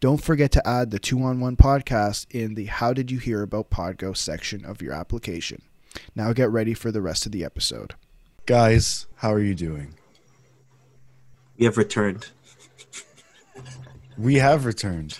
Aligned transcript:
Don't 0.00 0.22
forget 0.22 0.52
to 0.52 0.66
add 0.66 0.90
the 0.90 0.98
2 0.98 1.20
on 1.22 1.40
1 1.40 1.56
podcast 1.56 2.26
in 2.30 2.54
the 2.54 2.66
How 2.66 2.92
Did 2.92 3.10
You 3.10 3.18
Hear 3.18 3.42
About 3.42 3.70
Podgo 3.70 4.16
section 4.16 4.64
of 4.64 4.80
your 4.80 4.92
application. 4.92 5.62
Now 6.14 6.32
get 6.32 6.50
ready 6.50 6.74
for 6.74 6.92
the 6.92 7.02
rest 7.02 7.26
of 7.26 7.32
the 7.32 7.44
episode. 7.44 7.94
Guys, 8.46 9.06
how 9.16 9.32
are 9.32 9.40
you 9.40 9.54
doing? 9.54 9.94
We 11.58 11.64
have 11.64 11.76
returned. 11.76 12.28
We 14.16 14.36
have 14.36 14.64
returned. 14.66 15.18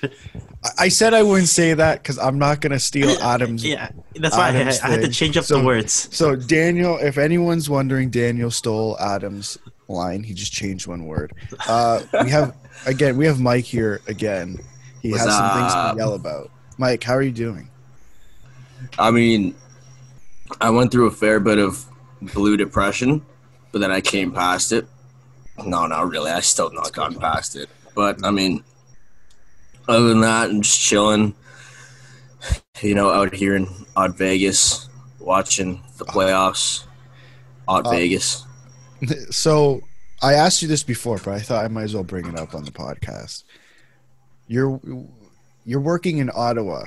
I- 0.65 0.71
I 0.79 0.89
said 0.89 1.13
I 1.15 1.23
wouldn't 1.23 1.49
say 1.49 1.75
that 1.75 2.03
because 2.03 2.19
I'm 2.19 2.39
not 2.39 2.61
going 2.61 2.73
to 2.73 2.79
steal 2.81 3.11
Adam's. 3.23 3.65
Yeah, 3.65 3.91
that's 4.17 4.37
why 4.37 4.49
I, 4.51 4.53
I, 4.53 4.69
I 4.85 4.91
had 4.91 5.01
to 5.03 5.09
change 5.09 5.37
up 5.37 5.45
So- 5.45 5.59
the 5.59 5.65
words. 5.65 6.09
So, 6.17 6.37
Daniel, 6.37 6.99
if 6.99 7.19
anyone's 7.19 7.69
wondering, 7.69 8.11
Daniel 8.11 8.51
stole 8.53 8.97
Adam's 9.01 9.59
line. 9.89 10.23
He 10.23 10.35
just 10.35 10.53
changed 10.53 10.87
one 10.87 11.07
word. 11.07 11.33
Uh, 11.67 12.03
we 12.23 12.31
have, 12.31 12.55
again, 12.87 13.17
we 13.17 13.27
have 13.27 13.41
Mike 13.41 13.65
here 13.65 14.01
again. 14.07 14.59
He 15.03 15.11
What's 15.13 15.25
has 15.25 15.35
some 15.35 15.59
things 15.59 15.73
to 15.73 15.95
yell 15.97 16.15
about. 16.15 16.51
Mike, 16.79 17.03
how 17.03 17.15
are 17.15 17.23
you 17.23 17.33
doing? 17.33 17.71
I 18.99 19.11
mean, 19.11 19.55
I 20.61 20.71
went 20.71 20.93
through 20.93 21.07
a 21.07 21.11
fair 21.11 21.41
bit 21.41 21.59
of 21.59 21.85
blue 22.21 22.57
depression, 22.57 23.25
but 23.73 23.81
then 23.81 23.91
I 23.91 24.01
came 24.01 24.33
past 24.33 24.73
it. 24.73 24.87
No, 25.65 25.87
not 25.87 26.09
really. 26.09 26.31
I 26.31 26.41
still 26.41 26.71
not 26.71 26.93
gotten 26.93 27.19
past 27.19 27.57
it. 27.57 27.69
But 27.95 28.25
I 28.25 28.31
mean, 28.31 28.63
other 29.89 30.09
than 30.09 30.21
that, 30.21 30.51
I'm 30.51 30.63
just 30.63 30.81
chilling. 30.81 31.35
You 32.81 32.95
know, 32.95 33.11
out 33.11 33.35
here 33.35 33.57
in 33.57 33.67
Odd 33.97 34.17
Vegas, 34.17 34.89
watching 35.19 35.83
the 35.97 36.05
playoffs. 36.05 36.85
Odd 37.67 37.87
Uh, 37.87 37.91
Vegas. 37.91 38.45
So, 39.31 39.81
I 40.23 40.35
asked 40.35 40.61
you 40.61 40.67
this 40.67 40.83
before, 40.83 41.19
but 41.19 41.29
I 41.35 41.39
thought 41.39 41.65
I 41.65 41.69
might 41.69 41.85
as 41.85 41.95
well 41.95 42.03
bring 42.03 42.27
it 42.27 42.37
up 42.37 42.53
on 42.53 42.65
the 42.65 42.73
podcast. 42.73 43.45
You're 44.49 44.81
you're 45.65 45.81
working 45.81 46.19
in 46.19 46.31
Ottawa, 46.35 46.87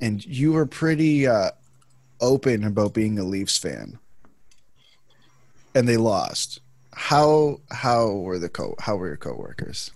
and 0.00 0.24
you 0.26 0.52
were 0.52 0.66
pretty 0.66 1.26
uh, 1.26 1.50
open 2.20 2.64
about 2.64 2.92
being 2.92 3.18
a 3.18 3.24
Leafs 3.24 3.56
fan, 3.56 3.98
and 5.74 5.88
they 5.88 5.96
lost. 5.96 6.60
How 6.92 7.60
how 7.70 8.08
were 8.10 8.38
the 8.38 8.48
co 8.48 8.74
how 8.78 8.96
were 8.96 9.06
your 9.06 9.16
coworkers? 9.16 9.92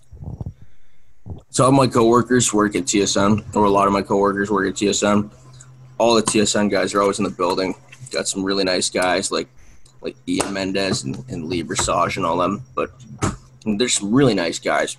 So 1.49 1.65
all 1.65 1.71
my 1.71 1.87
coworkers 1.87 2.53
work 2.53 2.75
at 2.75 2.83
TSN, 2.83 3.55
or 3.55 3.65
a 3.65 3.69
lot 3.69 3.87
of 3.87 3.93
my 3.93 4.01
coworkers 4.01 4.49
work 4.49 4.67
at 4.69 4.75
TSN. 4.75 5.29
All 5.97 6.15
the 6.15 6.23
TSN 6.23 6.71
guys 6.71 6.93
are 6.93 7.01
always 7.01 7.19
in 7.19 7.25
the 7.25 7.31
building. 7.31 7.75
Got 8.11 8.27
some 8.27 8.43
really 8.43 8.63
nice 8.63 8.89
guys 8.89 9.31
like 9.31 9.49
like 10.01 10.15
Ian 10.27 10.53
Mendes 10.53 11.03
and, 11.03 11.23
and 11.29 11.45
Lee 11.45 11.63
Brissage 11.63 12.17
and 12.17 12.25
all 12.25 12.37
them. 12.37 12.63
But 12.75 12.91
there's 13.65 13.95
some 13.95 14.13
really 14.13 14.33
nice 14.33 14.59
guys. 14.59 14.95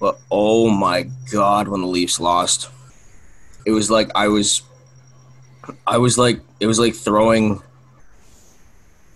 But 0.00 0.18
oh 0.30 0.70
my 0.70 1.08
god, 1.32 1.68
when 1.68 1.80
the 1.80 1.86
Leafs 1.86 2.20
lost, 2.20 2.70
it 3.66 3.72
was 3.72 3.90
like 3.90 4.10
I 4.14 4.28
was, 4.28 4.62
I 5.86 5.98
was 5.98 6.18
like 6.18 6.40
it 6.60 6.66
was 6.66 6.78
like 6.78 6.94
throwing. 6.94 7.62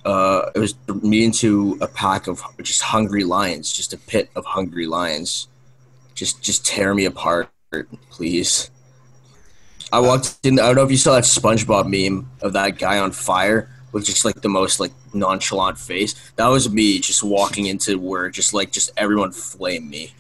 Uh, 0.05 0.51
it 0.57 0.59
was 0.59 0.75
me 1.01 1.25
into 1.25 1.79
a 1.81 1.87
pack 1.87 2.27
of 2.27 2.43
just 2.61 2.83
hungry 2.83 3.23
lions, 3.23 3.73
just 3.73 3.93
a 3.93 3.97
pit 3.97 4.31
of 4.35 4.45
hungry 4.45 4.87
lions 4.87 5.47
just 6.15 6.43
just 6.43 6.65
tear 6.65 6.95
me 6.95 7.05
apart, 7.05 7.51
please. 8.11 8.71
I 9.93 10.01
walked 10.01 10.39
in. 10.43 10.59
I 10.59 10.67
don't 10.67 10.77
know 10.77 10.85
if 10.85 10.91
you 10.91 10.97
saw 10.97 11.15
that 11.15 11.25
SpongeBob 11.25 11.87
meme 11.87 12.31
of 12.41 12.53
that 12.55 12.79
guy 12.79 12.99
on 12.99 13.13
fire 13.13 13.69
with 13.93 14.05
just 14.05 14.25
like 14.25 14.41
the 14.41 14.49
most 14.49 14.81
like 14.81 14.93
nonchalant 15.13 15.79
face. 15.79 16.15
That 16.37 16.47
was 16.47 16.71
me 16.71 16.99
just 16.99 17.23
walking 17.23 17.67
into 17.67 17.99
where 17.99 18.31
just 18.31 18.55
like 18.55 18.73
just 18.73 18.91
everyone 18.97 19.33
flame 19.33 19.91
me. 19.91 20.15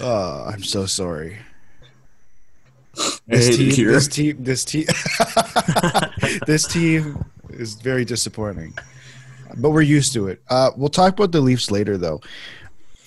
Oh, 0.00 0.44
I'm 0.46 0.62
so 0.62 0.86
sorry. 0.86 1.38
This 3.26 3.56
team, 3.56 3.70
here. 3.70 3.92
this 3.92 4.08
team, 4.08 4.36
this 4.42 4.64
team, 4.64 4.86
this 6.46 6.66
team 6.66 7.24
is 7.50 7.74
very 7.74 8.04
disappointing, 8.04 8.74
but 9.58 9.70
we're 9.70 9.82
used 9.82 10.12
to 10.14 10.28
it. 10.28 10.40
Uh, 10.48 10.70
we'll 10.76 10.88
talk 10.88 11.12
about 11.14 11.32
the 11.32 11.40
Leafs 11.40 11.70
later, 11.70 11.98
though. 11.98 12.20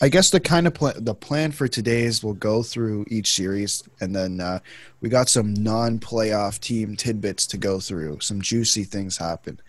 I 0.02 0.10
guess 0.10 0.30
the 0.30 0.40
kind 0.40 0.68
of 0.68 0.74
pla- 0.74 0.94
the 0.96 1.14
plan 1.16 1.52
for 1.52 1.68
today 1.68 2.04
is 2.04 2.24
we'll 2.24 2.34
go 2.34 2.64
through 2.64 3.06
each 3.10 3.34
series, 3.34 3.84
and 4.00 4.16
then 4.16 4.40
uh, 4.40 4.60
we 5.02 5.10
got 5.10 5.28
some 5.28 5.54
non-playoff 5.54 6.60
team 6.60 6.96
tidbits 6.96 7.48
to 7.48 7.58
go 7.58 7.80
through. 7.80 8.20
Some 8.22 8.42
juicy 8.42 8.84
things 8.84 9.18
happen. 9.18 9.60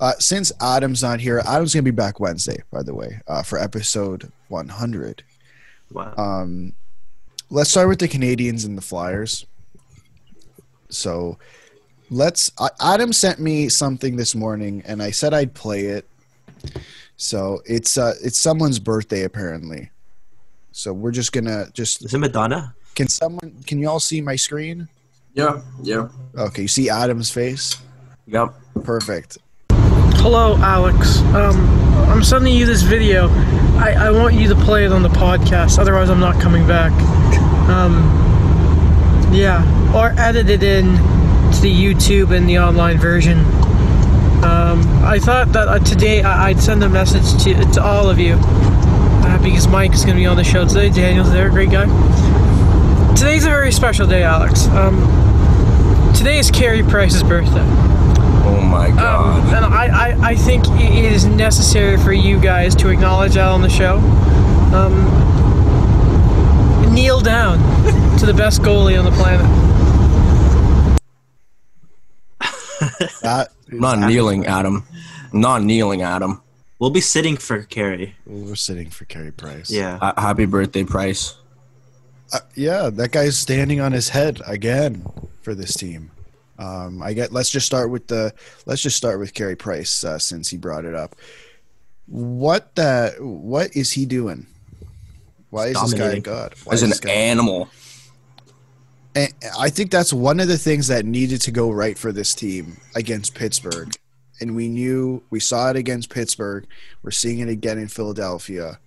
Uh, 0.00 0.14
since 0.18 0.50
Adam's 0.60 1.02
not 1.02 1.20
here, 1.20 1.40
Adam's 1.46 1.74
gonna 1.74 1.82
be 1.82 1.90
back 1.90 2.18
Wednesday, 2.18 2.62
by 2.72 2.82
the 2.82 2.94
way, 2.94 3.20
uh, 3.28 3.42
for 3.42 3.58
episode 3.58 4.32
100. 4.48 5.22
Wow. 5.90 6.14
Um, 6.16 6.72
let's 7.50 7.70
start 7.70 7.88
with 7.88 7.98
the 7.98 8.08
Canadiens 8.08 8.64
and 8.64 8.76
the 8.76 8.82
Flyers. 8.82 9.46
So 10.88 11.38
let's. 12.10 12.50
I 12.58 12.70
Adam 12.80 13.12
sent 13.12 13.38
me 13.40 13.68
something 13.68 14.16
this 14.16 14.34
morning, 14.34 14.82
and 14.86 15.02
I 15.02 15.10
said 15.10 15.34
I'd 15.34 15.54
play 15.54 15.86
it. 15.86 16.08
So 17.16 17.62
it's 17.64 17.98
uh, 17.98 18.14
it's 18.22 18.38
someone's 18.38 18.78
birthday 18.78 19.24
apparently. 19.24 19.90
So 20.72 20.92
we're 20.92 21.12
just 21.12 21.32
gonna 21.32 21.66
just. 21.72 22.04
Is 22.04 22.14
it 22.14 22.18
Madonna? 22.18 22.74
Can 22.94 23.08
someone? 23.08 23.62
Can 23.66 23.78
you 23.78 23.88
all 23.88 24.00
see 24.00 24.20
my 24.20 24.36
screen? 24.36 24.88
Yeah, 25.34 25.62
yeah, 25.80 26.08
Okay, 26.36 26.62
you 26.62 26.68
see 26.68 26.90
Adam's 26.90 27.30
face. 27.30 27.76
yep. 28.26 28.52
Perfect. 28.82 29.38
Hello, 30.22 30.54
Alex. 30.58 31.20
Um, 31.34 31.56
I'm 32.10 32.22
sending 32.22 32.54
you 32.54 32.66
this 32.66 32.82
video. 32.82 33.28
I, 33.78 33.94
I 33.98 34.10
want 34.10 34.34
you 34.34 34.48
to 34.50 34.54
play 34.54 34.84
it 34.84 34.92
on 34.92 35.02
the 35.02 35.08
podcast. 35.08 35.78
Otherwise, 35.78 36.10
I'm 36.10 36.20
not 36.20 36.38
coming 36.42 36.66
back. 36.66 36.92
Um, 37.70 37.94
yeah, 39.32 39.64
or 39.96 40.12
edit 40.20 40.50
it 40.50 40.62
in 40.62 40.96
to 41.54 41.60
the 41.62 41.72
YouTube 41.72 42.36
and 42.36 42.46
the 42.46 42.58
online 42.58 42.98
version. 42.98 43.38
Um, 44.44 44.82
I 45.02 45.18
thought 45.18 45.52
that 45.52 45.68
uh, 45.68 45.78
today 45.78 46.22
I'd 46.22 46.60
send 46.60 46.84
a 46.84 46.88
message 46.90 47.42
to 47.44 47.54
to 47.72 47.82
all 47.82 48.10
of 48.10 48.18
you 48.18 48.34
uh, 48.34 49.42
because 49.42 49.68
Mike 49.68 49.94
is 49.94 50.04
going 50.04 50.16
to 50.16 50.20
be 50.20 50.26
on 50.26 50.36
the 50.36 50.44
show 50.44 50.68
today. 50.68 50.90
Daniel's 50.90 51.32
there, 51.32 51.48
great 51.48 51.70
guy. 51.70 51.86
Today's 53.14 53.46
a 53.46 53.48
very 53.48 53.72
special 53.72 54.06
day, 54.06 54.22
Alex. 54.22 54.66
Um, 54.68 55.00
today 56.14 56.38
is 56.38 56.50
Carey 56.50 56.82
Price's 56.82 57.22
birthday. 57.22 57.99
Oh 58.42 58.60
my 58.60 58.88
Um, 58.88 58.96
god. 58.96 59.54
and 59.54 59.64
I, 59.66 59.86
I, 59.86 60.30
I 60.30 60.34
think 60.34 60.64
it 60.68 61.04
is 61.12 61.24
necessary 61.26 61.96
for 61.98 62.12
you 62.12 62.40
guys 62.40 62.74
to 62.76 62.88
acknowledge 62.88 63.34
that 63.34 63.48
on 63.48 63.62
the 63.62 63.68
show. 63.68 63.98
Um, 64.74 65.08
kneel 66.94 67.20
down 67.20 67.58
to 68.18 68.26
the 68.26 68.34
best 68.34 68.62
goalie 68.62 68.98
on 68.98 69.04
the 69.04 69.10
planet. 69.12 69.46
That 73.22 73.48
I'm 73.70 73.78
not 73.80 73.98
kneeling, 74.08 74.46
Adam. 74.46 74.84
I'm 75.32 75.40
not 75.40 75.62
kneeling, 75.62 76.02
Adam. 76.02 76.42
We'll 76.78 76.90
be 76.90 77.00
sitting 77.02 77.36
for 77.36 77.62
Carey. 77.62 78.16
we're 78.26 78.54
sitting 78.56 78.88
for 78.90 79.04
Carey 79.04 79.30
Price. 79.32 79.70
Yeah. 79.70 79.98
Ha- 79.98 80.14
happy 80.16 80.46
birthday, 80.46 80.84
Price. 80.84 81.36
Uh, 82.32 82.40
yeah, 82.54 82.88
that 82.90 83.10
guy's 83.12 83.36
standing 83.36 83.80
on 83.80 83.92
his 83.92 84.08
head 84.10 84.40
again 84.46 85.04
for 85.42 85.54
this 85.54 85.74
team. 85.74 86.10
Um, 86.60 87.02
I 87.02 87.14
get. 87.14 87.32
Let's 87.32 87.50
just 87.50 87.66
start 87.66 87.90
with 87.90 88.06
the. 88.06 88.32
Let's 88.66 88.82
just 88.82 88.96
start 88.96 89.18
with 89.18 89.32
Carey 89.34 89.56
Price 89.56 90.04
uh, 90.04 90.18
since 90.18 90.48
he 90.48 90.56
brought 90.58 90.84
it 90.84 90.94
up. 90.94 91.16
What 92.06 92.74
the? 92.74 93.16
What 93.18 93.74
is 93.74 93.92
he 93.92 94.04
doing? 94.04 94.46
Why 95.48 95.68
is 95.68 95.80
this 95.80 95.94
guy 95.94 96.12
a 96.12 96.20
god? 96.20 96.54
Why 96.64 96.74
As 96.74 96.80
is 96.80 96.82
an 96.84 96.90
this 96.90 97.00
guy- 97.00 97.10
animal. 97.10 97.68
And 99.16 99.32
I 99.58 99.70
think 99.70 99.90
that's 99.90 100.12
one 100.12 100.38
of 100.38 100.46
the 100.46 100.58
things 100.58 100.86
that 100.86 101.04
needed 101.04 101.40
to 101.42 101.50
go 101.50 101.70
right 101.72 101.98
for 101.98 102.12
this 102.12 102.32
team 102.32 102.76
against 102.94 103.34
Pittsburgh. 103.34 103.92
And 104.40 104.54
we 104.54 104.68
knew 104.68 105.22
we 105.30 105.40
saw 105.40 105.68
it 105.70 105.76
against 105.76 106.10
Pittsburgh. 106.10 106.64
We're 107.02 107.10
seeing 107.10 107.40
it 107.40 107.48
again 107.48 107.76
in 107.78 107.88
Philadelphia. 107.88 108.78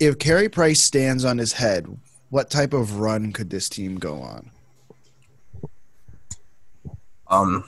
If 0.00 0.18
Carey 0.18 0.48
Price 0.48 0.80
stands 0.82 1.26
on 1.26 1.36
his 1.36 1.52
head, 1.52 1.86
what 2.30 2.48
type 2.50 2.72
of 2.72 3.00
run 3.00 3.32
could 3.32 3.50
this 3.50 3.68
team 3.68 3.96
go 3.98 4.22
on? 4.22 4.50
Um, 7.32 7.64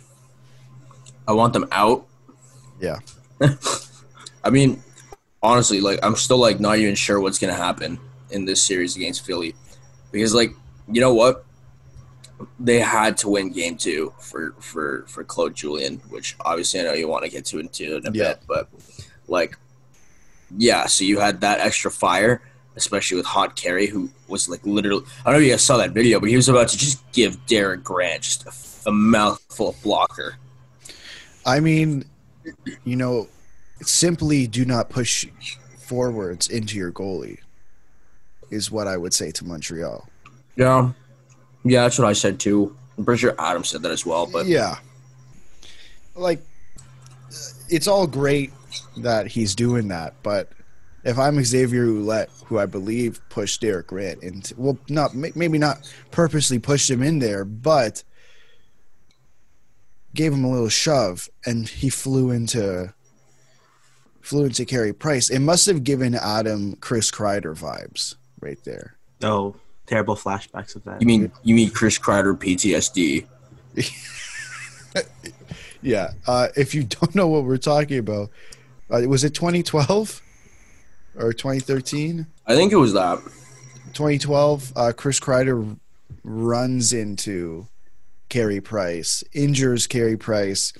I 1.27 1.33
want 1.33 1.53
them 1.55 1.67
out. 1.73 2.07
Yeah. 2.81 2.99
I 4.45 4.51
mean, 4.51 4.83
honestly, 5.43 5.81
like 5.81 5.99
I'm 6.03 6.17
still 6.17 6.39
like 6.39 6.61
not 6.61 6.79
even 6.79 6.95
sure 6.95 7.19
what's 7.21 7.39
gonna 7.39 7.55
happen 7.55 7.99
in 8.31 8.45
this 8.45 8.63
series 8.63 8.95
against 8.97 9.25
Philly. 9.25 9.55
because 10.13 10.35
like 10.35 10.55
you 10.93 11.01
know 11.01 11.15
what, 11.15 11.45
they 12.61 12.79
had 12.81 13.17
to 13.19 13.29
win 13.31 13.51
game 13.51 13.77
two 13.77 14.13
for 14.21 14.55
for 14.61 15.05
for 15.09 15.25
Claude 15.25 15.55
Julien, 15.55 15.97
which 16.11 16.37
obviously 16.41 16.81
I 16.81 16.83
know 16.85 16.93
you 16.93 17.09
want 17.09 17.25
to 17.25 17.31
get 17.31 17.47
to 17.47 17.59
into 17.59 17.97
in 17.97 18.07
a 18.07 18.11
Yeah. 18.13 18.35
bit, 18.35 18.41
but 18.47 18.69
like 19.29 19.57
yeah, 20.57 20.87
so 20.87 21.05
you 21.05 21.19
had 21.21 21.41
that 21.41 21.61
extra 21.61 21.91
fire, 21.91 22.43
especially 22.77 23.17
with 23.17 23.27
Hot 23.27 23.57
Carey, 23.57 23.87
who 23.87 24.11
was 24.29 24.49
like 24.49 24.61
literally 24.67 25.05
I 25.25 25.31
don't 25.31 25.35
know 25.35 25.39
if 25.41 25.47
you 25.47 25.53
guys 25.53 25.65
saw 25.65 25.79
that 25.79 25.93
video, 25.93 26.21
but 26.21 26.29
he 26.29 26.37
was 26.37 26.51
about 26.51 26.69
to 26.69 26.77
just 26.77 27.01
give 27.13 27.45
Derek 27.47 27.83
Grant 27.83 28.23
just 28.23 28.45
a, 28.47 28.53
a 28.87 28.93
mouthful 28.93 29.71
of 29.71 29.83
blocker. 29.83 30.37
I 31.47 31.61
mean, 31.61 32.05
you 32.85 32.97
know, 32.97 33.29
simply 33.83 34.47
do 34.47 34.65
not 34.65 34.91
push 34.91 35.27
forwards 35.79 36.49
into 36.49 36.77
your 36.77 36.93
goalie, 36.93 37.39
is 38.51 38.71
what 38.71 38.87
I 38.87 38.97
would 38.97 39.13
say 39.13 39.31
to 39.33 39.45
Montreal. 39.45 40.09
Yeah, 40.57 40.93
yeah, 41.65 41.83
that's 41.83 41.99
what 41.99 42.09
I 42.09 42.13
said 42.13 42.41
too. 42.41 42.77
I'm 42.97 43.05
pretty 43.05 43.21
sure 43.21 43.35
Adam 43.39 43.65
said 43.65 43.83
that 43.83 43.91
as 43.91 44.07
well, 44.07 44.27
but 44.27 44.47
yeah, 44.47 44.79
like 46.15 46.41
it's 47.69 47.89
all 47.89 48.07
great 48.07 48.53
that 48.99 49.27
he's 49.27 49.55
doing 49.55 49.89
that, 49.89 50.15
but 50.23 50.51
if 51.05 51.19
I'm 51.19 51.43
Xavier 51.45 51.87
Ouellet, 51.87 52.31
who 52.47 52.59
I 52.59 52.67
believe 52.67 53.21
pushed 53.29 53.61
Derek 53.61 53.89
Grant 53.89 54.23
into, 54.23 54.55
well, 54.57 54.79
not 54.89 55.15
maybe 55.15 55.59
not 55.59 55.91
purposely 56.11 56.59
pushed 56.59 56.91
him 56.91 57.03
in 57.03 57.19
there, 57.19 57.45
but 57.45 58.03
gave 60.15 60.33
him 60.33 60.45
a 60.45 60.51
little 60.51 60.69
shove, 60.69 61.29
and 61.45 61.69
he 61.69 61.91
flew 61.91 62.31
into 62.31 62.93
flew 64.21 64.45
into 64.47 64.65
Carey 64.65 64.93
Price. 64.93 65.29
It 65.31 65.41
must 65.41 65.67
have 65.67 65.85
given 65.85 66.15
Adam 66.15 66.77
Chris 66.77 67.11
Kreider 67.11 67.55
vibes 67.59 68.15
right 68.41 68.59
there. 68.65 68.97
Oh, 69.23 69.57
terrible 69.87 70.17
flashbacks 70.17 70.75
of 70.77 70.85
that. 70.85 71.01
you 71.01 71.07
mean 71.07 71.31
you 71.43 71.55
mean 71.55 71.71
Chris 71.71 71.99
Kreider 71.99 72.37
PTSD? 72.37 73.27
Yeah. 75.85 76.13
Uh, 76.27 76.49
if 76.57 76.75
you 76.75 76.83
don't 76.85 77.15
know 77.15 77.29
what 77.29 77.45
we're 77.45 77.59
talking 77.59 77.99
about, 77.99 78.31
uh, 78.91 79.03
was 79.07 79.23
it 79.23 79.35
2012 79.35 80.23
or 81.17 81.33
2013? 81.33 82.27
I 82.47 82.55
think 82.55 82.73
it 82.73 82.77
was 82.77 82.95
that. 82.95 83.19
2012, 83.93 84.73
uh, 84.75 84.93
Chris 84.97 85.21
Kreider 85.21 85.77
runs 86.25 86.93
into 86.95 87.67
Carey 88.29 88.61
Price, 88.61 89.23
injures 89.33 89.87
Carey 89.87 90.17
Price, 90.17 90.73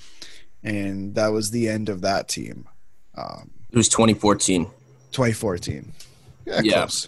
and 0.63 1.15
that 1.15 1.29
was 1.29 1.51
the 1.51 1.67
end 1.69 1.89
of 1.89 2.01
that 2.01 2.27
team. 2.27 2.67
Um, 3.15 3.51
It 3.71 3.77
was 3.77 3.89
2014 3.89 4.67
2014. 5.11 5.93
Yeah, 6.45 6.61
Yeah. 6.63 6.73
close. 6.79 7.07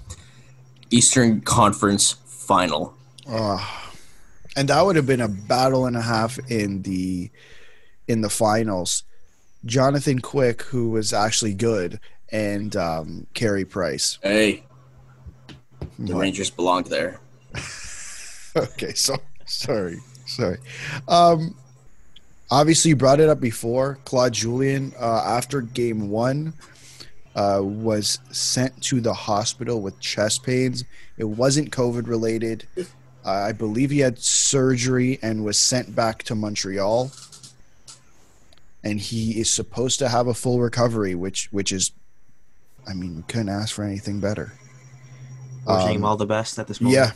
Eastern 0.90 1.42
Conference 1.42 2.16
Final. 2.26 2.96
Ah. 3.30 3.92
and 4.56 4.70
that 4.70 4.84
would 4.86 4.96
have 4.96 5.06
been 5.06 5.22
a 5.22 5.28
battle 5.28 5.86
and 5.86 5.96
a 5.98 6.02
half 6.02 6.40
in 6.50 6.82
the 6.84 7.30
in 8.08 8.22
the 8.22 8.30
finals. 8.30 9.04
Jonathan 9.66 10.20
Quick, 10.20 10.62
who 10.64 10.90
was 10.92 11.12
actually 11.14 11.54
good, 11.54 12.00
and 12.32 12.76
um, 12.78 13.28
Carey 13.34 13.66
Price. 13.66 14.18
Hey, 14.24 14.64
the 16.00 16.14
What? 16.14 16.22
Rangers 16.22 16.50
belonged 16.50 16.86
there. 16.88 17.20
Okay, 18.56 18.94
so 18.96 19.18
sorry, 19.46 20.00
sorry. 20.38 20.58
Um, 21.08 21.56
obviously, 22.50 22.90
you 22.90 22.96
brought 22.96 23.20
it 23.20 23.30
up 23.30 23.40
before. 23.40 24.00
Claude 24.06 24.34
Julien, 24.34 24.94
uh, 25.00 25.24
after 25.26 25.62
game 25.62 26.10
one, 26.10 26.54
uh, 27.36 27.62
was 27.62 28.20
sent 28.32 28.82
to 28.84 29.02
the 29.02 29.14
hospital 29.14 29.82
with 29.82 30.00
chest 30.00 30.44
pains. 30.44 30.84
It 31.18 31.26
wasn't 31.26 31.72
COVID 31.72 32.08
related. 32.08 32.68
Uh, 32.78 32.84
I 33.26 33.52
believe 33.52 33.90
he 33.92 34.00
had 34.00 34.20
surgery 34.20 35.20
and 35.22 35.44
was 35.44 35.60
sent 35.60 35.96
back 35.96 36.24
to 36.24 36.36
Montreal. 36.36 37.12
And 38.84 39.02
he 39.02 39.40
is 39.40 39.52
supposed 39.52 40.00
to 40.00 40.08
have 40.08 40.28
a 40.28 40.34
full 40.34 40.62
recovery, 40.62 41.14
which 41.16 41.50
which 41.52 41.74
is, 41.74 41.92
I 42.88 42.94
mean, 42.94 43.24
couldn't 43.28 43.50
ask 43.50 43.76
for 43.76 43.84
anything 43.84 44.22
better. 44.22 44.54
Wishing 45.66 45.90
um, 45.90 45.96
him 45.96 46.06
all 46.06 46.16
the 46.16 46.26
best 46.26 46.58
at 46.58 46.68
this 46.68 46.80
moment. 46.80 46.96
Yeah. 46.96 47.12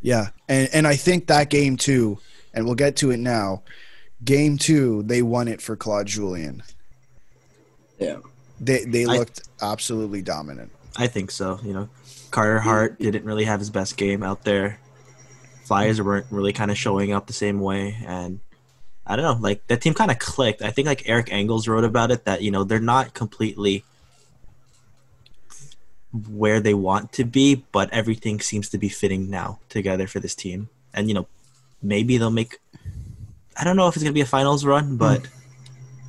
Yeah. 0.00 0.28
And 0.48 0.68
and 0.72 0.86
I 0.86 0.96
think 0.96 1.26
that 1.26 1.50
game 1.50 1.76
too, 1.76 2.18
and 2.54 2.64
we'll 2.64 2.74
get 2.74 2.96
to 2.96 3.10
it 3.10 3.18
now. 3.18 3.62
Game 4.24 4.58
two, 4.58 5.02
they 5.04 5.22
won 5.22 5.48
it 5.48 5.62
for 5.62 5.76
Claude 5.76 6.06
Julien. 6.06 6.62
Yeah. 7.98 8.18
They 8.60 8.84
they 8.84 9.04
I- 9.04 9.16
looked 9.16 9.48
absolutely 9.60 10.22
dominant. 10.22 10.72
I 10.96 11.06
think 11.06 11.30
so. 11.30 11.60
You 11.62 11.72
know, 11.72 11.88
Carter 12.30 12.58
Hart 12.58 12.98
didn't 12.98 13.24
really 13.24 13.44
have 13.44 13.60
his 13.60 13.70
best 13.70 13.96
game 13.96 14.22
out 14.22 14.44
there. 14.44 14.80
Flyers 15.64 16.02
weren't 16.02 16.26
really 16.30 16.52
kind 16.52 16.70
of 16.70 16.76
showing 16.76 17.12
up 17.12 17.28
the 17.28 17.32
same 17.32 17.60
way, 17.60 17.96
and 18.04 18.40
I 19.06 19.14
don't 19.16 19.24
know. 19.24 19.40
Like 19.40 19.66
that 19.68 19.80
team 19.80 19.94
kind 19.94 20.10
of 20.10 20.18
clicked. 20.18 20.62
I 20.62 20.70
think 20.72 20.86
like 20.86 21.08
Eric 21.08 21.28
Engels 21.30 21.68
wrote 21.68 21.84
about 21.84 22.10
it 22.10 22.24
that 22.24 22.42
you 22.42 22.50
know 22.50 22.64
they're 22.64 22.80
not 22.80 23.14
completely 23.14 23.84
where 26.12 26.60
they 26.60 26.74
want 26.74 27.12
to 27.12 27.24
be, 27.24 27.64
but 27.72 27.92
everything 27.92 28.40
seems 28.40 28.68
to 28.70 28.78
be 28.78 28.88
fitting 28.88 29.30
now 29.30 29.58
together 29.68 30.06
for 30.06 30.20
this 30.20 30.34
team. 30.34 30.68
And 30.92 31.08
you 31.08 31.14
know, 31.14 31.26
maybe 31.82 32.18
they'll 32.18 32.30
make. 32.30 32.58
I 33.56 33.64
don't 33.64 33.76
know 33.76 33.88
if 33.88 33.96
it's 33.96 34.02
gonna 34.02 34.12
be 34.12 34.20
a 34.20 34.26
finals 34.26 34.64
run, 34.64 34.96
but 34.96 35.26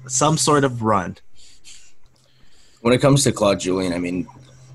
some 0.07 0.37
sort 0.37 0.63
of 0.63 0.81
run. 0.81 1.17
When 2.81 2.93
it 2.93 2.99
comes 2.99 3.23
to 3.23 3.31
Claude 3.31 3.59
Julien, 3.59 3.93
I 3.93 3.99
mean, 3.99 4.27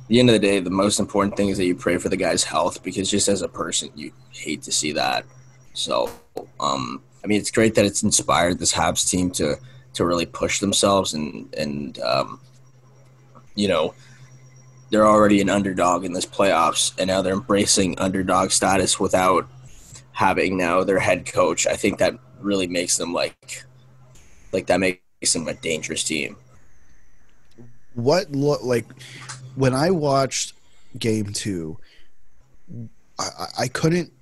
at 0.07 0.09
the 0.09 0.21
end 0.21 0.31
of 0.31 0.35
the 0.35 0.39
day, 0.39 0.61
the 0.61 0.71
most 0.71 1.01
important 1.01 1.37
thing 1.37 1.49
is 1.49 1.59
that 1.59 1.65
you 1.65 1.75
pray 1.75 1.99
for 1.99 2.09
the 2.09 2.17
guy's 2.17 2.45
health 2.45 2.83
because 2.85 3.11
just 3.11 3.27
as 3.27 3.43
a 3.43 3.49
person, 3.49 3.91
you 3.97 4.13
hate 4.31 4.63
to 4.63 4.73
see 4.73 4.93
that. 4.93 5.25
So, 5.75 6.11
um, 6.61 7.03
I 7.25 7.27
mean, 7.27 7.41
it's 7.41 7.51
great 7.51 7.75
that 7.75 7.85
it's 7.85 8.05
inspired 8.05 8.61
this 8.61 8.73
Habs 8.73 9.11
team 9.11 9.31
to 9.33 9.57
to 9.95 10.05
really 10.05 10.27
push 10.27 10.61
themselves 10.61 11.15
and 11.15 11.53
and 11.55 11.99
um, 12.01 12.39
you 13.55 13.67
know 13.67 13.95
they're 14.91 15.07
already 15.07 15.41
an 15.41 15.51
underdog 15.51 16.05
in 16.05 16.13
this 16.13 16.27
playoffs, 16.27 16.93
and 16.99 17.09
now 17.09 17.23
they're 17.23 17.35
embracing 17.35 17.99
underdog 17.99 18.51
status 18.51 19.01
without 19.01 19.49
having 20.13 20.57
now 20.57 20.85
their 20.85 20.99
head 20.99 21.27
coach. 21.27 21.67
I 21.67 21.77
think 21.77 21.99
that 21.99 22.15
really 22.41 22.67
makes 22.67 22.97
them 22.97 23.13
like 23.13 23.65
like 24.53 24.67
that 24.67 24.81
makes 24.81 25.33
them 25.33 25.49
a 25.49 25.55
dangerous 25.55 26.05
team. 26.05 26.37
What 27.95 28.31
look 28.33 28.63
like 28.63 28.87
when 29.55 29.75
I 29.75 29.91
watched 29.91 30.53
game 30.99 31.33
two, 31.33 31.79
I, 33.19 33.47
I- 33.59 33.69
couldn't 33.69 34.13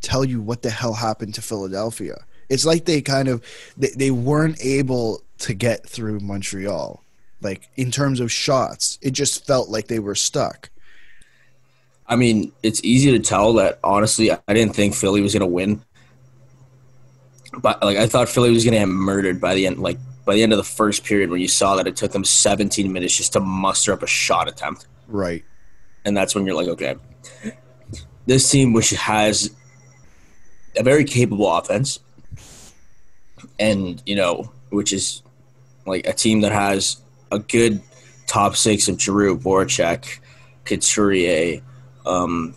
tell 0.00 0.24
you 0.24 0.40
what 0.40 0.62
the 0.62 0.70
hell 0.70 0.94
happened 0.94 1.34
to 1.34 1.42
Philadelphia. 1.42 2.24
It's 2.48 2.64
like 2.64 2.84
they 2.84 3.00
kind 3.00 3.28
of 3.28 3.42
they, 3.76 3.90
they 3.96 4.10
weren't 4.10 4.58
able 4.64 5.22
to 5.38 5.54
get 5.54 5.88
through 5.88 6.20
Montreal. 6.20 7.02
Like 7.40 7.68
in 7.76 7.90
terms 7.90 8.20
of 8.20 8.30
shots, 8.30 8.98
it 9.02 9.12
just 9.12 9.46
felt 9.46 9.68
like 9.68 9.88
they 9.88 9.98
were 9.98 10.14
stuck. 10.14 10.70
I 12.06 12.16
mean, 12.16 12.52
it's 12.62 12.82
easy 12.84 13.12
to 13.12 13.18
tell 13.20 13.52
that 13.54 13.78
honestly, 13.84 14.30
I 14.32 14.54
didn't 14.54 14.74
think 14.74 14.94
Philly 14.94 15.20
was 15.20 15.32
gonna 15.32 15.46
win. 15.46 15.82
But 17.52 17.82
like 17.82 17.96
I 17.96 18.06
thought 18.06 18.28
Philly 18.28 18.50
was 18.50 18.64
gonna 18.64 18.78
get 18.78 18.88
murdered 18.88 19.40
by 19.40 19.54
the 19.54 19.66
end 19.66 19.78
like 19.78 19.98
by 20.24 20.34
the 20.34 20.42
end 20.42 20.52
of 20.52 20.58
the 20.58 20.64
first 20.64 21.04
period 21.04 21.30
when 21.30 21.40
you 21.40 21.48
saw 21.48 21.76
that 21.76 21.86
it 21.86 21.96
took 21.96 22.12
them 22.12 22.24
17 22.24 22.92
minutes 22.92 23.16
just 23.16 23.32
to 23.32 23.40
muster 23.40 23.92
up 23.92 24.02
a 24.02 24.06
shot 24.06 24.48
attempt. 24.48 24.86
Right. 25.08 25.44
And 26.04 26.16
that's 26.16 26.34
when 26.34 26.46
you're 26.46 26.54
like, 26.54 26.68
okay. 26.68 26.96
This 28.26 28.48
team 28.48 28.72
which 28.72 28.90
has 28.90 29.54
a 30.76 30.82
very 30.82 31.04
capable 31.04 31.50
offense 31.50 32.00
and, 33.58 34.02
you 34.06 34.14
know, 34.14 34.52
which 34.68 34.92
is 34.92 35.22
like 35.86 36.06
a 36.06 36.12
team 36.12 36.42
that 36.42 36.52
has 36.52 37.00
a 37.30 37.38
good 37.38 37.80
top 38.26 38.56
six 38.56 38.88
of 38.88 39.00
Giroux, 39.00 39.38
Voracek, 39.38 40.20
Couturier, 40.64 41.60
um, 42.06 42.54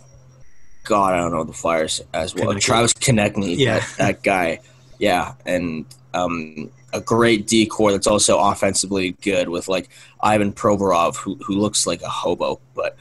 God, 0.84 1.14
I 1.14 1.16
don't 1.16 1.32
know 1.32 1.44
the 1.44 1.52
Flyers 1.52 2.00
as 2.12 2.34
well. 2.34 2.48
Konecny. 2.52 2.60
Travis 2.60 2.92
Konecny, 2.94 3.56
Yeah. 3.56 3.78
that, 3.78 3.94
that 3.98 4.22
guy, 4.22 4.60
yeah, 4.98 5.34
and 5.46 5.86
um, 6.12 6.70
a 6.92 7.00
great 7.00 7.46
decor 7.46 7.90
that's 7.90 8.06
also 8.06 8.38
offensively 8.38 9.12
good 9.22 9.48
with 9.48 9.66
like 9.66 9.88
Ivan 10.20 10.52
Provorov, 10.52 11.16
who 11.16 11.36
who 11.36 11.54
looks 11.54 11.86
like 11.86 12.02
a 12.02 12.08
hobo, 12.08 12.60
but 12.74 12.96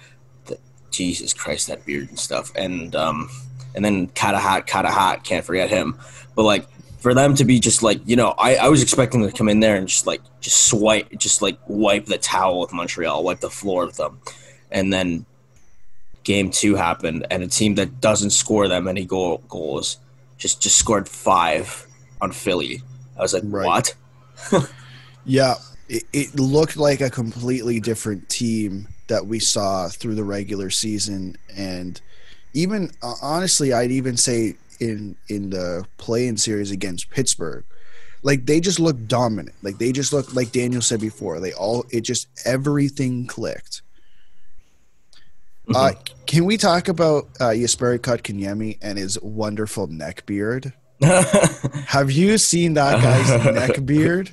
the, 0.45 0.57
Jesus 0.91 1.33
Christ, 1.33 1.67
that 1.67 1.85
beard 1.85 2.09
and 2.09 2.17
stuff, 2.17 2.51
and 2.55 2.95
um, 2.95 3.29
and 3.75 3.83
then 3.83 4.07
Katahat, 4.07 4.65
Katahat, 4.65 5.23
can't 5.23 5.45
forget 5.45 5.69
him, 5.69 5.99
but 6.35 6.43
like 6.43 6.65
for 7.03 7.13
them 7.13 7.35
to 7.35 7.43
be 7.43 7.59
just 7.59 7.83
like 7.83 7.99
you 8.05 8.15
know, 8.15 8.33
I, 8.37 8.55
I 8.55 8.69
was 8.69 8.81
expecting 8.81 9.21
them 9.21 9.29
to 9.29 9.37
come 9.37 9.49
in 9.49 9.59
there 9.59 9.75
and 9.75 9.89
just 9.89 10.07
like 10.07 10.21
just 10.39 10.69
swipe, 10.69 11.11
just 11.17 11.41
like 11.41 11.59
wipe 11.67 12.05
the 12.05 12.17
towel 12.17 12.61
with 12.61 12.71
Montreal, 12.71 13.25
wipe 13.25 13.41
the 13.41 13.49
floor 13.49 13.85
with 13.85 13.97
them, 13.97 14.21
and 14.71 14.91
then 14.93 15.25
game 16.23 16.49
two 16.49 16.75
happened, 16.75 17.27
and 17.29 17.43
a 17.43 17.47
team 17.47 17.75
that 17.75 17.99
doesn't 17.99 18.29
score 18.29 18.69
that 18.69 18.83
many 18.83 19.03
goal, 19.03 19.43
goals 19.49 19.97
just 20.37 20.61
just 20.61 20.77
scored 20.77 21.09
five 21.09 21.85
on 22.21 22.31
Philly. 22.31 22.81
I 23.19 23.21
was 23.21 23.33
like, 23.33 23.43
Right. 23.45 23.65
what? 23.65 24.71
Yeah, 25.25 25.55
it, 25.87 26.03
it 26.11 26.35
looked 26.37 26.75
like 26.75 26.99
a 26.99 27.09
completely 27.09 27.79
different 27.79 28.27
team 28.27 28.89
that 29.07 29.25
we 29.25 29.39
saw 29.39 29.87
through 29.87 30.15
the 30.15 30.23
regular 30.23 30.69
season, 30.69 31.37
and 31.55 32.01
even 32.53 32.91
uh, 33.01 33.15
honestly, 33.21 33.73
I'd 33.73 33.91
even 33.91 34.15
say 34.17 34.55
in 34.83 35.15
in 35.27 35.49
the 35.49 35.85
play-in 35.97 36.37
series 36.37 36.71
against 36.71 37.09
Pittsburgh, 37.09 37.63
like 38.21 38.45
they 38.45 38.59
just 38.59 38.79
looked 38.79 39.07
dominant. 39.07 39.55
Like 39.61 39.77
they 39.77 39.91
just 39.91 40.13
looked 40.13 40.35
like 40.35 40.51
Daniel 40.51 40.81
said 40.81 41.01
before. 41.01 41.39
They 41.39 41.53
all 41.53 41.85
it 41.89 42.01
just 42.01 42.27
everything 42.45 43.27
clicked. 43.27 43.81
Uh, 45.73 45.93
can 46.25 46.43
we 46.43 46.57
talk 46.57 46.89
about 46.89 47.29
uh, 47.39 47.51
Jesperi 47.51 47.97
Kotkaniemi 47.97 48.79
and 48.81 48.97
his 48.97 49.19
wonderful 49.21 49.87
neck 49.87 50.25
beard? 50.25 50.73
Have 51.01 52.11
you 52.11 52.37
seen 52.37 52.73
that 52.73 53.01
guy's 53.01 53.45
neck 53.45 53.85
beard? 53.85 54.31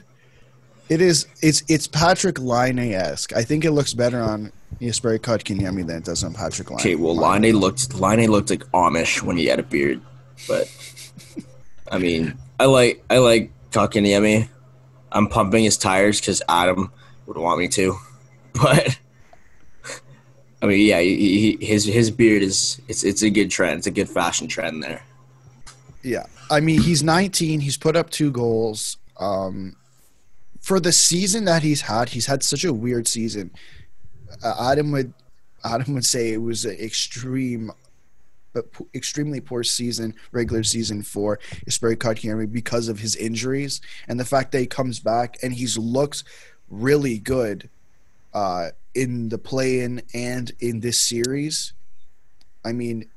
It 0.89 1.01
is 1.01 1.27
it's 1.41 1.63
it's 1.69 1.87
Patrik 1.87 2.39
Laine 2.41 2.93
esque. 2.93 3.33
I 3.33 3.43
think 3.43 3.65
it 3.65 3.71
looks 3.71 3.95
better 3.95 4.21
on 4.21 4.51
Jesperi 4.81 5.21
Kotkaniemi 5.21 5.87
than 5.87 5.99
it 5.99 6.05
does 6.05 6.25
on 6.25 6.35
Patrik 6.35 6.71
Laine. 6.71 6.81
Okay, 6.81 6.95
well, 6.97 7.15
Laine 7.15 7.57
looked 7.57 7.95
Laine 7.95 8.29
looked 8.29 8.51
like 8.51 8.65
Amish 8.73 9.23
when 9.23 9.37
he 9.37 9.47
had 9.47 9.61
a 9.61 9.63
beard, 9.63 10.01
but 10.47 10.69
I 11.91 11.99
mean, 11.99 12.37
I 12.59 12.67
like 12.67 13.05
I 13.11 13.19
like 13.19 13.53
Kotkaniemi. 13.71 14.49
I'm 15.13 15.27
pumping 15.27 15.65
his 15.65 15.77
tires 15.77 16.21
because 16.21 16.43
Adam 16.49 16.93
would 17.27 17.37
want 17.37 17.59
me 17.59 17.69
to, 17.69 17.97
but 18.53 18.99
I 20.63 20.67
mean, 20.67 20.87
yeah, 20.87 21.01
he, 21.01 21.57
he, 21.57 21.65
his 21.65 21.85
his 21.85 22.11
beard 22.11 22.43
is 22.43 22.81
it's 22.89 23.03
it's 23.05 23.23
a 23.23 23.31
good 23.31 23.51
trend. 23.51 23.79
It's 23.79 23.87
a 23.87 23.93
good 23.93 24.09
fashion 24.09 24.47
trend 24.47 24.83
there. 24.83 25.03
Yeah, 26.03 26.27
I 26.51 26.61
mean 26.61 26.81
he's 26.81 27.03
19. 27.03 27.61
He's 27.61 27.77
put 27.77 27.97
up 27.97 28.11
two 28.11 28.31
goals. 28.31 28.97
Um, 29.19 29.77
for 30.61 30.81
the 30.81 30.93
season 30.93 31.45
that 31.47 31.63
he's 31.63 31.83
had, 31.83 32.11
he's 32.11 32.27
had 32.27 32.43
such 32.43 32.65
a 32.65 32.73
weird 32.73 33.09
season. 33.09 33.51
Uh, 34.43 34.71
Adam 34.71 34.93
would 34.93 35.13
Adam 35.65 35.95
would 35.95 36.05
say 36.05 36.33
it 36.33 36.43
was 36.43 36.65
an 36.65 36.77
extreme, 36.79 37.73
but 38.53 38.73
p- 38.73 38.85
extremely 38.95 39.41
poor 39.41 39.63
season, 39.63 40.15
regular 40.33 40.63
season 40.63 41.03
for 41.03 41.39
Jesperi 41.67 41.97
Kotkaniemi 41.97 42.51
because 42.53 42.89
of 42.89 42.99
his 42.99 43.17
injuries 43.17 43.81
and 44.09 44.19
the 44.19 44.25
fact 44.25 44.53
that 44.53 44.61
he 44.61 44.67
comes 44.67 45.01
back 45.01 45.37
and 45.43 45.53
he's 45.53 45.77
looked 45.79 46.25
really 46.69 47.19
good 47.19 47.69
uh, 48.35 48.71
in 48.95 49.29
the 49.29 49.39
play-in 49.39 50.03
and 50.15 50.53
in 50.61 50.81
this 50.81 51.01
series. 51.01 51.73
I 52.65 52.73
mean, 52.73 53.09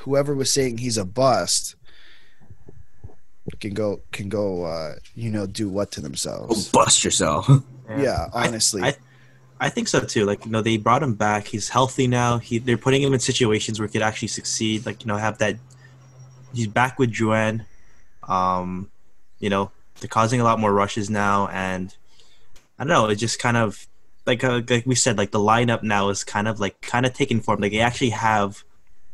whoever 0.00 0.34
was 0.34 0.52
saying 0.52 0.78
he's 0.78 0.96
a 0.98 1.04
bust 1.04 1.76
can 3.60 3.74
go 3.74 4.00
can 4.10 4.28
go 4.30 4.64
uh, 4.64 4.94
you 5.14 5.30
know 5.30 5.46
do 5.46 5.68
what 5.68 5.90
to 5.92 6.00
Go 6.00 6.06
themselves. 6.08 6.68
bust 6.70 7.04
yourself. 7.04 7.48
Yeah, 7.98 8.28
honestly. 8.32 8.80
I, 8.82 8.88
I 8.88 8.94
think 9.68 9.88
so 9.88 10.00
too. 10.00 10.24
Like 10.24 10.44
you 10.44 10.50
know, 10.50 10.62
they 10.62 10.76
brought 10.76 11.02
him 11.02 11.14
back. 11.14 11.46
He's 11.46 11.68
healthy 11.68 12.06
now. 12.06 12.38
He 12.38 12.58
they're 12.58 12.76
putting 12.76 13.02
him 13.02 13.12
in 13.12 13.20
situations 13.20 13.78
where 13.78 13.86
he 13.86 13.92
could 13.92 14.02
actually 14.02 14.28
succeed. 14.28 14.86
Like 14.86 15.02
you 15.02 15.08
know, 15.08 15.16
have 15.16 15.38
that. 15.38 15.56
He's 16.52 16.66
back 16.66 16.98
with 16.98 17.14
Juan. 17.18 17.64
Um, 18.28 18.90
you 19.38 19.50
know, 19.50 19.70
they're 20.00 20.08
causing 20.08 20.40
a 20.40 20.44
lot 20.44 20.60
more 20.60 20.72
rushes 20.72 21.10
now, 21.10 21.48
and 21.48 21.94
I 22.78 22.84
don't 22.84 22.88
know. 22.88 23.08
It 23.08 23.16
just 23.16 23.38
kind 23.38 23.56
of 23.56 23.86
like 24.26 24.42
uh, 24.42 24.62
like 24.68 24.86
we 24.86 24.94
said, 24.94 25.18
like 25.18 25.30
the 25.30 25.38
lineup 25.38 25.82
now 25.82 26.08
is 26.08 26.24
kind 26.24 26.48
of 26.48 26.60
like 26.60 26.80
kind 26.80 27.06
of 27.06 27.12
taking 27.12 27.40
form. 27.40 27.60
Like 27.60 27.72
they 27.72 27.80
actually 27.80 28.10
have 28.10 28.64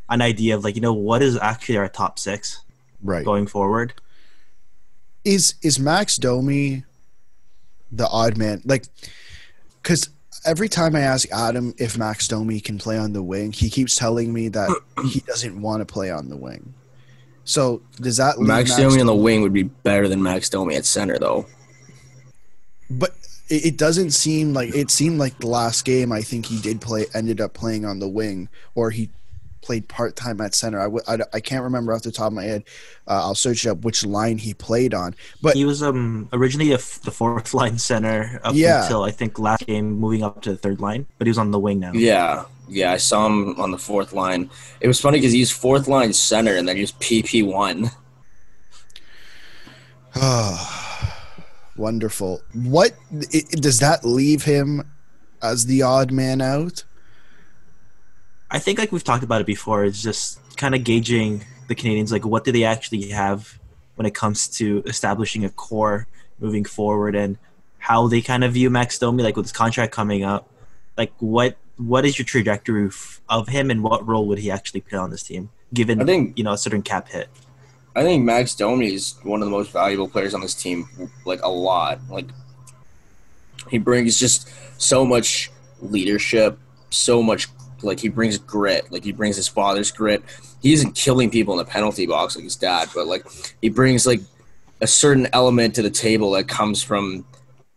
an 0.08 0.22
idea 0.22 0.54
of 0.54 0.64
like 0.64 0.74
you 0.74 0.80
know 0.80 0.94
what 0.94 1.22
is 1.22 1.36
actually 1.36 1.76
our 1.76 1.88
top 1.88 2.18
six 2.18 2.62
right. 3.02 3.24
going 3.24 3.46
forward. 3.46 3.94
is 5.24 5.54
is 5.62 5.78
Max 5.78 6.16
Domi 6.16 6.84
the 7.92 8.08
odd 8.08 8.36
man? 8.36 8.62
Like, 8.64 8.86
because 9.82 10.08
every 10.44 10.68
time 10.68 10.96
I 10.96 11.00
ask 11.00 11.30
Adam 11.30 11.74
if 11.78 11.98
Max 11.98 12.28
Domi 12.28 12.60
can 12.60 12.78
play 12.78 12.98
on 12.98 13.12
the 13.12 13.22
wing, 13.22 13.52
he 13.52 13.70
keeps 13.70 13.96
telling 13.96 14.32
me 14.32 14.48
that 14.48 14.70
he 15.04 15.20
doesn't 15.26 15.60
want 15.60 15.80
to 15.80 15.86
play 15.86 16.10
on 16.10 16.28
the 16.28 16.36
wing. 16.36 16.74
So 17.44 17.82
does 18.00 18.18
that 18.18 18.38
leave 18.38 18.48
Max 18.48 18.76
Domi 18.76 19.00
on 19.00 19.06
the 19.06 19.14
wing 19.14 19.42
would 19.42 19.52
be 19.52 19.64
better 19.64 20.08
than 20.08 20.22
Max 20.22 20.48
Domi 20.48 20.76
at 20.76 20.84
center, 20.84 21.18
though. 21.18 21.46
But 22.88 23.10
it, 23.48 23.66
it 23.66 23.76
doesn't 23.76 24.10
seem 24.10 24.54
like 24.54 24.74
it 24.74 24.90
seemed 24.90 25.18
like 25.18 25.38
the 25.38 25.48
last 25.48 25.84
game. 25.84 26.12
I 26.12 26.22
think 26.22 26.46
he 26.46 26.60
did 26.60 26.80
play, 26.80 27.06
ended 27.14 27.40
up 27.40 27.54
playing 27.54 27.84
on 27.84 27.98
the 27.98 28.08
wing, 28.08 28.48
or 28.74 28.90
he 28.90 29.10
played 29.62 29.88
part 29.88 30.16
time 30.16 30.40
at 30.40 30.54
center. 30.54 30.80
I, 30.80 30.84
w- 30.84 31.02
I, 31.06 31.18
I 31.34 31.40
can't 31.40 31.62
remember 31.64 31.92
off 31.92 32.02
the 32.02 32.10
top 32.12 32.28
of 32.28 32.32
my 32.32 32.44
head. 32.44 32.64
Uh, 33.06 33.20
I'll 33.22 33.34
search 33.34 33.66
up 33.66 33.84
which 33.84 34.04
line 34.06 34.38
he 34.38 34.54
played 34.54 34.94
on. 34.94 35.14
But 35.42 35.54
He 35.56 35.64
was 35.64 35.82
um 35.82 36.28
originally 36.32 36.70
a 36.72 36.76
f- 36.76 37.00
the 37.02 37.10
fourth 37.10 37.52
line 37.60 37.78
center 37.78 38.40
up 38.44 38.54
Yeah. 38.54 38.82
until 38.82 39.02
I 39.02 39.10
think 39.10 39.38
last 39.38 39.66
game, 39.66 39.92
moving 39.98 40.22
up 40.22 40.40
to 40.42 40.50
the 40.52 40.56
third 40.56 40.80
line. 40.80 41.06
But 41.18 41.26
he 41.26 41.30
was 41.30 41.38
on 41.38 41.50
the 41.50 41.58
wing 41.58 41.80
now. 41.80 41.92
Yeah, 41.92 42.44
yeah, 42.68 42.92
I 42.92 42.96
saw 42.96 43.26
him 43.26 43.60
on 43.60 43.70
the 43.70 43.78
fourth 43.78 44.12
line. 44.12 44.48
It 44.80 44.88
was 44.88 45.00
funny 45.00 45.18
because 45.18 45.32
he's 45.32 45.50
fourth 45.50 45.88
line 45.88 46.12
center, 46.12 46.56
and 46.56 46.66
then 46.68 46.76
he's 46.76 46.92
PP 46.92 47.44
one. 47.44 47.90
wonderful. 51.76 52.42
What 52.54 52.92
i 53.12 53.42
does 53.52 53.78
that 53.80 54.04
leave 54.04 54.44
him 54.44 54.90
as 55.42 55.66
the 55.66 55.82
odd 55.82 56.10
man 56.12 56.40
out? 56.40 56.84
I 58.50 58.58
think 58.58 58.78
like 58.78 58.92
we've 58.92 59.04
talked 59.04 59.22
about 59.22 59.40
it 59.40 59.46
before. 59.46 59.84
It's 59.84 60.02
just 60.02 60.38
kind 60.56 60.74
of 60.74 60.84
gauging 60.84 61.44
the 61.68 61.74
Canadiens. 61.74 62.10
Like, 62.10 62.24
what 62.24 62.44
do 62.44 62.52
they 62.52 62.64
actually 62.64 63.10
have 63.10 63.58
when 63.94 64.06
it 64.06 64.14
comes 64.14 64.48
to 64.48 64.82
establishing 64.86 65.44
a 65.44 65.50
core 65.50 66.06
moving 66.40 66.64
forward, 66.64 67.14
and 67.14 67.36
how 67.78 68.08
they 68.08 68.20
kind 68.22 68.44
of 68.44 68.52
view 68.54 68.70
Max 68.70 68.98
Domi, 68.98 69.22
like 69.22 69.36
with 69.36 69.44
his 69.46 69.52
contract 69.52 69.92
coming 69.92 70.24
up. 70.24 70.48
Like, 70.96 71.12
what 71.18 71.56
what 71.76 72.04
is 72.04 72.18
your 72.18 72.26
trajectory 72.26 72.88
f- 72.88 73.20
of 73.28 73.48
him, 73.48 73.70
and 73.70 73.82
what 73.82 74.06
role 74.06 74.26
would 74.26 74.38
he 74.38 74.50
actually 74.50 74.80
play 74.82 74.98
on 74.98 75.10
this 75.10 75.22
team, 75.22 75.50
given 75.72 76.00
I 76.00 76.04
think- 76.04 76.36
you 76.36 76.44
know 76.44 76.52
a 76.52 76.58
certain 76.58 76.82
cap 76.82 77.08
hit? 77.08 77.28
I 77.96 78.02
think 78.02 78.24
Max 78.24 78.54
Domi 78.54 78.94
is 78.94 79.14
one 79.24 79.42
of 79.42 79.46
the 79.46 79.50
most 79.50 79.72
valuable 79.72 80.08
players 80.08 80.32
on 80.32 80.40
this 80.40 80.54
team, 80.54 80.88
like 81.24 81.42
a 81.42 81.48
lot. 81.48 81.98
Like 82.08 82.26
he 83.68 83.78
brings 83.78 84.18
just 84.18 84.48
so 84.80 85.04
much 85.04 85.50
leadership, 85.82 86.58
so 86.90 87.22
much 87.22 87.48
like 87.82 88.00
he 88.00 88.08
brings 88.08 88.38
grit. 88.38 88.90
Like 88.90 89.04
he 89.04 89.12
brings 89.12 89.36
his 89.36 89.48
father's 89.48 89.90
grit. 89.90 90.22
He 90.62 90.72
isn't 90.72 90.94
killing 90.94 91.30
people 91.30 91.54
in 91.54 91.58
the 91.58 91.70
penalty 91.70 92.06
box 92.06 92.36
like 92.36 92.44
his 92.44 92.56
dad, 92.56 92.88
but 92.94 93.06
like 93.06 93.26
he 93.60 93.68
brings 93.68 94.06
like 94.06 94.20
a 94.80 94.86
certain 94.86 95.28
element 95.32 95.74
to 95.74 95.82
the 95.82 95.90
table 95.90 96.32
that 96.32 96.48
comes 96.48 96.82
from 96.82 97.24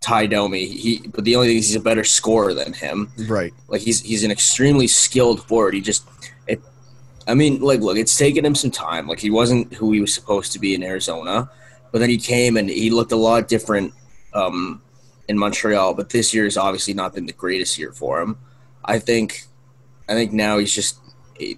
Ty 0.01 0.27
Domi. 0.27 0.65
He 0.65 1.07
but 1.07 1.23
the 1.23 1.35
only 1.35 1.47
thing 1.47 1.57
is 1.57 1.67
he's 1.67 1.75
a 1.75 1.81
better 1.81 2.03
scorer 2.03 2.53
than 2.53 2.73
him. 2.73 3.11
Right. 3.27 3.53
Like 3.67 3.81
he's 3.81 4.01
he's 4.01 4.23
an 4.23 4.31
extremely 4.31 4.87
skilled 4.87 5.45
forward. 5.47 5.73
He 5.73 5.81
just 5.81 6.07
it 6.47 6.61
I 7.27 7.33
mean, 7.33 7.61
like 7.61 7.79
look, 7.79 7.97
it's 7.97 8.17
taken 8.17 8.45
him 8.45 8.55
some 8.55 8.71
time. 8.71 9.07
Like 9.07 9.19
he 9.19 9.29
wasn't 9.29 9.73
who 9.73 9.91
he 9.91 10.01
was 10.01 10.13
supposed 10.13 10.51
to 10.53 10.59
be 10.59 10.75
in 10.75 10.83
Arizona. 10.83 11.49
But 11.91 11.99
then 11.99 12.09
he 12.09 12.17
came 12.17 12.57
and 12.57 12.69
he 12.69 12.89
looked 12.89 13.11
a 13.11 13.15
lot 13.15 13.47
different 13.47 13.93
um, 14.33 14.81
in 15.27 15.37
Montreal. 15.37 15.93
But 15.93 16.09
this 16.09 16.33
year 16.33 16.43
has 16.45 16.57
obviously 16.57 16.93
not 16.93 17.13
been 17.13 17.27
the 17.27 17.33
greatest 17.33 17.77
year 17.77 17.91
for 17.91 18.19
him. 18.19 18.37
I 18.83 18.99
think 18.99 19.43
I 20.09 20.13
think 20.13 20.33
now 20.33 20.57
he's 20.57 20.73
just 20.73 20.99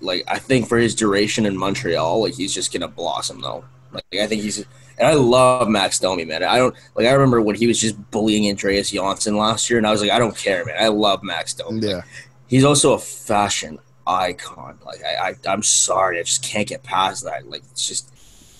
like 0.01 0.23
I 0.27 0.39
think 0.39 0.67
for 0.67 0.77
his 0.77 0.95
duration 0.95 1.45
in 1.45 1.57
Montreal, 1.57 2.21
like 2.21 2.33
he's 2.35 2.53
just 2.53 2.71
gonna 2.73 2.87
blossom 2.87 3.41
though. 3.41 3.65
Like 3.91 4.05
I 4.21 4.27
think 4.27 4.41
he's 4.41 4.59
and 4.97 5.07
I 5.07 5.13
love 5.13 5.67
Max 5.67 5.99
Domi, 5.99 6.25
man. 6.25 6.43
I 6.43 6.57
don't 6.57 6.75
like 6.95 7.07
I 7.07 7.11
remember 7.11 7.41
when 7.41 7.55
he 7.55 7.67
was 7.67 7.79
just 7.79 7.95
bullying 8.11 8.47
Andreas 8.49 8.91
Janssen 8.91 9.35
last 9.37 9.69
year, 9.69 9.77
and 9.77 9.85
I 9.87 9.91
was 9.91 10.01
like, 10.01 10.11
I 10.11 10.19
don't 10.19 10.35
care, 10.37 10.63
man. 10.65 10.75
I 10.79 10.87
love 10.87 11.23
Max 11.23 11.53
Domi. 11.53 11.81
Like, 11.81 11.89
Yeah. 11.91 12.01
he's 12.47 12.63
also 12.63 12.93
a 12.93 12.99
fashion 12.99 13.79
icon. 14.07 14.77
Like 14.85 15.01
I, 15.03 15.29
I 15.29 15.35
I'm 15.51 15.63
sorry, 15.63 16.19
I 16.19 16.23
just 16.23 16.43
can't 16.43 16.67
get 16.67 16.83
past 16.83 17.23
that. 17.25 17.49
Like 17.49 17.63
it's 17.71 17.87
just 17.87 18.11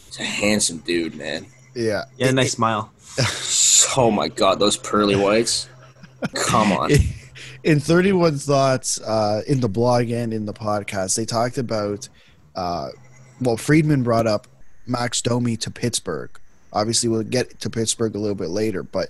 it's 0.07 0.19
a 0.19 0.23
handsome 0.23 0.79
dude, 0.79 1.15
man. 1.15 1.45
Yeah. 1.73 2.05
Yeah, 2.17 2.27
It- 2.29 2.33
nice 2.35 2.53
smile. 2.53 2.91
Oh 3.97 4.11
my 4.11 4.27
god, 4.27 4.59
those 4.59 4.75
pearly 4.75 5.15
whites. 5.15 5.69
Come 6.33 6.73
on. 6.73 6.91
in 7.65 7.79
31 7.79 8.37
thoughts 8.37 9.01
uh, 9.01 9.41
in 9.47 9.59
the 9.59 9.67
blog 9.67 10.09
and 10.11 10.31
in 10.31 10.45
the 10.45 10.53
podcast 10.53 11.17
they 11.17 11.25
talked 11.25 11.57
about 11.57 12.07
uh, 12.55 12.89
well 13.41 13.57
friedman 13.57 14.03
brought 14.03 14.27
up 14.27 14.47
max 14.85 15.21
domi 15.21 15.57
to 15.57 15.71
pittsburgh. 15.71 16.29
Obviously 16.71 17.09
we'll 17.09 17.23
get 17.23 17.59
to 17.59 17.69
pittsburgh 17.69 18.15
a 18.15 18.19
little 18.19 18.35
bit 18.35 18.49
later 18.49 18.83
but 18.83 19.09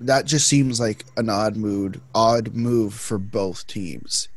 that 0.00 0.26
just 0.26 0.46
seems 0.46 0.78
like 0.78 1.06
an 1.16 1.30
odd 1.30 1.56
mood 1.56 2.00
odd 2.14 2.54
move 2.54 2.92
for 2.92 3.18
both 3.18 3.66
teams. 3.66 4.28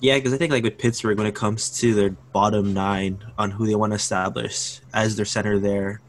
Yeah, 0.00 0.16
because 0.16 0.32
I 0.32 0.36
think 0.36 0.50
like 0.50 0.64
with 0.64 0.78
Pittsburgh, 0.78 1.16
when 1.16 1.28
it 1.28 1.36
comes 1.36 1.78
to 1.78 1.94
their 1.94 2.10
bottom 2.10 2.74
nine 2.74 3.22
on 3.38 3.52
who 3.52 3.68
they 3.68 3.76
want 3.76 3.92
to 3.92 3.94
establish 3.94 4.80
as 4.92 5.14
their 5.14 5.24
center 5.24 5.60
there, 5.60 6.00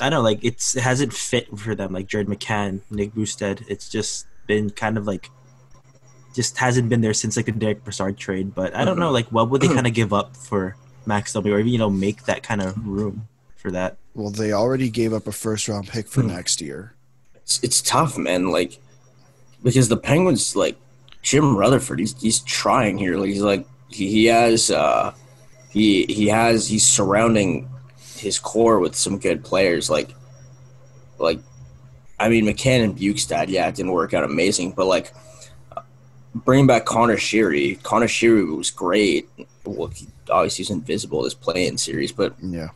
I 0.00 0.08
don't 0.10 0.18
know, 0.18 0.22
like 0.22 0.40
it's 0.42 0.76
it 0.76 0.82
hasn't 0.82 1.12
fit 1.12 1.56
for 1.58 1.74
them. 1.74 1.92
Like 1.92 2.06
Jared 2.06 2.26
McCann, 2.28 2.80
Nick 2.90 3.14
Bjugstad, 3.14 3.64
it's 3.68 3.88
just 3.88 4.26
been 4.46 4.70
kind 4.70 4.96
of 4.96 5.06
like 5.06 5.30
just 6.34 6.56
hasn't 6.58 6.88
been 6.88 7.00
there 7.00 7.12
since 7.14 7.36
like 7.36 7.46
the 7.46 7.52
Derek 7.52 7.84
Brassard 7.84 8.16
trade. 8.16 8.54
But 8.54 8.74
I 8.74 8.84
don't 8.84 8.98
know, 8.98 9.10
like 9.10 9.26
what 9.28 9.50
would 9.50 9.60
they 9.60 9.68
kind 9.68 9.86
of 9.86 9.94
give 9.94 10.12
up 10.12 10.36
for 10.36 10.76
Max 11.06 11.32
W, 11.34 11.54
or 11.54 11.58
even 11.60 11.72
you 11.72 11.78
know 11.78 11.90
make 11.90 12.24
that 12.24 12.42
kind 12.42 12.62
of 12.62 12.76
room 12.86 13.28
for 13.56 13.70
that? 13.72 13.96
well 14.14 14.30
they 14.30 14.52
already 14.52 14.90
gave 14.90 15.12
up 15.12 15.28
a 15.28 15.32
first 15.32 15.68
round 15.68 15.86
pick 15.86 16.08
for 16.08 16.22
Hmm. 16.22 16.28
next 16.28 16.60
year 16.60 16.94
It's, 17.36 17.62
it's 17.62 17.80
tough, 17.80 18.18
man. 18.18 18.50
Like 18.50 18.78
because 19.62 19.88
the 19.88 19.96
Penguins 19.96 20.56
like 20.56 20.76
Jim 21.22 21.56
Rutherford, 21.56 21.98
he's 22.00 22.20
he's 22.20 22.40
trying 22.40 22.96
here. 22.98 23.16
Like 23.16 23.28
he's 23.28 23.42
like 23.42 23.66
he, 23.88 24.08
he 24.08 24.24
has 24.26 24.70
uh 24.70 25.12
he 25.70 26.06
he 26.06 26.28
has 26.28 26.66
he's 26.68 26.86
surrounding 26.88 27.68
his 28.20 28.38
core 28.38 28.78
with 28.78 28.94
some 28.94 29.18
good 29.18 29.42
players 29.44 29.90
like 29.90 30.10
like 31.18 31.40
I 32.18 32.28
mean 32.28 32.44
McCann 32.44 32.84
and 32.84 32.96
Bjugstad, 32.96 33.48
yeah, 33.48 33.66
it 33.68 33.74
didn't 33.74 33.92
work 33.92 34.14
out 34.14 34.24
amazing, 34.24 34.72
but 34.72 34.86
like 34.86 35.12
bringing 36.34 36.66
back 36.66 36.84
Connor 36.84 37.16
Sheary, 37.16 37.82
Connor 37.82 38.06
Sheary 38.06 38.56
was 38.56 38.70
great. 38.70 39.28
Well, 39.64 39.88
he, 39.88 40.06
obviously 40.30 40.62
he's 40.62 40.70
invisible 40.70 41.22
this 41.22 41.34
play-in 41.34 41.76
series, 41.78 42.12
but 42.12 42.34
Yeah. 42.40 42.68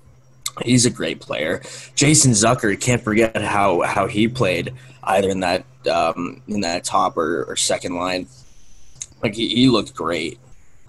he's 0.62 0.86
a 0.86 0.90
great 0.90 1.20
player. 1.20 1.62
Jason 1.94 2.32
Zucker, 2.32 2.78
can't 2.80 3.02
forget 3.02 3.40
how 3.40 3.82
how 3.82 4.06
he 4.06 4.28
played 4.28 4.72
either 5.04 5.28
in 5.30 5.40
that 5.40 5.64
um, 5.90 6.42
in 6.48 6.60
that 6.62 6.84
top 6.84 7.16
or, 7.16 7.44
or 7.44 7.56
second 7.56 7.94
line. 7.96 8.26
Like 9.22 9.34
he, 9.34 9.48
he 9.48 9.68
looked 9.68 9.94
great 9.94 10.38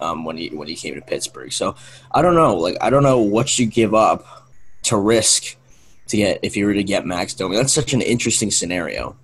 um, 0.00 0.24
when 0.24 0.36
he 0.36 0.48
when 0.48 0.68
he 0.68 0.74
came 0.76 0.94
to 0.94 1.00
Pittsburgh. 1.02 1.52
So 1.52 1.76
I 2.12 2.22
don't 2.22 2.34
know. 2.34 2.56
Like 2.56 2.76
I 2.80 2.90
don't 2.90 3.02
know 3.02 3.18
what 3.20 3.58
you 3.58 3.66
give 3.66 3.94
up 3.94 4.45
to 4.86 4.96
risk 4.96 5.56
to 6.08 6.16
get 6.16 6.40
if 6.42 6.56
you 6.56 6.66
were 6.66 6.74
to 6.74 6.84
get 6.84 7.06
Max 7.06 7.34
Domi. 7.34 7.56
That's 7.56 7.72
such 7.72 7.92
an 7.92 8.02
interesting 8.02 8.50
scenario. 8.50 9.16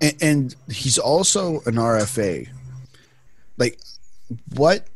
And, 0.00 0.14
and 0.20 0.56
he's 0.70 0.98
also 0.98 1.60
an 1.66 1.74
RFA. 1.74 2.48
Like, 3.56 3.80
what? 4.54 4.86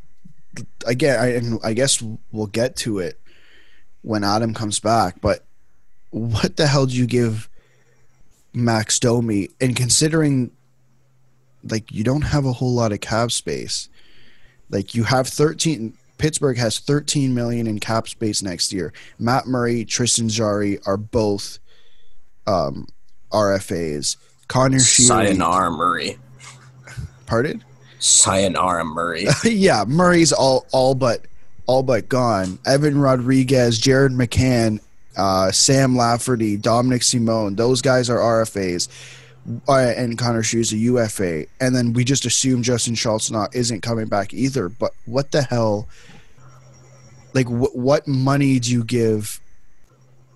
Again, 0.87 1.61
I, 1.65 1.69
I 1.69 1.73
guess 1.73 2.03
we'll 2.33 2.47
get 2.47 2.77
to 2.77 2.99
it 2.99 3.21
when 4.03 4.25
Adam 4.25 4.53
comes 4.53 4.81
back. 4.81 5.21
But 5.21 5.45
what 6.11 6.57
the 6.57 6.67
hell 6.67 6.87
do 6.87 6.95
you 6.95 7.07
give 7.07 7.49
Max 8.53 8.99
Domi? 8.99 9.49
And 9.61 9.77
considering, 9.77 10.51
like, 11.65 11.91
you 11.93 12.05
don't 12.05 12.23
have 12.23 12.45
a 12.45 12.53
whole 12.53 12.75
lot 12.75 12.93
of 12.93 13.01
cap 13.01 13.31
space. 13.31 13.89
Like, 14.69 14.95
you 14.95 15.05
have 15.05 15.29
thirteen. 15.29 15.97
Pittsburgh 16.21 16.59
has 16.59 16.79
13 16.79 17.35
million 17.35 17.67
in 17.67 17.81
cap 17.81 18.07
space 18.07 18.43
next 18.43 18.75
year. 18.75 18.93
Matt 19.19 19.47
Murray, 19.47 19.87
Tristan 19.87 20.29
Jarry 20.29 20.79
are 20.85 20.99
both 20.99 21.59
um, 22.47 22.87
RFAs. 23.33 24.17
Connor 24.47 24.79
Sheary, 24.79 25.07
Sayonara 25.07 25.71
Murray. 25.71 26.19
pardon? 27.25 27.65
Sayonara 28.00 28.85
Murray. 28.85 29.29
yeah, 29.45 29.85
Murray's 29.87 30.33
all 30.33 30.67
all 30.73 30.95
but 30.95 31.25
all 31.67 31.83
but 31.83 32.09
gone. 32.11 32.59
Evan 32.67 32.99
Rodrigues, 32.99 33.79
Jared 33.79 34.12
McCann, 34.12 34.81
uh, 35.17 35.50
Sam 35.50 35.97
Lafferty, 35.97 36.59
Dominic 36.59 37.03
Simone, 37.03 37.57
those 37.57 37.81
guys 37.81 38.11
are 38.11 38.19
RFAs. 38.19 38.89
Uh, 39.67 39.95
and 39.97 40.19
Connor 40.19 40.43
Shoes 40.43 40.71
a 40.71 40.77
UFA, 40.77 41.47
and 41.61 41.75
then 41.75 41.95
we 41.95 42.05
just 42.05 42.27
assume 42.27 42.62
Justin 42.62 42.95
Schultz 42.95 43.31
not 43.31 43.55
isn't 43.55 43.81
coming 43.81 44.07
back 44.07 44.35
either. 44.35 44.69
But 44.69 44.93
what 45.07 45.33
the 45.33 45.41
hell? 45.41 45.89
Like, 47.35 47.47
wh- 47.47 47.75
what 47.77 48.07
money 48.09 48.59
do 48.59 48.71
you 48.73 48.85
give 48.85 49.41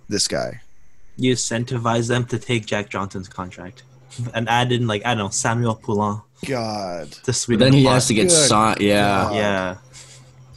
this 0.07 0.27
guy? 0.27 0.61
You 1.17 1.33
incentivize 1.33 2.07
them 2.07 2.25
to 2.25 2.39
take 2.39 2.65
Jack 2.65 2.89
Johnson's 2.89 3.27
contract 3.29 3.83
and 4.33 4.47
add 4.49 4.71
in 4.71 4.87
like 4.87 5.05
I 5.05 5.09
don't 5.15 5.25
know 5.25 5.29
Samuel 5.29 5.75
Poulin 5.75 6.21
God, 6.45 7.11
to 7.11 7.33
sweeten 7.33 7.59
then 7.63 7.73
he 7.73 7.83
pot. 7.85 7.93
has 7.93 8.07
to 8.07 8.13
get 8.13 8.23
Good 8.23 8.31
signed. 8.31 8.81
Yeah. 8.81 9.23
God. 9.23 9.35
Yeah, 9.35 9.77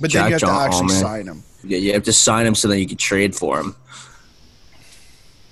but 0.01 0.11
Jack 0.11 0.23
then 0.23 0.29
you 0.29 0.33
have 0.33 0.41
John- 0.41 0.49
to 0.51 0.57
oh, 0.57 0.65
actually 0.67 0.87
man. 0.95 1.03
sign 1.03 1.27
him. 1.27 1.43
Yeah, 1.65 1.79
you 1.79 1.93
have 1.93 2.03
to 2.05 2.13
sign 2.13 2.47
him 2.47 2.55
so 2.55 2.69
that 2.69 2.79
you 2.79 2.87
can 2.87 2.97
trade 2.97 3.35
for 3.35 3.59
him, 3.61 3.75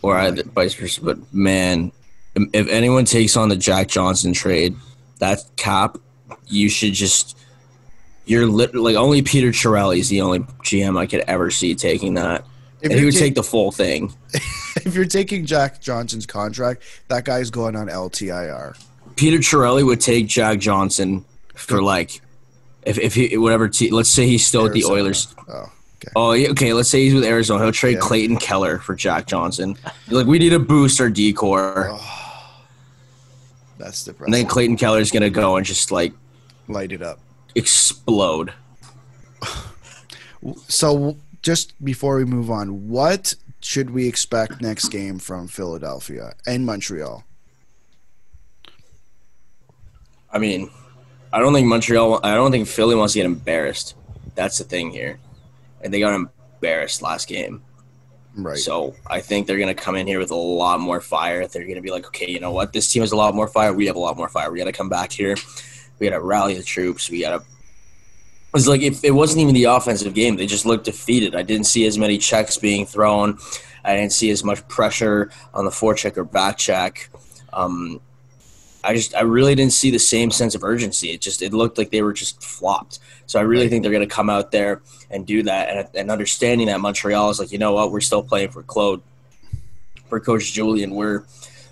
or 0.02 0.16
either 0.16 0.42
vice 0.44 0.74
versa. 0.74 1.00
But 1.02 1.18
man, 1.32 1.90
if 2.34 2.68
anyone 2.68 3.04
takes 3.04 3.36
on 3.36 3.48
the 3.48 3.56
Jack 3.56 3.88
Johnson 3.88 4.32
trade, 4.32 4.76
that 5.18 5.40
cap, 5.56 5.98
you 6.46 6.68
should 6.68 6.92
just. 6.94 7.36
You're 8.26 8.46
lit- 8.46 8.74
like 8.74 8.96
only 8.96 9.22
Peter 9.22 9.48
Chiarelli 9.48 9.98
is 9.98 10.08
the 10.08 10.20
only 10.20 10.40
GM 10.64 10.98
I 10.98 11.06
could 11.06 11.20
ever 11.28 11.50
see 11.50 11.74
taking 11.74 12.14
that. 12.14 12.44
If 12.82 12.90
And 12.90 12.98
he 12.98 13.04
would 13.06 13.14
ta- 13.14 13.20
take 13.20 13.34
the 13.36 13.42
full 13.42 13.70
thing. 13.72 14.12
if 14.34 14.94
you're 14.94 15.04
taking 15.06 15.46
Jack 15.46 15.80
Johnson's 15.80 16.26
contract, 16.26 16.82
that 17.08 17.24
guy's 17.24 17.50
going 17.50 17.74
on 17.76 17.86
LTIR. 17.86 18.76
Peter 19.16 19.38
Chiarelli 19.38 19.84
would 19.86 20.00
take 20.00 20.26
Jack 20.26 20.58
Johnson 20.58 21.24
for 21.54 21.80
like, 21.82 22.20
if 22.82 22.98
if 22.98 23.14
he 23.14 23.38
whatever. 23.38 23.68
Te- 23.68 23.90
let's 23.90 24.10
say 24.10 24.26
he's 24.26 24.46
still 24.46 24.64
with 24.64 24.72
the 24.74 24.84
Oilers. 24.84 25.34
Oh, 25.48 25.52
okay. 25.96 26.12
Oh, 26.14 26.32
yeah, 26.32 26.48
okay. 26.50 26.72
Let's 26.72 26.90
say 26.90 27.04
he's 27.04 27.14
with 27.14 27.24
Arizona. 27.24 27.62
He'll 27.64 27.72
trade 27.72 27.94
Yeah. 27.94 28.00
Clayton 28.00 28.36
Keller 28.36 28.78
for 28.78 28.94
Jack 28.94 29.26
Johnson. 29.26 29.76
Like 30.10 30.26
we 30.26 30.38
need 30.38 30.50
to 30.50 30.58
boost 30.58 31.00
our 31.00 31.08
decor. 31.08 31.90
Oh, 31.92 32.52
that's 33.78 34.04
depressing. 34.04 34.26
And 34.26 34.34
then 34.34 34.46
Clayton 34.50 34.76
Keller's 34.76 35.10
gonna 35.10 35.30
go 35.30 35.56
and 35.56 35.64
just 35.64 35.90
like 35.90 36.12
Light 36.68 36.92
it 36.92 37.00
up. 37.02 37.20
Explode. 37.56 38.52
So, 40.68 41.16
just 41.42 41.72
before 41.84 42.16
we 42.16 42.24
move 42.24 42.50
on, 42.50 42.88
what 42.88 43.34
should 43.60 43.90
we 43.90 44.06
expect 44.06 44.60
next 44.60 44.88
game 44.88 45.18
from 45.18 45.48
Philadelphia 45.48 46.34
and 46.46 46.64
Montreal? 46.64 47.24
I 50.30 50.38
mean, 50.38 50.70
I 51.32 51.40
don't 51.40 51.52
think 51.52 51.66
Montreal. 51.66 52.20
I 52.22 52.34
don't 52.34 52.52
think 52.52 52.68
Philly 52.68 52.94
wants 52.94 53.14
to 53.14 53.20
get 53.20 53.26
embarrassed. 53.26 53.94
That's 54.34 54.58
the 54.58 54.64
thing 54.64 54.90
here, 54.90 55.18
and 55.80 55.92
they 55.92 55.98
got 55.98 56.14
embarrassed 56.14 57.02
last 57.02 57.26
game. 57.26 57.62
Right. 58.36 58.58
So 58.58 58.94
I 59.06 59.20
think 59.20 59.46
they're 59.46 59.58
gonna 59.58 59.74
come 59.74 59.96
in 59.96 60.06
here 60.06 60.18
with 60.18 60.30
a 60.30 60.36
lot 60.36 60.78
more 60.78 61.00
fire. 61.00 61.46
They're 61.46 61.66
gonna 61.66 61.80
be 61.80 61.90
like, 61.90 62.06
okay, 62.08 62.30
you 62.30 62.38
know 62.38 62.52
what? 62.52 62.72
This 62.72 62.92
team 62.92 63.00
has 63.00 63.12
a 63.12 63.16
lot 63.16 63.34
more 63.34 63.48
fire. 63.48 63.72
We 63.72 63.86
have 63.86 63.96
a 63.96 64.00
lot 64.00 64.16
more 64.16 64.28
fire. 64.28 64.52
We 64.52 64.58
gotta 64.58 64.72
come 64.72 64.90
back 64.90 65.10
here. 65.10 65.36
We 65.98 66.08
gotta 66.08 66.20
rally 66.20 66.54
the 66.54 66.62
troops. 66.62 67.10
We 67.10 67.22
gotta. 67.22 67.42
It's 68.54 68.66
like 68.66 68.82
if 68.82 69.04
it 69.04 69.10
wasn't 69.10 69.42
even 69.42 69.54
the 69.54 69.64
offensive 69.64 70.14
game, 70.14 70.36
they 70.36 70.46
just 70.46 70.66
looked 70.66 70.84
defeated. 70.84 71.34
I 71.34 71.42
didn't 71.42 71.66
see 71.66 71.86
as 71.86 71.98
many 71.98 72.18
checks 72.18 72.56
being 72.56 72.86
thrown. 72.86 73.38
I 73.84 73.94
didn't 73.94 74.12
see 74.12 74.30
as 74.30 74.42
much 74.42 74.66
pressure 74.68 75.30
on 75.54 75.64
the 75.64 75.70
forecheck 75.70 76.16
or 76.16 76.24
back 76.24 76.58
check. 76.58 77.08
Um, 77.52 78.00
I 78.86 78.94
just 78.94 79.14
I 79.14 79.22
really 79.22 79.54
didn't 79.54 79.72
see 79.72 79.90
the 79.90 79.98
same 79.98 80.30
sense 80.30 80.54
of 80.54 80.62
urgency. 80.62 81.10
It 81.10 81.20
just 81.20 81.42
it 81.42 81.52
looked 81.52 81.76
like 81.76 81.90
they 81.90 82.02
were 82.02 82.12
just 82.12 82.42
flopped. 82.42 83.00
So 83.26 83.38
I 83.38 83.42
really 83.42 83.68
think 83.68 83.82
they're 83.82 83.92
going 83.92 84.08
to 84.08 84.14
come 84.14 84.30
out 84.30 84.52
there 84.52 84.82
and 85.10 85.26
do 85.26 85.42
that, 85.42 85.68
and, 85.68 85.88
and 85.94 86.10
understanding 86.10 86.68
that 86.68 86.80
Montreal 86.80 87.30
is 87.30 87.40
like, 87.40 87.50
you 87.50 87.58
know 87.58 87.72
what, 87.72 87.90
we're 87.90 88.00
still 88.00 88.22
playing 88.22 88.50
for 88.50 88.62
Claude, 88.62 89.02
for 90.08 90.20
Coach 90.20 90.52
Julien. 90.52 90.94
We're 90.94 91.24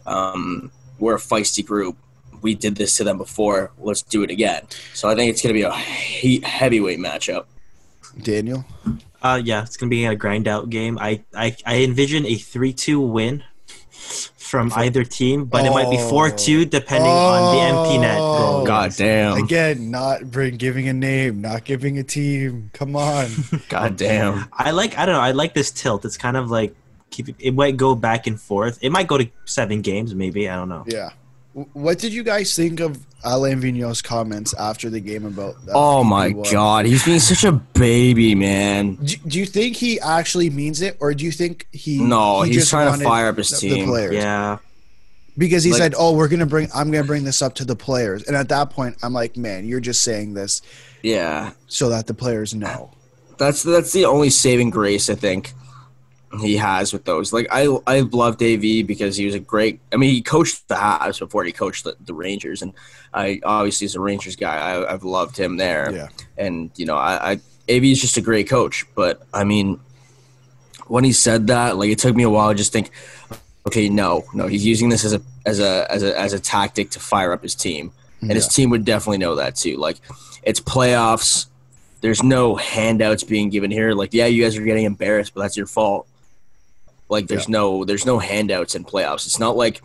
um, 0.07 0.73
we're 0.99 1.15
a 1.15 1.19
feisty 1.19 1.65
group. 1.65 1.97
We 2.45 2.55
did 2.55 2.77
this 2.77 2.97
to 2.99 3.05
them 3.05 3.19
before. 3.19 3.73
Let's 3.81 4.03
do 4.03 4.23
it 4.23 4.31
again. 4.31 4.67
So 4.93 5.09
I 5.09 5.15
think 5.17 5.31
it's 5.33 5.43
going 5.43 5.53
to 5.55 5.59
be 5.59 5.63
a 5.63 5.73
he- 5.73 6.41
heavyweight 6.45 6.99
matchup. 7.01 7.47
Daniel? 8.23 8.65
uh, 9.23 9.41
yeah, 9.43 9.63
it's 9.63 9.77
gonna 9.79 9.91
be 9.91 10.05
a 10.05 10.15
grind 10.15 10.47
out 10.47 10.69
game. 10.71 10.99
I 11.01 11.25
I, 11.35 11.57
I 11.67 11.83
envision 11.83 12.25
a 12.27 12.37
three 12.37 12.73
two 12.73 13.01
win 13.01 13.43
from 14.37 14.71
either 14.77 15.03
team, 15.05 15.47
but 15.47 15.65
it 15.65 15.71
might 15.71 15.91
be 15.91 15.97
four 15.97 16.31
two 16.31 16.65
depending 16.65 17.11
on 17.11 17.57
the 17.57 17.63
empty 17.63 17.99
net 17.99 18.19
Oh. 18.21 18.39
goal. 18.59 18.67
God 18.67 18.93
damn. 18.97 19.39
Again, 19.43 19.91
not 19.91 20.31
bring 20.31 20.57
giving 20.59 20.89
a 20.89 20.93
name, 20.93 21.41
not 21.41 21.65
giving 21.65 21.99
a 21.99 22.05
team. 22.05 22.71
Come 22.75 22.95
on. 22.95 23.31
God 23.69 23.97
damn. 23.97 24.45
I 24.53 24.71
like 24.71 24.97
I 24.99 25.07
don't 25.07 25.15
know. 25.17 25.21
I 25.21 25.33
like 25.33 25.55
this 25.55 25.71
tilt. 25.73 26.05
It's 26.05 26.17
kind 26.19 26.37
of 26.37 26.51
like 26.51 26.77
keep 27.11 27.29
it, 27.31 27.37
it 27.39 27.55
might 27.55 27.77
go 27.77 27.95
back 27.97 28.27
and 28.29 28.41
forth. 28.41 28.79
It 28.83 28.91
might 28.93 29.09
go 29.09 29.19
to 29.19 29.29
seven 29.45 29.81
games, 29.81 30.15
maybe. 30.15 30.49
I 30.49 30.55
don't 30.57 30.69
know. 30.69 30.85
yeah. 30.87 31.11
What 31.73 31.99
did 32.01 32.13
you 32.13 32.25
guys 32.25 32.55
think 32.57 32.81
of 32.81 32.99
Alain 33.23 33.61
Vigneault's 33.61 34.03
comments 34.03 34.55
after 34.55 34.91
the 34.91 34.99
game 35.01 35.25
about? 35.25 35.55
uh, 35.69 35.73
Oh 35.75 36.03
my 36.05 36.29
he? 36.29 36.35
God, 36.53 36.85
he's 36.85 37.05
being 37.05 37.21
such 37.21 37.45
a 37.45 37.53
baby, 37.53 38.35
man. 38.35 38.97
Do, 38.97 39.17
do 39.27 39.39
you 39.39 39.47
think 39.47 39.77
he 39.77 40.01
actually 40.01 40.51
means 40.51 40.83
it, 40.83 40.97
or 41.01 41.15
do 41.15 41.25
you 41.25 41.31
think 41.31 41.69
he? 41.71 42.03
No, 42.03 42.43
he 42.43 42.55
he's 42.55 42.69
trying 42.69 42.99
to 42.99 43.05
fire 43.05 43.29
up 43.29 43.37
his 43.37 43.51
the- 43.51 43.57
team. 43.57 43.79
The 43.81 43.87
players. 43.87 44.15
Yeah, 44.15 44.59
because 45.39 45.63
he 45.63 45.71
Like- 45.71 45.79
said, 45.79 45.95
"Oh, 45.97 46.13
we're 46.17 46.27
gonna 46.29 46.45
bring. 46.45 46.69
I'm 46.75 46.91
gonna 46.91 47.05
bring 47.07 47.23
this 47.23 47.41
up 47.41 47.55
to 47.57 47.65
the 47.65 47.77
players." 47.77 48.25
And 48.25 48.35
at 48.37 48.49
that 48.49 48.71
point, 48.71 48.97
I'm 49.03 49.13
like, 49.13 49.37
"Man, 49.37 49.67
you're 49.69 49.79
just 49.81 50.03
saying 50.03 50.35
this 50.35 50.61
Yeah, 51.03 51.53
so 51.69 51.89
that 51.91 52.09
the 52.09 52.15
players 52.15 52.53
know." 52.53 52.91
that's 53.39 53.63
that's 53.63 53.93
the 53.93 54.05
only 54.07 54.31
saving 54.31 54.71
grace 54.71 55.09
I 55.11 55.15
think 55.15 55.53
he 56.41 56.57
has 56.57 56.93
with 56.93 57.05
those. 57.05 57.33
Like 57.33 57.47
I 57.51 57.67
I 57.87 58.01
love 58.01 58.37
Davey 58.37 58.83
because 58.83 59.17
he 59.17 59.27
was 59.27 59.35
a 59.35 59.41
great. 59.41 59.81
I 59.93 59.97
mean, 59.97 60.11
he 60.11 60.23
coached 60.23 60.69
the 60.69 60.75
Habs 60.75 61.19
before 61.19 61.45
he 61.45 61.53
coached 61.53 61.85
the, 61.85 61.97
the 62.05 62.15
Rangers, 62.15 62.63
and 62.63 62.73
I 63.13 63.41
obviously 63.45 63.85
as 63.87 63.95
a 63.95 64.01
Rangers 64.01 64.37
guy, 64.37 64.57
I, 64.57 64.93
I've 64.93 65.05
loved 65.05 65.37
him 65.37 65.57
there. 65.57 65.93
Yeah. 65.93 66.09
and 66.37 66.71
you 66.77 66.87
know, 66.87 66.97
I, 66.97 67.33
I 67.33 67.33
Av 67.33 67.85
is 67.85 68.01
just 68.01 68.17
a 68.17 68.21
great 68.21 68.49
coach. 68.49 68.85
But 68.95 69.23
I 69.33 69.45
mean, 69.45 69.81
when 70.87 71.05
he 71.05 71.13
said 71.13 71.47
that, 71.49 71.77
like 71.77 71.91
it 71.91 71.99
took 71.99 72.17
me 72.17 72.23
a 72.23 72.31
while 72.31 72.51
to 72.51 72.55
just 72.55 72.73
think, 72.73 72.91
okay, 73.67 73.89
no, 73.89 74.25
no, 74.35 74.47
he's 74.47 74.67
using 74.67 74.89
this 74.89 75.05
as 75.05 75.15
a 75.15 75.23
as 75.47 75.61
a 75.61 75.91
as 75.91 76.03
a 76.03 76.19
as 76.19 76.33
a 76.33 76.41
tactic 76.41 76.91
to 76.91 77.01
fire 77.01 77.33
up 77.33 77.43
his 77.43 77.55
team, 77.55 77.93
and 78.21 78.33
his 78.33 78.49
team 78.49 78.71
would 78.71 78.85
definitely 78.85 79.19
know 79.19 79.37
that 79.37 79.57
too. 79.57 79.77
Like 79.77 80.01
it's 80.43 80.61
playoffs. 80.61 81.47
There's 82.01 82.23
no 82.23 82.55
handouts 82.55 83.25
being 83.25 83.49
given 83.49 83.71
here. 83.71 83.95
Like, 83.95 84.13
yeah, 84.13 84.27
you 84.27 84.43
guys 84.43 84.59
are 84.59 84.63
getting 84.63 84.85
embarrassed, 84.85 85.33
but 85.35 85.41
that's 85.41 85.57
your 85.57 85.67
fault. 85.67 86.07
Like, 87.09 87.27
there's 87.27 87.49
no 87.49 87.85
there's 87.85 88.07
no 88.07 88.19
handouts 88.19 88.75
in 88.75 88.85
playoffs. 88.85 89.27
It's 89.27 89.39
not 89.39 89.57
like 89.57 89.83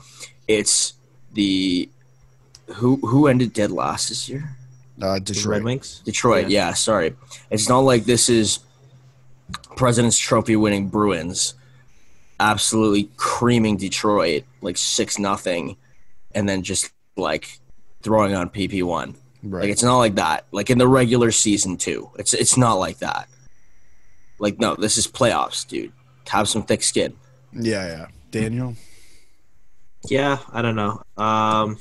it's 0.47 0.93
the 1.33 1.89
who 2.75 2.95
who 2.97 3.27
ended 3.27 3.53
dead 3.53 3.71
last 3.71 4.09
this 4.09 4.29
year? 4.29 4.55
Uh, 5.01 5.15
The 5.15 5.19
Detroit. 5.21 5.45
Red 5.47 5.63
Wings. 5.63 6.01
Detroit. 6.05 6.49
Yeah. 6.49 6.73
sorry. 6.73 7.15
It's 7.49 7.69
not 7.69 7.79
like 7.79 8.05
this 8.05 8.29
is 8.29 8.59
President's 9.75 10.17
Trophy 10.17 10.55
winning 10.55 10.89
Bruins 10.89 11.53
absolutely 12.39 13.09
creaming 13.17 13.75
Detroit 13.77 14.43
like 14.61 14.77
six 14.77 15.19
nothing, 15.19 15.77
and 16.33 16.47
then 16.47 16.63
just 16.63 16.91
like 17.15 17.59
throwing 18.01 18.33
on 18.35 18.49
PP 18.49 18.83
one. 18.83 19.15
Right. 19.43 19.61
Like 19.61 19.69
it's 19.69 19.83
not 19.83 19.97
like 19.97 20.15
that. 20.15 20.45
Like 20.51 20.69
in 20.69 20.77
the 20.77 20.87
regular 20.87 21.31
season 21.31 21.77
too. 21.77 22.09
It's 22.17 22.33
it's 22.33 22.57
not 22.57 22.73
like 22.73 22.99
that. 22.99 23.27
Like 24.37 24.59
no, 24.59 24.75
this 24.75 24.97
is 24.97 25.07
playoffs, 25.07 25.67
dude. 25.67 25.91
Have 26.29 26.47
some 26.47 26.63
thick 26.63 26.83
skin. 26.83 27.15
yeah, 27.53 27.85
yeah. 27.87 28.05
Daniel. 28.31 28.75
Yeah, 30.07 30.37
I 30.53 30.61
don't 30.61 30.75
know. 30.75 31.01
Um, 31.17 31.77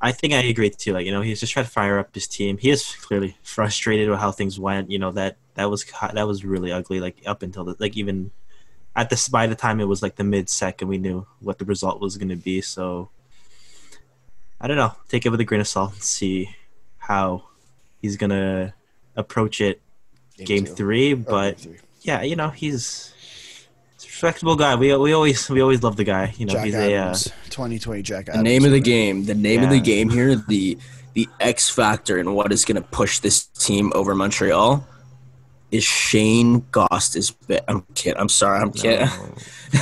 I 0.00 0.10
think 0.10 0.32
I 0.34 0.38
agree 0.38 0.70
too. 0.70 0.92
Like 0.92 1.06
you 1.06 1.12
know, 1.12 1.20
he's 1.22 1.38
just 1.40 1.52
trying 1.52 1.66
to 1.66 1.70
fire 1.70 1.98
up 1.98 2.14
his 2.14 2.26
team. 2.26 2.58
He 2.58 2.70
is 2.70 2.94
clearly 2.96 3.36
frustrated 3.42 4.08
with 4.10 4.18
how 4.18 4.32
things 4.32 4.58
went. 4.58 4.90
You 4.90 4.98
know 4.98 5.12
that 5.12 5.36
that 5.54 5.70
was 5.70 5.84
that 6.14 6.26
was 6.26 6.44
really 6.44 6.72
ugly. 6.72 6.98
Like 7.00 7.18
up 7.26 7.42
until 7.42 7.64
the, 7.64 7.76
like 7.78 7.96
even 7.96 8.30
at 8.96 9.08
this 9.10 9.28
by 9.28 9.46
the 9.46 9.54
time 9.54 9.78
it 9.80 9.86
was 9.86 10.02
like 10.02 10.16
the 10.16 10.24
mid 10.24 10.48
second, 10.48 10.88
we 10.88 10.98
knew 10.98 11.26
what 11.40 11.58
the 11.58 11.64
result 11.64 12.00
was 12.00 12.16
going 12.16 12.30
to 12.30 12.36
be. 12.36 12.60
So 12.60 13.10
I 14.60 14.66
don't 14.66 14.76
know. 14.76 14.92
Take 15.08 15.24
it 15.26 15.28
with 15.30 15.40
a 15.40 15.44
grain 15.44 15.60
of 15.60 15.68
salt 15.68 15.92
and 15.92 16.02
see 16.02 16.50
how 16.98 17.44
he's 18.00 18.16
gonna 18.16 18.74
approach 19.14 19.60
it 19.60 19.80
game, 20.38 20.64
two. 20.64 20.72
three. 20.72 21.12
Or 21.12 21.16
But 21.16 21.58
game 21.58 21.74
three. 21.74 21.80
yeah, 22.00 22.22
you 22.22 22.34
know 22.36 22.48
he's. 22.48 23.11
He's 24.02 24.10
a 24.10 24.26
Respectable 24.26 24.56
guy. 24.56 24.74
We, 24.74 24.96
we 24.96 25.12
always 25.12 25.48
we 25.48 25.60
always 25.60 25.82
love 25.82 25.96
the 25.96 26.04
guy. 26.04 26.34
You 26.36 26.46
know 26.46 26.54
Jack 26.54 26.64
he's 26.64 26.74
a 26.74 26.94
uh, 26.96 27.14
2020 27.14 28.02
Jack 28.02 28.28
Adams, 28.28 28.36
The 28.38 28.42
name 28.42 28.64
of 28.64 28.70
the 28.70 28.80
game, 28.80 29.24
the 29.24 29.34
name 29.34 29.62
of 29.62 29.70
the 29.70 29.80
game 29.80 30.10
here, 30.10 30.36
the 30.36 30.78
the 31.14 31.28
X 31.40 31.68
factor 31.68 32.18
and 32.18 32.34
what 32.34 32.52
is 32.52 32.64
going 32.64 32.80
to 32.80 32.88
push 32.88 33.18
this 33.18 33.44
team 33.44 33.92
over 33.94 34.14
Montreal 34.14 34.86
is 35.70 35.84
Shane 35.84 36.64
Gost 36.70 37.16
is. 37.16 37.34
I'm 37.66 37.82
kidding. 37.94 38.20
I'm 38.20 38.28
sorry. 38.28 38.60
I'm 38.60 38.72
kidding. 38.72 39.08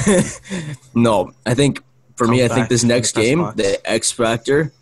no, 0.95 1.33
I 1.45 1.55
think 1.55 1.83
for 2.17 2.27
me, 2.27 2.45
I 2.45 2.49
think 2.49 2.69
this 2.69 2.83
in 2.83 2.89
the 2.89 2.95
next 2.95 3.13
game, 3.13 3.41
box. 3.41 3.57
the 3.57 3.91
X 3.91 4.13
factor 4.13 4.73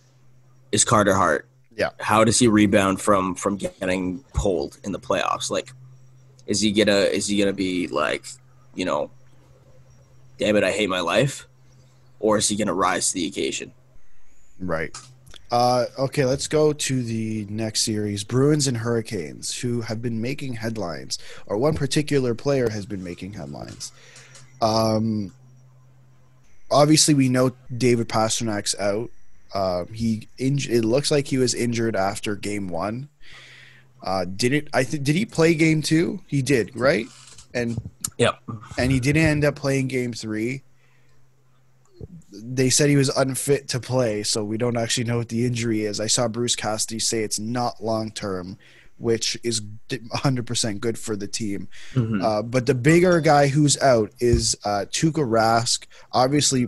is 0.71 0.85
Carter 0.85 1.15
Hart. 1.15 1.47
Yeah. 1.77 1.91
How 2.01 2.25
does 2.25 2.39
he 2.39 2.49
rebound 2.49 3.01
from 3.01 3.35
from 3.35 3.57
getting 3.57 4.21
pulled 4.35 4.79
in 4.85 4.93
the 4.93 4.99
playoffs? 4.99 5.51
Like, 5.51 5.73
is 6.47 6.61
he 6.61 6.73
gonna 6.73 6.93
is 6.93 7.27
he 7.27 7.39
gonna 7.39 7.53
be 7.53 7.89
like, 7.89 8.27
you 8.75 8.85
know, 8.85 9.11
damn 10.39 10.57
it, 10.57 10.65
I 10.65 10.71
hate 10.71 10.89
my 10.89 11.01
life, 11.01 11.47
or 12.21 12.39
is 12.39 12.49
he 12.49 12.57
gonna 12.57 12.75
rise 12.75 13.09
to 13.09 13.15
the 13.15 13.27
occasion? 13.27 13.73
Right. 14.59 14.97
Uh, 15.51 15.87
okay, 15.99 16.25
let's 16.27 16.47
go 16.47 16.73
to 16.75 17.03
the 17.03 17.47
next 17.49 17.83
series 17.83 18.23
Bruins 18.23 18.67
and 18.67 18.77
Hurricanes, 18.77 19.59
who 19.59 19.81
have 19.81 20.03
been 20.03 20.21
making 20.21 20.55
headlines, 20.55 21.19
or 21.47 21.57
one 21.57 21.75
particular 21.75 22.35
player 22.35 22.69
has 22.69 22.85
been 22.85 23.03
making 23.03 23.33
headlines. 23.33 23.93
Um, 24.61 25.33
obviously, 26.71 27.15
we 27.15 27.29
know 27.29 27.53
David 27.75 28.09
Pastrnak's 28.09 28.75
out. 28.79 29.11
Uh, 29.55 29.87
he 29.87 30.29
inj- 30.39 30.69
It 30.69 30.85
looks 30.85 31.11
like 31.11 31.29
he 31.29 31.39
was 31.39 31.55
injured 31.55 31.97
after 31.97 32.37
game 32.37 32.69
one. 32.69 33.09
Uh, 34.03 34.27
did 34.27 34.53
it? 34.53 34.69
I 34.75 34.85
think 34.85 35.03
did 35.03 35.17
he 35.17 35.25
play 35.25 35.55
game 35.55 35.81
two? 35.81 36.21
He 36.27 36.43
did, 36.43 36.77
right? 36.77 37.07
And 37.55 37.81
Yep. 38.19 38.39
and 38.79 38.91
he 38.93 39.01
didn't 39.01 39.23
end 39.23 39.45
up 39.45 39.57
playing 39.57 39.89
game 39.89 40.13
three. 40.13 40.63
They 42.31 42.69
said 42.71 42.91
he 42.91 42.97
was 42.97 43.09
unfit 43.09 43.69
to 43.69 43.81
play, 43.81 44.23
so 44.23 44.45
we 44.45 44.59
don't 44.59 44.77
actually 44.77 45.05
know 45.05 45.17
what 45.19 45.29
the 45.29 45.47
injury 45.47 45.85
is. 45.85 45.99
I 46.01 46.07
saw 46.09 46.29
Bruce 46.29 46.55
Cassidy 46.57 46.99
say 46.99 47.23
it's 47.23 47.39
not 47.39 47.83
long 47.83 48.11
term, 48.11 48.59
which 48.99 49.39
is 49.43 49.63
100% 49.89 50.81
good 50.81 50.99
for 50.99 51.17
the 51.17 51.27
team. 51.27 51.69
Mhm. 51.95 52.23
Uh, 52.23 52.43
but 52.43 52.67
the 52.67 52.75
bigger 52.75 53.21
guy 53.21 53.47
who's 53.49 53.81
out 53.81 54.13
is 54.21 54.57
uh, 54.65 54.85
Tuukka 54.91 55.27
Rask. 55.27 55.87
Obviously, 56.13 56.67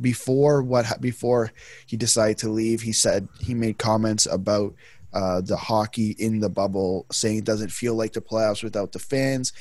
before 0.00 0.62
what 0.62 1.00
before 1.00 1.52
he 1.86 1.96
decided 1.96 2.38
to 2.38 2.48
leave, 2.50 2.82
he 2.82 2.92
said 2.92 3.28
he 3.40 3.54
made 3.54 3.78
comments 3.78 4.26
about 4.26 4.74
uh, 5.14 5.40
the 5.40 5.56
hockey 5.56 6.14
in 6.18 6.38
the 6.38 6.50
bubble, 6.50 7.06
saying 7.10 7.38
it 7.38 7.44
doesn't 7.44 7.72
feel 7.72 7.94
like 7.94 8.12
the 8.12 8.20
playoffs 8.20 8.62
without 8.62 8.92
the 8.92 8.98
fans. 8.98 9.52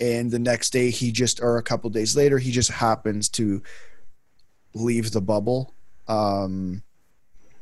And 0.00 0.30
the 0.30 0.38
next 0.38 0.70
day, 0.70 0.90
he 0.90 1.12
just 1.12 1.40
or 1.42 1.58
a 1.58 1.62
couple 1.62 1.90
days 1.90 2.16
later, 2.16 2.38
he 2.38 2.50
just 2.50 2.70
happens 2.70 3.28
to 3.30 3.62
leave 4.74 5.12
the 5.12 5.20
bubble. 5.20 5.74
Um, 6.08 6.82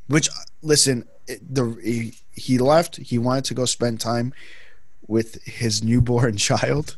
which 0.07 0.29
listen, 0.63 1.07
the 1.27 1.79
he, 1.83 2.15
he 2.33 2.59
left. 2.59 2.97
He 2.97 3.19
wanted 3.19 3.45
to 3.47 3.55
go 3.55 3.65
spend 3.65 4.01
time 4.01 4.33
with 5.07 5.43
his 5.45 5.83
newborn 5.83 6.37
child, 6.49 6.97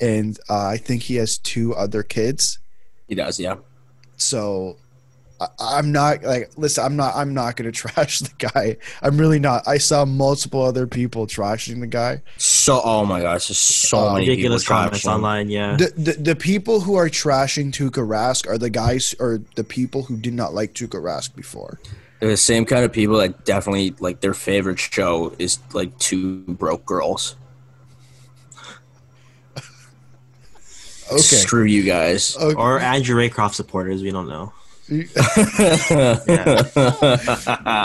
and 0.00 0.38
uh, 0.48 0.66
I 0.66 0.76
think 0.76 1.02
he 1.04 1.16
has 1.16 1.38
two 1.38 1.74
other 1.74 2.02
kids. 2.02 2.58
He 3.06 3.14
does, 3.14 3.38
yeah. 3.38 3.56
So 4.16 4.76
I'm 5.58 5.92
not 5.92 6.22
like 6.22 6.50
listen. 6.56 6.84
I'm 6.84 6.96
not. 6.96 7.14
I'm 7.16 7.32
not 7.34 7.56
gonna 7.56 7.72
trash 7.82 8.20
the 8.20 8.30
guy. 8.50 8.76
I'm 9.02 9.18
really 9.18 9.38
not. 9.38 9.66
I 9.66 9.78
saw 9.78 10.04
multiple 10.04 10.62
other 10.62 10.86
people 10.86 11.26
trashing 11.26 11.80
the 11.80 11.86
guy. 11.86 12.22
So, 12.36 12.80
oh 12.84 13.04
my 13.04 13.20
gosh, 13.20 13.48
there's 13.48 13.58
so 13.58 13.98
Uh, 14.08 14.14
many 14.14 14.28
ridiculous 14.28 14.64
people 14.64 14.76
comments 14.76 15.04
trashing 15.04 15.14
online. 15.14 15.50
Yeah, 15.50 15.76
The, 15.76 15.92
the 15.96 16.12
the 16.12 16.36
people 16.36 16.80
who 16.80 16.94
are 16.96 17.08
trashing 17.08 17.72
Tuukka 17.72 18.06
Rask 18.06 18.48
are 18.48 18.58
the 18.58 18.70
guys 18.70 19.14
or 19.18 19.40
the 19.56 19.64
people 19.64 20.02
who 20.04 20.16
did 20.16 20.34
not 20.34 20.54
like 20.54 20.74
Tuukka 20.74 21.00
Rask 21.02 21.34
before. 21.34 21.78
They're 22.20 22.30
the 22.30 22.36
same 22.36 22.64
kind 22.64 22.84
of 22.84 22.92
people 22.92 23.16
that 23.18 23.44
definitely 23.44 23.94
like 23.98 24.20
their 24.20 24.34
favorite 24.34 24.78
show 24.78 25.34
is 25.38 25.58
like 25.72 25.98
two 25.98 26.38
broke 26.42 26.84
girls. 26.86 27.34
Okay. 31.10 31.18
Screw 31.20 31.64
you 31.64 31.82
guys. 31.82 32.36
Okay. 32.38 32.54
or 32.54 32.78
Andrew 32.80 33.16
Raycroft 33.16 33.52
supporters. 33.54 34.02
We 34.02 34.10
don't 34.10 34.28
know. 34.28 34.52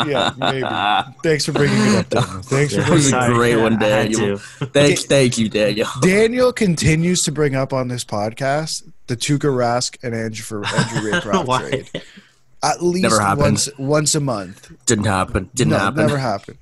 yeah, 0.08 0.32
maybe. 0.38 0.68
Thanks 1.24 1.46
for 1.46 1.52
bringing 1.54 1.78
it 1.78 1.96
up, 1.96 2.10
Daniel. 2.10 2.42
Thanks 2.44 2.76
for 2.76 2.84
bringing 2.84 3.06
a 3.06 3.08
it 3.08 3.14
up. 3.14 3.34
great 3.34 3.56
one, 3.58 3.80
Daniel. 3.80 4.38
to. 4.38 4.66
Thank, 4.68 5.00
thank 5.00 5.38
you, 5.38 5.50
Daniel. 5.50 5.88
Daniel 6.02 6.52
continues 6.54 7.24
to 7.24 7.32
bring 7.32 7.56
up 7.56 7.74
on 7.74 7.88
this 7.88 8.04
podcast 8.04 8.84
the 9.08 9.16
Tuukka 9.16 9.50
Rask 9.50 9.98
and 10.04 10.14
Andrew 10.14 10.44
for 10.44 10.66
Andrew 10.66 11.12
Raycroft 11.12 11.60
trade. 11.70 11.90
At 12.64 12.82
least 12.84 13.04
Never 13.04 13.20
happened. 13.22 13.42
once 13.42 13.70
once 13.78 14.16
a 14.16 14.20
month. 14.20 14.72
Didn't 14.86 15.06
happen. 15.06 15.50
Didn't 15.54 15.72
no, 15.72 15.80
happen. 15.80 15.98
never 15.98 16.18
happened. 16.18 16.58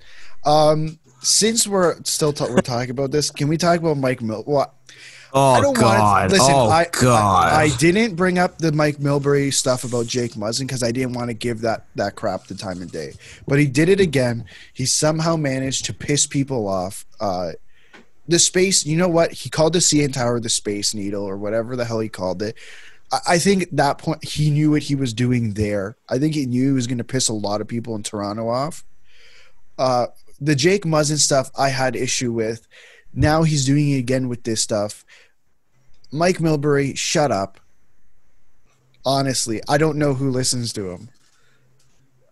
Um, 0.46 1.00
since 1.22 1.68
we're 1.68 1.96
still 2.04 2.34
ta- 2.34 2.48
we're 2.50 2.62
talking 2.62 2.92
about 2.92 3.12
this, 3.12 3.32
can 3.32 3.48
we 3.48 3.58
talk 3.58 3.80
about 3.80 3.98
Mike 3.98 4.22
Mil? 4.22 4.44
Well, 4.46 4.74
Oh 5.38 5.52
I 5.52 5.62
don't 5.62 5.76
God! 5.76 6.00
want. 6.00 6.32
Listen, 6.32 6.56
oh 6.56 6.70
I, 6.70 6.88
God! 6.94 7.52
I, 7.52 7.64
I 7.64 7.70
didn't 7.76 8.16
bring 8.16 8.40
up 8.40 8.58
the 8.58 8.72
Mike 8.72 9.00
Milbury 9.00 9.54
stuff 9.54 9.84
about 9.84 10.08
Jake 10.08 10.32
Muzzin 10.32 10.62
because 10.62 10.82
I 10.82 10.94
didn't 10.94 11.12
want 11.12 11.30
to 11.30 11.34
give 11.34 11.60
that 11.60 11.88
that 11.96 12.16
crap 12.16 12.48
the 12.48 12.56
time 12.56 12.82
of 12.82 12.90
day. 12.90 13.12
But 13.46 13.60
he 13.60 13.68
did 13.68 13.90
it 13.90 14.00
again. 14.00 14.46
He 14.74 14.86
somehow 14.86 15.36
managed 15.36 15.84
to 15.86 15.94
piss 15.94 16.26
people 16.26 16.70
off. 16.70 17.06
Uh, 17.20 17.52
the 18.30 18.40
space, 18.40 18.86
you 18.86 18.96
know 18.96 19.10
what? 19.10 19.34
He 19.34 19.50
called 19.50 19.74
the 19.74 19.80
CN 19.80 20.14
Tower 20.14 20.40
the 20.40 20.48
Space 20.48 20.94
Needle 20.94 21.26
or 21.26 21.36
whatever 21.36 21.76
the 21.76 21.84
hell 21.84 22.00
he 22.00 22.08
called 22.08 22.42
it. 22.42 22.56
I, 23.12 23.20
I 23.32 23.38
think 23.38 23.64
at 23.64 23.76
that 23.76 23.98
point 23.98 24.24
he 24.24 24.50
knew 24.50 24.72
what 24.72 24.84
he 24.84 24.96
was 24.96 25.14
doing 25.14 25.54
there. 25.56 25.98
I 26.08 26.18
think 26.18 26.34
he 26.34 26.46
knew 26.46 26.68
he 26.68 26.74
was 26.74 26.88
going 26.88 26.98
to 27.00 27.04
piss 27.04 27.28
a 27.28 27.34
lot 27.34 27.60
of 27.60 27.68
people 27.68 27.94
in 27.96 28.04
Toronto 28.04 28.48
off. 28.48 28.86
Uh, 29.78 30.08
the 30.40 30.56
Jake 30.56 30.86
Muzzin 30.86 31.18
stuff 31.18 31.52
I 31.58 31.70
had 31.70 31.98
issue 31.98 32.32
with. 32.32 32.66
Now 33.14 33.44
he's 33.44 33.66
doing 33.66 33.92
it 33.92 34.00
again 34.00 34.30
with 34.30 34.44
this 34.44 34.62
stuff. 34.62 35.06
Mike 36.12 36.38
Milbury, 36.38 36.98
shut 36.98 37.32
up. 37.32 37.60
Honestly, 39.06 39.62
I 39.68 39.78
don't 39.78 39.98
know 39.98 40.14
who 40.14 40.30
listens 40.30 40.74
to 40.74 40.90
him. 40.90 41.10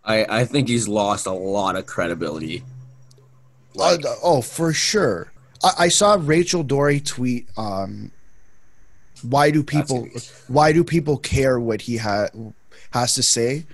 I, 0.04 0.26
I 0.42 0.46
think 0.46 0.68
he's 0.68 0.88
lost 0.88 1.28
a 1.28 1.32
lot 1.32 1.76
of 1.76 1.86
credibility. 1.86 2.64
Uh, 3.80 3.98
oh, 4.22 4.42
for 4.42 4.74
sure. 4.74 5.32
I, 5.64 5.72
I 5.80 5.88
saw 5.88 6.18
Rachel 6.20 6.64
Doerrie 6.64 7.00
tweet. 7.00 7.48
Um, 7.58 8.12
why 9.22 9.52
do 9.52 9.64
people? 9.64 10.08
Why 10.48 10.74
do 10.74 10.84
people 10.84 11.18
care 11.18 11.60
what 11.60 11.82
he 11.82 11.98
ha- 11.98 12.30
has 12.92 13.14
to 13.16 13.24
say? 13.24 13.66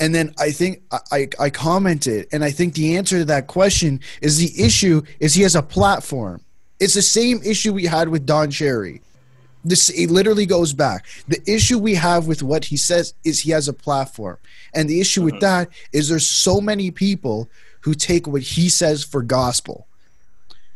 And 0.00 0.14
then 0.14 0.34
I 0.38 0.50
think 0.50 0.82
I, 0.90 0.98
I, 1.12 1.28
I 1.40 1.50
commented, 1.50 2.28
and 2.32 2.44
I 2.44 2.50
think 2.50 2.74
the 2.74 2.96
answer 2.96 3.18
to 3.18 3.24
that 3.26 3.46
question 3.46 4.00
is 4.20 4.38
the 4.38 4.64
issue 4.64 5.02
is 5.20 5.34
he 5.34 5.42
has 5.42 5.54
a 5.54 5.62
platform. 5.62 6.42
It's 6.80 6.94
the 6.94 7.02
same 7.02 7.40
issue 7.44 7.72
we 7.72 7.86
had 7.86 8.08
with 8.08 8.26
Don 8.26 8.50
Cherry. 8.50 9.02
This 9.64 9.90
it 9.90 10.10
literally 10.10 10.46
goes 10.46 10.72
back. 10.72 11.04
The 11.26 11.40
issue 11.46 11.78
we 11.78 11.94
have 11.94 12.26
with 12.26 12.42
what 12.42 12.64
he 12.64 12.76
says 12.76 13.14
is 13.24 13.40
he 13.40 13.50
has 13.50 13.66
a 13.68 13.72
platform, 13.72 14.38
and 14.72 14.88
the 14.88 15.00
issue 15.00 15.22
with 15.22 15.34
mm-hmm. 15.34 15.40
that 15.40 15.68
is 15.92 16.08
there's 16.08 16.26
so 16.26 16.60
many 16.60 16.90
people 16.90 17.50
who 17.80 17.94
take 17.94 18.26
what 18.26 18.42
he 18.42 18.68
says 18.68 19.02
for 19.04 19.22
gospel. 19.22 19.86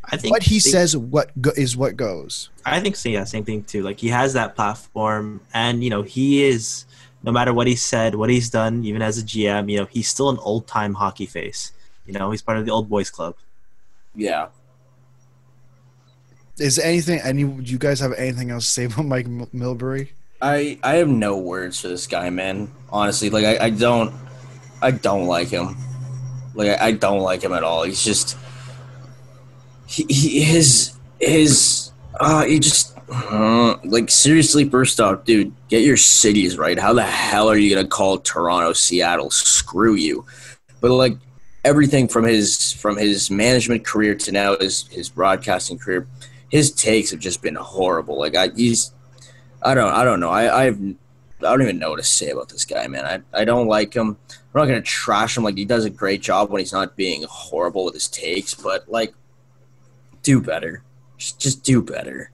I 0.05 0.17
think 0.17 0.33
What 0.33 0.43
he 0.43 0.57
they- 0.57 0.71
says 0.71 0.97
what 0.97 1.31
go- 1.41 1.53
is 1.57 1.77
what 1.77 1.97
goes. 1.97 2.51
I 2.67 2.81
think 2.81 2.97
so. 2.97 3.09
Yeah, 3.09 3.23
same 3.25 3.45
thing 3.45 3.63
too. 3.63 3.83
Like 3.83 4.01
he 4.01 4.09
has 4.09 4.33
that 4.33 4.57
platform, 4.57 5.41
and 5.55 5.85
you 5.85 5.91
know 5.91 6.03
he 6.03 6.43
is 6.43 6.85
no 7.23 7.31
matter 7.31 7.55
what 7.55 7.67
he 7.69 7.77
said, 7.77 8.17
what 8.17 8.31
he's 8.31 8.51
done, 8.51 8.85
even 8.85 9.01
as 9.01 9.17
a 9.19 9.23
GM, 9.23 9.71
you 9.71 9.79
know, 9.79 9.85
he's 9.87 10.09
still 10.09 10.29
an 10.29 10.39
old 10.39 10.67
time 10.67 10.95
hockey 10.95 11.27
face. 11.27 11.73
You 12.05 12.15
know, 12.15 12.33
he's 12.33 12.43
part 12.43 12.59
of 12.59 12.67
the 12.67 12.73
old 12.73 12.89
boys 12.89 13.11
club. 13.11 13.37
Yeah. 14.15 14.49
Is 16.63 16.79
anything? 16.79 17.21
Any? 17.21 17.43
Do 17.43 17.73
you 17.73 17.79
guys 17.79 17.99
have 17.99 18.13
anything 18.13 18.51
else 18.51 18.67
to 18.67 18.71
say 18.71 18.85
about 18.85 19.05
Mike 19.07 19.27
Mil- 19.27 19.49
Milbury? 19.49 20.11
I 20.41 20.79
I 20.83 20.95
have 20.95 21.09
no 21.09 21.37
words 21.37 21.81
for 21.81 21.89
this 21.89 22.07
guy, 22.07 22.31
man. 22.31 22.71
Honestly, 22.89 23.31
like 23.31 23.45
I, 23.45 23.67
I 23.67 23.71
don't 23.71 24.15
I 24.81 24.93
don't 24.93 25.27
like 25.27 25.49
him. 25.49 25.77
Like 26.55 26.81
I, 26.81 26.87
I 26.87 26.93
don't 26.93 27.21
like 27.21 27.43
him 27.43 27.53
at 27.53 27.65
all. 27.65 27.83
He's 27.83 28.05
just 28.05 28.37
he, 29.87 30.07
he 30.09 30.41
his 30.45 30.93
his 31.21 31.91
uh 32.21 32.45
he 32.45 32.61
just 32.61 32.97
uh, 33.09 33.77
like 33.85 34.11
seriously 34.11 34.69
first 34.69 35.01
off, 35.01 35.25
dude, 35.25 35.53
get 35.69 35.83
your 35.83 35.97
cities 35.97 36.57
right. 36.57 36.79
How 36.79 36.93
the 36.93 37.03
hell 37.03 37.49
are 37.49 37.57
you 37.57 37.75
gonna 37.75 37.89
call 37.89 38.19
Toronto, 38.19 38.73
Seattle? 38.73 39.31
Screw 39.31 39.95
you. 39.95 40.25
But 40.81 40.93
like 40.93 41.17
everything 41.65 42.09
from 42.09 42.25
his 42.25 42.73
from 42.73 42.97
his 42.97 43.31
management 43.31 43.85
career 43.85 44.15
to 44.15 44.33
now 44.33 44.57
his 44.57 44.87
his 44.89 45.09
broadcasting 45.09 45.79
career, 45.79 46.07
his 46.53 46.71
takes 46.71 47.11
have 47.11 47.19
just 47.19 47.41
been 47.43 47.55
horrible. 47.57 48.19
Like 48.19 48.37
I 48.37 48.49
he's 48.55 48.93
I 49.63 49.75
don't 49.75 49.93
I 49.93 50.05
don't 50.05 50.21
know. 50.21 50.29
I 50.31 50.65
I've 50.67 50.79
I 50.81 51.51
don't 51.51 51.63
even 51.63 51.79
know 51.79 51.91
what 51.91 51.97
to 51.97 52.05
say 52.05 52.29
about 52.31 52.51
this 52.51 52.65
guy, 52.67 52.87
man. 52.87 53.25
I, 53.35 53.41
I 53.41 53.45
don't 53.45 53.67
like 53.67 53.95
him. 53.95 54.17
I'm 54.31 54.61
not 54.61 54.67
gonna 54.67 54.83
trash 54.83 55.37
him. 55.37 55.45
Like 55.45 55.57
he 55.57 55.65
does 55.65 55.85
a 55.87 55.91
great 55.91 56.21
job 56.23 56.51
when 56.51 56.61
he's 56.61 56.73
not 56.73 56.95
being 56.95 57.25
horrible 57.29 57.85
with 57.87 57.95
his 57.95 58.07
takes, 58.07 58.55
but 58.55 58.89
like, 58.89 59.15
do 60.23 60.41
better. 60.41 60.83
Just 61.17 61.41
just 61.41 61.63
do 61.65 61.83
better. 61.83 62.31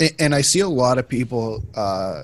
A- 0.00 0.14
And 0.22 0.34
I 0.36 0.40
see 0.42 0.60
a 0.60 0.68
lot 0.68 0.98
of 0.98 1.08
people 1.08 1.62
uh, 1.74 2.22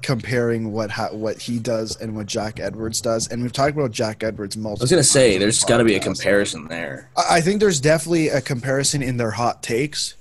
comparing 0.00 0.72
what 0.72 0.90
ha- 0.92 1.12
what 1.12 1.40
he 1.42 1.58
does 1.58 1.96
and 1.96 2.14
what 2.16 2.26
Jack 2.26 2.60
Edwards 2.60 3.00
does, 3.00 3.26
and 3.28 3.42
we've 3.42 3.52
talked 3.52 3.76
about 3.76 3.90
Jack 3.90 4.22
Edwards 4.22 4.56
multiple. 4.56 4.82
I 4.82 4.84
was 4.84 4.90
gonna 4.90 5.02
say 5.02 5.38
there's 5.38 5.60
the 5.60 5.66
got 5.66 5.78
to 5.78 5.84
be 5.84 5.96
a 5.96 6.00
comparison 6.00 6.68
there. 6.68 7.10
I 7.16 7.36
I 7.36 7.40
think 7.40 7.58
there's 7.60 7.80
definitely 7.80 8.28
a 8.28 8.40
comparison 8.40 9.02
in 9.02 9.16
their 9.16 9.32
hot 9.32 9.62
takes. 9.62 10.14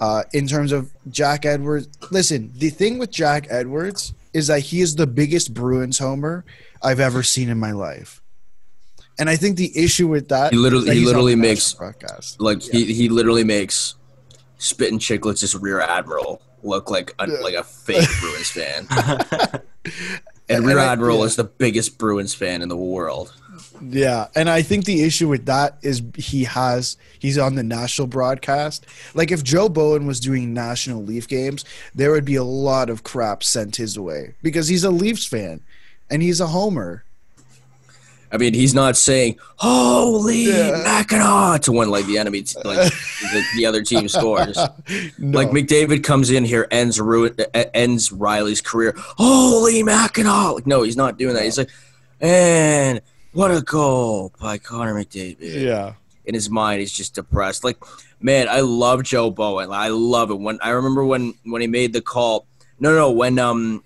Uh, 0.00 0.22
in 0.32 0.46
terms 0.46 0.70
of 0.72 0.92
Jack 1.10 1.44
Edwards, 1.44 1.88
listen, 2.10 2.52
the 2.54 2.70
thing 2.70 2.98
with 2.98 3.10
Jack 3.10 3.46
Edwards 3.50 4.12
is 4.32 4.46
that 4.46 4.60
he 4.60 4.80
is 4.80 4.94
the 4.94 5.06
biggest 5.06 5.52
Bruins 5.52 5.98
homer 5.98 6.44
I've 6.82 7.00
ever 7.00 7.22
seen 7.24 7.48
in 7.48 7.58
my 7.58 7.72
life, 7.72 8.22
and 9.18 9.28
I 9.28 9.34
think 9.36 9.56
the 9.56 9.76
issue 9.76 10.06
with 10.06 10.28
that 10.28 10.52
He 10.52 10.58
literally- 10.58 10.82
is 10.84 10.88
that 10.88 10.94
he 10.96 11.04
literally 11.04 11.34
makes- 11.34 11.72
national 11.74 11.90
broadcast. 11.92 12.40
Like 12.40 12.62
he, 12.62 12.92
he 12.94 13.08
literally 13.08 13.42
makes 13.44 13.94
spitting 14.58 14.98
Chiclets' 15.00 15.60
rear 15.60 15.80
admiral 15.80 16.42
look 16.62 16.90
like 16.90 17.12
a, 17.18 17.28
Yeah. 17.28 17.38
like 17.40 17.54
a 17.54 17.64
fake 17.64 18.08
Bruins 18.20 18.50
fan, 18.50 18.86
and 18.90 19.62
And 20.48 20.66
rear 20.66 20.78
admiral 20.78 21.18
yeah. 21.18 21.24
is 21.24 21.36
the 21.36 21.44
biggest 21.44 21.98
Bruins 21.98 22.34
fan 22.34 22.62
in 22.62 22.68
the 22.68 22.76
world. 22.76 23.34
Yeah, 23.82 24.28
and 24.34 24.48
I 24.50 24.62
think 24.62 24.84
the 24.84 25.02
issue 25.02 25.28
with 25.28 25.46
that 25.46 25.78
is 25.82 26.02
he 26.16 26.44
has 26.44 26.96
he's 27.18 27.38
on 27.38 27.54
the 27.54 27.62
national 27.62 28.08
broadcast. 28.08 28.86
Like 29.14 29.30
if 29.30 29.42
Joe 29.42 29.68
Bowen 29.68 30.06
was 30.06 30.20
doing 30.20 30.52
national 30.54 31.02
Leaf 31.02 31.28
games, 31.28 31.64
there 31.94 32.10
would 32.10 32.24
be 32.24 32.36
a 32.36 32.44
lot 32.44 32.90
of 32.90 33.02
crap 33.04 33.42
sent 33.42 33.76
his 33.76 33.98
way 33.98 34.34
because 34.42 34.68
he's 34.68 34.84
a 34.84 34.90
Leafs 34.90 35.26
fan 35.26 35.60
and 36.10 36.22
he's 36.22 36.40
a 36.40 36.46
homer. 36.48 37.04
I 38.30 38.36
mean, 38.36 38.52
he's 38.52 38.74
not 38.74 38.96
saying 38.96 39.38
oh, 39.62 40.12
"Holy 40.18 40.42
Yeah. 40.48 40.82
Mackinaw" 40.84 41.60
to 41.60 41.72
when 41.72 41.88
like 41.88 42.04
the 42.06 42.18
enemy, 42.18 42.42
t- 42.42 42.58
like 42.62 42.76
the, 42.76 43.44
the 43.56 43.64
other 43.66 43.82
team 43.82 44.06
scores. 44.08 44.58
No. 45.18 45.38
Like 45.38 45.48
McDavid 45.48 46.04
comes 46.04 46.30
in 46.30 46.44
here, 46.44 46.68
ends 46.70 47.00
ruin, 47.00 47.34
ends 47.54 48.10
Rielly's 48.10 48.60
career. 48.60 48.92
Oh, 49.18 49.60
Holy 49.60 49.82
Mackinaw! 49.82 50.56
Like, 50.56 50.66
no, 50.66 50.82
he's 50.82 50.96
not 50.96 51.16
doing 51.16 51.34
that. 51.34 51.44
He's 51.44 51.56
like, 51.56 51.70
and 52.20 53.00
what 53.38 53.50
a 53.50 53.60
goal 53.62 54.32
by 54.40 54.58
Connor 54.58 54.94
McDavid. 54.94 55.36
yeah. 55.40 55.94
In 56.24 56.34
his 56.34 56.50
mind, 56.50 56.80
he's 56.80 56.92
just 56.92 57.14
depressed. 57.14 57.64
Like, 57.64 57.78
man, 58.20 58.48
I 58.48 58.60
love 58.60 59.02
Joe 59.02 59.30
Bowen. 59.30 59.70
I 59.72 59.88
love 59.88 60.30
it. 60.30 60.38
When 60.38 60.58
I 60.62 60.70
remember 60.70 61.04
when 61.04 61.34
when 61.44 61.60
he 61.62 61.66
made 61.68 61.92
the 61.92 62.02
call. 62.02 62.46
No, 62.80 62.94
no, 62.94 63.10
when 63.10 63.38
um 63.38 63.82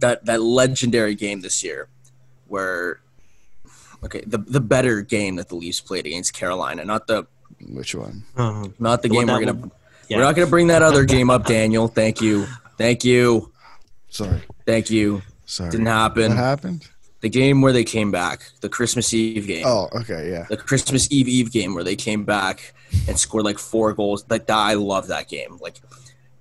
that 0.00 0.24
that 0.26 0.42
legendary 0.42 1.14
game 1.14 1.40
this 1.40 1.62
year, 1.62 1.88
where 2.48 3.00
okay, 4.02 4.22
the 4.26 4.38
the 4.38 4.60
better 4.60 5.02
game 5.02 5.36
that 5.36 5.48
the 5.48 5.54
Leafs 5.54 5.80
played 5.80 6.06
against 6.06 6.32
Carolina, 6.34 6.84
not 6.84 7.06
the 7.06 7.26
Which 7.68 7.94
one? 7.94 8.24
Um, 8.36 8.74
not 8.78 9.02
the 9.02 9.08
The 9.08 9.14
game 9.14 9.28
we're 9.28 9.40
gonna. 9.40 9.54
would- 9.54 9.70
yeah. 10.08 10.16
We're 10.18 10.24
not 10.24 10.34
gonna 10.36 10.50
bring 10.50 10.66
that 10.66 10.82
other 10.82 11.04
game 11.04 11.30
up, 11.30 11.46
Daniel. 11.46 11.86
Thank 11.88 12.20
you, 12.20 12.46
thank 12.76 13.04
you, 13.04 13.52
Sorry. 14.10 14.42
thank 14.66 14.90
you. 14.90 15.22
Sorry. 15.46 15.70
Didn't 15.70 15.86
happen. 15.86 16.28
What 16.30 16.36
happened? 16.38 16.88
The 17.24 17.30
game 17.30 17.62
where 17.62 17.72
they 17.72 17.84
came 17.84 18.10
back, 18.10 18.42
the 18.60 18.68
Christmas 18.68 19.14
Eve 19.14 19.46
game, 19.46 19.64
Oh, 19.66 19.88
okay, 19.94 20.30
yeah. 20.30 20.44
the 20.50 20.58
Christmas 20.58 21.10
Eve 21.10 21.26
Eve 21.26 21.50
game 21.50 21.74
where 21.74 21.82
they 21.82 21.96
came 21.96 22.24
back 22.24 22.74
and 23.08 23.18
scored 23.18 23.46
like 23.46 23.58
four 23.58 23.94
goals. 23.94 24.26
Like 24.28 24.46
that, 24.48 24.58
I 24.58 24.74
love 24.74 25.06
that 25.06 25.26
game. 25.28 25.56
Like 25.58 25.76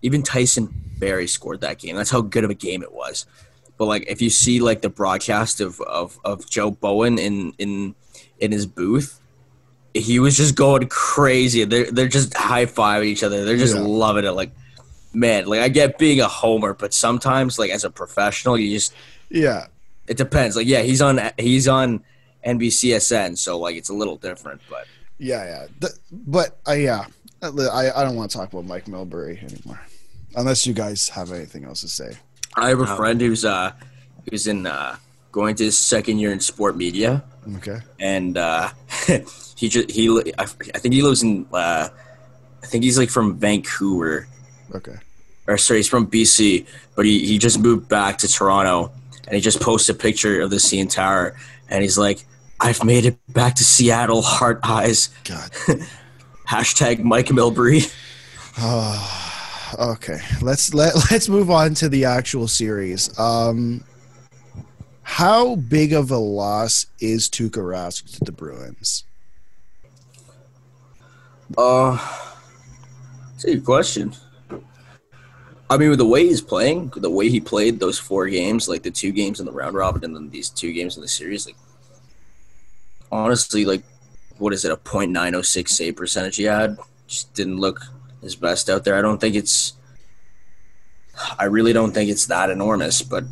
even 0.01 0.23
Tyson 0.23 0.67
Barrie 0.99 1.27
scored 1.27 1.61
that 1.61 1.79
game. 1.79 1.95
That's 1.95 2.09
how 2.11 2.19
good 2.19 2.43
of 2.43 2.49
a 2.49 2.53
game 2.53 2.83
it 2.83 2.91
was. 2.91 3.25
But 3.77 3.85
like 3.85 4.03
if 4.09 4.21
you 4.21 4.29
see 4.29 4.59
like 4.59 4.81
the 4.81 4.89
broadcast 4.89 5.61
of 5.61 5.79
of, 5.79 6.19
of 6.25 6.49
Joe 6.49 6.71
Bowen 6.71 7.17
in 7.17 7.53
in 7.59 7.95
in 8.39 8.51
his 8.51 8.65
booth, 8.65 9.21
he 9.93 10.19
was 10.19 10.35
just 10.35 10.55
going 10.55 10.89
crazy. 10.89 11.63
They're 11.63 11.89
they're 11.91 12.09
just 12.09 12.33
high 12.33 12.65
fiving 12.65 13.05
each 13.05 13.23
other. 13.23 13.45
They're 13.45 13.55
just 13.55 13.75
Yeah. 13.75 13.83
loving 13.83 14.25
it. 14.25 14.31
Like 14.31 14.51
man, 15.13 15.45
like 15.45 15.61
I 15.61 15.69
get 15.69 15.97
being 15.97 16.19
a 16.19 16.27
homer, 16.27 16.73
but 16.73 16.93
sometimes 16.93 17.57
like 17.57 17.71
as 17.71 17.85
a 17.85 17.89
professional, 17.89 18.57
you 18.59 18.69
just 18.77 18.93
Yeah. 19.29 19.67
It 20.07 20.17
depends. 20.17 20.55
Like 20.55 20.67
yeah, 20.67 20.81
he's 20.81 21.01
on 21.01 21.19
he's 21.37 21.67
on 21.67 22.03
NBCSN, 22.45 23.37
so 23.37 23.57
like 23.59 23.75
it's 23.75 23.89
a 23.89 23.93
little 23.93 24.17
different, 24.17 24.61
but. 24.69 24.85
Yeah, 25.19 25.45
yeah. 25.45 25.67
The, 25.79 25.89
but 26.11 26.57
uh, 26.67 26.73
yeah, 26.73 27.05
I, 27.41 27.91
I 27.95 28.03
don't 28.03 28.15
want 28.15 28.31
to 28.31 28.37
talk 28.37 28.51
about 28.51 28.65
Mike 28.65 28.85
Milbury 28.85 29.41
anymore. 29.41 29.79
Unless 30.35 30.65
you 30.65 30.73
guys 30.73 31.07
have 31.09 31.31
anything 31.31 31.63
else 31.65 31.81
to 31.81 31.87
say. 31.87 32.17
I 32.57 32.69
have 32.69 32.79
a 32.81 32.87
friend 32.97 33.21
who's 33.21 33.45
uh 33.45 33.71
who's 34.29 34.47
in 34.47 34.65
uh 34.65 34.97
going 35.31 35.55
to 35.55 35.65
his 35.65 35.77
second 35.77 36.17
year 36.17 36.31
in 36.31 36.39
sport 36.39 36.75
media, 36.75 37.23
Okay. 37.57 37.79
and 37.99 38.37
uh, 38.37 38.69
he 39.55 39.69
just 39.69 39.91
he 39.91 40.09
I, 40.37 40.43
I 40.43 40.45
think 40.45 40.93
he 40.93 41.01
lives 41.03 41.23
in 41.23 41.45
uh, 41.53 41.87
I 42.61 42.65
think 42.65 42.83
he's 42.83 42.97
like 42.97 43.09
from 43.09 43.37
Vancouver 43.37 44.27
Okay. 44.75 44.95
or 45.47 45.57
sorry 45.57 45.79
he's 45.79 45.87
from 45.87 46.07
BC, 46.07 46.65
but 46.95 47.05
he 47.05 47.25
he 47.25 47.37
just 47.37 47.59
moved 47.59 47.87
back 47.87 48.17
to 48.19 48.27
Toronto, 48.27 48.91
and 49.27 49.35
he 49.35 49.41
just 49.41 49.61
posts 49.61 49.89
a 49.89 49.93
picture 49.93 50.41
of 50.41 50.49
the 50.49 50.57
CN 50.57 50.89
Tower, 50.89 51.35
and 51.69 51.81
he's 51.81 51.97
like, 51.97 52.25
"I've 52.59 52.83
made 52.83 53.05
it 53.05 53.17
back 53.29 53.55
to 53.55 53.63
Seattle, 53.63 54.21
heart 54.21 54.59
eyes." 54.63 55.09
God. 55.23 55.51
Hashtag 56.47 57.03
Mike 57.03 57.27
Milbury. 57.27 57.93
Oh, 58.59 59.93
okay. 59.93 60.19
Let's 60.41 60.73
let 60.73 60.93
let's 61.11 61.29
move 61.29 61.49
on 61.49 61.73
to 61.75 61.89
the 61.89 62.05
actual 62.05 62.47
series. 62.47 63.17
Um, 63.17 63.83
how 65.03 65.55
big 65.55 65.93
of 65.93 66.11
a 66.11 66.17
loss 66.17 66.85
is 66.99 67.29
Tuukka 67.29 67.61
Rask 67.61 68.17
to 68.17 68.25
the 68.25 68.31
Bruins? 68.31 69.03
Uh, 71.57 71.97
that's 73.31 73.45
a 73.45 73.55
good 73.55 73.65
question. 73.65 74.13
I 75.69 75.77
mean, 75.77 75.89
with 75.89 75.99
the 75.99 76.05
way 76.05 76.27
he's 76.27 76.41
playing, 76.41 76.91
the 76.95 77.09
way 77.09 77.29
he 77.29 77.39
played 77.39 77.79
those 77.79 77.97
four 77.97 78.27
games, 78.27 78.67
like 78.67 78.83
the 78.83 78.91
two 78.91 79.11
games 79.11 79.39
in 79.39 79.45
the 79.45 79.51
round 79.51 79.75
robin 79.75 80.03
and 80.03 80.15
then 80.15 80.29
these 80.29 80.49
two 80.49 80.73
games 80.73 80.95
in 80.95 81.01
the 81.01 81.07
series, 81.07 81.45
like 81.45 81.55
honestly, 83.11 83.65
like 83.65 83.83
what 84.37 84.53
is 84.53 84.65
it, 84.65 84.71
a 84.71 84.77
.906 84.77 85.69
save 85.69 85.95
percentage 85.95 86.35
he 86.35 86.43
had? 86.43 86.77
Just 87.07 87.33
didn't 87.33 87.57
look 87.57 87.81
his 88.21 88.35
best 88.35 88.69
out 88.69 88.83
there. 88.83 88.97
I 88.97 89.01
don't 89.01 89.19
think 89.19 89.35
it's. 89.35 89.73
I 91.37 91.45
really 91.45 91.73
don't 91.73 91.93
think 91.93 92.09
it's 92.09 92.25
that 92.27 92.49
enormous, 92.49 93.01
but 93.01 93.23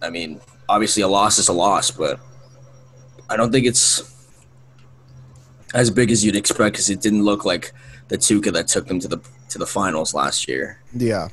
I 0.00 0.08
mean, 0.10 0.40
obviously 0.68 1.02
a 1.02 1.08
loss 1.08 1.38
is 1.38 1.48
a 1.48 1.52
loss, 1.52 1.90
but 1.90 2.18
I 3.28 3.36
don't 3.36 3.52
think 3.52 3.66
it's 3.66 4.14
as 5.74 5.90
big 5.90 6.10
as 6.10 6.24
you'd 6.24 6.36
expect 6.36 6.74
because 6.74 6.88
it 6.88 7.00
didn't 7.00 7.24
look 7.24 7.44
like 7.44 7.72
the 8.08 8.16
Tuukka 8.16 8.52
that 8.54 8.68
took 8.68 8.86
them 8.86 8.98
to 9.00 9.08
the 9.08 9.20
to 9.50 9.58
the 9.58 9.66
finals 9.66 10.14
last 10.14 10.48
year. 10.48 10.80
Yeah. 10.94 11.28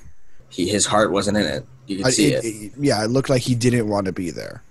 He 0.56 0.70
his 0.70 0.86
heart 0.86 1.12
wasn't 1.12 1.36
in 1.36 1.46
it. 1.46 1.66
You 1.86 1.98
could 1.98 2.06
I, 2.06 2.10
see 2.12 2.34
it, 2.34 2.46
it. 2.46 2.48
it- 2.48 2.72
yeah, 2.80 3.04
it 3.04 3.10
looked 3.10 3.30
like 3.30 3.42
he 3.42 3.56
didn't 3.56 3.90
want 3.90 4.06
to 4.06 4.14
be 4.14 4.32
there. 4.32 4.64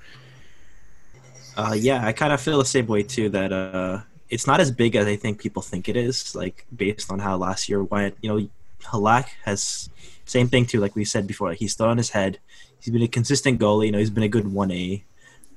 Uh, 1.58 1.76
yeah, 1.78 2.04
I 2.04 2.12
kind 2.12 2.32
of 2.32 2.40
feel 2.40 2.58
the 2.58 2.64
same 2.64 2.86
way 2.86 3.02
too. 3.02 3.28
That 3.28 3.52
uh, 3.52 4.00
it's 4.30 4.46
not 4.46 4.60
as 4.60 4.70
big 4.70 4.96
as 4.96 5.06
I 5.06 5.16
think 5.16 5.38
people 5.38 5.60
think 5.60 5.88
it 5.88 5.96
is. 5.96 6.34
Like 6.34 6.64
based 6.74 7.12
on 7.12 7.18
how 7.18 7.36
last 7.36 7.68
year 7.68 7.84
went, 7.84 8.16
you 8.22 8.28
know, 8.30 8.48
Halak 8.84 9.26
has 9.44 9.90
same 10.24 10.48
thing 10.48 10.64
too. 10.64 10.80
Like 10.80 10.96
we 10.96 11.04
said 11.04 11.26
before, 11.26 11.48
like 11.50 11.58
he's 11.58 11.72
still 11.72 11.86
on 11.86 11.98
his 11.98 12.10
head. 12.10 12.38
He's 12.80 12.92
been 12.92 13.02
a 13.02 13.08
consistent 13.08 13.60
goalie. 13.60 13.86
You 13.86 13.92
know, 13.92 13.98
he's 13.98 14.08
been 14.10 14.22
a 14.22 14.28
good 14.28 14.50
one 14.50 14.70
A 14.70 15.04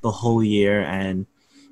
the 0.02 0.12
whole 0.12 0.44
year, 0.44 0.82
and 0.82 1.26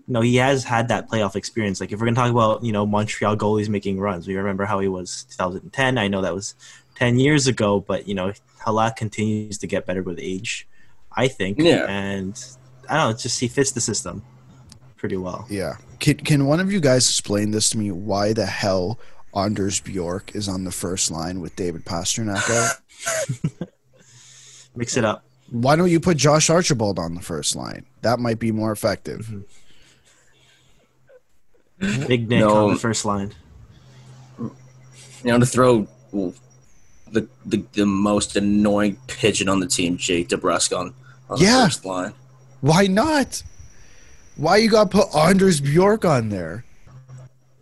you 0.07 0.13
know 0.13 0.21
he 0.21 0.37
has 0.37 0.63
had 0.63 0.87
that 0.87 1.09
playoff 1.09 1.35
experience. 1.35 1.81
Like 1.81 1.91
if 1.91 1.99
we're 1.99 2.05
gonna 2.07 2.15
talk 2.15 2.31
about 2.31 2.63
you 2.63 2.71
know 2.71 2.85
Montreal 2.85 3.35
goalies 3.35 3.67
making 3.67 3.99
runs, 3.99 4.27
we 4.27 4.35
remember 4.37 4.63
how 4.63 4.79
he 4.79 4.87
was 4.87 5.25
2010. 5.31 5.97
I 5.97 6.07
know 6.07 6.21
that 6.21 6.33
was 6.33 6.55
10 6.95 7.19
years 7.19 7.47
ago, 7.47 7.79
but 7.79 8.08
you 8.08 8.15
know 8.15 8.34
Halak 8.65 8.95
continues 8.95 9.58
to 9.60 9.67
get 9.67 9.86
better 9.86 10.01
with 10.03 10.19
age. 10.21 10.67
I 11.17 11.27
think. 11.27 11.60
Yeah. 11.60 11.86
And 11.88 12.38
I 12.89 12.95
don't 12.97 13.03
know, 13.05 13.10
it's 13.12 13.23
just 13.23 13.39
he 13.39 13.47
fits 13.47 13.71
the 13.71 13.81
system 13.81 14.21
pretty 14.97 15.17
well. 15.17 15.45
Yeah. 15.49 15.77
Can, 15.99 16.17
can 16.17 16.45
one 16.45 16.60
of 16.60 16.71
you 16.71 16.79
guys 16.81 17.08
explain 17.08 17.51
this 17.51 17.69
to 17.69 17.77
me? 17.77 17.91
Why 17.91 18.34
the 18.34 18.45
hell 18.45 18.99
Anders 19.34 19.79
Bjork 19.79 20.36
is 20.36 20.49
on 20.49 20.63
the 20.65 20.71
first 20.71 21.12
line 21.12 21.39
with 21.39 21.55
David 21.55 21.86
Pastrnak 21.86 22.49
out? 22.49 23.69
Mix 24.75 24.97
it 24.97 25.05
up. 25.05 25.23
Why 25.51 25.75
don't 25.77 25.89
you 25.89 25.99
put 26.01 26.17
Josh 26.17 26.49
Archibald 26.49 26.99
on 26.99 27.15
the 27.15 27.21
first 27.21 27.55
line? 27.55 27.86
That 28.01 28.19
might 28.19 28.39
be 28.39 28.51
more 28.51 28.71
effective. 28.73 29.31
Mm-hmm. 31.79 32.08
Big 32.08 32.29
Nick 32.29 32.39
No. 32.39 32.67
on 32.67 32.73
the 32.73 32.79
first 32.79 33.05
line. 33.05 33.34
You 34.39 34.51
know, 35.23 35.39
to 35.39 35.45
throw 35.45 35.88
the 37.15 37.28
the, 37.45 37.63
the 37.73 37.86
most 37.86 38.36
annoying 38.36 38.97
pigeon 39.08 39.49
on 39.49 39.60
the 39.60 39.67
team, 39.67 39.97
Jake 39.97 40.30
DeBrusk 40.30 40.78
on, 40.78 40.93
on 41.30 41.39
Yeah. 41.39 41.58
the 41.62 41.63
first 41.65 41.86
line. 41.86 42.13
Why 42.62 42.88
not? 42.88 43.41
Why 44.36 44.58
you 44.58 44.69
gotta 44.69 44.89
put 44.89 45.15
Anders 45.15 45.60
Bjork 45.62 46.06
on 46.06 46.30
there? 46.30 46.63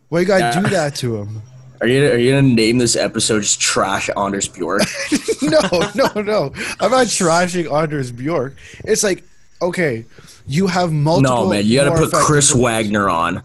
Why 0.09 0.19
you 0.21 0.25
gotta 0.25 0.43
Yeah. 0.55 0.61
do 0.61 0.69
that 0.69 0.95
to 0.95 1.17
him? 1.17 1.41
Are 1.81 1.87
you 1.87 2.05
are 2.11 2.17
you 2.17 2.31
gonna 2.31 2.47
name 2.47 2.77
this 2.77 2.95
episode 2.95 3.41
just 3.41 3.59
trash 3.59 4.09
Anders 4.15 4.47
Bjork? 4.47 4.83
no, 5.41 5.59
no, 5.95 6.21
no. 6.21 6.53
I'm 6.79 6.91
not 6.91 7.07
trashing 7.07 7.69
Anders 7.71 8.09
Bjork. 8.11 8.55
It's 8.85 9.03
like, 9.03 9.23
okay, 9.61 10.05
you 10.47 10.67
have 10.67 10.93
multiple. 10.93 11.43
no, 11.43 11.49
man, 11.49 11.65
you 11.65 11.75
got 11.83 11.93
to 11.93 11.99
put 12.07 12.13
Chris 12.13 12.53
Wagner 12.53 13.09
on. 13.09 13.43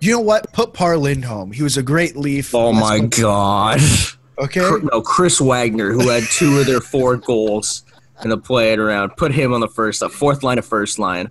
You 0.00 0.12
know 0.12 0.20
what? 0.20 0.52
Put 0.52 0.74
Par 0.74 0.98
Lindholm. 0.98 1.52
He 1.52 1.62
was 1.62 1.78
a 1.78 1.82
great 1.82 2.14
Leaf. 2.14 2.54
Oh 2.54 2.74
my 2.74 2.98
god. 3.00 3.80
Okay. 4.38 4.60
No, 4.92 5.00
Chris 5.00 5.40
Wagner, 5.40 5.92
who 5.92 6.08
had 6.08 6.24
two 6.24 6.58
of 6.58 6.66
their 6.66 6.80
four 6.80 7.16
goals 7.18 7.84
in 8.22 8.30
the 8.30 8.38
play 8.38 8.72
it 8.72 8.78
around. 8.78 9.16
Put 9.16 9.32
him 9.32 9.52
on 9.52 9.60
the 9.60 9.68
first, 9.68 10.02
uh, 10.02 10.08
fourth 10.08 10.42
line 10.42 10.58
of 10.58 10.66
first 10.66 10.98
line. 10.98 11.30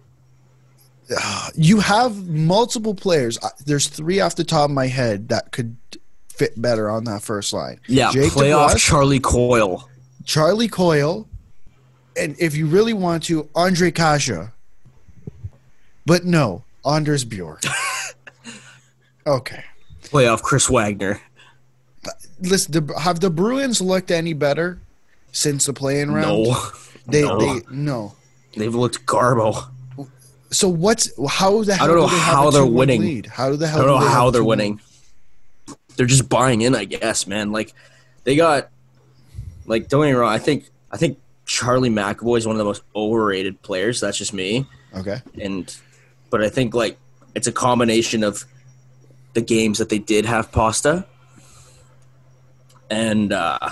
You 1.54 1.80
have 1.80 2.28
multiple 2.30 2.96
players. 2.96 3.38
There's 3.66 3.88
three 3.88 4.20
off 4.20 4.36
the 4.36 4.44
top 4.44 4.70
of 4.70 4.72
my 4.72 4.88
head 4.88 5.30
that 5.30 5.52
could 5.52 5.76
fit 6.30 6.60
better 6.60 6.90
on 6.90 7.04
that 7.04 7.22
first 7.22 7.54
line. 7.54 7.80
Yeah, 7.88 8.12
Jake 8.12 8.32
playoff 8.32 8.78
Charlie 8.78 9.20
Coyle. 9.20 9.90
Charlie 10.26 10.70
Coyle, 10.70 11.28
and 12.18 12.36
if 12.40 12.56
you 12.56 12.66
really 12.66 12.94
want 12.94 13.24
to, 13.24 13.44
Ondrej 13.56 13.96
Kase. 13.96 14.50
But 16.06 16.26
no, 16.26 16.64
Anders 16.86 17.24
Bjork. 17.26 17.64
okay. 19.28 19.64
Playoff 20.04 20.42
Chris 20.42 20.70
Wagner. 20.70 21.22
Listen, 22.44 22.90
have 23.00 23.20
the 23.20 23.30
Bruins 23.30 23.82
looked 23.82 24.12
any 24.12 24.34
better 24.34 24.80
since 25.32 25.66
the 25.66 25.74
playing 25.74 26.12
round? 26.12 26.44
No, 26.44 26.56
They, 27.08 27.22
no. 27.22 27.38
they, 27.40 27.62
no. 27.70 28.16
they've 28.56 28.74
looked 28.74 29.06
garbo. 29.06 29.68
So 30.52 30.70
what's 30.70 31.10
how 31.30 31.64
the 31.64 31.76
hell 31.76 31.88
don't 31.88 31.98
know 31.98 32.08
do 32.10 32.14
they 32.16 32.22
how 32.22 32.52
they're 32.52 32.66
winning. 32.66 33.02
Lead? 33.02 33.26
How 33.26 33.50
do 33.50 33.58
the 33.58 33.68
I 33.68 33.76
don't 33.76 33.88
know 33.88 34.00
do 34.00 34.06
they 34.06 34.12
how 34.12 34.30
they're 34.30 34.42
2-1? 34.42 34.46
winning. 34.46 34.82
They're 35.96 36.06
just 36.06 36.30
buying 36.30 36.62
in, 36.62 36.76
I 36.76 36.86
guess, 36.86 37.28
man. 37.28 37.52
Like 37.52 37.74
they 38.24 38.36
got, 38.36 38.70
like 39.66 39.88
don't 39.90 40.02
get 40.04 40.12
me 40.12 40.14
wrong. 40.14 40.32
I 40.32 40.38
think 40.40 40.70
I 40.92 40.98
think 40.98 41.18
Charlie 41.46 41.90
McAvoy 41.90 42.38
is 42.38 42.46
one 42.48 42.56
of 42.56 42.60
the 42.60 42.64
most 42.66 42.84
overrated 42.96 43.62
players. 43.64 44.00
That's 44.00 44.18
just 44.18 44.34
me. 44.34 44.66
Okay. 44.96 45.18
and 45.42 45.76
but 46.30 46.42
I 46.44 46.50
think 46.50 46.74
like 46.76 46.98
it's 47.36 47.48
a 47.48 47.52
combination 47.52 48.24
of 48.24 48.46
the 49.34 49.42
games 49.42 49.80
that 49.80 49.90
they 49.90 50.00
did 50.00 50.26
have 50.26 50.52
pasta 50.52 51.06
and 52.94 53.34
uh 53.34 53.70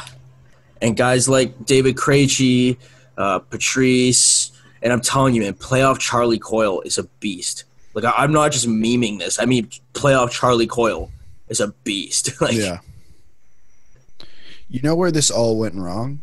and 0.82 0.98
guys 0.98 1.30
like 1.30 1.66
David 1.66 1.96
Krejci, 1.96 2.78
uh, 3.16 3.38
Patrice, 3.38 4.52
and 4.82 4.92
I'm 4.92 5.00
telling 5.00 5.36
you, 5.36 5.44
man, 5.44 5.54
playoff 5.54 6.00
Charlie 6.00 6.40
Coyle 6.40 6.82
is 6.82 6.98
a 6.98 7.04
beast. 7.20 7.66
Like 7.94 8.04
I, 8.04 8.12
I'm 8.18 8.32
not 8.32 8.52
just 8.52 8.68
memeing 8.68 9.20
this. 9.20 9.40
I 9.40 9.46
mean, 9.46 9.70
playoff 9.94 10.32
Charlie 10.32 10.68
Coyle 10.68 11.12
is 11.50 11.60
a 11.60 11.68
beast. 11.84 12.42
like 12.42 12.56
Yeah. 12.56 12.80
You 14.70 14.80
know 14.82 14.96
where 14.96 15.12
this 15.12 15.30
all 15.30 15.60
went 15.60 15.76
wrong? 15.76 16.22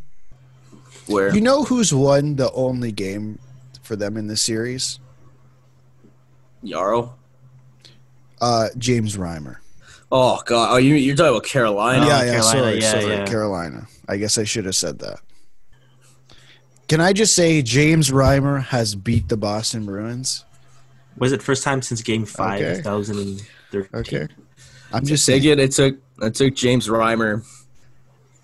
where 1.06 1.34
You 1.34 1.40
know 1.40 1.64
who's 1.64 1.92
won 1.94 2.36
the 2.36 2.50
only 2.52 2.92
game 2.92 3.38
for 3.82 3.94
them 3.94 4.16
in 4.16 4.26
this 4.26 4.42
series? 4.42 4.98
Yarrow. 6.62 7.14
Uh, 8.40 8.68
James 8.76 9.16
Reimer. 9.16 9.58
Oh 10.10 10.40
god, 10.46 10.72
oh 10.72 10.76
you 10.78 10.94
you're 10.94 11.14
talking 11.14 11.30
about 11.30 11.44
Carolina. 11.44 12.06
yeah, 12.06 12.22
yeah, 12.24 12.30
Carolina, 12.32 12.42
sorry, 12.60 12.80
yeah, 12.80 12.90
sorry, 12.90 13.06
yeah. 13.14 13.26
Carolina. 13.26 13.86
I 14.08 14.16
guess 14.16 14.38
I 14.38 14.44
should 14.44 14.64
have 14.64 14.74
said 14.76 14.98
that. 15.00 15.20
Can 16.88 17.00
I 17.02 17.12
just 17.12 17.34
say 17.34 17.60
James 17.60 18.10
Reimer 18.10 18.62
has 18.62 18.94
beat 18.94 19.28
the 19.28 19.36
Boston 19.36 19.84
Bruins? 19.84 20.46
Was 21.18 21.32
it 21.32 21.42
first 21.42 21.62
time 21.62 21.82
since 21.82 22.00
game 22.00 22.24
five, 22.24 22.62
Okay. 22.62 22.76
2013? 22.76 23.88
Okay. 24.00 24.28
I'm 24.92 25.04
just 25.04 25.26
saying. 25.26 25.44
it. 25.44 25.58
It 25.58 25.72
took 25.72 25.96
it 26.22 26.34
took 26.34 26.54
James 26.54 26.88
Reimer. 26.88 27.44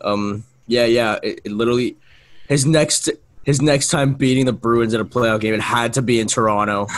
Um. 0.02 0.44
Yeah. 0.66 0.84
Yeah. 0.84 1.18
It, 1.22 1.40
it 1.44 1.52
literally 1.52 1.96
his 2.48 2.66
next 2.66 3.08
his 3.44 3.62
next 3.62 3.88
time 3.88 4.12
beating 4.14 4.44
the 4.44 4.52
Bruins 4.52 4.92
in 4.92 5.00
a 5.00 5.04
playoff 5.06 5.40
game 5.40 5.54
it 5.54 5.60
had 5.62 5.94
to 5.94 6.02
be 6.02 6.20
in 6.20 6.26
Toronto. 6.26 6.86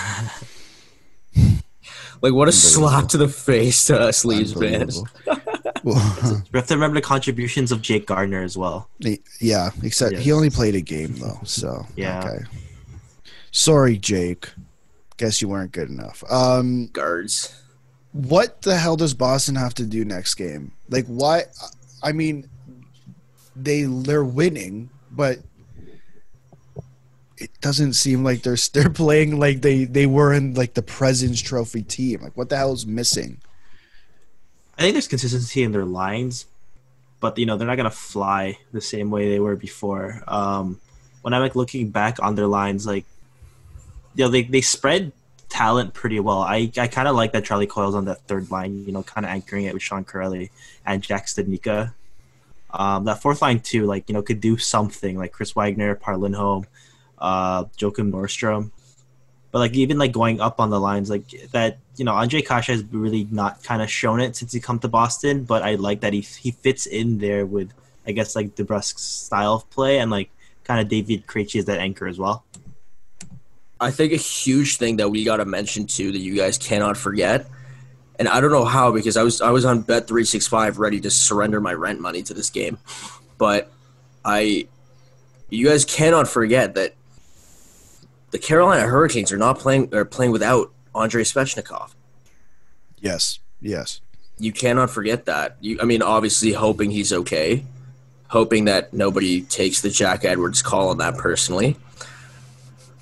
like 2.26 2.34
what 2.34 2.48
a 2.48 2.52
slap 2.52 3.08
to 3.08 3.18
the 3.18 3.28
face 3.28 3.84
to 3.86 3.98
us 3.98 4.24
Leafs 4.24 4.52
fans. 4.52 5.02
Unbelievable. 5.26 5.42
We 6.52 6.58
have 6.58 6.66
to 6.66 6.74
remember 6.74 6.96
the 6.96 7.00
contributions 7.06 7.70
of 7.70 7.80
Jake 7.80 8.06
Gardiner 8.06 8.42
as 8.42 8.58
well. 8.58 8.90
yeah, 9.40 9.70
except 9.84 10.16
he 10.16 10.32
only 10.32 10.50
played 10.50 10.74
a 10.74 10.80
game 10.80 11.14
though, 11.14 11.38
so 11.44 11.86
Yeah. 11.94 12.18
okay. 12.24 12.44
Sorry, 13.52 13.96
Jake. 13.96 14.48
Guess 15.16 15.40
you 15.40 15.48
weren't 15.48 15.70
good 15.70 15.88
enough. 15.88 16.24
Um, 16.28 16.88
Guards. 16.88 17.54
what 18.12 18.62
the 18.62 18.76
hell 18.76 18.96
does 18.96 19.14
Boston 19.14 19.54
have 19.54 19.74
to 19.74 19.84
do 19.84 20.04
next 20.04 20.34
game? 20.34 20.72
Like, 20.90 21.06
why? 21.06 21.44
I 22.02 22.10
mean, 22.12 22.48
they 23.54 23.82
they're 23.84 24.24
winning, 24.24 24.90
but 25.12 25.38
it 27.38 27.50
doesn't 27.60 27.94
seem 27.94 28.24
like 28.24 28.42
they're 28.42 28.56
they're 28.72 28.90
playing 28.90 29.38
like 29.38 29.62
they 29.62 29.84
they 29.84 30.06
were 30.06 30.32
in 30.32 30.54
like 30.54 30.74
the 30.74 30.82
President's 30.82 31.40
Trophy 31.40 31.82
team. 31.82 32.22
Like, 32.22 32.36
what 32.36 32.48
the 32.48 32.56
hell 32.56 32.72
is 32.72 32.86
missing? 32.86 33.38
I 34.78 34.82
think 34.82 34.94
there's 34.94 35.08
consistency 35.08 35.62
in 35.62 35.72
their 35.72 35.86
lines, 35.86 36.46
but 37.20 37.38
you 37.38 37.46
know 37.46 37.56
they're 37.56 37.66
not 37.66 37.76
gonna 37.76 37.90
fly 37.90 38.58
the 38.72 38.80
same 38.80 39.10
way 39.10 39.30
they 39.30 39.40
were 39.40 39.56
before. 39.56 40.22
Um, 40.26 40.80
when 41.22 41.34
I'm 41.34 41.40
like 41.40 41.56
looking 41.56 41.90
back 41.90 42.22
on 42.22 42.34
their 42.34 42.46
lines, 42.46 42.86
like 42.86 43.04
you 44.14 44.24
know 44.24 44.30
they 44.30 44.42
they 44.42 44.60
spread 44.60 45.12
talent 45.48 45.94
pretty 45.94 46.20
well. 46.20 46.40
I 46.40 46.70
I 46.76 46.88
kind 46.88 47.08
of 47.08 47.16
like 47.16 47.32
that 47.32 47.44
Charlie 47.44 47.66
Coyle's 47.66 47.94
on 47.94 48.06
that 48.06 48.22
third 48.22 48.50
line, 48.50 48.84
you 48.84 48.92
know, 48.92 49.02
kind 49.02 49.24
of 49.24 49.30
anchoring 49.30 49.64
it 49.64 49.74
with 49.74 49.82
Sean 49.82 50.04
Kuraly 50.04 50.50
and 50.84 51.02
Jack 51.02 51.26
Studnicka. 51.26 51.94
Um, 52.70 53.04
that 53.04 53.22
fourth 53.22 53.40
line 53.40 53.60
too, 53.60 53.86
like 53.86 54.08
you 54.08 54.12
know, 54.12 54.22
could 54.22 54.40
do 54.40 54.58
something 54.58 55.16
like 55.16 55.32
Chris 55.32 55.56
Wagner, 55.56 55.94
Par 55.94 56.16
Lindholm, 56.18 56.66
uh, 57.18 57.64
Joakim 57.78 58.12
Nordstrom. 58.12 58.70
But 59.52 59.60
like 59.60 59.74
even 59.74 59.98
like 59.98 60.12
going 60.12 60.40
up 60.40 60.60
on 60.60 60.70
the 60.70 60.80
lines, 60.80 61.08
like 61.08 61.28
that, 61.52 61.78
you 61.96 62.04
know, 62.04 62.12
Ondrej 62.12 62.46
Kase 62.46 62.66
has 62.66 62.84
really 62.92 63.26
not 63.30 63.62
kind 63.62 63.80
of 63.80 63.90
shown 63.90 64.20
it 64.20 64.36
since 64.36 64.52
he 64.52 64.60
come 64.60 64.78
to 64.80 64.88
Boston. 64.88 65.44
But 65.44 65.62
I 65.62 65.76
like 65.76 66.00
that 66.00 66.12
he 66.12 66.20
he 66.20 66.50
fits 66.50 66.86
in 66.86 67.18
there 67.18 67.46
with, 67.46 67.72
I 68.06 68.12
guess, 68.12 68.36
like 68.36 68.54
DeBrusk's 68.54 69.02
style 69.02 69.54
of 69.54 69.70
play 69.70 69.98
and 69.98 70.10
like 70.10 70.30
kind 70.64 70.80
of 70.80 70.88
David 70.88 71.26
Krejci 71.26 71.58
as 71.58 71.64
that 71.66 71.78
anchor 71.78 72.06
as 72.06 72.18
well. 72.18 72.44
I 73.80 73.90
think 73.90 74.12
a 74.12 74.16
huge 74.16 74.78
thing 74.78 74.96
that 74.96 75.10
we 75.10 75.24
got 75.24 75.36
to 75.36 75.44
mention 75.44 75.86
too 75.86 76.12
that 76.12 76.18
you 76.18 76.34
guys 76.34 76.58
cannot 76.58 76.96
forget, 76.96 77.46
and 78.18 78.26
I 78.28 78.40
don't 78.40 78.50
know 78.50 78.64
how 78.64 78.90
because 78.90 79.16
I 79.16 79.22
was 79.22 79.40
I 79.40 79.50
was 79.50 79.64
on 79.64 79.82
Bet 79.82 80.08
three 80.08 80.24
six 80.24 80.46
five 80.46 80.78
ready 80.78 81.00
to 81.00 81.10
surrender 81.10 81.60
my 81.60 81.72
rent 81.72 82.00
money 82.00 82.22
to 82.22 82.34
this 82.34 82.50
game, 82.50 82.78
but 83.38 83.70
I, 84.24 84.66
you 85.50 85.66
guys 85.66 85.84
cannot 85.84 86.26
forget 86.26 86.74
that 86.74 86.94
the 88.36 88.42
Carolina 88.46 88.86
Hurricanes 88.86 89.32
are 89.32 89.38
not 89.38 89.58
playing 89.58 89.94
are 89.94 90.04
playing 90.04 90.30
without 90.30 90.70
Andrei 90.94 91.22
Svechnikov. 91.22 91.94
Yes, 93.00 93.38
yes, 93.62 94.02
You 94.38 94.52
cannot 94.52 94.90
forget 94.90 95.24
that. 95.24 95.56
You, 95.60 95.78
I 95.80 95.86
mean, 95.86 96.02
obviously 96.02 96.52
hoping 96.52 96.90
he's 96.90 97.14
okay, 97.14 97.64
hoping 98.28 98.66
that 98.66 98.92
nobody 98.92 99.40
takes 99.40 99.80
the 99.80 99.88
Jack 99.88 100.26
Edwards 100.26 100.60
call 100.60 100.90
on 100.90 100.98
that 100.98 101.16
personally. 101.16 101.78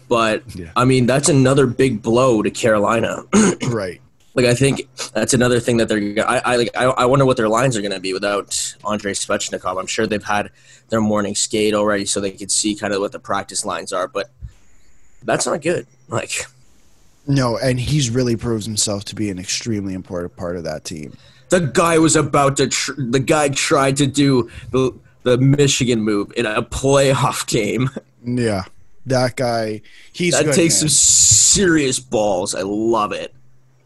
But 0.09 0.45
Yeah. 0.55 0.71
I 0.77 0.85
mean, 0.85 1.07
that's 1.07 1.29
another 1.29 1.67
big 1.67 2.01
blow 2.01 2.41
to 2.41 2.51
Carolina. 2.53 3.25
right. 3.71 4.01
like 4.35 4.47
I 4.47 4.55
think 4.55 4.83
that's 5.15 5.35
another 5.35 5.59
thing 5.59 5.79
that 5.79 5.89
they're. 5.89 6.25
I, 6.29 6.43
I 6.45 6.57
like. 6.57 6.71
I, 6.77 6.85
I 6.85 7.05
wonder 7.07 7.25
what 7.25 7.37
their 7.37 7.49
lines 7.49 7.77
are 7.77 7.81
going 7.81 7.91
to 7.91 7.99
be 7.99 8.13
without 8.13 8.77
Andrei 8.89 9.15
Svechnikov. 9.15 9.81
I'm 9.81 9.89
sure 9.89 10.07
they've 10.07 10.23
had 10.23 10.51
their 10.91 11.01
morning 11.01 11.35
skate 11.35 11.75
already, 11.75 12.05
so 12.05 12.21
they 12.21 12.31
could 12.31 12.53
see 12.53 12.77
kind 12.77 12.95
of 12.95 13.01
what 13.01 13.11
the 13.11 13.19
practice 13.19 13.65
lines 13.65 13.93
are. 13.93 14.07
But 14.07 14.31
that's 15.25 15.47
not 15.47 15.63
good. 15.63 15.87
Like 16.09 16.47
No, 17.27 17.57
and 17.59 17.81
he's 17.81 18.11
really 18.11 18.37
proves 18.37 18.67
himself 18.67 19.05
to 19.07 19.15
be 19.15 19.31
an 19.31 19.39
extremely 19.39 19.95
important 19.95 20.37
part 20.37 20.57
of 20.57 20.65
that 20.65 20.85
team. 20.85 21.17
the 21.49 21.61
guy 21.61 21.99
was 21.99 22.17
about 22.17 22.57
to. 22.59 22.69
Tr- 22.69 22.93
the 22.99 23.21
guy 23.21 23.49
tried 23.49 23.97
to 23.99 24.07
do 24.07 24.51
the 24.71 24.93
the 25.23 25.39
Michigan 25.39 26.01
move 26.03 26.33
in 26.37 26.45
a 26.47 26.63
playoff 26.63 27.47
game. 27.47 27.91
Yeah, 28.27 28.65
that 29.05 29.37
guy, 29.37 29.83
he's 30.15 30.33
that 30.33 30.47
good, 30.47 30.55
takes 30.55 30.77
man. 30.81 30.89
some 30.89 30.89
serious 30.89 31.99
balls. 32.01 32.55
I 32.55 32.63
love 32.63 33.13
it. 33.13 33.35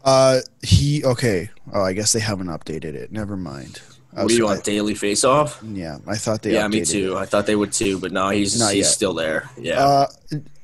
Uh, 0.05 0.39
he 0.63 1.03
okay. 1.03 1.49
Oh, 1.73 1.81
I 1.81 1.91
guess 1.91 2.13
they 2.13 2.21
haven't 2.21 2.47
updated 2.47 2.93
it. 2.95 3.11
Never 3.11 3.35
mind. 3.35 3.81
I 4.15 4.21
What 4.23 4.29
do 4.29 4.35
you 4.37 4.45
want? 4.45 4.63
Daily 4.63 4.95
face 4.95 5.25
off? 5.25 5.61
yeah, 5.61 5.97
I 6.07 6.15
thought 6.15 6.41
they. 6.41 6.53
Yeah, 6.53 6.69
me 6.69 6.85
too. 6.85 7.17
it. 7.17 7.19
I 7.19 7.25
thought 7.25 7.47
they 7.47 7.57
would 7.57 7.73
too, 7.73 7.99
but 7.99 8.13
no, 8.13 8.29
he's 8.29 8.57
Not 8.57 8.69
he's 8.73 8.85
yet. 8.85 8.91
still 8.93 9.13
there. 9.13 9.49
Yeah. 9.57 9.83
Uh, 9.83 10.07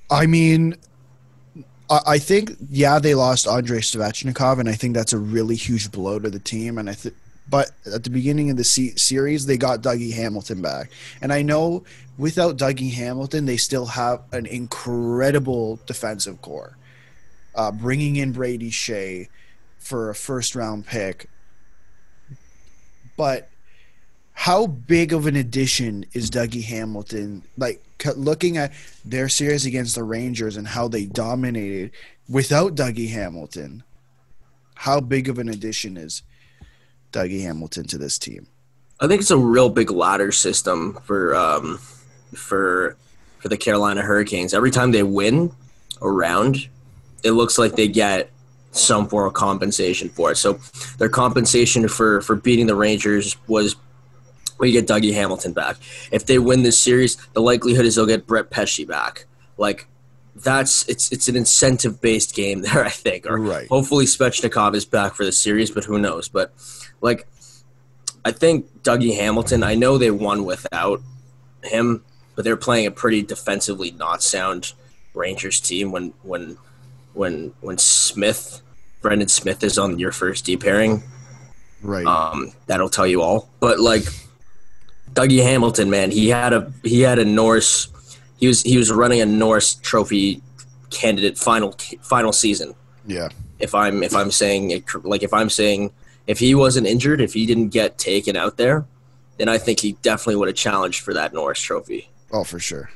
I 0.09 0.25
mean, 0.27 0.75
I, 1.89 2.19
think 2.19 2.51
yeah, 2.69 2.99
they 2.99 3.15
lost 3.15 3.47
Andrei 3.47 3.79
Svechnikov, 3.79 4.59
and 4.59 4.69
I 4.69 4.73
think 4.73 4.95
that's 4.95 5.13
a 5.13 5.17
really 5.17 5.55
huge 5.55 5.91
blow 5.91 6.19
to 6.19 6.29
the 6.29 6.39
team. 6.39 6.77
And 6.77 6.89
I 6.89 6.93
think, 6.93 7.15
but 7.49 7.71
at 7.93 8.03
the 8.03 8.09
beginning 8.09 8.49
of 8.49 8.57
the 8.57 8.63
se- 8.63 8.95
series, 8.95 9.45
they 9.45 9.57
got 9.57 9.81
Dougie 9.81 10.13
Hamilton 10.13 10.61
back, 10.61 10.89
and 11.21 11.31
I 11.31 11.41
know 11.41 11.83
without 12.17 12.57
Dougie 12.57 12.93
Hamilton, 12.93 13.45
they 13.45 13.57
still 13.57 13.85
have 13.85 14.21
an 14.31 14.45
incredible 14.45 15.79
defensive 15.85 16.41
core. 16.41 16.77
Uh, 17.53 17.71
bringing 17.71 18.17
in 18.17 18.31
Brady 18.31 18.69
Skjei 18.69 19.29
for 19.77 20.09
a 20.09 20.15
first 20.15 20.55
round 20.55 20.85
pick, 20.85 21.29
but 23.15 23.49
how 24.35 24.67
big 24.67 25.11
of 25.13 25.25
an 25.25 25.35
addition 25.35 26.05
is 26.13 26.29
Dougie 26.29 26.63
Hamilton? 26.63 27.41
Like 27.57 27.81
looking 28.15 28.57
at 28.57 28.73
their 29.03 29.27
series 29.27 29.65
against 29.65 29.95
the 29.95 30.03
Rangers 30.03 30.57
and 30.57 30.67
how 30.67 30.87
they 30.87 31.05
dominated 31.05 31.91
without 32.29 32.75
Dougie 32.75 33.09
Hamilton. 33.09 33.81
How 34.75 34.99
big 34.99 35.29
of 35.29 35.39
an 35.39 35.49
addition 35.49 35.97
is 35.97 36.21
Dougie 37.11 37.41
Hamilton 37.41 37.85
to 37.87 37.97
this 37.97 38.19
team? 38.19 38.45
I 38.99 39.07
think 39.07 39.21
it's 39.21 39.31
a 39.31 39.37
real 39.37 39.69
big 39.69 39.89
ladder 39.89 40.31
system 40.31 40.99
for 41.05 41.33
um, 41.33 41.77
for 42.35 42.97
for 43.39 43.47
the 43.47 43.57
Carolina 43.57 44.01
Hurricanes. 44.01 44.53
Every 44.53 44.69
time 44.69 44.91
they 44.91 45.03
win 45.03 45.51
a 46.01 46.11
round, 46.11 46.67
it 47.23 47.31
looks 47.31 47.57
like 47.57 47.77
they 47.77 47.87
get 47.87 48.29
some 48.71 49.07
form 49.07 49.27
of 49.27 49.33
compensation 49.33 50.09
for 50.09 50.31
it. 50.31 50.35
So 50.35 50.59
their 50.97 51.09
compensation 51.09 51.87
for 51.87 52.21
for 52.21 52.35
beating 52.35 52.67
the 52.67 52.75
Rangers 52.75 53.37
was 53.47 53.77
we 54.57 54.71
get 54.71 54.87
Dougie 54.87 55.13
Hamilton 55.13 55.53
back. 55.53 55.77
If 56.11 56.25
they 56.25 56.39
win 56.39 56.63
this 56.63 56.77
series, 56.77 57.15
the 57.33 57.41
likelihood 57.41 57.85
is 57.85 57.95
they'll 57.95 58.05
get 58.05 58.25
Brett 58.27 58.49
Pesce 58.49 58.85
back. 58.85 59.25
Like 59.57 59.87
that's 60.35 60.87
it's 60.89 61.11
it's 61.11 61.27
an 61.27 61.35
incentive 61.35 62.01
based 62.01 62.35
game 62.35 62.61
there. 62.63 62.83
I 62.85 62.89
think. 62.89 63.25
Or 63.25 63.37
Right. 63.39 63.67
hopefully 63.67 64.05
Svechnikov 64.05 64.75
is 64.75 64.85
back 64.85 65.13
for 65.15 65.25
the 65.25 65.31
series, 65.31 65.71
but 65.71 65.83
who 65.85 65.97
knows? 65.99 66.27
But 66.29 66.53
like 67.01 67.27
I 68.23 68.31
think 68.31 68.81
Dougie 68.83 69.15
Hamilton, 69.15 69.63
I 69.63 69.75
know 69.75 69.97
they 69.97 70.09
won 70.11 70.45
without 70.45 71.01
him, 71.63 72.03
but 72.35 72.43
they're 72.43 72.57
playing 72.57 72.87
a 72.87 72.91
pretty 72.91 73.21
defensively 73.21 73.91
not 73.91 74.23
sound 74.23 74.73
Rangers 75.13 75.59
team 75.59 75.91
when 75.91 76.13
when 76.23 76.57
when 77.13 77.53
when 77.61 77.77
Smith 77.77 78.61
Brendan 79.01 79.27
Smith 79.29 79.63
is 79.63 79.77
on 79.77 79.99
your 79.99 80.11
first 80.11 80.43
D 80.45 80.57
pairing. 80.57 81.03
Right. 81.81 82.05
Um, 82.05 82.51
that'll 82.65 82.89
tell 82.89 83.05
you 83.05 83.21
all. 83.21 83.47
But 83.59 83.79
like 83.79 84.03
Dougie 85.15 85.41
Hamilton, 85.41 85.89
man, 85.89 86.11
he 86.11 86.29
had 86.29 86.53
a 86.53 86.71
he 86.83 87.01
had 87.01 87.17
a 87.19 87.25
Norris 87.25 87.87
he 88.37 88.47
was 88.47 88.61
he 88.61 88.77
was 88.77 88.91
running 88.91 89.21
a 89.21 89.25
Norris 89.25 89.75
trophy 89.75 90.41
candidate 90.91 91.37
final 91.37 91.75
final 92.01 92.31
season 92.31 92.75
yeah. 93.07 93.29
if 93.59 93.73
I'm 93.73 94.03
if 94.03 94.15
I'm 94.15 94.31
saying 94.31 94.71
it, 94.71 94.83
like 95.03 95.23
if 95.23 95.33
I'm 95.33 95.49
saying 95.49 95.91
if 96.27 96.39
he 96.39 96.55
wasn't 96.55 96.87
injured, 96.87 97.21
if 97.21 97.33
he 97.33 97.45
didn't 97.45 97.69
get 97.69 97.97
taken 97.97 98.35
out 98.35 98.57
there, 98.57 98.85
then 99.37 99.47
I 99.47 99.57
think 99.57 99.79
he 99.79 99.93
definitely 100.01 100.37
would 100.37 100.47
have 100.47 100.57
challenged 100.57 101.01
for 101.01 101.13
that 101.13 101.33
Norris 101.33 101.59
Trophy. 101.59 102.09
Oh, 102.31 102.43
for 102.43 102.59
sure. 102.59 102.89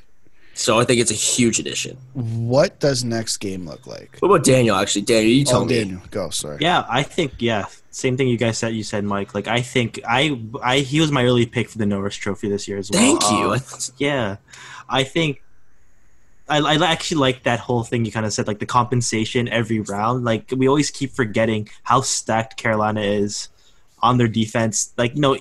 So 0.56 0.80
I 0.80 0.84
think 0.84 1.00
it's 1.00 1.12
a 1.12 1.16
huge 1.16 1.60
addition. 1.60 1.96
What 2.14 2.80
does 2.80 3.04
next 3.04 3.38
game 3.38 3.66
look 3.66 3.88
like? 3.88 4.18
What 4.20 4.30
about 4.30 4.44
Daniel? 4.44 4.76
Actually, 4.76 5.04
Daniel, 5.04 5.32
you 5.32 5.46
oh, 5.48 5.52
tell 5.52 5.62
Oh, 5.62 5.66
me. 5.66 5.76
Daniel, 5.76 6.02
go. 6.12 6.30
Sorry. 6.32 6.58
Yeah, 6.60 6.86
I 6.90 7.04
think 7.04 7.36
yeah, 7.40 7.66
same 7.92 8.18
thing 8.18 8.28
you 8.28 8.38
guys 8.38 8.58
said. 8.58 8.74
You 8.74 8.84
said 8.84 9.04
Mike. 9.04 9.34
Like 9.34 9.48
I 9.48 9.62
think 9.62 10.00
I 10.08 10.40
I 10.62 10.80
he 10.80 11.00
was 11.02 11.12
my 11.12 11.24
early 11.26 11.46
pick 11.46 11.70
for 11.70 11.78
the 11.78 11.86
Norris 11.86 12.16
Trophy 12.16 12.50
this 12.50 12.68
year 12.68 12.78
as 12.78 12.90
well. 12.92 13.02
Thank 13.02 13.22
you. 13.32 13.52
Um, 13.54 13.60
yeah, 13.98 14.38
I 14.88 15.04
think 15.04 15.42
I, 16.48 16.60
I 16.60 16.76
actually 16.92 17.20
like 17.20 17.44
that 17.44 17.60
whole 17.60 17.84
thing 17.84 18.06
you 18.06 18.12
kind 18.12 18.26
of 18.26 18.34
said, 18.34 18.48
like 18.48 18.60
the 18.60 18.66
compensation 18.66 19.48
every 19.48 19.80
round. 19.80 20.26
Like 20.26 20.52
we 20.56 20.68
always 20.68 20.90
keep 20.92 21.12
forgetting 21.12 21.70
how 21.84 22.02
stacked 22.02 22.58
Carolina 22.58 23.02
is 23.02 23.50
on 24.02 24.18
their 24.18 24.28
defense. 24.28 24.92
Like 24.98 25.16
you 25.16 25.22
know, 25.22 25.38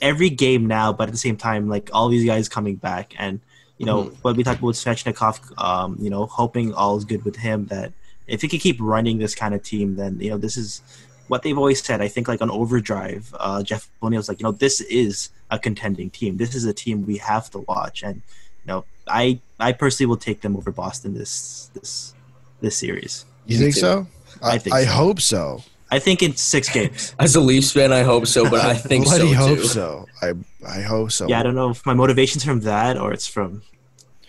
every 0.00 0.30
game 0.30 0.66
now, 0.66 0.92
but 0.92 1.08
at 1.08 1.12
the 1.12 1.18
same 1.18 1.36
time, 1.36 1.68
like 1.68 1.90
all 1.92 2.08
these 2.08 2.24
guys 2.24 2.48
coming 2.48 2.76
back, 2.76 3.14
and 3.18 3.40
you 3.78 3.84
know 3.86 4.04
Mhm. 4.04 4.16
what 4.22 4.36
we 4.36 4.44
talked 4.44 4.60
about 4.60 4.74
Svechnikov. 4.74 5.40
Um, 5.62 5.96
you 6.00 6.10
know, 6.10 6.26
hoping 6.26 6.72
all 6.72 6.96
is 6.96 7.04
good 7.04 7.24
with 7.24 7.36
him. 7.36 7.66
That 7.66 7.92
if 8.26 8.42
he 8.42 8.48
could 8.48 8.60
keep 8.60 8.76
running 8.80 9.18
this 9.18 9.34
kind 9.34 9.54
of 9.54 9.62
team, 9.62 9.96
then 9.96 10.18
you 10.20 10.30
know 10.30 10.38
this 10.38 10.56
is 10.56 10.80
what 11.28 11.42
they've 11.42 11.56
always 11.56 11.82
said. 11.82 12.00
I 12.00 12.08
think 12.08 12.28
like 12.28 12.42
on 12.42 12.50
Overdrive, 12.50 13.34
uh, 13.38 13.62
Jeff 13.62 13.88
O'Neill's 14.02 14.28
like, 14.28 14.40
you 14.40 14.44
know, 14.44 14.52
this 14.52 14.80
is 14.80 15.30
a 15.50 15.58
contending 15.58 16.10
team. 16.10 16.36
This 16.36 16.54
is 16.54 16.64
a 16.64 16.72
team 16.72 17.06
we 17.06 17.18
have 17.18 17.50
to 17.50 17.60
watch, 17.60 18.02
and 18.02 18.16
you 18.16 18.66
know, 18.66 18.84
I 19.06 19.40
I 19.58 19.72
personally 19.72 20.08
will 20.08 20.16
take 20.16 20.40
them 20.40 20.56
over 20.56 20.70
Boston 20.70 21.14
this 21.14 21.70
this 21.74 22.14
this 22.60 22.76
series. 22.76 23.24
You 23.46 23.58
think 23.58 23.74
so? 23.74 24.06
I 24.42 24.58
think 24.58 24.74
I 24.74 24.84
so. 24.84 24.90
hope 24.90 25.20
so. 25.20 25.62
I 25.90 26.00
think 26.00 26.22
in 26.22 26.34
six 26.34 26.68
games. 26.68 27.14
As 27.20 27.36
a 27.36 27.40
Leafs 27.40 27.70
fan, 27.70 27.92
I 27.92 28.02
hope 28.02 28.26
so, 28.26 28.50
but 28.50 28.60
I 28.64 28.74
think 28.74 29.06
so 29.06 29.18
Bloody 29.18 29.32
hope 29.32 29.58
too. 29.58 29.64
so. 29.64 30.06
I 30.20 30.32
I 30.66 30.80
hope 30.80 31.12
so. 31.12 31.28
Yeah, 31.28 31.40
I 31.40 31.42
don't 31.42 31.54
know 31.54 31.70
if 31.70 31.86
my 31.86 31.94
motivation's 31.94 32.44
from 32.44 32.60
that 32.60 32.98
or 32.98 33.12
it's 33.12 33.26
from 33.26 33.62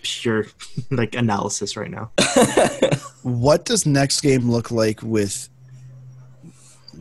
pure 0.03 0.45
like 0.91 1.15
analysis 1.15 1.75
right 1.75 1.89
now. 1.89 2.11
What 3.23 3.65
does 3.65 3.85
next 3.85 4.21
game 4.21 4.49
look 4.49 4.71
like 4.71 5.01
with 5.01 5.49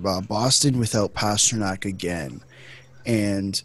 uh, 0.04 0.20
Boston 0.20 0.78
without 0.78 1.14
Pastrnak 1.14 1.84
again, 1.84 2.40
and 3.04 3.62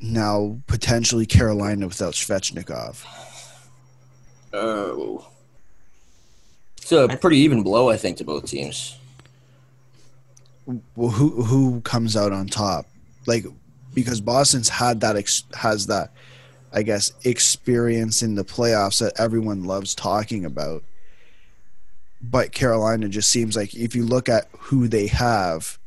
now 0.00 0.58
potentially 0.66 1.26
Carolina 1.26 1.86
without 1.86 2.14
Svechnikov? 2.14 3.04
Oh. 4.52 5.28
It's 6.76 6.92
a 6.92 7.08
pretty 7.08 7.38
even 7.38 7.62
blow, 7.62 7.90
I 7.90 7.96
think, 7.96 8.16
to 8.18 8.24
both 8.24 8.46
teams. 8.46 8.96
Well, 10.96 11.10
who 11.10 11.42
who 11.42 11.80
comes 11.82 12.16
out 12.16 12.32
on 12.32 12.46
top? 12.46 12.86
Like 13.26 13.44
because 13.94 14.20
Boston's 14.20 14.68
had 14.68 15.00
that 15.00 15.16
ex- 15.16 15.44
has 15.54 15.86
that, 15.86 16.12
I 16.72 16.82
guess, 16.82 17.12
experience 17.24 18.22
in 18.22 18.34
the 18.34 18.44
playoffs 18.44 19.00
that 19.00 19.18
everyone 19.18 19.64
loves 19.64 19.94
talking 19.94 20.44
about. 20.44 20.82
But 22.20 22.52
Carolina 22.52 23.08
just 23.08 23.30
seems 23.30 23.56
like 23.56 23.74
if 23.74 23.94
you 23.94 24.04
look 24.04 24.28
at 24.28 24.48
who 24.58 24.88
they 24.88 25.06
have, 25.06 25.78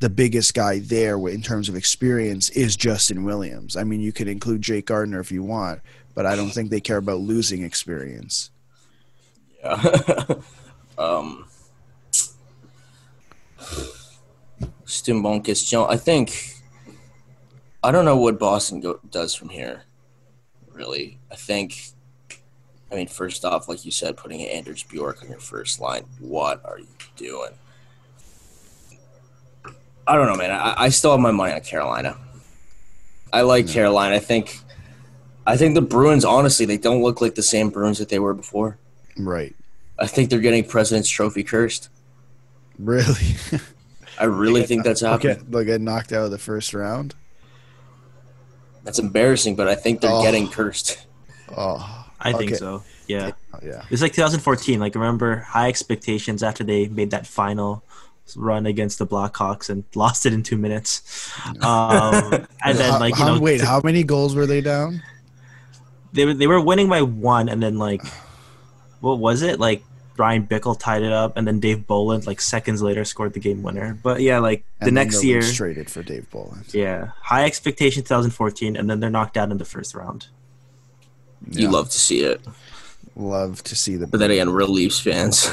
the 0.00 0.08
biggest 0.08 0.54
guy 0.54 0.78
there 0.78 1.18
in 1.28 1.42
terms 1.42 1.68
of 1.68 1.74
experience 1.74 2.50
is 2.50 2.76
Justin 2.76 3.24
Williams. 3.24 3.76
I 3.76 3.84
mean, 3.84 4.00
you 4.00 4.12
could 4.12 4.28
include 4.28 4.62
Jake 4.62 4.86
Gardiner 4.86 5.20
if 5.20 5.32
you 5.32 5.42
want, 5.42 5.80
but 6.14 6.24
I 6.24 6.36
don't 6.36 6.50
think 6.50 6.70
they 6.70 6.80
care 6.80 6.98
about 6.98 7.20
losing 7.20 7.62
experience. 7.62 8.50
Yeah. 9.60 10.24
um, 10.98 11.46
une. 15.08 15.86
I 15.88 15.96
think 15.96 16.54
I 17.82 17.90
don't 17.90 18.04
know 18.04 18.16
what 18.16 18.38
Boston 18.38 18.80
go, 18.80 19.00
does 19.10 19.34
from 19.34 19.48
here. 19.48 19.84
Really, 20.72 21.18
I 21.30 21.36
think. 21.36 21.92
I 22.90 22.94
mean, 22.94 23.06
first 23.08 23.44
off, 23.44 23.68
like 23.68 23.84
you 23.84 23.90
said, 23.90 24.16
putting 24.16 24.40
Anders 24.42 24.82
Bjork 24.82 25.22
on 25.22 25.28
your 25.28 25.38
first 25.40 25.80
line. 25.80 26.04
What 26.20 26.62
are 26.64 26.78
you 26.78 26.86
doing? 27.16 27.50
I 30.06 30.16
don't 30.16 30.26
know, 30.26 30.36
man. 30.36 30.50
I, 30.50 30.74
I 30.84 30.88
still 30.88 31.10
have 31.10 31.20
my 31.20 31.30
money 31.30 31.52
on 31.52 31.60
Carolina. 31.60 32.16
I 33.32 33.42
like 33.42 33.66
Yeah. 33.68 33.74
Carolina. 33.74 34.16
I 34.16 34.20
think. 34.20 34.58
I 35.46 35.56
think 35.56 35.74
the 35.74 35.82
Bruins, 35.82 36.24
honestly, 36.26 36.66
they 36.66 36.76
don't 36.76 37.02
look 37.02 37.20
like 37.22 37.34
the 37.34 37.42
same 37.42 37.70
Bruins 37.70 37.98
that 37.98 38.08
they 38.10 38.18
were 38.18 38.34
before. 38.34 38.76
Right. 39.18 39.54
I 39.98 40.06
think 40.06 40.28
they're 40.28 40.40
getting 40.40 40.62
President's 40.64 41.08
Trophy 41.08 41.42
cursed. 41.42 41.88
Really? 42.78 43.34
I 44.20 44.24
really 44.24 44.64
think 44.64 44.84
that's 44.84 45.00
They'll 45.00 45.12
happening. 45.12 45.36
get, 45.38 45.50
they'll 45.50 45.64
get 45.64 45.80
knocked 45.80 46.12
out 46.12 46.24
of 46.26 46.30
the 46.30 46.38
first 46.38 46.74
round. 46.74 47.14
That's 48.84 48.98
embarrassing, 48.98 49.56
but 49.56 49.68
I 49.68 49.74
think 49.74 50.00
they're 50.02 50.10
Oh. 50.10 50.22
getting 50.22 50.48
cursed. 50.48 51.06
Oh, 51.56 52.06
I 52.20 52.32
think 52.32 52.50
Okay. 52.52 52.56
so. 52.58 52.82
Yeah. 53.06 53.32
yeah. 53.62 53.84
It's 53.90 54.02
like 54.02 54.12
2014. 54.12 54.80
Like 54.80 54.94
remember 54.94 55.36
high 55.36 55.68
expectations 55.68 56.42
after 56.42 56.64
they 56.64 56.88
made 56.88 57.10
that 57.12 57.26
final 57.26 57.82
run 58.36 58.66
against 58.66 58.98
the 58.98 59.06
Blackhawks 59.06 59.70
and 59.70 59.84
lost 59.94 60.26
it 60.26 60.32
in 60.32 60.42
two 60.42 60.56
minutes. 60.58 61.30
Um, 61.62 62.46
and 62.64 62.76
then 62.78 63.00
like 63.00 63.16
you 63.16 63.24
how- 63.24 63.34
know 63.34 63.40
wait, 63.40 63.60
how 63.60 63.80
many 63.82 64.02
goals 64.04 64.34
were 64.34 64.46
they 64.46 64.60
down? 64.60 65.02
they 66.12 66.24
were 66.24 66.34
they 66.34 66.46
were 66.46 66.60
winning 66.60 66.88
by 66.88 67.02
one, 67.02 67.48
and 67.48 67.62
then 67.62 67.78
like 67.78 68.02
what 69.00 69.18
was 69.18 69.42
it 69.42 69.58
like? 69.60 69.82
Ryan 70.18 70.48
Bickell 70.48 70.76
tied 70.76 71.02
it 71.04 71.12
up, 71.12 71.36
and 71.36 71.46
then 71.46 71.60
Dave 71.60 71.86
Bolland 71.86 72.26
like 72.26 72.40
seconds 72.40 72.82
later 72.82 73.04
scored 73.04 73.34
the 73.34 73.38
game 73.40 73.62
winner. 73.62 73.96
But 74.02 74.20
yeah, 74.20 74.40
like 74.40 74.64
the 74.80 74.90
next 74.90 75.22
year, 75.22 75.40
traded 75.42 75.88
for 75.88 76.02
Dave 76.02 76.28
Bolland. 76.30 76.74
yeah, 76.74 77.10
high 77.22 77.44
expectation 77.44 78.02
2014, 78.02 78.74
and 78.76 78.90
then 78.90 78.98
they're 78.98 79.10
knocked 79.10 79.36
out 79.36 79.52
in 79.52 79.58
the 79.58 79.64
first 79.64 79.94
round. 79.94 80.26
You 81.50 81.70
love 81.70 81.90
to 81.90 81.98
see 81.98 82.20
it. 82.20 82.40
Love 83.16 83.62
to 83.64 83.74
see 83.76 83.96
the. 83.96 84.06
But 84.06 84.20
then 84.20 84.30
again, 84.30 84.50
real 84.50 84.68
Leafs 84.68 85.00
fans. 85.00 85.50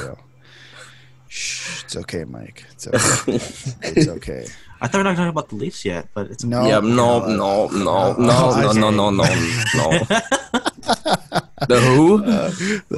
Shh, 1.27 1.83
it's 1.83 1.95
okay, 1.95 2.23
Mike. 2.23 2.63
It's 2.71 2.87
okay. 2.87 3.33
it's 3.83 4.07
okay. 4.07 4.45
I 4.81 4.87
thought 4.87 4.97
we 4.97 5.01
are 5.01 5.03
not 5.05 5.15
talking 5.15 5.29
about 5.29 5.49
the 5.49 5.55
Leafs 5.55 5.83
yet, 5.85 6.07
but 6.13 6.29
it's 6.29 6.43
No. 6.43 6.67
yeah, 6.67 6.79
no, 6.79 7.23
uh, 7.23 7.27
no, 7.27 7.67
no, 7.69 7.97
uh, 7.97 8.15
no, 8.17 8.71
no, 8.71 8.71
no, 8.71 8.89
no, 8.91 9.09
no, 9.09 9.23
no. 9.75 9.99
The 11.67 11.79
who? 11.79 12.23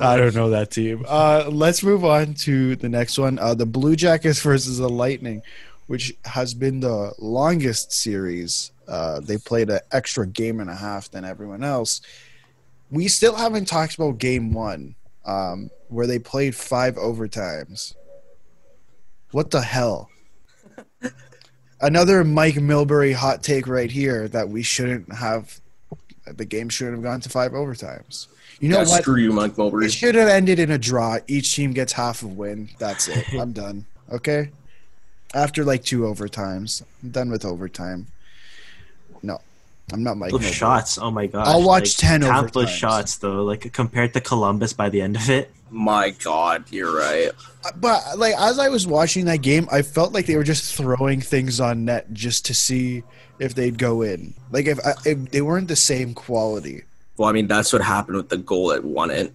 I 0.02 0.18
don't 0.18 0.36
know 0.36 0.50
that 0.50 0.72
team. 0.72 1.06
Uh, 1.08 1.46
let's 1.50 1.84
move 1.84 2.04
on 2.04 2.34
to 2.36 2.76
the 2.76 2.90
next 2.90 3.18
one. 3.18 3.40
Uh, 3.40 3.54
the 3.54 3.66
Blue 3.66 3.96
Jackets 3.96 4.42
versus 4.42 4.80
the 4.80 4.90
Lightning, 4.90 5.42
which 5.86 6.16
has 6.26 6.54
been 6.54 6.80
the 6.80 7.14
longest 7.20 7.94
series. 7.94 8.72
Uh, 8.88 9.20
they 9.20 9.38
played 9.38 9.70
an 9.70 9.80
extra 9.92 10.26
game 10.28 10.60
and 10.60 10.70
a 10.70 10.76
half 10.76 11.10
than 11.12 11.24
everyone 11.24 11.64
else. 11.64 12.02
We 12.90 13.08
still 13.08 13.36
haven't 13.36 13.66
talked 13.66 13.96
about 13.96 14.18
game 14.18 14.54
one, 14.54 14.96
um, 15.26 15.70
where 15.90 16.08
they 16.08 16.20
played 16.20 16.56
five 16.56 16.96
overtimes. 16.96 17.96
What 19.32 19.52
the 19.52 19.62
hell? 19.62 20.10
Another 21.82 22.24
Mike 22.24 22.56
Milbury 22.56 23.14
hot 23.14 23.44
take 23.44 23.68
right 23.68 23.92
here 23.92 24.28
that 24.30 24.50
we 24.50 24.64
shouldn't 24.64 25.14
have. 25.14 25.60
The 26.26 26.46
game 26.46 26.70
shouldn't 26.70 26.98
have 26.98 27.04
gone 27.04 27.22
to 27.22 27.30
five 27.30 27.52
overtimes. 27.52 28.28
You 28.60 28.70
know 28.70 28.82
Yeah, 28.82 28.88
what? 28.90 29.02
screw 29.02 29.18
you, 29.22 29.32
Mike 29.32 29.54
It 29.58 29.92
should 29.92 30.16
have 30.16 30.28
ended 30.28 30.60
in 30.60 30.72
a 30.72 30.78
draw. 30.78 31.20
Each 31.28 31.56
team 31.56 31.74
gets 31.74 31.94
half 31.94 32.24
a 32.24 32.28
win. 32.28 32.70
That's 32.80 33.08
it. 33.08 33.26
I'm 33.34 33.52
done. 33.52 33.86
Okay. 34.12 34.52
After 35.34 35.64
like 35.64 35.84
two 35.84 36.02
overtimes, 36.02 36.84
I'm 37.04 37.10
done 37.10 37.30
with 37.30 37.46
overtime. 37.46 38.08
No, 39.90 39.96
I'm 39.96 40.04
not 40.04 40.18
Mike. 40.18 40.32
Those 40.32 40.42
Milbury. 40.42 40.54
shots. 40.54 40.98
Oh 40.98 41.12
my 41.12 41.28
god! 41.28 41.48
I'll 41.48 41.64
watch 41.64 41.98
10 41.98 42.22
Tampa 42.22 42.52
overtimes. 42.52 42.68
shots 42.68 43.18
though, 43.18 43.44
like 43.44 43.72
compared 43.74 44.14
to 44.14 44.22
Columbus 44.22 44.74
by 44.74 44.90
the 44.90 45.02
end 45.02 45.16
of 45.16 45.30
it. 45.30 45.52
My 45.70 46.12
God, 46.12 46.66
you're 46.72 46.96
right. 46.96 47.30
Uh, 47.66 47.72
but 47.76 48.18
like 48.18 48.34
as 48.38 48.60
I 48.60 48.70
was 48.70 48.88
watching 48.88 49.26
that 49.26 49.42
game, 49.42 49.68
I 49.72 49.82
felt 49.82 50.14
like 50.14 50.26
they 50.26 50.36
were 50.36 50.44
just 50.44 50.76
throwing 50.76 51.22
things 51.22 51.60
on 51.60 51.86
net 51.86 52.12
just 52.14 52.46
to 52.46 52.54
see 52.54 53.04
if 53.40 53.54
they'd 53.56 53.78
go 53.78 54.02
in. 54.02 54.34
Like 54.52 54.66
if, 54.66 54.80
uh, 54.86 54.94
if 55.06 55.32
they 55.32 55.42
weren't 55.42 55.68
the 55.68 55.76
same 55.76 56.14
quality. 56.14 56.84
Well, 57.18 57.28
I 57.30 57.32
mean, 57.34 57.48
that's 57.48 57.74
what 57.74 57.82
happened 57.82 58.18
with 58.18 58.30
the 58.30 58.38
goal 58.38 58.68
that 58.70 58.84
won 58.84 59.10
it. 59.12 59.34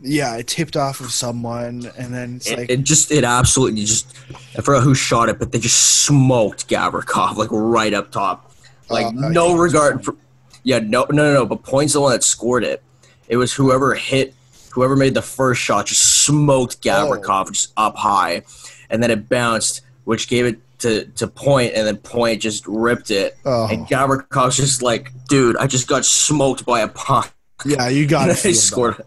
Yeah, 0.00 0.36
it 0.36 0.48
tipped 0.48 0.76
off 0.76 1.00
of 1.00 1.12
someone, 1.12 1.90
and 1.96 2.12
then 2.12 2.36
it's 2.36 2.50
It, 2.50 2.58
like 2.58 2.70
it 2.70 2.82
just, 2.82 3.10
it 3.12 3.22
absolutely 3.24 3.82
just. 3.84 4.14
I 4.56 4.60
forgot 4.60 4.82
who 4.82 4.94
shot 4.96 5.28
it, 5.28 5.38
but 5.38 5.52
they 5.52 5.58
just 5.60 6.02
smoked 6.04 6.68
Gavrikov 6.68 7.36
like 7.36 7.48
right 7.52 7.94
up 7.94 8.10
top, 8.10 8.51
like 8.92 9.06
Uh, 9.06 9.28
no 9.28 9.56
regard 9.56 10.04
for. 10.04 10.16
Yeah, 10.64 10.78
no, 10.78 11.06
no, 11.10 11.24
no, 11.24 11.34
no. 11.34 11.46
But 11.46 11.62
Point's 11.64 11.94
the 11.94 12.00
one 12.00 12.12
that 12.12 12.22
scored 12.22 12.64
it. 12.64 12.82
It 13.28 13.36
was 13.36 13.52
whoever 13.52 13.94
hit, 13.94 14.34
whoever 14.70 14.96
made 14.96 15.14
the 15.14 15.22
first 15.22 15.60
shot, 15.60 15.86
just 15.86 16.24
smoked 16.24 16.82
Gavrikov 16.82 17.50
just 17.52 17.72
up 17.76 17.96
high, 17.96 18.42
and 18.90 19.02
then 19.02 19.10
it 19.10 19.28
bounced, 19.28 19.80
which 20.04 20.28
gave 20.28 20.46
it 20.46 20.60
to 20.80 21.06
to 21.06 21.26
Point, 21.26 21.74
and 21.74 21.86
then 21.86 21.96
Point 21.96 22.42
just 22.42 22.66
ripped 22.66 23.10
it, 23.10 23.36
oh 23.44 23.66
and 23.68 23.86
Gavrikov's 23.86 24.56
just 24.56 24.82
like, 24.82 25.10
dude, 25.28 25.56
I 25.56 25.66
just 25.66 25.88
got 25.88 26.04
smoked 26.04 26.64
by 26.64 26.80
a 26.80 26.88
puck. 26.88 27.32
yeah, 27.64 27.88
you 27.88 28.06
got 28.06 28.26
to 28.26 28.34
they 28.42 28.52
scored. 28.52 29.00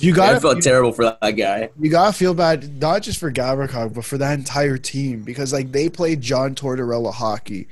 You 0.00 0.10
Yeah, 0.10 0.16
got 0.16 0.34
I 0.36 0.38
felt 0.38 0.62
terrible 0.62 0.92
for 0.92 1.16
that 1.20 1.30
guy. 1.32 1.70
You 1.78 1.90
gotta 1.90 2.12
feel 2.12 2.32
bad, 2.34 2.80
not 2.80 3.02
just 3.02 3.18
for 3.18 3.32
Gavrikov, 3.32 3.94
but 3.94 4.04
for 4.04 4.16
that 4.18 4.38
entire 4.38 4.78
team 4.78 5.22
because 5.22 5.52
like 5.52 5.72
they 5.72 5.88
played 5.88 6.20
John 6.20 6.54
Tortorella 6.54 7.12
hockey 7.12 7.68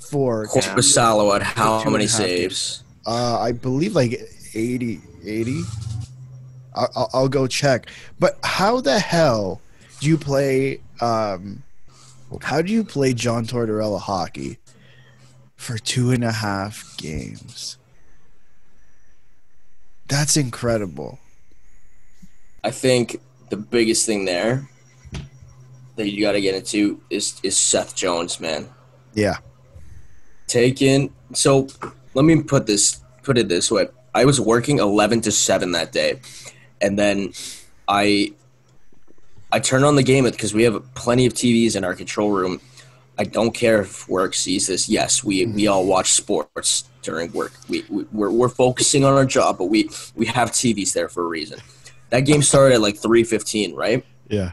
for 0.00 0.46
Korpisalo 0.46 1.32
had 1.32 1.42
how 1.42 1.88
many 1.88 2.06
saves? 2.06 2.84
uh, 3.06 3.38
I 3.38 3.52
believe 3.52 3.94
like 3.94 4.20
80, 4.54 5.00
80. 5.24 5.62
I'll, 6.74 6.90
I'll, 6.94 7.10
I'll 7.12 7.28
go 7.28 7.46
check. 7.46 7.88
But 8.18 8.38
how 8.42 8.80
the 8.80 8.98
hell 8.98 9.60
do 10.00 10.08
you 10.08 10.16
play? 10.18 10.80
Um, 11.00 11.62
how 12.42 12.62
do 12.62 12.72
you 12.72 12.84
play 12.84 13.12
John 13.12 13.46
Tortorella 13.46 14.00
hockey 14.00 14.58
for 15.56 15.78
two 15.78 16.10
and 16.10 16.24
a 16.24 16.32
half 16.32 16.96
games? 16.96 17.76
That's 20.08 20.36
incredible. 20.36 21.18
I 22.62 22.70
think 22.70 23.20
the 23.48 23.56
biggest 23.56 24.06
thing 24.06 24.24
there 24.24 24.68
that 25.96 26.10
you 26.10 26.20
got 26.20 26.32
to 26.32 26.40
get 26.40 26.54
into 26.54 27.00
is 27.10 27.40
is 27.42 27.56
Seth 27.56 27.94
Jones, 27.94 28.40
man. 28.40 28.68
Yeah. 29.14 29.38
Taken. 30.50 31.12
So 31.32 31.68
let 32.14 32.24
me 32.24 32.42
put 32.42 32.66
this 32.66 33.00
put 33.22 33.38
it 33.38 33.48
this 33.48 33.70
way. 33.70 33.86
I 34.14 34.24
was 34.24 34.40
working 34.40 34.80
eleven 34.80 35.20
to 35.20 35.30
seven 35.30 35.70
that 35.72 35.92
day, 35.92 36.20
and 36.80 36.98
then 36.98 37.32
I 37.86 38.34
I 39.52 39.60
turn 39.60 39.84
on 39.84 39.94
the 39.94 40.02
game 40.02 40.24
because 40.24 40.52
we 40.52 40.64
have 40.64 40.82
plenty 40.94 41.26
of 41.26 41.34
TVs 41.34 41.76
in 41.76 41.84
our 41.84 41.94
control 41.94 42.30
room. 42.30 42.60
I 43.18 43.24
don't 43.24 43.52
care 43.52 43.82
if 43.82 44.08
work 44.08 44.34
sees 44.34 44.66
this. 44.66 44.88
Yes, 44.88 45.22
we, 45.22 45.44
mm-hmm. 45.44 45.54
we 45.54 45.66
all 45.66 45.84
watch 45.84 46.12
sports 46.12 46.88
during 47.02 47.30
work. 47.32 47.52
We, 47.68 47.84
we 47.88 48.04
we're, 48.12 48.30
we're 48.30 48.48
focusing 48.48 49.04
on 49.04 49.14
our 49.14 49.26
job, 49.26 49.58
but 49.58 49.66
we 49.66 49.90
we 50.16 50.26
have 50.26 50.50
TVs 50.50 50.92
there 50.92 51.08
for 51.08 51.24
a 51.24 51.26
reason. 51.26 51.60
That 52.10 52.20
game 52.20 52.42
started 52.42 52.74
at 52.74 52.80
like 52.80 52.96
three 52.96 53.22
fifteen, 53.22 53.74
right? 53.74 54.04
Yeah. 54.28 54.52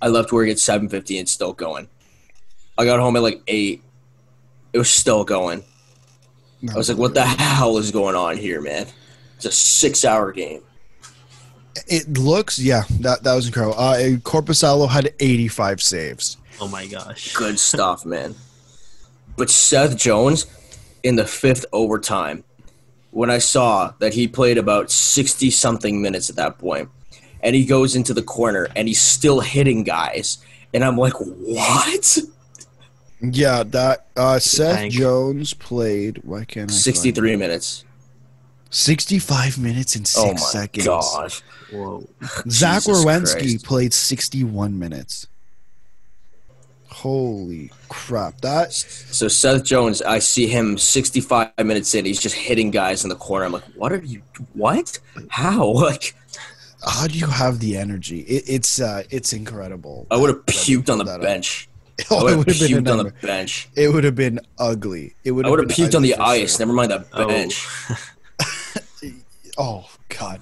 I 0.00 0.08
left 0.08 0.30
work 0.30 0.48
at 0.48 0.58
seven 0.58 0.88
fifty 0.88 1.18
and 1.18 1.28
still 1.28 1.52
going. 1.52 1.88
I 2.76 2.84
got 2.84 3.00
home 3.00 3.16
at 3.16 3.22
like 3.22 3.42
eight. 3.48 3.82
It 4.72 4.78
was 4.78 4.90
still 4.90 5.24
going. 5.24 5.64
I 6.72 6.76
was 6.76 6.88
like, 6.88 6.98
"What 6.98 7.14
the 7.14 7.24
hell 7.24 7.78
is 7.78 7.90
going 7.90 8.16
on 8.16 8.36
here, 8.36 8.60
man?" 8.60 8.86
It's 9.36 9.44
a 9.44 9.52
six-hour 9.52 10.32
game. 10.32 10.62
It 11.86 12.18
looks, 12.18 12.58
yeah, 12.58 12.82
that 13.00 13.22
that 13.22 13.34
was 13.34 13.46
incredible. 13.46 13.78
Uh, 13.78 13.96
Korpisalo 14.18 14.88
had 14.88 15.14
85 15.20 15.80
saves. 15.80 16.36
Oh 16.60 16.66
my 16.68 16.86
gosh! 16.86 17.32
Good 17.34 17.58
stuff, 17.70 18.04
man. 18.04 18.34
But 19.36 19.50
Seth 19.50 19.96
Jones 19.96 20.46
in 21.04 21.14
the 21.14 21.24
fifth 21.24 21.64
overtime, 21.72 22.42
when 23.12 23.30
I 23.30 23.38
saw 23.38 23.92
that 24.00 24.14
he 24.14 24.26
played 24.26 24.58
about 24.58 24.90
sixty 24.90 25.50
something 25.50 26.02
minutes 26.02 26.28
at 26.28 26.36
that 26.36 26.58
point, 26.58 26.88
and 27.40 27.54
he 27.54 27.64
goes 27.64 27.94
into 27.94 28.12
the 28.12 28.22
corner 28.22 28.66
and 28.74 28.88
he's 28.88 29.00
still 29.00 29.38
hitting 29.38 29.84
guys, 29.84 30.38
and 30.74 30.82
I'm 30.82 30.98
like, 30.98 31.14
"What?" 31.20 32.18
Yeah, 33.20 33.62
that 33.64 34.06
uh, 34.16 34.38
Seth 34.38 34.76
tank. 34.76 34.92
Jones 34.92 35.52
played. 35.54 36.20
Why 36.24 36.44
can't 36.44 36.70
I? 36.70 36.72
find- 36.72 36.80
Sixty-three 36.82 37.36
minutes. 37.36 37.84
65 38.70 39.56
minutes 39.58 39.96
and 39.96 40.06
six 40.06 40.22
oh 40.22 40.32
my 40.32 40.38
seconds. 40.38 40.84
gosh! 40.86 41.40
Whoa! 41.72 42.06
Zach 42.50 42.82
Jesus 42.82 43.02
Werenski 43.04 43.32
Christ. 43.40 43.64
played 43.64 43.92
61 43.94 44.78
minutes. 44.78 45.26
Holy 46.88 47.70
crap! 47.88 48.40
That 48.42 48.72
So 48.72 49.26
Seth 49.28 49.64
Jones, 49.64 50.02
I 50.02 50.18
see 50.18 50.46
him 50.48 50.76
65 50.78 51.50
minutes 51.64 51.94
in. 51.94 52.04
He's 52.04 52.20
just 52.20 52.34
hitting 52.34 52.70
guys 52.70 53.04
in 53.04 53.08
the 53.10 53.16
corner. 53.16 53.46
I'm 53.46 53.52
like, 53.52 53.64
what 53.74 53.90
are 53.92 53.98
you? 54.04 54.22
What? 54.54 54.98
How? 55.30 55.72
Like, 55.74 56.14
how 56.86 57.06
do 57.08 57.18
you 57.18 57.26
have 57.26 57.58
the 57.58 57.76
energy? 57.76 58.20
It, 58.20 58.44
it's 58.46 58.80
uh, 58.80 59.02
it's 59.10 59.32
incredible. 59.32 60.06
I 60.10 60.16
would 60.16 60.28
have 60.28 60.36
that- 60.46 60.46
that 60.46 60.54
puked 60.54 60.90
on 60.90 60.98
the 60.98 61.04
pulled 61.04 61.22
bench. 61.22 61.68
up. 61.72 61.77
Oh, 62.10 62.22
would 62.24 62.32
it 62.32 62.36
would 62.36 62.48
have 62.48 62.58
been 62.60 62.72
a 62.78 62.80
puked 62.80 62.98
on 62.98 63.04
the 63.06 63.12
bench. 63.26 63.68
It 63.74 63.88
would 63.92 64.04
have 64.04 64.14
been 64.14 64.38
ugly. 64.58 65.14
It 65.24 65.32
would. 65.32 65.46
I 65.46 65.50
would 65.50 65.58
have 65.58 65.68
puked 65.68 65.96
on 65.96 66.02
the 66.02 66.14
ice. 66.14 66.56
sure. 66.56 66.66
Never 66.66 66.72
mind 66.76 66.90
the 66.92 67.04
Oh. 67.12 67.26
bench. 67.26 67.66
Oh 69.60 69.90
God, 70.08 70.40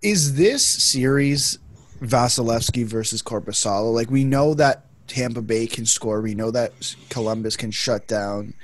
is 0.00 0.36
this 0.36 0.64
series 0.64 1.58
Vasilevskiy 2.00 2.84
versus 2.84 3.20
Korpisalo? 3.20 3.92
Like 3.92 4.10
we 4.10 4.22
know 4.22 4.54
that 4.54 4.84
Tampa 5.08 5.42
Bay 5.42 5.66
can 5.66 5.86
score. 5.86 6.20
We 6.20 6.34
know 6.36 6.52
that 6.52 6.72
Columbus 7.10 7.56
can 7.56 7.72
shut 7.72 8.06
down 8.06 8.54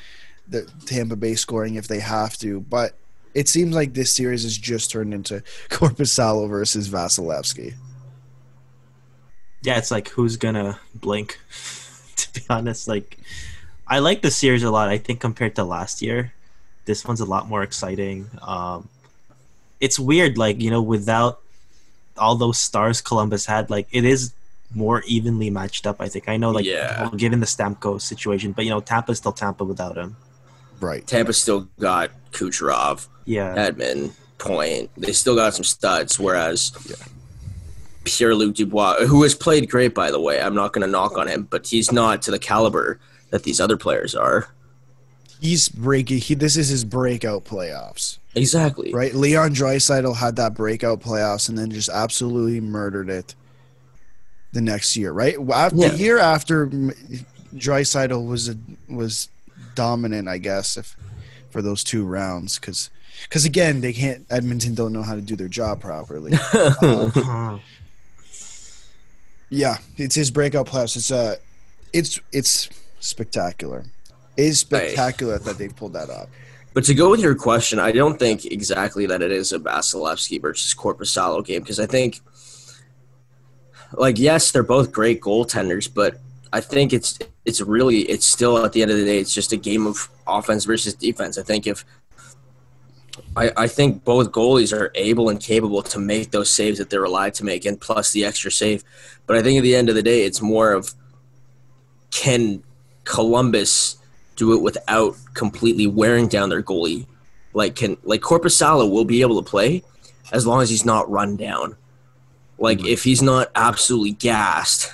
the 0.49 0.69
Tampa 0.87 1.17
Bay 1.17 1.35
scoring 1.35 1.75
if 1.75 1.89
they 1.89 1.99
have 1.99 2.37
to. 2.39 2.61
But 2.61 2.95
it 3.35 3.49
seems 3.49 3.75
like 3.75 3.95
this 3.95 4.13
series 4.13 4.45
has 4.45 4.57
just 4.57 4.93
turned 4.93 5.13
into 5.13 5.43
Korpisalo 5.71 6.49
versus 6.49 6.89
Vasilevskiy. 6.89 7.75
Yeah, 9.63 9.79
it's 9.79 9.91
like 9.91 10.09
who's 10.09 10.37
gonna 10.37 10.79
blink? 10.95 11.39
to 12.17 12.33
be 12.33 12.43
honest, 12.51 12.89
like 12.89 13.19
I 13.87 13.99
like 13.99 14.23
the 14.23 14.31
series 14.31 14.63
a 14.63 14.71
lot. 14.71 14.89
I 14.89 14.99
think 14.99 15.21
compared 15.21 15.55
to 15.57 15.65
last 15.65 16.03
year, 16.03 16.33
this 16.85 17.05
one's 17.05 17.21
a 17.21 17.25
lot 17.25 17.49
more 17.49 17.63
exciting. 17.63 18.31
Um, 18.43 18.89
it's 19.81 19.99
weird, 19.99 20.39
like 20.39 20.61
you 20.61 20.71
know, 20.71 20.83
without 20.83 21.41
all 22.19 22.35
those 22.37 22.59
stars 22.59 23.01
Columbus 23.01 23.47
had, 23.47 23.71
like 23.71 23.89
it 23.91 24.05
is 24.05 24.33
more 24.75 25.03
evenly 25.07 25.51
matched 25.51 25.87
up. 25.87 26.01
I 26.01 26.09
think. 26.09 26.29
I 26.29 26.37
know, 26.37 26.51
like 26.51 26.65
Yeah. 26.65 27.03
well, 27.03 27.11
given 27.11 27.41
the 27.41 27.47
Stamkos 27.47 28.03
situation, 28.03 28.53
but 28.53 28.65
you 28.65 28.71
know, 28.71 28.81
Tampa's 28.81 29.19
still 29.19 29.33
Tampa 29.33 29.65
without 29.65 29.97
him. 29.97 30.17
Right. 30.81 31.07
Tampa 31.07 31.33
still 31.33 31.69
got 31.79 32.11
Kucherov, 32.33 33.07
Yeah, 33.25 33.55
Hedman, 33.55 34.13
Point. 34.39 34.91
They 34.97 35.13
still 35.13 35.37
got 35.37 35.55
some 35.55 35.65
studs. 35.65 36.19
Whereas 36.19 36.73
Yeah. 36.89 36.97
Pierre 38.05 38.35
Luc 38.35 38.55
Dubois, 38.55 39.07
who 39.07 39.23
has 39.23 39.35
played 39.35 39.71
great, 39.71 39.95
by 39.95 40.11
the 40.11 40.21
way, 40.21 40.41
I'm 40.41 40.55
not 40.55 40.73
going 40.73 40.85
to 40.87 40.91
knock 40.91 41.17
on 41.17 41.29
him, 41.29 41.47
but 41.51 41.67
he's 41.67 41.93
not 41.93 42.23
to 42.23 42.31
the 42.31 42.39
caliber 42.39 42.99
that 43.31 43.45
these 43.45 43.61
other 43.61 43.77
players 43.77 44.15
are. 44.15 44.49
He's 45.41 45.69
breaking. 45.69 46.19
He 46.19 46.35
this 46.35 46.57
is 46.57 46.69
his 46.69 46.85
breakout 46.85 47.45
playoffs. 47.45 48.19
Exactly. 48.35 48.93
right? 48.93 49.13
Leon 49.15 49.55
Draisaitl 49.55 50.17
had 50.17 50.37
that 50.37 50.55
breakout 50.55 51.01
playoffs 51.01 51.49
and 51.49 51.59
then 51.59 51.71
just 51.71 51.89
absolutely 51.89 52.61
murdered 52.61 53.11
it 53.11 53.35
the 54.53 54.61
next 54.61 54.97
year, 54.97 55.13
right? 55.13 55.37
After, 55.53 55.77
Yeah. 55.77 55.89
The 55.89 55.99
year 55.99 56.19
after 56.19 56.67
Draisaitl 57.55 58.27
was 58.27 58.49
a, 58.49 58.57
was 58.89 59.29
dominant, 59.75 60.29
I 60.29 60.39
guess, 60.39 60.77
if 60.77 60.97
for 61.51 61.61
those 61.61 61.85
two 61.85 62.05
rounds, 62.05 62.59
because 62.59 62.91
because 63.29 63.45
again 63.45 63.81
they 63.81 63.93
can't 63.93 64.27
Edmonton 64.31 64.75
don't 64.75 64.93
know 64.93 65.03
how 65.03 65.15
to 65.15 65.21
do 65.21 65.37
their 65.37 65.49
job 65.49 65.81
properly. 65.81 66.33
Um, 66.83 67.61
yeah, 69.53 69.77
it's 69.99 70.15
his 70.15 70.31
breakout 70.31 70.67
playoffs. 70.67 70.97
It's 70.97 71.11
uh, 71.11 71.37
it's 71.93 72.19
it's 72.33 72.71
spectacular. 73.01 73.85
It 74.39 74.45
is 74.45 74.61
spectacular 74.61 75.39
that 75.39 75.59
they've 75.59 75.77
pulled 75.77 75.93
that 75.93 76.09
off. 76.09 76.29
But 76.73 76.85
to 76.85 76.95
go 76.95 77.11
with 77.11 77.21
your 77.21 77.35
question, 77.35 77.79
I 77.79 77.93
don't 77.93 78.19
think 78.19 78.47
exactly 78.47 79.05
that 79.05 79.21
it 79.21 79.31
is 79.31 79.53
a 79.53 79.59
Vasilevskiy 79.59 80.41
versus 80.41 80.75
Korpisalo 80.75 81.45
game 81.45 81.61
because 81.61 81.79
I 81.79 81.85
think, 81.85 82.21
like, 83.93 84.19
yes, 84.19 84.53
they're 84.53 84.63
both 84.63 84.91
great 84.91 85.21
goaltenders, 85.21 85.93
but 85.93 86.19
I 86.55 86.63
think 86.63 86.95
it's 86.95 87.19
it's 87.45 87.61
really 87.61 88.01
it's 88.09 88.25
still 88.25 88.65
at 88.65 88.73
the 88.73 88.81
end 88.81 88.91
of 88.91 88.97
the 88.97 89.05
day 89.05 89.19
it's 89.19 89.35
just 89.35 89.53
a 89.53 89.59
game 89.59 89.87
of 89.87 90.09
offense 90.27 90.65
versus 90.65 90.95
defense. 90.95 91.37
I 91.37 91.43
think 91.43 91.67
if 91.67 91.85
I, 93.37 93.51
I 93.57 93.67
think 93.67 94.05
both 94.05 94.33
goalies 94.33 94.77
are 94.77 94.91
able 94.95 95.29
and 95.29 95.41
capable 95.41 95.83
to 95.83 95.99
make 95.99 96.31
those 96.31 96.51
saves 96.51 96.79
that 96.79 96.91
they're 96.91 97.05
allowed 97.05 97.35
to 97.35 97.45
make, 97.45 97.65
and 97.65 97.81
plus 97.81 98.13
the 98.13 98.25
extra 98.25 98.51
save. 98.51 98.85
But 99.27 99.37
I 99.37 99.43
think 99.43 99.59
at 99.59 99.63
the 99.63 99.75
end 99.75 99.89
of 99.89 99.95
the 99.95 100.03
day, 100.03 100.25
it's 100.25 100.41
more 100.41 100.73
of 100.73 100.95
can 102.11 102.63
Columbus 103.05 103.97
do 104.37 104.55
it 104.55 104.63
without 104.63 105.17
completely 105.35 105.87
wearing 105.87 106.29
down 106.29 106.49
their 106.49 106.63
goalie? 106.63 107.07
Like 107.55 107.77
can 107.77 107.97
like 108.03 108.21
Korpisalo 108.21 108.91
will 108.91 109.05
be 109.05 109.21
able 109.21 109.43
to 109.43 109.49
play 109.49 109.83
as 110.33 110.47
long 110.47 110.63
as 110.63 110.71
he's 110.71 110.85
not 110.85 111.11
run 111.11 111.37
down. 111.37 111.77
Like 112.59 112.79
mm-hmm. 112.79 112.87
if 112.87 113.05
he's 113.05 113.23
not 113.23 113.51
absolutely 113.55 114.13
gassed, 114.13 114.93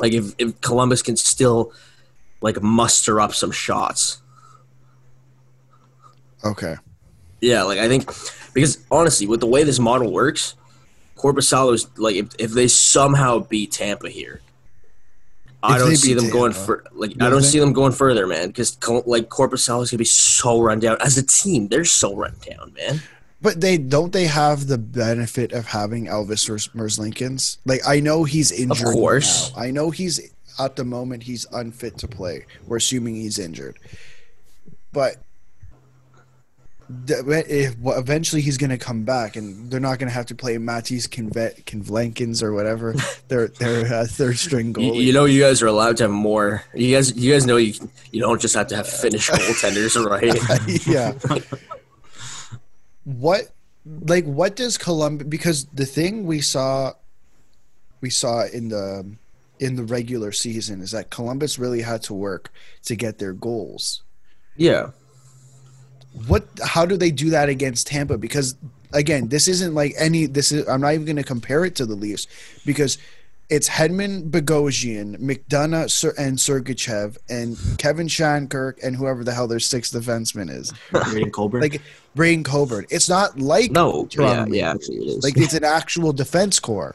like 0.00 0.12
if, 0.12 0.34
if 0.38 0.60
Columbus 0.60 1.02
can 1.02 1.16
still 1.16 1.72
like 2.40 2.60
muster 2.60 3.20
up 3.20 3.34
some 3.34 3.52
shots. 3.52 4.20
Okay. 6.44 6.76
Yeah, 7.42 7.64
like 7.64 7.78
I 7.78 7.88
think 7.88 8.06
because 8.54 8.78
honestly, 8.90 9.26
with 9.26 9.40
the 9.40 9.46
way 9.46 9.64
this 9.64 9.80
model 9.80 10.10
works, 10.10 10.54
Korpisalo 11.16 11.74
is 11.74 11.86
like 11.98 12.14
if, 12.14 12.28
if 12.38 12.52
they 12.52 12.68
somehow 12.68 13.40
beat 13.40 13.72
Tampa 13.72 14.08
here, 14.08 14.40
I 15.60 15.76
don't 15.76 15.96
see 15.96 16.14
them 16.14 16.30
going 16.30 16.52
Tampa, 16.52 16.66
for 16.66 16.84
like 16.92 17.20
I 17.20 17.28
don't 17.28 17.42
see 17.42 17.58
them 17.58 17.72
going 17.72 17.92
further, 17.92 18.28
man. 18.28 18.48
Because 18.48 18.78
like 19.06 19.28
Korpisalo 19.28 19.82
is 19.82 19.90
gonna 19.90 19.98
be 19.98 20.04
so 20.04 20.62
run 20.62 20.78
down 20.78 20.96
as 21.00 21.18
a 21.18 21.26
team. 21.26 21.66
They're 21.66 21.84
so 21.84 22.14
run 22.14 22.36
down, 22.48 22.74
man. 22.74 23.02
But 23.40 23.60
they 23.60 23.76
don't 23.76 24.12
they 24.12 24.26
have 24.26 24.68
the 24.68 24.78
benefit 24.78 25.52
of 25.52 25.66
having 25.66 26.06
Elvis 26.06 26.48
Merzlikins? 26.74 27.58
Like 27.64 27.80
I 27.84 27.98
know 27.98 28.22
he's 28.22 28.52
injured. 28.52 28.86
course. 28.86 29.52
now. 29.56 29.62
I 29.62 29.72
know 29.72 29.90
he's 29.90 30.32
at 30.60 30.76
the 30.76 30.84
moment 30.84 31.24
he's 31.24 31.44
unfit 31.52 31.98
to 31.98 32.06
play. 32.06 32.46
We're 32.68 32.76
assuming 32.76 33.16
he's 33.16 33.40
injured, 33.40 33.80
but 34.92 35.16
if, 37.08 37.78
well, 37.78 37.98
eventually 37.98 38.42
he's 38.42 38.56
going 38.58 38.70
to 38.70 38.78
come 38.78 39.04
back, 39.04 39.36
and 39.36 39.70
they're 39.70 39.80
not 39.80 39.98
going 39.98 40.08
to 40.08 40.14
have 40.14 40.26
to 40.26 40.34
play 40.34 40.56
Matisse 40.58 41.06
Conve- 41.06 41.64
Convlenkins 41.64 42.42
or 42.42 42.52
whatever 42.52 42.94
their 43.28 43.48
their 43.48 43.92
uh, 43.94 44.06
third 44.06 44.38
string 44.38 44.68
You, 44.68 44.72
goalie. 44.92 45.04
you 45.04 45.12
know, 45.12 45.24
you 45.24 45.40
guys 45.40 45.62
are 45.62 45.66
allowed 45.66 45.96
to 45.98 46.04
have 46.04 46.10
more. 46.12 46.64
You 46.74 46.94
guys, 46.96 47.16
you 47.16 47.32
guys 47.32 47.46
know 47.46 47.56
you 47.56 47.74
you 48.10 48.20
don't 48.20 48.40
just 48.40 48.54
have 48.54 48.66
to 48.68 48.76
have 48.76 48.88
Finnish 48.88 49.30
goaltenders, 49.30 49.96
right? 50.10 50.86
yeah. 50.86 51.12
what 53.04 53.50
like 53.84 54.24
what 54.24 54.56
does 54.56 54.78
Columbus 54.78 55.26
because 55.26 55.64
the 55.66 55.86
thing 55.86 56.24
we 56.26 56.40
saw 56.40 56.92
we 58.00 58.10
saw 58.10 58.44
in 58.46 58.68
the 58.68 59.04
in 59.58 59.76
the 59.76 59.84
regular 59.84 60.32
season 60.32 60.80
is 60.80 60.90
that 60.92 61.10
Columbus 61.10 61.58
really 61.58 61.82
had 61.82 62.02
to 62.04 62.14
work 62.14 62.50
to 62.84 62.96
get 62.96 63.18
their 63.18 63.32
goals. 63.32 64.02
yeah. 64.56 64.90
What 66.26 66.46
how 66.62 66.84
do 66.86 66.96
they 66.96 67.10
do 67.10 67.30
that 67.30 67.48
against 67.48 67.86
Tampa 67.86 68.18
because 68.18 68.54
again, 68.92 69.28
this 69.28 69.48
isn't 69.48 69.74
like 69.74 69.94
any 69.98 70.26
this 70.26 70.52
is 70.52 70.68
I'm 70.68 70.80
not 70.80 70.94
even 70.94 71.06
going 71.06 71.16
to 71.16 71.22
compare 71.24 71.64
it 71.64 71.74
to 71.76 71.86
the 71.86 71.94
Leafs 71.94 72.26
because 72.66 72.98
it's 73.48 73.68
Hedman, 73.68 74.30
Bogosian, 74.30 75.18
McDonagh, 75.18 75.90
Ser- 75.90 76.14
and 76.16 76.38
Sergachev, 76.38 77.18
and 77.28 77.58
Kevin 77.76 78.06
Shattenkirk, 78.06 78.82
and 78.82 78.96
whoever 78.96 79.24
the 79.24 79.34
hell 79.34 79.46
their 79.46 79.60
sixth 79.60 79.92
defenseman 79.92 80.50
is. 80.50 80.72
Braydon 80.90 81.30
Coburn. 81.30 81.60
like 81.60 81.82
Brain 82.14 82.44
Coburn. 82.44 82.86
It's 82.88 83.08
not 83.10 83.38
like 83.38 83.70
No. 83.70 84.08
Yeah. 84.12 84.46
Yeah. 84.48 84.72
Actually, 84.72 84.98
it 84.98 85.18
is. 85.18 85.24
like 85.24 85.36
it's 85.36 85.54
an 85.54 85.64
actual 85.64 86.12
defense 86.12 86.60
core. 86.60 86.94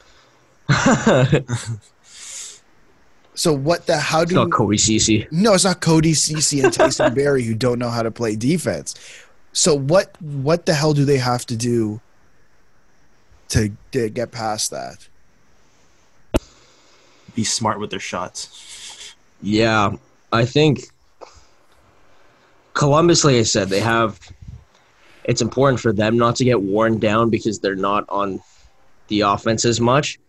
So 3.38 3.54
what 3.54 3.86
the 3.86 3.98
how 3.98 4.20
do 4.20 4.24
it's 4.24 4.32
do 4.32 4.36
not 4.36 4.52
Cody 4.52 4.78
Cece. 4.78 5.32
no? 5.32 5.54
It's 5.54 5.64
not 5.64 5.80
Cody 5.80 6.14
Cece 6.14 6.64
and 6.64 6.74
Tyson 6.74 7.14
Barrie 7.14 7.44
who 7.44 7.54
don't 7.54 7.80
know 7.80 7.90
how 7.90 8.04
to 8.04 8.12
play 8.12 8.36
defense. 8.36 8.96
So 9.54 9.76
what 9.76 10.20
what 10.22 10.66
the 10.66 10.74
hell 10.74 10.94
do 10.94 11.06
they 11.06 11.20
have 11.20 11.46
to 11.46 11.56
do 11.56 12.02
to, 13.50 13.72
to 13.92 14.10
get 14.10 14.32
past 14.32 14.72
that? 14.72 15.08
be 17.38 17.44
smart 17.44 17.80
with 17.80 17.92
their 17.92 18.00
shots. 18.00 19.16
Yeah, 19.44 19.96
I 20.34 20.44
think 20.44 20.82
Columbus, 22.74 23.24
like 23.24 23.36
I 23.36 23.44
said, 23.44 23.70
they 23.70 23.80
have. 23.80 24.20
It's 25.24 25.42
important 25.42 25.80
for 25.80 25.94
them 25.94 26.18
not 26.18 26.36
to 26.38 26.44
get 26.44 26.62
worn 26.62 27.00
down 27.00 27.30
because 27.30 27.60
they're 27.60 27.76
not 27.76 28.06
on 28.10 28.42
the 29.10 29.22
offense 29.22 29.66
as 29.66 29.80
much. 29.80 30.20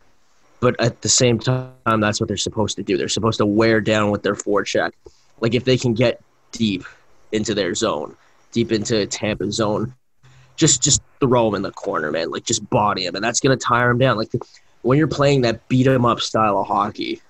But 0.60 0.80
at 0.80 1.02
the 1.02 1.08
same 1.08 1.38
time, 1.38 2.00
that's 2.00 2.20
what 2.20 2.28
they're 2.28 2.36
supposed 2.36 2.76
to 2.76 2.82
do. 2.82 2.96
They're 2.96 3.08
supposed 3.08 3.38
to 3.38 3.46
wear 3.46 3.80
down 3.80 4.10
with 4.10 4.22
their 4.22 4.34
forecheck. 4.34 4.92
Like 5.40 5.54
if 5.54 5.64
they 5.64 5.76
can 5.76 5.94
get 5.94 6.20
deep 6.52 6.84
into 7.32 7.54
their 7.54 7.74
zone, 7.74 8.16
deep 8.52 8.72
into 8.72 9.06
Tampa 9.06 9.50
zone, 9.52 9.94
just 10.56 10.82
just 10.82 11.00
throw 11.20 11.44
them 11.46 11.54
in 11.54 11.62
the 11.62 11.70
corner, 11.70 12.10
man. 12.10 12.30
Like 12.30 12.44
just 12.44 12.68
body 12.68 13.04
them, 13.04 13.14
and 13.14 13.24
that's 13.24 13.40
gonna 13.40 13.56
tire 13.56 13.88
them 13.88 13.98
down. 13.98 14.16
Like 14.16 14.32
when 14.82 14.98
you're 14.98 15.06
playing 15.06 15.42
that 15.42 15.66
beat 15.68 15.84
beat 15.84 15.90
'em 15.90 16.04
up 16.04 16.20
style 16.20 16.58
of 16.58 16.66
hockey, 16.66 17.22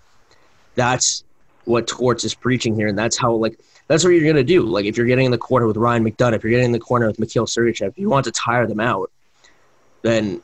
that's 0.75 1.25
what 1.65 1.87
Torts 1.87 2.25
is 2.25 2.35
preaching 2.35 2.75
here, 2.75 2.89
and 2.89 2.99
that's 2.99 3.19
how 3.19 3.35
like 3.35 3.59
that's 3.89 4.05
what 4.05 4.11
you're 4.11 4.27
gonna 4.27 4.43
do. 4.43 4.63
Like 4.63 4.87
if 4.87 4.97
you're 4.97 5.07
getting 5.07 5.27
in 5.27 5.33
the 5.33 5.39
corner 5.39 5.67
with 5.67 5.77
Ryan 5.77 6.05
McDonagh, 6.05 6.37
if 6.37 6.43
you're 6.43 6.51
getting 6.51 6.67
in 6.67 6.73
the 6.73 6.79
corner 6.79 7.07
with 7.07 7.19
Mikhail 7.19 7.47
Sergachev, 7.47 7.89
if 7.89 7.99
you 7.99 8.09
want 8.09 8.25
to 8.25 8.33
tire 8.33 8.67
them 8.67 8.81
out, 8.81 9.11
then 10.03 10.41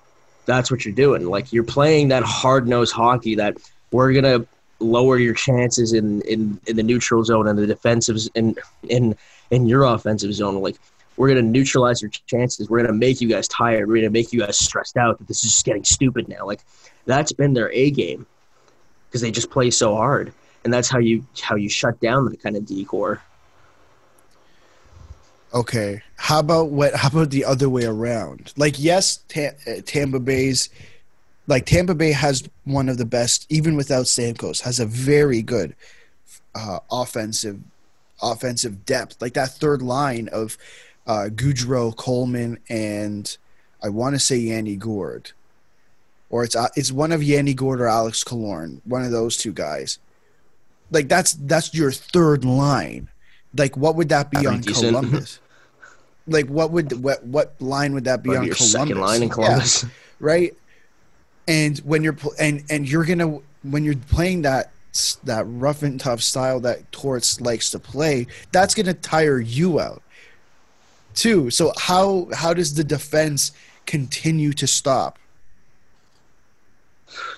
that's 0.47 0.71
what 0.71 0.85
you're 0.85 0.95
doing. 0.95 1.27
Like 1.27 1.53
you're 1.53 1.65
playing 1.65 2.09
that 2.09 2.23
hard 2.23 2.69
nosed 2.69 2.93
hockey 2.93 3.35
that 3.37 3.57
we're 3.91 4.13
gonna 4.13 4.47
lower 4.81 5.19
your 5.19 5.35
chances 5.35 5.93
in, 5.93 6.21
in, 6.23 6.61
in 6.67 6.77
the 6.77 6.83
neutral 6.83 7.25
zone 7.25 7.49
and 7.49 7.59
the 7.59 7.67
defensive 7.67 8.17
s- 8.17 8.29
in 8.35 8.55
in 8.89 9.17
in 9.51 9.67
your 9.67 9.85
offensive 9.85 10.35
zone. 10.35 10.61
Like 10.61 10.77
we're 11.17 11.29
gonna 11.29 11.43
neutralize 11.43 12.03
your 12.03 12.11
chances. 12.27 12.69
We're 12.69 12.83
gonna 12.83 12.93
make 12.93 13.21
you 13.21 13.29
guys 13.29 13.49
tired. 13.49 13.89
We're 13.89 13.97
gonna 13.97 14.11
make 14.11 14.33
you 14.33 14.41
guys 14.41 14.59
stressed 14.59 14.97
out 14.97 15.19
that 15.19 15.29
this 15.29 15.45
is 15.45 15.53
just 15.53 15.65
getting 15.65 15.85
stupid 15.85 16.29
now. 16.29 16.45
Like 16.47 16.61
that's 17.07 17.33
been 17.33 17.55
their 17.55 17.71
A 17.73 17.91
game 17.91 18.27
because 19.09 19.21
they 19.21 19.31
just 19.31 19.51
play 19.51 19.71
so 19.71 19.95
hard, 19.95 20.33
and 20.65 20.75
that's 20.75 20.89
how 20.89 20.99
you 20.99 21.25
how 21.41 21.55
you 21.55 21.69
shut 21.69 22.01
down 22.01 22.25
that 22.27 22.43
kind 22.43 22.57
of 22.57 22.67
decor. 22.67 23.23
Okay, 25.55 26.03
how 26.17 26.41
about 26.41 26.71
what? 26.71 26.95
How 26.95 27.09
about 27.09 27.31
the 27.31 27.45
other 27.45 27.69
way 27.69 27.85
around? 27.85 28.53
Like, 28.57 28.75
yes, 28.79 29.19
Ta- 29.29 29.55
uh, 29.69 29.83
Tampa 29.87 30.19
Bay's 30.19 30.69
like 31.47 31.67
Tampa 31.67 31.95
Bay 31.95 32.13
has 32.13 32.49
one 32.65 32.89
of 32.89 32.99
the 32.99 33.05
best, 33.05 33.47
even 33.51 33.77
without 33.77 34.07
Stamkos, 34.07 34.63
has 34.63 34.81
a 34.81 34.87
very 34.87 35.43
good 35.43 35.75
uh, 36.55 36.81
offensive 36.91 37.61
offensive 38.23 38.87
depth. 38.87 39.21
Like 39.21 39.35
that 39.35 39.51
third 39.51 39.83
line 39.83 40.29
of 40.29 40.57
uh, 41.07 41.29
Goodrow, 41.31 41.95
Coleman, 41.95 42.59
and 42.69 43.37
I 43.83 43.91
want 43.91 44.15
to 44.15 44.19
say 44.19 44.37
Yanni 44.37 44.77
Gourde, 44.77 45.33
or 46.31 46.45
it's 46.45 46.57
uh, 46.57 46.69
it's 46.77 46.91
one 46.91 47.13
of 47.13 47.23
Yanni 47.23 47.55
Gourde 47.55 47.81
or 47.81 47.89
Alex 47.89 48.25
Killorn, 48.25 48.81
one 48.85 49.05
of 49.05 49.11
those 49.11 49.37
two 49.37 49.53
guys. 49.53 49.99
Like 50.91 51.09
that's 51.09 51.35
that's 51.35 51.75
your 51.75 51.93
third 51.93 52.45
line. 52.45 53.09
Like 53.57 53.77
what 53.77 53.97
would 53.97 54.09
that 54.09 54.31
be 54.31 54.47
on. 54.47 54.63
Columbus? 54.63 55.41
Like 56.27 56.47
what 56.47 56.71
would 56.71 56.93
what 57.03 57.25
what 57.25 57.55
line 57.61 57.95
would 57.95 58.05
that 58.05 58.23
be 58.23 58.31
on 58.31 58.45
your 58.45 58.55
Columbus? 58.55 58.73
second 58.73 59.01
line 59.01 59.23
in 59.23 59.29
Yeah 59.29 59.35
Columbus. 59.35 59.87
right? 60.21 60.55
And 61.47 61.79
when 61.79 62.03
you're 62.03 62.17
and 62.39 62.65
and 62.71 62.89
you're 62.89 63.05
gonna 63.05 63.39
when 63.63 63.85
you're 63.85 63.97
playing 63.97 64.43
that 64.43 64.71
that 65.25 65.45
rough 65.47 65.83
and 65.83 65.99
tough 65.99 66.23
style 66.23 66.61
that 66.61 66.91
Torts 66.93 67.41
likes 67.41 67.71
to 67.73 67.79
play, 67.79 68.27
that's 68.53 68.75
gonna 68.75 68.95
tire 68.95 69.41
you 69.41 69.81
out 69.81 70.03
too. 71.15 71.51
So 71.51 71.73
how 71.77 72.29
how 72.33 72.55
does 72.55 72.75
the 72.75 72.85
defense 72.85 73.53
continue 73.87 74.53
to 74.55 74.67
stop? 74.67 75.19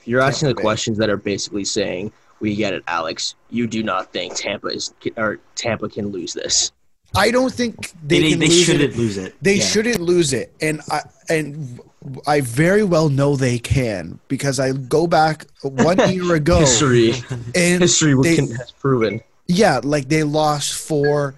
You're 0.04 0.20
asking 0.20 0.48
the 0.48 0.54
questions 0.54 0.96
that 0.98 1.10
are 1.10 1.16
basically 1.16 1.64
saying, 1.64 2.12
"We 2.40 2.54
get 2.54 2.72
it, 2.72 2.82
Alex. 2.86 3.34
You 3.50 3.66
do 3.66 3.82
not 3.82 4.12
think 4.12 4.34
Tampa 4.36 4.68
is 4.68 4.94
or 5.16 5.38
Tampa 5.54 5.88
can 5.88 6.08
lose 6.08 6.32
this." 6.32 6.72
I 7.16 7.30
don't 7.30 7.52
think 7.52 7.92
they, 8.06 8.20
They, 8.20 8.22
they, 8.22 8.30
can 8.30 8.38
they 8.40 8.46
lose 8.48 8.64
shouldn't 8.64 8.92
it. 8.94 8.96
lose 8.96 9.16
it. 9.16 9.34
They 9.42 9.54
Yeah. 9.56 9.64
shouldn't 9.64 10.00
lose 10.00 10.32
it, 10.32 10.52
and 10.60 10.80
I 10.90 11.02
and 11.28 11.80
I 12.26 12.40
very 12.42 12.84
well 12.84 13.08
know 13.08 13.34
they 13.36 13.58
can 13.58 14.18
because 14.28 14.60
I 14.60 14.72
go 14.72 15.06
back 15.06 15.46
one 15.62 15.98
year 16.12 16.34
ago 16.34 16.60
History, 16.60 17.14
and 17.54 17.82
history 17.82 18.14
they- 18.22 18.36
can, 18.36 18.50
has 18.56 18.70
proven. 18.72 19.20
yeah, 19.48 19.80
like 19.82 20.08
they 20.08 20.22
lost 20.22 20.74
four, 20.74 21.34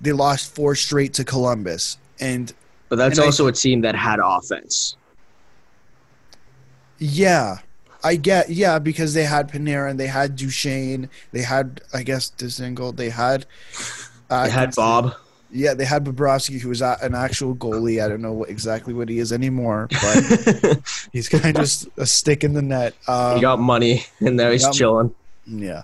they 0.00 0.12
lost 0.12 0.54
four 0.54 0.74
straight 0.74 1.12
to 1.14 1.24
Columbus, 1.24 1.98
and 2.18 2.52
But 2.88 2.96
that's 2.96 3.18
And 3.18 3.26
also 3.26 3.46
a 3.48 3.52
team 3.52 3.82
that 3.82 3.94
had 3.94 4.18
offense. 4.22 4.96
yeah, 6.98 7.58
I 8.02 8.16
get 8.16 8.50
yeah 8.50 8.78
because 8.78 9.12
they 9.14 9.24
had 9.24 9.50
Panarin 9.50 9.90
and 9.90 10.00
they 10.00 10.06
had 10.06 10.36
Duchene, 10.36 11.08
they 11.32 11.42
had 11.42 11.80
I 11.92 12.02
guess 12.02 12.30
Dzingel, 12.36 12.96
they 12.96 13.10
had. 13.10 13.46
Uh, 14.30 14.44
They 14.44 14.50
had 14.50 14.74
Bob. 14.74 15.14
Yeah, 15.52 15.74
they 15.74 15.84
had 15.84 16.04
Bobrovsky, 16.04 16.60
who 16.60 16.68
was 16.68 16.80
an 16.80 17.14
actual 17.14 17.56
goalie. 17.56 18.02
I 18.04 18.08
don't 18.08 18.22
know 18.22 18.32
what, 18.32 18.50
exactly 18.50 18.94
what 18.94 19.08
he 19.08 19.18
is 19.18 19.32
anymore, 19.32 19.88
but 20.02 20.80
he's 21.12 21.28
kind 21.28 21.56
of 21.56 21.62
just 21.64 21.88
a 21.96 22.06
stick 22.06 22.44
in 22.44 22.52
the 22.52 22.62
net. 22.62 22.94
Um, 23.08 23.34
he 23.34 23.40
got 23.40 23.58
money, 23.58 24.04
and 24.20 24.36
now 24.36 24.50
he's 24.52 24.64
got- 24.64 24.74
chilling. 24.74 25.12
Yeah. 25.46 25.82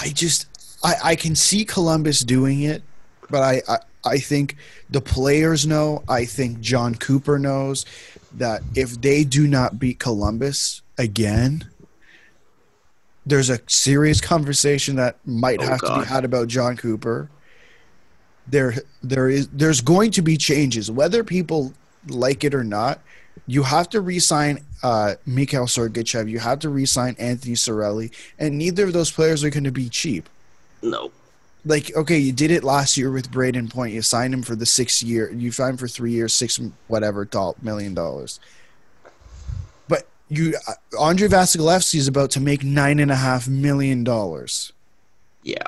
I 0.00 0.08
just 0.10 0.46
I, 0.84 0.94
I 1.04 1.16
can 1.16 1.34
see 1.34 1.64
Columbus 1.64 2.20
doing 2.20 2.62
it, 2.62 2.82
but 3.30 3.42
I, 3.42 3.62
I 3.68 3.78
I 4.04 4.18
think 4.18 4.56
the 4.90 5.00
players 5.00 5.66
know, 5.66 6.02
I 6.08 6.24
think 6.26 6.60
Jon 6.60 6.94
Cooper 6.94 7.38
knows 7.38 7.86
that 8.34 8.62
if 8.74 9.00
they 9.00 9.24
do 9.24 9.46
not 9.48 9.78
beat 9.78 9.98
Columbus 9.98 10.82
again, 10.98 11.64
there's 13.26 13.50
a 13.50 13.58
serious 13.66 14.20
conversation 14.20 14.96
that 14.96 15.16
might 15.24 15.60
Oh, 15.62 15.66
have 15.66 15.80
to 15.80 15.98
be 16.00 16.04
had 16.04 16.24
about 16.24 16.48
Jon 16.48 16.76
Cooper. 16.76 17.28
There 18.46 18.74
there 19.02 19.28
is 19.30 19.48
there's 19.48 19.80
going 19.80 20.10
to 20.12 20.22
be 20.22 20.36
changes, 20.36 20.90
whether 20.90 21.24
people 21.24 21.72
like 22.08 22.44
it 22.44 22.54
or 22.54 22.64
not. 22.64 23.00
You 23.46 23.62
have 23.62 23.88
to 23.90 24.00
re-sign 24.00 24.60
uh, 24.82 25.14
Mikhail 25.26 25.64
Sergachev. 25.66 26.30
You 26.30 26.38
have 26.38 26.58
to 26.60 26.68
re-sign 26.68 27.16
Anthony 27.18 27.54
Cirelli, 27.54 28.10
and 28.38 28.56
neither 28.58 28.84
of 28.84 28.92
those 28.92 29.10
players 29.10 29.42
are 29.42 29.50
going 29.50 29.64
to 29.64 29.72
be 29.72 29.88
cheap. 29.88 30.28
No, 30.82 31.10
Like, 31.64 31.94
okay, 31.96 32.18
you 32.18 32.32
did 32.32 32.50
it 32.50 32.62
last 32.62 32.96
year 32.96 33.10
with 33.10 33.30
Brayden 33.30 33.70
Point. 33.70 33.92
You 33.94 34.02
signed 34.02 34.32
him 34.34 34.42
for 34.42 34.54
the 34.54 34.66
six 34.66 35.02
year. 35.02 35.32
You 35.32 35.50
signed 35.50 35.80
for 35.80 35.88
three 35.88 36.12
years, 36.12 36.32
six 36.34 36.60
whatever 36.86 37.24
doll- 37.24 37.56
million 37.62 37.92
dollars. 37.94 38.38
But 40.28 40.38
you, 40.38 40.54
uh, 40.68 40.72
Andre 40.98 41.28
Vasilevskiy 41.28 41.96
is 41.96 42.08
about 42.08 42.30
to 42.32 42.40
make 42.40 42.64
nine 42.64 42.98
and 42.98 43.10
a 43.10 43.16
half 43.16 43.48
million 43.48 44.04
dollars. 44.04 44.72
yeah. 45.42 45.62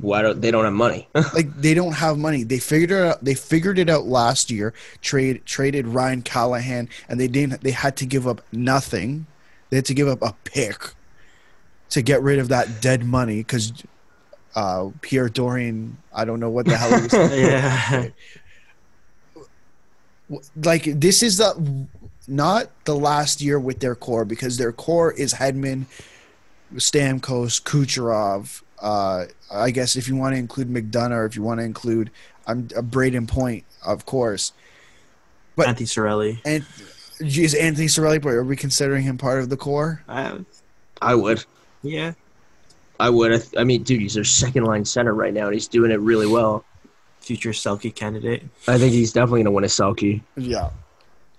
Why 0.00 0.22
don't 0.22 0.40
they 0.40 0.50
don't 0.50 0.64
have 0.64 0.72
money? 0.72 1.06
like 1.34 1.54
they 1.60 1.74
don't 1.74 1.92
have 1.92 2.16
money. 2.18 2.44
They 2.44 2.58
figured 2.58 2.90
it 2.90 3.06
out. 3.06 3.22
They 3.24 3.34
figured 3.34 3.78
it 3.78 3.90
out 3.90 4.06
last 4.06 4.50
year. 4.50 4.72
Trade 5.02 5.42
traded 5.44 5.86
Ryan 5.86 6.22
Callahan, 6.22 6.88
and 7.10 7.20
they 7.20 7.28
didn't. 7.28 7.60
They 7.60 7.70
had 7.72 7.96
to 7.98 8.06
give 8.06 8.26
up 8.26 8.40
nothing. 8.52 9.26
They 9.68 9.76
had 9.76 9.84
to 9.84 9.94
give 9.94 10.08
up 10.08 10.22
a 10.22 10.34
pick 10.44 10.94
to 11.90 12.00
get 12.02 12.22
rid 12.22 12.38
of 12.38 12.48
that 12.48 12.80
dead 12.80 13.04
money 13.04 13.36
because 13.36 13.72
uh, 14.56 14.88
Pierre 15.02 15.28
Dorian. 15.28 15.98
I 16.12 16.24
don't 16.24 16.40
know 16.40 16.50
what 16.50 16.64
the 16.66 16.76
hell 16.76 16.96
he 16.96 17.02
was. 17.02 17.12
Yeah. 17.38 18.08
like 20.64 20.84
this 20.84 21.22
is 21.22 21.36
the 21.36 21.86
not 22.28 22.70
the 22.84 22.94
last 22.94 23.40
year 23.40 23.58
with 23.58 23.80
their 23.80 23.94
core 23.94 24.24
because 24.24 24.56
their 24.58 24.72
core 24.72 25.12
is 25.12 25.34
Hedman, 25.34 25.86
Stamkos, 26.74 27.60
Kucherov. 27.62 28.62
Uh, 28.80 29.26
I 29.52 29.70
guess 29.70 29.96
if 29.96 30.08
you 30.08 30.16
want 30.16 30.34
to 30.34 30.38
include 30.38 30.68
McDonagh, 30.68 31.12
or 31.12 31.24
if 31.26 31.36
you 31.36 31.42
want 31.42 31.60
to 31.60 31.64
include 31.64 32.10
I'm 32.46 32.68
a 32.76 32.82
Brayden 32.82 33.28
Point, 33.28 33.64
of 33.84 34.06
course. 34.06 34.52
But- 35.56 35.68
Anthony 35.68 35.86
Cirelli. 35.86 36.40
And 36.44 36.64
is 37.20 37.54
Anthony 37.54 37.86
Cirelli? 37.86 38.20
but 38.20 38.30
Are 38.30 38.42
we 38.44 38.56
considering 38.56 39.02
him 39.04 39.18
part 39.18 39.40
of 39.40 39.48
the 39.48 39.56
core? 39.56 40.02
Uh, 40.08 40.38
I 41.00 41.14
would. 41.14 41.44
yeah. 41.82 42.14
I 43.00 43.10
would. 43.10 43.32
I, 43.32 43.60
I 43.60 43.64
mean, 43.64 43.82
dude, 43.82 44.00
he's 44.00 44.14
their 44.14 44.22
second 44.24 44.64
line 44.64 44.84
center 44.84 45.12
right 45.14 45.34
now, 45.34 45.46
and 45.46 45.54
he's 45.54 45.66
doing 45.66 45.90
it 45.90 45.98
really 46.00 46.26
well. 46.26 46.64
Future 47.20 47.50
Selke 47.50 47.92
candidate. 47.94 48.42
I 48.68 48.78
think 48.78 48.92
he's 48.92 49.12
definitely 49.12 49.40
going 49.40 49.44
to 49.46 49.50
win 49.52 49.64
a 49.64 49.68
Selke. 49.68 50.20
Yeah. 50.36 50.70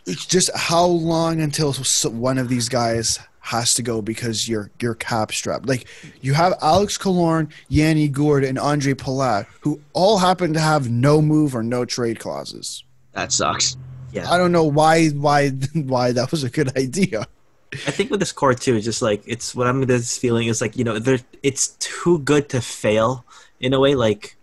It's 0.05 0.25
just 0.25 0.49
how 0.55 0.85
long 0.85 1.41
until 1.41 1.73
one 1.73 2.37
of 2.37 2.49
these 2.49 2.67
guys 2.69 3.19
has 3.43 3.73
to 3.73 3.83
go 3.83 4.01
because 4.01 4.47
you're 4.47 4.71
you're 4.81 4.95
cap 4.95 5.31
strapped. 5.33 5.65
Like 5.65 5.85
you 6.21 6.33
have 6.33 6.53
Alex 6.61 6.97
Killorn, 6.97 7.51
Yanni 7.67 8.07
Gourde, 8.07 8.45
and 8.45 8.57
Ondrej 8.57 8.95
Palat, 8.95 9.45
who 9.61 9.81
all 9.91 10.17
happen 10.17 10.53
to 10.53 10.61
have 10.61 10.89
no 10.89 11.21
move 11.21 11.53
or 11.53 11.61
no 11.61 11.83
trade 11.83 12.19
clauses. 12.19 12.83
That 13.11 13.33
sucks. 13.33 13.75
Yeah. 14.13 14.31
I 14.31 14.37
don't 14.37 14.53
know 14.53 14.63
why 14.63 15.09
why 15.09 15.49
why 15.73 16.13
that 16.13 16.31
was 16.31 16.43
a 16.43 16.49
good 16.49 16.75
idea. 16.77 17.27
I 17.73 17.91
think 17.91 18.11
with 18.11 18.19
this 18.19 18.31
core 18.31 18.53
too, 18.53 18.75
it's 18.75 18.85
just 18.85 19.01
like 19.01 19.23
it's 19.25 19.53
what 19.53 19.67
I'm 19.67 19.85
just 19.87 20.21
feeling 20.21 20.47
is 20.47 20.61
like 20.61 20.77
you 20.77 20.85
know 20.85 20.97
there 20.97 21.19
it's 21.41 21.69
too 21.79 22.19
good 22.19 22.47
to 22.49 22.61
fail 22.61 23.25
in 23.59 23.73
a 23.73 23.79
way. 23.79 23.95
Like 23.95 24.37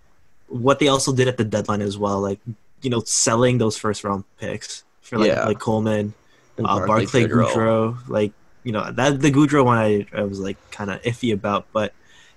what 0.48 0.78
they 0.78 0.88
also 0.88 1.14
did 1.14 1.26
at 1.26 1.38
the 1.38 1.44
deadline 1.44 1.80
as 1.80 1.96
well, 1.96 2.20
like 2.20 2.40
you 2.82 2.90
know 2.90 3.00
selling 3.00 3.56
those 3.56 3.78
first 3.78 4.04
round 4.04 4.24
picks 4.38 4.84
for 5.10 5.18
like 5.18 5.28
Yeah. 5.28 5.44
like 5.46 5.58
Coleman, 5.58 6.14
And 6.56 6.66
uh, 6.66 6.86
Barclay. 6.86 7.24
Goodrow, 7.26 7.96
like 8.08 8.32
you 8.64 8.72
know 8.72 8.90
that 8.92 9.20
the 9.20 9.30
Goodrow 9.30 9.64
one 9.64 9.78
I, 9.78 10.06
I 10.16 10.22
was 10.22 10.38
like 10.40 10.56
kind 10.70 10.90
of 10.90 11.02
iffy 11.02 11.32
about, 11.34 11.66
but 11.72 11.92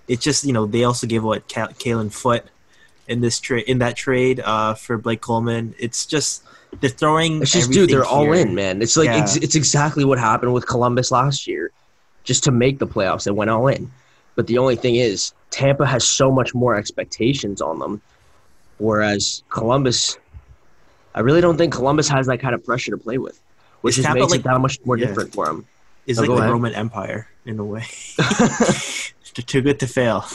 it's 0.08 0.24
just 0.24 0.44
you 0.44 0.52
know 0.54 0.66
they 0.66 0.84
also 0.84 1.08
gave 1.08 1.24
what 1.24 1.48
Ka- 1.48 1.68
Kalen 1.80 2.12
Foote 2.12 2.44
in 3.08 3.22
this 3.22 3.40
trade 3.40 3.66
in 3.68 3.78
that 3.80 3.96
trade 3.96 4.40
uh, 4.40 4.74
for 4.74 4.98
Blake 4.98 5.22
Coleman. 5.22 5.76
It's 5.78 6.06
just 6.06 6.44
they're 6.80 6.90
throwing. 6.90 7.42
It's 7.44 7.52
just, 7.52 7.72
dude, 7.72 7.90
they're 7.90 8.06
all 8.06 8.34
in, 8.34 8.56
man. 8.56 8.82
It's 8.82 8.98
like 8.98 9.10
ex- 9.10 9.36
it's 9.36 9.56
exactly 9.56 10.04
what 10.04 10.18
happened 10.18 10.54
with 10.54 10.66
Columbus 10.68 11.12
last 11.12 11.46
year. 11.48 11.72
Just 12.24 12.44
to 12.46 12.52
make 12.52 12.80
the 12.80 12.88
playoffs, 12.88 13.26
they 13.26 13.32
went 13.32 13.50
all 13.52 13.68
in. 13.68 13.92
But 14.36 14.48
the 14.48 14.58
only 14.58 14.76
thing 14.78 14.96
is, 14.96 15.34
Tampa 15.52 15.86
has 15.86 16.04
so 16.08 16.32
much 16.32 16.56
more 16.56 16.74
expectations 16.76 17.62
on 17.62 17.78
them, 17.80 18.02
whereas 18.78 19.44
Columbus, 19.50 20.18
I 21.16 21.20
really 21.22 21.42
don't 21.42 21.58
think 21.58 21.74
Columbus 21.74 22.08
has 22.10 22.28
that 22.28 22.40
kind 22.40 22.56
of 22.56 22.64
pressure 22.64 22.92
to 22.92 22.98
play 22.98 23.18
with, 23.18 23.40
which 23.82 23.98
Is 23.98 24.04
just 24.04 24.14
makes 24.16 24.32
like- 24.32 24.40
it 24.40 24.44
that 24.44 24.60
much 24.60 24.80
more 24.86 24.98
yeah. 24.98 25.08
different 25.08 25.34
for 25.34 25.50
him. 25.50 25.66
It's 26.06 26.20
Oh, 26.20 26.24
like 26.24 26.30
the 26.32 26.36
ahead. 26.38 26.52
Roman 26.52 26.74
Empire 26.74 27.28
in 27.46 27.60
a 27.60 27.64
way. 27.66 27.86
They're 28.18 29.44
too 29.46 29.62
good 29.62 29.80
to 29.80 29.88
fail. 29.88 30.26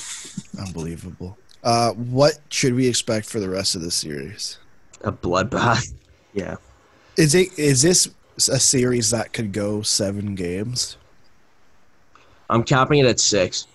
Unbelievable. 0.59 1.37
Uh, 1.63 1.93
what 1.93 2.39
should 2.49 2.75
we 2.75 2.87
expect 2.89 3.27
for 3.29 3.39
the 3.41 3.49
rest 3.49 3.75
of 3.75 3.83
the 3.83 3.91
series? 3.91 4.59
A 5.05 5.13
bloodbath. 5.13 5.93
Yeah. 6.33 6.57
Is 7.17 7.35
it 7.35 7.57
is 7.59 7.83
this 7.83 8.09
a 8.49 8.59
series 8.61 9.11
that 9.11 9.33
could 9.33 9.53
go 9.53 9.83
seven 9.83 10.35
games? 10.35 10.97
I'm 12.49 12.63
capping 12.63 13.01
it 13.01 13.07
at 13.07 13.21
six. 13.21 13.67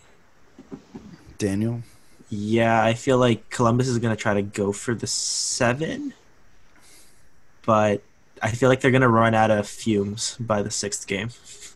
Daniel, 1.37 1.81
Yeah, 2.29 2.83
I 2.83 2.93
feel 2.93 3.17
like 3.17 3.49
Columbus 3.49 3.87
is 3.87 3.99
going 3.99 4.15
to 4.15 4.21
try 4.21 4.33
to 4.33 4.41
go 4.41 4.71
for 4.71 4.95
the 4.95 5.07
seven, 5.07 6.13
but 7.66 8.01
I 8.41 8.51
feel 8.51 8.70
like 8.70 8.82
they're 8.82 8.91
going 8.91 9.01
to 9.01 9.07
run 9.09 9.34
out 9.34 9.51
of 9.51 9.68
fumes 9.68 10.36
by 10.39 10.61
the 10.61 10.72
sixth 10.72 11.07
game. 11.07 11.30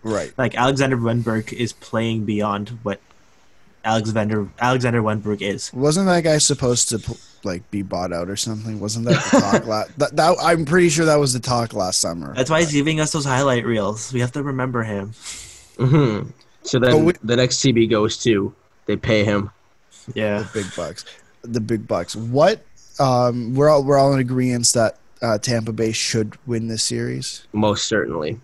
right? 0.04 0.34
Like 0.38 0.56
Alexander 0.56 0.98
Wennberg 0.98 1.54
is 1.54 1.74
playing 1.74 2.26
beyond 2.26 2.70
what 2.84 3.00
Alexander 3.86 4.50
Alexander 4.60 5.02
Wennberg 5.02 5.42
is. 5.42 5.72
Wasn't 5.74 6.08
that 6.08 6.24
guy 6.24 6.40
supposed 6.40 6.90
to 6.90 7.18
like 7.44 7.70
be 7.72 7.82
bought 7.84 8.12
out 8.12 8.30
or 8.30 8.36
something? 8.36 8.80
Wasn't 8.82 9.06
that 9.06 9.24
the 9.32 9.40
talk 9.40 9.66
last? 9.66 9.92
That, 9.98 10.16
that 10.18 10.36
I'm 10.42 10.66
pretty 10.66 10.90
sure 10.90 11.06
that 11.06 11.16
was 11.20 11.32
the 11.34 11.40
talk 11.40 11.74
last 11.74 12.00
summer. 12.02 12.34
That's 12.36 12.50
why 12.50 12.60
he's 12.62 12.74
giving 12.74 13.00
us 13.00 13.12
those 13.14 13.24
highlight 13.26 13.66
reels. 13.66 14.12
We 14.12 14.20
have 14.20 14.34
to 14.34 14.44
remember 14.44 14.84
him. 14.84 15.14
hmm 15.78 16.24
So 16.64 16.80
then 16.80 17.06
we- 17.06 17.14
the 17.24 17.38
next 17.38 17.58
TB 17.58 17.90
goes 17.90 18.18
to 18.24 18.54
they 18.88 18.98
pay 18.98 19.24
him. 19.24 19.52
Yeah. 20.14 20.40
the 20.54 20.64
big 20.64 20.76
bucks. 20.76 21.06
The 21.44 21.62
big 21.62 21.88
bucks. 21.88 22.16
What? 22.16 22.62
Um, 23.00 23.54
we're 23.56 23.70
all 23.70 23.84
we're 23.84 23.98
all 23.98 24.12
in 24.14 24.20
agreement 24.20 24.68
that 24.74 24.98
uh, 25.22 25.38
Tampa 25.38 25.74
Bay 25.74 25.92
should 25.92 26.38
win 26.46 26.68
this 26.68 26.84
series. 26.84 27.48
Most 27.54 27.88
certainly. 27.88 28.40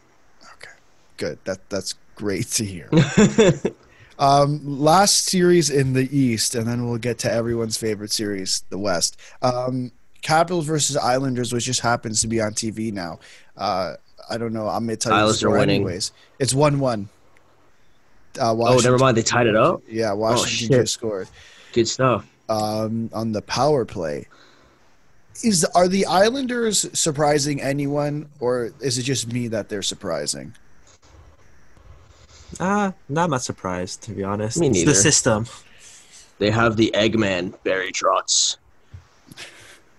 Okay, 0.55 0.71
good. 1.17 1.39
That 1.45 1.69
that's 1.69 1.95
great 2.15 2.47
to 2.51 2.65
hear. 2.65 2.89
Um, 4.19 4.61
last 4.63 5.25
series 5.25 5.71
in 5.71 5.93
the 5.93 6.07
East, 6.15 6.53
and 6.53 6.67
then 6.67 6.85
we'll 6.87 6.99
get 6.99 7.17
to 7.19 7.31
everyone's 7.31 7.77
favorite 7.77 8.11
series, 8.11 8.63
the 8.69 8.77
West. 8.77 9.19
Um, 9.41 9.91
Capitals 10.21 10.67
versus 10.67 10.95
Islanders, 10.95 11.51
which 11.51 11.65
just 11.65 11.79
happens 11.81 12.21
to 12.21 12.27
be 12.27 12.39
on 12.39 12.53
TV 12.53 12.93
now. 12.93 13.19
Uh, 13.57 13.95
I 14.29 14.37
don't 14.37 14.53
know. 14.53 14.67
I'm 14.69 14.85
gonna 14.85 14.97
tell 14.97 15.11
you 15.11 15.15
the 15.15 15.19
Islanders 15.21 15.39
score 15.39 15.51
winning. 15.57 15.77
anyways. 15.83 16.11
It's 16.37 16.53
one-one. 16.53 17.09
Uh, 18.39 18.51
oh, 18.57 18.77
never 18.83 18.99
mind. 18.99 19.17
They 19.17 19.23
tied 19.23 19.47
it 19.47 19.55
up. 19.55 19.81
Yeah, 19.89 20.13
Washington 20.13 20.67
shit. 20.77 20.81
just 20.83 20.93
scored 20.93 21.27
Good 21.73 21.87
stuff. 21.87 22.25
um, 22.49 23.09
on 23.13 23.31
the 23.31 23.41
power 23.41 23.83
play. 23.83 24.27
Is 25.43 25.65
are 25.73 25.87
the 25.87 26.05
Islanders 26.05 26.87
surprising 26.97 27.61
anyone, 27.61 28.29
or 28.39 28.71
is 28.81 28.97
it 28.97 29.03
just 29.03 29.31
me 29.33 29.47
that 29.47 29.67
they're 29.69 29.81
surprising? 29.81 30.53
Uh, 32.59 32.91
no, 33.09 33.23
I'm 33.23 33.31
not 33.31 33.41
surprised 33.41 34.03
to 34.03 34.11
be 34.11 34.23
honest. 34.23 34.59
Me 34.59 34.67
It's 34.67 34.83
the 34.83 34.93
system. 34.93 35.47
they 36.37 36.51
have 36.51 36.77
the 36.77 36.91
Eggman 36.93 37.55
Barry 37.63 37.91
Trotz. 37.91 38.57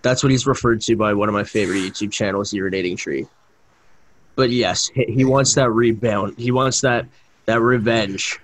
That's 0.03 0.23
what 0.23 0.31
he's 0.31 0.47
referred 0.47 0.81
to 0.83 0.97
by 0.97 1.15
one 1.15 1.29
of 1.29 1.33
my 1.33 1.45
favorite 1.45 1.79
YouTube 1.79 2.13
channels, 2.13 2.53
Irritating 2.55 2.97
Tree. 2.97 3.27
But 4.37 4.51
yes, 4.51 4.87
he, 4.95 5.05
he 5.05 5.25
wants 5.25 5.55
that 5.55 5.71
rebound. 5.71 6.39
He 6.39 6.51
wants 6.53 6.81
that 6.83 7.07
that 7.47 7.61
revenge. 7.61 8.39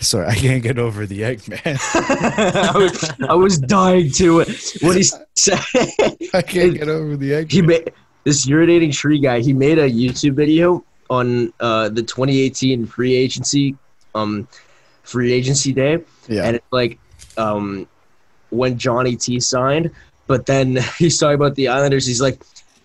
Sorry, 0.00 0.26
I 0.26 0.34
can't 0.34 0.62
get 0.62 0.78
over 0.78 1.06
the 1.06 1.20
Eggman. 1.20 1.60
I, 2.74 2.78
was, 2.78 3.12
I 3.28 3.34
was 3.34 3.58
dying 3.58 4.10
to 4.12 4.40
it. 4.40 4.76
What 4.80 4.96
he 4.96 5.02
said. 5.02 5.58
I 6.34 6.42
can't 6.42 6.74
get 6.74 6.88
over 6.88 7.16
the 7.16 7.32
Eggman. 7.32 7.52
he 7.52 7.62
made 7.62 7.92
this 8.24 8.46
irritating 8.48 8.92
tree 8.92 9.18
guy. 9.18 9.40
He 9.40 9.52
made 9.52 9.78
a 9.78 9.90
YouTube 9.90 10.34
video 10.34 10.84
on 11.10 11.52
uh, 11.60 11.88
the 11.88 12.02
2018 12.02 12.86
free 12.86 13.14
agency, 13.14 13.76
um, 14.14 14.46
free 15.02 15.32
agency 15.32 15.72
day, 15.72 15.98
yeah. 16.28 16.44
and 16.44 16.56
it's 16.56 16.66
like 16.70 16.98
um, 17.36 17.88
when 18.50 18.78
Johnny 18.78 19.16
T 19.16 19.40
signed. 19.40 19.90
But 20.26 20.46
then 20.46 20.78
he's 20.98 21.18
talking 21.18 21.34
about 21.34 21.54
the 21.54 21.68
Islanders. 21.68 22.06
He's 22.06 22.20
like, 22.20 22.40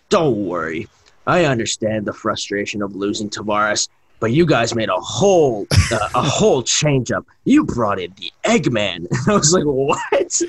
"Don't 0.09 0.45
worry, 0.45 0.88
I 1.28 1.45
understand 1.45 2.05
the 2.05 2.13
frustration 2.13 2.82
of 2.82 2.95
losing 2.95 3.30
Tavares." 3.30 3.89
But 4.24 4.32
you 4.32 4.45
guys 4.45 4.74
made 4.74 4.88
a 4.88 4.95
whole 5.01 5.67
uh, 5.91 6.09
a 6.15 6.21
whole 6.24 6.63
change 6.63 7.11
up. 7.11 7.26
You 7.43 7.65
brought 7.65 7.99
in 7.99 8.13
the 8.15 8.32
Eggman. 8.45 9.05
I 9.28 9.34
was 9.34 9.51
like, 9.51 9.65
"What?" 9.65 10.41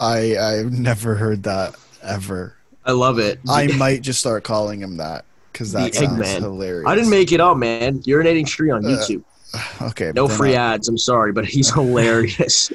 I 0.00 0.36
I've 0.36 0.72
never 0.72 1.14
heard 1.14 1.44
that 1.44 1.76
ever. 2.02 2.56
I 2.84 2.90
love 2.90 3.20
it. 3.20 3.38
I 3.48 3.68
might 3.76 4.02
just 4.02 4.18
start 4.18 4.42
calling 4.42 4.80
him 4.80 4.96
that 4.96 5.24
because 5.52 5.70
that 5.70 5.92
The 5.92 5.98
sounds 5.98 6.18
Eggman. 6.20 6.40
hilarious. 6.40 6.88
I 6.88 6.96
didn't 6.96 7.10
make 7.10 7.30
it 7.30 7.40
up, 7.40 7.56
man. 7.58 8.00
Urinating 8.00 8.44
tree 8.44 8.70
on 8.70 8.84
Uh, 8.84 8.88
YouTube. 8.88 9.22
Okay, 9.82 10.10
No 10.16 10.26
free 10.26 10.56
I- 10.56 10.74
ads. 10.74 10.88
I'm 10.88 10.98
sorry, 10.98 11.30
but 11.30 11.44
he's 11.46 11.70
hilarious. 11.74 12.72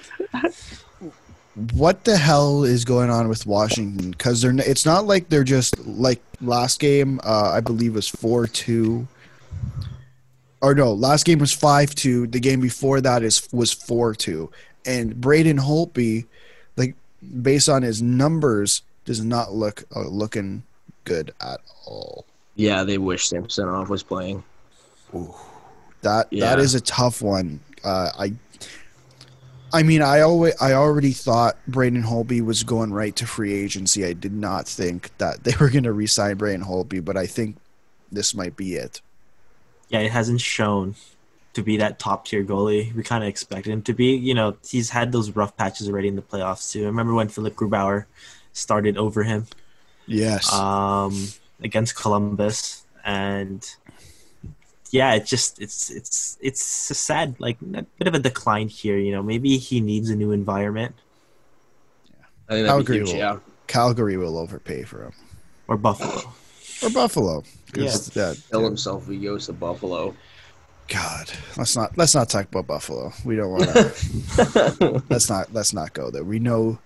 what 1.74 2.06
the 2.06 2.16
hell 2.16 2.64
is 2.64 2.86
going 2.86 3.10
on 3.10 3.28
with 3.28 3.46
Washington? 3.46 4.12
Because 4.12 4.42
they're 4.42 4.56
it's 4.60 4.86
not 4.86 5.06
like 5.06 5.28
they're 5.28 5.44
just 5.44 5.78
like 5.86 6.22
last 6.40 6.80
game. 6.80 7.20
Uh, 7.26 7.52
I 7.54 7.60
believe 7.60 7.96
was 7.96 8.08
four 8.08 8.48
two. 8.48 9.08
Or 10.62 10.74
no, 10.74 10.92
last 10.94 11.26
game 11.26 11.40
was 11.40 11.54
five 11.54 11.94
two. 11.94 12.28
The 12.28 12.40
game 12.40 12.62
before 12.62 13.00
that 13.02 13.24
is 13.24 13.48
was 13.52 13.72
four 13.72 14.16
two. 14.16 14.52
And 14.86 15.20
Braden 15.20 15.58
Holtby, 15.58 16.26
like 16.78 16.96
based 17.42 17.70
on 17.70 17.84
his 17.84 18.02
numbers, 18.02 18.82
does 19.06 19.24
not 19.24 19.54
look 19.54 19.84
uh, 19.96 20.08
looking 20.08 20.64
good 21.04 21.32
at 21.42 21.60
all. 21.86 22.26
yeah, 22.56 22.84
they 22.84 22.98
wish 22.98 23.28
Samsonov 23.28 23.90
was 23.90 24.02
playing. 24.04 24.44
Ooh, 25.14 25.34
That 26.02 26.28
Yeah. 26.32 26.50
that 26.50 26.60
is 26.60 26.74
a 26.76 26.82
tough 26.82 27.22
one. 27.22 27.60
Uh, 27.84 28.10
I 28.18 28.34
I 29.74 29.84
mean, 29.84 30.02
I 30.02 30.22
always 30.22 30.54
I 30.62 30.74
already 30.74 31.12
thought 31.12 31.58
Braden 31.68 32.04
Holtby 32.04 32.44
was 32.44 32.64
going 32.64 32.92
right 32.94 33.16
to 33.18 33.28
free 33.28 33.54
agency. 33.54 34.06
I 34.06 34.14
did 34.14 34.34
not 34.34 34.68
think 34.68 35.12
that 35.18 35.44
they 35.44 35.54
were 35.60 35.70
going 35.70 35.84
to 35.84 35.92
re-sign 35.94 36.38
Braden 36.38 36.66
Holtby, 36.66 37.04
but 37.04 37.16
I 37.18 37.26
think 37.28 37.58
this 38.12 38.34
might 38.34 38.56
be 38.56 38.76
it. 38.76 39.02
Yeah, 39.90 40.00
it 40.00 40.12
hasn't 40.12 40.42
shown 40.42 40.96
to 41.54 41.64
be 41.64 41.78
that 41.78 41.98
top 41.98 42.26
tier 42.26 42.44
goalie 42.44 42.94
we 42.94 43.02
kind 43.04 43.24
of 43.24 43.30
expected 43.30 43.72
him 43.72 43.82
to 43.84 43.94
be. 43.94 44.16
You 44.16 44.34
know, 44.34 44.58
he's 44.68 44.90
had 44.92 45.12
those 45.12 45.32
rough 45.32 45.56
patches 45.58 45.88
already 45.90 46.08
in 46.08 46.16
the 46.16 46.22
playoffs 46.22 46.72
too. 46.72 46.84
I 46.84 46.86
remember 46.88 47.14
when 47.14 47.30
Philip 47.30 47.56
Grubauer 47.56 48.06
started 48.54 48.98
over 48.98 49.24
him 49.24 49.48
Yes. 50.06 50.52
um, 50.54 51.28
against 51.62 51.96
Columbus, 51.96 52.86
and 53.06 53.66
yeah, 54.92 55.14
it 55.16 55.26
just 55.26 55.60
it's 55.62 55.90
it's 55.90 56.38
it's 56.42 56.92
a 56.92 56.94
sad 56.94 57.36
like 57.40 57.58
a 57.62 57.84
bit 57.98 58.08
of 58.08 58.14
a 58.14 58.20
decline 58.20 58.68
here. 58.68 58.98
You 58.98 59.12
know, 59.14 59.24
maybe 59.24 59.58
he 59.58 59.82
needs 59.82 60.10
a 60.10 60.16
new 60.16 60.32
environment 60.32 60.96
I 62.50 62.54
think 62.54 62.70
I'll 62.70 62.78
agree 62.80 62.98
huge. 62.98 63.08
with- 63.10 63.18
Yeah, 63.18 63.40
Calgary 63.68 64.16
will 64.18 64.38
overpay 64.38 64.84
for 64.84 65.04
him 65.06 65.12
or 65.68 65.76
Buffalo. 65.78 66.34
or 66.84 66.90
Buffalo. 66.90 67.44
'Cause 67.74 68.08
that- 68.10 68.38
kill 68.52 68.64
himself 68.64 69.04
if 69.04 69.10
he 69.10 69.18
goes 69.18 69.46
to 69.48 69.54
Buffalo. 69.54 70.16
God, 70.88 71.30
let's 71.58 71.76
not 71.76 71.98
let's 71.98 72.16
not 72.16 72.30
talk 72.30 72.46
about 72.48 72.68
Buffalo. 72.68 73.12
We 73.26 73.36
don't 73.36 73.52
want 73.52 73.64
to. 73.66 75.04
let's 75.10 75.30
not 75.30 75.54
let's 75.54 75.74
not 75.74 75.94
go 75.94 76.10
there. 76.10 76.24
We 76.24 76.40
know 76.40 76.80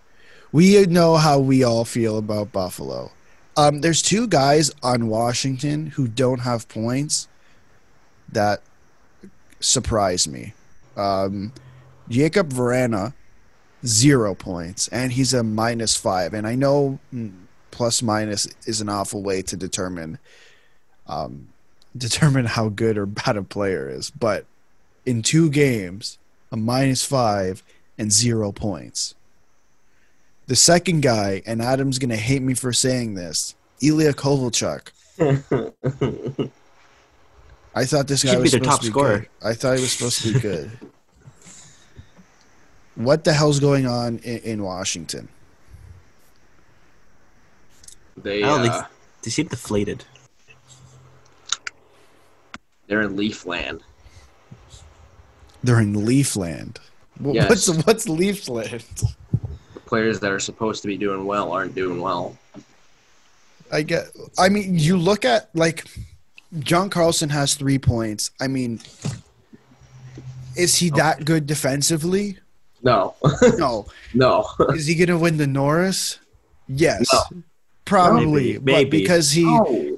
we 0.52 0.86
know 0.88 1.18
how 1.18 1.40
we 1.40 1.64
all 1.64 1.86
feel 1.86 2.18
about 2.18 2.52
Buffalo. 2.52 3.12
Um, 3.58 3.82
there's 3.82 4.02
two 4.02 4.28
guys 4.28 4.72
on 4.82 5.08
Washington 5.08 5.88
who 5.88 6.08
don't 6.08 6.40
have 6.40 6.68
points 6.68 7.28
that 8.32 8.62
surprise 9.60 10.28
me. 10.28 10.54
Um, 10.98 11.54
Jakub 12.10 12.50
Vrana, 12.50 13.14
zero 13.86 14.34
points, 14.36 14.88
and 14.88 15.12
he's 15.12 15.34
a 15.34 15.44
minus 15.44 15.96
five. 15.96 16.34
And 16.34 16.48
I 16.48 16.56
know 16.56 17.00
mm, 17.14 17.32
plus 17.72 18.02
minus 18.02 18.48
is 18.66 18.82
an 18.82 18.90
awful 18.90 19.22
way 19.22 19.42
to 19.44 19.56
determine 19.56 20.18
um, 21.12 21.49
determine 21.95 22.45
how 22.45 22.70
good 22.70 22.97
or 22.97 23.05
bad 23.05 23.38
a 23.38 23.43
player 23.43 23.89
is, 23.89 24.09
but 24.09 24.45
in 25.05 25.22
two 25.22 25.49
games, 25.49 26.18
a 26.51 26.57
minus 26.57 27.03
five 27.05 27.64
and 27.97 28.12
zero 28.12 28.51
points. 28.51 29.14
The 30.47 30.55
second 30.55 31.01
guy, 31.01 31.41
and 31.45 31.62
Adam's 31.62 31.99
gonna 31.99 32.16
hate 32.18 32.41
me 32.41 32.53
for 32.53 32.74
saying 32.74 33.14
this, 33.16 33.55
Ilya 33.82 34.14
Kovalchuk. 34.14 34.91
I 37.76 37.86
thought 37.86 38.07
this 38.07 38.24
guy 38.24 38.32
Should 38.32 38.38
be 38.38 38.41
was 38.43 38.51
their 38.51 38.59
supposed 38.64 38.70
top 38.72 38.80
to 38.82 38.86
be 38.86 38.91
scorer. 38.91 39.20
good. 39.20 39.28
I 39.43 39.53
thought 39.53 39.76
he 39.78 39.82
was 39.82 39.91
supposed 39.93 40.22
to 40.24 40.34
be 40.34 40.39
good. 40.39 40.72
what 42.95 43.24
the 43.24 43.34
hell's 43.34 43.59
going 43.59 43.86
on 43.86 44.18
in, 44.20 44.38
in 44.39 44.64
Washington? 44.64 45.30
They 48.18 48.43
I 48.43 48.47
don't 48.47 48.59
uh, 48.68 48.72
think 48.74 48.86
they 49.24 49.30
seem 49.32 49.47
deflated. 49.47 50.03
They're 52.92 53.04
in 53.04 53.16
Leafland. 53.16 53.80
They're 55.64 55.80
in 55.80 55.94
Leafland. 55.94 56.76
Yes. 57.24 57.48
What's 57.50 57.86
what's 57.88 58.06
Leafland? 58.08 58.84
The 59.74 59.80
players 59.80 60.20
that 60.20 60.30
are 60.30 60.39
supposed 60.42 60.82
to 60.82 60.89
be 60.89 60.98
doing 60.98 61.26
well 61.26 61.54
aren't 61.54 61.74
doing 61.74 62.02
well. 62.02 62.38
I 63.72 63.84
get. 63.84 64.08
I 64.38 64.50
mean, 64.50 64.78
you 64.78 64.98
look 64.98 65.24
at 65.24 65.50
like 65.56 65.86
John 66.60 66.89
Carlson 66.89 67.30
has 67.30 67.56
three 67.56 67.80
points. 67.80 68.32
I 68.42 68.48
mean, 68.50 68.82
is 70.58 70.76
he 70.76 70.89
that 70.92 71.24
good 71.24 71.48
defensively? 71.48 72.39
No, 72.84 73.16
No. 73.58 73.86
no. 74.14 74.46
Is 74.74 74.88
he 74.88 74.96
gonna 74.96 75.18
win 75.18 75.38
the 75.38 75.48
Norris? 75.48 76.20
Yes, 76.68 77.08
No. 77.14 77.44
probably. 77.86 78.58
Maybe, 78.60 78.84
But 78.84 78.89
because 78.89 79.32
he 79.32 79.44
No. 79.46 79.98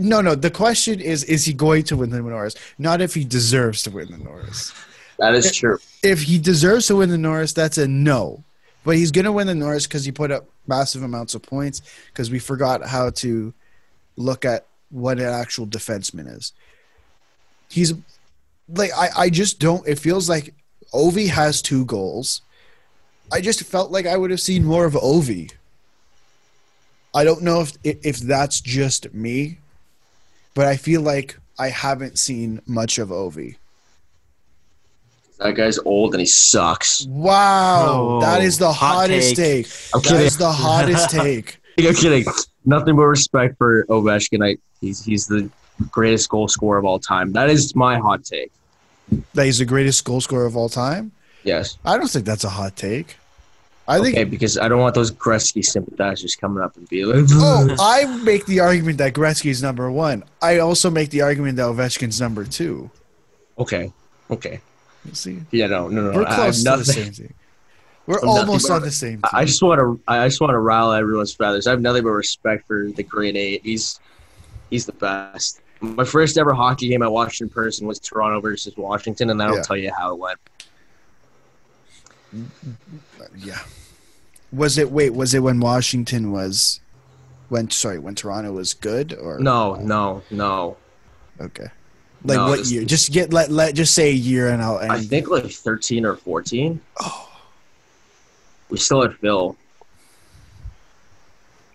No 0.00 0.20
no. 0.20 0.34
The 0.34 0.50
question 0.50 1.00
is, 1.00 1.24
is 1.24 1.44
he 1.44 1.52
going 1.52 1.84
to 1.84 1.96
win 1.96 2.10
the 2.10 2.20
Norris? 2.20 2.54
Not 2.78 3.00
if 3.00 3.14
he 3.14 3.24
deserves 3.24 3.82
to 3.84 3.90
win 3.90 4.10
the 4.10 4.18
Norris. 4.18 4.72
That 5.18 5.34
is 5.34 5.54
true. 5.54 5.78
If 6.02 6.22
he 6.22 6.38
deserves 6.38 6.88
to 6.88 6.96
win 6.96 7.10
the 7.10 7.18
Norris, 7.18 7.52
that's 7.52 7.78
a 7.78 7.86
no. 7.86 8.42
But 8.84 8.96
he's 8.96 9.12
gonna 9.12 9.32
win 9.32 9.46
the 9.46 9.54
Norris 9.54 9.86
because 9.86 10.04
he 10.04 10.12
put 10.12 10.30
up 10.30 10.46
massive 10.66 11.02
amounts 11.02 11.34
of 11.34 11.42
points. 11.42 11.82
Because 12.06 12.30
we 12.30 12.38
forgot 12.38 12.84
how 12.84 13.10
to 13.10 13.54
look 14.16 14.44
at 14.44 14.66
what 14.90 15.18
an 15.18 15.26
actual 15.26 15.66
defenseman 15.66 16.36
is. 16.36 16.52
He's 17.68 17.94
like 18.68 18.90
I, 18.96 19.08
I 19.16 19.30
just 19.30 19.60
don't 19.60 19.86
it 19.86 19.98
feels 19.98 20.28
like 20.28 20.54
Ovi 20.92 21.28
has 21.28 21.62
two 21.62 21.84
goals. 21.84 22.42
I 23.30 23.40
just 23.40 23.62
felt 23.62 23.90
like 23.90 24.06
I 24.06 24.16
would 24.16 24.30
have 24.30 24.40
seen 24.40 24.64
more 24.64 24.84
of 24.84 24.94
Ovi. 24.94 25.52
I 27.14 27.24
don't 27.24 27.42
know 27.42 27.60
if 27.60 27.72
if 27.84 28.18
that's 28.20 28.60
just 28.60 29.12
me, 29.12 29.58
but 30.54 30.66
I 30.66 30.76
feel 30.76 31.00
like 31.02 31.38
I 31.58 31.68
haven't 31.68 32.18
seen 32.18 32.60
much 32.66 32.98
of 32.98 33.08
Ovi. 33.10 33.56
That 35.38 35.52
guy's 35.56 35.78
old 35.78 36.14
and 36.14 36.20
he 36.20 36.26
sucks. 36.26 37.04
Wow, 37.06 37.88
Oh, 37.90 38.20
that 38.20 38.42
is 38.42 38.58
the 38.58 38.72
hot 38.72 38.94
hottest 39.10 39.34
take. 39.36 39.66
take. 39.66 39.72
I'm 39.94 40.00
That 40.02 40.08
kidding. 40.08 40.26
is 40.26 40.36
the 40.38 40.52
hottest 40.52 41.10
take. 41.20 41.58
I'm 41.78 41.94
kidding. 41.94 42.24
Nothing 42.64 42.96
but 42.96 43.02
respect 43.06 43.58
for 43.58 43.84
Ovechkin. 43.86 44.44
I, 44.46 44.56
he's 44.80 45.04
he's 45.04 45.26
the 45.26 45.50
greatest 45.90 46.28
goal 46.28 46.46
scorer 46.48 46.78
of 46.78 46.84
all 46.84 46.98
time. 47.00 47.32
That 47.32 47.50
is 47.50 47.74
my 47.74 47.98
hot 47.98 48.24
take. 48.24 48.52
That 49.34 49.46
he's 49.46 49.58
the 49.58 49.64
greatest 49.64 50.04
goal 50.04 50.20
scorer 50.20 50.46
of 50.46 50.56
all 50.56 50.68
time. 50.68 51.10
Yes. 51.44 51.76
I 51.84 51.98
don't 51.98 52.08
think 52.08 52.24
that's 52.24 52.44
a 52.44 52.48
hot 52.50 52.76
take. 52.76 53.16
I 53.92 54.00
think. 54.02 54.14
okay, 54.16 54.24
because 54.24 54.58
I 54.58 54.68
don't 54.68 54.80
want 54.80 54.94
those 54.94 55.10
Gretzky 55.10 55.64
sympathizers 55.64 56.36
coming 56.36 56.62
up 56.62 56.76
and 56.76 56.88
be 56.88 57.04
like, 57.04 57.26
Oh, 57.32 57.74
I 57.80 58.04
make 58.22 58.46
the 58.46 58.60
argument 58.60 58.98
that 58.98 59.12
Gretzky's 59.14 59.62
number 59.62 59.90
one. 59.90 60.24
I 60.40 60.58
also 60.58 60.90
make 60.90 61.10
the 61.10 61.22
argument 61.22 61.56
that 61.56 61.64
Ovechkin's 61.64 62.20
number 62.20 62.44
two. 62.44 62.90
okay, 63.58 63.92
okay. 64.30 64.60
You 65.04 65.14
see, 65.14 65.40
Yeah, 65.50 65.66
no, 65.66 65.88
no, 65.88 66.10
no. 66.12 66.18
we're 66.18 66.24
close 66.26 66.62
to 66.62 66.76
the 66.76 66.84
same 66.84 67.12
thing. 67.12 67.34
We're 68.06 68.18
I'm 68.20 68.28
almost 68.28 68.68
but- 68.68 68.74
on 68.74 68.82
the 68.82 68.90
same. 68.90 69.20
I- 69.24 69.40
I 69.40 69.44
just 69.44 69.62
want 69.62 69.78
to, 69.80 70.00
I 70.08 70.26
just 70.28 70.40
want 70.40 70.50
to 70.52 70.58
rile 70.58 70.92
everyone's 70.92 71.32
feathers. 71.34 71.66
I 71.66 71.70
have 71.70 71.80
nothing 71.80 72.02
but 72.04 72.10
respect 72.10 72.66
for 72.66 72.88
the 72.90 73.02
Green 73.02 73.36
Eight. 73.36 73.62
He's, 73.64 74.00
he's 74.70 74.86
the 74.86 74.92
best. 74.92 75.60
My 75.80 76.04
first 76.04 76.38
ever 76.38 76.52
hockey 76.52 76.88
game 76.88 77.02
I 77.02 77.08
watched 77.08 77.40
in 77.40 77.48
person 77.48 77.86
was 77.88 77.98
Toronto 77.98 78.40
versus 78.40 78.76
Washington, 78.76 79.30
and 79.30 79.40
that'll 79.40 79.56
Yeah. 79.56 79.62
tell 79.62 79.76
you 79.76 79.92
how 79.96 80.12
it 80.14 80.18
went. 80.20 80.38
yeah. 83.38 83.58
Was 84.52 84.78
it 84.78 84.90
wait? 84.90 85.14
Was 85.14 85.34
it 85.34 85.40
when 85.40 85.60
Washington 85.60 86.30
was 86.30 86.80
when 87.48 87.70
sorry 87.70 87.98
when 87.98 88.14
Toronto 88.14 88.52
was 88.52 88.74
good 88.74 89.12
or 89.14 89.38
No, 89.38 89.74
no, 89.76 90.22
no. 90.30 90.76
Okay. 91.40 91.66
Like 92.24 92.36
No, 92.36 92.48
what 92.48 92.66
year? 92.66 92.84
Just 92.84 93.12
get 93.12 93.32
let 93.32 93.50
let 93.50 93.74
just 93.74 93.94
say 93.94 94.10
a 94.10 94.14
year 94.14 94.48
and 94.48 94.62
I'll 94.62 94.78
end. 94.78 94.92
I 94.92 95.00
think 95.00 95.28
like 95.28 95.50
13 95.50 96.04
or 96.06 96.16
14. 96.16 96.80
oh, 97.00 97.30
We 98.68 98.78
still 98.78 99.02
had 99.02 99.16
Phil. 99.18 99.56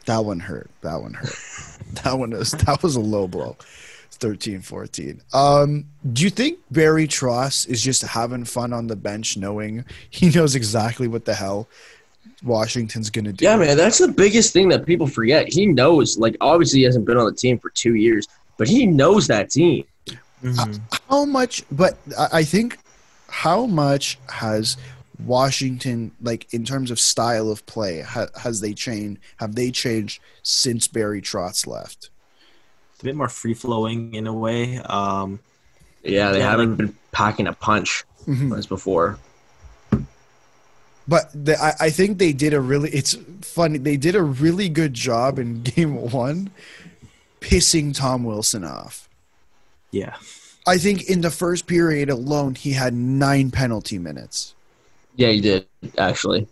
that 0.05 0.19
one 0.23 0.39
hurt. 0.39 0.69
That 0.81 1.01
one 1.01 1.13
hurt. 1.13 1.35
that 2.03 2.17
one 2.17 2.31
was 2.31 2.51
that 2.51 2.81
was 2.81 2.95
a 2.95 3.01
low 3.01 3.27
blow. 3.27 3.57
13 4.11 4.61
14. 4.61 5.21
Um 5.33 5.85
do 6.11 6.23
you 6.23 6.29
think 6.31 6.59
Barry 6.71 7.07
Trotz 7.07 7.67
is 7.67 7.83
just 7.83 8.01
having 8.01 8.45
fun 8.45 8.73
on 8.73 8.87
the 8.87 8.95
bench 8.95 9.37
knowing 9.37 9.85
he 10.09 10.29
knows 10.29 10.55
exactly 10.55 11.07
what 11.07 11.25
the 11.25 11.35
hell 11.35 11.67
Washington's 12.43 13.09
going 13.09 13.25
to 13.25 13.33
do? 13.33 13.43
Yeah, 13.45 13.55
man, 13.57 13.77
that's 13.77 13.97
the 13.97 14.07
biggest 14.07 14.53
thing 14.53 14.69
that 14.69 14.85
people 14.85 15.07
forget. 15.07 15.51
He 15.51 15.65
knows, 15.65 16.17
like, 16.17 16.35
obviously 16.41 16.79
he 16.79 16.85
hasn't 16.85 17.05
been 17.05 17.17
on 17.17 17.25
the 17.25 17.33
team 17.33 17.57
for 17.59 17.69
two 17.71 17.95
years, 17.95 18.27
but 18.57 18.67
he 18.67 18.85
knows 18.85 19.27
that 19.27 19.49
team. 19.49 19.83
Mhm. 20.43 20.79
how 21.09 21.25
much 21.25 21.63
but 21.71 21.97
I 22.15 22.27
I 22.39 22.43
think 22.43 22.77
how 23.27 23.65
much 23.65 24.19
has 24.29 24.77
Washington 25.25 26.11
like 26.21 26.45
in 26.53 26.63
terms 26.63 26.91
of 26.91 26.99
style 26.99 27.49
of 27.49 27.65
play 27.65 28.01
ha, 28.01 28.27
has 28.39 28.61
they 28.61 28.73
changed 28.73 29.19
have 29.37 29.55
they 29.55 29.71
changed 29.71 30.21
since 30.43 30.87
Barry 30.87 31.23
Trotz 31.23 31.65
left 31.65 32.11
It's 32.93 33.01
a 33.01 33.05
bit 33.05 33.15
more 33.15 33.29
free 33.29 33.55
flowing 33.55 34.13
in 34.13 34.27
a 34.27 34.33
way. 34.33 34.77
Um, 34.77 35.39
Yeah, 36.03 36.31
they 36.31 36.37
Yeah, 36.39 36.51
haven't 36.51 36.75
been 36.75 36.95
packing 37.11 37.47
a 37.47 37.53
punch 37.53 38.05
Mhm. 38.27 38.55
as 38.55 38.67
before. 38.67 39.17
But 41.07 41.29
the, 41.33 41.61
I, 41.61 41.87
I 41.87 41.89
think 41.89 42.17
they 42.17 42.33
did 42.33 42.53
a 42.53 42.61
really 42.61 42.89
it's 42.91 43.15
funny 43.41 43.77
they 43.79 43.97
did 43.97 44.15
a 44.15 44.23
really 44.23 44.69
good 44.69 44.93
job 44.93 45.39
in 45.39 45.63
game 45.63 45.95
one 46.11 46.51
pissing 47.41 47.95
Tom 47.95 48.23
Wilson 48.23 48.63
off 48.63 49.09
yeah, 49.91 50.15
I 50.67 50.77
think 50.77 51.09
in 51.09 51.21
the 51.21 51.31
first 51.31 51.67
period 51.67 52.09
alone 52.09 52.55
he 52.55 52.73
had 52.73 52.93
nine 52.93 53.51
penalty 53.51 53.97
minutes 53.97 54.53
Yeah, 55.15 55.29
he 55.31 55.41
did, 55.41 55.67
actually. 55.97 56.47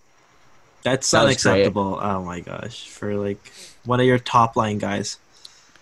that's 0.84 1.10
That 1.12 1.26
unacceptable. 1.26 2.00
Oh 2.02 2.24
my 2.24 2.40
gosh, 2.42 2.88
for 2.90 3.16
like 3.16 3.52
one 3.84 4.00
of 4.00 4.06
your 4.06 4.20
top 4.20 4.56
line 4.56 4.78
guys. 4.78 5.20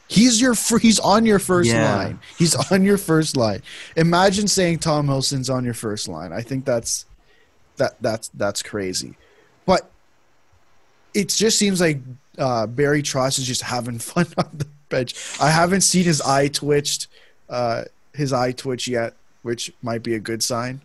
He's 0.07 0.39
your 0.41 0.53
he's 0.79 0.99
on 0.99 1.25
your 1.25 1.39
first 1.39 1.75
Yeah. 1.75 1.79
line. 1.79 2.19
He's 2.37 2.55
on 2.71 2.83
your 2.83 2.97
first 2.97 3.35
line. 3.37 3.61
Imagine 3.95 4.47
saying 4.47 4.79
Tom 4.79 5.07
Wilson's 5.07 5.49
on 5.49 5.65
your 5.65 5.73
first 5.73 6.07
line. 6.07 6.31
I 6.31 6.41
think 6.41 6.65
that's 6.65 7.05
that 7.77 7.95
that's 8.01 8.29
that's 8.29 8.61
crazy. 8.63 9.15
But 9.65 9.89
it 11.13 11.29
just 11.29 11.57
seems 11.57 11.79
like 11.79 11.99
uh, 12.37 12.67
Barry 12.67 13.03
Trotz 13.03 13.39
is 13.39 13.45
just 13.45 13.61
having 13.61 13.99
fun 14.11 14.27
on 14.37 14.49
the 14.53 14.67
bench. 14.89 15.15
I 15.39 15.49
haven't 15.49 15.81
seen 15.81 16.03
his 16.03 16.21
eye 16.21 16.47
twitched, 16.47 17.07
uh, 17.49 17.83
his 18.13 18.33
eye 18.33 18.51
twitch 18.51 18.87
yet, 18.87 19.13
which 19.43 19.71
might 19.81 20.03
be 20.03 20.15
a 20.15 20.19
good 20.19 20.43
sign. 20.43 20.81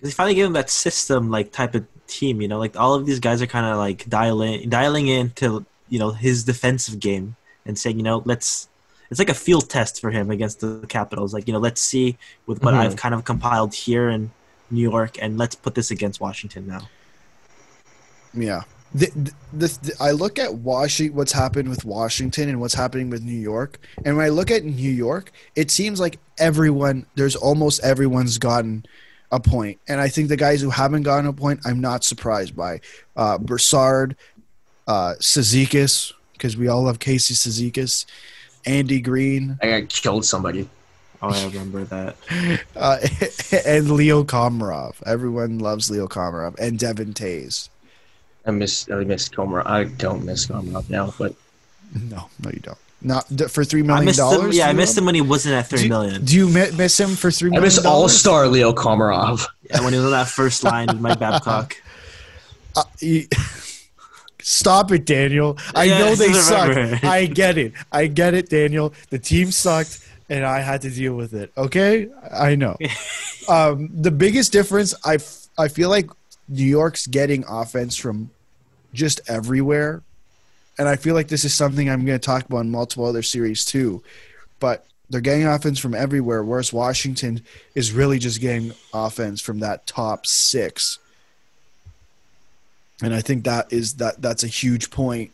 They 0.00 0.10
finally 0.10 0.34
gave 0.34 0.46
him 0.46 0.52
that 0.54 0.70
system 0.70 1.30
like 1.30 1.52
type 1.52 1.74
of 1.74 1.86
team. 2.06 2.40
You 2.40 2.48
know, 2.48 2.58
like 2.58 2.78
all 2.78 2.94
of 2.94 3.06
these 3.06 3.20
guys 3.20 3.40
are 3.40 3.46
kind 3.46 3.66
of 3.66 3.76
like 3.76 4.08
dialing 4.08 4.68
dialing 4.68 5.08
into 5.08 5.64
you 5.88 5.98
know 5.98 6.10
his 6.10 6.44
defensive 6.44 6.98
game 7.00 7.36
and 7.66 7.78
saying, 7.78 7.96
you 7.96 8.02
know, 8.02 8.22
let's. 8.24 8.68
It's 9.10 9.18
like 9.18 9.28
a 9.28 9.34
field 9.34 9.68
test 9.68 10.00
for 10.00 10.10
him 10.10 10.30
against 10.30 10.60
the 10.60 10.86
Capitals. 10.88 11.34
Like 11.34 11.46
you 11.46 11.52
know, 11.52 11.58
let's 11.58 11.82
see 11.82 12.16
with 12.46 12.62
what 12.64 12.72
Mhm. 12.72 12.78
I've 12.78 12.96
kind 12.96 13.14
of 13.14 13.24
compiled 13.26 13.74
here 13.74 14.08
in 14.08 14.30
New 14.72 14.90
York, 14.90 15.18
and 15.22 15.38
let's 15.38 15.54
put 15.54 15.74
this 15.74 15.90
against 15.90 16.20
Washington 16.20 16.66
now. 16.66 16.88
Yeah. 18.34 18.62
The, 18.94 19.06
the, 19.52 19.66
the, 19.82 19.94
I 20.00 20.10
look 20.10 20.38
at 20.38 20.54
Washington, 20.54 21.16
what's 21.16 21.32
happened 21.32 21.68
with 21.68 21.84
Washington 21.84 22.48
and 22.48 22.60
what's 22.60 22.74
happening 22.74 23.08
with 23.10 23.22
New 23.22 23.38
York. 23.38 23.78
And 24.04 24.16
when 24.16 24.26
I 24.26 24.28
look 24.28 24.50
at 24.50 24.64
New 24.64 24.90
York, 24.90 25.32
it 25.56 25.70
seems 25.70 25.98
like 26.00 26.18
everyone, 26.38 27.06
there's 27.14 27.36
almost 27.36 27.82
everyone's 27.82 28.38
gotten 28.38 28.84
a 29.30 29.40
point. 29.40 29.80
And 29.88 30.00
I 30.00 30.08
think 30.08 30.28
the 30.28 30.36
guys 30.36 30.60
who 30.60 30.68
haven't 30.68 31.04
gotten 31.04 31.26
a 31.26 31.32
point, 31.32 31.60
I'm 31.64 31.80
not 31.80 32.04
surprised 32.04 32.54
by. 32.54 32.80
Uh, 33.16 33.38
Brassard, 33.38 34.14
uh, 34.86 35.14
Cizikas, 35.20 36.12
because 36.32 36.56
we 36.56 36.68
all 36.68 36.82
love 36.82 36.98
Casey 36.98 37.34
Cizikas, 37.34 38.04
Andy 38.66 39.00
Greene, 39.00 39.58
I 39.62 39.80
got 39.80 39.88
killed 39.88 40.24
somebody. 40.24 40.68
Oh, 41.22 41.30
I 41.30 41.44
remember 41.46 41.84
that. 41.84 42.16
uh, 42.76 42.98
and 43.66 43.90
Leo 43.92 44.24
Komarov. 44.24 44.94
Everyone 45.06 45.58
loves 45.60 45.90
Leo 45.90 46.08
Komarov 46.08 46.58
and 46.58 46.78
Devon 46.78 47.12
Toews. 47.14 47.68
I 48.44 48.50
miss 48.50 48.90
I 48.90 49.04
miss 49.04 49.28
Comer. 49.28 49.62
I 49.66 49.84
don't 49.84 50.24
miss 50.24 50.46
Comer 50.46 50.82
now, 50.88 51.14
but 51.18 51.34
No, 52.10 52.28
no, 52.42 52.50
you 52.50 52.58
don't. 52.58 52.78
Not 53.04 53.24
d- 53.34 53.46
for 53.46 53.64
three 53.64 53.82
million 53.82 54.02
I 54.02 54.04
missed 54.04 54.18
him. 54.18 54.24
dollars. 54.24 54.56
Yeah, 54.56 54.66
I 54.66 54.70
you 54.70 54.76
missed 54.76 54.96
know? 54.96 55.00
him 55.02 55.06
when 55.06 55.14
he 55.16 55.20
wasn't 55.20 55.54
at 55.54 55.68
three 55.68 55.82
do, 55.84 55.88
million. 55.88 56.24
Do 56.24 56.36
you 56.36 56.48
mi- 56.48 56.70
miss 56.72 56.98
him 56.98 57.10
for 57.10 57.30
three 57.30 57.48
I 57.50 57.54
million? 57.54 57.64
miss 57.64 57.84
All 57.84 58.08
Star 58.08 58.48
Leo 58.48 58.72
Komarov. 58.72 59.46
Yeah, 59.70 59.82
when 59.84 59.92
he 59.92 59.98
was 59.98 60.06
on 60.06 60.12
that 60.12 60.28
first 60.28 60.64
line 60.64 60.88
with 60.88 61.00
Mike 61.00 61.18
Babcock. 61.20 61.76
Uh, 62.76 62.82
you- 63.00 63.26
Stop 64.44 64.90
it, 64.90 65.04
Daniel. 65.04 65.56
I 65.72 65.84
Yeah, 65.84 65.98
know 66.00 66.14
they 66.16 66.32
suck. 66.32 66.76
I 67.04 67.26
get 67.26 67.58
it. 67.58 67.74
I 67.92 68.08
get 68.08 68.34
it, 68.34 68.48
Daniel. 68.48 68.92
The 69.10 69.18
team 69.20 69.52
sucked, 69.52 70.01
and 70.32 70.46
I 70.46 70.60
had 70.60 70.80
to 70.82 70.90
deal 70.90 71.14
with 71.14 71.34
it. 71.34 71.52
Okay, 71.58 72.08
I 72.32 72.54
know. 72.54 72.78
um, 73.48 73.90
the 73.92 74.10
biggest 74.10 74.50
difference, 74.50 74.94
I 75.04 75.16
f- 75.16 75.46
I 75.58 75.68
feel 75.68 75.90
like 75.90 76.08
New 76.48 76.64
York's 76.64 77.06
getting 77.06 77.44
offense 77.46 77.98
from 77.98 78.30
just 78.94 79.20
everywhere, 79.28 80.00
and 80.78 80.88
I 80.88 80.96
feel 80.96 81.14
like 81.14 81.28
this 81.28 81.44
is 81.44 81.52
something 81.52 81.90
I'm 81.90 82.06
going 82.06 82.18
to 82.18 82.24
talk 82.24 82.46
about 82.46 82.60
in 82.60 82.70
multiple 82.70 83.04
other 83.04 83.22
series 83.22 83.66
too. 83.66 84.02
But 84.58 84.86
they're 85.10 85.20
getting 85.20 85.46
offense 85.46 85.78
from 85.78 85.94
everywhere, 85.94 86.42
whereas 86.42 86.72
Washington 86.72 87.42
is 87.74 87.92
really 87.92 88.18
just 88.18 88.40
getting 88.40 88.72
offense 88.94 89.42
from 89.42 89.58
that 89.58 89.86
top 89.86 90.24
six. 90.24 90.98
And 93.02 93.12
I 93.14 93.20
think 93.20 93.44
that 93.44 93.70
is 93.70 93.94
that 93.94 94.22
that's 94.22 94.44
a 94.44 94.48
huge 94.48 94.90
point. 94.90 95.30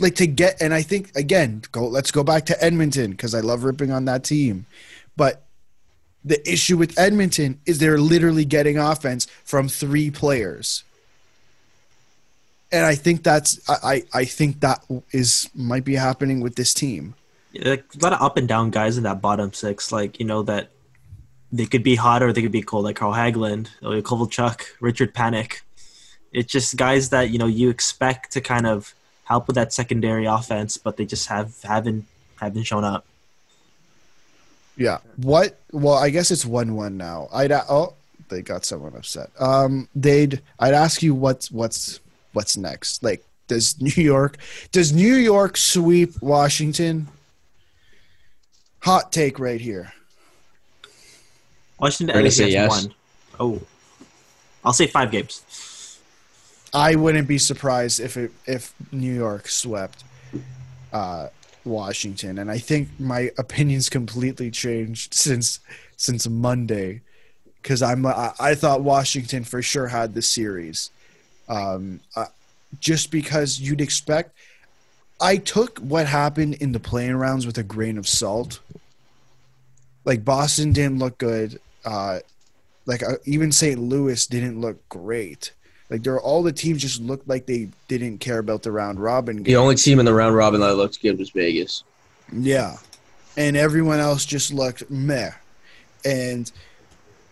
Like 0.00 0.14
to 0.16 0.26
get 0.26 0.60
and 0.60 0.72
I 0.72 0.82
think 0.82 1.14
again, 1.16 1.62
go 1.72 1.86
let's 1.86 2.10
go 2.10 2.24
back 2.24 2.46
to 2.46 2.64
Edmonton 2.64 3.10
because 3.12 3.34
I 3.34 3.40
love 3.40 3.64
ripping 3.64 3.90
on 3.90 4.04
that 4.06 4.24
team. 4.24 4.66
But 5.16 5.44
the 6.24 6.50
issue 6.50 6.76
with 6.76 6.98
Edmonton 6.98 7.60
is 7.66 7.78
they're 7.78 7.98
literally 7.98 8.44
getting 8.44 8.78
offense 8.78 9.26
from 9.44 9.68
three 9.68 10.10
players. 10.10 10.84
And 12.72 12.84
I 12.86 12.94
think 12.94 13.22
that's 13.22 13.58
I, 13.68 14.04
I 14.12 14.24
think 14.24 14.60
that 14.60 14.84
is 15.10 15.50
might 15.54 15.84
be 15.84 15.96
happening 15.96 16.40
with 16.40 16.54
this 16.54 16.72
team. 16.72 17.14
Yeah, 17.52 17.70
like, 17.70 17.84
a 17.94 17.98
lot 18.02 18.12
of 18.12 18.22
up 18.22 18.36
and 18.36 18.46
down 18.46 18.70
guys 18.70 18.96
in 18.96 19.02
that 19.04 19.20
bottom 19.20 19.52
six. 19.52 19.90
Like 19.90 20.20
you 20.20 20.26
know 20.26 20.42
that 20.44 20.70
they 21.50 21.66
could 21.66 21.82
be 21.82 21.96
hot 21.96 22.22
or 22.22 22.32
they 22.32 22.42
could 22.42 22.52
be 22.52 22.62
cold. 22.62 22.84
Like 22.84 22.96
Carl 22.96 23.12
Hagelin, 23.12 23.68
Ilya 23.82 24.02
Kovalchuk, 24.02 24.62
Richard 24.80 25.14
Panik. 25.14 25.60
It's 26.32 26.52
just 26.52 26.76
guys 26.76 27.10
that 27.10 27.30
you 27.30 27.38
know 27.38 27.46
you 27.46 27.70
expect 27.70 28.32
to 28.32 28.40
kind 28.40 28.68
of 28.68 28.94
help 29.30 29.46
with 29.46 29.54
that 29.54 29.72
secondary 29.72 30.26
offense, 30.26 30.76
but 30.76 30.96
they 30.96 31.06
just 31.06 31.28
have 31.28 31.54
haven't 31.62 32.04
haven't 32.40 32.64
shown 32.64 32.82
up. 32.82 33.06
Yeah. 34.76 34.98
What? 35.16 35.56
Well, 35.70 35.94
I 35.94 36.10
guess 36.10 36.32
it's 36.32 36.44
one-one 36.44 36.96
now. 36.96 37.28
I'd 37.32 37.52
oh, 37.52 37.94
they 38.28 38.42
got 38.42 38.64
someone 38.64 38.94
upset. 38.96 39.30
Um, 39.38 39.88
they'd 39.94 40.42
I'd 40.58 40.74
ask 40.74 41.00
you 41.00 41.14
what's 41.14 41.50
what's 41.50 42.00
what's 42.32 42.56
next. 42.56 43.04
Like, 43.04 43.24
does 43.46 43.80
New 43.80 44.02
York 44.02 44.36
does 44.72 44.92
New 44.92 45.14
York 45.14 45.56
sweep 45.56 46.20
Washington? 46.20 47.06
Hot 48.80 49.12
take 49.12 49.38
right 49.38 49.60
here. 49.60 49.92
Washington, 51.78 52.16
Ready 52.16 52.24
gonna 52.24 52.30
say 52.32 52.48
yes. 52.48 52.68
One. 52.68 52.94
Oh, 53.38 53.60
I'll 54.64 54.72
say 54.72 54.88
five 54.88 55.12
games. 55.12 55.44
I 56.72 56.94
wouldn't 56.94 57.28
be 57.28 57.38
surprised 57.38 58.00
if 58.00 58.16
it 58.16 58.32
if 58.46 58.74
New 58.92 59.12
York 59.12 59.48
swept 59.48 60.04
uh, 60.92 61.28
Washington, 61.64 62.38
and 62.38 62.50
I 62.50 62.58
think 62.58 62.88
my 62.98 63.30
opinions 63.38 63.88
completely 63.88 64.50
changed 64.50 65.14
since 65.14 65.60
since 65.96 66.28
Monday 66.28 67.02
because 67.62 67.82
I'm 67.82 68.06
I, 68.06 68.32
I 68.38 68.54
thought 68.54 68.82
Washington 68.82 69.44
for 69.44 69.62
sure 69.62 69.88
had 69.88 70.14
the 70.14 70.22
series, 70.22 70.90
um, 71.48 72.00
uh, 72.16 72.26
just 72.80 73.10
because 73.10 73.60
you'd 73.60 73.80
expect. 73.80 74.34
I 75.20 75.36
took 75.36 75.78
what 75.80 76.06
happened 76.06 76.54
in 76.54 76.72
the 76.72 76.80
playing 76.80 77.16
rounds 77.16 77.46
with 77.46 77.58
a 77.58 77.62
grain 77.62 77.98
of 77.98 78.08
salt. 78.08 78.60
Like 80.04 80.24
Boston 80.24 80.72
didn't 80.72 80.98
look 80.98 81.18
good. 81.18 81.60
Uh, 81.84 82.20
like 82.86 83.02
uh, 83.02 83.16
even 83.26 83.52
St. 83.52 83.78
Louis 83.78 84.26
didn't 84.26 84.60
look 84.60 84.88
great. 84.88 85.52
Like 85.90 86.04
there, 86.04 86.14
are 86.14 86.20
all 86.20 86.42
the 86.42 86.52
teams 86.52 86.82
just 86.82 87.00
looked 87.00 87.28
like 87.28 87.46
they 87.46 87.68
didn't 87.88 88.18
care 88.18 88.38
about 88.38 88.62
the 88.62 88.70
round 88.70 89.00
robin 89.00 89.42
The 89.42 89.56
only 89.56 89.74
team 89.74 89.98
in 89.98 90.06
the 90.06 90.14
round 90.14 90.36
robin 90.36 90.60
that 90.60 90.76
looked 90.76 91.02
good 91.02 91.18
was 91.18 91.30
Vegas. 91.30 91.82
Yeah, 92.32 92.76
and 93.36 93.56
everyone 93.56 93.98
else 93.98 94.24
just 94.24 94.52
looked 94.52 94.88
meh. 94.88 95.32
And 96.04 96.50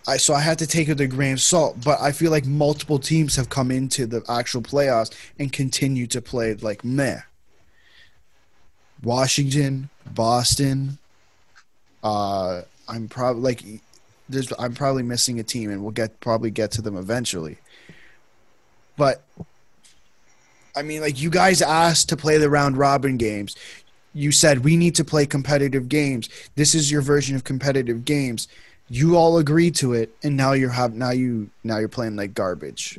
I 0.08 0.16
so 0.16 0.34
I 0.34 0.40
had 0.40 0.58
to 0.58 0.66
take 0.66 0.88
it 0.88 0.92
with 0.92 1.00
a 1.02 1.06
grain 1.06 1.34
of 1.34 1.40
salt. 1.40 1.76
But 1.84 2.00
I 2.00 2.12
feel 2.12 2.30
like 2.30 2.46
multiple 2.46 2.98
teams 2.98 3.36
have 3.36 3.48
come 3.48 3.70
into 3.70 4.06
the 4.06 4.22
actual 4.28 4.62
playoffs 4.62 5.14
and 5.38 5.52
continue 5.52 6.06
to 6.08 6.20
play 6.20 6.54
like 6.54 6.84
meh. 6.84 7.20
Washington, 9.02 9.90
Boston. 10.06 10.98
Uh, 12.02 12.62
I'm 12.88 13.08
probably 13.08 13.42
like, 13.42 13.64
there's 14.28 14.52
I'm 14.58 14.74
probably 14.74 15.02
missing 15.02 15.38
a 15.38 15.42
team, 15.42 15.70
and 15.70 15.82
we'll 15.82 15.92
get 15.92 16.18
probably 16.20 16.50
get 16.50 16.72
to 16.72 16.82
them 16.82 16.96
eventually. 16.96 17.58
But 18.98 19.22
I 20.76 20.82
mean, 20.82 21.00
like 21.00 21.18
you 21.20 21.30
guys 21.30 21.62
asked 21.62 22.10
to 22.10 22.16
play 22.16 22.36
the 22.36 22.50
round 22.50 22.76
robin 22.76 23.16
games. 23.16 23.56
You 24.12 24.32
said 24.32 24.64
we 24.64 24.76
need 24.76 24.94
to 24.96 25.04
play 25.04 25.24
competitive 25.24 25.88
games. 25.88 26.28
This 26.56 26.74
is 26.74 26.90
your 26.90 27.00
version 27.00 27.36
of 27.36 27.44
competitive 27.44 28.04
games. 28.04 28.48
You 28.90 29.16
all 29.16 29.38
agreed 29.38 29.74
to 29.76 29.92
it, 29.92 30.14
and 30.22 30.36
now 30.36 30.52
you're 30.52 30.70
have 30.70 30.94
now 30.94 31.10
you 31.10 31.48
now 31.64 31.78
you're 31.78 31.88
playing 31.88 32.16
like 32.16 32.34
garbage. 32.34 32.98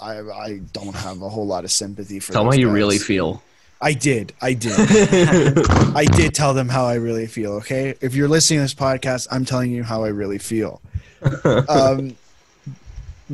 I 0.00 0.20
I 0.20 0.60
don't 0.72 0.94
have 0.94 1.22
a 1.22 1.28
whole 1.28 1.46
lot 1.46 1.64
of 1.64 1.70
sympathy 1.70 2.20
for. 2.20 2.32
Tell 2.32 2.44
me 2.44 2.50
those 2.50 2.56
how 2.56 2.60
you 2.60 2.66
guys. 2.66 2.74
really 2.74 2.98
feel. 2.98 3.42
I 3.82 3.94
did. 3.94 4.34
I 4.42 4.52
did. 4.52 4.74
I 5.96 6.04
did 6.04 6.34
tell 6.34 6.52
them 6.52 6.68
how 6.68 6.84
I 6.84 6.94
really 6.94 7.26
feel. 7.26 7.52
Okay, 7.54 7.94
if 8.00 8.14
you're 8.14 8.28
listening 8.28 8.58
to 8.58 8.64
this 8.64 8.74
podcast, 8.74 9.28
I'm 9.30 9.44
telling 9.44 9.70
you 9.70 9.82
how 9.82 10.04
I 10.04 10.08
really 10.08 10.38
feel. 10.38 10.80
Um, 11.68 12.16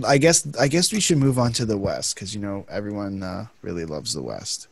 I 0.04 0.18
guess 0.18 0.46
I 0.58 0.68
guess 0.68 0.92
we 0.92 1.00
should 1.00 1.18
move 1.18 1.38
on 1.38 1.52
to 1.54 1.64
the 1.64 1.76
West 1.76 2.14
because 2.14 2.34
you 2.34 2.40
know 2.40 2.66
everyone 2.68 3.22
uh, 3.22 3.46
really 3.62 3.84
loves 3.84 4.12
the 4.12 4.22
West. 4.22 4.68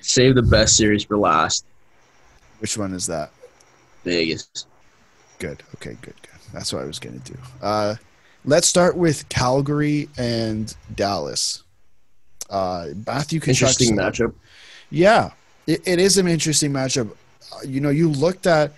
Save 0.00 0.34
the 0.34 0.42
best 0.42 0.76
series 0.76 1.04
for 1.04 1.16
last. 1.18 1.64
Which 2.60 2.76
one 2.78 2.94
is 2.94 3.06
that? 3.06 3.30
Vegas. 4.04 4.48
Good. 5.38 5.62
Okay. 5.76 5.96
Good. 6.00 6.14
Good. 6.22 6.40
That's 6.52 6.72
what 6.72 6.82
I 6.82 6.86
was 6.86 6.98
gonna 6.98 7.18
do. 7.18 7.36
Uh, 7.62 7.94
let's 8.44 8.66
start 8.68 8.96
with 8.96 9.28
Calgary 9.28 10.08
and 10.18 10.74
Dallas. 10.94 11.62
Uh, 12.48 12.88
Matthew 13.06 13.40
Tkachuk's- 13.40 13.48
Interesting 13.80 13.96
matchup. 13.96 14.34
Yeah, 14.90 15.30
it, 15.66 15.86
it 15.86 15.98
is 16.00 16.18
an 16.18 16.26
interesting 16.26 16.72
matchup. 16.72 17.10
Uh, 17.52 17.60
You 17.64 17.80
know, 17.80 17.90
you 17.90 18.08
looked 18.08 18.46
at 18.46 18.72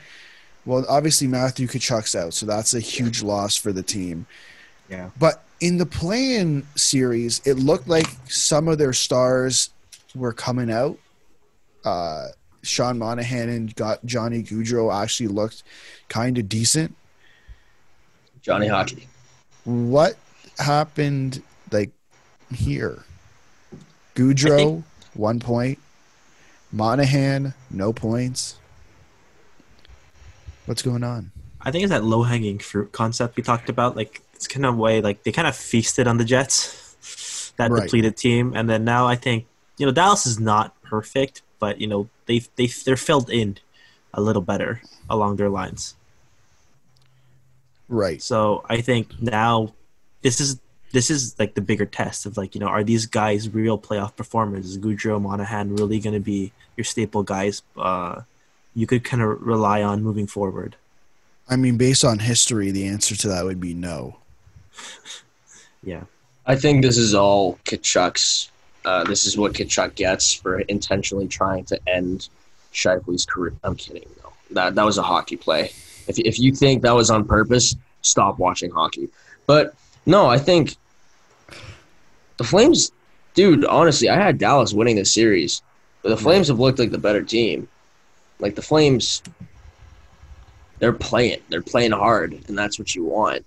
well, 0.64 0.84
obviously 0.88 1.26
Matthew 1.26 1.66
Tkachuk's 1.66 2.14
out, 2.14 2.34
so 2.34 2.46
that's 2.46 2.74
a 2.74 2.80
huge 2.80 3.22
loss 3.22 3.56
for 3.56 3.72
the 3.72 3.82
team. 3.82 4.26
Yeah. 4.88 5.10
But 5.18 5.42
in 5.62 5.78
the 5.78 5.86
play-in 5.86 6.66
series, 6.74 7.40
it 7.46 7.54
looked 7.54 7.86
like 7.86 8.08
some 8.28 8.66
of 8.66 8.78
their 8.78 8.92
stars 8.92 9.70
were 10.12 10.32
coming 10.32 10.72
out. 10.72 10.98
Uh, 11.84 12.26
Sean 12.62 12.98
Monahan 12.98 13.48
and 13.48 13.74
got 13.76 14.04
Johnny 14.04 14.42
Gaudreau 14.42 14.92
actually 14.92 15.28
looked 15.28 15.62
kind 16.08 16.36
of 16.36 16.48
decent. 16.48 16.96
Johnny 18.42 18.66
Hockey. 18.66 19.06
What 19.62 20.16
happened 20.58 21.40
like 21.70 21.92
here? 22.52 23.04
Gaudreau, 24.16 24.56
think- 24.56 24.84
one 25.14 25.38
point. 25.38 25.78
Monahan, 26.72 27.54
no 27.70 27.92
points. 27.92 28.58
What's 30.66 30.82
going 30.82 31.04
on? 31.04 31.30
I 31.60 31.70
think 31.70 31.84
it's 31.84 31.90
that 31.90 32.02
low 32.02 32.24
hanging 32.24 32.58
fruit 32.58 32.90
concept 32.90 33.36
we 33.36 33.44
talked 33.44 33.68
about. 33.68 33.94
Like 33.94 34.22
it's 34.42 34.48
kind 34.48 34.66
of 34.66 34.76
way 34.76 35.00
like 35.00 35.22
they 35.22 35.30
kind 35.30 35.46
of 35.46 35.54
feasted 35.54 36.08
on 36.08 36.18
the 36.18 36.24
Jets, 36.24 37.54
that 37.58 37.70
Right. 37.70 37.84
depleted 37.84 38.16
team, 38.16 38.54
and 38.56 38.68
then 38.68 38.84
now 38.84 39.06
I 39.06 39.14
think 39.14 39.46
you 39.78 39.86
know 39.86 39.92
Dallas 39.92 40.26
is 40.26 40.40
not 40.40 40.74
perfect, 40.82 41.42
but 41.60 41.80
you 41.80 41.86
know 41.86 42.08
they 42.26 42.40
they 42.56 42.66
they're 42.66 42.96
filled 42.96 43.30
in 43.30 43.58
a 44.12 44.20
little 44.20 44.42
better 44.42 44.82
along 45.08 45.36
their 45.36 45.48
lines. 45.48 45.94
Right. 47.88 48.20
So 48.20 48.64
I 48.68 48.80
think 48.80 49.20
now 49.22 49.74
this 50.22 50.40
is 50.40 50.58
this 50.90 51.08
is 51.08 51.38
like 51.38 51.54
the 51.54 51.60
bigger 51.60 51.86
test 51.86 52.26
of 52.26 52.36
like 52.36 52.56
you 52.56 52.60
know 52.60 52.66
are 52.66 52.82
these 52.82 53.06
guys 53.06 53.48
real 53.48 53.78
playoff 53.78 54.16
performers? 54.16 54.66
Is 54.66 54.78
Gaudreau, 54.78 55.22
Monahan 55.22 55.76
really 55.76 56.00
going 56.00 56.14
to 56.14 56.20
be 56.20 56.50
your 56.76 56.84
staple 56.84 57.22
guys? 57.22 57.62
Uh, 57.76 58.22
you 58.74 58.88
could 58.88 59.04
kind 59.04 59.22
of 59.22 59.40
rely 59.40 59.84
on 59.84 60.02
moving 60.02 60.26
forward. 60.26 60.74
I 61.48 61.54
mean, 61.56 61.76
based 61.76 62.04
on 62.04 62.18
history, 62.18 62.72
the 62.72 62.86
answer 62.86 63.14
to 63.14 63.28
that 63.28 63.44
would 63.44 63.60
be 63.60 63.74
no. 63.74 64.16
Yeah. 65.84 66.04
I 66.46 66.56
think 66.56 66.82
this 66.82 66.96
is 66.96 67.14
all 67.14 67.58
Tkachuk's. 67.64 68.50
Uh, 68.84 69.04
this 69.04 69.26
is 69.26 69.36
what 69.36 69.52
Tkachuk 69.52 69.94
gets 69.94 70.32
for 70.32 70.60
intentionally 70.60 71.28
trying 71.28 71.64
to 71.66 71.80
end 71.88 72.28
Scheifele's 72.72 73.24
career. 73.24 73.54
I'm 73.62 73.76
kidding. 73.76 74.08
No, 74.22 74.32
that 74.52 74.74
that 74.74 74.84
was 74.84 74.98
a 74.98 75.02
hockey 75.02 75.36
play. 75.36 75.72
If 76.08 76.18
if 76.18 76.38
you 76.38 76.52
think 76.52 76.82
that 76.82 76.94
was 76.94 77.10
on 77.10 77.24
purpose, 77.24 77.76
stop 78.02 78.38
watching 78.38 78.70
hockey. 78.70 79.08
But 79.46 79.74
no, 80.04 80.26
I 80.26 80.38
think 80.38 80.76
the 82.38 82.44
Flames, 82.44 82.90
dude. 83.34 83.64
Honestly, 83.64 84.08
I 84.08 84.16
had 84.16 84.38
Dallas 84.38 84.72
winning 84.72 84.96
this 84.96 85.14
series, 85.14 85.62
but 86.02 86.08
the 86.08 86.16
Flames 86.16 86.48
have 86.48 86.58
looked 86.58 86.78
like 86.80 86.90
the 86.90 86.98
better 86.98 87.22
team. 87.22 87.68
Like 88.40 88.56
the 88.56 88.62
Flames, 88.62 89.22
they're 90.80 90.92
playing. 90.92 91.40
They're 91.50 91.62
playing 91.62 91.92
hard, 91.92 92.32
and 92.48 92.58
that's 92.58 92.80
what 92.80 92.96
you 92.96 93.04
want. 93.04 93.44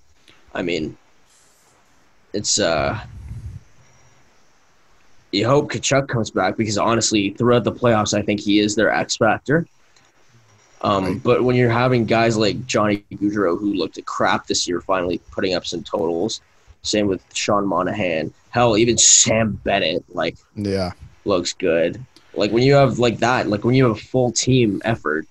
I 0.54 0.62
mean, 0.62 0.98
it's 2.36 2.60
uh 2.60 3.00
you 5.32 5.46
hope 5.48 5.72
Tkachuk 5.72 6.08
comes 6.08 6.32
back 6.32 6.56
because 6.58 6.78
honestly, 6.78 7.32
throughout 7.32 7.64
the 7.64 7.72
playoffs, 7.72 8.18
I 8.18 8.22
think 8.22 8.40
he 8.40 8.60
is 8.60 8.76
their 8.76 8.92
X 8.92 9.18
factor. 9.18 9.66
Um, 10.82 11.20
But 11.20 11.44
when 11.44 11.56
you're 11.56 11.70
having 11.70 12.06
guys 12.06 12.38
like 12.38 12.66
Johnny 12.66 13.04
Gaudreau 13.12 13.60
who 13.60 13.74
looked 13.74 13.98
at 13.98 14.06
crap 14.06 14.48
this 14.48 14.68
year, 14.68 14.82
finally 14.82 15.20
putting 15.32 15.54
up 15.56 15.66
some 15.66 15.84
totals. 15.84 16.42
Same 16.84 17.08
with 17.08 17.22
Sean 17.34 17.66
Monahan. 17.66 18.32
Hell, 18.50 18.78
even 18.78 18.98
Sam 18.98 19.60
Bennett 19.64 20.06
like 20.14 20.38
Yeah. 20.56 20.92
looks 21.26 21.54
good. 21.54 22.00
Like 22.36 22.52
when 22.52 22.64
you 22.64 22.76
have 22.76 23.00
like 23.00 23.18
that, 23.20 23.48
like 23.48 23.64
when 23.66 23.76
you 23.76 23.84
have 23.88 23.98
a 23.98 24.00
full 24.00 24.32
team 24.32 24.82
effort, 24.86 25.26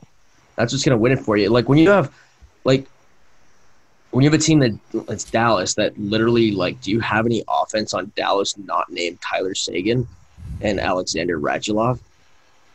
that's 0.57 0.73
what's 0.73 0.85
gonna 0.85 0.99
win 0.99 1.13
it 1.13 1.21
for 1.21 1.37
you. 1.37 1.49
Like 1.51 1.69
when 1.69 1.79
you 1.79 1.91
have 1.91 2.13
like 2.65 2.87
when 4.15 4.23
you 4.23 4.31
have 4.31 4.41
a 4.41 4.43
team 4.43 4.61
that 4.61 4.79
it's 5.09 5.25
Dallas 5.25 5.75
that 5.75 5.99
literally 5.99 6.53
like 6.53 6.81
do 6.81 6.93
you 6.93 7.01
have 7.01 7.27
any 7.27 7.43
offense 7.49 7.95
on 7.95 8.13
Dallas 8.15 8.57
not 8.57 8.89
named 8.89 9.19
Tyler 9.21 9.57
Seguin 9.57 10.07
and 10.61 10.79
Alexander 10.79 11.41
Radulov? 11.41 11.99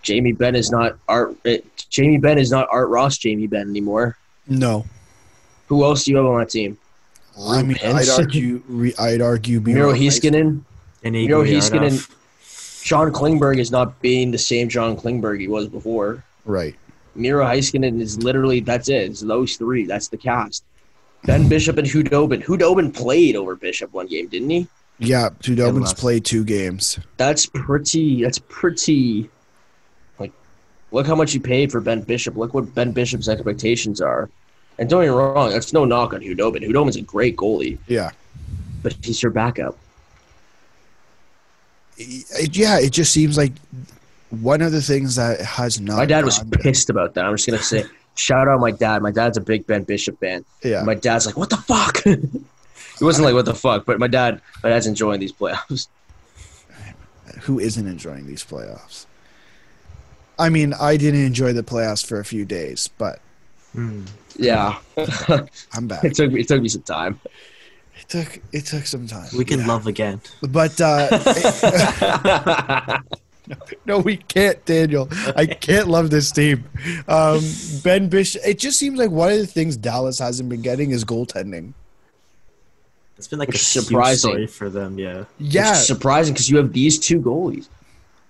Jamie 0.02 0.34
Benn 0.34 0.54
is 0.56 0.70
not 0.70 0.98
Art 1.08 1.34
eh, 1.46 1.60
Jamie 1.90 2.18
Benn 2.18 2.38
is 2.38 2.52
not 2.52 2.68
Art 2.70 2.90
Ross 2.90 3.18
Jamie 3.18 3.48
Benn 3.48 3.70
anymore. 3.70 4.18
No. 4.50 4.86
Who 5.68 5.86
else 5.86 6.04
do 6.04 6.12
you 6.12 6.18
have 6.18 6.26
on 6.26 6.40
that 6.40 6.50
team? 6.50 6.78
I 7.40 7.64
mean, 7.64 7.78
I'd 7.86 8.10
argue. 8.10 8.62
Re, 8.68 8.94
I'd 9.00 9.22
argue. 9.22 9.62
Miro 9.62 9.88
Miro 9.88 9.94
Heiskanen, 9.94 10.64
And 11.06 11.14
Miro 11.14 11.44
Igor 11.44 11.46
Heiskanen, 11.46 12.84
John 12.84 13.14
Klingberg 13.14 13.60
is 13.60 13.72
not 13.72 14.02
being 14.02 14.32
the 14.32 14.38
same 14.38 14.68
John 14.68 14.98
Klingberg 14.98 15.40
he 15.40 15.48
was 15.48 15.70
before. 15.70 16.22
Right. 16.44 16.76
Miro 17.16 17.46
Heiskanen 17.46 18.02
is 18.02 18.22
literally 18.22 18.60
that's 18.60 18.90
it. 18.90 19.12
It's 19.12 19.22
those 19.22 19.56
three. 19.56 19.86
That's 19.86 20.10
the 20.10 20.18
cast. 20.18 20.66
Ben 21.26 21.48
Bishop 21.50 21.78
and 21.78 21.88
Khudobin. 21.88 22.44
Khudobin 22.44 22.94
played 22.94 23.36
over 23.36 23.56
Bishop 23.56 23.94
one 23.94 24.08
game, 24.08 24.28
didn't 24.28 24.50
he? 24.50 24.68
Yeah. 25.00 25.30
Khudobin's 25.42 25.80
last- 25.82 25.98
played 25.98 26.26
two 26.26 26.44
games. 26.44 27.00
That's 27.18 27.46
pretty. 27.46 28.24
That's 28.24 28.40
pretty. 28.48 29.30
Like, 30.18 30.32
look 30.92 31.06
how 31.08 31.16
much 31.16 31.34
you 31.34 31.40
paid 31.42 31.72
for 31.72 31.82
Ben 31.82 32.02
Bishop. 32.02 32.36
Look 32.36 32.54
what 32.54 32.74
Ben 32.74 32.92
Bishop's 32.92 33.28
expectations 33.30 34.02
are. 34.02 34.30
And 34.78 34.90
don't 34.90 35.02
get 35.04 35.10
me 35.10 35.16
wrong, 35.16 35.50
that's 35.50 35.74
no 35.74 35.84
knock 35.84 36.14
on 36.14 36.22
Khudobin. 36.22 36.64
Khudobin's 36.64 36.96
a 36.96 37.02
great 37.02 37.36
goalie, 37.36 37.78
Yeah. 37.88 38.12
but 38.82 38.96
he's 39.04 39.22
your 39.22 39.32
backup. 39.32 39.78
It, 41.98 42.56
yeah. 42.56 42.80
It 42.80 42.92
just 42.92 43.12
seems 43.12 43.38
like 43.38 43.52
one 44.30 44.62
of 44.62 44.72
the 44.72 44.82
things 44.82 45.16
that 45.16 45.42
has 45.42 45.82
not. 45.82 45.98
My 45.98 46.06
dad 46.06 46.24
was 46.24 46.40
pissed 46.62 46.90
about 46.90 47.14
that. 47.16 47.26
I'm 47.26 47.36
just 47.36 47.48
gonna 47.48 47.62
say, 47.62 47.84
shout 48.16 48.48
out 48.48 48.60
my 48.60 48.72
dad. 48.72 49.02
My 49.02 49.12
dad's 49.12 49.38
a 49.38 49.42
big 49.42 49.66
Ben 49.68 49.84
Bishop 49.84 50.20
fan. 50.20 50.44
Yeah. 50.64 50.84
My 50.84 50.96
dad's 50.96 51.26
like, 51.26 51.38
what 51.38 51.50
the 51.50 51.58
fuck? 51.58 51.98
he 52.04 53.04
wasn't 53.06 53.26
like, 53.26 53.34
what 53.34 53.46
the 53.46 53.56
fuck, 53.56 53.86
but 53.86 54.00
my 54.00 54.08
dad, 54.08 54.42
my 54.64 54.70
dad's 54.70 54.88
enjoying 54.88 55.20
these 55.20 55.34
playoffs. 55.34 55.88
Who 57.42 57.60
isn't 57.60 57.88
enjoying 57.88 58.28
these 58.28 58.44
playoffs? 58.44 59.06
I 60.38 60.50
mean, 60.50 60.74
I 60.74 60.98
didn't 60.98 61.26
enjoy 61.26 61.54
the 61.54 61.64
playoffs 61.64 62.06
for 62.06 62.20
a 62.20 62.26
few 62.26 62.46
days, 62.46 62.90
but 62.98 63.20
Hmm. 63.74 64.06
Yeah, 64.36 64.80
I'm 65.74 65.88
back. 65.88 66.04
it 66.04 66.16
took 66.16 66.32
me. 66.32 66.42
It 66.42 66.48
took 66.48 66.60
me 66.62 66.70
some 66.70 66.82
time. 66.82 67.20
It 68.00 68.08
took 68.10 68.40
it 68.52 68.66
took 68.66 68.86
some 68.88 69.06
time. 69.06 69.28
We 69.38 69.46
can 69.46 69.60
Yeah. 69.60 69.68
love 69.68 69.86
again. 69.86 70.22
But 70.42 70.80
uh, 70.82 71.08
no, 73.86 74.00
we 74.00 74.18
can't, 74.18 74.64
Daniel. 74.66 75.08
I 75.36 75.46
can't 75.46 75.88
love 75.88 76.10
this 76.10 76.32
team. 76.32 76.64
Um, 77.08 77.42
ben 77.84 78.08
Bishop. 78.10 78.42
It 78.46 78.60
just 78.60 78.78
seems 78.80 79.00
like 79.00 79.12
one 79.12 79.32
of 79.32 79.38
the 79.40 79.48
things 79.48 79.76
Dallas 79.78 80.20
hasn't 80.20 80.50
been 80.50 80.62
getting 80.62 80.92
is 80.92 81.04
goaltending. 81.06 81.74
It's 83.18 83.28
been 83.28 83.40
like 83.40 83.50
Which 83.50 83.58
a 83.58 83.60
is 83.62 83.74
huge 83.74 83.86
surprising. 83.86 84.48
for 84.48 84.70
them. 84.70 84.98
Yeah. 84.98 85.26
Yeah, 85.40 85.72
It's 85.72 85.88
surprising 85.88 86.34
because 86.34 86.50
you 86.50 86.58
have 86.58 86.72
these 86.72 86.98
two 87.00 87.20
goalies. 87.20 87.68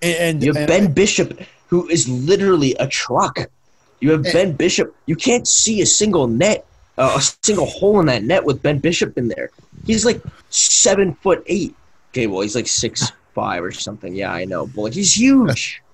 and, 0.01 0.15
and, 0.17 0.43
You 0.43 0.49
have 0.53 0.57
and- 0.57 0.67
Ben 0.67 0.93
Bishop, 0.93 1.39
who 1.67 1.87
is 1.89 2.07
literally 2.09 2.73
a 2.79 2.87
truck. 2.87 3.37
You 3.99 4.11
have 4.11 4.25
Eh. 4.25 4.31
Ben 4.33 4.53
Bishop. 4.53 4.95
You 5.05 5.15
can't 5.15 5.47
see 5.47 5.81
a 5.81 5.85
single 5.85 6.27
net 6.27 6.65
uh, 6.97 7.15
a 7.17 7.21
single 7.45 7.65
hole 7.65 7.99
in 8.01 8.07
that 8.07 8.23
net 8.23 8.43
with 8.43 8.61
Ben 8.61 8.77
Bishop 8.77 9.17
in 9.17 9.29
there. 9.29 9.51
He's 9.85 10.03
like 10.05 10.21
seven 10.49 11.13
foot 11.15 11.41
eight. 11.47 11.73
Okay, 12.11 12.27
well 12.27 12.41
he's 12.41 12.55
like 12.55 12.67
six 12.67 13.11
five 13.39 13.63
or 13.63 13.71
something. 13.71 14.13
Yeah, 14.13 14.33
I 14.33 14.43
know, 14.45 14.67
but 14.67 14.81
like 14.81 14.93
he's 14.93 15.17
huge. 15.17 15.81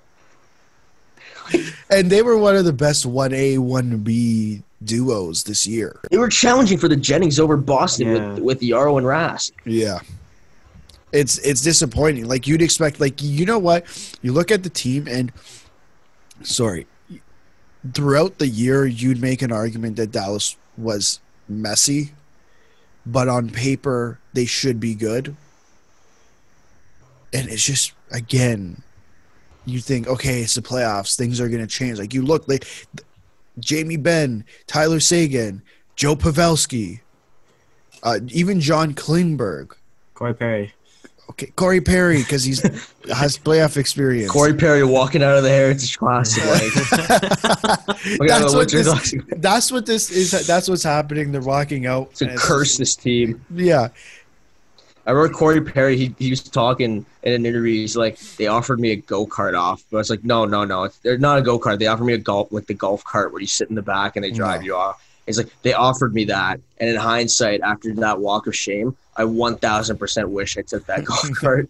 And 1.92 2.10
they 2.10 2.24
were 2.24 2.40
one 2.40 2.56
of 2.56 2.66
the 2.66 2.74
best 2.74 3.06
1A, 3.06 3.58
1B 3.60 4.64
duos 4.84 5.44
this 5.44 5.68
year. 5.68 6.00
They 6.10 6.18
were 6.18 6.28
challenging 6.28 6.80
for 6.80 6.88
the 6.88 6.96
Jennings 6.96 7.40
over 7.40 7.56
Boston 7.56 8.08
Yeah. 8.08 8.34
with 8.34 8.40
with 8.40 8.64
Yarrow 8.64 8.98
and 8.98 9.06
Rask. 9.06 9.52
Yeah. 9.64 10.00
It's 11.12 11.38
it's 11.40 11.62
disappointing. 11.62 12.26
Like 12.28 12.48
you'd 12.48 12.64
expect 12.64 13.00
like 13.00 13.22
you 13.22 13.46
know 13.46 13.60
what? 13.60 13.86
You 14.24 14.34
look 14.34 14.50
at 14.50 14.64
the 14.64 14.72
team 14.72 15.08
and 15.08 15.32
sorry. 16.42 16.88
Throughout 17.94 18.40
the 18.40 18.48
year 18.48 18.88
you'd 18.88 19.22
make 19.22 19.44
an 19.44 19.52
argument 19.52 19.98
that 19.98 20.12
Dallas 20.12 20.58
was 20.78 21.20
messy, 21.48 22.14
but 23.06 23.28
on 23.30 23.52
paper 23.52 24.18
they 24.34 24.46
should 24.46 24.80
be 24.80 24.96
good. 24.96 25.36
And 27.36 27.50
it's 27.50 27.66
just 27.66 27.94
again 28.12 28.82
you 29.66 29.80
think 29.80 30.08
okay, 30.08 30.42
it's 30.42 30.56
the 30.56 30.62
playoffs, 30.62 31.16
things 31.18 31.42
are 31.42 31.50
going 31.50 31.62
to 31.62 31.68
change. 31.68 32.00
Like 32.00 32.14
you 32.14 32.22
look 32.22 32.48
like 32.48 32.66
Jamie 33.60 33.98
Benn, 33.98 34.46
Tyler 34.68 35.00
Seguin, 35.00 35.62
Joe 35.96 36.16
Pavelski, 36.16 37.02
uh, 38.04 38.20
even 38.30 38.62
John 38.62 38.94
Klingberg. 38.94 39.74
Corey 40.14 40.34
Perry. 40.34 40.74
Okay, 41.32 41.48
Corey 41.56 41.82
Perry 41.82 42.20
because 42.20 42.44
he's 42.44 42.62
has 43.12 43.38
playoff 43.38 43.78
experience. 43.78 44.32
Corey 44.32 44.54
Perry 44.54 44.84
walking 44.84 45.24
out 45.24 45.38
of 45.38 45.44
the 45.44 45.50
Heritage 45.50 45.98
Classic. 45.98 46.46
Like, 46.46 46.74
that's 48.28 48.54
what 48.54 48.70
this, 48.70 49.16
that's 49.38 49.72
what 49.72 49.86
this 49.88 50.12
is. 50.12 50.46
That's 50.46 50.70
what's 50.70 50.84
happening. 50.84 51.32
They're 51.32 51.42
walking 51.42 51.88
out. 51.88 52.14
to 52.16 52.36
curse 52.36 52.78
this 52.78 52.96
team. 52.96 53.44
Yeah, 53.50 53.88
I 55.08 55.12
remember 55.12 55.38
Corey 55.38 55.62
Perry. 55.62 55.98
He, 55.98 56.16
he 56.18 56.30
was 56.32 56.42
talking 56.42 57.06
in 57.24 57.34
an 57.34 57.46
interview. 57.46 57.74
He's 57.82 57.96
like, 57.96 58.18
they 58.38 58.48
offered 58.48 58.80
me 58.80 58.92
a 58.92 58.96
go 58.96 59.26
kart 59.28 59.58
off, 59.58 59.84
but 59.92 59.98
I 59.98 60.00
was 60.00 60.10
like, 60.10 60.24
no, 60.24 60.46
no, 60.46 60.66
no, 60.66 60.84
it's, 60.86 60.98
they're 61.00 61.18
not 61.18 61.38
a 61.38 61.42
go 61.42 61.60
kart. 61.60 61.78
They 61.80 61.88
offered 61.88 62.06
me 62.06 62.14
a 62.14 62.18
golf 62.18 62.52
like 62.52 62.66
the 62.68 62.74
golf 62.74 63.04
cart 63.04 63.32
where 63.32 63.42
you 63.42 63.48
sit 63.48 63.70
in 63.70 63.76
the 63.76 63.82
back 63.84 64.16
and 64.16 64.24
they 64.26 64.32
drive 64.32 64.62
No. 64.62 64.66
you 64.66 64.76
off. 64.76 65.02
He's 65.28 65.38
like, 65.38 65.50
they 65.64 65.74
offered 65.74 66.14
me 66.14 66.26
that, 66.26 66.60
and 66.80 66.90
in 66.90 66.96
hindsight, 66.96 67.62
after 67.62 67.92
that 67.96 68.20
walk 68.20 68.46
of 68.48 68.56
shame, 68.56 68.96
I 69.18 69.26
one 69.26 69.58
thousand 69.58 69.98
percent 69.98 70.30
wish 70.30 70.56
I 70.58 70.62
took 70.62 70.86
that 70.86 71.04
golf 71.06 71.30
cart. 71.36 71.70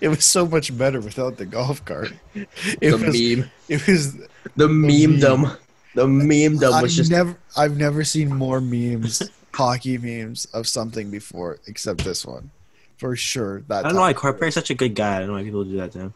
it 0.00 0.08
was 0.08 0.24
so 0.24 0.46
much 0.46 0.76
better 0.76 1.00
without 1.00 1.36
the 1.36 1.44
golf 1.46 1.84
cart. 1.84 2.12
It 2.34 2.48
the 2.80 2.92
was. 2.92 3.02
meme, 3.02 3.50
It 3.68 3.86
was. 3.86 4.16
the 4.56 4.68
meme 4.68 5.20
dumb, 5.20 5.54
the 5.94 6.06
meme 6.08 6.56
dumb 6.58 6.72
I've 6.74 6.82
was 6.82 6.96
just 6.96 7.10
never. 7.10 7.36
I've 7.56 7.76
never 7.76 8.04
seen 8.04 8.34
more 8.34 8.60
memes, 8.60 9.22
hockey 9.52 9.98
memes 9.98 10.46
of 10.46 10.66
something 10.66 11.10
before, 11.10 11.58
except 11.66 12.04
this 12.04 12.24
one, 12.24 12.50
for 12.96 13.16
sure. 13.16 13.62
That 13.68 13.84
I 13.84 13.88
don't 13.88 13.94
know 13.96 14.00
why 14.02 14.12
time. 14.12 14.20
Corey 14.20 14.34
Perry's 14.34 14.54
such 14.54 14.70
a 14.70 14.74
good 14.74 14.94
guy. 14.94 15.16
I 15.16 15.18
don't 15.20 15.28
know 15.28 15.34
why 15.34 15.42
people 15.44 15.64
do 15.64 15.76
that 15.78 15.92
to 15.92 15.98
him. 15.98 16.14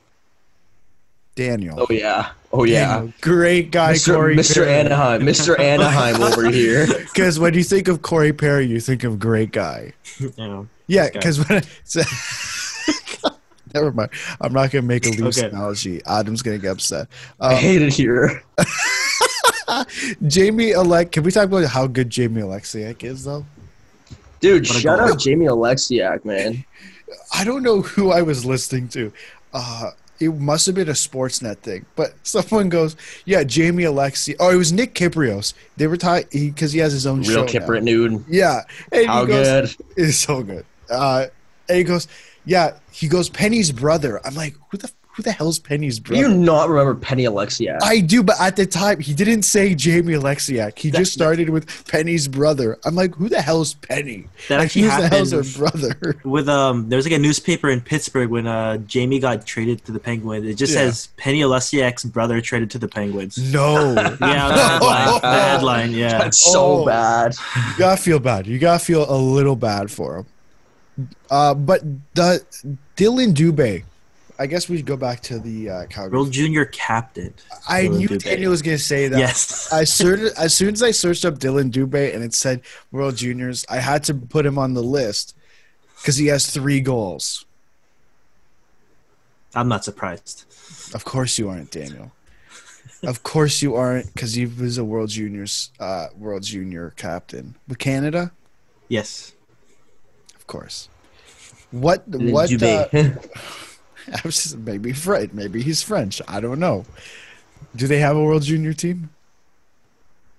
Daniel. 1.35 1.77
oh 1.81 1.87
yeah, 1.93 2.31
oh 2.53 2.65
yeah. 2.65 2.95
Daniel, 2.97 3.13
great 3.21 3.71
guy, 3.71 3.93
Mr. 3.95 4.15
Corey. 4.15 4.35
Mr. 4.37 4.67
Anaheim, 4.67 5.21
Mr. 5.23 5.57
Anaheim 5.61 6.21
over 6.23 6.51
here. 6.51 6.87
Because 7.19 7.39
when 7.39 7.55
you 7.55 7.63
think 7.65 7.87
of 7.89 8.03
Corey 8.03 8.33
Perry, 8.33 8.67
you 8.67 8.81
think 8.81 9.03
of 9.05 9.19
great 9.21 9.53
guy. 9.53 9.93
You 10.19 10.33
know. 10.39 10.69
Yeah, 10.89 11.09
because 11.13 11.49
when 11.49 11.63
so, 11.85 12.01
never 13.75 13.93
mind. 13.93 14.11
I'm 14.41 14.53
not 14.53 14.71
gonna 14.73 14.83
make 14.83 15.07
a 15.07 15.11
loose 15.11 15.39
Okay. 15.39 15.49
analogy. 15.49 16.01
Adam's 16.07 16.43
gonna 16.43 16.59
get 16.59 16.71
upset. 16.73 17.07
I 17.41 17.55
Um, 17.55 17.61
hate 17.61 17.83
it 17.83 17.93
here. 17.93 18.43
Jamie 20.27 20.73
Alec. 20.75 21.13
Can 21.13 21.23
we 21.25 21.31
talk 21.31 21.45
about 21.45 21.65
how 21.67 21.87
good 21.87 22.11
Jamie 22.11 22.43
Oleksiak 22.43 23.05
is, 23.05 23.25
though? 23.25 23.45
Dude, 24.41 24.67
What 24.69 24.77
a 24.77 24.81
shout 24.81 25.01
out 25.01 25.19
Jamie 25.19 25.47
Oleksiak, 25.47 26.25
man. 26.25 26.65
I 27.33 27.45
don't 27.45 27.63
know 27.63 27.83
who 27.83 28.11
I 28.11 28.23
was 28.23 28.45
listening 28.45 28.89
to. 28.89 29.13
Uh, 29.53 29.91
it 30.21 30.35
must 30.35 30.67
have 30.67 30.75
been 30.75 30.89
a 30.89 30.93
Sportsnet 30.93 31.59
thing, 31.59 31.87
but 31.97 32.15
someone 32.23 32.69
goes, 32.69 32.97
"Yeah, 33.25 33.45
Jamie 33.45 33.85
Alexi." 33.85 34.35
Oh, 34.41 34.51
it 34.51 34.57
was 34.57 34.73
Nick 34.73 34.95
Kypreos. 34.95 35.55
They 35.77 35.87
were 35.87 35.97
tied 35.97 36.29
because 36.31 36.73
he, 36.73 36.81
has 36.81 36.93
his 36.93 37.07
own 37.07 37.21
Real 37.21 37.31
show. 37.31 37.47
Kipper 37.47 37.77
at 37.77 37.85
noon. 37.85 38.25
Yeah, 38.29 38.63
and 38.93 39.07
How 39.07 39.23
he 39.23 39.33
goes, 39.33 39.75
good? 39.77 39.87
It's 39.97 40.19
so 40.19 40.43
good. 40.43 40.65
Uh, 40.91 41.27
and 41.69 41.79
he 41.79 41.85
goes, 41.85 42.09
"Yeah." 42.45 42.73
He 42.91 43.09
goes, 43.09 43.29
"Penny's 43.29 43.71
brother." 43.73 44.21
I'm 44.27 44.35
like, 44.35 44.57
"Who 44.71 44.79
the 44.79 44.91
who 45.19 45.23
the 45.25 45.33
hell's 45.33 45.59
Penny's 45.59 45.99
Do 45.99 46.11
brother?" 46.15 46.29
you 46.29 46.33
not 46.33 46.69
remember 46.69 46.95
Penny 46.95 47.25
Oleksiak? 47.25 47.79
I 47.83 47.99
do, 47.99 48.23
but 48.23 48.37
at 48.41 48.55
the 48.55 48.67
time 48.67 49.01
he 49.01 49.13
didn't 49.15 49.43
say 49.43 49.75
Jamie 49.75 50.13
Oleksiak. 50.13 50.79
He 50.79 50.93
just 50.93 51.13
started 51.13 51.51
with 51.51 51.67
Penny's 51.89 52.29
brother. 52.29 52.79
I'm 52.85 52.95
like, 52.95 53.17
who 53.17 53.29
the 53.29 53.43
hell's 53.43 53.75
Penny? 53.75 54.29
That 54.49 54.59
like, 54.59 54.67
actually 54.67 54.83
who 54.83 54.89
the 55.03 55.09
hell's 55.09 55.33
her 55.33 55.43
brother? 55.59 56.21
With 56.25 56.49
um, 56.49 56.89
there 56.89 56.97
was 56.97 57.05
like 57.05 57.15
a 57.17 57.19
newspaper 57.19 57.69
in 57.69 57.81
Pittsburgh 57.81 58.31
when 58.31 58.47
uh 58.47 58.77
Jamie 58.79 59.19
got 59.19 59.45
traded 59.45 59.85
to 59.87 59.91
the 59.93 59.99
Penguins. 59.99 60.47
It 60.47 60.55
just 60.55 60.73
Yeah. 60.73 60.83
says 60.91 61.09
Penny 61.17 61.41
Oleksiak's 61.41 62.05
brother 62.05 62.41
traded 62.41 62.71
to 62.71 62.79
the 62.79 62.87
Penguins. 62.89 63.37
No. 63.53 63.95
Yeah, 64.21 64.49
the 64.49 64.69
headline. 64.69 65.21
The 65.21 65.41
headline. 65.43 65.91
Yeah. 65.93 66.19
That's 66.19 66.39
so 66.39 66.83
Oh. 66.83 66.85
bad. 66.87 67.35
you 67.57 67.79
gotta 67.79 68.01
feel 68.01 68.21
bad. 68.21 68.47
You 68.47 68.61
gotta 68.61 68.79
feel 68.85 69.05
a 69.11 69.19
little 69.19 69.57
bad 69.57 69.91
for 69.91 70.19
him. 70.19 70.27
Uh, 71.31 71.55
but 71.55 71.83
the 72.15 72.45
Dylan 72.97 73.33
Dubé, 73.35 73.85
I 74.41 74.47
guess 74.47 74.69
we 74.69 74.77
should 74.77 74.87
go 74.87 74.97
back 74.97 75.21
to 75.23 75.41
the 75.41 75.69
uh, 75.69 75.87
Calgary. 75.87 76.17
World 76.17 76.33
Junior 76.33 76.65
captain. 76.67 77.35
I 77.69 77.85
Dylan 77.85 77.97
knew 77.99 78.09
Dubé. 78.09 78.23
Daniel 78.23 78.51
was 78.53 78.63
gonna 78.63 78.79
say 78.79 79.09
that. 79.09 79.19
Yes. 79.19 79.73
As 79.73 79.93
soon 79.93 80.31
as 80.39 80.55
soon 80.55 80.75
as 80.75 80.83
I 80.83 80.93
searched 80.93 81.25
up 81.25 81.35
Dylan 81.39 81.73
Dubé 81.73 82.15
and 82.15 82.23
it 82.23 82.35
said 82.35 82.61
World 82.93 83.17
Juniors, 83.17 83.65
I 83.69 83.79
had 83.79 84.05
to 84.05 84.15
put 84.15 84.47
him 84.47 84.57
on 84.59 84.75
the 84.75 84.83
list 84.83 85.35
because 85.97 86.17
he 86.17 86.27
has 86.29 86.51
three 86.51 86.81
goals. 86.81 87.47
I'm 89.55 89.69
not 89.69 89.85
surprised. 89.85 90.45
Of 90.95 91.05
course 91.05 91.39
you 91.39 91.49
aren't, 91.49 91.71
Daniel. 91.73 92.13
of 93.03 93.23
course 93.23 93.61
you 93.61 93.75
aren't, 93.75 94.13
because 94.15 94.35
he 94.35 94.47
was 94.47 94.79
a 94.79 94.85
World 94.85 95.11
Juniors, 95.11 95.73
uh, 95.81 96.09
World 96.17 96.43
Junior 96.45 96.93
captain 96.97 97.57
with 97.67 97.79
Canada. 97.79 98.33
Yes. 98.89 99.35
Of 100.37 100.47
course. 100.47 100.89
What? 101.71 102.07
What? 102.07 102.53
Uh, 102.53 102.57
Dubé. 102.89 103.65
I 104.15 104.21
was 104.25 104.43
just, 104.43 104.59
maybe 104.59 104.93
Fred. 104.93 105.35
Maybe 105.35 105.63
he's 105.63 105.83
French. 105.83 106.21
I 106.29 106.41
don't 106.41 106.59
know. 106.59 106.85
Do 107.77 107.87
they 107.87 107.99
have 107.99 108.17
a 108.17 108.23
World 108.23 108.43
Junior 108.43 108.73
team? 108.73 109.11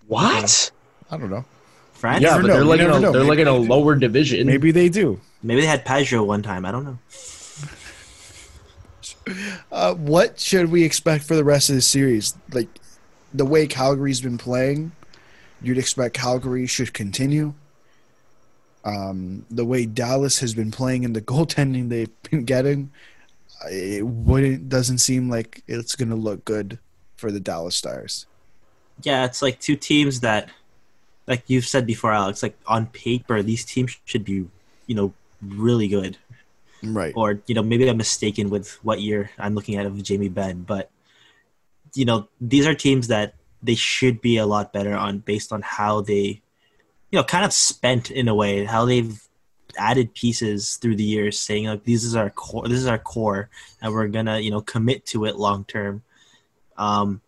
what? 0.07 0.71
I 1.11 1.17
don't 1.17 1.29
know. 1.29 1.45
France. 1.93 2.23
Yeah, 2.23 2.37
but 2.37 2.47
know. 2.47 2.53
they're 2.53 2.63
like 2.63 2.79
in 2.79 2.89
a, 2.89 2.99
know. 2.99 3.11
they're 3.11 3.23
like 3.23 3.39
in 3.39 3.47
a 3.47 3.53
Maybe- 3.53 3.67
lower 3.67 3.95
division. 3.95 4.47
Maybe 4.47 4.71
they 4.71 4.89
do. 4.89 5.19
Maybe 5.43 5.61
they 5.61 5.67
had 5.67 5.85
Pajot 5.85 6.25
one 6.25 6.41
time. 6.41 6.65
I 6.65 6.71
don't 6.71 6.83
know. 6.85 6.97
Uh, 9.71 9.93
what 9.93 10.39
should 10.39 10.71
we 10.71 10.83
expect 10.83 11.23
for 11.23 11.35
the 11.35 11.43
rest 11.43 11.69
of 11.69 11.75
the 11.75 11.81
series? 11.81 12.35
Like 12.51 12.67
the 13.31 13.45
way 13.45 13.67
Calgary's 13.67 14.21
been 14.21 14.39
playing, 14.39 14.91
you'd 15.61 15.77
expect 15.77 16.15
Calgary 16.15 16.65
should 16.65 16.93
continue. 16.93 17.53
Um, 18.83 19.45
the 19.51 19.65
way 19.65 19.85
Dallas 19.85 20.39
has 20.39 20.55
been 20.55 20.71
playing 20.71 21.05
and 21.05 21.15
the 21.15 21.21
goaltending 21.21 21.89
they've 21.89 22.09
been 22.23 22.43
getting, 22.45 22.91
it 23.69 24.06
wouldn't 24.06 24.69
doesn't 24.69 24.99
seem 24.99 25.30
like 25.30 25.64
it's 25.68 25.95
going 25.95 26.10
to 26.10 26.15
look 26.15 26.45
good 26.45 26.80
for 27.15 27.31
the 27.31 27.40
Dallas 27.40 27.76
Stars. 27.76 28.26
Yeah, 29.02 29.26
it's 29.26 29.41
like 29.41 29.60
two 29.60 29.76
teams 29.76 30.22
that, 30.22 30.49
like 31.27 31.44
you've 31.48 31.65
said 31.65 31.86
before, 31.86 32.11
Alex. 32.11 32.44
Like 32.44 32.57
on 32.68 32.88
paper, 32.88 33.41
these 33.44 33.65
teams 33.65 33.98
should 34.06 34.23
be, 34.23 34.45
you 34.88 34.95
know, 34.95 35.14
really 35.41 35.88
good. 35.88 36.18
Right. 36.81 37.11
or 37.14 37.41
you 37.45 37.56
know 37.56 37.61
maybe 37.61 37.90
I'm 37.90 37.98
mistaken 37.98 38.49
with 38.49 38.81
what 38.86 39.02
year 39.02 39.31
I'm 39.38 39.53
looking 39.53 39.76
at 39.76 39.86
of 39.86 40.02
Jamie 40.02 40.30
Benn, 40.30 40.64
but 40.64 40.90
you 41.94 42.06
know 42.06 42.30
these 42.40 42.65
are 42.65 42.73
teams 42.73 43.10
that 43.10 43.34
they 43.61 43.76
should 43.76 44.22
be 44.22 44.38
a 44.38 44.45
lot 44.45 44.72
better 44.72 44.95
on 44.95 45.19
based 45.19 45.52
on 45.52 45.61
how 45.61 46.02
they, 46.02 46.41
you 47.11 47.19
know, 47.19 47.23
kind 47.23 47.45
of 47.45 47.53
spent 47.53 48.10
in 48.10 48.27
a 48.27 48.36
way 48.36 48.65
how 48.65 48.86
they've 48.86 49.22
added 49.80 50.14
pieces 50.14 50.76
through 50.76 50.97
the 50.97 51.03
years, 51.03 51.39
saying 51.39 51.65
like 51.65 51.84
this 51.84 52.03
is 52.03 52.15
our 52.15 52.30
core, 52.30 52.68
this 52.68 52.80
is 52.80 52.88
our 52.88 52.99
core, 52.99 53.49
and 53.81 53.93
we're 53.93 54.07
gonna 54.07 54.39
you 54.39 54.51
know 54.51 54.61
commit 54.61 55.06
to 55.07 55.26
it 55.26 55.38
long 55.38 55.65
term. 55.65 56.03
Um, 56.77 57.22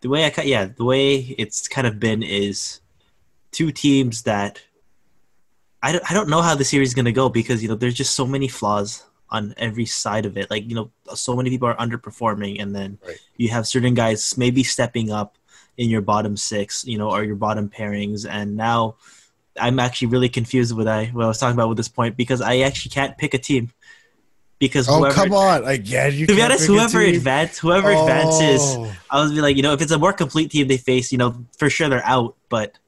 the 0.00 0.08
way 0.08 0.24
I 0.24 0.42
yeah 0.42 0.66
the 0.66 0.84
way 0.84 1.16
it's 1.16 1.68
kind 1.68 1.86
of 1.86 1.98
been 2.00 2.22
is 2.22 2.80
two 3.52 3.72
teams 3.72 4.22
that 4.22 4.62
I 5.82 5.92
don't, 5.92 6.10
I 6.10 6.14
don't 6.14 6.28
know 6.28 6.42
how 6.42 6.54
the 6.54 6.64
series 6.64 6.94
is 6.94 7.04
to 7.04 7.12
go 7.12 7.28
because 7.28 7.62
you 7.62 7.68
know 7.68 7.74
there's 7.74 7.94
just 7.94 8.14
so 8.14 8.26
many 8.26 8.48
flaws 8.48 9.04
on 9.30 9.54
every 9.56 9.86
side 9.86 10.26
of 10.26 10.36
it 10.36 10.50
like 10.50 10.68
you 10.68 10.74
know 10.74 10.90
so 11.14 11.34
many 11.34 11.50
people 11.50 11.68
are 11.68 11.76
underperforming 11.76 12.60
and 12.60 12.74
then 12.74 12.98
Right. 13.06 13.18
you 13.36 13.48
have 13.50 13.66
certain 13.66 13.94
guys 13.94 14.36
maybe 14.38 14.62
stepping 14.62 15.10
up 15.10 15.36
in 15.76 15.90
your 15.90 16.00
bottom 16.00 16.36
six 16.36 16.84
you 16.84 16.98
know 16.98 17.10
or 17.10 17.24
your 17.24 17.36
bottom 17.36 17.68
pairings 17.68 18.28
and 18.28 18.56
now 18.56 18.96
I'm 19.60 19.78
actually 19.78 20.08
really 20.08 20.28
confused 20.28 20.76
with 20.76 20.88
I 20.88 21.06
what 21.06 21.24
I 21.24 21.28
was 21.28 21.38
talking 21.38 21.54
about 21.54 21.68
with 21.68 21.76
this 21.76 21.88
point 21.88 22.16
because 22.16 22.40
I 22.40 22.58
actually 22.58 22.90
can't 22.90 23.16
pick 23.16 23.34
a 23.34 23.38
team 23.38 23.72
because 24.58 24.88
Oh 24.88 24.98
whoever 24.98 25.14
come 25.14 25.32
on! 25.32 25.64
Again, 25.64 26.14
you 26.14 26.26
to 26.26 26.32
be 26.32 26.38
can't 26.40 26.52
honest 26.52 26.66
whoever 26.66 27.04
team? 27.04 27.16
advance 27.16 27.58
whoever 27.58 27.90
advances 27.90 28.60
Oh. 28.62 28.92
I 29.10 29.20
was 29.20 29.32
be 29.32 29.40
like, 29.40 29.56
you 29.56 29.62
know, 29.62 29.72
if 29.72 29.82
it's 29.82 29.92
a 29.92 29.98
more 29.98 30.12
complete 30.12 30.50
team 30.50 30.68
they 30.68 30.76
face, 30.76 31.12
you 31.12 31.18
know, 31.18 31.44
for 31.58 31.68
sure 31.70 31.88
they're 31.88 32.04
out. 32.04 32.36
But 32.48 32.78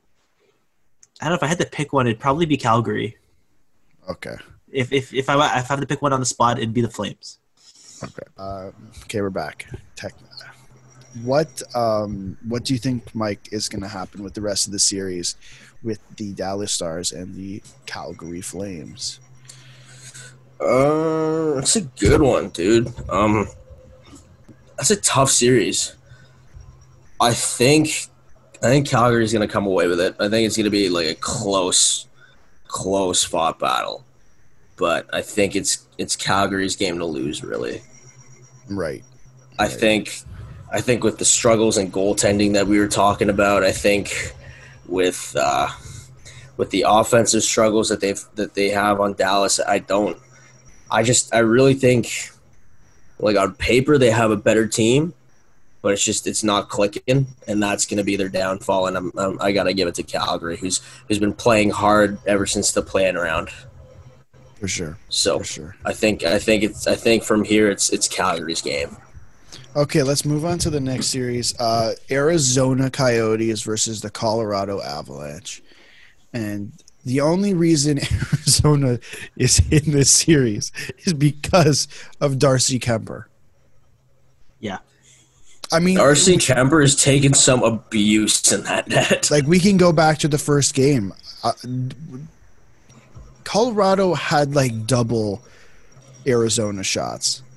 I 1.21 1.25
don't 1.25 1.33
know 1.33 1.37
if 1.37 1.43
I 1.43 1.47
had 1.47 1.59
to 1.59 1.67
pick 1.67 1.93
one, 1.93 2.07
it'd 2.07 2.21
probably 2.21 2.47
be 2.47 2.57
Calgary. 2.57 3.17
Okay. 4.09 4.37
If 4.71 4.93
if 4.93 5.13
if 5.13 5.29
I 5.29 5.35
if 5.59 5.71
I 5.71 5.75
had 5.75 5.81
to 5.81 5.87
pick 5.87 6.03
one 6.03 6.13
on 6.13 6.21
the 6.21 6.27
spot, 6.27 6.59
it'd 6.59 6.75
be 6.75 6.81
the 6.81 6.91
Flames. 6.91 7.39
Okay. 8.03 8.23
Uh, 8.37 8.71
okay, 9.05 9.21
we're 9.21 9.31
back. 9.31 9.67
Tech. 9.97 10.15
What 11.25 11.63
um 11.75 12.37
what 12.47 12.65
do 12.65 12.73
you 12.75 12.79
think, 12.79 13.15
Mike, 13.15 13.49
is 13.51 13.69
going 13.69 13.83
to 13.83 13.89
happen 13.89 14.23
with 14.23 14.35
the 14.35 14.41
rest 14.41 14.67
of 14.67 14.73
the 14.73 14.79
series 14.79 15.37
with 15.83 16.01
the 16.17 16.33
Dallas 16.33 16.73
Stars 16.73 17.13
and 17.13 17.35
the 17.35 17.63
Calgary 17.87 18.41
Flames? 18.41 19.21
Uh, 20.61 21.55
that's 21.55 21.77
a 21.77 21.83
good 21.83 22.21
one, 22.21 22.49
dude. 22.49 22.93
Um, 23.09 23.49
that's 24.77 24.91
a 24.91 24.97
tough 24.97 25.31
series. 25.31 25.95
I 27.21 27.33
think, 27.33 28.07
I 28.63 28.67
think 28.67 28.89
Calgary's 28.89 29.33
gonna 29.33 29.49
come 29.49 29.67
away 29.67 29.87
with 29.89 30.01
it. 30.01 30.17
I 30.19 30.29
think 30.29 30.47
it's 30.47 30.57
gonna 30.57 30.71
be 30.71 30.89
like 30.89 31.07
a 31.07 31.15
close, 31.15 32.07
close 32.67 33.23
fought 33.25 33.59
battle, 33.59 34.05
but 34.77 35.07
I 35.13 35.23
think 35.23 35.55
it's 35.55 35.87
it's 35.97 36.17
Calgary's 36.17 36.77
game 36.77 36.99
to 36.99 37.05
lose. 37.05 37.43
Really, 37.45 37.83
Right. 38.69 39.05
I 39.61 39.65
Right. 39.65 39.73
think, 39.73 40.23
I 40.73 40.81
think 40.81 41.03
with 41.03 41.19
the 41.19 41.25
struggles 41.25 41.77
and 41.77 41.93
goaltending 41.93 42.53
that 42.55 42.67
we 42.69 42.79
were 42.79 42.87
talking 42.89 43.31
about, 43.31 43.65
I 43.65 43.73
think 43.73 44.33
with 44.89 45.37
uh, 45.39 45.69
with 46.57 46.71
the 46.71 46.85
offensive 46.87 47.43
struggles 47.43 47.89
that 47.89 48.01
they've 48.01 48.23
that 48.35 48.55
they 48.55 48.69
have 48.71 49.01
on 49.01 49.15
Dallas, 49.15 49.61
I 49.61 49.79
don't. 49.79 50.19
I 50.91 51.03
just 51.03 51.35
I 51.35 51.39
really 51.39 51.75
think 51.75 52.31
like 53.19 53.37
on 53.37 53.55
paper 53.55 53.99
they 53.99 54.11
have 54.11 54.31
a 54.31 54.37
better 54.37 54.67
team, 54.67 55.15
but 55.83 55.93
it's 55.93 56.05
just 56.05 56.27
it's 56.27 56.43
not 56.43 56.69
clicking, 56.69 57.27
and 57.47 57.63
that's 57.63 57.87
going 57.87 57.99
to 57.99 58.05
be 58.05 58.17
their 58.17 58.29
downfall. 58.29 58.87
And 58.87 58.97
I'm, 58.97 59.13
I'm 59.17 59.41
I 59.41 59.53
got 59.53 59.65
to 59.65 59.75
give 59.75 59.89
it 59.89 59.95
to 59.97 60.03
Calgary, 60.03 60.57
who's 60.57 60.81
who's 61.07 61.19
been 61.19 61.35
playing 61.35 61.71
hard 61.71 62.19
ever 62.27 62.47
since 62.47 62.73
the 62.73 62.83
playing 62.83 63.17
around. 63.17 63.51
For 64.59 64.69
sure. 64.69 64.99
So 65.09 65.39
For 65.39 65.45
sure. 65.45 65.77
I 65.85 65.93
think 65.93 66.25
I 66.25 66.39
think 66.39 66.65
it's 66.65 66.87
I 66.87 66.97
think 66.97 67.23
from 67.23 67.45
here 67.45 67.71
it's 67.71 67.91
it's 67.91 68.09
Calgary's 68.09 68.63
game. 68.63 68.97
Okay, 69.79 70.03
let's 70.03 70.25
move 70.25 70.45
on 70.45 70.59
to 70.59 70.71
the 70.71 70.81
next 70.81 71.07
series. 71.07 71.57
Uh, 71.61 71.95
Arizona 72.11 72.91
Coyotes 72.91 73.63
versus 73.63 74.01
the 74.01 74.11
Colorado 74.11 74.83
Avalanche. 74.83 75.63
And 76.33 76.73
the 77.05 77.21
only 77.21 77.55
reason 77.55 77.99
Arizona 78.33 78.99
is 79.37 79.63
in 79.71 79.93
this 79.93 80.11
series 80.11 80.73
is 81.05 81.13
because 81.15 81.87
of 82.21 82.41
Darcy 82.41 82.81
Kuemper. 82.81 83.27
Yeah. 84.59 84.79
I 85.71 85.79
mean, 85.79 85.97
Darcy 85.97 86.39
Kuemper 86.39 86.81
has 86.81 86.97
taken 86.97 87.33
some 87.33 87.63
abuse 87.63 88.51
in 88.51 88.65
that 88.65 88.89
net. 88.89 89.31
like 89.31 89.47
we 89.47 89.61
can 89.61 89.77
go 89.77 89.93
back 89.93 90.19
to 90.19 90.29
the 90.29 90.39
first 90.39 90.75
game. 90.75 91.15
Uh, 91.45 91.53
Colorado 93.45 94.15
had 94.15 94.57
like 94.57 94.89
double 94.89 95.41
Arizona 96.27 96.83
shots 96.83 97.43
i- 97.45 97.48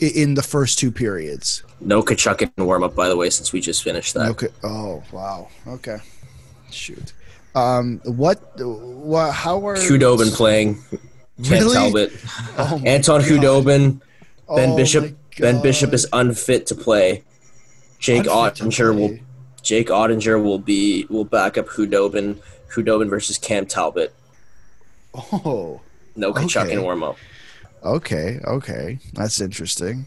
in 0.00 0.34
the 0.34 0.42
first 0.42 0.78
two 0.78 0.90
periods. 0.90 1.62
No 1.80 2.02
Tkachuk 2.02 2.50
in 2.56 2.64
warm 2.66 2.82
up, 2.82 2.94
by 2.94 3.08
the 3.08 3.16
way, 3.16 3.30
since 3.30 3.52
we 3.52 3.60
just 3.60 3.82
finished 3.82 4.14
that. 4.14 4.28
Okay. 4.30 4.48
Oh 4.62 5.02
wow. 5.12 5.48
Okay. 5.66 5.98
Shoot. 6.70 7.12
Um. 7.54 8.00
What? 8.04 8.38
What? 8.58 9.32
How 9.32 9.66
are 9.66 9.76
Khudobin 9.76 10.34
playing. 10.34 10.78
Really? 11.38 11.74
Talbot. 11.74 12.12
Oh 12.58 12.80
Anton 12.84 13.20
God. 13.20 13.28
Khudobin. 13.30 14.00
Ben 14.54 14.70
Oh 14.70 14.76
Bishop. 14.76 15.16
Ben 15.38 15.60
Bishop 15.62 15.92
is 15.92 16.06
unfit 16.12 16.66
to 16.66 16.74
play. 16.74 17.22
Jake 17.98 18.26
Unfit 18.26 18.32
Oettinger 18.32 18.94
will. 18.94 19.18
Jake 19.62 19.88
Oettinger 19.88 20.42
will 20.42 20.58
be 20.58 21.06
will 21.10 21.24
back 21.24 21.58
up 21.58 21.66
Khudobin. 21.66 22.38
Khudobin 22.70 23.08
versus 23.08 23.36
Cam 23.38 23.66
Talbot. 23.66 24.14
Oh. 25.14 25.80
No 26.14 26.32
Tkachuk 26.32 26.64
Okay. 26.64 26.72
in 26.72 26.82
warm 26.82 27.02
up. 27.02 27.16
Okay. 27.84 28.40
Okay. 28.44 28.98
That's 29.12 29.40
interesting. 29.40 30.06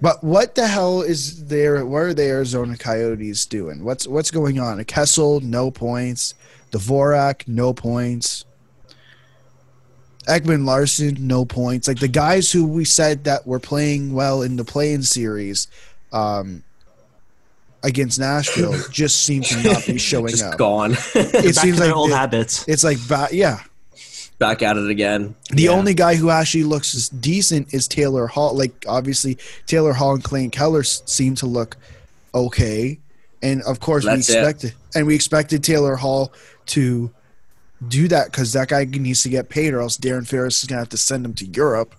But 0.00 0.22
what 0.22 0.54
the 0.54 0.66
hell 0.66 1.00
is 1.02 1.46
there? 1.46 1.84
What 1.86 1.98
are 2.02 2.14
the 2.14 2.24
Arizona 2.24 2.76
Coyotes 2.76 3.46
doing? 3.46 3.82
What's 3.82 4.06
what's 4.06 4.30
going 4.30 4.58
on? 4.60 4.78
A 4.78 4.84
Kessel, 4.84 5.40
no 5.40 5.70
points. 5.70 6.34
Dvorak, 6.72 7.48
no 7.48 7.72
points. 7.72 8.44
Ekman 10.28 10.66
Larsson, 10.66 11.16
no 11.20 11.44
points. 11.44 11.86
Like 11.88 12.00
the 12.00 12.08
guys 12.08 12.50
who 12.50 12.66
we 12.66 12.84
said 12.84 13.24
that 13.24 13.46
were 13.46 13.60
playing 13.60 14.12
well 14.12 14.42
in 14.42 14.56
the 14.56 14.64
playing 14.64 15.02
series 15.02 15.68
um, 16.12 16.64
against 17.84 18.18
Nashville 18.18 18.74
just 18.90 19.22
seem 19.22 19.42
to 19.42 19.62
not 19.62 19.86
be 19.86 19.98
showing 19.98 20.28
Just 20.32 20.42
up. 20.44 20.58
gone. 20.58 20.96
It 21.14 21.32
Back 21.32 21.54
seems 21.54 21.76
to 21.78 21.84
like 21.86 21.94
old 21.94 22.10
the- 22.10 22.16
habits. 22.16 22.66
it's 22.68 22.82
like 22.84 22.98
ba- 23.08 23.28
yeah. 23.30 23.60
Back 24.38 24.62
at 24.62 24.76
it 24.76 24.88
again. 24.90 25.34
The 25.50 25.64
Yeah. 25.64 25.70
only 25.70 25.94
guy 25.94 26.16
who 26.16 26.30
actually 26.30 26.64
looks 26.64 27.08
decent 27.08 27.72
is 27.72 27.88
Taylor 27.88 28.26
Hall. 28.26 28.54
Like 28.56 28.84
obviously 28.88 29.38
Taylor 29.66 29.92
Hall 29.94 30.14
and 30.14 30.22
Clayton 30.24 30.50
Keller 30.50 30.80
s- 30.80 31.02
seem 31.06 31.34
to 31.36 31.46
look 31.46 31.76
okay, 32.34 32.98
and 33.42 33.62
of 33.62 33.80
course 33.80 34.04
That's 34.04 34.28
we 34.28 34.34
it. 34.34 34.38
expected 34.38 34.74
and 34.94 35.06
we 35.06 35.14
expected 35.14 35.64
Taylor 35.64 35.96
Hall 35.96 36.32
to 36.66 37.10
do 37.88 38.08
that 38.08 38.26
because 38.30 38.52
that 38.52 38.68
guy 38.68 38.84
needs 38.84 39.22
to 39.22 39.28
get 39.28 39.48
paid, 39.48 39.72
or 39.74 39.80
else 39.80 39.96
Darren 39.98 40.26
Ferris 40.26 40.62
is 40.62 40.64
gonna 40.68 40.80
have 40.80 40.88
to 40.90 40.96
send 40.96 41.24
him 41.24 41.34
to 41.34 41.46
Europe. 41.46 41.94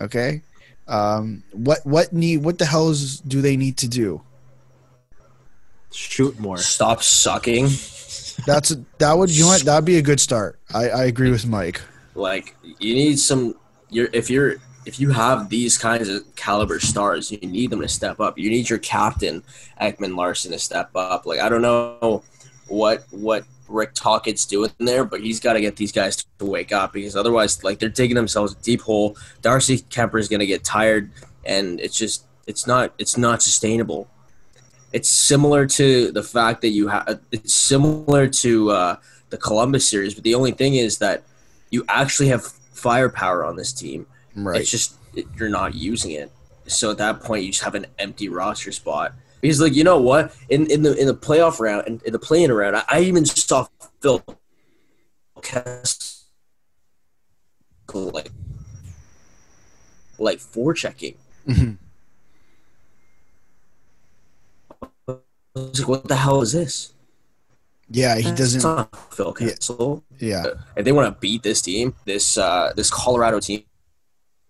Okay, 0.00 0.40
um, 0.88 1.42
what 1.52 1.84
what 1.84 2.12
need 2.12 2.38
what 2.38 2.58
the 2.58 2.64
hell 2.66 2.88
is, 2.90 3.20
do 3.20 3.42
they 3.42 3.56
need 3.56 3.76
to 3.78 3.88
do? 3.88 4.22
Shoot 5.92 6.38
more. 6.38 6.56
Stop 6.58 7.02
sucking. 7.02 7.68
That's 8.46 8.74
that 8.98 9.16
would 9.16 9.30
you 9.30 9.58
that'd 9.58 9.84
be 9.84 9.98
a 9.98 10.02
good 10.02 10.20
start. 10.20 10.58
I, 10.72 10.88
I 10.88 11.04
agree 11.04 11.30
with 11.30 11.46
Mike. 11.46 11.80
Like 12.14 12.56
you 12.62 12.94
need 12.94 13.18
some. 13.18 13.54
You're 13.88 14.08
if 14.12 14.30
you're 14.30 14.56
if 14.86 14.98
you 14.98 15.10
have 15.10 15.48
these 15.48 15.76
kinds 15.76 16.08
of 16.08 16.34
caliber 16.36 16.80
stars, 16.80 17.30
you 17.30 17.38
need 17.38 17.70
them 17.70 17.80
to 17.80 17.88
step 17.88 18.20
up. 18.20 18.38
You 18.38 18.50
need 18.50 18.68
your 18.68 18.78
captain 18.78 19.42
Ekman 19.80 20.16
Larsson 20.16 20.52
to 20.52 20.58
step 20.58 20.90
up. 20.94 21.26
Like 21.26 21.40
I 21.40 21.48
don't 21.48 21.62
know 21.62 22.22
what 22.68 23.04
what 23.10 23.44
Rick 23.68 23.94
Tocchet's 23.94 24.44
doing 24.44 24.70
there, 24.78 25.04
but 25.04 25.20
he's 25.20 25.40
got 25.40 25.54
to 25.54 25.60
get 25.60 25.76
these 25.76 25.92
guys 25.92 26.24
to 26.38 26.44
wake 26.44 26.72
up 26.72 26.92
because 26.92 27.16
otherwise, 27.16 27.62
like 27.62 27.78
they're 27.78 27.88
digging 27.88 28.16
themselves 28.16 28.52
a 28.52 28.62
deep 28.62 28.80
hole. 28.80 29.16
Darcy 29.42 29.78
Kuemper 29.78 30.18
is 30.18 30.28
going 30.28 30.40
to 30.40 30.46
get 30.46 30.64
tired, 30.64 31.10
and 31.44 31.80
it's 31.80 31.96
just 31.96 32.26
it's 32.46 32.66
not 32.66 32.94
it's 32.98 33.16
not 33.16 33.42
sustainable. 33.42 34.08
It's 34.92 35.08
similar 35.08 35.66
to 35.66 36.10
the 36.12 36.22
fact 36.22 36.62
that 36.62 36.70
you 36.70 36.88
have. 36.88 37.20
It's 37.30 37.54
similar 37.54 38.26
to 38.26 38.70
uh, 38.70 38.96
the 39.30 39.36
Columbus 39.36 39.88
series, 39.88 40.14
but 40.14 40.24
the 40.24 40.34
only 40.34 40.52
thing 40.52 40.74
is 40.74 40.98
that 40.98 41.22
you 41.70 41.84
actually 41.88 42.28
have 42.28 42.44
firepower 42.44 43.44
on 43.44 43.56
this 43.56 43.72
team. 43.72 44.06
Right. 44.34 44.60
It's 44.60 44.70
just 44.70 44.96
it, 45.14 45.26
you're 45.36 45.48
not 45.48 45.74
using 45.74 46.12
it. 46.12 46.30
So 46.66 46.90
at 46.90 46.98
that 46.98 47.20
point, 47.20 47.44
you 47.44 47.52
just 47.52 47.64
have 47.64 47.74
an 47.74 47.86
empty 47.98 48.28
roster 48.28 48.72
spot. 48.72 49.12
Because 49.40 49.60
like 49.60 49.74
you 49.74 49.84
know 49.84 50.00
what, 50.00 50.34
in 50.48 50.70
in 50.70 50.82
the 50.82 50.94
in 50.96 51.06
the 51.06 51.14
playoff 51.14 51.60
round 51.60 51.86
and 51.86 52.02
in, 52.02 52.12
the 52.12 52.18
playing 52.18 52.50
round, 52.52 52.76
I, 52.76 52.84
I 52.88 53.00
even 53.00 53.24
saw 53.24 53.66
Phil 54.00 54.22
Kessel 55.42 56.20
like 57.94 58.30
like 60.18 60.38
forechecking. 60.38 61.16
Mhm. 61.46 61.78
I 61.78 61.79
was 65.54 65.78
like, 65.80 65.88
what 65.88 66.08
the 66.08 66.16
hell 66.16 66.42
is 66.42 66.52
this? 66.52 66.92
Yeah, 67.88 68.16
he 68.16 68.30
doesn't. 68.32 68.62
not 68.62 68.94
Phil 69.14 69.34
Yeah. 69.40 69.48
Kessel. 69.48 70.04
Yeah, 70.18 70.44
if 70.76 70.84
they 70.84 70.92
want 70.92 71.12
to 71.12 71.20
beat 71.20 71.42
this 71.42 71.60
team, 71.60 71.94
this 72.04 72.38
uh, 72.38 72.72
this 72.76 72.90
Colorado 72.90 73.40
team 73.40 73.64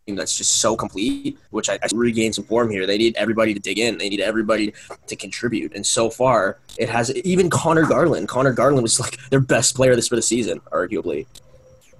that's 0.08 0.36
just 0.36 0.56
so 0.60 0.74
complete, 0.76 1.38
which 1.50 1.70
I, 1.70 1.74
I 1.74 1.88
regain 1.94 2.32
some 2.32 2.42
form 2.44 2.68
here. 2.68 2.84
They 2.84 2.98
need 2.98 3.14
everybody 3.16 3.54
to 3.54 3.60
dig 3.60 3.78
in. 3.78 3.96
They 3.96 4.08
need 4.08 4.20
everybody 4.20 4.74
to 5.06 5.14
contribute. 5.14 5.72
And 5.74 5.86
so 5.86 6.10
far, 6.10 6.58
it 6.76 6.88
has 6.88 7.14
even 7.14 7.48
Conor 7.48 7.86
Garland. 7.86 8.26
Conor 8.28 8.52
Garland 8.52 8.82
was 8.82 8.98
like 8.98 9.16
their 9.30 9.38
best 9.40 9.76
player 9.76 9.94
this 9.94 10.08
for 10.08 10.16
the 10.16 10.22
season, 10.22 10.58
arguably, 10.72 11.26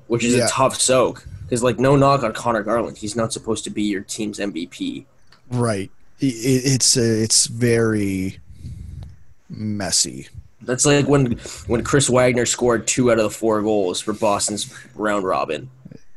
which 0.09 0.25
is 0.25 0.35
Yeah. 0.35 0.47
a 0.47 0.49
tough 0.49 0.75
soak. 0.81 1.25
Because 1.45 1.63
like 1.63 1.79
no 1.79 1.95
knock 1.97 2.25
on 2.25 2.33
Conor 2.33 2.65
Garland, 2.65 2.99
he's 2.99 3.15
not 3.15 3.33
supposed 3.33 3.63
to 3.65 3.71
be 3.71 3.85
your 3.85 4.03
team's 4.03 4.39
MVP. 4.41 5.07
right. 5.51 5.91
I- 6.23 6.27
i- 6.27 6.65
it's 6.75 6.97
uh, 6.99 7.01
it's 7.01 7.47
very 7.47 8.41
messy. 9.51 10.29
That's 10.63 10.87
like 10.87 11.07
when 11.07 11.33
when 11.67 11.83
Chris 11.85 12.09
Wagner 12.09 12.47
scored 12.47 12.87
two 12.87 13.11
out 13.11 13.19
of 13.19 13.25
the 13.25 13.31
four 13.31 13.63
goals 13.63 14.01
for 14.01 14.13
Boston's 14.13 14.73
round 14.95 15.25
robin. 15.25 15.71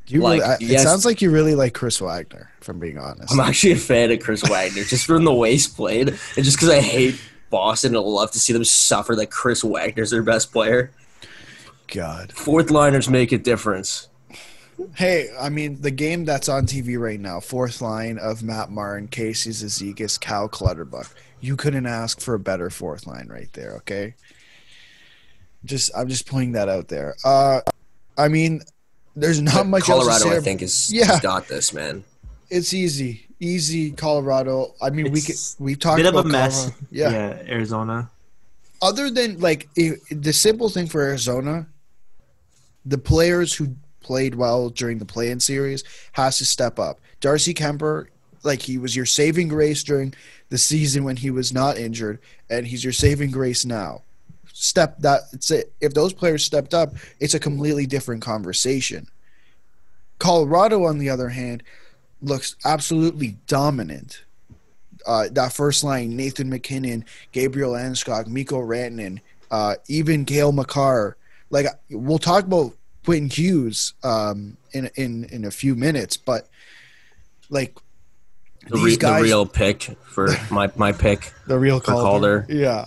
You 0.07 0.21
Like, 0.21 0.41
really, 0.41 0.53
I, 0.53 0.57
yes. 0.59 0.81
It 0.81 0.83
sounds 0.83 1.05
like 1.05 1.21
you 1.21 1.31
really 1.31 1.55
like 1.55 1.73
Chris 1.73 2.01
Wagner, 2.01 2.51
if 2.59 2.67
I'm 2.67 2.77
being 2.77 2.97
honest. 2.97 3.31
I'm 3.31 3.39
actually 3.39 3.71
a 3.71 3.77
fan 3.77 4.11
of 4.11 4.19
Chris 4.19 4.43
Wagner 4.43 4.83
just 4.83 5.05
from 5.05 5.23
the 5.23 5.33
way 5.33 5.51
he's 5.51 5.67
played, 5.67 6.09
and 6.09 6.43
just 6.43 6.57
because 6.57 6.69
I 6.69 6.81
hate 6.81 7.21
Boston 7.49 7.95
and 7.95 8.03
love 8.03 8.31
to 8.31 8.39
see 8.39 8.51
them 8.51 8.65
suffer 8.65 9.15
that 9.15 9.31
Chris 9.31 9.63
Wagner's 9.63 10.11
their 10.11 10.23
best 10.23 10.51
player. 10.51 10.91
God. 11.87 12.33
Fourth 12.33 12.69
liners 12.69 13.09
make 13.09 13.31
a 13.31 13.37
difference. 13.37 14.09
Hey, 14.95 15.29
I 15.39 15.49
mean, 15.49 15.81
the 15.81 15.91
game 15.91 16.25
that's 16.25 16.49
on 16.49 16.65
TV 16.65 16.99
right 16.99 17.19
now, 17.19 17.39
fourth 17.39 17.81
line 17.81 18.17
of 18.17 18.43
Matt 18.43 18.71
Martin, 18.71 19.07
Casey 19.07 19.51
Cizikas, 19.51 20.19
Cal 20.19 20.49
Clutterbuck. 20.49 21.13
You 21.43 21.57
couldn't 21.57 21.85
ask 21.85 22.21
for 22.21 22.35
a 22.35 22.39
better 22.39 22.69
fourth 22.69 23.05
line 23.05 23.27
right 23.27 23.51
there, 23.51 23.73
okay? 23.79 24.15
Just 25.65 25.91
I'm 25.93 26.07
just 26.07 26.25
putting 26.25 26.53
that 26.53 26.69
out 26.69 26.87
there. 26.87 27.15
Uh, 27.25 27.59
I 28.17 28.29
mean, 28.29 28.61
there's 29.13 29.41
not 29.41 29.67
much 29.67 29.89
else 29.89 30.05
to 30.05 30.09
Colorado, 30.11 30.29
say 30.29 30.37
I 30.37 30.39
think, 30.39 30.61
is 30.61 30.91
Yeah. 30.93 31.19
got 31.19 31.49
this 31.49 31.73
man. 31.73 32.05
It's 32.49 32.73
easy, 32.73 33.27
easy. 33.41 33.91
Colorado. 33.91 34.73
I 34.81 34.89
mean, 34.89 35.11
we 35.11 35.19
could 35.19 35.31
It's 35.31 35.57
we 35.59 35.75
talked 35.75 35.97
Bit 35.97 36.05
of 36.05 36.13
about 36.13 36.27
a 36.27 36.29
mess. 36.29 36.55
Colorado. 36.61 36.85
Yeah. 36.91 37.09
Yeah. 37.11 37.51
Arizona. 37.53 38.09
Other 38.81 39.09
than 39.09 39.39
like 39.41 39.67
i 39.77 39.91
the 40.11 40.31
simple 40.31 40.69
thing 40.69 40.87
for 40.87 41.01
Arizona, 41.01 41.67
the 42.85 42.97
players 42.97 43.53
who 43.53 43.75
played 44.01 44.35
well 44.35 44.69
during 44.69 44.97
the 44.97 45.05
play-in 45.05 45.41
series 45.41 45.83
has 46.13 46.37
to 46.37 46.45
step 46.45 46.79
up. 46.79 46.99
Darcy 47.19 47.53
Kuemper, 47.53 48.07
like 48.43 48.61
he 48.61 48.77
was 48.77 48.95
your 48.95 49.05
saving 49.05 49.47
grace 49.47 49.83
during 49.83 50.13
the 50.49 50.57
season 50.57 51.03
when 51.03 51.17
he 51.17 51.31
was 51.31 51.53
not 51.53 51.77
injured, 51.77 52.19
and 52.49 52.67
he's 52.67 52.83
your 52.83 52.93
saving 52.93 53.31
grace 53.31 53.65
now. 53.65 54.03
Step 54.53 54.99
that. 54.99 55.21
It's 55.31 55.49
it. 55.49 55.73
If 55.81 55.93
those 55.93 56.13
players 56.13 56.45
stepped 56.45 56.73
up, 56.73 56.93
it's 57.19 57.33
a 57.33 57.39
completely 57.39 57.85
different 57.85 58.21
conversation. 58.21 59.07
Colorado, 60.19 60.83
on 60.85 60.99
the 60.99 61.09
other 61.09 61.29
hand, 61.29 61.63
looks 62.21 62.55
absolutely 62.63 63.37
dominant. 63.47 64.23
Uh, 65.05 65.27
that 65.31 65.53
first 65.53 65.83
line: 65.83 66.15
Nathan 66.15 66.49
MacKinnon, 66.49 67.05
Gabriel 67.31 67.73
Landeskog, 67.73 68.27
Mikko 68.27 68.61
Rantanen, 68.61 69.19
uh, 69.51 69.75
even 69.87 70.25
Cale 70.25 70.51
Makar. 70.51 71.17
Like 71.49 71.67
we'll 71.89 72.19
talk 72.19 72.45
about 72.45 72.73
Quinn 73.05 73.29
Hughes 73.29 73.93
um, 74.03 74.57
in 74.71 74.89
in 74.95 75.25
in 75.25 75.45
a 75.45 75.51
few 75.51 75.75
minutes, 75.75 76.15
but 76.15 76.47
like 77.49 77.75
The, 78.67 78.77
re- 78.77 78.97
guys, 78.97 79.17
the 79.17 79.23
real 79.23 79.45
pick 79.45 79.83
for 80.05 80.29
my, 80.49 80.71
my 80.75 80.91
pick. 80.91 81.31
the 81.47 81.59
real 81.59 81.79
Calder. 81.79 82.43
Calder. 82.43 82.45
Yeah, 82.49 82.85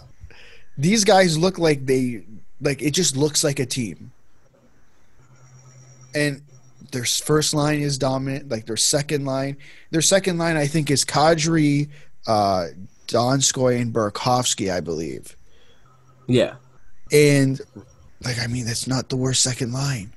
these 0.78 1.04
guys 1.04 1.36
look 1.36 1.58
like 1.58 1.86
they 1.86 2.22
like 2.60 2.82
it 2.82 2.92
just 2.92 3.16
looks 3.16 3.44
like 3.44 3.58
a 3.58 3.66
team, 3.66 4.12
and 6.14 6.42
their 6.92 7.04
first 7.04 7.54
line 7.54 7.80
is 7.80 7.98
dominant. 7.98 8.48
Like 8.48 8.66
their 8.66 8.76
second 8.76 9.24
line, 9.24 9.56
their 9.90 10.02
second 10.02 10.38
line 10.38 10.56
I 10.56 10.66
think 10.66 10.90
is 10.90 11.04
Kadri, 11.04 11.88
uh, 12.26 12.66
Donskoy, 13.06 13.80
and 13.80 13.92
Burakovsky, 13.92 14.72
I 14.72 14.80
believe. 14.80 15.36
Yeah. 16.26 16.54
And 17.12 17.60
like 18.22 18.38
I 18.38 18.46
mean, 18.46 18.66
that's 18.66 18.86
not 18.86 19.08
the 19.08 19.16
worst 19.16 19.42
second 19.42 19.72
line. 19.72 20.12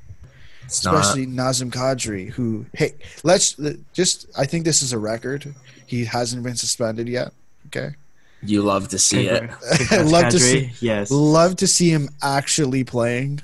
It's 0.69 0.85
not. 0.85 0.95
especially 0.95 1.25
Nazem 1.27 1.71
Kadri, 1.71 2.29
who 2.29 2.65
hey, 2.73 2.93
let's 3.23 3.55
just. 3.93 4.27
I 4.37 4.45
think 4.45 4.65
this 4.65 4.81
is 4.81 4.93
a 4.93 4.99
record. 4.99 5.53
He 5.87 6.05
hasn't 6.05 6.43
been 6.43 6.55
suspended 6.55 7.07
yet. 7.07 7.31
Okay, 7.67 7.95
You 8.43 8.61
love 8.61 8.87
to 8.89 8.99
see 8.99 9.27
it. 9.27 9.49
Congrats, 9.77 10.11
Love 10.11 10.29
to 10.29 10.39
see- 10.39 10.71
Yes. 10.79 11.11
love 11.11 11.55
to 11.57 11.67
see 11.67 11.89
him 11.89 12.09
actually 12.21 12.83
playing. 12.83 13.41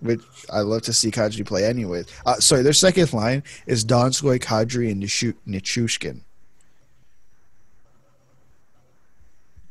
Which 0.00 0.20
I 0.52 0.60
love 0.60 0.82
to 0.82 0.92
see 0.92 1.10
Kadri 1.12 1.46
play 1.46 1.64
anyways. 1.64 2.06
Uh, 2.26 2.34
sorry, 2.40 2.62
their 2.62 2.72
second 2.72 3.12
line 3.12 3.42
is 3.66 3.84
Donskoy, 3.84 4.38
Kadri, 4.40 4.90
and 4.90 5.00
Nishu- 5.02 5.34
Nichushkin. 5.46 6.20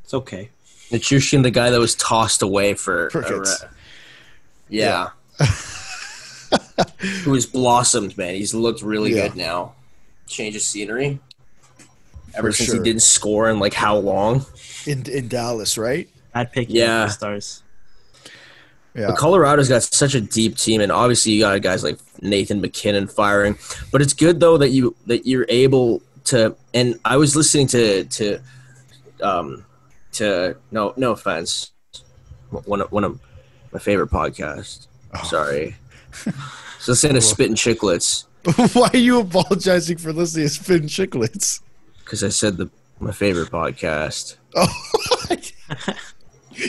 It's 0.04 0.14
okay. 0.14 0.50
Nichushkin, 0.90 1.44
the 1.44 1.52
guy 1.52 1.70
that 1.70 1.80
was 1.80 1.96
tossed 1.96 2.42
away 2.42 2.74
for. 2.74 3.10
Crickets. 3.10 3.64
uh, 3.64 3.68
yeah. 4.70 5.10
Who 7.24 7.34
has 7.34 7.46
blossomed, 7.46 8.18
man. 8.18 8.36
He's 8.36 8.54
looked 8.54 8.82
really 8.82 9.14
Yeah. 9.16 9.28
good 9.30 9.38
now. 9.38 9.74
Change 10.28 10.56
of 10.56 10.62
scenery. 10.62 11.20
Ever 12.34 12.50
For 12.52 12.58
since 12.58 12.70
sure. 12.70 12.78
he 12.78 12.84
didn't 12.84 13.02
score 13.02 13.50
in 13.50 13.60
like 13.60 13.74
how 13.74 13.98
long? 13.98 14.46
in 14.86 15.04
in 15.10 15.28
Dallas, 15.28 15.78
right? 15.78 16.08
Bad 16.34 16.52
pick. 16.52 16.68
Yeah. 16.70 16.86
Yeah. 16.86 17.08
Stars. 17.10 17.64
Yeah, 18.94 19.08
But 19.08 19.18
Colorado's 19.18 19.70
got 19.70 19.84
such 19.84 20.16
a 20.16 20.22
deep 20.22 20.58
team, 20.58 20.82
and 20.82 20.92
obviously 20.92 21.32
you 21.34 21.42
got 21.42 21.62
guys 21.62 21.82
like 21.84 21.98
Nathan 22.22 22.60
MacKinnon 22.60 23.08
firing. 23.08 23.58
But 23.92 24.02
it's 24.02 24.12
good 24.14 24.40
though 24.42 24.58
that 24.58 24.70
you 24.70 24.96
that 25.08 25.26
you're 25.26 25.46
able 25.50 26.02
to. 26.26 26.56
And 26.74 27.00
I 27.06 27.16
was 27.18 27.36
listening 27.36 27.68
to 27.68 28.04
to 28.06 28.40
um 29.22 29.66
to 30.14 30.56
no 30.72 30.94
no 30.98 31.12
offense, 31.12 31.72
one 32.50 32.82
of 32.82 32.92
one 32.92 33.04
of 33.06 33.20
my 33.72 33.80
favorite 33.80 34.10
podcasts. 34.10 34.88
Oh. 35.14 35.24
Sorry, 35.24 35.76
so 36.82 36.92
listening 36.92 37.16
to 37.16 37.22
Spitting 37.22 37.56
Chicklets 37.56 38.26
Why 38.76 38.90
are 38.94 38.98
you 38.98 39.20
apologizing 39.20 39.98
for 39.98 40.12
listening 40.12 40.48
to 40.48 40.54
Spin 40.54 40.82
Chicklets? 40.84 41.62
because 42.04 42.24
I 42.24 42.30
said 42.30 42.58
the 42.58 42.70
my 43.00 43.12
favorite 43.12 43.50
podcast. 43.50 44.36
Oh, 44.56 44.68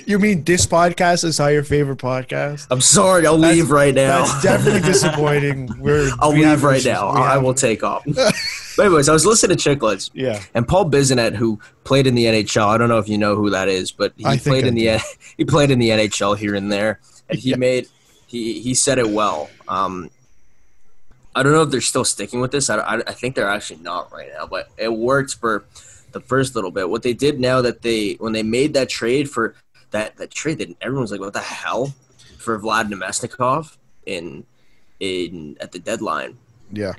you 0.06 0.18
mean 0.18 0.44
this 0.44 0.64
podcast 0.64 1.24
is 1.24 1.39
how 1.39 1.48
your 1.48 1.64
favorite 1.64 1.98
podcast? 1.98 2.66
I'm 2.70 2.80
sorry, 2.80 3.26
I'll 3.26 3.36
That's- 3.36 3.56
leave 3.56 3.70
right 3.70 3.94
now. 3.94 4.24
That's 4.24 4.43
definitely 4.43 4.80
disappointing. 4.93 5.70
We're, 5.80 6.10
I'll 6.20 6.32
we 6.32 6.47
leave 6.47 6.62
right 6.62 6.84
now. 6.84 7.09
I 7.09 7.36
will 7.39 7.52
take 7.55 7.82
off. 7.82 8.05
but 8.76 8.86
anyways, 8.86 9.09
I 9.09 9.12
was 9.12 9.26
listening 9.26 9.56
to 9.56 9.70
Chicklets. 9.76 10.10
Yeah, 10.14 10.40
And 10.55 10.66
Paul 10.68 10.89
Bissonnette, 10.90 11.34
who 11.34 11.59
played 11.84 12.06
in 12.06 12.14
the 12.14 12.24
NHL, 12.26 12.66
I 12.68 12.78
don't 12.78 12.89
know 12.89 12.98
if 12.98 13.09
you 13.09 13.18
know 13.18 13.34
who 13.34 13.51
that 13.51 13.68
is, 13.68 13.90
but 13.93 14.12
he 14.16 14.24
I 14.24 14.36
played 14.39 14.64
I 14.64 14.68
in 14.68 14.74
the 14.74 15.01
he 15.36 15.44
played 15.44 15.70
in 15.70 15.78
the 15.80 15.89
NHL 15.90 16.39
here 16.39 16.55
and 16.55 16.70
there, 16.70 17.01
and 17.28 17.39
he 17.39 17.51
Yeah. 17.51 17.56
made 17.56 17.89
he 18.33 18.61
he 18.61 18.75
said 18.75 18.99
it 18.99 19.09
well. 19.09 19.49
Um, 19.69 20.11
I 21.35 21.43
don't 21.43 21.53
know 21.53 21.63
if 21.63 21.71
they're 21.71 21.81
still 21.81 22.05
sticking 22.05 22.41
with 22.41 22.51
this. 22.51 22.69
I, 22.69 22.79
I, 22.79 22.97
I 22.99 23.13
think 23.13 23.37
they're 23.37 23.49
actually 23.49 23.81
not 23.81 24.13
right 24.13 24.29
now, 24.37 24.47
but 24.47 24.69
it 24.77 24.93
worked 24.93 25.37
for 25.37 25.65
the 26.13 26.21
first 26.21 26.55
little 26.55 26.71
bit. 26.71 26.91
What 26.91 27.03
they 27.03 27.15
did 27.15 27.39
now 27.39 27.63
that 27.63 27.83
they 27.83 28.15
when 28.15 28.33
they 28.33 28.43
made 28.43 28.75
that 28.75 28.89
trade 28.89 29.31
for 29.31 29.55
that 29.93 30.17
that 30.17 30.31
trade, 30.31 30.59
that 30.59 30.75
everyone's 30.81 31.13
like, 31.13 31.21
"What 31.21 31.33
the 31.33 31.41
hell?" 31.41 31.95
for 32.39 32.59
Vlad 32.59 32.91
Namestnikov 32.91 33.77
in 34.05 34.45
in 34.99 35.57
at 35.61 35.71
the 35.71 35.79
deadline 35.79 36.37
yeah, 36.73 36.95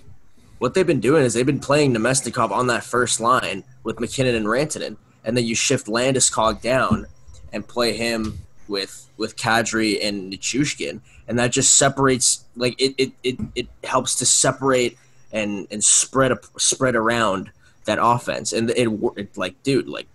what 0.60 0.74
they've 0.74 0.88
been 0.88 1.00
doing 1.00 1.24
is 1.24 1.34
they've 1.34 1.46
been 1.46 1.60
playing 1.60 1.94
Namestnikov 1.94 2.52
on 2.52 2.68
that 2.68 2.84
first 2.84 3.20
line 3.20 3.64
with 3.84 4.00
MacKinnon 4.00 4.36
and 4.36 4.46
Rantanen, 4.46 4.98
and 5.26 5.36
then 5.36 5.46
you 5.46 5.56
shift 5.56 5.88
Landeskog 5.88 6.62
down 6.62 7.08
and 7.52 7.68
play 7.68 7.94
him 7.94 8.40
with 8.68 9.10
with 9.18 9.36
Kadri 9.36 10.00
and 10.02 10.32
Nichushkin, 10.32 11.02
and 11.28 11.40
that 11.40 11.52
just 11.52 11.76
separates 11.76 12.46
like 12.56 12.80
it 12.82 12.94
it, 12.98 13.12
it, 13.24 13.40
it 13.56 13.68
helps 13.84 14.16
to 14.16 14.26
separate 14.26 14.98
and 15.32 15.68
and 15.72 15.84
spread 15.84 16.32
a, 16.32 16.40
spread 16.58 16.96
around 16.96 17.52
that 17.86 17.98
offense, 18.02 18.54
and 18.54 18.70
it, 18.72 18.88
it 19.18 19.38
like 19.38 19.62
dude 19.64 19.88
like. 19.88 20.08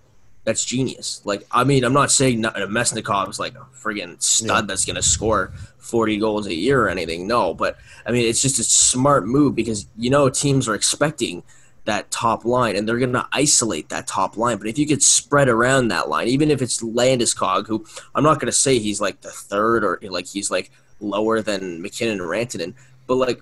That's 0.45 0.65
genius. 0.65 1.21
Like, 1.27 1.47
I 1.53 1.63
mean, 1.65 1.85
I'm 1.85 1.93
not 1.93 2.11
saying 2.11 2.41
not- 2.41 2.55
Mesnikov 2.55 3.29
is 3.29 3.39
like 3.39 3.55
a 3.55 3.67
friggin' 3.79 4.23
stud 4.23 4.65
Yeah. 4.65 4.67
that's 4.67 4.87
going 4.87 4.97
to 4.97 5.03
score 5.03 5.53
40 5.77 6.17
goals 6.17 6.47
a 6.47 6.55
year 6.55 6.83
or 6.83 6.89
anything. 6.89 7.27
No, 7.27 7.53
but 7.53 7.77
I 8.07 8.13
mean, 8.13 8.27
it's 8.27 8.41
just 8.41 8.59
a 8.59 8.65
smart 8.65 9.27
move 9.27 9.55
because 9.55 9.87
you 9.99 10.09
know 10.09 10.31
teams 10.31 10.67
are 10.67 10.75
expecting 10.75 11.43
that 11.85 12.11
top 12.11 12.47
line 12.47 12.77
and 12.77 12.89
they're 12.89 12.99
going 12.99 13.13
to 13.13 13.29
isolate 13.33 13.91
that 13.91 14.07
top 14.07 14.39
line. 14.39 14.57
But 14.57 14.69
if 14.69 14.79
you 14.79 14.87
could 14.87 15.03
spread 15.03 15.51
around 15.51 15.89
that 15.89 16.09
line, 16.09 16.29
even 16.29 16.51
if 16.51 16.63
it's 16.63 16.83
Landeskog, 16.83 17.67
who 17.67 17.85
I'm 18.15 18.25
not 18.25 18.41
going 18.41 18.47
to 18.47 18.53
say 18.53 18.79
he's 18.79 19.03
like 19.03 19.21
the 19.21 19.31
third 19.31 19.85
or 19.85 19.99
like 20.09 20.27
he's 20.29 20.51
like 20.51 20.71
lower 21.01 21.41
than 21.43 21.81
MacKinnon 21.83 22.21
and 22.21 22.29
Rantanen, 22.29 22.75
but 23.07 23.17
like 23.17 23.41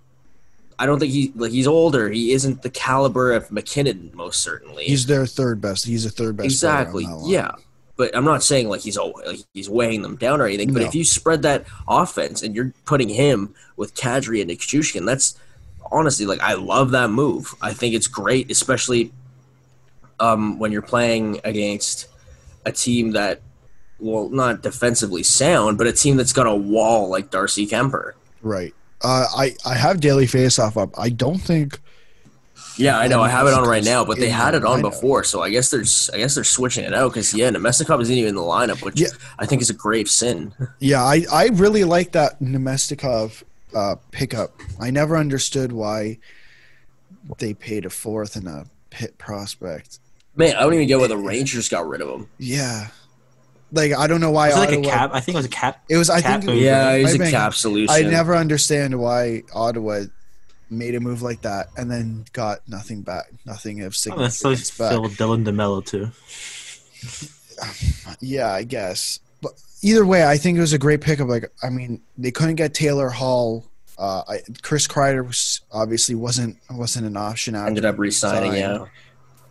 I 0.79 0.85
don't 0.87 0.99
think 0.99 1.13
he 1.13 1.33
like 1.35 1.53
he's 1.53 1.67
older. 1.67 2.11
He 2.11 2.33
isn't 2.33 2.63
the 2.63 2.71
caliber 2.71 3.33
of 3.33 3.51
MacKinnon, 3.51 4.11
most 4.15 4.41
certainly. 4.43 4.85
he's 4.85 5.07
their 5.07 5.25
third 5.27 5.61
best. 5.61 5.87
He's 5.87 6.05
a 6.05 6.11
third 6.11 6.37
best. 6.37 6.45
exactly. 6.47 7.07
Yeah. 7.25 7.53
But 7.97 8.15
I'm 8.15 8.27
not 8.27 8.43
saying 8.43 8.69
like 8.69 8.83
he's 8.83 8.99
al- 8.99 9.15
like 9.25 9.41
he's 9.55 9.71
weighing 9.71 10.03
them 10.03 10.17
down 10.17 10.43
or 10.43 10.47
anything. 10.47 10.75
But 10.75 10.81
No. 10.83 10.87
if 10.89 10.95
you 10.95 11.03
spread 11.03 11.41
that 11.43 11.65
offense 11.89 12.43
and 12.43 12.55
you're 12.55 12.75
putting 12.85 13.09
him 13.09 13.55
with 13.79 13.95
Kadri 13.95 14.43
and 14.43 14.51
Nichushkin, 14.51 15.07
that's 15.07 15.39
honestly 15.91 16.27
like 16.27 16.41
I 16.41 16.55
love 16.55 16.91
that 16.91 17.09
move. 17.09 17.55
I 17.63 17.73
think 17.73 17.95
it's 17.95 18.07
great, 18.07 18.51
especially 18.51 19.13
um, 20.21 20.59
when 20.59 20.73
you're 20.73 20.83
playing 20.83 21.41
against 21.45 22.09
a 22.67 22.73
team 22.73 23.13
that, 23.13 23.41
well, 23.99 24.29
not 24.29 24.63
defensively 24.63 25.23
sound, 25.23 25.79
but 25.79 25.87
a 25.87 25.93
team 25.93 26.17
that's 26.17 26.33
got 26.33 26.47
a 26.47 26.55
wall 26.55 27.09
like 27.09 27.31
Darcy 27.31 27.67
Kuemper. 27.67 28.13
right. 28.43 28.75
Uh, 29.03 29.27
I 29.37 29.55
I 29.67 29.75
have 29.75 30.01
daily 30.01 30.27
faceoff 30.27 30.81
up. 30.81 30.91
I 30.99 31.11
don't 31.11 31.39
think 31.39 31.79
Yeah, 32.79 32.99
I 32.99 33.09
know. 33.09 33.21
I 33.23 33.29
have 33.29 33.47
it 33.47 33.53
on 33.53 33.69
right 33.69 33.85
now, 33.85 34.07
but 34.07 34.17
they 34.19 34.31
had 34.31 34.55
it 34.55 34.65
on 34.65 34.81
before, 34.81 35.23
so 35.23 35.43
I 35.43 35.51
guess 35.51 35.71
they're 35.71 35.85
I 36.15 36.19
guess 36.19 36.35
they're 36.35 36.45
switching 36.45 36.83
it 36.85 36.95
out 36.95 37.11
because 37.13 37.35
yeah, 37.35 37.51
Namestnikov 37.51 38.01
isn't 38.01 38.15
even 38.15 38.31
in 38.31 38.35
the 38.35 38.41
lineup, 38.41 38.83
which 38.83 38.99
Yeah. 38.99 39.09
I 39.39 39.45
think 39.45 39.61
is 39.61 39.69
a 39.69 39.75
grave 39.75 40.09
sin. 40.09 40.55
Yeah, 40.79 41.03
I, 41.05 41.25
I 41.31 41.49
really 41.53 41.85
like 41.85 42.13
that 42.13 42.41
Namestnikov 42.41 43.43
uh, 43.75 43.97
pickup. 44.13 44.59
I 44.81 44.91
never 44.91 45.19
understood 45.19 45.73
why 45.73 46.19
they 47.39 47.53
paid 47.53 47.85
a 47.85 47.91
fourth 47.91 48.35
and 48.35 48.49
a 48.49 48.65
pit 48.89 49.19
prospect. 49.19 49.99
Man, 50.37 50.57
I 50.57 50.61
don't 50.61 50.73
even 50.75 50.89
get 50.89 50.99
why 50.99 51.07
the 51.09 51.19
Rangers 51.19 51.69
got 51.69 51.87
rid 51.87 52.01
of 52.01 52.09
him. 52.09 52.29
Yeah, 52.39 52.89
like 53.77 53.93
I 53.95 54.07
don't 54.07 54.21
know 54.21 54.31
why. 54.31 54.49
Was 54.49 54.57
it 54.57 54.61
like 54.61 54.69
a 54.71 54.79
Ottawa- 54.79 54.93
cap? 54.93 55.11
I 55.13 55.21
think 55.21 55.35
it 55.35 55.39
was 55.39 55.47
a 55.47 55.51
cap. 55.51 55.85
It 55.89 55.97
was. 55.97 56.11
I 56.11 56.21
cap 56.21 56.41
think. 56.41 56.53
move, 56.55 56.63
Yeah, 56.63 56.91
it 56.93 57.03
was 57.05 57.15
a 57.15 57.19
Maybe- 57.19 57.31
cap 57.31 57.55
solution. 57.55 57.95
I 57.95 58.01
never 58.03 58.35
understand 58.35 58.99
why 58.99 59.43
Ottawa 59.55 60.05
made 60.69 60.95
a 60.97 61.01
move 61.01 61.23
like 61.23 61.43
that 61.43 61.69
and 61.77 61.89
then 61.91 62.25
got 62.33 62.59
nothing 62.69 63.03
back, 63.03 63.27
nothing 63.45 63.83
of 63.83 63.95
Oh, 64.11 64.19
that's 64.19 64.37
so 64.37 64.55
significance 64.55 64.77
back. 64.79 64.91
Phil 64.91 65.05
Dylan 65.11 65.45
DeMelo 65.45 65.85
too. 65.85 66.11
Yeah, 68.21 68.53
I 68.53 68.65
guess. 68.65 69.21
But 69.41 69.53
either 69.83 70.05
way, 70.05 70.27
I 70.27 70.37
think 70.37 70.59
it 70.59 70.61
was 70.61 70.73
a 70.73 70.79
great 70.79 71.01
pickup. 71.01 71.29
Like, 71.29 71.51
I 71.63 71.71
mean, 71.71 72.01
they 72.19 72.31
couldn't 72.31 72.57
get 72.57 72.75
Taylor 72.75 73.09
Hall. 73.09 73.65
Uh, 73.99 74.23
I, 74.29 74.41
Chris 74.63 74.87
Kreider 74.87 75.27
was 75.27 75.61
obviously 75.73 76.15
wasn't 76.15 76.59
wasn't 76.71 77.07
an 77.07 77.17
option. 77.17 77.55
After 77.55 77.69
Ended 77.69 77.85
up 77.87 77.99
re-signing, 77.99 78.53
yeah. 78.55 78.85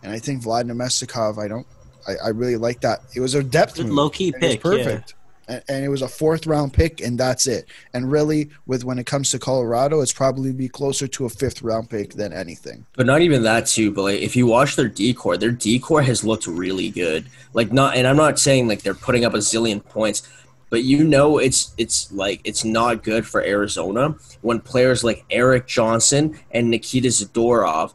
and 0.04 0.12
I 0.12 0.18
think 0.20 0.42
Vladimir 0.42 0.76
Mestikov. 0.76 1.38
I 1.38 1.48
don't. 1.48 1.66
I, 2.08 2.26
I 2.26 2.28
really 2.28 2.56
like 2.56 2.80
that. 2.80 3.00
It 3.14 3.20
was 3.20 3.34
a 3.34 3.42
depth 3.42 3.76
Good 3.76 3.86
move. 3.86 3.94
low-key 3.94 4.32
and 4.34 4.42
it 4.42 4.46
was 4.46 4.56
pick, 4.56 4.64
yeah. 4.64 4.70
perfect. 4.84 5.14
And, 5.48 5.62
and 5.68 5.84
it 5.84 5.88
was 5.88 6.02
a 6.02 6.08
fourth 6.08 6.46
round 6.46 6.72
pick, 6.72 7.00
and 7.00 7.18
that's 7.18 7.46
it. 7.46 7.66
And 7.94 8.10
really, 8.10 8.50
with 8.66 8.84
when 8.84 8.98
it 8.98 9.06
comes 9.06 9.30
to 9.30 9.38
Colorado, 9.38 10.00
it's 10.00 10.12
probably 10.12 10.52
be 10.52 10.68
closer 10.68 11.06
to 11.06 11.26
a 11.26 11.28
fifth 11.28 11.62
round 11.62 11.88
pick 11.88 12.14
than 12.14 12.32
anything. 12.32 12.84
But 12.96 13.06
not 13.06 13.20
even 13.20 13.44
that 13.44 13.66
too. 13.66 13.92
But 13.92 14.02
like, 14.02 14.20
if 14.20 14.34
you 14.34 14.46
watch 14.46 14.74
their 14.74 14.88
decor, 14.88 15.36
their 15.36 15.52
decor 15.52 16.02
has 16.02 16.24
looked 16.24 16.48
really 16.48 16.90
good. 16.90 17.26
Like 17.52 17.72
not, 17.72 17.96
and 17.96 18.08
I'm 18.08 18.16
not 18.16 18.40
saying 18.40 18.66
like 18.66 18.82
they're 18.82 18.94
putting 18.94 19.24
up 19.24 19.34
a 19.34 19.38
zillion 19.38 19.84
points, 19.84 20.28
but 20.68 20.82
you 20.82 21.04
know 21.04 21.38
it's 21.38 21.72
it's 21.78 22.10
like 22.10 22.40
it's 22.42 22.64
not 22.64 23.04
good 23.04 23.24
for 23.24 23.40
Arizona 23.40 24.16
when 24.40 24.58
players 24.58 25.04
like 25.04 25.24
Erik 25.30 25.68
Johnson 25.68 26.40
and 26.50 26.70
Nikita 26.70 27.08
Zadorov 27.08 27.94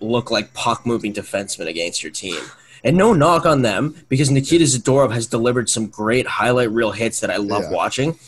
look 0.00 0.30
like 0.30 0.52
puck 0.52 0.84
moving 0.84 1.12
defensemen 1.12 1.68
against 1.68 2.02
your 2.02 2.12
team. 2.12 2.40
And 2.84 2.96
no 2.96 3.12
knock 3.12 3.44
on 3.46 3.62
them 3.62 3.94
because 4.08 4.30
Nikita 4.30 4.64
Zadorov 4.64 5.12
has 5.12 5.26
delivered 5.26 5.68
some 5.68 5.86
great 5.86 6.26
highlight 6.26 6.70
reel 6.70 6.92
hits 6.92 7.20
that 7.20 7.30
I 7.30 7.36
love 7.36 7.64
Yeah. 7.64 7.70
watching, 7.72 8.18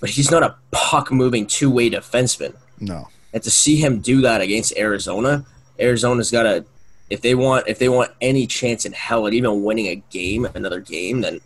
but 0.00 0.10
he's 0.10 0.30
not 0.30 0.42
a 0.42 0.54
puck 0.72 1.10
moving 1.10 1.46
two 1.46 1.70
way 1.70 1.88
defenseman. 1.90 2.54
No. 2.80 3.08
And 3.32 3.42
to 3.42 3.50
see 3.50 3.76
him 3.76 4.00
do 4.00 4.20
that 4.22 4.40
against 4.40 4.76
Arizona, 4.76 5.44
Arizona's 5.78 6.30
got 6.30 6.42
to 6.44 6.64
if 7.10 7.22
they 7.22 7.34
want 7.34 7.66
if 7.66 7.78
they 7.78 7.88
want 7.88 8.10
any 8.20 8.46
chance 8.46 8.84
in 8.84 8.92
hell 8.92 9.26
at 9.26 9.32
even 9.32 9.64
winning 9.64 9.86
a 9.86 9.96
game, 10.10 10.46
another 10.54 10.80
game, 10.80 11.22
then 11.22 11.40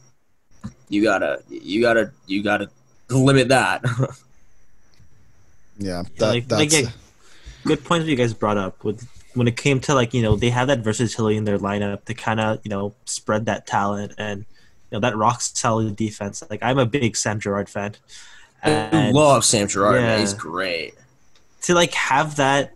you 0.88 1.02
gotta 1.02 1.42
you 1.48 1.80
gotta 1.80 2.10
you 2.26 2.42
gotta 2.42 2.68
limit 3.08 3.48
that. 3.48 3.84
Yeah. 5.78 6.02
Yeah, 6.18 6.26
like, 6.28 6.48
that's 6.48 6.60
like, 6.74 6.84
yeah, 6.84 6.90
good 7.64 7.82
points 7.84 8.06
you 8.06 8.14
guys 8.14 8.34
brought 8.34 8.58
up 8.58 8.84
with 8.84 9.06
when 9.34 9.48
it 9.48 9.56
came 9.56 9.80
to 9.80 9.94
like 9.94 10.12
you 10.14 10.22
know 10.22 10.36
they 10.36 10.50
have 10.50 10.68
that 10.68 10.80
versatility 10.80 11.36
in 11.36 11.44
their 11.44 11.58
lineup 11.58 12.04
to 12.04 12.14
kind 12.14 12.40
of 12.40 12.60
you 12.64 12.68
know 12.68 12.94
spread 13.04 13.46
that 13.46 13.66
talent 13.66 14.12
and 14.18 14.40
you 14.40 14.96
know 14.96 15.00
that 15.00 15.16
rock 15.16 15.40
solid 15.40 15.96
defense. 15.96 16.42
Like 16.50 16.62
I'm 16.62 16.78
a 16.78 16.86
big 16.86 17.16
Sam 17.16 17.40
Girard 17.40 17.68
fan, 17.68 17.94
I 18.62 19.10
love 19.10 19.44
Sam 19.44 19.68
Girard. 19.68 20.00
man. 20.00 20.04
Yeah. 20.04 20.18
He's 20.18 20.34
great. 20.34 20.94
to 21.62 21.74
like 21.74 21.94
have 21.94 22.36
that 22.36 22.72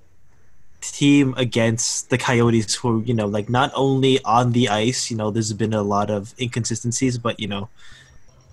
team 0.81 1.35
against 1.37 2.11
the 2.11 2.19
Coyotes, 2.19 2.74
who 2.74 3.03
you 3.03 3.15
know 3.15 3.27
like 3.27 3.49
not 3.49 3.73
only 3.74 4.23
on 4.24 4.53
the 4.53 4.69
ice, 4.69 5.11
you 5.11 5.16
know 5.16 5.31
there's 5.31 5.53
been 5.53 5.74
a 5.74 5.83
lot 5.83 6.11
of 6.11 6.35
inconsistencies, 6.41 7.19
but 7.19 7.39
you 7.41 7.49
know. 7.49 7.69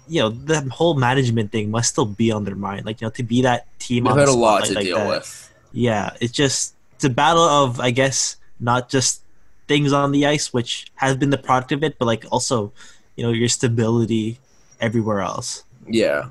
You 0.05 0.19
know 0.19 0.29
the 0.31 0.59
whole 0.69 0.95
management 0.95 1.53
thing 1.53 1.71
must 1.71 1.91
still 1.91 2.03
be 2.05 2.29
on 2.29 2.43
their 2.43 2.55
mind. 2.55 2.85
Like 2.85 2.99
you 2.99 3.07
know, 3.07 3.11
to 3.11 3.23
be 3.23 3.43
that 3.43 3.67
team 3.79 4.03
We've 4.03 4.13
had 4.13 4.27
a 4.27 4.33
lot 4.33 4.65
to 4.65 4.73
like 4.73 4.83
deal 4.83 4.97
that, 4.97 5.07
with. 5.07 5.53
yeah, 5.71 6.09
it's 6.19 6.33
just 6.33 6.75
it's 7.03 7.11
a 7.11 7.13
battle 7.13 7.43
of 7.43 7.81
I 7.81 7.91
guess 7.91 8.37
not 8.61 8.87
just 8.87 9.21
things 9.67 9.91
on 9.91 10.13
the 10.13 10.25
ice, 10.25 10.53
which 10.53 10.87
has 10.95 11.17
been 11.17 11.31
the 11.31 11.37
product 11.37 11.73
of 11.73 11.83
it, 11.83 11.99
but 11.99 12.05
like 12.05 12.25
also, 12.31 12.71
you 13.17 13.23
know, 13.23 13.31
your 13.31 13.49
stability 13.49 14.39
everywhere 14.79 15.19
else. 15.19 15.63
Yeah, 15.85 16.29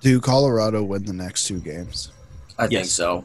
do 0.00 0.20
Colorado 0.20 0.84
win 0.84 1.04
the 1.04 1.12
next 1.12 1.48
two 1.48 1.58
games? 1.58 2.12
I 2.58 2.68
think 2.68 2.86
so. 2.86 3.24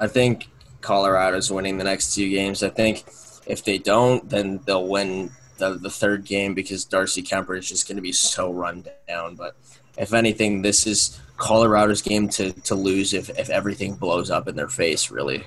I 0.00 0.08
think 0.08 0.48
Colorado's 0.80 1.52
winning 1.52 1.78
the 1.78 1.84
next 1.84 2.12
two 2.12 2.28
games. 2.28 2.64
I 2.64 2.70
think 2.70 3.04
if 3.46 3.62
they 3.64 3.78
don't, 3.78 4.28
then 4.28 4.58
they'll 4.66 4.88
win 4.88 5.30
the, 5.58 5.74
the 5.74 5.90
third 5.90 6.24
game 6.24 6.54
because 6.54 6.84
Darcy 6.84 7.22
Kuemper 7.22 7.56
is 7.56 7.68
just 7.68 7.86
going 7.86 7.96
to 7.96 8.02
be 8.02 8.10
so 8.10 8.52
run 8.52 8.84
down. 9.06 9.36
But 9.36 9.54
if 9.96 10.12
anything, 10.12 10.62
this 10.62 10.88
is 10.88 11.20
Colorado's 11.44 12.00
game 12.00 12.26
to, 12.30 12.52
to 12.52 12.74
lose 12.74 13.12
if, 13.12 13.28
if 13.38 13.50
everything 13.50 13.96
blows 13.96 14.30
up 14.30 14.48
in 14.48 14.56
their 14.56 14.68
face, 14.68 15.10
really. 15.10 15.44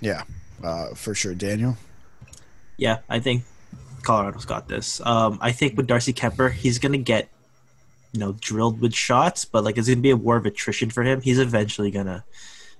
Yeah, 0.00 0.22
uh, 0.62 0.94
for 0.94 1.16
sure, 1.16 1.34
Daniel. 1.34 1.76
Yeah, 2.76 2.98
I 3.08 3.18
think 3.18 3.42
Colorado's 4.02 4.44
got 4.44 4.68
this. 4.68 5.00
Um, 5.04 5.38
I 5.40 5.50
think 5.50 5.76
with 5.76 5.88
Darcy 5.88 6.12
Kuemper, 6.12 6.52
he's 6.52 6.78
gonna 6.78 6.98
get, 6.98 7.28
you 8.12 8.20
know, 8.20 8.36
drilled 8.40 8.80
with 8.80 8.94
shots, 8.94 9.44
but 9.44 9.64
like 9.64 9.78
it's 9.78 9.88
gonna 9.88 10.00
be 10.00 10.10
a 10.10 10.16
war 10.16 10.36
of 10.36 10.46
attrition 10.46 10.90
for 10.90 11.02
him. 11.02 11.20
He's 11.20 11.40
eventually 11.40 11.90
gonna 11.90 12.24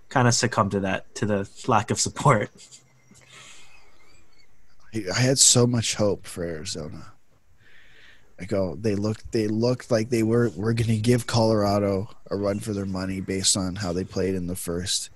kind 0.09 0.29
of 0.29 0.35
succumb 0.35 0.71
to 0.71 0.81
that, 0.81 1.13
to 1.17 1.27
the 1.27 1.51
lack 1.67 1.91
of 1.91 1.99
support. 1.99 2.51
I 4.95 5.05
I 5.13 5.19
had 5.19 5.41
so 5.41 5.67
much 5.67 5.97
hope 5.97 6.29
for 6.29 6.45
Arizona. 6.45 7.12
Like, 8.43 8.53
oh, 8.55 8.77
they 8.81 8.97
looked 8.97 9.31
they 9.31 9.47
looked 9.47 9.93
like 9.93 10.11
they 10.11 10.25
were 10.25 10.51
were 10.57 10.75
going 10.75 10.89
to 10.89 10.97
give 10.97 11.29
Colorado 11.29 12.11
a 12.29 12.35
run 12.35 12.59
for 12.59 12.73
their 12.73 12.85
money 12.85 13.21
based 13.21 13.57
on 13.57 13.77
how 13.77 13.93
they 13.93 14.03
played 14.03 14.35
in 14.35 14.49
the 14.49 14.57
first. 14.57 15.11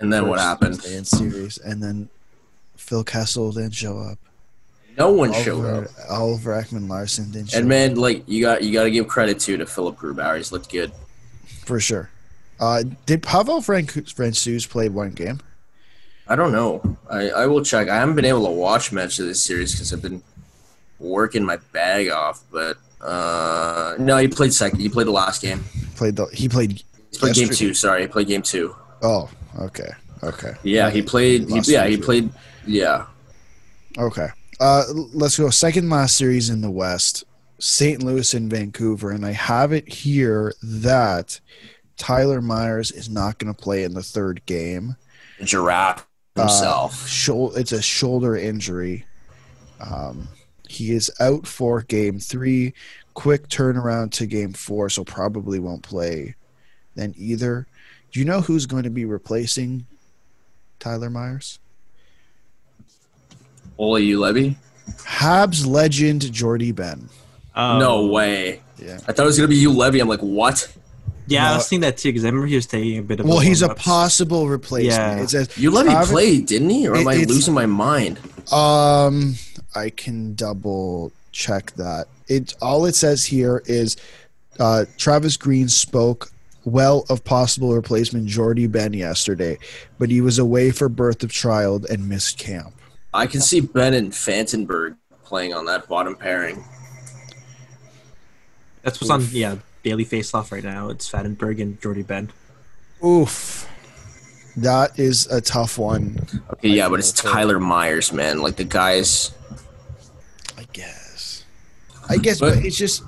And 0.00 0.10
then 0.10 0.26
what 0.26 0.38
happened? 0.38 0.82
in 0.86 1.04
series, 1.04 1.58
and 1.58 1.82
then 1.82 2.08
Phil 2.78 3.04
Kessel 3.04 3.52
didn't 3.52 3.74
show 3.74 3.98
up. 3.98 4.18
No 4.96 5.12
one 5.12 5.34
showed 5.34 5.66
Oliver, 5.66 5.84
up. 5.84 5.90
Oliver 6.08 6.62
Ekman 6.62 6.88
Larsson 6.88 7.30
didn't 7.30 7.50
show 7.50 7.58
And 7.58 7.66
up 7.66 7.68
man, 7.68 7.96
like 7.96 8.26
you 8.26 8.40
got 8.40 8.64
you 8.64 8.72
got 8.72 8.84
to 8.84 8.90
give 8.90 9.06
credit 9.06 9.38
to 9.40 9.58
to 9.58 9.66
Philipp 9.66 9.96
Grubauer. 9.96 10.38
He's 10.38 10.50
looked 10.50 10.72
good. 10.72 10.92
for 11.66 11.78
sure. 11.78 12.08
Uh, 12.58 12.84
did 13.04 13.22
Pavel 13.22 13.60
Francouz 13.60 14.66
play 14.66 14.88
one 14.88 15.10
game? 15.10 15.40
I 16.26 16.36
don't 16.36 16.52
know. 16.52 16.96
I, 17.10 17.28
I 17.30 17.46
will 17.46 17.62
check. 17.62 17.90
I 17.90 17.96
haven't 17.96 18.14
been 18.14 18.24
able 18.24 18.46
to 18.46 18.50
watch 18.50 18.92
much 18.92 19.18
of 19.18 19.26
this 19.26 19.44
series 19.44 19.72
because 19.72 19.92
I've 19.92 20.00
been 20.00 20.22
working 21.00 21.44
my 21.44 21.56
bag 21.72 22.10
off. 22.10 22.42
But 22.52 22.76
uh, 23.00 23.96
no, 23.98 24.18
he 24.18 24.28
played 24.28 24.52
second. 24.52 24.78
He 24.80 24.88
played 24.88 25.08
the 25.08 25.12
last 25.12 25.42
game. 25.42 25.64
Played 25.96 26.16
the 26.16 26.26
he 26.26 26.48
played. 26.48 26.82
He 27.10 27.18
played 27.18 27.34
game 27.34 27.48
two. 27.48 27.74
Sorry, 27.74 28.02
he 28.02 28.06
played 28.08 28.28
game 28.28 28.42
two. 28.42 28.76
Oh, 29.02 29.28
okay, 29.58 29.90
okay. 30.22 30.52
Yeah, 30.62 30.90
he 30.90 31.02
played. 31.02 31.48
He, 31.50 31.60
yeah, 31.64 31.86
he 31.86 31.96
played. 31.96 32.30
Yeah, 32.66 33.06
Okay. 33.98 34.28
Uh, 34.60 34.84
let's 35.14 35.38
go. 35.38 35.48
Second 35.48 35.88
last 35.88 36.16
series 36.16 36.50
in 36.50 36.60
the 36.60 36.70
West, 36.70 37.24
St. 37.58 38.02
Louis 38.02 38.34
and 38.34 38.50
Vancouver, 38.50 39.10
and 39.10 39.24
I 39.24 39.32
have 39.32 39.72
it 39.72 39.88
here 39.90 40.52
that 40.62 41.40
Tyler 41.96 42.42
Myers 42.42 42.92
is 42.92 43.08
not 43.08 43.38
going 43.38 43.52
to 43.52 43.58
play 43.58 43.84
in 43.84 43.94
the 43.94 44.02
third 44.02 44.44
game. 44.44 44.96
giraffe 45.42 46.06
Uh, 46.36 46.42
himself. 46.42 47.08
Shou- 47.08 47.52
it's 47.52 47.72
a 47.72 47.80
shoulder 47.80 48.36
injury. 48.36 49.06
Um, 49.80 50.28
he 50.70 50.92
is 50.92 51.10
out 51.18 51.46
for 51.46 51.82
game 51.82 52.20
three. 52.20 52.74
Quick 53.14 53.48
turnaround 53.48 54.12
to 54.12 54.26
game 54.26 54.52
four, 54.52 54.88
so 54.88 55.04
probably 55.04 55.58
won't 55.58 55.82
play 55.82 56.36
then 56.94 57.14
either. 57.16 57.66
Do 58.12 58.20
you 58.20 58.26
know 58.26 58.40
who's 58.40 58.66
going 58.66 58.84
to 58.84 58.90
be 58.90 59.04
replacing 59.04 59.86
Tyler 60.78 61.10
Myers? 61.10 61.58
Ole 63.78 64.14
Levy? 64.14 64.56
Habs 64.98 65.66
legend 65.66 66.32
Jordie 66.32 66.72
Benn. 66.72 67.08
Um, 67.54 67.78
no 67.78 68.06
way. 68.06 68.60
Yeah. 68.78 68.98
I 69.06 69.12
thought 69.12 69.24
it 69.24 69.26
was 69.26 69.36
gonna 69.36 69.48
be 69.48 69.56
you, 69.56 69.72
Levy. 69.72 70.00
I'm 70.00 70.08
like, 70.08 70.20
what? 70.20 70.72
Yeah, 71.30 71.46
I 71.46 71.50
No. 71.52 71.56
was 71.58 71.68
thinking 71.68 71.82
that 71.82 71.96
too 71.96 72.08
because 72.10 72.24
I 72.24 72.28
remember 72.28 72.46
he 72.48 72.56
was 72.56 72.66
taking 72.66 72.98
a 72.98 73.02
bit 73.02 73.20
of. 73.20 73.26
Well, 73.26 73.38
he's 73.38 73.62
a 73.62 73.74
possible 73.74 74.48
replacement. 74.48 75.18
Yeah. 75.18 75.22
It 75.22 75.30
says 75.30 75.48
Juolevi 75.48 75.84
Travis- 75.84 76.10
played, 76.10 76.46
didn't 76.46 76.70
he? 76.70 76.88
Or 76.88 76.96
am 76.96 77.06
It- 77.06 77.10
I 77.10 77.24
losing 77.24 77.54
my 77.54 77.66
mind? 77.66 78.18
Um, 78.52 79.36
I 79.74 79.90
can 79.90 80.34
double 80.34 81.12
check 81.32 81.72
that. 81.76 82.08
It 82.28 82.54
all 82.60 82.84
it 82.84 82.94
says 82.96 83.24
here 83.24 83.62
is 83.66 83.96
uh, 84.58 84.84
Travis 84.98 85.36
Green 85.36 85.68
spoke 85.68 86.30
well 86.64 87.06
of 87.08 87.24
possible 87.24 87.74
replacement 87.74 88.26
Jordie 88.26 88.66
Benn 88.66 88.92
yesterday, 88.92 89.56
but 89.98 90.10
he 90.10 90.20
was 90.20 90.38
away 90.38 90.70
for 90.72 90.88
birth 90.88 91.22
of 91.22 91.30
child 91.30 91.86
and 91.88 92.08
missed 92.08 92.38
camp. 92.38 92.74
I 93.14 93.26
can 93.26 93.40
see 93.40 93.60
Benn 93.60 93.94
and 93.94 94.12
Fantenberg 94.12 94.96
playing 95.24 95.54
on 95.54 95.64
that 95.66 95.88
bottom 95.88 96.16
pairing. 96.16 96.64
That's 98.82 99.00
what's 99.00 99.10
on. 99.10 99.26
Yeah, 99.32 99.56
daily 99.82 100.04
face 100.04 100.34
off 100.34 100.52
right 100.52 100.64
now. 100.64 100.88
It's 100.88 101.10
Fantenberg 101.10 101.60
and 101.60 101.80
Jordie 101.80 102.02
Benn. 102.02 102.30
Oof, 103.04 103.68
that 104.56 104.98
is 104.98 105.26
a 105.28 105.40
tough 105.40 105.78
one. 105.78 106.18
Okay, 106.54 106.68
yeah, 106.68 106.88
but 106.88 106.98
it's 106.98 107.12
Tyler 107.12 107.58
Myers, 107.58 108.12
man. 108.12 108.42
Like 108.42 108.56
the 108.56 108.64
guys. 108.64 109.32
I 110.58 110.64
guess. 110.72 111.44
I 112.08 112.16
guess, 112.16 112.40
but, 112.40 112.56
But- 112.56 112.64
it's 112.64 112.76
just 112.76 113.02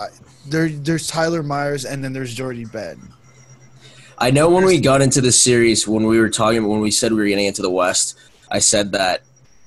I, 0.00 0.08
there. 0.46 0.68
There's 0.68 1.06
Tyler 1.06 1.42
Myers, 1.42 1.84
and 1.84 2.04
then 2.04 2.12
there's 2.12 2.34
Jordie 2.34 2.66
Benn. 2.66 3.00
I 4.18 4.30
know 4.30 4.50
when 4.50 4.66
we 4.66 4.78
got 4.78 5.00
into 5.00 5.22
the 5.22 5.32
series, 5.32 5.88
when 5.88 6.04
we 6.06 6.20
were 6.20 6.28
talking, 6.28 6.68
when 6.68 6.80
we 6.80 6.90
said 6.90 7.12
we 7.12 7.20
were 7.20 7.26
getting 7.28 7.46
into 7.46 7.62
the 7.62 7.70
West, 7.70 8.18
I 8.50 8.58
said 8.58 8.92
that 8.92 9.22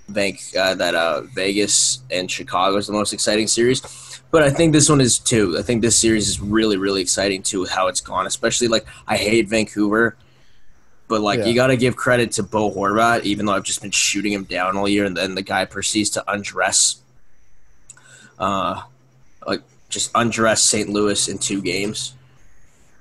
Bank, 0.10 0.40
uh, 0.56 0.76
that 0.76 0.94
uh, 0.94 1.22
Vegas 1.34 2.04
and 2.12 2.30
Chicago 2.30 2.78
is 2.78 2.86
the 2.86 2.94
most 2.94 3.14
exciting 3.14 3.48
series. 3.48 4.13
But 4.34 4.42
I 4.42 4.50
think 4.50 4.74
this 4.74 4.90
one 4.90 5.00
is 5.00 5.20
too. 5.20 5.58
I 5.60 5.62
think 5.62 5.84
this 5.84 5.96
series 5.96 6.28
is 6.28 6.42
really, 6.42 6.76
really 6.76 7.02
exciting 7.04 7.44
too 7.44 7.66
how 7.66 7.88
it's 7.88 8.02
gone. 8.02 8.26
Especially 8.26 8.68
like 8.68 8.84
I 9.08 9.16
hate 9.16 9.48
Vancouver, 9.48 10.16
but 11.08 11.22
like 11.22 11.38
Yeah. 11.38 11.46
you 11.46 11.54
got 11.54 11.68
to 11.68 11.78
give 11.78 11.96
credit 11.96 12.32
to 12.32 12.44
Bo 12.44 12.72
Horvat, 12.72 13.26
even 13.26 13.46
though 13.46 13.54
I've 13.54 13.64
just 13.64 13.84
been 13.84 13.92
shooting 13.92 14.34
him 14.34 14.46
down 14.46 14.76
all 14.76 14.90
year, 14.90 15.06
and 15.06 15.16
then 15.16 15.36
the 15.36 15.44
guy 15.44 15.66
proceeds 15.66 16.10
to 16.12 16.24
undress 16.28 16.96
uh, 18.40 18.82
like 19.46 19.62
just 19.90 20.10
undress 20.16 20.64
St. 20.64 20.90
Louis 20.90 21.28
in 21.30 21.38
two 21.38 21.62
games. 21.62 22.16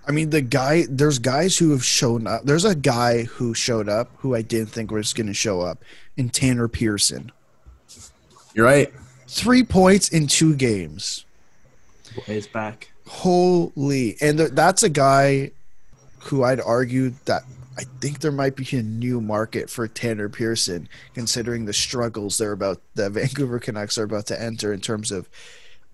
I 0.07 0.13
mean, 0.13 0.29
the 0.29 0.43
guy. 0.43 0.85
There's 0.87 1.19
guys 1.19 1.57
who 1.57 1.71
have 1.71 1.83
shown 1.83 2.27
up. 2.27 2.43
There's 2.45 2.67
a 2.67 2.75
guy 2.75 3.23
who 3.23 3.55
showed 3.55 3.89
up 3.89 4.11
who 4.19 4.35
I 4.35 4.43
didn't 4.43 4.69
think 4.69 4.91
was 4.91 5.15
going 5.15 5.29
to 5.29 5.33
show 5.35 5.63
up, 5.63 5.83
in 6.19 6.29
Tanner 6.29 6.69
Pearson. 6.69 7.33
You're 8.55 8.67
right. 8.67 8.93
Three 9.33 9.63
points 9.65 10.11
in 10.11 10.27
two 10.27 10.55
games. 10.55 11.25
Boy 12.15 12.35
is 12.35 12.47
back. 12.47 12.93
Holy! 13.09 14.17
And 14.21 14.37
th- 14.37 14.51
that's 14.51 14.83
a 14.83 14.91
guy 14.91 15.53
who 16.25 16.45
I'd 16.45 16.61
argue 16.61 17.15
that 17.25 17.43
I 17.79 17.85
think 18.01 18.21
there 18.21 18.31
might 18.31 18.57
be 18.57 18.69
a 18.77 18.83
new 18.83 19.23
market 19.23 19.71
for 19.71 19.89
Tanner 19.89 20.29
Pearson, 20.29 20.87
considering 21.15 21.65
the 21.65 21.73
struggles 21.73 22.37
they're 22.37 22.53
about 22.53 22.83
the 22.95 23.09
Vancouver 23.09 23.59
Canucks 23.59 23.97
are 23.97 24.05
about 24.05 24.27
to 24.27 24.41
enter 24.41 24.71
in 24.71 24.81
terms 24.81 25.11
of 25.11 25.31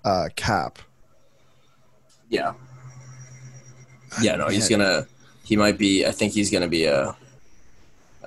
uh, 0.05 0.29
cap. 0.35 0.81
Yeah. 2.29 2.55
Yeah, 4.21 4.35
no, 4.35 4.49
he's 4.49 4.69
gonna. 4.69 5.07
He 5.45 5.57
might 5.57 5.79
be. 5.79 6.05
I 6.05 6.11
think 6.11 6.33
he's 6.33 6.51
gonna 6.51 6.67
be 6.69 6.87
a 6.87 7.17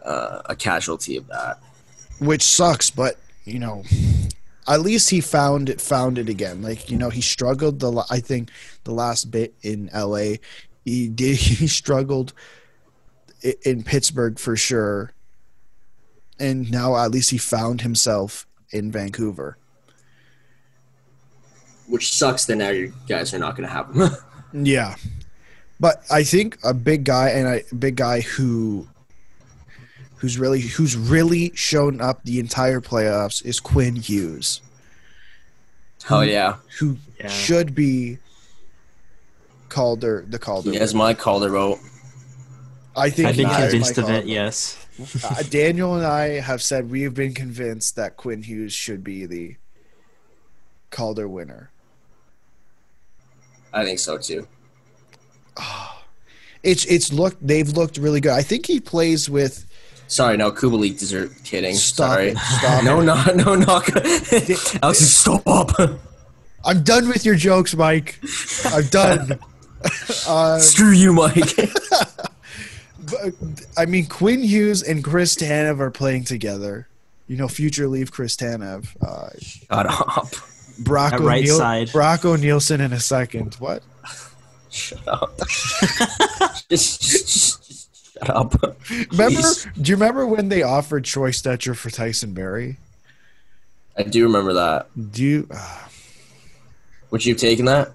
uh, 0.05 0.41
a 0.45 0.55
casualty 0.55 1.17
of 1.17 1.27
that. 1.27 1.59
which 2.19 2.43
sucks 2.43 2.89
but 2.89 3.17
you 3.43 3.59
know 3.59 3.83
at 4.67 4.81
least 4.81 5.09
he 5.09 5.21
found 5.21 5.69
it 5.69 5.81
found 5.81 6.17
it 6.17 6.29
again 6.29 6.61
like 6.61 6.89
you 6.89 6.97
know 6.97 7.09
he 7.09 7.21
struggled 7.21 7.79
the 7.79 8.05
i 8.09 8.19
think 8.19 8.49
the 8.83 8.91
last 8.91 9.31
bit 9.31 9.53
in 9.61 9.89
la 9.93 10.35
he 10.85 11.07
did 11.07 11.35
he 11.37 11.67
struggled 11.67 12.33
in 13.63 13.83
pittsburgh 13.83 14.37
for 14.37 14.55
sure 14.55 15.13
and 16.39 16.71
now 16.71 16.95
at 16.95 17.11
least 17.11 17.31
he 17.31 17.37
found 17.37 17.81
himself 17.81 18.45
in 18.71 18.91
vancouver 18.91 19.57
Which 21.87 22.13
sucks. 22.13 22.45
That 22.45 22.55
now 22.55 22.69
you 22.69 22.93
guys 23.07 23.33
are 23.33 23.39
not 23.39 23.55
gonna 23.55 23.67
have 23.67 23.93
him. 23.95 24.09
yeah 24.65 24.95
but 25.79 26.03
i 26.11 26.23
think 26.23 26.57
a 26.63 26.73
big 26.73 27.03
guy 27.03 27.29
and 27.29 27.47
a 27.47 27.75
big 27.75 27.95
guy 27.95 28.21
who 28.21 28.87
who's 30.21 30.37
really 30.37 30.61
who's 30.61 30.95
really 30.95 31.51
shown 31.55 31.99
up 31.99 32.23
the 32.23 32.39
entire 32.39 32.79
playoffs 32.79 33.43
is 33.43 33.59
quinn 33.59 33.95
hughes 33.95 34.61
Oh 36.09 36.21
yeah. 36.21 36.55
who 36.79 36.97
Yeah. 37.19 37.27
should 37.27 37.75
be 37.75 38.17
Calder 39.69 40.25
the 40.27 40.39
Calder. 40.39 40.71
He 40.71 40.77
has 40.77 40.93
my 40.95 41.13
Calder 41.13 41.49
vote. 41.49 41.79
I 42.95 43.09
think 43.09 43.27
I've 43.29 43.37
been 43.37 43.49
convinced 43.49 43.97
of 43.99 44.09
it. 44.09 44.25
Yes. 44.25 44.77
Uh, 45.23 45.43
Daniel 45.49 45.95
and 45.95 46.05
I 46.05 46.39
have 46.41 46.61
said 46.61 46.89
we 46.91 47.03
have 47.03 47.13
been 47.13 47.33
convinced 47.33 47.95
that 47.95 48.17
Quinn 48.17 48.41
Hughes 48.43 48.73
should 48.73 49.03
be 49.03 49.25
the 49.27 49.55
Calder 50.89 51.27
winner. 51.27 51.69
I 53.73 53.85
think 53.85 53.99
so 53.99 54.17
too. 54.17 54.47
It's 56.63 56.85
it's 56.85 57.13
looked 57.13 57.45
they've 57.45 57.69
looked 57.69 57.97
really 57.97 58.19
good. 58.21 58.33
I 58.33 58.41
think 58.41 58.65
he 58.65 58.79
plays 58.79 59.29
with 59.29 59.65
Sorry, 60.11 60.35
no, 60.35 60.51
Kubalik 60.51 60.99
deserve 60.99 61.41
kidding. 61.45 61.73
Stop 61.73 62.11
Sorry. 62.11 62.27
it, 62.31 62.37
stop 62.37 62.83
no, 62.83 62.99
it. 62.99 63.05
no, 63.05 63.23
no, 63.33 63.55
not 63.55 63.89
Alex, 64.83 64.99
stop. 64.99 65.71
I'm 66.65 66.83
done 66.83 67.07
with 67.07 67.23
your 67.23 67.35
jokes, 67.35 67.73
Mike. 67.73 68.19
I'm 68.65 68.85
done. 68.87 69.39
uh, 70.27 70.59
Screw 70.59 70.91
you, 70.91 71.13
Mike. 71.13 71.55
but, 72.99 73.33
I 73.77 73.85
mean, 73.85 74.05
Quinn 74.07 74.43
Hughes 74.43 74.83
and 74.83 75.01
Chris 75.01 75.33
Tanev 75.37 75.79
are 75.79 75.91
playing 75.91 76.25
together. 76.25 76.89
You 77.27 77.37
know, 77.37 77.47
future 77.47 77.87
leave 77.87 78.11
Chris 78.11 78.35
Tanev. 78.35 78.89
Uh, 79.01 79.29
Shut 79.39 79.85
up. 79.87 80.27
Brock 80.79 81.13
At 81.13 81.19
right 81.21 81.43
O'Neil- 81.43 81.57
side. 81.57 81.91
Brock 81.93 82.25
O'Neilson 82.25 82.81
in 82.81 82.91
a 82.91 82.99
second. 82.99 83.55
What? 83.59 83.81
Shut 84.69 85.07
up. 85.07 85.37
just, 86.69 87.01
just, 87.01 87.01
just 87.01 87.60
shut 88.25 88.35
up. 88.35 88.53
Remember? 89.11 89.41
Do 89.79 89.89
you 89.89 89.95
remember 89.95 90.25
when 90.25 90.49
they 90.49 90.63
offered 90.63 91.05
Troy 91.05 91.31
Stecher 91.31 91.75
for 91.75 91.89
Tyson 91.89 92.33
Barrie? 92.33 92.77
I 93.97 94.03
do 94.03 94.23
remember 94.23 94.53
that. 94.53 94.87
Do 95.11 95.23
you? 95.23 95.47
Uh, 95.51 95.79
Would 97.11 97.25
you 97.25 97.33
have 97.33 97.41
taken 97.41 97.65
that? 97.65 97.91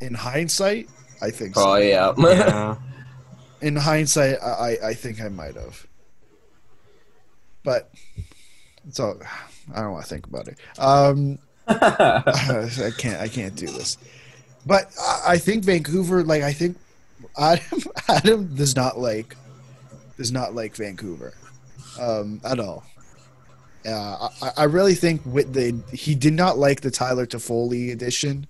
in 0.00 0.14
hindsight, 0.14 0.88
I 1.22 1.30
think 1.30 1.54
so. 1.54 1.62
Probably, 1.62 1.88
yeah. 1.90 2.12
Yeah. 2.18 2.76
In 3.62 3.74
hindsight, 3.74 4.36
I 4.42 4.46
I, 4.82 4.88
I 4.88 4.94
think 4.94 5.20
I 5.22 5.28
might 5.28 5.54
have. 5.54 5.86
But 7.64 7.90
it's 8.86 9.00
all. 9.00 9.18
I 9.74 9.80
don't 9.80 9.92
want 9.92 10.04
to 10.04 10.10
think 10.10 10.26
about 10.26 10.46
it. 10.46 10.58
Um, 10.78 11.38
I 11.66 12.90
can't. 12.98 13.20
I 13.20 13.28
can't 13.28 13.56
do 13.56 13.66
this. 13.66 13.96
But 14.66 14.92
I, 15.00 15.22
I 15.28 15.38
think 15.38 15.64
Vancouver. 15.64 16.22
Like 16.22 16.42
I 16.42 16.52
think 16.52 16.76
Adam. 17.38 17.80
Adam 18.08 18.54
does 18.54 18.74
not 18.76 18.98
like. 18.98 19.36
Does 20.16 20.32
not 20.32 20.54
like 20.54 20.74
Vancouver, 20.74 21.34
um, 22.00 22.40
at 22.44 22.58
all. 22.58 22.84
Uh, 23.86 24.28
I, 24.42 24.52
I 24.56 24.64
really 24.64 24.94
think 24.94 25.20
with 25.26 25.52
the 25.52 25.78
he 25.94 26.14
did 26.14 26.32
not 26.32 26.56
like 26.58 26.80
the 26.80 26.90
Tyler 26.90 27.26
Toffoli 27.26 27.92
edition. 27.92 28.46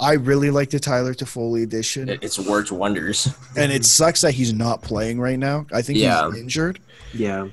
I 0.00 0.12
really 0.12 0.50
like 0.50 0.70
the 0.70 0.78
Tyler 0.78 1.12
Toffoli 1.14 1.64
edition, 1.64 2.08
It- 2.08 2.22
it's 2.22 2.38
worked 2.38 2.70
wonders. 2.70 3.28
and 3.56 3.72
it 3.72 3.84
sucks 3.84 4.20
that 4.20 4.32
he's 4.34 4.52
not 4.52 4.80
playing 4.80 5.18
right 5.18 5.38
now. 5.38 5.66
I 5.72 5.82
think 5.82 5.98
Yeah. 5.98 6.30
he's 6.30 6.40
injured. 6.40 6.78
Yeah. 7.12 7.48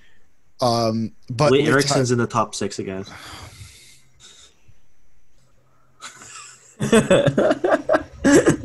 Um, 0.61 1.13
but 1.31 1.51
Lee 1.51 1.61
with 1.61 1.65
Ty- 1.67 1.71
Eriksson's 1.73 2.11
in 2.11 2.19
the 2.19 2.27
top 2.27 2.53
six 2.53 2.77
again. 2.77 3.03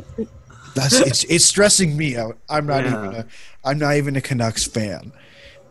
That's 0.75 0.99
it's 0.99 1.23
it's 1.29 1.45
stressing 1.45 1.95
me 1.97 2.15
out. 2.17 2.37
I'm 2.49 2.65
not 2.65 2.83
Yeah. 2.83 2.97
even 3.05 3.15
a 3.15 3.25
I'm 3.63 3.79
not 3.79 3.95
even 3.97 4.15
a 4.15 4.21
Canucks 4.21 4.65
fan. 4.65 5.11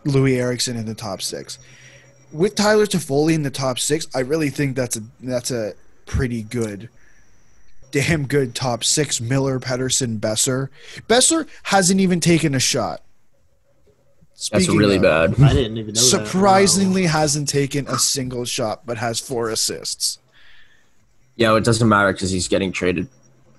Loui 0.05 0.36
Eriksson 0.36 0.77
in 0.77 0.86
the 0.86 0.94
top 0.94 1.20
six. 1.22 1.59
With 2.32 2.55
Tyler 2.55 2.86
Toffoli 2.86 3.35
in 3.35 3.43
the 3.43 3.51
top 3.51 3.78
six, 3.78 4.06
I 4.14 4.20
really 4.20 4.51
think 4.51 4.77
that's 4.77 4.97
a 4.97 5.02
that's 5.20 5.51
a 5.51 5.74
pretty 6.06 6.43
good, 6.43 6.89
damn 7.90 8.27
good 8.27 8.55
top 8.55 8.85
six. 8.85 9.20
Miller, 9.20 9.59
Pettersson, 9.59 10.18
Boeser. 10.20 10.68
Boeser 11.09 11.48
hasn't 11.64 12.01
even 12.01 12.20
taken 12.20 12.55
a 12.55 12.60
shot. 12.60 13.02
That's 14.32 14.64
Speaking 14.64 14.77
really 14.78 14.97
of, 14.97 15.02
bad. 15.02 15.35
I 15.43 15.52
didn't 15.52 15.77
even 15.77 15.94
know 15.94 16.01
that. 16.01 16.06
Surprisingly, 16.06 17.05
hasn't 17.05 17.48
taken 17.48 17.86
a 17.89 17.98
single 17.98 18.44
shot, 18.47 18.86
but 18.86 18.97
has 18.97 19.20
four 19.20 19.51
assists. 19.51 20.18
Yeah, 21.36 21.55
it 21.56 21.64
doesn't 21.64 21.86
matter 21.89 22.12
because 22.12 22.31
he's 22.31 22.48
getting 22.48 22.72
traded. 22.72 23.09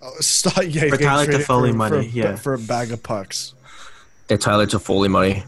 Oh, 0.04 0.12
stop, 0.20 0.64
yeah, 0.68 0.90
For 0.90 0.98
Tyler 0.98 1.26
traded 1.26 1.46
Toffoli 1.46 1.70
for- 1.70 1.78
money, 1.78 2.10
for, 2.10 2.18
yeah. 2.18 2.36
for 2.36 2.56
a 2.56 2.58
bag 2.60 2.92
of 2.92 3.04
pucks. 3.04 3.54
They're 4.28 4.38
Tyler 4.40 4.66
Toffoli 4.66 5.10
money. 5.10 5.44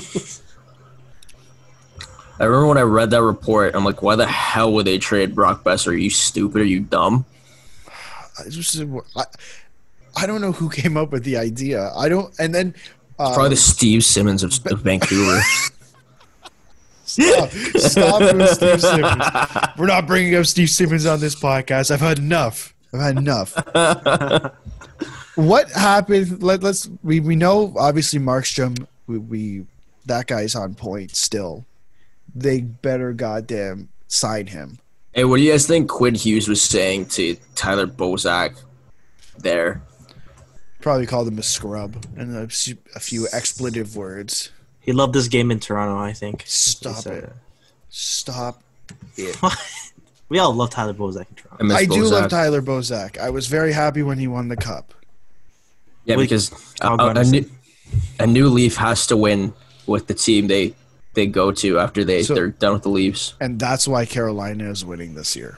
I 2.39 2.43
remember 2.43 2.67
when 2.67 2.77
I 2.77 2.81
read 2.81 3.09
that 3.11 3.21
report, 3.23 3.73
I'm 3.75 3.85
like, 3.85 4.01
why 4.01 4.15
the 4.15 4.27
hell 4.27 4.71
would 4.73 4.85
they 4.85 4.97
trade 4.97 5.33
Brock 5.33 5.63
Boeser? 5.63 5.87
Are 5.87 5.93
you 5.95 6.09
stupid? 6.09 6.61
Are 6.61 6.65
you 6.65 6.81
dumb? 6.81 7.25
I, 8.39 8.49
just, 8.49 8.79
I, 9.15 9.23
I 10.17 10.27
don't 10.27 10.41
know 10.41 10.51
who 10.51 10.69
came 10.81 10.97
up 10.97 11.11
with 11.11 11.23
the 11.23 11.37
idea. 11.37 11.91
I 11.95 12.09
don't. 12.09 12.33
And 12.39 12.53
then 12.53 12.75
uh, 13.17 13.33
Probably 13.33 13.49
the 13.49 13.55
Steve 13.55 14.03
Simmons 14.03 14.43
of, 14.43 14.51
of 14.67 14.81
Vancouver. 14.81 15.39
stop, 17.05 17.49
stop 17.49 18.21
with 18.21 18.49
Steve 18.49 18.81
Simmons. 18.81 19.23
We're 19.77 19.87
not 19.87 20.05
bringing 20.05 20.35
up 20.35 20.45
Steve 20.45 20.69
Simmons 20.69 21.05
on 21.05 21.19
this 21.19 21.33
podcast. 21.35 21.89
I've 21.89 22.01
had 22.01 22.19
enough. 22.19 22.73
I've 22.95 23.01
had 23.01 23.17
enough. 23.17 23.55
what 25.35 25.69
happened? 25.72 26.41
Let, 26.41 26.63
let's. 26.63 26.89
We 27.03 27.19
we 27.19 27.35
know 27.35 27.73
obviously 27.77 28.19
Markstrom. 28.19 28.88
We, 29.07 29.17
we 29.17 29.65
that 30.05 30.27
guy's 30.27 30.55
on 30.55 30.76
point 30.76 31.15
still. 31.15 31.65
They 32.34 32.61
better 32.61 33.13
goddamn 33.13 33.89
sign 34.07 34.47
him. 34.47 34.80
hey, 35.13 35.23
what 35.26 35.38
do 35.38 35.43
you 35.43 35.51
guys 35.51 35.67
think 35.67 35.89
Quinn 35.89 36.15
Hughes 36.15 36.47
was 36.47 36.61
saying 36.61 37.07
to 37.07 37.38
Tyler 37.55 37.88
Bozak 37.88 38.55
there? 39.38 39.81
Probably 40.81 41.05
called 41.07 41.27
him 41.27 41.39
a 41.39 41.43
scrub 41.43 42.05
and 42.15 42.35
a 42.35 42.47
few 42.99 43.27
expletive 43.31 43.95
words. 43.95 44.51
He 44.80 44.91
loved 44.91 45.13
this 45.13 45.27
game 45.27 45.49
in 45.49 45.59
Toronto, 45.59 45.97
I 45.97 46.13
think. 46.13 46.43
Stop 46.45 47.07
it. 47.07 47.31
Stop 47.89 48.61
it. 49.17 49.35
We 50.30 50.39
all 50.39 50.53
love 50.53 50.69
Tyler 50.72 50.93
Bozak 50.93 51.30
in 51.30 51.35
Toronto. 51.35 51.73
I, 51.76 51.77
I 51.80 51.85
do 51.85 51.91
Bozak. 52.03 52.11
love 52.11 52.30
Tyler 52.31 52.61
Bozak. 52.61 53.18
I 53.19 53.30
was 53.30 53.47
very 53.47 53.72
happy 53.73 54.02
when 54.03 54.18
he 54.18 54.27
won 54.27 54.47
the 54.47 54.56
cup. 54.57 54.93
Yeah, 56.06 56.15
With 56.18 56.26
because 56.30 56.52
a, 56.81 56.88
a, 56.93 57.10
a 57.15 57.23
new, 57.23 57.45
a 58.19 58.27
new 58.27 58.47
Leaf 58.49 58.76
has 58.77 59.07
to 59.07 59.18
win 59.18 59.53
with 59.88 60.07
the 60.07 60.14
team 60.14 60.47
they 60.47 60.73
they 61.14 61.26
go 61.27 61.52
to 61.52 61.80
after 61.80 62.03
they 62.03 62.23
So- 62.23 62.34
they're 62.35 62.49
done 62.49 62.73
with 62.73 62.84
the 62.84 62.89
Leafs. 62.89 63.35
And 63.39 63.57
that's 63.60 63.88
why 63.88 64.06
Carolina 64.06 64.69
is 64.69 64.84
winning 64.84 65.14
this 65.15 65.35
year. 65.35 65.57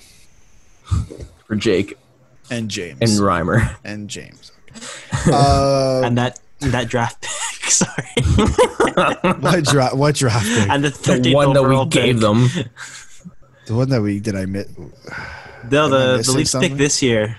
For 1.47 1.55
Jake 1.55 1.97
And 2.51 2.69
James. 2.69 2.99
and 3.01 3.11
Reimer. 3.19 3.75
and 3.83 4.09
James. 4.09 4.51
Uh, 5.29 6.01
and 6.05 6.17
that 6.17 6.39
that 6.59 6.87
draft 6.87 7.21
pick, 7.21 7.71
sorry. 7.71 8.05
what, 9.41 9.65
dra- 9.65 9.95
what 9.95 10.15
draft 10.15 10.45
pick? 10.45 10.69
and 10.69 10.83
the 10.83 10.89
The 10.89 10.95
13th 11.19 11.33
one 11.33 11.53
that 11.53 11.61
we 11.61 11.65
overall 11.67 11.85
gave 11.85 12.15
pick. 12.15 12.21
them. 12.21 12.47
The 13.67 13.75
one 13.75 13.89
that 13.89 14.01
we 14.01 14.19
did 14.19 14.35
I 14.35 14.45
miss. 14.45 14.67
No, 15.69 15.87
Am 15.87 15.93
I 15.93 15.97
the 16.17 16.23
the 16.23 16.31
Leafs 16.31 16.55
pick 16.55 16.73
this 16.73 17.01
year. 17.01 17.35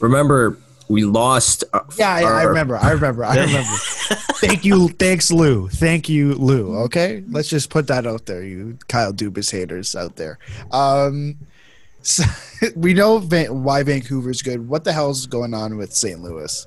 Remember, 0.00 0.58
we 0.88 1.04
lost. 1.04 1.64
uh, 1.72 1.80
Yeah, 1.96 2.10
I, 2.12 2.22
I 2.22 2.42
remember. 2.42 2.76
I 2.76 2.90
remember. 2.90 3.24
I 3.24 3.36
remember. 3.40 3.72
Thank 4.42 4.64
you. 4.66 4.88
Thanks, 4.88 5.30
Lou. 5.30 5.68
Thank 5.68 6.08
you, 6.10 6.34
Lou. 6.34 6.76
Okay, 6.84 7.22
let's 7.30 7.48
just 7.48 7.70
put 7.70 7.86
that 7.86 8.06
out 8.06 8.26
there, 8.26 8.42
you 8.42 8.76
Kyle 8.88 9.12
Dubas 9.14 9.50
haters 9.50 9.94
out 9.96 10.16
there. 10.16 10.38
Um, 10.72 11.36
so, 12.02 12.24
we 12.76 12.92
know 12.92 13.18
Van- 13.18 13.62
why 13.62 13.82
Vancouver's 13.82 14.42
good. 14.42 14.68
What 14.68 14.84
the 14.84 14.92
hell's 14.92 15.26
going 15.26 15.54
on 15.54 15.78
with 15.78 15.94
St. 15.94 16.20
Louis? 16.20 16.66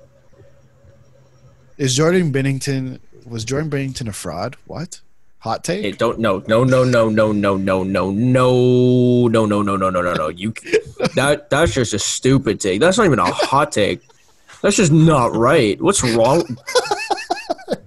Is 1.77 1.95
Jordan 1.95 2.31
Binnington 2.31 2.99
was 3.26 3.43
Jordan 3.45 3.69
Binnington 3.69 4.07
a 4.07 4.14
fraud? 4.14 4.55
What? 4.65 5.01
Hot 5.43 5.61
take? 5.63 5.83
Hey, 5.83 5.91
don't 5.91 6.19
no 6.19 6.41
no 6.47 6.63
no 6.63 6.83
no 6.85 7.09
no 7.09 7.31
no 7.33 7.53
no 7.57 7.83
no 7.83 7.83
no 7.83 8.11
no 8.11 9.27
no 9.27 9.45
no 9.45 9.61
no 9.61 9.89
no 9.89 10.01
no 10.01 10.13
no 10.13 10.27
you 10.29 10.53
that 11.15 11.47
that's 11.49 11.73
just 11.73 11.93
a 11.93 11.99
stupid 11.99 12.61
take. 12.61 12.79
That's 12.79 12.97
not 12.97 13.05
even 13.05 13.19
a 13.19 13.25
hot 13.25 13.73
take. 13.73 14.01
That's 14.61 14.77
just 14.77 14.93
not 14.93 15.35
right. 15.35 15.79
What's 15.81 16.01
wrong? 16.01 16.57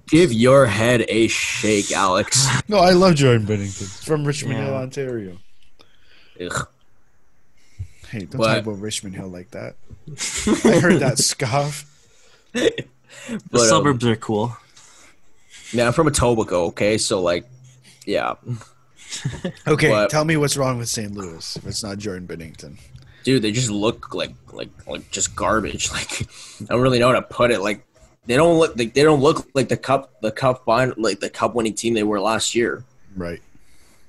Give 0.07 0.31
your 0.31 0.67
head 0.67 1.03
a 1.09 1.27
shake, 1.27 1.91
Alex. 1.91 2.47
No, 2.69 2.77
I 2.77 2.91
love 2.91 3.15
Jordan 3.15 3.47
Binnington 3.47 4.05
from 4.05 4.23
Richmond 4.23 4.59
Yeah. 4.59 4.65
Hill, 4.65 4.75
Ontario. 4.75 5.37
Ugh. 6.39 6.67
Hey, 8.09 8.19
don't 8.19 8.35
What? 8.37 8.53
talk 8.53 8.63
about 8.67 8.79
Richmond 8.79 9.15
Hill 9.15 9.27
like 9.29 9.49
that. 9.51 9.75
I 10.63 10.79
heard 10.79 10.99
that 11.01 11.17
scoff. 11.17 11.85
The 12.53 12.85
But, 13.51 13.61
um, 13.61 13.67
suburbs 13.67 14.05
are 14.05 14.15
cool. 14.15 14.55
Yeah, 15.73 15.87
I'm 15.87 15.93
from 15.93 16.07
Etobicoke, 16.07 16.51
okay? 16.69 16.97
So 16.97 17.21
like 17.21 17.45
yeah. 18.05 18.33
Okay, 19.67 19.89
What? 19.89 20.09
tell 20.09 20.25
me 20.25 20.35
what's 20.37 20.57
wrong 20.57 20.77
with 20.77 20.89
St. 20.89 21.13
Louis 21.13 21.55
if 21.55 21.65
it's 21.65 21.83
not 21.83 21.97
Jordan 21.97 22.27
Binnington. 22.27 22.77
Dude, 23.23 23.41
they 23.41 23.51
just 23.51 23.69
look 23.69 24.13
like 24.13 24.33
like 24.53 24.69
like 24.87 25.09
just 25.11 25.35
garbage. 25.35 25.89
Like 25.93 26.23
I 26.61 26.65
don't 26.73 26.81
really 26.81 26.99
know 26.99 27.07
how 27.07 27.15
to 27.15 27.21
put 27.21 27.51
it. 27.51 27.61
Like 27.61 27.85
they 28.25 28.35
don't 28.35 28.57
look 28.59 28.75
like 28.77 28.93
they 28.93 29.03
don't 29.03 29.21
look 29.21 29.47
like 29.53 29.69
the 29.69 29.77
cup 29.77 30.19
the 30.21 30.31
cup 30.31 30.63
fin 30.65 30.93
like 30.97 31.19
the 31.19 31.29
cup 31.29 31.55
winning 31.55 31.73
team 31.73 31.93
they 31.93 32.03
were 32.03 32.19
last 32.19 32.53
year. 32.55 32.83
Right. 33.15 33.41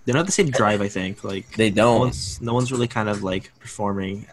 They 0.04 0.12
don't 0.12 0.18
have 0.20 0.26
the 0.26 0.32
same 0.32 0.50
drive. 0.50 0.80
I 0.80 0.88
think. 0.88 1.22
Like 1.24 1.50
They 1.56 1.70
don't. 1.70 2.00
one's 2.00 2.40
no 2.40 2.54
one's 2.54 2.72
really 2.72 2.88
kind 2.88 3.08
of 3.08 3.22
like 3.22 3.52
performing 3.60 4.26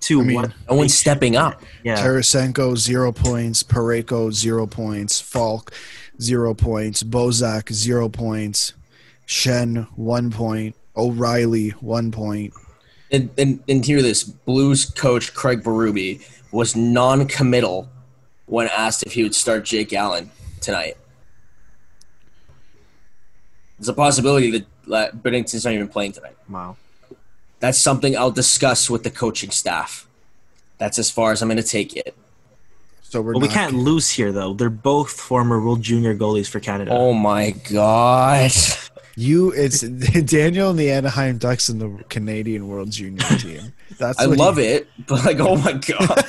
to 0.00 0.20
I 0.20 0.24
mean, 0.24 0.36
what. 0.36 0.52
No 0.70 0.76
one's 0.76 0.96
stepping 0.96 1.36
up. 1.36 1.62
Yeah. 1.82 1.96
Tarasenko, 1.96 2.76
zero 2.76 3.10
points. 3.12 3.62
Parayko, 3.62 4.32
zero 4.32 4.66
points. 4.66 5.20
Faulk, 5.20 5.72
zero 6.20 6.54
points. 6.54 7.02
Bozak, 7.02 7.72
zero 7.72 8.08
points. 8.08 8.72
Schenn, 9.26 9.88
one 9.96 10.30
point. 10.30 10.76
O'Reilly, 10.96 11.70
one 11.70 12.10
point. 12.10 12.54
And, 13.10 13.30
and 13.38 13.62
and 13.68 13.84
hear 13.84 14.02
this: 14.02 14.22
Blues 14.22 14.84
coach 14.84 15.34
Craig 15.34 15.62
Berube 15.62 16.24
was 16.52 16.76
non-committal 16.76 17.88
when 18.46 18.68
asked 18.68 19.02
if 19.04 19.12
he 19.12 19.22
would 19.22 19.34
start 19.34 19.64
Jake 19.64 19.92
Allen 19.92 20.30
tonight. 20.60 20.96
There's 23.78 23.88
a 23.88 23.94
possibility 23.94 24.50
that 24.52 24.66
that 24.88 25.22
Binnington's 25.22 25.64
not 25.64 25.74
even 25.74 25.88
playing 25.88 26.12
tonight. 26.12 26.36
Wow. 26.48 26.76
That's 27.60 27.78
something 27.78 28.16
I'll 28.16 28.30
discuss 28.30 28.90
with 28.90 29.02
the 29.04 29.10
coaching 29.10 29.50
staff. 29.50 30.06
That's 30.78 30.98
as 30.98 31.10
far 31.10 31.32
as 31.32 31.40
I'm 31.40 31.48
going 31.48 31.56
to 31.56 31.62
take 31.62 31.96
it. 31.96 32.14
So 33.14 33.22
we're 33.22 33.34
But 33.34 33.42
we 33.42 33.48
can't 33.48 33.74
lose 33.74 34.10
here 34.10 34.32
though. 34.32 34.54
They're 34.54 34.68
both 34.68 35.08
former 35.08 35.60
World 35.60 35.82
Junior 35.82 36.16
goalies 36.16 36.50
for 36.50 36.58
Canada. 36.58 36.90
Oh 36.90 37.12
my 37.12 37.52
god! 37.72 38.50
You, 39.14 39.52
it's 39.52 39.82
Daniel 40.24 40.70
and 40.70 40.76
the 40.76 40.90
Anaheim 40.90 41.38
Ducks 41.38 41.68
and 41.68 41.80
the 41.80 42.02
Canadian 42.08 42.66
World 42.66 42.90
Junior 42.90 43.24
team. 43.38 43.72
That's 43.98 44.18
I 44.18 44.24
love 44.24 44.56
he- 44.56 44.64
it, 44.64 44.88
but 45.06 45.24
like, 45.24 45.38
oh 45.38 45.54
my 45.54 45.74
god! 45.74 46.24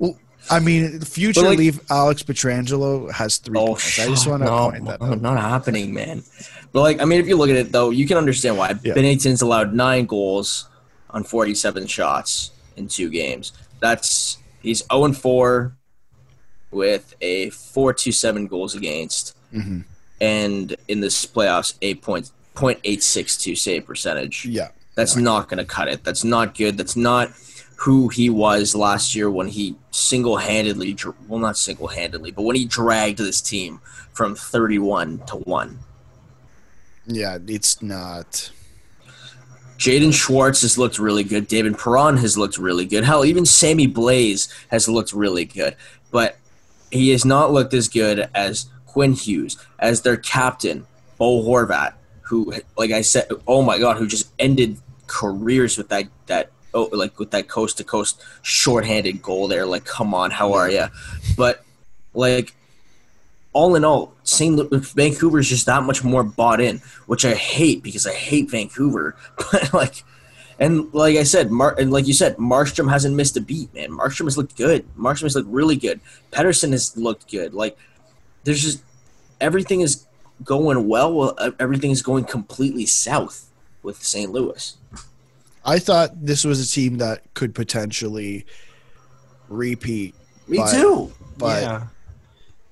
I 0.48 0.60
mean, 0.60 1.00
future 1.00 1.40
But, 1.40 1.48
like- 1.48 1.58
leave 1.58 1.80
Alex 1.90 2.22
Pietrangelo 2.22 3.10
has 3.10 3.38
three 3.38 3.58
oh, 3.58 3.66
points. 3.66 3.98
I 3.98 4.06
just 4.06 4.28
want 4.28 4.44
to 4.44 4.46
no, 4.46 4.70
point 4.70 4.84
that 4.84 5.00
no, 5.00 5.06
out. 5.08 5.20
not 5.20 5.40
happening, 5.40 5.92
man. 5.92 6.22
But 6.70 6.82
like, 6.82 7.02
I 7.02 7.04
mean, 7.04 7.18
if 7.18 7.26
you 7.26 7.36
look 7.36 7.50
at 7.50 7.56
it 7.56 7.72
though, 7.72 7.90
you 7.90 8.06
can 8.06 8.16
understand 8.16 8.56
why 8.58 8.74
Yeah. 8.84 8.94
Binnington's 8.94 9.42
allowed 9.42 9.74
nine 9.74 10.06
goals 10.06 10.68
on 11.10 11.24
47 11.24 11.88
shots 11.88 12.52
in 12.76 12.86
two 12.86 13.10
games. 13.10 13.52
That's 13.80 14.38
he's 14.68 14.84
0 14.92 15.04
and 15.06 15.16
4 15.16 15.74
with 16.70 17.14
a 17.20 17.48
4.27 17.50 18.46
goals 18.48 18.74
against, 18.74 19.34
Mhm. 19.54 19.84
and 20.20 20.76
in 20.86 21.00
this 21.00 21.24
playoffs, 21.26 21.74
a 21.82 21.94
point 21.94 22.30
point 22.54 22.78
eight 22.84 23.02
six 23.04 23.36
two 23.36 23.54
save 23.54 23.86
percentage. 23.86 24.44
Yeah. 24.44 24.68
That's 24.96 25.14
not 25.16 25.48
going 25.48 25.58
to 25.58 25.64
cut 25.64 25.86
it. 25.88 26.02
That's 26.02 26.24
not 26.24 26.56
good. 26.56 26.76
That's 26.76 26.96
not 26.96 27.30
who 27.76 28.08
he 28.08 28.28
was 28.28 28.74
last 28.74 29.14
year 29.14 29.30
when 29.30 29.46
he 29.46 29.76
single-handedly, 29.92 30.96
well, 31.28 31.38
not 31.38 31.56
single-handedly, 31.56 32.32
but 32.32 32.42
when 32.42 32.56
he 32.56 32.64
dragged 32.64 33.18
this 33.18 33.40
team 33.40 33.80
from 34.12 34.34
31 34.34 35.20
to 35.28 35.36
1. 35.36 35.78
Yeah, 37.06 37.38
it's 37.46 37.80
not. 37.80 38.50
Jaden 39.78 40.12
Schwartz 40.12 40.62
has 40.62 40.76
looked 40.76 40.98
really 40.98 41.22
good. 41.22 41.46
David 41.46 41.78
Perron 41.78 42.16
has 42.16 42.36
looked 42.36 42.58
really 42.58 42.84
good. 42.84 43.04
Hell, 43.04 43.24
even 43.24 43.46
Sammy 43.46 43.86
Blais 43.86 44.52
has 44.68 44.88
looked 44.88 45.12
really 45.12 45.44
good. 45.44 45.76
But 46.10 46.36
he 46.90 47.10
has 47.10 47.24
not 47.24 47.52
looked 47.52 47.72
as 47.74 47.88
good 47.88 48.28
as 48.34 48.66
Quinn 48.86 49.12
Hughes, 49.12 49.56
as 49.78 50.02
their 50.02 50.16
captain, 50.16 50.86
Bo 51.16 51.44
Horvat, 51.44 51.94
who, 52.22 52.52
like 52.76 52.90
I 52.90 53.02
said, 53.02 53.28
oh 53.46 53.62
my 53.62 53.78
God, 53.78 53.98
who 53.98 54.06
just 54.06 54.32
ended 54.38 54.78
careers 55.06 55.78
with 55.78 55.88
that 55.88 56.04
that 56.26 56.50
oh 56.74 56.90
like 56.92 57.18
with 57.18 57.30
that 57.30 57.48
coast 57.48 57.78
to 57.78 57.84
coast 57.84 58.22
shorthanded 58.42 59.22
goal 59.22 59.48
there. 59.48 59.64
Like, 59.64 59.84
come 59.84 60.12
on, 60.12 60.30
how 60.30 60.52
are 60.54 60.70
you? 60.70 60.86
But 61.36 61.64
like 62.14 62.54
all 63.52 63.76
in 63.76 63.84
all, 63.84 64.14
St. 64.28 64.54
Lu- 64.54 64.68
Vancouver's 64.80 65.48
just 65.48 65.66
that 65.66 65.82
much 65.84 66.04
more 66.04 66.22
bought 66.22 66.60
in, 66.60 66.78
which 67.06 67.24
I 67.24 67.34
hate 67.34 67.82
because 67.82 68.06
I 68.06 68.12
hate 68.12 68.50
Vancouver. 68.50 69.16
But 69.50 69.72
like, 69.72 70.04
and 70.58 70.92
like 70.92 71.16
I 71.16 71.22
said, 71.22 71.50
Mar- 71.50 71.76
and 71.78 71.90
like 71.90 72.06
you 72.06 72.12
said, 72.12 72.36
Markstrom 72.36 72.90
hasn't 72.90 73.14
missed 73.16 73.36
a 73.36 73.40
beat, 73.40 73.72
man. 73.74 73.90
Markstrom 73.90 74.24
has 74.26 74.36
looked 74.36 74.56
good. 74.56 74.84
Markstrom 74.96 75.22
has 75.22 75.34
looked 75.36 75.48
really 75.48 75.76
good. 75.76 76.00
Pettersson 76.32 76.72
has 76.72 76.96
looked 76.96 77.30
good. 77.30 77.54
Like, 77.54 77.78
there's 78.44 78.62
just 78.62 78.82
everything 79.40 79.80
is 79.80 80.06
going 80.44 80.86
well. 80.88 81.12
Well, 81.14 81.34
uh, 81.38 81.52
everything 81.58 81.90
is 81.90 82.02
going 82.02 82.24
completely 82.24 82.84
south 82.86 83.48
with 83.82 84.02
St. 84.02 84.30
Louis. 84.30 84.76
I 85.64 85.78
thought 85.78 86.10
this 86.26 86.44
was 86.44 86.60
a 86.60 86.66
team 86.70 86.98
that 86.98 87.22
could 87.34 87.54
potentially 87.54 88.44
repeat. 89.48 90.14
Me 90.48 90.58
But- 90.58 90.72
too. 90.72 91.12
But 91.38 91.62
yeah. 91.62 91.86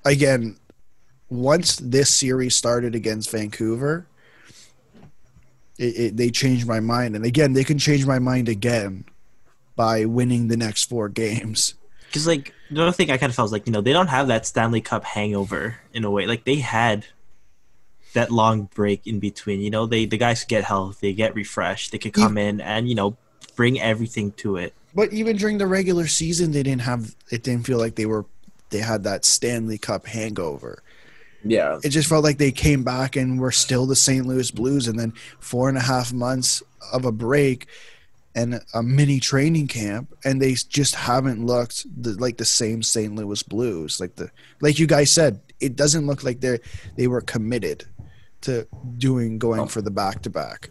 again, 0.05 0.57
once 1.29 1.75
this 1.77 2.13
series 2.13 2.55
started 2.55 2.95
against 2.95 3.31
Vancouver, 3.31 4.07
it, 5.77 5.83
it, 5.83 6.17
they 6.17 6.29
changed 6.29 6.67
my 6.67 6.79
mind. 6.79 7.15
And 7.15 7.25
again, 7.25 7.53
they 7.53 7.63
can 7.63 7.77
change 7.77 8.05
my 8.05 8.19
mind 8.19 8.49
again 8.49 9.05
by 9.75 10.05
winning 10.05 10.47
the 10.47 10.57
next 10.57 10.85
four 10.85 11.09
games. 11.09 11.75
Because 12.07 12.25
like 12.25 12.53
the 12.71 12.81
other 12.81 12.91
thing 12.91 13.11
I 13.11 13.17
kind 13.17 13.29
of 13.29 13.35
felt 13.35 13.45
was 13.45 13.51
like 13.51 13.67
you 13.67 13.73
know 13.73 13.81
they 13.81 13.93
don't 13.93 14.07
have 14.07 14.27
that 14.27 14.45
Stanley 14.45 14.81
Cup 14.81 15.03
hangover 15.03 15.77
in 15.93 16.05
a 16.05 16.11
way. 16.11 16.25
Like 16.25 16.45
they 16.45 16.55
had 16.55 17.05
that 18.13 18.31
long 18.31 18.69
break 18.73 19.05
in 19.05 19.19
between. 19.19 19.59
You 19.59 19.69
know 19.69 19.85
they 19.85 20.05
the 20.05 20.17
guys 20.17 20.43
get 20.45 20.63
healthy, 20.63 21.09
they 21.09 21.13
get 21.13 21.35
refreshed. 21.35 21.91
They 21.91 21.97
could 21.97 22.13
come 22.13 22.37
in 22.37 22.61
and 22.61 22.87
you 22.87 22.95
know 22.95 23.17
bring 23.55 23.79
everything 23.79 24.31
to 24.33 24.55
it. 24.55 24.73
But 24.95 25.13
even 25.13 25.35
during 25.35 25.57
the 25.57 25.67
regular 25.67 26.07
season, 26.07 26.51
they 26.51 26.63
didn't 26.63 26.81
have. 26.81 27.13
It 27.29 27.43
didn't 27.43 27.65
feel 27.65 27.77
like 27.77 27.95
they 27.95 28.05
were. 28.05 28.25
They 28.69 28.79
had 28.79 29.03
that 29.03 29.25
Stanley 29.25 29.77
Cup 29.77 30.07
hangover. 30.07 30.81
Yeah. 31.49 31.79
It 31.83 31.89
just 31.89 32.09
felt 32.09 32.23
like 32.23 32.37
they 32.37 32.51
came 32.51 32.83
back 32.83 33.15
and 33.15 33.39
were 33.39 33.51
still 33.51 33.85
the 33.85 33.95
St. 33.95 34.25
Louis 34.25 34.51
Blues, 34.51 34.87
and 34.87 34.97
then 34.99 35.13
four 35.39 35.69
and 35.69 35.77
a 35.77 35.81
half 35.81 36.13
months 36.13 36.61
of 36.93 37.05
a 37.05 37.11
break 37.11 37.67
and 38.35 38.61
a 38.75 38.83
mini 38.83 39.19
training 39.19 39.67
camp, 39.67 40.15
and 40.23 40.39
they 40.41 40.53
just 40.53 40.93
haven't 40.93 41.43
looked 41.45 41.85
the, 42.01 42.11
like 42.21 42.37
the 42.37 42.45
same 42.45 42.83
St. 42.83 43.15
Louis 43.15 43.41
Blues. 43.43 43.99
Like 43.99 44.15
the 44.15 44.29
like 44.61 44.77
you 44.77 44.85
guys 44.87 45.11
said, 45.11 45.39
it 45.59 45.75
doesn't 45.75 46.05
look 46.05 46.23
like 46.23 46.39
they're, 46.39 46.59
they 46.97 47.07
were 47.07 47.21
committed 47.21 47.85
to 48.41 48.67
doing 48.99 49.39
going 49.39 49.61
Oh. 49.61 49.65
for 49.65 49.81
the 49.81 49.89
back 49.89 50.21
to 50.21 50.29
back. 50.29 50.69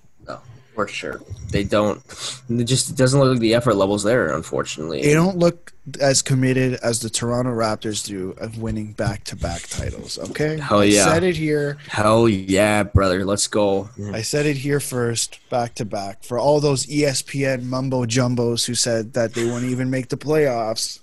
For 0.77 0.86
sure. 0.86 1.23
They 1.51 1.65
don't. 1.65 2.03
It 2.51 2.65
just 2.65 2.90
it 2.90 2.97
doesn't 2.97 3.19
look 3.19 3.31
like 3.31 3.40
the 3.40 3.55
effort 3.55 3.77
levels 3.77 4.03
there, 4.03 4.35
unfortunately. 4.35 5.01
They 5.01 5.15
don't 5.15 5.39
look 5.39 5.73
as 6.03 6.20
committed 6.20 6.74
as 6.82 7.01
the 7.01 7.09
Toronto 7.09 7.51
Raptors 7.51 8.07
do 8.07 8.32
of 8.32 8.59
winning 8.61 8.93
back 8.93 9.24
to 9.24 9.36
back 9.36 9.62
titles. 9.69 10.19
Okay, 10.19 10.59
Hell 10.59 10.85
yeah, 10.85 11.07
I 11.07 11.15
said 11.15 11.24
it 11.24 11.35
here. 11.35 11.78
Hell 11.89 12.28
yeah, 12.28 12.82
brother. 12.82 13.24
Let's 13.24 13.47
go. 13.48 13.89
I 14.12 14.20
said 14.20 14.44
it 14.44 14.59
here 14.59 14.78
first, 14.78 15.40
back 15.48 15.74
to 15.77 15.86
back. 15.86 16.24
For 16.24 16.39
all 16.39 16.61
those 16.61 16.85
ESPN 16.85 17.62
mumbo 17.62 18.05
jumbos 18.05 18.66
who 18.66 18.74
said 18.74 19.15
that 19.15 19.32
they 19.32 19.47
won't 19.47 19.65
even 19.65 19.89
make 19.89 20.11
the 20.11 20.19
playoffs, 20.19 21.01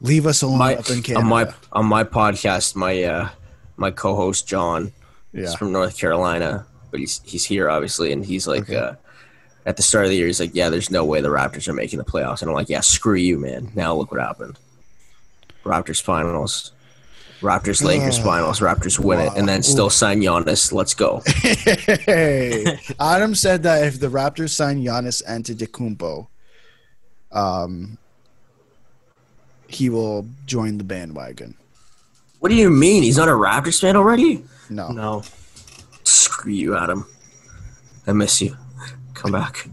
leave 0.00 0.24
us 0.24 0.40
alone 0.40 0.58
My 0.60 0.76
up 0.76 0.88
in 0.88 1.02
Canada. 1.02 1.22
on 1.22 1.28
my 1.28 1.54
on 1.72 1.84
my 1.84 2.04
podcast, 2.04 2.74
my 2.74 3.02
uh 3.02 3.28
my 3.76 3.90
co-host 3.90 4.48
John 4.48 4.92
yeah, 5.34 5.42
is 5.42 5.54
from 5.54 5.72
North 5.72 5.98
Carolina. 5.98 6.66
But 6.90 7.00
he's 7.00 7.20
he's 7.24 7.44
here 7.44 7.68
obviously, 7.70 8.12
and 8.12 8.24
he's 8.24 8.46
like. 8.46 8.62
Okay. 8.62 8.76
Uh, 8.76 8.94
at 9.64 9.76
the 9.76 9.82
start 9.82 10.04
of 10.04 10.10
the 10.12 10.16
year, 10.16 10.26
he's 10.28 10.38
like, 10.38 10.54
"Yeah, 10.54 10.70
there's 10.70 10.92
no 10.92 11.04
way 11.04 11.20
the 11.20 11.26
Raptors 11.28 11.66
are 11.66 11.72
making 11.72 11.98
the 11.98 12.04
playoffs," 12.04 12.40
and 12.40 12.48
I'm 12.48 12.54
like, 12.54 12.68
"Yeah, 12.68 12.78
screw 12.82 13.16
you, 13.16 13.36
man." 13.36 13.72
Now 13.74 13.96
look 13.96 14.12
what 14.12 14.20
happened. 14.20 14.56
Raptors 15.64 16.00
finals, 16.00 16.70
Raptors 17.40 17.82
Lakers 17.82 18.20
Ah, 18.20 18.22
finals, 18.22 18.60
Raptors 18.60 19.00
win 19.00 19.18
it, 19.18 19.32
and 19.36 19.48
then 19.48 19.64
still 19.64 19.90
sign 19.90 20.20
Giannis. 20.20 20.72
Let's 20.72 20.94
go. 20.94 21.20
hey, 22.06 22.78
Adam 23.00 23.34
said 23.34 23.64
that 23.64 23.84
if 23.88 23.98
the 23.98 24.06
Raptors 24.06 24.50
sign 24.50 24.84
Giannis 24.84 25.20
Antetokounmpo, 25.28 26.28
um, 27.32 27.98
he 29.66 29.88
will 29.90 30.28
join 30.44 30.78
the 30.78 30.84
bandwagon. 30.84 31.56
What 32.38 32.50
do 32.50 32.54
you 32.54 32.70
mean? 32.70 33.02
He's 33.02 33.16
not 33.16 33.26
a 33.28 33.32
Raptors 33.32 33.80
fan 33.80 33.96
already? 33.96 34.44
No, 34.70 34.90
No. 34.92 35.22
Screw 36.16 36.52
you, 36.52 36.76
Adam. 36.76 37.06
I 38.06 38.12
miss 38.12 38.40
you. 38.40 38.56
Come 39.14 39.32
back. 39.32 39.68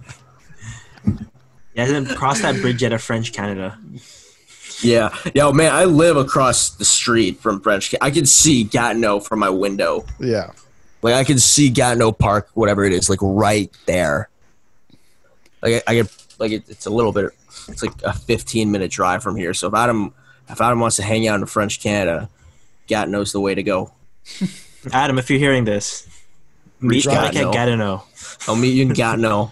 He 1.05 1.79
hasn't 1.81 2.09
crossed 2.09 2.41
that 2.43 2.55
bridge 2.61 2.81
yet 2.81 2.93
of 2.93 3.01
French 3.01 3.33
Canada. 3.33 3.77
Yeah, 4.81 5.15
yo, 5.33 5.51
man, 5.53 5.73
I 5.73 5.85
live 5.85 6.17
across 6.17 6.69
the 6.71 6.85
street 6.85 7.39
from 7.39 7.61
French. 7.61 7.91
Ca- 7.91 7.97
I 8.01 8.11
can 8.11 8.25
see 8.25 8.63
Gatineau 8.63 9.19
from 9.19 9.39
my 9.39 9.49
window. 9.49 10.05
yeah, 10.19 10.51
Like 11.01 11.13
I 11.15 11.23
can 11.23 11.39
see 11.39 11.69
Gatineau 11.69 12.11
Park, 12.11 12.49
whatever 12.53 12.83
it 12.83 12.91
is, 12.93 13.09
like 13.09 13.19
right 13.21 13.71
there. 13.85 14.29
Like 15.61 15.83
I, 15.87 15.91
I 15.91 15.95
get, 15.95 16.25
like 16.39 16.51
it, 16.51 16.63
it's 16.69 16.85
a 16.85 16.89
little 16.89 17.11
bit. 17.13 17.31
It's 17.69 17.81
like 17.81 17.93
a 18.03 18.11
15 18.13 18.71
minute 18.71 18.91
drive 18.91 19.23
from 19.23 19.35
here. 19.37 19.53
So 19.53 19.67
if 19.67 19.73
Adam, 19.73 20.13
if 20.49 20.59
Adam 20.59 20.79
wants 20.79 20.97
to 20.97 21.03
hang 21.03 21.27
out 21.27 21.39
in 21.39 21.45
French 21.45 21.79
Canada, 21.81 22.29
Gatineau's 22.87 23.31
the 23.31 23.39
way 23.39 23.55
to 23.55 23.63
go. 23.63 23.93
Adam, 24.91 25.17
if 25.17 25.29
you're 25.29 25.39
hearing 25.39 25.63
this, 25.63 26.07
meet 26.83 27.07
out, 27.07 27.33
Mike 27.33 27.35
at. 27.35 27.53
Gatineau. 27.53 28.03
I'll 28.47 28.55
meet 28.55 28.73
you 28.73 28.83
in 28.83 28.93
Gatineau. 28.93 29.51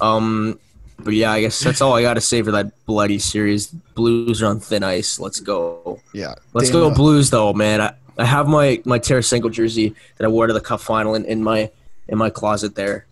Um, 0.00 0.58
but 0.98 1.14
yeah, 1.14 1.32
I 1.32 1.40
guess 1.40 1.60
that's 1.60 1.80
all 1.80 1.94
I 1.94 2.02
got 2.02 2.14
to 2.14 2.20
say 2.20 2.42
for 2.42 2.52
that 2.52 2.72
bloody 2.86 3.18
series. 3.18 3.66
Blues 3.66 4.42
are 4.42 4.46
on 4.46 4.60
thin 4.60 4.82
ice. 4.82 5.18
Let's 5.18 5.40
go. 5.40 6.00
yeah. 6.12 6.34
Let's 6.52 6.70
Dana- 6.70 6.90
go 6.90 6.94
Blues 6.94 7.30
though, 7.30 7.52
man. 7.52 7.80
I, 7.80 7.94
I 8.16 8.24
have 8.24 8.48
my 8.48 8.80
my 8.84 8.98
Tarasenko 8.98 9.50
jersey 9.50 9.94
that 10.16 10.24
I 10.24 10.28
wore 10.28 10.46
to 10.46 10.52
the 10.52 10.60
Cup 10.60 10.80
final 10.80 11.14
in, 11.14 11.24
in 11.24 11.42
my 11.42 11.70
in 12.08 12.18
my 12.18 12.30
closet 12.30 12.74
there. 12.74 13.06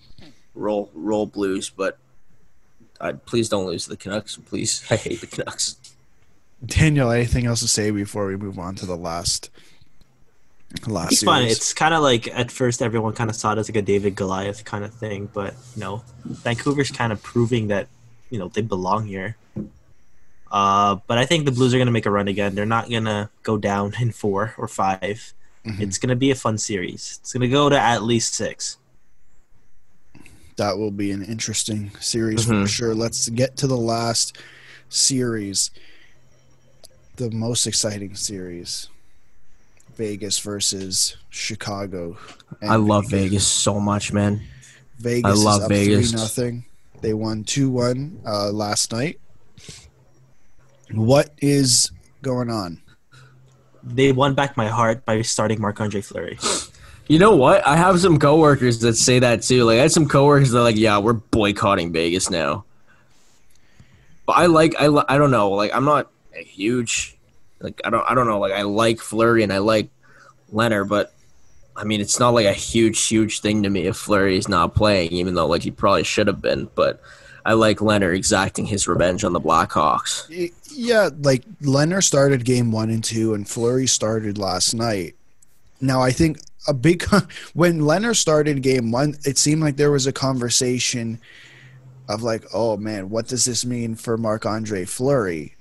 Roll 0.54 0.90
roll 0.94 1.26
Blues, 1.26 1.70
but 1.70 1.98
I, 3.00 3.12
please 3.12 3.48
don't 3.48 3.66
lose 3.66 3.86
the 3.86 3.96
Canucks, 3.96 4.36
please. 4.36 4.84
I 4.90 4.96
hate 4.96 5.20
the 5.20 5.26
Canucks. 5.26 5.76
Daniel, 6.64 7.10
anything 7.10 7.46
else 7.46 7.60
to 7.60 7.68
say 7.68 7.90
before 7.90 8.26
we 8.26 8.36
move 8.36 8.58
on 8.58 8.76
to 8.76 8.86
the 8.86 8.96
last 8.96 9.50
last 10.86 11.12
It's 11.12 11.22
fun. 11.22 11.42
It's 11.44 11.72
kind 11.74 11.94
of 11.94 12.02
like 12.02 12.28
at 12.28 12.50
first 12.50 12.82
everyone 12.82 13.12
kind 13.14 13.30
of 13.30 13.36
saw 13.36 13.52
it 13.52 13.58
as 13.58 13.68
like 13.68 13.76
a 13.76 13.82
David 13.82 14.14
Goliath 14.16 14.64
kind 14.64 14.84
of 14.84 14.92
thing, 14.94 15.28
but 15.32 15.54
you 15.76 15.80
know, 15.80 16.02
Vancouver's 16.24 16.90
kind 16.90 17.12
of 17.12 17.22
proving 17.22 17.68
that 17.68 17.88
you 18.30 18.38
know 18.38 18.48
they 18.48 18.62
belong 18.62 19.06
here. 19.06 19.36
Uh, 20.50 20.96
but 21.06 21.16
I 21.18 21.24
think 21.24 21.46
the 21.46 21.52
Blues 21.52 21.72
are 21.72 21.78
going 21.78 21.86
to 21.86 21.92
make 21.92 22.04
a 22.06 22.10
run 22.10 22.28
again. 22.28 22.54
They're 22.54 22.66
not 22.66 22.90
going 22.90 23.04
to 23.04 23.30
go 23.42 23.56
down 23.56 23.94
in 24.00 24.12
four 24.12 24.54
or 24.58 24.68
5 24.68 25.34
Mhm. 25.64 25.80
It's 25.80 25.96
going 25.96 26.08
to 26.10 26.16
be 26.16 26.32
a 26.32 26.34
fun 26.34 26.58
series. 26.58 27.20
It's 27.22 27.32
going 27.32 27.42
to 27.42 27.48
go 27.48 27.68
to 27.68 27.78
at 27.80 28.02
least 28.02 28.34
six. 28.34 28.78
that 30.56 30.76
will 30.76 30.90
be 30.90 31.10
an 31.12 31.22
interesting 31.24 31.90
series 32.00 32.44
Mhm. 32.46 32.62
for 32.64 32.68
sure. 32.68 32.94
Let's 32.94 33.28
get 33.30 33.56
to 33.58 33.66
the 33.66 33.76
last 33.76 34.36
series, 34.90 35.70
the 37.16 37.30
most 37.30 37.66
exciting 37.66 38.14
series. 38.16 38.88
Vegas 39.96 40.38
versus 40.38 41.16
Chicago. 41.30 42.16
I 42.62 42.76
love 42.76 43.10
Vegas 43.10 43.46
so 43.46 43.80
much, 43.80 44.12
man. 44.12 44.42
Vegas 44.98 45.24
I 45.24 45.34
love 45.34 45.60
is 45.60 45.64
up 45.64 45.68
Vegas. 45.70 46.10
three 46.10 46.20
nothing. 46.20 46.64
They 47.00 47.14
won 47.14 47.44
two 47.44 47.70
one 47.70 48.20
uh, 48.26 48.50
last 48.50 48.92
night. 48.92 49.18
What 50.92 51.30
is 51.38 51.90
going 52.22 52.50
on? 52.50 52.80
They 53.82 54.12
won 54.12 54.34
back 54.34 54.56
my 54.56 54.68
heart 54.68 55.04
by 55.04 55.22
starting 55.22 55.60
Marc 55.60 55.80
Andre 55.80 56.00
Fleury. 56.00 56.38
You 57.08 57.18
know 57.18 57.34
what? 57.34 57.66
I 57.66 57.76
have 57.76 57.98
some 58.00 58.18
coworkers 58.18 58.78
that 58.80 58.94
say 58.94 59.18
that 59.18 59.42
too. 59.42 59.64
Like 59.64 59.78
I 59.78 59.82
had 59.82 59.92
some 59.92 60.08
coworkers 60.08 60.52
that 60.52 60.58
are 60.58 60.62
like, 60.62 60.76
yeah, 60.76 60.98
we're 60.98 61.14
boycotting 61.14 61.92
Vegas 61.92 62.30
now. 62.30 62.64
But 64.24 64.34
I 64.34 64.46
like 64.46 64.74
I 64.78 64.86
I 65.08 65.18
don't 65.18 65.32
know. 65.32 65.50
Like 65.50 65.74
I'm 65.74 65.84
not 65.84 66.10
a 66.38 66.44
huge 66.44 67.18
like 67.62 67.80
I 67.84 67.90
don't 67.90 68.04
I 68.10 68.14
don't 68.14 68.26
know. 68.26 68.38
Like 68.38 68.52
I 68.52 68.62
like 68.62 69.00
Fleury 69.00 69.42
and 69.42 69.52
I 69.52 69.58
like 69.58 69.88
Lehner, 70.52 70.86
but 70.86 71.14
I 71.76 71.84
mean 71.84 72.00
it's 72.00 72.18
not 72.18 72.34
like 72.34 72.46
a 72.46 72.52
huge 72.52 73.02
huge 73.06 73.40
thing 73.40 73.62
to 73.62 73.70
me 73.70 73.86
if 73.86 73.96
Fleury 73.96 74.36
is 74.36 74.48
not 74.48 74.74
playing, 74.74 75.12
even 75.12 75.34
though 75.34 75.46
like 75.46 75.62
he 75.62 75.70
probably 75.70 76.04
should 76.04 76.26
have 76.26 76.42
been. 76.42 76.68
But 76.74 77.00
I 77.44 77.54
like 77.54 77.78
Lehner 77.78 78.14
exacting 78.14 78.66
his 78.66 78.86
revenge 78.86 79.24
on 79.24 79.32
the 79.32 79.40
Blackhawks. 79.40 80.50
Yeah, 80.70 81.10
like 81.20 81.44
Lehner 81.60 82.02
started 82.02 82.44
game 82.44 82.72
one 82.72 82.90
and 82.90 83.02
two, 83.02 83.34
and 83.34 83.48
Fleury 83.48 83.86
started 83.86 84.38
last 84.38 84.74
night. 84.74 85.14
Now 85.80 86.00
I 86.02 86.10
think 86.10 86.38
a 86.68 86.74
big 86.74 87.04
when 87.54 87.80
Lehner 87.80 88.16
started 88.16 88.62
game 88.62 88.90
one, 88.90 89.16
it 89.24 89.38
seemed 89.38 89.62
like 89.62 89.76
there 89.76 89.90
was 89.90 90.06
a 90.06 90.12
conversation 90.12 91.20
of 92.08 92.22
like, 92.22 92.44
oh 92.52 92.76
man, 92.76 93.10
what 93.10 93.28
does 93.28 93.44
this 93.44 93.64
mean 93.64 93.94
for 93.94 94.16
Marc 94.16 94.46
Andre 94.46 94.84
Fleury? 94.84 95.56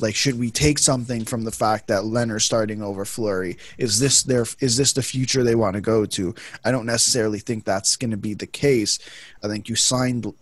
Like, 0.00 0.14
should 0.14 0.38
we 0.38 0.50
take 0.50 0.78
something 0.78 1.24
from 1.24 1.44
the 1.44 1.50
fact 1.50 1.88
that 1.88 2.02
Lehner's 2.02 2.44
starting 2.44 2.82
over 2.82 3.04
Fleury? 3.04 3.56
Is 3.78 3.98
this 3.98 4.22
their 4.22 4.46
is 4.60 4.76
this 4.76 4.92
the 4.92 5.02
future 5.02 5.42
they 5.42 5.54
want 5.54 5.74
to 5.74 5.80
go 5.80 6.06
to? 6.06 6.34
I 6.64 6.70
don't 6.70 6.86
necessarily 6.86 7.38
think 7.38 7.64
that's 7.64 7.96
going 7.96 8.10
to 8.10 8.16
be 8.16 8.34
the 8.34 8.46
case. 8.46 8.98
I 9.42 9.48
think 9.48 9.68
you 9.68 9.76
signed 9.76 10.32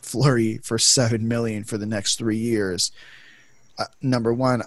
Fleury 0.00 0.58
for 0.58 0.78
seven 0.78 1.28
million 1.28 1.64
for 1.64 1.78
the 1.78 1.86
next 1.86 2.16
three 2.16 2.36
years. 2.38 2.92
Uh, 3.78 3.84
number 4.00 4.32
one, 4.34 4.62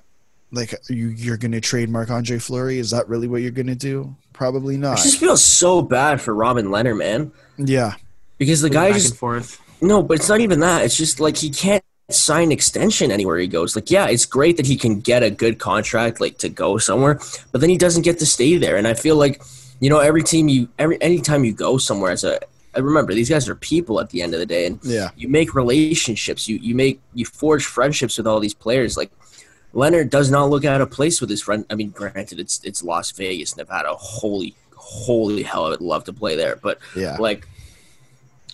like 0.51 0.73
you 0.89 1.09
you're 1.09 1.37
going 1.37 1.51
to 1.51 1.61
trade 1.61 1.89
Marc 1.89 2.09
Andre 2.09 2.39
Fleury? 2.39 2.79
Is 2.79 2.91
that 2.91 3.07
really 3.07 3.27
what 3.27 3.41
you're 3.41 3.51
going 3.51 3.67
to 3.67 3.75
do? 3.75 4.15
Probably 4.33 4.77
not. 4.77 4.87
I 4.87 4.95
not. 4.95 5.03
just 5.03 5.19
feel 5.19 5.37
so 5.37 5.81
bad 5.81 6.19
for 6.21 6.33
Robin 6.33 6.67
Lehner, 6.67 6.97
man. 6.97 7.31
Yeah, 7.57 7.93
Because 8.37 8.61
the 8.61 8.69
guy 8.69 8.89
back 8.89 8.95
just 8.95 9.11
and 9.11 9.19
forth. 9.19 9.61
No, 9.81 10.01
but 10.03 10.15
it's 10.15 10.29
not 10.29 10.39
even 10.41 10.61
that. 10.61 10.83
It's 10.83 10.97
just 10.97 11.19
like 11.19 11.37
he 11.37 11.49
can't 11.49 11.83
sign 12.09 12.51
extension 12.51 13.11
anywhere 13.11 13.37
he 13.37 13.47
goes. 13.47 13.75
Like, 13.75 13.89
yeah, 13.89 14.07
it's 14.07 14.25
great 14.25 14.57
that 14.57 14.65
he 14.65 14.77
can 14.77 14.99
get 14.99 15.23
a 15.23 15.31
good 15.31 15.59
contract, 15.59 16.21
like 16.21 16.37
to 16.39 16.49
go 16.49 16.77
somewhere, 16.77 17.19
but 17.51 17.61
then 17.61 17.69
he 17.69 17.77
doesn't 17.77 18.03
get 18.03 18.19
to 18.19 18.25
stay 18.25 18.57
there. 18.57 18.77
And 18.77 18.87
I 18.87 18.93
feel 18.93 19.15
like, 19.15 19.41
you 19.79 19.89
know, 19.89 19.99
every 19.99 20.23
team 20.23 20.47
you, 20.47 20.69
every 20.77 21.01
anytime 21.01 21.43
you 21.43 21.53
go 21.53 21.77
somewhere 21.77 22.11
as 22.11 22.23
a, 22.23 22.39
I 22.75 22.79
remember 22.79 23.13
these 23.13 23.29
guys 23.29 23.47
are 23.49 23.55
people 23.55 23.99
at 23.99 24.09
the 24.09 24.21
end 24.21 24.33
of 24.33 24.39
the 24.39 24.45
day, 24.45 24.65
and 24.65 24.79
yeah, 24.83 25.09
you 25.15 25.29
make 25.29 25.55
relationships. 25.55 26.47
You 26.47 26.57
you 26.57 26.75
make 26.75 26.99
you 27.13 27.25
forge 27.25 27.65
friendships 27.65 28.17
with 28.17 28.27
all 28.27 28.39
these 28.39 28.53
players. 28.53 28.97
Like 28.97 29.11
Lehner 29.73 30.09
does 30.09 30.29
not 30.29 30.49
look 30.49 30.65
out 30.65 30.81
of 30.81 30.91
place 30.91 31.21
with 31.21 31.29
his 31.29 31.41
friend. 31.41 31.65
I 31.69 31.75
mean, 31.75 31.91
granted, 31.91 32.39
it's 32.39 32.59
it's 32.63 32.83
Las 32.83 33.11
Vegas, 33.11 33.55
Nevada. 33.55 33.93
Holy 33.93 34.55
holy 34.75 35.43
hell, 35.43 35.65
I 35.65 35.69
would 35.69 35.81
love 35.81 36.03
to 36.05 36.13
play 36.13 36.35
there, 36.35 36.57
but 36.57 36.79
yeah. 36.95 37.17
like 37.17 37.47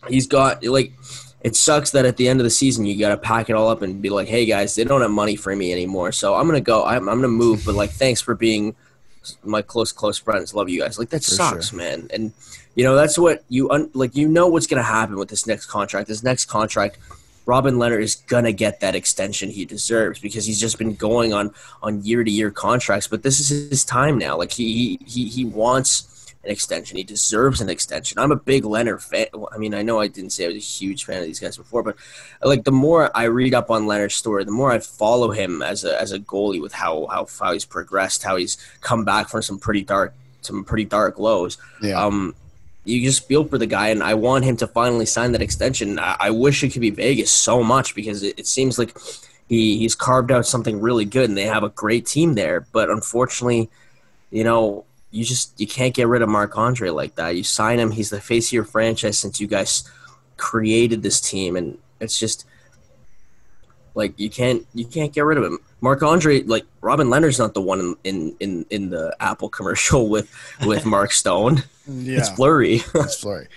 he's 0.07 0.28
got 0.28 0.64
like 0.64 0.94
it 1.44 1.56
sucks 1.56 1.92
that 1.92 2.06
at 2.06 2.18
the 2.18 2.28
end 2.28 2.40
of 2.40 2.44
the 2.44 2.50
season 2.50 2.86
you 2.86 2.98
got 3.00 3.10
to 3.10 3.18
pack 3.18 3.50
it 3.50 3.54
all 3.54 3.68
up 3.68 3.82
and 3.82 4.02
be 4.02 4.10
like 4.10 4.28
hey 4.28 4.46
guys 4.46 4.76
they 4.76 4.84
don't 4.84 5.02
have 5.02 5.12
money 5.12 5.36
for 5.36 5.56
me 5.56 5.72
anymore 5.72 6.12
so 6.12 6.36
i'm 6.36 6.46
gonna 6.48 6.62
go 6.62 6.86
i'm, 6.86 7.10
I'm 7.10 7.18
gonna 7.18 7.28
move 7.28 7.64
but 7.66 7.76
like 7.76 7.92
thanks 7.92 8.22
for 8.22 8.36
being 8.36 8.76
my 9.44 9.62
close 9.62 9.92
close 9.92 10.18
friends 10.18 10.54
love 10.54 10.70
you 10.70 10.80
guys 10.80 10.98
like 10.98 11.10
that 11.10 11.24
For 11.24 11.32
sucks 11.32 11.70
sure. 11.70 11.78
man 11.78 12.08
and 12.12 12.34
you 12.76 12.84
know 12.84 12.96
that's 12.96 13.18
what 13.18 13.44
you 13.50 13.70
un- 13.70 13.92
like 13.94 14.16
you 14.16 14.28
know 14.28 14.48
what's 14.48 14.68
gonna 14.68 14.84
happen 14.84 15.16
with 15.16 15.30
this 15.30 15.46
next 15.46 15.68
contract 15.68 16.08
this 16.08 16.24
next 16.24 16.46
contract 16.46 16.98
Robin 17.48 17.76
Lehner 17.76 18.02
is 18.02 18.16
gonna 18.16 18.52
get 18.52 18.80
that 18.82 18.96
extension 18.96 19.50
he 19.50 19.66
deserves 19.66 20.20
because 20.20 20.46
he's 20.46 20.60
just 20.60 20.78
been 20.78 20.96
going 20.96 21.34
on 21.34 21.52
on 21.82 22.04
year 22.04 22.24
to 22.24 22.30
year 22.32 22.52
contracts. 22.52 23.08
But 23.08 23.24
this 23.24 23.40
is 23.40 23.50
his 23.50 23.84
time 23.84 24.18
now. 24.18 24.38
Like 24.38 24.52
he 24.52 25.00
he 25.06 25.28
he 25.28 25.46
wants 25.46 26.11
an 26.44 26.50
extension. 26.52 26.98
He 26.98 27.04
deserves 27.04 27.62
an 27.62 27.70
extension. 27.70 28.18
I'm 28.20 28.32
a 28.32 28.36
big 28.36 28.64
Lehner 28.64 29.00
fan. 29.02 29.28
I 29.52 29.58
mean, 29.58 29.74
I 29.74 29.82
know 29.84 30.00
I 30.00 30.08
didn't 30.08 30.32
say 30.32 30.46
I 30.46 30.48
was 30.48 30.56
a 30.58 30.60
huge 30.60 31.06
fan 31.06 31.20
of 31.20 31.26
these 31.26 31.40
guys 31.40 31.58
before, 31.58 31.84
but 31.84 31.96
like 32.44 32.64
the 32.64 32.72
more 32.72 33.16
I 33.16 33.26
read 33.26 33.54
up 33.54 33.70
on 33.70 33.84
Lehner's 33.86 34.16
story, 34.16 34.44
the 34.44 34.52
more 34.52 34.72
I 34.72 34.80
follow 34.80 35.32
him 35.32 35.62
as 35.62 35.84
a 35.86 36.00
as 36.02 36.12
a 36.12 36.20
goalie 36.20 36.62
with 36.62 36.74
how 36.74 37.08
how, 37.08 37.28
how 37.40 37.54
he's 37.54 37.66
progressed, 37.66 38.24
how 38.24 38.38
he's 38.38 38.58
come 38.82 39.06
back 39.06 39.30
from 39.30 39.42
some 39.42 39.60
pretty 39.60 39.84
dark 39.84 40.14
some 40.42 40.64
pretty 40.64 40.86
dark 40.86 41.20
lows 41.20 41.60
Yeah. 41.84 42.04
um, 42.04 42.34
you 42.84 43.00
just 43.04 43.28
feel 43.28 43.46
for 43.46 43.60
the 43.60 43.68
guy, 43.68 43.90
and 43.90 44.02
I 44.02 44.16
want 44.16 44.44
him 44.44 44.58
to 44.58 44.66
finally 44.66 45.06
sign 45.06 45.34
that 45.34 45.42
extension. 45.44 46.00
I, 46.00 46.18
I 46.20 46.30
wish 46.32 46.64
it 46.64 46.70
could 46.70 46.82
be 46.82 46.90
Vegas 46.90 47.30
so 47.30 47.64
much 47.64 47.94
because 47.94 48.24
it, 48.24 48.40
it 48.40 48.48
seems 48.48 48.80
like 48.80 48.98
he, 49.48 49.78
he's 49.78 49.94
carved 49.94 50.32
out 50.32 50.48
something 50.48 50.82
really 50.82 51.06
good, 51.06 51.30
and 51.30 51.38
they 51.38 51.46
have 51.46 51.62
a 51.62 51.70
great 51.70 52.08
team 52.08 52.34
there. 52.34 52.66
But 52.72 52.90
unfortunately, 52.90 53.70
you 54.32 54.44
know, 54.44 54.84
you 55.12 55.24
just 55.26 55.60
you 55.60 55.68
can't 55.68 55.94
get 55.94 56.08
rid 56.08 56.22
of 56.22 56.30
Marc 56.30 56.58
Andre 56.58 56.90
like 56.90 57.16
that. 57.16 57.36
You 57.36 57.44
sign 57.44 57.80
him; 57.80 57.92
he's 57.92 58.10
the 58.10 58.22
face 58.22 58.50
of 58.50 58.54
your 58.54 58.64
franchise 58.64 59.18
since 59.18 59.40
you 59.40 59.48
guys 59.48 59.84
created 60.38 61.04
this 61.04 61.22
team, 61.22 61.56
and 61.56 61.78
it's 62.00 62.18
just 62.18 62.46
Like 63.94 64.14
you 64.18 64.30
can't 64.30 64.66
you 64.74 64.86
can't 64.86 65.12
get 65.14 65.26
rid 65.26 65.38
of 65.38 65.44
him. 65.44 65.60
Marc 65.82 66.02
Andre, 66.04 66.44
like 66.44 66.66
Robin 66.80 67.08
Lehner's 67.08 67.40
not 67.40 67.54
the 67.54 67.62
one 67.62 67.80
in 67.82 67.96
in 68.04 68.36
in, 68.40 68.66
in 68.70 68.90
the 68.90 69.16
Apple 69.20 69.50
commercial 69.58 70.08
with 70.10 70.30
with 70.66 70.86
Mark 70.86 71.12
Stone. 71.22 71.64
Yeah, 71.88 72.20
It's 72.20 72.30
blurry. 72.30 72.76
it's 72.96 73.22
blurry. 73.22 73.48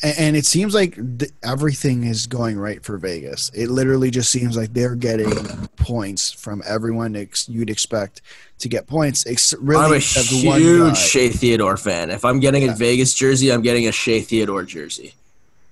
And 0.00 0.36
it 0.36 0.46
seems 0.46 0.74
like 0.74 0.94
th- 1.18 1.32
everything 1.42 2.04
is 2.04 2.28
going 2.28 2.56
right 2.56 2.84
for 2.84 2.98
Vegas. 2.98 3.50
It 3.52 3.68
literally 3.68 4.10
just 4.12 4.30
seems 4.30 4.56
like 4.56 4.72
they're 4.72 4.94
getting 4.94 5.32
points 5.76 6.30
from 6.30 6.62
everyone 6.64 7.16
ex- 7.16 7.48
you'd 7.48 7.70
expect 7.70 8.22
to 8.58 8.68
get 8.68 8.86
points. 8.86 9.26
Ex- 9.26 9.54
really, 9.60 9.84
I'm 9.84 9.92
a 9.92 9.96
except 9.96 10.44
one 10.46 10.60
huge 10.60 10.96
Shea 10.96 11.28
Theodore 11.28 11.76
fan. 11.76 12.10
If 12.10 12.24
I'm 12.24 12.40
getting 12.40 12.62
Yeah. 12.64 12.72
a 12.72 12.76
Vegas 12.76 13.14
jersey, 13.14 13.50
I'm 13.52 13.62
getting 13.62 13.86
a 13.86 13.92
Shea 13.92 14.20
Theodore 14.20 14.64
jersey. 14.64 15.14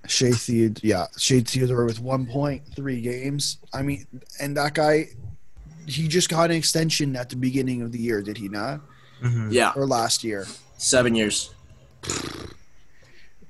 Shea 0.07 0.31
Theodore, 0.33 0.81
yeah, 0.85 1.07
Shea 1.19 1.41
Theodore 1.41 1.85
with 1.85 2.01
1.3 2.01 3.03
games. 3.03 3.59
I 3.75 3.83
mean, 3.83 4.07
and 4.41 4.57
that 4.57 4.75
guy, 4.75 5.09
he 5.87 6.07
just 6.07 6.29
got 6.29 6.51
an 6.51 6.57
extension 6.57 7.17
at 7.17 7.29
the 7.31 7.37
beginning 7.37 7.83
of 7.83 7.91
the 7.93 7.99
year, 7.99 8.23
did 8.23 8.37
he 8.39 8.49
not? 8.49 8.81
Mhm. 9.23 9.53
Yeah, 9.53 9.73
Or 9.75 9.87
last 9.87 10.23
year? 10.23 10.47
seven 10.79 11.15
years. 11.17 11.51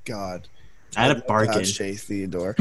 God, 0.05 0.49
I 0.97 1.03
had 1.03 1.11
a 1.11 1.15
Love 1.15 1.27
bargain. 1.27 1.65
Shea 1.65 1.95
Theodore. 1.95 2.57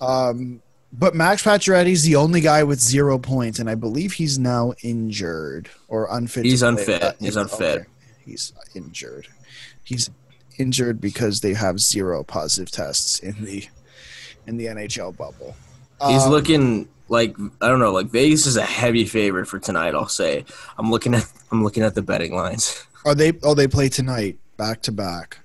Um, 0.00 0.60
but 0.92 1.14
Max 1.14 1.42
Pacioretty's 1.42 2.02
the 2.04 2.16
only 2.16 2.40
guy 2.40 2.62
with 2.64 2.80
zero 2.80 3.18
points, 3.18 3.58
and 3.58 3.68
I 3.70 3.74
believe 3.74 4.12
he's 4.14 4.38
now 4.38 4.74
injured 4.82 5.68
or 5.88 6.06
unfit. 6.10 6.44
He's 6.44 6.62
unfit. 6.62 7.02
Uh, 7.02 7.12
He's 7.18 7.36
unfit. 7.36 7.86
He's 8.24 8.52
injured. 8.74 9.28
He's 9.82 10.10
injured 10.58 11.00
because 11.00 11.40
they 11.40 11.54
have 11.54 11.80
zero 11.80 12.22
positive 12.22 12.70
tests 12.70 13.18
in 13.18 13.44
the 13.44 13.66
in 14.46 14.56
the 14.56 14.66
NHL 14.66 15.16
bubble. 15.16 15.56
He's 16.06 16.22
Um, 16.24 16.30
looking 16.30 16.88
like 17.08 17.36
I 17.60 17.68
don't 17.68 17.80
know. 17.80 17.92
Like 17.92 18.06
Vegas 18.08 18.46
is 18.46 18.56
a 18.56 18.64
heavy 18.64 19.04
favorite 19.04 19.46
for 19.46 19.58
tonight. 19.58 19.94
I'll 19.94 20.08
say. 20.08 20.44
I'm 20.78 20.90
looking 20.90 21.14
at 21.14 21.26
I'm 21.50 21.64
looking 21.64 21.82
at 21.82 21.94
the 21.94 22.02
betting 22.02 22.34
lines. 22.34 22.84
Are 23.04 23.14
they? 23.14 23.32
Oh, 23.42 23.54
they 23.54 23.66
play 23.66 23.88
tonight, 23.88 24.38
back 24.56 24.82
to 24.82 24.92
back. 24.92 25.38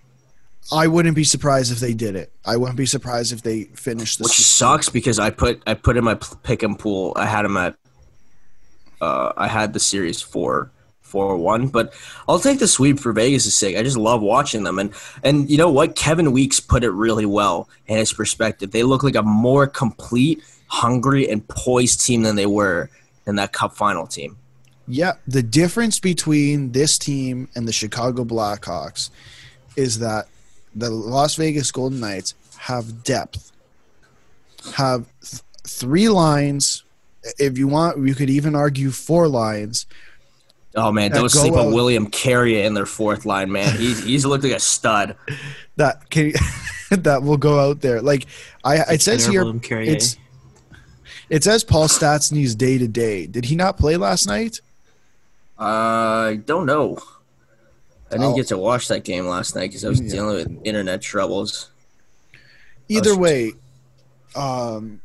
I 0.71 0.87
wouldn't 0.87 1.15
be 1.15 1.23
surprised 1.23 1.71
if 1.71 1.79
they 1.79 1.93
did 1.93 2.15
it. 2.15 2.31
I 2.45 2.57
wouldn't 2.57 2.77
be 2.77 2.85
surprised 2.85 3.31
if 3.31 3.41
they 3.41 3.65
finished 3.65 4.17
the 4.17 4.23
which 4.23 4.37
sucks 4.37 4.89
because 4.89 5.19
I 5.19 5.29
put 5.29 5.61
I 5.65 5.73
put 5.73 5.97
in 5.97 6.03
my 6.03 6.15
pick 6.43 6.63
and 6.63 6.77
pool. 6.77 7.13
I 7.15 7.25
had 7.25 7.45
him 7.45 7.57
at 7.57 7.75
uh, 9.01 9.33
I 9.37 9.47
had 9.47 9.73
the 9.73 9.79
series 9.79 10.21
four 10.21 10.71
four 11.01 11.37
one, 11.37 11.67
but 11.67 11.93
I'll 12.27 12.39
take 12.39 12.59
the 12.59 12.67
sweep 12.67 12.99
for 12.99 13.13
Vegas' 13.13 13.57
sake. 13.57 13.77
I 13.77 13.83
just 13.83 13.97
love 13.97 14.21
watching 14.21 14.63
them, 14.63 14.77
and 14.79 14.93
and 15.23 15.49
you 15.49 15.57
know 15.57 15.71
what? 15.71 15.95
Kevin 15.95 16.31
Weeks 16.31 16.59
put 16.59 16.83
it 16.83 16.91
really 16.91 17.25
well 17.25 17.69
in 17.87 17.97
his 17.97 18.11
perspective. 18.11 18.71
They 18.71 18.83
look 18.83 19.03
like 19.03 19.15
a 19.15 19.23
more 19.23 19.67
complete, 19.67 20.43
hungry, 20.67 21.29
and 21.29 21.47
poised 21.47 22.05
team 22.05 22.23
than 22.23 22.35
they 22.35 22.45
were 22.45 22.89
in 23.25 23.35
that 23.35 23.53
Cup 23.53 23.75
final 23.75 24.05
team. 24.05 24.37
Yeah, 24.87 25.13
the 25.27 25.43
difference 25.43 25.99
between 25.99 26.71
this 26.71 26.97
team 26.97 27.49
and 27.55 27.67
the 27.67 27.73
Chicago 27.73 28.23
Blackhawks 28.23 29.09
is 29.75 29.99
that 29.99 30.27
the 30.77 30.89
Las 30.89 31.35
Vegas 31.35 31.71
Golden 31.71 31.99
Knights 31.99 32.35
have 32.57 33.03
depth, 33.03 33.51
have 34.75 35.05
th- 35.21 35.41
three 35.63 36.09
lines. 36.09 36.83
If 37.39 37.57
you 37.57 37.67
want, 37.67 37.97
you 38.05 38.15
could 38.15 38.29
even 38.29 38.55
argue 38.55 38.91
four 38.91 39.27
lines. 39.27 39.85
Oh 40.75 40.91
man, 40.91 41.11
don't 41.11 41.29
sleep 41.29 41.53
on 41.53 41.73
William 41.73 42.07
Carrier 42.07 42.63
in 42.63 42.75
their 42.75 42.85
fourth 42.85 43.25
line, 43.25 43.51
man. 43.51 43.75
He's 43.77 44.03
he's 44.03 44.25
looked 44.25 44.43
like 44.43 44.53
a 44.53 44.59
stud. 44.59 45.15
That 45.77 46.09
can 46.09 46.33
that 46.89 47.21
will 47.21 47.37
go 47.37 47.59
out 47.59 47.81
there. 47.81 48.01
Like 48.01 48.25
I, 48.63 48.77
it 48.93 49.03
says 49.03 49.27
here, 49.27 49.43
it's 49.69 50.17
it 51.29 51.43
says 51.43 51.63
Paul 51.63 51.87
Stastny's 51.87 52.55
day 52.55 52.79
to 52.79 52.87
day. 52.87 53.27
Did 53.27 53.45
he 53.45 53.55
not 53.55 53.77
play 53.77 53.95
last 53.95 54.25
night? 54.25 54.59
Uh, 55.59 55.63
I 55.63 56.39
don't 56.43 56.65
know. 56.65 56.97
I 58.09 58.15
didn't 58.15 58.33
Oh. 58.33 58.35
get 58.35 58.47
to 58.47 58.57
watch 58.57 58.87
that 58.87 59.03
game 59.03 59.27
last 59.27 59.55
night 59.55 59.69
because 59.69 59.83
I 59.83 59.89
was 59.89 59.99
Yeah. 59.99 60.09
dealing 60.11 60.35
with 60.35 60.65
internet 60.65 61.01
troubles. 61.01 61.69
Either 62.89 63.11
Us- 63.11 63.17
way, 63.17 63.53
um, 64.35 65.01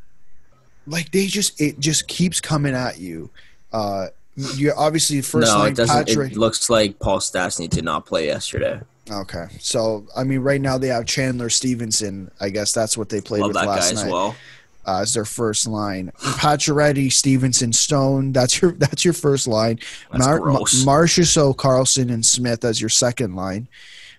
like 0.87 1.11
they 1.13 1.27
just 1.27 1.61
it 1.61 1.79
just 1.81 2.07
keeps 2.09 2.41
coming 2.41 2.75
at 2.75 2.99
you. 2.99 3.31
Uh, 3.73 4.09
you 4.57 4.73
obviously 4.77 5.21
first 5.21 5.51
no, 5.53 5.59
line 5.59 5.73
it 5.73 5.77
doesn't. 5.77 6.07
Patrick. 6.07 6.33
It 6.33 6.39
looks 6.39 6.71
like 6.71 6.99
Paul 6.99 7.19
Stastny 7.19 7.69
did 7.69 7.85
not 7.85 8.07
play 8.07 8.27
yesterday. 8.27 8.81
okay, 9.11 9.47
so 9.61 10.07
I 10.17 10.25
mean, 10.25 10.41
right 10.41 10.61
now 10.61 10.79
they 10.79 10.89
have 10.89 11.07
Chandler 11.07 11.51
Stephenson. 11.51 12.31
I 12.41 12.51
guess 12.51 12.73
that's 12.73 12.97
what 12.97 13.09
they 13.09 13.21
played 13.21 13.41
Love 13.41 13.49
with 13.49 13.57
that 13.57 13.65
guy 13.67 13.75
last 13.77 13.93
as 13.93 14.05
night 14.05 14.13
well. 14.13 14.37
Uh, 14.85 15.01
as 15.03 15.15
their 15.15 15.25
first 15.25 15.69
line. 15.69 16.11
Pacioretty, 16.19 17.13
Stephenson, 17.13 17.73
Stone. 17.73 18.33
That's 18.33 18.61
your 18.61 18.73
that's 18.73 19.05
your 19.05 19.15
first 19.15 19.47
line. 19.47 19.79
That's 20.11 20.27
gross. 20.39 20.85
So, 21.31 21.55
Karlsson, 21.55 22.13
and 22.13 22.27
Smith 22.27 22.65
as 22.65 22.81
your 22.81 22.91
second 22.91 23.37
line. 23.37 23.69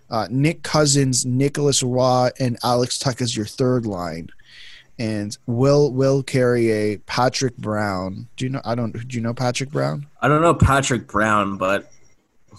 Uh, 0.09 0.27
Nick 0.29 0.63
Cousins, 0.63 1.25
Nicolas 1.25 1.81
Roy, 1.81 2.29
and 2.39 2.57
Alex 2.63 2.99
Tuch 2.99 3.21
as 3.21 3.35
your 3.35 3.45
third 3.45 3.85
line. 3.85 4.29
And 4.99 5.35
Will 5.47 5.91
Will 5.91 6.21
Carrier, 6.21 6.99
Patrick 7.07 7.57
Brown. 7.57 8.27
Do 8.37 8.45
you 8.45 8.51
know? 8.51 8.61
I 8.63 8.75
don't. 8.75 8.91
Do 8.91 9.17
you 9.17 9.21
know 9.21 9.33
Patrick 9.33 9.71
Brown? 9.71 10.05
I 10.21 10.27
don't 10.27 10.41
know 10.41 10.53
Patrick 10.53 11.07
Brown, 11.07 11.57
but 11.57 11.91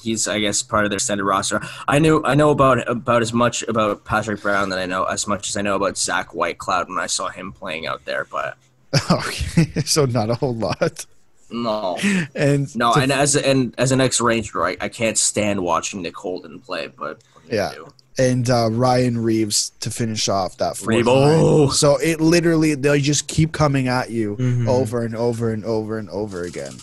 he's 0.03 0.27
I 0.29 0.39
guess 0.41 0.63
part 0.63 0.85
of 0.85 0.91
their 0.91 0.97
extended 0.97 1.25
roster. 1.25 1.61
I 1.89 1.99
knew 1.99 2.23
I 2.25 2.35
know 2.35 2.51
about 2.51 2.89
about 2.89 3.23
as 3.23 3.33
much 3.33 3.63
about 3.65 4.05
Patrick 4.05 4.41
Brown 4.43 4.69
that 4.71 4.79
I 4.79 4.87
know 4.87 5.05
as 5.05 5.27
much 5.27 5.49
as 5.49 5.57
I 5.57 5.63
know 5.63 5.77
about 5.77 5.97
Zach 5.99 6.31
Whitecloud 6.31 6.89
when 6.89 6.99
I 6.99 7.07
saw 7.07 7.29
him 7.29 7.53
playing 7.53 7.87
out 7.87 8.05
there. 8.05 8.27
But 8.31 8.57
okay, 9.11 9.81
so 9.85 10.05
not 10.05 10.31
a 10.31 10.35
whole 10.35 10.55
lot. 10.55 11.07
no, 11.51 11.99
And 12.35 12.75
no, 12.77 12.95
to- 12.95 13.01
and 13.01 13.13
as 13.13 13.37
and 13.37 13.75
as 13.79 13.93
an 13.93 14.01
ex 14.01 14.21
Ranger, 14.21 14.65
I, 14.65 14.77
I 14.81 14.89
can't 14.89 15.19
stand 15.19 15.61
watching 15.63 16.03
Nick 16.03 16.17
Holden 16.17 16.61
play. 16.61 16.87
But 16.89 17.19
what 17.33 17.45
are 17.45 17.55
you 17.55 17.57
Yeah. 17.57 17.73
do? 17.75 17.93
and 18.17 18.49
uh, 18.49 18.69
Ryan 18.71 19.19
Reaves 19.19 19.73
to 19.81 19.91
finish 19.91 20.29
off 20.29 20.57
that 20.59 20.77
fourth 20.77 20.89
Reebo. 21.05 21.63
line. 21.67 21.71
So 21.73 21.97
it 21.97 22.21
literally 22.21 22.77
they 22.77 23.01
just 23.01 23.27
keep 23.27 23.51
coming 23.51 23.89
at 23.89 24.11
you 24.11 24.37
Mhm. 24.37 24.69
over 24.69 25.03
and 25.05 25.17
over 25.17 25.51
and 25.53 25.65
over 25.65 25.99
and 25.99 26.09
over 26.11 26.43
again. 26.45 26.75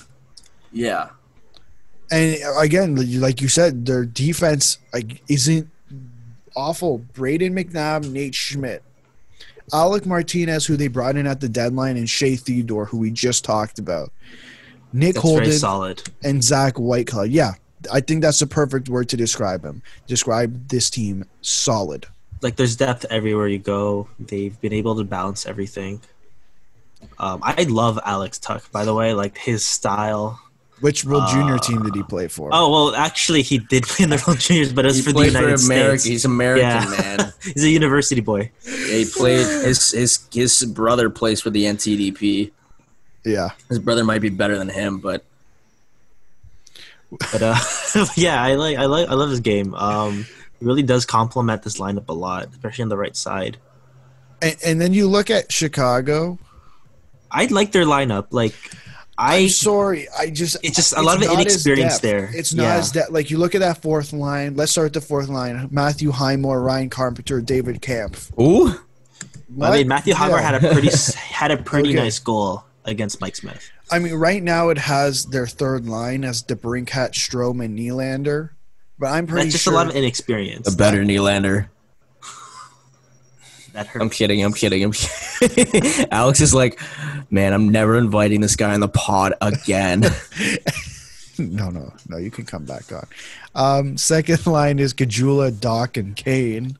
yeah. 0.73 1.09
And 2.11 2.37
again, 2.57 3.19
like 3.21 3.41
you 3.41 3.47
said, 3.47 3.85
their 3.85 4.05
defense 4.05 4.77
like 4.93 5.21
isn't 5.29 5.69
awful. 6.55 6.99
Brayden 7.13 7.53
McNabb, 7.53 8.11
Nate 8.11 8.35
Schmidt, 8.35 8.83
Alec 9.73 10.05
Martinez, 10.05 10.65
who 10.65 10.75
they 10.75 10.89
brought 10.89 11.15
in 11.15 11.25
at 11.25 11.39
the 11.39 11.47
deadline, 11.49 11.95
and 11.95 12.09
Shea 12.09 12.35
Theodore, 12.35 12.85
who 12.85 12.97
we 12.97 13.11
just 13.11 13.45
talked 13.45 13.79
about. 13.79 14.11
Nick 14.93 15.15
That's 15.15 15.23
Holden 15.23 15.51
solid. 15.53 16.03
and 16.21 16.43
Zach 16.43 16.73
Whitecloud. 16.75 17.31
Yeah, 17.31 17.53
I 17.91 18.01
think 18.01 18.21
that's 18.21 18.39
the 18.39 18.47
perfect 18.47 18.89
word 18.89 19.09
to 19.09 19.17
describe 19.17 19.63
him. 19.63 19.81
Describe 20.07 20.67
this 20.67 20.89
team 20.89 21.25
solid. 21.41 22.07
Like 22.41 22.55
there's 22.55 22.75
depth 22.75 23.05
everywhere 23.09 23.47
you 23.47 23.59
go. 23.59 24.09
They've 24.19 24.59
been 24.59 24.73
able 24.73 24.95
to 24.97 25.03
balance 25.03 25.45
everything. 25.45 26.01
Um, 27.17 27.39
I 27.43 27.63
love 27.63 27.99
Alex 28.03 28.37
Tuch, 28.37 28.69
by 28.71 28.83
the 28.83 28.93
way. 28.93 29.13
Like 29.13 29.37
his 29.37 29.63
style. 29.63 30.39
Which 30.81 31.05
World 31.05 31.23
Uh, 31.27 31.33
Junior 31.33 31.57
team 31.59 31.81
did 31.83 31.95
he 31.95 32.03
play 32.03 32.27
for? 32.27 32.49
Oh 32.51 32.69
well, 32.71 32.95
actually 32.95 33.41
he 33.43 33.59
did 33.59 33.83
play 33.83 34.03
in 34.03 34.09
the 34.09 34.21
World 34.27 34.39
Juniors, 34.39 34.73
but 34.73 34.83
it 34.85 34.89
was 34.89 34.97
He 34.97 35.01
for 35.03 35.09
the 35.11 35.13
played 35.15 35.27
United 35.33 35.59
for 35.59 35.65
America. 35.65 35.99
States. 35.99 36.03
He's 36.11 36.25
American, 36.25 36.67
Yeah. 36.67 37.15
man. 37.17 37.33
He's 37.43 37.63
a 37.63 37.69
university 37.69 38.21
boy. 38.21 38.51
Yeah, 38.65 38.73
he 38.97 39.05
played 39.05 39.45
his 39.65 39.91
his 39.91 40.19
his 40.33 40.63
brother 40.65 41.09
plays 41.09 41.39
for 41.41 41.49
the 41.49 41.65
NTDP. 41.65 42.51
yeah. 43.23 43.49
His 43.69 43.79
brother 43.79 44.03
might 44.03 44.21
be 44.21 44.29
better 44.29 44.57
than 44.57 44.69
him, 44.69 44.99
but 44.99 45.23
But 47.31 47.41
uh, 47.41 47.55
yeah, 48.15 48.41
I 48.41 48.55
like 48.55 48.77
I 48.77 48.85
like 48.85 49.09
I 49.09 49.13
love 49.13 49.29
this 49.29 49.39
game. 49.39 49.73
Um, 49.75 50.25
it 50.59 50.65
really 50.65 50.83
does 50.83 51.05
complement 51.05 51.63
this 51.63 51.77
lineup 51.79 52.07
a 52.09 52.13
lot, 52.13 52.47
especially 52.51 52.83
on 52.83 52.89
the 52.89 52.97
right 52.97 53.15
side. 53.15 53.57
And, 54.41 54.55
and 54.65 54.81
then 54.81 54.93
you 54.93 55.07
look 55.07 55.29
at 55.29 55.51
Chicago. 55.51 56.39
I 57.29 57.45
like 57.45 57.71
their 57.71 57.85
lineup. 57.85 58.27
Like 58.31 58.55
I 59.21 59.37
I'm 59.37 59.49
sorry. 59.49 60.07
I 60.17 60.29
just 60.31 60.57
It's 60.63 60.75
just 60.75 60.93
a 60.97 61.01
lot 61.01 61.17
of 61.21 61.27
not 61.27 61.35
inexperience 61.35 61.99
there. 61.99 62.29
It's 62.33 62.53
not 62.53 62.63
Yeah. 62.63 62.75
as 62.77 62.91
depth. 62.91 63.11
Like 63.11 63.29
you 63.29 63.37
look 63.37 63.53
at 63.55 63.61
that 63.61 63.81
fourth 63.81 64.13
line. 64.13 64.55
Let's 64.55 64.71
start 64.71 64.85
with 64.87 64.93
the 64.93 65.01
fourth 65.01 65.29
line. 65.29 65.67
Matthew 65.71 66.11
Highmore, 66.11 66.61
Ryan 66.61 66.89
Carpenter, 66.89 67.39
David 67.41 67.81
Kampf. 67.81 68.31
ooh, 68.39 68.73
I 69.61 69.77
mean 69.77 69.87
Matthew 69.87 70.13
Highmore 70.15 70.39
Yeah. 70.39 70.51
had 70.51 70.63
a 70.63 70.71
pretty 70.73 70.89
had 71.17 71.51
a 71.51 71.57
pretty 71.57 71.89
Okay. 71.89 71.99
nice 71.99 72.19
goal 72.19 72.63
against 72.85 73.21
Mike 73.21 73.35
Smith. 73.35 73.69
I 73.91 73.99
mean, 73.99 74.13
right 74.15 74.41
now 74.41 74.69
it 74.69 74.77
has 74.79 75.25
their 75.25 75.45
third 75.45 75.85
line 75.87 76.23
as 76.23 76.41
DeBrincat, 76.41 77.11
Strome, 77.11 77.63
and 77.63 77.77
Nylander. 77.77 78.51
But 78.97 79.07
I'm 79.11 79.27
pretty 79.27 79.45
That's 79.47 79.53
just 79.55 79.63
sure 79.65 79.73
a 79.73 79.75
lot 79.75 79.87
of 79.89 79.95
inexperience. 79.95 80.71
a 80.73 80.75
better 80.77 81.03
Nylander. 81.03 81.67
That 83.73 83.87
hurt. 83.87 84.01
I'm 84.01 84.09
kidding. 84.09 84.43
I'm 84.43 84.53
kidding. 84.53 84.83
I'm 84.83 84.91
kidding. 84.91 86.05
Alex 86.11 86.41
is 86.41 86.53
like, 86.53 86.79
man, 87.29 87.53
I'm 87.53 87.69
never 87.69 87.97
inviting 87.97 88.41
this 88.41 88.55
guy 88.55 88.73
on 88.73 88.79
the 88.81 88.89
pod 88.89 89.33
again. 89.41 90.01
no, 91.39 91.69
no, 91.69 91.93
no. 92.09 92.17
You 92.17 92.29
can 92.31 92.45
come 92.45 92.65
back 92.65 92.91
on. 92.91 93.07
Um, 93.55 93.97
second 93.97 94.45
line 94.45 94.79
is 94.79 94.93
Caggiula, 94.93 95.51
Dach, 95.51 95.97
and 95.97 96.15
Kane. 96.15 96.77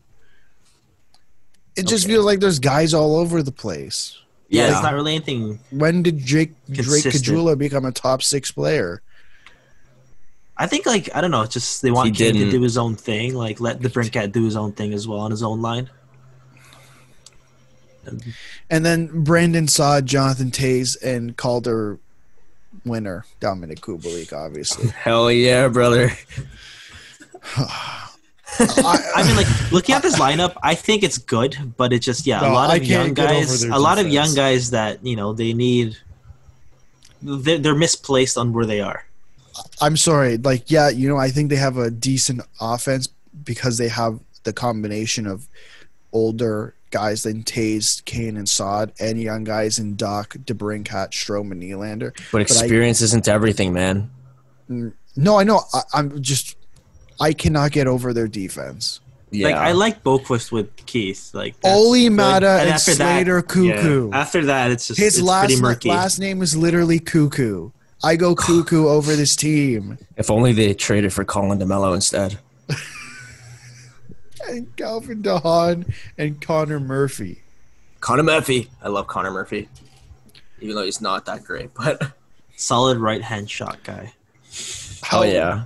It 1.77 1.87
just 1.87 2.05
Okay. 2.05 2.13
feels 2.13 2.25
like 2.25 2.39
there's 2.41 2.59
guys 2.59 2.93
all 2.93 3.15
over 3.15 3.41
the 3.41 3.51
place. 3.51 4.17
Yeah, 4.49 4.67
Yeah. 4.67 4.73
it's 4.73 4.83
not 4.83 4.93
really 4.93 5.15
anything. 5.15 5.59
When 5.69 6.03
did 6.03 6.25
Drake 6.25 6.51
Drake 6.69 7.03
Consistent. 7.03 7.23
Caggiula 7.23 7.57
become 7.57 7.85
a 7.85 7.91
top 7.93 8.21
six 8.21 8.51
player? 8.51 9.01
I 10.57 10.67
think 10.67 10.85
like 10.85 11.09
I 11.15 11.21
don't 11.21 11.31
know. 11.31 11.41
It's 11.43 11.53
just 11.53 11.81
they 11.81 11.89
want 11.91 12.09
He 12.09 12.13
Kane 12.13 12.33
to 12.33 12.39
didn't. 12.39 12.51
do 12.53 12.61
his 12.61 12.77
own 12.77 12.95
thing. 12.97 13.33
Like 13.33 13.61
let 13.61 13.79
DeBrincat 13.79 14.33
do 14.33 14.43
his 14.43 14.57
own 14.57 14.73
thing 14.73 14.93
as 14.93 15.07
well 15.07 15.19
on 15.19 15.31
his 15.31 15.41
own 15.41 15.61
line. 15.61 15.89
And 18.05 18.33
And 18.69 18.85
then 18.85 19.23
Brandon 19.23 19.67
Saad 19.67 20.05
Jonathan 20.05 20.51
Toews 20.51 21.01
and 21.03 21.37
Calder 21.37 21.99
winner, 22.85 23.25
Dominik 23.39 23.79
Kubalik, 23.79 24.33
obviously. 24.33 24.89
Hell 25.03 25.31
yeah, 25.31 25.67
brother. 25.67 26.11
I, 27.57 28.17
I 29.15 29.23
mean, 29.25 29.35
like 29.35 29.71
looking 29.71 29.95
at 29.95 30.01
this 30.01 30.19
lineup, 30.19 30.55
I 30.63 30.75
think 30.75 31.03
it's 31.03 31.17
good, 31.17 31.73
but 31.77 31.93
it's 31.93 32.05
just 32.05 32.25
yeah, 32.25 32.41
No, 32.41 32.51
a 32.51 32.53
lot 32.53 32.75
of 32.75 32.83
young 32.83 33.13
guys, 33.13 33.61
their 33.61 33.71
a 33.71 33.79
lot 33.79 33.99
of 33.99 34.07
young 34.07 34.33
guys 34.35 34.71
that 34.71 35.05
you 35.05 35.15
know 35.15 35.33
they 35.33 35.53
need. 35.53 35.97
They're, 37.23 37.59
they're 37.59 37.75
misplaced 37.75 38.35
on 38.35 38.51
where 38.51 38.65
they 38.65 38.81
are. 38.81 39.05
I'm 39.79 39.95
sorry. 39.95 40.37
Like, 40.37 40.71
yeah, 40.71 40.89
you 40.89 41.07
know, 41.07 41.17
I 41.17 41.29
think 41.29 41.51
they 41.51 41.55
have 41.55 41.77
a 41.77 41.91
decent 41.91 42.41
offense 42.59 43.07
because 43.43 43.77
they 43.77 43.89
have 43.89 44.19
the 44.43 44.53
combination 44.53 45.27
of 45.27 45.47
older 46.13 46.73
guys 46.91 47.23
than 47.23 47.43
Toews, 47.43 48.03
Kane, 48.05 48.37
and 48.37 48.47
Saad, 48.47 48.91
and 48.99 49.19
young 49.21 49.43
guys 49.43 49.79
in 49.79 49.95
Dach, 49.95 50.27
DeBrincat, 50.45 51.09
Strome, 51.11 51.51
and 51.51 51.61
Nylander. 51.63 52.15
But 52.31 52.39
I- 52.39 52.41
experience 52.41 53.01
isn't 53.01 53.27
everything, 53.27 53.73
man. 53.73 54.09
No, 55.15 55.37
I 55.37 55.43
know. 55.43 55.61
I, 55.73 55.81
I'm 55.93 56.21
just, 56.21 56.55
I 57.19 57.33
cannot 57.33 57.71
get 57.71 57.87
over 57.87 58.13
their 58.13 58.27
defense. 58.27 58.99
Yeah. 59.33 59.47
Like 59.47 59.55
I 59.55 59.71
like 59.71 60.03
Boqvist 60.03 60.51
with 60.51 60.75
Keith. 60.85 61.31
Like 61.33 61.59
that's 61.61 61.73
Olli 61.73 62.03
good. 62.09 62.17
Maatta 62.17 62.59
and 62.59 62.69
after 62.69 62.93
that- 62.95 63.15
Slater 63.15 63.41
Koekkoek. 63.41 64.11
Yeah, 64.11 64.17
after 64.17 64.45
that, 64.45 64.71
it's 64.71 64.87
just 64.87 64.99
His 64.99 65.17
it's 65.17 65.25
last 65.25 65.47
pretty 65.47 65.61
murky. 65.61 65.89
last 65.89 66.19
name 66.19 66.41
is 66.41 66.55
literally 66.57 66.99
Cuckoo. 66.99 67.71
I 68.03 68.17
go 68.17 68.35
Cuckoo 68.35 68.87
over 68.87 69.15
this 69.15 69.35
team. 69.37 69.97
if 70.17 70.29
only 70.29 70.51
they 70.51 70.73
traded 70.73 71.13
for 71.13 71.23
Colin 71.23 71.59
DeMello 71.59 71.95
instead. 71.95 72.39
And 74.47 74.75
Calvin 74.75 75.21
DeHaan 75.23 75.93
and 76.17 76.41
Connor 76.41 76.79
Murphy. 76.79 77.41
Connor 77.99 78.23
Murphy. 78.23 78.69
I 78.81 78.89
love 78.89 79.07
Connor 79.07 79.31
Murphy. 79.31 79.69
Even 80.59 80.75
though 80.75 80.83
he's 80.83 81.01
not 81.01 81.25
that 81.25 81.43
great, 81.43 81.73
but 81.73 82.11
Solid 82.55 82.97
right 82.99 83.21
hand 83.23 83.49
shot 83.49 83.79
guy. 83.83 84.13
oh 85.11 85.23
yeah. 85.23 85.63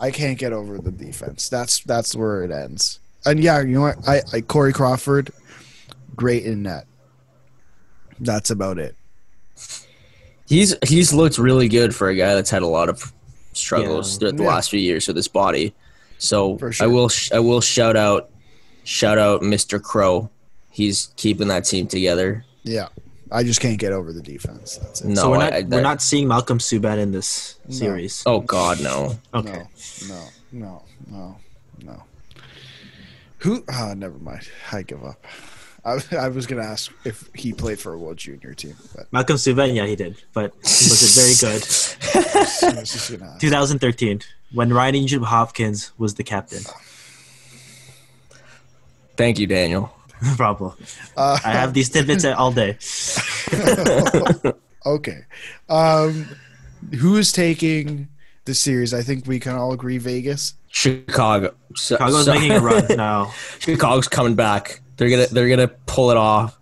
I 0.00 0.10
can't 0.10 0.38
get 0.38 0.52
over 0.52 0.78
the 0.78 0.90
defense. 0.92 1.48
That's 1.48 1.80
that's 1.80 2.14
where 2.14 2.42
it 2.44 2.50
ends. 2.50 3.00
And 3.26 3.40
yeah, 3.42 3.60
you 3.60 3.74
know 3.74 3.80
what? 3.80 4.06
I, 4.06 4.20
I 4.32 4.40
Corey 4.42 4.72
Crawford, 4.72 5.30
great 6.14 6.44
in 6.44 6.62
net. 6.62 6.86
That's 8.20 8.50
about 8.50 8.78
it. 8.78 8.94
He's 10.46 10.74
he's 10.86 11.12
looked 11.12 11.38
really 11.38 11.68
good 11.68 11.94
for 11.94 12.08
a 12.08 12.14
guy 12.14 12.34
that's 12.34 12.50
had 12.50 12.62
a 12.62 12.66
lot 12.66 12.88
of 12.88 13.12
struggles 13.52 14.12
Yeah. 14.14 14.18
throughout 14.18 14.36
the 14.36 14.42
Yeah. 14.42 14.48
last 14.50 14.70
few 14.70 14.80
years 14.80 15.06
with 15.08 15.16
his 15.16 15.28
body. 15.28 15.74
So 16.18 16.56
For 16.58 16.72
sure. 16.72 16.84
I 16.84 16.88
will 16.88 17.08
sh- 17.08 17.32
I 17.32 17.38
will 17.40 17.60
shout 17.60 17.96
out 17.96 18.30
shout 18.84 19.18
out 19.18 19.42
Mr. 19.42 19.82
Crow. 19.82 20.30
He's 20.70 21.08
keeping 21.16 21.48
that 21.48 21.64
team 21.64 21.86
together. 21.86 22.44
Yeah. 22.62 22.88
I 23.32 23.42
just 23.42 23.60
can't 23.60 23.78
get 23.78 23.92
over 23.92 24.12
the 24.12 24.22
defense. 24.22 24.76
That's 24.76 25.00
it. 25.00 25.08
No, 25.08 25.14
so 25.22 25.30
we're 25.30 25.38
not 25.38 25.52
I- 25.52 25.62
we're 25.62 25.80
not 25.82 26.00
seeing 26.02 26.28
Malcolm 26.28 26.58
Subban 26.58 26.98
in 26.98 27.10
this 27.12 27.56
No. 27.68 27.74
series. 27.74 28.22
Oh 28.26 28.40
God, 28.40 28.80
no. 28.82 29.18
Okay. 29.34 29.62
No, 30.08 30.28
no, 30.52 30.52
no, 30.52 30.82
no, 31.10 31.36
no. 31.82 32.02
Who? 33.38 33.64
Ah, 33.68 33.94
never 33.96 34.18
mind. 34.18 34.48
I 34.72 34.82
give 34.82 35.04
up. 35.04 35.24
I, 35.84 35.98
I 36.16 36.28
was 36.28 36.46
gonna 36.46 36.62
ask 36.62 36.90
if 37.04 37.28
he 37.34 37.52
played 37.52 37.78
for 37.78 37.92
a 37.92 37.98
World 37.98 38.16
Junior 38.16 38.54
team, 38.54 38.74
but 38.96 39.12
Malcolm 39.12 39.36
Subban, 39.36 39.74
yeah, 39.74 39.84
he 39.84 39.96
did, 39.96 40.16
but 40.32 40.52
he 40.54 40.88
was 40.88 41.14
very 41.14 41.34
good. 41.52 41.62
I 42.76 42.80
was 42.80 42.90
just 42.92 43.10
gonna 43.10 43.32
ask. 43.32 43.40
2013, 43.40 44.20
when 44.54 44.72
Ryan 44.72 44.94
Nugent 44.94 45.24
Hopkins 45.24 45.92
was 45.98 46.14
the 46.14 46.22
captain. 46.24 46.62
Thank 49.16 49.38
you, 49.38 49.46
Daniel. 49.46 49.90
No 50.22 50.34
problem. 50.36 50.72
Uh, 51.18 51.38
I 51.44 51.50
have 51.52 51.74
these 51.74 51.90
tidbits 51.90 52.24
all 52.24 52.50
day. 52.50 52.78
okay. 54.86 55.24
Um, 55.68 56.26
who 56.98 57.16
is 57.16 57.30
taking 57.30 58.08
the 58.46 58.54
series? 58.54 58.94
I 58.94 59.02
think 59.02 59.26
we 59.26 59.38
can 59.38 59.54
all 59.54 59.72
agree 59.72 59.98
Vegas. 59.98 60.54
Chicago. 60.68 61.52
So, 61.74 61.96
Chicago's 61.96 62.24
so- 62.24 62.32
making 62.32 62.52
a 62.52 62.60
run 62.60 62.86
now. 62.96 63.34
Chicago's 63.58 64.08
coming 64.08 64.34
back. 64.34 64.80
They're 64.96 65.10
gonna 65.10 65.26
they're 65.26 65.48
gonna 65.50 65.68
pull 65.68 66.10
it 66.10 66.16
off. 66.16 66.58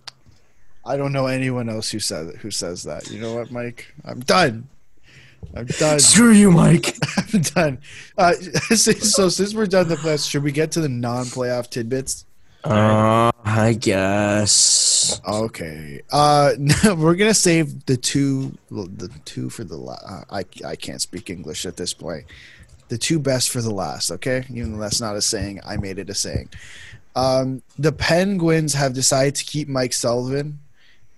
I 0.85 0.97
don't 0.97 1.13
know 1.13 1.27
anyone 1.27 1.69
else 1.69 1.91
who 1.91 2.01
says 2.01 2.35
who 2.41 2.51
says 2.51 2.83
that. 2.85 3.11
You 3.11 3.21
know 3.21 3.35
what, 3.35 3.53
Mike? 3.53 3.95
I'm 4.05 4.21
done. 4.21 4.67
I'm 5.55 5.67
done. 5.67 6.01
Screw 6.01 6.33
you, 6.33 6.51
Mike. 6.51 6.97
I'm 7.17 7.41
done. 7.41 7.79
Uh, 8.17 8.33
so 8.75 9.29
since 9.29 9.55
we're 9.55 9.67
done 9.67 9.89
the 9.89 9.97
playoffs, 9.97 10.29
should 10.29 10.43
we 10.43 10.53
get 10.53 10.73
to 10.73 10.81
the 10.81 10.89
non-playoff 10.89 11.69
tidbits? 11.69 12.25
Uh, 12.65 13.33
I 13.45 13.73
guess. 13.73 15.21
Okay. 15.27 16.01
Uh, 16.11 16.53
we're 16.97 17.17
gonna 17.17 17.35
save 17.35 17.87
the 17.87 17.97
two, 17.97 18.57
the 18.71 19.11
two 19.25 19.51
for 19.51 19.65
the 19.65 19.77
last. 19.77 20.27
I 20.31 20.45
I 20.65 20.77
can't 20.77 21.03
speak 21.03 21.29
English 21.29 21.67
at 21.67 21.77
this 21.77 21.93
point. 21.93 22.27
The 22.89 22.99
two 22.99 23.19
best 23.19 23.51
for 23.51 23.63
the 23.63 23.73
last. 23.73 24.11
Okay, 24.13 24.45
even 24.51 24.75
though 24.75 24.79
that's 24.79 25.01
not 25.01 25.17
a 25.17 25.23
saying, 25.23 25.61
I 25.67 25.77
made 25.77 25.99
it 25.99 26.09
a 26.09 26.15
saying. 26.15 26.51
Um, 27.17 27.63
the 27.79 27.93
Penguins 27.93 28.75
have 28.75 28.95
decided 28.95 29.35
to 29.37 29.45
keep 29.45 29.69
Mike 29.69 29.93
Sullivan, 29.93 30.61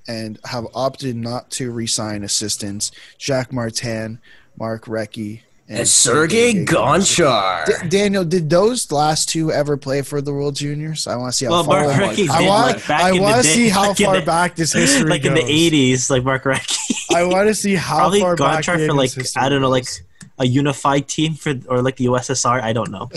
and 0.07 0.39
have 0.45 0.67
opted 0.75 1.17
not 1.17 1.51
to 1.53 1.71
re-sign 1.71 2.23
assistants 2.25 2.91
Jacques 3.19 3.53
Martin, 3.53 4.19
Mark 4.59 4.85
Recchi, 4.87 5.41
And 5.69 5.89
Sergey 5.89 6.65
Gonchar. 6.67 7.65
D- 7.67 7.89
Daniel, 7.89 8.25
did 8.25 8.51
those 8.51 8.93
last 8.93 9.29
two 9.31 9.51
ever 9.51 9.77
play 9.79 10.03
for 10.03 10.21
the 10.21 10.33
World 10.33 10.57
Juniors? 10.57 11.07
I 11.07 11.17
want 11.17 11.33
to 11.33 11.37
see 11.37 11.47
how 11.47 11.53
Well, 11.53 11.65
far. 11.65 11.85
Mark 11.87 11.97
Recchi 12.17 12.27
God. 12.29 12.43
I 12.43 12.47
want. 12.49 12.67
like 12.77 12.87
back 12.89 13.01
I 13.03 13.13
want 13.19 13.37
to 13.37 13.43
day- 13.43 13.55
see 13.55 13.69
how 13.71 13.89
like 13.89 13.97
far 13.99 14.21
the- 14.21 14.27
back 14.27 14.57
this 14.57 14.73
history 14.75 15.09
like 15.09 15.25
in 15.25 15.35
goes. 15.35 15.45
the 15.45 15.51
80s, 15.71 16.11
like 16.11 16.23
Mark 16.25 16.45
Recchi. 16.45 17.15
I 17.15 17.25
want 17.25 17.49
to 17.49 17.55
see 17.55 17.75
how 17.75 17.99
Probably 18.01 18.21
far 18.21 18.37
back 18.37 18.65
Gonchar 18.65 18.79
in 18.81 18.89
for 18.89 18.95
like 18.95 19.11
I 19.37 19.49
don't 19.49 19.63
know, 19.63 19.71
like 19.71 19.87
a 20.39 20.47
unified 20.47 21.09
team 21.09 21.35
for 21.35 21.55
or 21.69 21.81
like 21.81 21.97
the 21.97 22.07
USSR. 22.07 22.61
I 22.63 22.73
don't 22.75 22.91
know. 22.91 23.09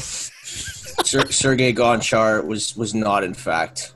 Ser- 0.43 1.31
Sergey 1.31 1.73
Gonchar 1.73 2.45
was 2.45 2.75
was 2.77 2.93
not, 2.95 3.23
in 3.23 3.33
fact, 3.33 3.93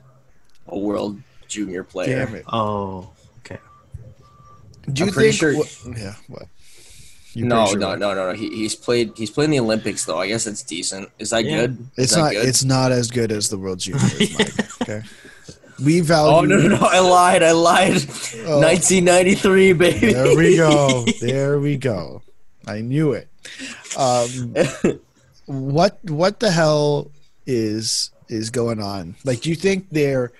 a 0.68 0.78
world 0.78 1.20
junior 1.52 1.84
player. 1.84 2.24
Damn 2.24 2.34
it! 2.34 2.44
Oh, 2.52 3.10
okay. 3.40 3.58
Do 4.90 5.00
you 5.02 5.06
I'm 5.08 5.12
pretty 5.12 5.30
think? 5.30 5.40
sure- 5.40 5.56
what- 5.56 5.98
yeah. 5.98 6.14
What? 6.28 6.46
You're 7.34 7.46
No, 7.48 7.66
sure 7.66 7.78
no, 7.78 7.88
what? 7.88 7.98
no, 7.98 8.14
no, 8.14 8.26
no. 8.30 8.32
He, 8.36 8.50
he's 8.50 8.74
played. 8.74 9.12
He's 9.16 9.30
played 9.30 9.46
in 9.46 9.50
the 9.52 9.60
Olympics, 9.60 10.04
though. 10.04 10.18
I 10.18 10.28
guess 10.28 10.44
that's 10.44 10.62
decent. 10.62 11.08
Is 11.18 11.30
that 11.30 11.44
Yeah. 11.44 11.60
good? 11.66 11.78
Is 11.96 12.04
It's 12.04 12.14
that 12.14 12.20
not. 12.20 12.32
good? 12.32 12.46
It's 12.48 12.64
not 12.64 12.92
as 12.92 13.10
good 13.10 13.32
as 13.32 13.48
the 13.48 13.56
World 13.58 13.78
Juniors, 13.78 14.38
Mike. 14.38 14.52
Okay. 14.82 15.02
We 15.82 16.00
value. 16.00 16.36
Oh 16.36 16.40
no, 16.42 16.56
no, 16.58 16.68
no! 16.76 16.86
I 16.86 16.98
lied. 17.00 17.42
I 17.42 17.52
lied. 17.52 18.02
Oh. 18.46 18.60
1993, 18.60 19.72
baby. 19.72 20.12
There 20.12 20.36
we 20.36 20.56
go. 20.56 21.04
There 21.20 21.58
we 21.60 21.76
go. 21.76 22.22
I 22.66 22.80
knew 22.82 23.12
it. 23.12 23.28
Um, 23.96 24.54
what 25.46 25.98
what 26.04 26.38
the 26.40 26.50
hell 26.50 27.10
is 27.46 28.10
is 28.28 28.50
going 28.50 28.80
on? 28.82 29.14
Like, 29.24 29.40
do 29.40 29.48
you 29.50 29.56
think 29.56 29.86
they're 29.90 30.32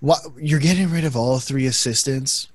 what 0.00 0.18
you're 0.38 0.60
getting 0.60 0.90
rid 0.90 1.04
of 1.04 1.16
all 1.16 1.38
three 1.38 1.66
assistants? 1.66 2.48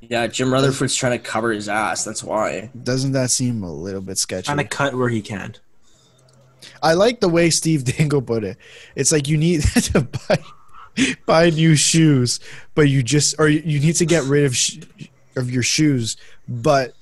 yeah, 0.00 0.26
Jim 0.26 0.52
Rutherford's 0.52 0.96
trying 0.96 1.12
to 1.12 1.18
cover 1.18 1.52
his 1.52 1.68
ass. 1.68 2.04
That's 2.04 2.24
why. 2.24 2.70
Doesn't 2.82 3.12
that 3.12 3.30
seem 3.30 3.62
a 3.62 3.72
little 3.72 4.00
bit 4.00 4.18
sketchy? 4.18 4.46
Trying 4.46 4.58
to 4.58 4.64
cut 4.64 4.94
where 4.94 5.08
he 5.08 5.22
can. 5.22 5.54
I 6.82 6.94
like 6.94 7.20
the 7.20 7.28
way 7.28 7.50
Steve 7.50 7.84
Dangle 7.96 8.22
put 8.22 8.42
it. 8.44 8.56
It's 8.96 9.12
like 9.12 9.28
you 9.28 9.36
need 9.36 9.62
to 9.92 10.00
buy 10.28 10.38
buy 11.24 11.50
new 11.50 11.76
shoes, 11.76 12.40
but 12.74 12.88
you 12.88 13.02
just 13.02 13.36
or 13.38 13.48
you 13.48 13.78
need 13.78 13.94
to 13.94 14.06
get 14.06 14.24
rid 14.24 14.44
of 14.44 14.56
sh- 14.56 14.78
of 15.36 15.50
your 15.50 15.62
shoes, 15.62 16.16
but 16.48 16.94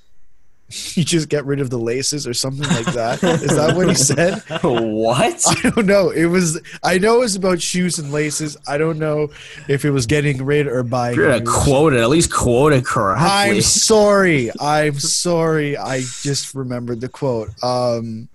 you 0.95 1.03
just 1.03 1.29
get 1.29 1.45
rid 1.45 1.59
of 1.59 1.69
the 1.69 1.77
laces 1.77 2.25
or 2.25 2.33
something 2.33 2.67
like 2.69 2.93
that. 2.93 3.23
Is 3.23 3.55
that 3.55 3.75
what 3.75 3.89
he 3.89 3.95
said? 3.95 4.41
what? 4.61 5.43
I 5.47 5.69
don't 5.69 5.85
know. 5.85 6.09
It 6.09 6.25
was. 6.25 6.61
I 6.83 6.97
know 6.97 7.17
it 7.17 7.21
was 7.21 7.35
about 7.35 7.61
shoes 7.61 7.99
and 7.99 8.11
laces. 8.11 8.57
I 8.67 8.77
don't 8.77 8.99
know 8.99 9.29
if 9.67 9.85
it 9.85 9.91
was 9.91 10.05
getting 10.05 10.43
rid 10.43 10.67
or 10.67 10.83
buying. 10.83 11.15
You're 11.15 11.39
gonna 11.39 11.45
quote 11.45 11.93
it. 11.93 11.99
At 11.99 12.09
least 12.09 12.33
quote 12.33 12.73
it 12.73 12.85
correctly. 12.85 13.27
I'm 13.27 13.61
sorry. 13.61 14.51
I'm 14.59 14.99
sorry. 14.99 15.77
I 15.77 16.01
just 16.01 16.55
remembered 16.55 17.01
the 17.01 17.09
quote. 17.09 17.49
Um, 17.63 18.29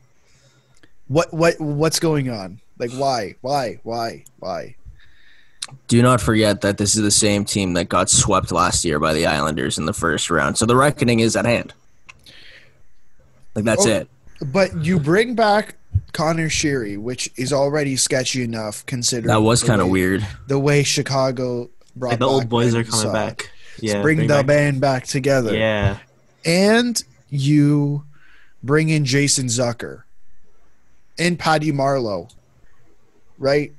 what 1.08 1.32
what 1.32 1.60
what's 1.60 2.00
going 2.00 2.30
on? 2.30 2.60
Like 2.78 2.92
why 2.92 3.36
why 3.40 3.80
why 3.82 4.24
why? 4.38 4.76
Do 5.88 6.00
not 6.00 6.20
forget 6.20 6.60
that 6.60 6.78
this 6.78 6.94
is 6.94 7.02
the 7.02 7.10
same 7.10 7.44
team 7.44 7.72
that 7.74 7.88
got 7.88 8.08
swept 8.08 8.52
last 8.52 8.84
year 8.84 9.00
by 9.00 9.14
the 9.14 9.26
Islanders 9.26 9.78
in 9.78 9.86
the 9.86 9.92
first 9.92 10.30
round. 10.30 10.58
So 10.58 10.66
the 10.66 10.76
reckoning 10.76 11.20
is 11.20 11.34
at 11.34 11.44
hand. 11.44 11.72
Like 13.57 13.65
that's 13.65 13.87
Oh, 13.87 13.91
it. 13.91 14.09
But 14.45 14.85
you 14.85 15.01
bring 15.01 15.35
back 15.35 15.74
Connor 16.12 16.49
Sheary, 16.49 16.99
which 16.99 17.28
is 17.37 17.53
already 17.53 17.97
sketchy 17.97 18.45
enough 18.45 18.85
considering 18.87 19.28
That 19.28 19.41
was 19.41 19.62
kind 19.65 19.81
of 19.81 19.89
weird. 19.89 20.27
The 20.47 20.59
way 20.59 20.83
Chicago 20.85 21.70
brought 21.97 22.11
Like 22.11 22.19
the 22.20 22.28
old 22.28 22.43
back 22.43 22.49
boys 22.51 22.74
are 22.74 22.85
coming 22.85 23.01
Saad. 23.01 23.12
back. 23.12 23.51
Yeah, 23.81 24.01
bring, 24.03 24.19
the 24.19 24.27
back- 24.28 24.47
band 24.47 24.81
back 24.81 25.07
together. 25.07 25.55
Yeah, 25.57 25.99
And 26.45 27.03
you 27.31 28.05
bring 28.62 28.89
in 28.91 29.05
Jason 29.05 29.47
Zucker 29.47 30.03
and 31.19 31.39
Patty 31.39 31.73
Marleau. 31.73 32.31
Right? 33.39 33.73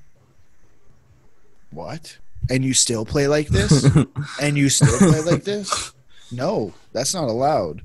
What? 1.72 2.18
And 2.50 2.64
you 2.64 2.74
still 2.74 3.06
play 3.06 3.28
like 3.28 3.48
this? 3.48 3.88
and 4.42 4.58
you 4.58 4.70
still 4.70 4.98
play 4.98 5.22
like 5.22 5.44
this? 5.44 5.94
No, 6.32 6.74
that's 6.94 7.14
not 7.14 7.28
allowed. 7.30 7.84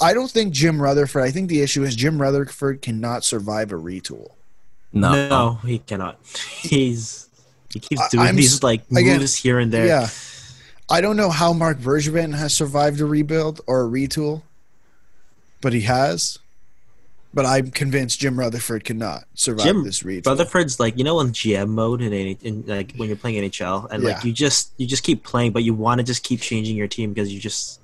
I 0.00 0.12
don't 0.14 0.30
think 0.30 0.52
Jim 0.52 0.80
Rutherford. 0.82 1.22
I 1.22 1.30
think 1.30 1.48
the 1.48 1.60
issue 1.62 1.82
is 1.84 1.94
Jim 1.96 2.20
Rutherford 2.20 2.82
cannot 2.82 3.24
survive 3.24 3.72
a 3.72 3.76
retool. 3.76 4.32
No. 4.92 5.28
no, 5.28 5.54
he 5.66 5.78
cannot. 5.78 6.18
He's 6.60 7.28
he 7.72 7.80
keeps 7.80 8.08
doing 8.10 8.26
I'm 8.26 8.36
these 8.36 8.56
s- 8.56 8.62
like 8.62 8.82
again, 8.96 9.18
moves 9.18 9.34
here 9.36 9.58
and 9.58 9.72
there. 9.72 9.86
Yeah. 9.86 10.08
I 10.90 11.00
don't 11.00 11.16
know 11.16 11.30
how 11.30 11.52
Marc 11.52 11.78
Bergevin 11.78 12.34
has 12.36 12.54
survived 12.54 13.00
a 13.00 13.06
rebuild 13.06 13.60
or 13.66 13.84
a 13.84 13.88
retool, 13.88 14.42
but 15.60 15.72
he 15.72 15.80
has. 15.82 16.38
But 17.32 17.46
I'm 17.46 17.72
convinced 17.72 18.20
Jim 18.20 18.38
Rutherford 18.38 18.84
cannot 18.84 19.24
survive 19.34 19.64
Jim 19.64 19.82
this 19.82 20.04
retool. 20.04 20.26
Rutherford's 20.26 20.78
like 20.78 20.96
you 20.96 21.02
know 21.02 21.18
in 21.20 21.28
GM 21.32 21.68
mode 21.70 22.00
in, 22.00 22.12
any, 22.12 22.38
in 22.42 22.64
like 22.66 22.92
when 22.96 23.08
you're 23.08 23.16
playing 23.16 23.42
NHL 23.42 23.88
and 23.90 24.02
Yeah. 24.04 24.10
like 24.14 24.24
you 24.24 24.32
just 24.32 24.70
you 24.76 24.86
just 24.86 25.02
keep 25.02 25.24
playing 25.24 25.50
but 25.52 25.64
you 25.64 25.74
want 25.74 25.98
to 25.98 26.04
just 26.04 26.22
keep 26.22 26.40
changing 26.40 26.76
your 26.76 26.86
team 26.86 27.12
because 27.12 27.32
you 27.32 27.40
just 27.40 27.80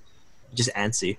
you're 0.50 0.56
just 0.58 0.70
antsy. 0.74 1.16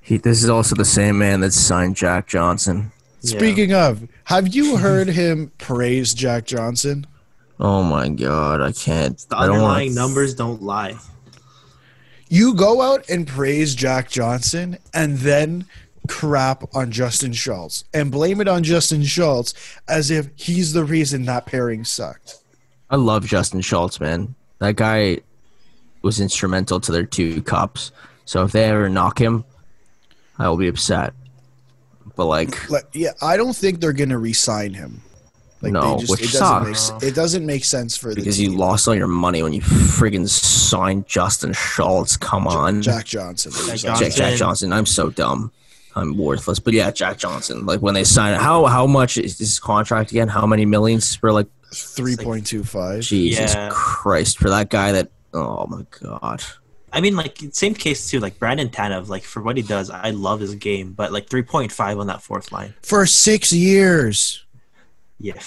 He, 0.00 0.18
this 0.18 0.44
is 0.44 0.48
also 0.48 0.76
the 0.76 0.84
same 0.84 1.18
man 1.18 1.40
that 1.40 1.52
signed 1.52 1.96
Jack 1.96 2.28
Johnson. 2.28 2.92
Yeah. 3.22 3.38
Speaking 3.38 3.72
of, 3.74 4.06
have 4.24 4.54
you 4.54 4.76
heard 4.76 5.08
him 5.08 5.50
praise 5.58 6.14
Jack 6.14 6.44
Johnson? 6.46 7.08
Oh 7.58 7.82
my 7.82 8.08
god, 8.10 8.60
I 8.60 8.70
can't. 8.70 9.18
the 9.28 9.36
I 9.36 9.46
don't 9.46 9.56
underlying 9.56 9.88
want. 9.88 9.94
numbers 9.96 10.34
don't 10.34 10.62
lie. 10.62 10.94
You 12.28 12.54
go 12.54 12.82
out 12.82 13.08
and 13.10 13.26
praise 13.26 13.74
Jack 13.74 14.08
Johnson 14.08 14.78
and 14.94 15.18
then 15.18 15.64
crap 16.08 16.62
on 16.72 16.92
Justin 16.92 17.32
Schultz 17.32 17.82
and 17.92 18.12
blame 18.12 18.40
it 18.40 18.46
on 18.46 18.62
Justin 18.62 19.02
Schultz 19.02 19.54
as 19.88 20.12
if 20.12 20.28
he's 20.36 20.72
the 20.72 20.84
reason 20.84 21.24
that 21.24 21.46
pairing 21.46 21.84
sucked. 21.84 22.36
I 22.90 22.94
love 22.96 23.26
Justin 23.26 23.60
Schultz, 23.60 23.98
man. 23.98 24.36
That 24.60 24.76
guy 24.76 25.18
was 26.06 26.20
instrumental 26.20 26.80
to 26.80 26.92
their 26.92 27.04
two 27.04 27.42
cups. 27.42 27.92
So 28.24 28.42
if 28.44 28.52
they 28.52 28.64
ever 28.64 28.88
knock 28.88 29.20
him, 29.20 29.44
I 30.38 30.48
will 30.48 30.56
be 30.56 30.68
upset. 30.68 31.12
But 32.16 32.26
like, 32.26 32.70
Like, 32.70 32.84
yeah, 32.94 33.10
I 33.20 33.36
don't 33.36 33.54
think 33.54 33.80
they're 33.80 33.92
gonna 33.92 34.18
re-sign 34.18 34.72
him. 34.74 35.02
Like, 35.62 35.72
No, 35.72 35.98
which 36.08 36.22
it 36.22 36.32
doesn't 36.32 36.64
make 36.66 36.76
sucks. 36.76 37.02
it 37.04 37.14
doesn't 37.14 37.44
make 37.46 37.64
sense 37.64 37.96
for 37.96 38.14
because 38.14 38.36
team. 38.38 38.52
you 38.52 38.56
lost 38.58 38.86
all 38.88 38.94
your 38.94 39.06
money 39.06 39.42
when 39.42 39.52
you 39.52 39.60
friggin' 39.60 40.28
signed 40.28 41.06
Justin 41.06 41.52
Schultz. 41.52 42.16
Come 42.16 42.46
on, 42.46 42.82
Jack 42.82 43.04
Johnson. 43.04 43.52
Jack 43.52 43.78
Jack, 43.78 43.98
Jack 43.98 44.12
Johnson. 44.12 44.36
Johnson. 44.38 44.72
I'm 44.72 44.86
so 44.86 45.10
dumb. 45.10 45.50
I'm 45.94 46.16
worthless. 46.16 46.58
But 46.58 46.74
yeah, 46.74 46.90
Jack 46.90 47.16
Johnson. 47.18 47.64
Like 47.66 47.80
when 47.80 47.94
they 47.94 48.04
sign 48.04 48.34
it, 48.34 48.40
how 48.40 48.66
how 48.66 48.86
much 48.86 49.16
is 49.18 49.38
his 49.38 49.58
contract 49.58 50.10
again? 50.10 50.28
How 50.28 50.46
many 50.46 50.64
millions 50.66 51.14
for 51.14 51.32
like 51.32 51.46
Three 51.74 52.16
point 52.16 52.46
two 52.46 52.62
five. 52.62 53.00
Jesus 53.02 53.54
Yeah. 53.54 53.70
Christ 53.72 54.38
for 54.38 54.48
that 54.50 54.70
guy 54.70 54.92
that 54.92 55.10
oh 55.36 55.66
my 55.68 55.84
god. 56.00 56.42
I 56.92 57.00
mean, 57.00 57.14
like 57.14 57.38
same 57.52 57.74
case 57.74 58.10
too. 58.10 58.20
Like 58.20 58.38
Brandon 58.38 58.68
Tanev, 58.68 59.08
like 59.08 59.22
for 59.22 59.42
what 59.42 59.56
he 59.56 59.62
does, 59.62 59.90
I 59.90 60.10
love 60.10 60.40
his 60.40 60.54
game, 60.54 60.92
but 60.92 61.12
like 61.12 61.28
three 61.28 61.42
point 61.42 61.70
five 61.70 61.98
on 61.98 62.06
that 62.06 62.22
fourth 62.22 62.52
line. 62.52 62.74
For 62.82 63.06
six 63.06 63.52
years. 63.52 64.44
Yeah, 65.18 65.40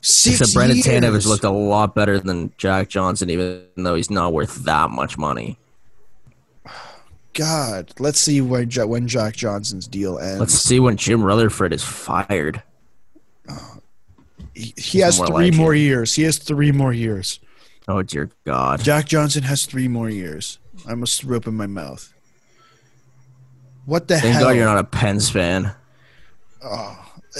Six 0.00 0.40
Except 0.40 0.54
Brandon 0.54 0.76
years. 0.76 0.86
Tanev 0.86 1.14
has 1.14 1.26
looked 1.26 1.44
a 1.44 1.50
lot 1.50 1.94
better 1.94 2.20
than 2.20 2.52
Jack 2.56 2.88
Johnson, 2.88 3.30
even 3.30 3.64
though 3.76 3.96
he's 3.96 4.10
not 4.10 4.32
worth 4.32 4.64
that 4.64 4.90
much 4.90 5.18
money. 5.18 5.58
God, 7.34 7.92
let's 7.98 8.18
see 8.20 8.40
when 8.40 8.70
Ja- 8.70 8.86
when 8.86 9.08
Jack 9.08 9.36
Johnson's 9.36 9.86
deal 9.86 10.18
ends. 10.18 10.40
Let's 10.40 10.54
see 10.54 10.80
when 10.80 10.96
Jim 10.96 11.22
Rutherford 11.22 11.72
is 11.72 11.82
fired. 11.82 12.62
Uh, 13.48 13.58
he, 14.54 14.72
he 14.76 14.98
has 15.00 15.18
more 15.18 15.26
three 15.26 15.50
like 15.50 15.54
more 15.54 15.74
it. 15.74 15.80
years. 15.80 16.14
He 16.14 16.22
has 16.22 16.38
three 16.38 16.72
more 16.72 16.92
years. 16.92 17.40
Oh 17.88 18.02
dear 18.02 18.30
God. 18.44 18.84
Jack 18.84 19.06
Johnson 19.06 19.42
has 19.44 19.64
three 19.64 19.88
more 19.88 20.10
years. 20.10 20.58
I 20.86 20.94
must 20.94 21.24
up 21.28 21.46
in 21.46 21.54
my 21.54 21.66
mouth. 21.66 22.12
What 23.86 24.06
the 24.06 24.18
Thank 24.18 24.34
hell? 24.34 24.44
God 24.44 24.56
you're 24.56 24.66
not 24.66 24.78
a 24.78 24.84
Pens 24.84 25.30
fan. 25.30 25.72
Oh, 26.62 26.98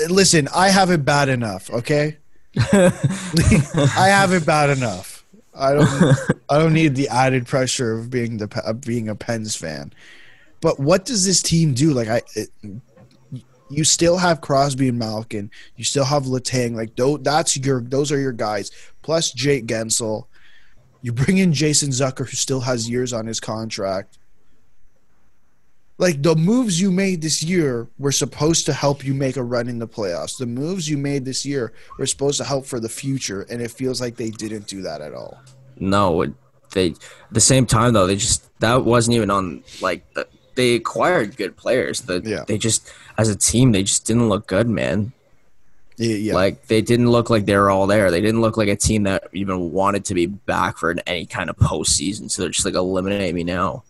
listen, 0.09 0.49
I 0.55 0.71
have 0.71 0.91
it 0.91 1.05
bad 1.05 1.29
enough. 1.29 1.69
Okay, 1.71 2.17
I 2.73 4.09
have 4.09 4.33
it 4.33 4.47
bad 4.47 4.71
enough. 4.71 5.25
I 5.55 5.75
don't. 5.75 6.19
I 6.49 6.59
don't 6.59 6.73
need 6.73 6.95
the 6.95 7.09
added 7.09 7.47
pressure 7.47 7.99
of 7.99 8.09
being 8.09 8.39
the 8.39 8.63
of 8.65 8.81
being 8.81 9.11
a 9.11 9.15
Pens 9.15 9.55
fan. 9.55 9.93
But 10.63 10.81
what 10.81 11.05
does 11.05 11.27
this 11.27 11.43
team 11.43 11.75
do? 11.75 11.93
Like 11.93 12.09
I, 12.09 12.23
it, 12.35 12.49
you 13.69 13.85
still 13.85 14.17
have 14.17 14.41
Crosby 14.41 14.89
and 14.89 14.99
Malkin. 14.99 15.51
You 15.77 15.85
still 15.85 16.05
have 16.05 16.25
Letang. 16.25 16.75
Like 16.75 16.97
that's 17.23 17.57
your. 17.59 17.83
Those 17.83 18.11
are 18.11 18.19
your 18.19 18.33
guys. 18.33 18.71
Plus 19.03 19.33
Jake 19.33 19.67
Guentzel. 19.67 20.25
You 21.03 21.13
bring 21.13 21.39
in 21.39 21.53
Jason 21.53 21.91
Zucker, 21.91 22.29
who 22.29 22.37
still 22.37 22.61
has 22.61 22.89
years 22.89 23.13
on 23.13 23.27
his 23.27 23.41
contract. 23.41 24.19
Like 25.97 26.23
the 26.23 26.37
moves 26.37 26.81
you 26.81 26.93
made 26.93 27.23
this 27.23 27.43
year 27.43 27.89
were 27.99 28.13
supposed 28.13 28.67
to 28.67 28.73
help 28.73 29.05
you 29.05 29.15
make 29.15 29.37
a 29.37 29.43
run 29.43 29.69
in 29.69 29.79
the 29.79 29.89
playoffs. 29.89 30.39
The 30.39 30.47
moves 30.47 30.89
you 30.89 30.97
made 30.97 31.25
this 31.25 31.45
year 31.45 31.73
were 31.99 32.07
supposed 32.07 32.39
to 32.39 32.45
help 32.45 32.67
for 32.67 32.79
the 32.79 32.89
future, 32.89 33.43
and 33.51 33.61
it 33.61 33.71
feels 33.73 34.01
like 34.01 34.17
they 34.17 34.31
didn't 34.31 34.69
do 34.69 34.83
that 34.83 35.01
at 35.01 35.13
all. 35.13 35.41
No, 35.77 36.25
they. 36.73 36.91
At 36.91 36.99
the 37.33 37.41
same 37.41 37.67
time 37.67 37.95
though, 37.95 38.07
they 38.07 38.17
just 38.17 38.49
that 38.61 38.85
wasn't 38.85 39.17
even 39.17 39.31
on 39.31 39.65
like 39.81 40.13
the, 40.15 40.29
they 40.55 40.75
acquired 40.75 41.37
good 41.37 41.57
players. 41.57 42.03
The, 42.03 42.21
Yeah. 42.25 42.45
They 42.47 42.59
just 42.59 42.93
as 43.17 43.29
a 43.29 43.37
team 43.37 43.73
they 43.73 43.83
just 43.83 44.07
didn't 44.07 44.29
look 44.29 44.47
good, 44.47 44.69
man. 44.69 45.13
Yeah, 45.99 46.15
yeah. 46.15 46.35
Like 46.35 46.67
they 46.69 46.81
didn't 46.81 47.11
look 47.11 47.29
like 47.29 47.45
they 47.47 47.57
were 47.57 47.71
all 47.71 47.87
there. 47.89 48.11
They 48.11 48.21
didn't 48.21 48.41
look 48.41 48.57
like 48.57 48.69
a 48.69 48.77
team 48.77 49.03
that 49.03 49.25
even 49.33 49.73
wanted 49.73 50.05
to 50.07 50.15
be 50.15 50.27
back 50.27 50.79
for 50.79 50.95
any 51.07 51.27
kind 51.27 51.51
of 51.51 51.57
postseason. 51.57 52.31
So 52.31 52.43
they're 52.43 52.53
just 52.53 52.65
like 52.65 52.75
eliminate 52.75 53.35
me 53.35 53.45
now. 53.45 53.83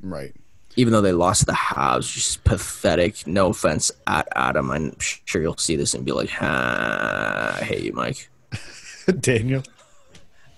right. 0.00 0.34
Even 0.74 0.94
though 0.94 1.02
they 1.02 1.12
lost 1.12 1.44
the 1.44 1.52
halves, 1.52 2.10
just 2.10 2.44
pathetic. 2.44 3.26
No 3.26 3.48
offense 3.48 3.92
at 4.06 4.26
Adam. 4.34 4.70
I'm 4.70 4.96
sure 4.98 5.42
you'll 5.42 5.58
see 5.58 5.76
this 5.76 5.92
and 5.92 6.02
be 6.02 6.12
like, 6.12 6.30
"Ha, 6.30 7.58
I 7.60 7.62
hate 7.62 7.82
you, 7.82 7.92
Mike." 7.92 8.30
Daniel. 9.20 9.62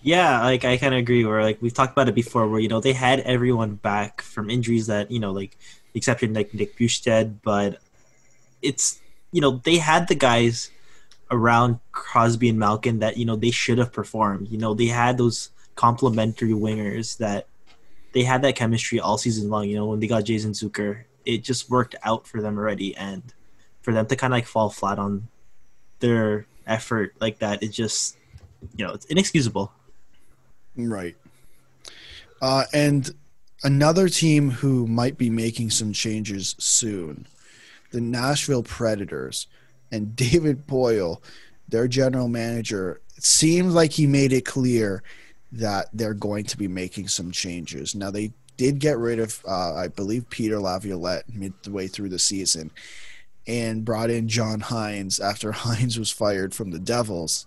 yeah. 0.02 0.40
Like 0.43 0.64
I 0.64 0.76
kind 0.76 0.94
of 0.94 1.01
agree. 1.01 1.24
Where 1.24 1.43
like 1.43 1.60
we've 1.60 1.74
talked 1.74 1.90
about 1.94 2.09
it 2.09 2.14
before, 2.14 2.47
where 2.48 2.60
you 2.60 2.68
know 2.68 2.81
they 2.81 2.93
had 2.93 3.20
everyone 3.20 3.74
back 3.74 4.22
from 4.22 4.51
injuries 4.51 4.86
that 4.86 5.10
you 5.10 5.18
know 5.18 5.32
like 5.32 5.59
the 5.93 5.98
exception 5.98 6.32
like 6.32 6.55
Nick 6.55 6.76
Bjugstad, 6.78 7.39
but 7.43 7.81
it's 8.62 9.01
you 9.35 9.40
know 9.40 9.61
they 9.65 9.78
had 9.78 10.06
the 10.06 10.15
guys 10.15 10.70
around 11.28 11.81
Crosby 11.90 12.48
and 12.48 12.59
Malkin 12.59 13.01
that 13.01 13.16
you 13.16 13.24
know 13.24 13.35
they 13.35 13.51
should 13.51 13.78
have 13.78 13.93
performed. 13.93 14.47
You 14.48 14.59
know 14.59 14.74
they 14.74 14.86
had 14.86 15.19
those 15.19 15.51
complementary 15.74 16.52
wingers 16.52 17.19
that 17.19 17.48
they 18.12 18.23
had 18.23 18.43
that 18.43 18.55
chemistry 18.55 19.01
all 19.01 19.19
season 19.19 19.51
long. 19.51 19.69
You 19.69 19.74
know 19.74 19.86
when 19.86 19.98
they 19.98 20.06
got 20.06 20.23
Jason 20.23 20.52
Zucker, 20.52 21.02
it 21.27 21.43
just 21.43 21.69
worked 21.69 21.97
out 22.05 22.28
for 22.28 22.40
them 22.40 22.56
already, 22.56 22.94
and 22.97 23.24
for 23.82 23.93
them 23.93 24.06
to 24.06 24.15
kind 24.15 24.32
of 24.32 24.36
like 24.36 24.47
fall 24.47 24.70
flat 24.70 25.01
on 25.01 25.27
their 25.98 26.47
effort 26.65 27.15
like 27.20 27.40
that, 27.40 27.61
it 27.61 27.73
just 27.73 28.16
you 28.77 28.86
know 28.86 28.94
it's 28.94 29.06
inexcusable. 29.06 29.73
Right. 30.77 31.16
Uh, 32.40 32.66
and 32.73 33.12
another 33.65 34.09
team 34.09 34.51
who 34.51 34.86
might 34.86 35.19
be 35.19 35.28
making 35.28 35.70
some 35.70 35.93
changes 35.93 36.55
soon, 36.59 37.27
the 37.95 38.01
Nashville 38.01 38.65
Predators, 38.65 39.47
and 39.93 40.16
David 40.16 40.66
Poile, 40.66 41.23
their 41.69 41.87
general 41.87 42.27
manager, 42.29 43.01
it 43.16 43.23
seems 43.25 43.73
like 43.73 43.93
he 43.93 44.07
made 44.09 44.33
it 44.33 44.45
clear 44.45 45.03
that 45.53 45.87
they're 45.93 46.12
going 46.15 46.45
to 46.47 46.57
be 46.59 46.66
making 46.66 47.07
some 47.07 47.31
changes. 47.31 47.95
Now 47.95 48.11
they 48.11 48.33
did 48.57 48.81
get 48.81 48.99
rid 48.99 49.21
of, 49.21 49.41
uh, 49.49 49.75
I 49.75 49.87
believe, 49.87 50.29
Peter 50.29 50.59
Laviolette 50.59 51.33
midway 51.33 51.87
through 51.87 52.09
the 52.09 52.19
season, 52.19 52.73
and 53.47 53.85
brought 53.85 54.11
in 54.11 54.27
John 54.29 54.61
Hynes 54.61 55.21
after 55.21 55.53
Hynes 55.62 55.97
was 55.97 56.11
fired 56.11 56.53
from 56.53 56.73
the 56.73 56.81
Devils. 56.81 57.47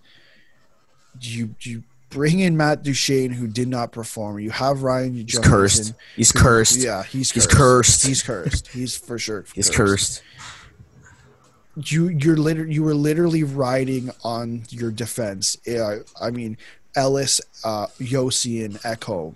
You 1.19 1.55
you 1.61 1.83
bring 2.09 2.39
in 2.39 2.55
Matt 2.55 2.83
Duchene, 2.83 3.31
who 3.31 3.47
did 3.47 3.67
not 3.67 3.91
perform. 3.91 4.39
You 4.39 4.51
have 4.51 4.83
Ryan 4.83 5.13
He's 5.15 5.25
Johnson. 5.25 5.51
cursed. 5.51 5.93
He's 6.15 6.31
who- 6.31 6.39
cursed. 6.39 6.79
Yeah, 6.79 7.03
he's 7.03 7.31
He's 7.31 7.45
cursed. 7.47 7.57
cursed. 7.57 8.05
He's 8.07 8.21
cursed. 8.23 8.67
He's 8.69 8.95
for 8.95 9.19
sure. 9.19 9.45
He's 9.53 9.69
cursed. 9.69 10.21
You 11.83 12.07
you're 12.09 12.37
liter- 12.37 12.65
you 12.65 12.83
were 12.83 12.95
literally 12.95 13.43
riding 13.43 14.09
on 14.23 14.63
your 14.69 14.91
defense. 14.91 15.57
Yeah, 15.65 15.99
I 16.19 16.31
mean 16.31 16.57
Ellis, 16.95 17.39
uh, 17.63 17.87
Josi, 17.99 18.65
and 18.65 18.75
Ekholm. 18.81 19.35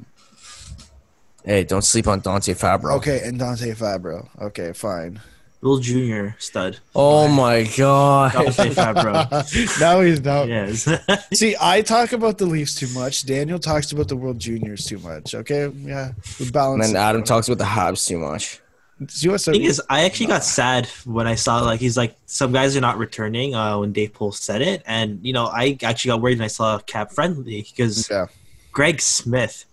Hey, 1.43 1.63
don't 1.63 1.83
sleep 1.83 2.07
on 2.07 2.19
Dante 2.19 2.53
Fabbro. 2.53 2.97
Okay, 2.97 3.21
and 3.23 3.39
Dante 3.39 3.71
Fabbro. 3.73 4.27
Okay, 4.41 4.73
fine. 4.73 5.19
Will 5.61 5.77
Junior 5.77 6.35
stud. 6.39 6.79
Oh 6.95 7.27
my 7.27 7.63
god. 7.77 8.33
Dante 8.33 8.69
Fabbro. 8.71 9.79
now 9.79 10.01
he's 10.01 10.19
now. 10.21 10.43
Yes. 10.43 10.87
See, 11.33 11.55
I 11.61 11.83
talk 11.83 12.13
about 12.13 12.39
the 12.39 12.47
Leafs 12.47 12.73
too 12.73 12.87
much. 12.99 13.27
Daniel 13.27 13.59
talks 13.59 13.91
about 13.91 14.07
the 14.07 14.15
World 14.15 14.39
Juniors 14.39 14.85
too 14.85 14.97
much. 14.99 15.35
Okay, 15.35 15.71
yeah, 15.81 16.13
we 16.39 16.45
And 16.47 16.81
then. 16.81 16.95
Adam 16.95 17.23
talks 17.23 17.47
about 17.47 17.59
the 17.59 17.63
Habs 17.65 18.07
too 18.07 18.17
much. 18.17 18.59
See 19.07 19.29
what's 19.29 19.45
thing 19.45 19.63
is, 19.63 19.81
I 19.89 20.03
actually 20.03 20.27
got 20.27 20.43
sad 20.43 20.85
when 21.05 21.25
I 21.27 21.35
saw 21.35 21.61
like 21.61 21.79
he's 21.79 21.97
like 21.97 22.15
some 22.25 22.51
guys 22.51 22.77
are 22.77 22.81
not 22.81 22.97
returning. 22.97 23.55
Uh, 23.55 23.79
when 23.79 23.91
Dave 23.91 24.13
Poile 24.13 24.33
said 24.33 24.61
it, 24.61 24.83
and 24.85 25.19
you 25.25 25.33
know 25.33 25.45
I 25.45 25.77
actually 25.83 26.09
got 26.09 26.21
worried 26.21 26.37
when 26.37 26.45
I 26.45 26.49
saw 26.49 26.77
CapFriendly 26.79 27.73
because 27.73 28.09
Yeah. 28.09 28.27
Craig 28.71 29.01
Smith 29.01 29.65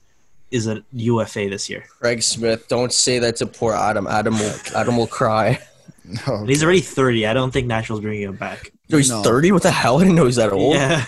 is 0.51 0.67
a 0.67 0.83
UFA 0.93 1.49
this 1.51 1.69
year. 1.69 1.85
Craig 2.01 2.23
Smith, 2.23 2.69
don't 2.69 2.93
say 2.93 3.19
that 3.19 3.37
to 3.37 3.47
poor 3.47 3.75
Adam. 3.75 4.07
Adam 4.07 4.35
will 4.39 4.55
Adam 4.75 4.97
will 4.97 5.07
cry. 5.07 5.59
No, 6.27 6.37
And 6.37 6.49
he's 6.49 6.65
already 6.65 6.81
thirty. 6.81 7.27
I 7.27 7.35
don't 7.35 7.51
think 7.51 7.67
Nashville's 7.67 8.01
bringing 8.01 8.23
him 8.23 8.37
back. 8.37 8.73
No, 8.89 8.97
he's 8.97 9.11
No. 9.11 9.23
30? 9.23 9.53
What 9.53 9.63
the 9.63 9.71
hell? 9.71 9.99
I 9.99 10.05
didn't 10.05 10.15
know 10.15 10.25
he's 10.25 10.37
that 10.37 10.53
old. 10.55 10.75
Yeah, 10.75 11.05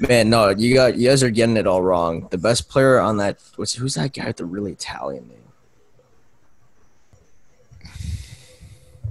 Man, 0.00 0.28
no, 0.28 0.48
you 0.48 0.74
got 0.74 0.96
you 0.96 1.08
guys 1.08 1.22
are 1.22 1.30
getting 1.30 1.56
it 1.56 1.68
all 1.68 1.82
wrong. 1.82 2.26
The 2.32 2.38
best 2.38 2.68
player 2.68 2.98
on 2.98 3.18
that 3.18 3.38
what's 3.54 3.74
who's 3.74 3.94
that 3.94 4.12
guy 4.12 4.26
with 4.26 4.38
the 4.38 4.44
really 4.44 4.72
Italian 4.72 5.28
name? 5.28 5.37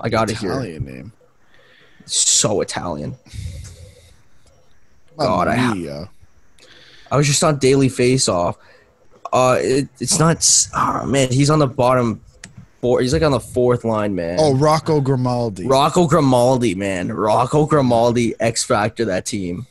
I 0.02 0.10
got 0.10 0.30
it 0.30 0.38
here. 0.38 0.52
Italian 0.52 0.86
name. 0.86 1.12
So 2.06 2.62
Italian. 2.62 3.16
Mamma 5.18 5.30
God, 5.30 5.48
I 5.48 5.56
I 7.12 7.18
was 7.18 7.28
just 7.28 7.44
on 7.44 7.58
Daily 7.58 7.90
Face 7.90 8.28
Off. 8.28 8.58
Uh, 9.32 9.58
it, 9.60 9.90
it's 10.00 10.20
not. 10.20 10.46
Oh, 10.76 11.06
man, 11.06 11.30
he's 11.32 11.50
on 11.50 11.60
the 11.60 11.68
bottom 11.68 12.22
four. 12.82 13.02
He's 13.02 13.14
like 13.14 13.24
on 13.24 13.32
the 13.32 13.40
fourth 13.40 13.84
line, 13.84 14.16
man. 14.16 14.38
Oh, 14.40 14.56
Rocco 14.56 15.02
Grimaldi. 15.02 15.68
Rocco 15.68 16.08
Grimaldi, 16.08 16.76
man. 16.76 17.12
Rocco 17.12 17.66
Grimaldi, 17.66 18.36
X 18.40 18.64
Factor 18.64 19.06
that 19.06 19.26
team. 19.26 19.66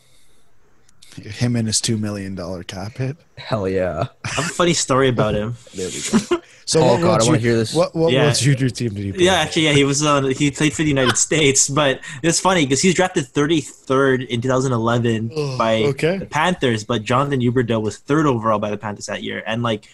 Him 1.25 1.57
and 1.57 1.67
his 1.67 1.81
two 1.81 1.97
million 1.99 2.35
dollar 2.35 2.63
cap 2.63 2.97
hit. 2.99 3.17
Hell 3.39 3.69
yeah. 3.69 4.07
I 4.25 4.29
have 4.29 4.45
a 4.47 4.49
funny 4.49 4.75
story 4.75 5.09
about 5.09 5.35
him. 5.35 5.55
There 5.75 5.89
we 5.89 5.93
go. 5.93 6.43
So 6.65 6.81
Oh, 6.81 6.93
what 6.95 7.01
God, 7.01 7.07
World 7.07 7.23
I 7.23 7.25
wanna 7.27 7.39
hear 7.39 7.57
this. 7.57 7.75
What 7.75 7.95
what 7.95 8.13
Yeah. 8.13 8.25
World 8.25 8.35
Junior 8.37 8.69
team 8.71 8.95
did 8.95 9.05
he 9.05 9.13
play? 9.13 9.25
Yeah, 9.25 9.35
actually, 9.35 9.63
yeah, 9.67 9.73
he 9.73 9.85
was 9.85 10.03
on. 10.05 10.31
He 10.33 10.51
played 10.51 10.73
for 10.73 10.83
the 10.83 10.89
United 10.89 11.17
States, 11.17 11.69
but 11.69 12.01
it's 12.23 12.41
funny 12.41 12.65
because 12.67 12.81
he 12.83 12.89
was 12.89 12.95
drafted 12.97 13.25
33rd 13.27 14.27
in 14.29 14.41
2011 14.41 15.31
Oh, 15.35 15.57
by 15.59 15.83
okay. 15.85 16.19
the 16.19 16.27
Panthers, 16.27 16.83
but 16.83 17.05
Jonathan 17.05 17.41
Huberdeau 17.41 17.81
was 17.81 17.99
third 17.99 18.27
overall 18.27 18.59
by 18.59 18.71
the 18.71 18.77
Panthers 18.79 19.07
that 19.07 19.23
year, 19.23 19.43
and 19.47 19.63
like 19.63 19.89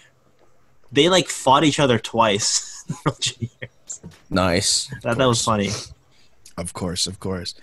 they 0.91 1.09
like 1.09 1.29
fought 1.29 1.65
each 1.65 1.79
other 1.81 1.99
twice. 1.99 2.85
in 2.89 2.97
World 3.05 3.21
Juniors. 3.21 4.01
Nice. 4.31 4.91
that 5.03 5.19
that 5.19 5.27
was 5.27 5.45
funny. 5.45 5.71
Of 6.57 6.73
course, 6.73 7.07
of 7.07 7.21
course. 7.21 7.55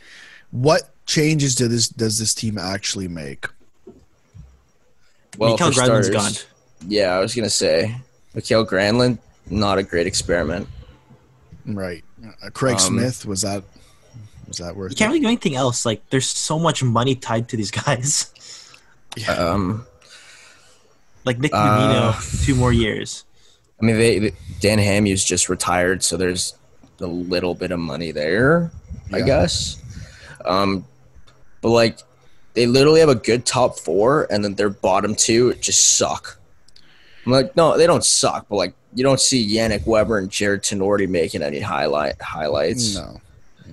What 0.52 0.84
changes 1.10 1.56
do 1.56 1.68
this 1.68 1.90
does 1.90 2.20
this 2.20 2.34
team 2.34 2.58
actually 2.58 3.08
make? 3.08 3.46
Well, 5.38 5.52
Mikael 5.52 5.72
for 5.72 5.82
Granlund's 5.82 6.08
starters, 6.08 6.10
gone. 6.10 6.32
Yeah, 6.88 7.14
I 7.16 7.20
was 7.20 7.34
gonna 7.36 7.50
say, 7.50 7.96
Mikael 8.36 8.66
Granlund, 8.66 9.18
not 9.50 9.78
a 9.78 9.84
great 9.84 10.08
experiment. 10.08 10.68
Right. 11.66 12.04
Uh, 12.44 12.50
Craig 12.52 12.76
Um, 12.76 12.80
Smith 12.80 13.26
was 13.26 13.42
that 13.42 13.64
was 14.48 14.58
that 14.58 14.76
worth 14.76 14.92
You 14.92 14.96
can't 14.98 15.10
it? 15.10 15.14
really 15.14 15.22
do 15.22 15.28
anything 15.28 15.56
else. 15.56 15.86
Like 15.86 16.08
there's 16.10 16.30
so 16.30 16.58
much 16.60 16.84
money 16.84 17.16
tied 17.16 17.50
to 17.50 17.58
these 17.58 17.72
guys. 17.86 18.32
Yeah. 19.18 19.32
Um, 19.34 19.86
Like 21.26 21.40
Nick 21.40 21.52
Uh, 21.54 22.20
two 22.46 22.56
more 22.56 22.72
years. 22.74 23.26
I 23.82 23.86
mean, 23.86 23.98
they, 23.98 24.32
Dan 24.60 24.78
Hamhuis 24.78 25.26
just 25.26 25.48
retired, 25.48 26.04
so 26.04 26.18
there's 26.18 26.54
a 27.00 27.06
little 27.08 27.56
bit 27.56 27.72
of 27.72 27.80
money 27.80 28.12
there, 28.12 28.72
I 29.14 29.22
guess. 29.22 29.78
Um, 30.44 30.86
but 31.62 31.70
like, 31.70 32.00
they 32.54 32.66
literally 32.66 33.00
have 33.00 33.10
a 33.10 33.16
good 33.16 33.46
top 33.46 33.78
four, 33.78 34.28
and 34.32 34.44
then 34.44 34.56
their 34.56 34.70
bottom 34.70 35.16
two 35.16 35.54
just 35.56 35.98
suck. 35.98 36.40
I'm 37.26 37.32
like, 37.32 37.56
no, 37.56 37.78
they 37.78 37.88
don't 37.88 38.04
suck, 38.04 38.48
but 38.50 38.56
like, 38.56 38.74
you 38.96 39.04
don't 39.04 39.20
see 39.20 39.56
Yannick 39.56 39.86
Weber 39.86 40.18
and 40.18 40.30
Jarred 40.30 40.64
Tinordi 40.64 41.08
making 41.08 41.44
any 41.44 41.60
highlight 41.60 42.22
highlights. 42.22 42.96
no. 42.96 43.22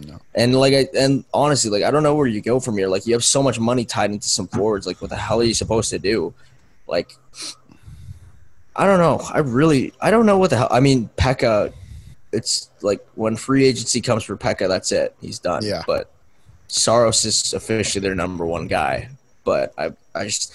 No. 0.07 0.19
And 0.35 0.55
like, 0.55 0.75
I, 0.75 0.89
and 0.95 1.25
honestly, 1.33 1.71
like, 1.71 1.83
I 1.83 1.91
don't 1.91 2.03
know 2.03 2.15
where 2.15 2.27
you 2.27 2.43
go 2.43 2.61
from 2.61 2.77
here. 2.77 2.87
Like, 2.87 3.07
you 3.07 3.15
have 3.15 3.25
so 3.25 3.43
much 3.43 3.59
money 3.59 3.87
tied 3.87 4.11
into 4.11 4.29
some 4.29 4.47
forwards. 4.49 4.87
Like, 4.87 5.01
what 5.01 5.09
the 5.09 5.17
hell 5.17 5.41
are 5.41 5.45
you 5.45 5.55
supposed 5.55 5.89
to 5.89 5.99
do? 5.99 6.35
Like, 6.87 7.17
I 8.75 8.85
don't 8.85 8.99
know. 8.99 9.27
I 9.33 9.39
really, 9.39 9.95
I 10.01 10.11
don't 10.11 10.27
know 10.27 10.37
what 10.37 10.51
the 10.51 10.59
hell. 10.59 10.69
I 10.71 10.81
mean, 10.81 11.09
Pekka, 11.17 11.73
it's 12.31 12.69
like 12.83 13.07
when 13.15 13.37
free 13.37 13.65
agency 13.65 14.03
comes 14.03 14.23
for 14.23 14.37
Pekka, 14.37 14.69
that's 14.69 14.93
it. 14.93 15.17
He's 15.21 15.39
done. 15.39 15.65
Yeah. 15.65 15.83
But 15.87 16.11
Saros 16.69 17.25
is 17.25 17.53
officially 17.53 18.03
their 18.03 18.15
number 18.15 18.45
one 18.45 18.67
guy. 18.67 19.09
But 19.45 19.73
I, 19.79 19.93
I 20.15 20.25
just, 20.25 20.53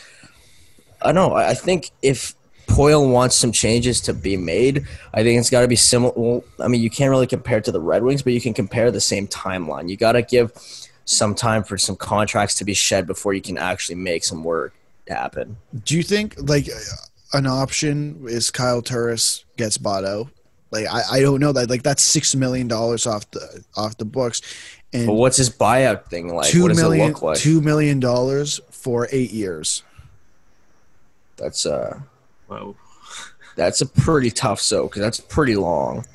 I 1.01 1.11
don't 1.11 1.15
know. 1.15 1.33
I 1.35 1.49
I 1.49 1.53
think 1.53 1.91
if 2.01 2.35
Poile 2.67 3.11
wants 3.11 3.35
some 3.35 3.51
changes 3.51 4.01
to 4.01 4.13
be 4.13 4.37
made, 4.37 4.85
I 5.13 5.23
think 5.23 5.39
it's 5.39 5.49
got 5.49 5.61
to 5.61 5.67
be 5.67 5.75
similar. 5.75 6.13
Well, 6.15 6.43
I 6.59 6.67
mean, 6.67 6.81
you 6.81 6.89
can't 6.89 7.09
really 7.09 7.27
compare 7.27 7.57
it 7.57 7.65
to 7.65 7.71
the 7.71 7.81
Red 7.81 8.03
Wings, 8.03 8.21
but 8.21 8.33
you 8.33 8.41
can 8.41 8.53
compare 8.53 8.91
the 8.91 9.01
same 9.01 9.27
timeline. 9.27 9.89
You 9.89 9.97
got 9.97 10.13
to 10.13 10.21
give 10.21 10.51
some 11.05 11.35
time 11.35 11.63
for 11.63 11.77
some 11.77 11.95
contracts 11.95 12.55
to 12.55 12.65
be 12.65 12.73
shed 12.73 13.07
before 13.07 13.33
you 13.33 13.41
can 13.41 13.57
actually 13.57 13.95
make 13.95 14.23
some 14.23 14.43
work 14.43 14.73
happen. 15.07 15.57
Do 15.83 15.97
you 15.97 16.03
think 16.03 16.35
like 16.37 16.69
an 17.33 17.45
option 17.45 18.23
is 18.27 18.51
Kyle 18.51 18.81
Turris 18.81 19.43
gets 19.57 19.77
bought 19.77 20.05
out? 20.05 20.27
Like 20.71 20.87
I, 20.87 21.01
I 21.11 21.21
don't 21.21 21.41
know 21.41 21.51
that 21.51 21.69
like 21.69 21.83
that's 21.83 22.01
six 22.01 22.33
million 22.35 22.67
dollars 22.67 23.05
off 23.05 23.29
the 23.31 23.63
off 23.75 23.97
the 23.97 24.05
books, 24.05 24.41
and 24.93 25.07
But 25.07 25.13
what's 25.13 25.37
his 25.37 25.49
buyout 25.49 26.05
thing 26.07 26.33
like? 26.33 26.49
two 26.49 26.63
what 26.63 26.67
does 26.69 26.77
million 26.81 27.05
it 27.07 27.13
look 27.13 27.21
like? 27.21 27.37
two 27.37 27.61
million 27.61 27.99
dollars 27.99 28.59
for 28.69 29.07
eight 29.11 29.31
years. 29.31 29.83
That's 31.37 31.65
uh, 31.65 31.99
Whoa. 32.47 32.75
that's 33.55 33.81
a 33.81 33.85
pretty 33.85 34.31
tough 34.31 34.59
so 34.59 34.83
because 34.87 35.01
that's 35.01 35.19
pretty 35.19 35.55
long. 35.55 36.05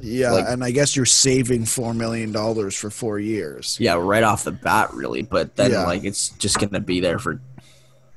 Yeah, 0.00 0.32
Like- 0.32 0.46
and 0.48 0.64
I 0.64 0.72
guess 0.72 0.96
you're 0.96 1.06
saving 1.06 1.64
four 1.66 1.94
million 1.94 2.32
dollars 2.32 2.74
for 2.74 2.90
four 2.90 3.18
years. 3.20 3.76
Yeah, 3.78 3.94
right 3.94 4.24
off 4.24 4.42
the 4.44 4.50
bat, 4.50 4.92
really. 4.92 5.22
But 5.22 5.54
then 5.56 5.70
Yeah. 5.70 5.84
like 5.84 6.02
it's 6.04 6.30
just 6.30 6.58
gonna 6.58 6.80
be 6.80 6.98
there 7.00 7.18
for 7.20 7.40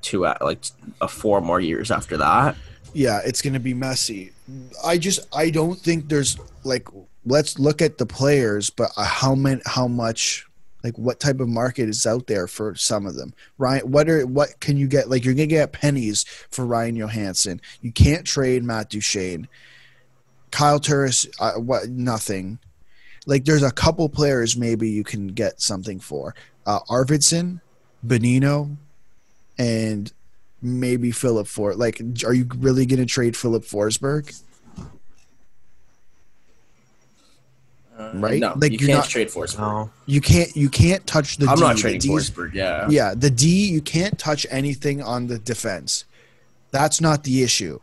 two 0.01 0.25
uh, 0.25 0.35
like 0.41 0.59
uh, 0.99 1.07
four 1.07 1.41
more 1.41 1.59
years 1.59 1.91
after 1.91 2.17
that. 2.17 2.55
Yeah, 2.93 3.19
it's 3.23 3.41
gonna 3.41 3.59
be 3.59 3.73
messy. 3.75 4.31
I 4.83 4.97
just 4.97 5.19
I 5.33 5.51
don't 5.51 5.79
think 5.79 6.09
there's 6.09 6.37
like 6.63 6.87
let's 7.25 7.59
look 7.59 7.81
at 7.81 7.97
the 7.97 8.05
players, 8.05 8.69
but 8.69 8.91
uh, 8.97 9.05
how 9.05 9.35
many 9.35 9.61
how 9.65 9.87
much 9.87 10.45
like 10.83 10.97
what 10.97 11.19
type 11.19 11.39
of 11.39 11.47
market 11.47 11.89
is 11.89 12.05
out 12.05 12.27
there 12.27 12.47
for 12.47 12.75
some 12.75 13.05
of 13.05 13.15
them? 13.15 13.33
Ryan, 13.57 13.91
what 13.91 14.09
are 14.09 14.25
what 14.25 14.59
can 14.59 14.77
you 14.77 14.87
get? 14.87 15.09
Like 15.09 15.25
you're 15.25 15.33
gonna 15.33 15.47
get 15.47 15.73
pennies 15.73 16.23
for 16.51 16.65
Ryan 16.65 16.95
Johansen. 16.95 17.59
You 17.81 17.91
can't 17.91 18.25
trade 18.25 18.63
Matt 18.63 18.89
Duchene. 18.89 19.47
Kyle 20.51 20.79
Turris, 20.79 21.27
uh, 21.39 21.53
what 21.53 21.89
nothing. 21.89 22.59
Like 23.25 23.45
there's 23.45 23.63
a 23.63 23.71
couple 23.71 24.07
players 24.07 24.55
maybe 24.55 24.89
you 24.89 25.03
can 25.03 25.27
get 25.27 25.59
something 25.61 25.99
for. 25.99 26.35
Uh, 26.65 26.79
Arvidsson, 26.89 27.61
Bonino, 28.05 28.77
and 29.57 30.11
maybe 30.61 31.11
Philip 31.11 31.47
For. 31.47 31.75
Like, 31.75 32.01
are 32.25 32.33
you 32.33 32.47
really 32.57 32.85
going 32.85 32.99
to 32.99 33.05
trade 33.05 33.37
Filip 33.37 33.63
Forsberg? 33.63 34.41
Uh, 37.97 38.11
right? 38.15 38.39
No, 38.41 38.53
Like, 38.57 38.73
you 38.73 38.79
you're 38.79 38.87
can't 38.87 38.99
not- 38.99 39.09
trade 39.09 39.29
Forsberg. 39.29 39.59
No. 39.59 39.89
You 40.05 40.19
can't. 40.21 40.53
You 40.55 40.69
can't 40.69 41.05
touch 41.07 41.37
the. 41.37 41.47
I'm 41.47 41.55
D. 41.55 41.61
not 41.61 41.77
trading 41.77 42.01
D's- 42.01 42.29
Forsberg. 42.29 42.53
Yeah. 42.53 42.87
Yeah, 42.89 43.13
the 43.15 43.29
D. 43.29 43.67
You 43.69 43.81
can't 43.81 44.19
touch 44.19 44.45
anything 44.49 45.01
on 45.01 45.27
the 45.27 45.39
defense. 45.39 46.03
That's 46.71 46.99
not 46.99 47.23
the 47.23 47.41
issue. 47.43 47.79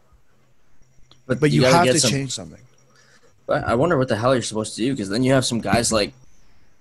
But 1.26 1.51
you, 1.51 1.62
gotta 1.62 1.76
have 1.76 1.86
to 1.86 2.01
some- 2.01 2.10
change 2.10 2.32
something. 2.32 2.60
But 3.47 3.64
I 3.64 3.74
wonder 3.74 3.97
what 3.97 4.09
the 4.09 4.16
hell 4.16 4.34
you're 4.34 4.43
supposed 4.43 4.76
to 4.76 4.82
do 4.82 4.93
because 4.93 5.09
then 5.09 5.22
you 5.22 5.32
have 5.32 5.44
some 5.44 5.60
guys 5.60 5.90
like, 5.93 6.12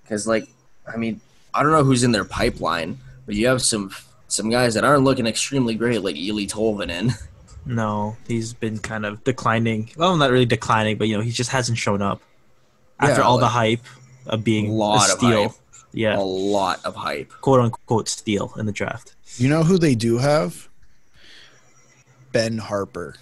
because 0.03 0.27
like, 0.27 0.47
I 0.91 0.97
mean, 0.97 1.21
I 1.53 1.63
don't 1.63 1.71
know 1.71 1.83
who's 1.83 2.03
in 2.03 2.11
their 2.11 2.25
pipeline, 2.25 2.99
but 3.25 3.35
you 3.35 3.47
have 3.47 3.61
some 3.61 3.91
some 4.27 4.49
guys 4.49 4.73
that 4.75 4.83
aren't 4.83 5.03
looking 5.03 5.25
extremely 5.25 5.75
great, 5.75 6.01
like 6.03 6.15
Eeli 6.15 6.49
Tolvanen. 6.49 7.13
No, 7.63 8.17
he's 8.27 8.53
been 8.55 8.79
kind 8.79 9.05
of 9.05 9.23
declining. 9.23 9.91
Well, 9.95 10.17
not 10.17 10.31
really 10.31 10.47
declining, 10.47 10.97
but 10.97 11.07
you 11.07 11.15
know, 11.15 11.21
he 11.21 11.29
just 11.29 11.51
hasn't 11.51 11.77
shown 11.77 12.01
up 12.01 12.19
after 13.01 13.21
Yeah, 13.21 13.27
all 13.27 13.37
the 13.37 13.47
hype 13.49 13.83
of 14.27 14.43
being 14.43 14.69
A 14.69 14.73
lot 14.73 15.09
a 15.09 15.13
of 15.13 15.17
steal. 15.19 15.43
hype. 15.49 15.57
Yeah, 15.93 16.17
A 16.17 16.21
lot 16.21 16.79
of 16.85 16.95
hype. 16.95 17.31
quote 17.41 17.59
unquote 17.59 18.07
steal 18.07 18.53
in 18.57 18.65
the 18.65 18.71
draft. 18.71 19.13
You 19.37 19.49
know 19.49 19.63
who 19.63 19.77
they 19.77 19.95
do 19.95 20.17
have? 20.19 20.69
Ben 22.31 22.59
Harpur. 22.59 23.15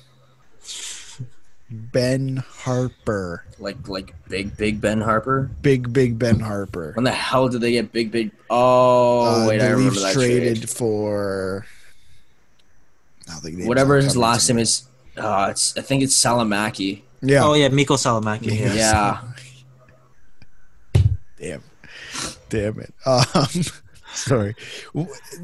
Ben 1.71 2.43
Harpur. 2.63 3.41
Like 3.59 3.87
like 3.87 4.13
big 4.27 4.57
big 4.57 4.81
Ben 4.81 4.99
Harpur. 5.01 5.49
Big 5.61 5.91
big 5.93 6.17
Ben 6.17 6.39
Harpur. 6.39 6.95
When 6.95 7.05
the 7.05 7.11
hell 7.11 7.47
did 7.47 7.61
they 7.61 7.73
get 7.73 7.91
big 7.91 8.11
big? 8.11 8.31
Oh 8.49 9.43
Uh, 9.43 9.47
wait, 9.47 9.61
I 9.61 9.67
remember 9.69 9.91
Leafs 9.91 10.01
that 10.03 10.13
traded 10.13 10.57
trade. 10.57 10.69
for 10.69 11.65
I 13.29 13.35
think 13.39 13.65
Whatever 13.67 13.97
his 13.97 14.17
last 14.17 14.49
name 14.49 14.57
is. 14.59 14.83
Uh, 15.15 15.47
it's 15.51 15.77
I 15.77 15.81
think 15.81 16.01
it's 16.01 16.15
Salomaki. 16.15 17.01
Yeah. 17.21 17.43
Oh 17.45 17.53
yeah, 17.53 17.69
Miikka 17.69 17.97
Salomaki. 17.97 18.57
Yeah. 18.59 18.73
Yeah. 18.73 19.21
Damn. 21.39 21.63
Damn 22.49 22.79
it. 22.79 22.93
Um, 23.05 23.47
sorry. 24.13 24.55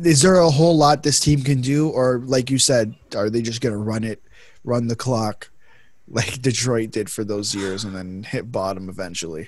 Is 0.04 0.22
there 0.22 0.36
a 0.36 0.50
whole 0.50 0.76
lot 0.76 1.04
this 1.04 1.20
team 1.20 1.42
can 1.44 1.62
do, 1.62 1.90
or 1.90 2.20
like 2.26 2.50
you 2.50 2.58
said, 2.58 2.96
are 3.16 3.30
they 3.30 3.42
just 3.42 3.62
gonna 3.62 3.78
run 3.78 4.04
it, 4.04 4.22
run 4.64 4.88
the 4.88 4.96
clock, 4.96 5.50
like 6.08 6.42
Detroit 6.42 6.92
did 6.92 7.10
for 7.10 7.24
those 7.24 7.54
years, 7.56 7.84
and 7.84 7.96
then 7.96 8.24
hit 8.24 8.52
bottom 8.52 8.90
eventually? 8.90 9.44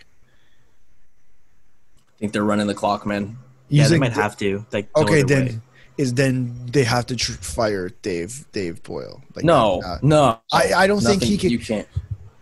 I 2.10 2.20
think 2.20 2.32
they're 2.34 2.44
running 2.44 2.68
the 2.68 2.76
clock, 2.76 3.06
man. 3.06 3.38
You 3.70 3.82
yeah, 3.82 3.88
they 3.90 4.00
might 4.00 4.08
th- 4.10 4.18
have 4.18 4.38
to. 4.38 4.66
Like 4.72 4.88
Okay, 4.96 5.24
then 5.24 5.46
way. 5.46 5.60
is 5.98 6.14
then 6.14 6.56
they 6.72 6.84
have 6.84 7.06
to 7.08 7.16
tr- 7.16 7.34
fire 7.34 7.90
Dave 8.02 8.46
Dave 8.52 8.82
Poile. 8.84 9.22
Like 9.36 9.46
No, 9.46 9.82
uh, 9.86 9.98
no. 10.02 10.40
I- 10.52 10.74
I 10.74 10.88
don't 10.88 11.02
think 11.02 11.22
he 11.24 11.38
can- 11.38 11.50
You 11.52 11.60
can't. 11.60 11.88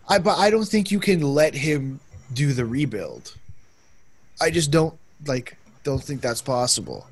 I 0.08 0.20
but 0.20 0.38
I 0.38 0.50
don't 0.50 0.68
think 0.68 0.92
you 0.92 1.00
can 1.00 1.22
let 1.22 1.56
him 1.56 2.00
do 2.34 2.54
the 2.54 2.66
rebuild. 2.66 3.36
I 4.42 4.50
just 4.52 4.72
don't 4.72 4.98
like 5.26 5.58
don't 5.84 6.04
think 6.04 6.22
that's 6.22 6.42
possible. 6.42 7.08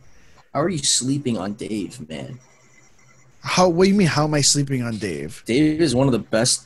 How 0.53 0.61
are 0.61 0.69
you 0.69 0.79
sleeping 0.79 1.37
on 1.37 1.53
Dave, 1.53 2.07
man? 2.09 2.39
How 3.41 3.69
what 3.69 3.85
do 3.85 3.89
you 3.89 3.95
mean 3.95 4.07
how 4.07 4.25
am 4.25 4.33
I 4.33 4.41
sleeping 4.41 4.83
on 4.83 4.97
Dave? 4.97 5.43
Dave 5.45 5.81
is 5.81 5.95
one 5.95 6.07
of 6.07 6.13
the 6.13 6.19
best, 6.19 6.65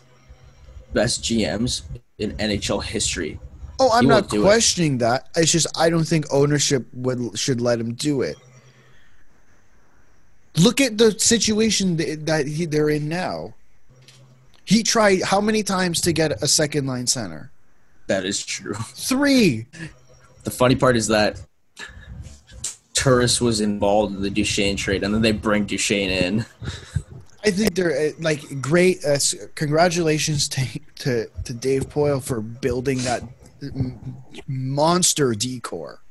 best 0.93 1.23
GMs 1.23 1.83
in 2.17 2.31
NHL 2.37 2.83
history. 2.83 3.39
Oh, 3.79 3.91
I'm 3.93 4.03
He 4.03 4.09
not 4.09 4.23
won't 4.23 4.33
it. 4.33 4.41
questioning 4.41 4.97
that. 4.99 5.27
It's 5.35 5.51
just 5.51 5.67
I 5.77 5.89
don't 5.89 6.03
think 6.05 6.25
ownership 6.31 6.85
would 6.93 7.37
should 7.37 7.61
let 7.61 7.79
him 7.79 7.93
do 7.93 8.21
it. 8.21 8.37
Look 10.57 10.81
at 10.81 10.97
the 10.97 11.11
situation 11.19 11.97
that 11.97 12.47
he, 12.47 12.65
they're 12.65 12.89
in 12.89 13.07
now. 13.07 13.53
He 14.65 14.81
tried 14.81 15.21
how 15.21 15.39
many 15.39 15.61
times 15.61 16.01
to 16.01 16.11
get 16.11 16.41
a 16.41 16.47
second 16.47 16.87
line 16.87 17.05
center? 17.05 17.51
That 18.07 18.25
is 18.25 18.43
true. 18.43 18.73
Three. 18.93 19.67
The 20.47 20.51
funny 20.51 20.77
part 20.77 20.95
is 20.95 21.07
that 21.07 21.41
Turris 22.93 23.41
was 23.41 23.59
involved 23.59 24.15
in 24.15 24.21
the 24.21 24.29
Duchene 24.29 24.77
trade, 24.77 25.03
and 25.03 25.13
then 25.13 25.21
they 25.21 25.33
bring 25.33 25.65
Duchene 25.65 26.09
in. 26.09 26.45
I 27.43 27.51
think 27.51 27.75
they're 27.75 27.91
uh, 27.91 28.11
like 28.19 28.61
great. 28.61 29.03
Uh, 29.03 29.17
congratulations 29.55 30.47
to, 30.47 30.65
to 30.99 31.27
to 31.43 31.53
Dave 31.53 31.89
Poile 31.89 32.23
for 32.23 32.39
building 32.39 32.99
that 32.99 33.23
monster 34.47 35.33
decor. 35.33 36.01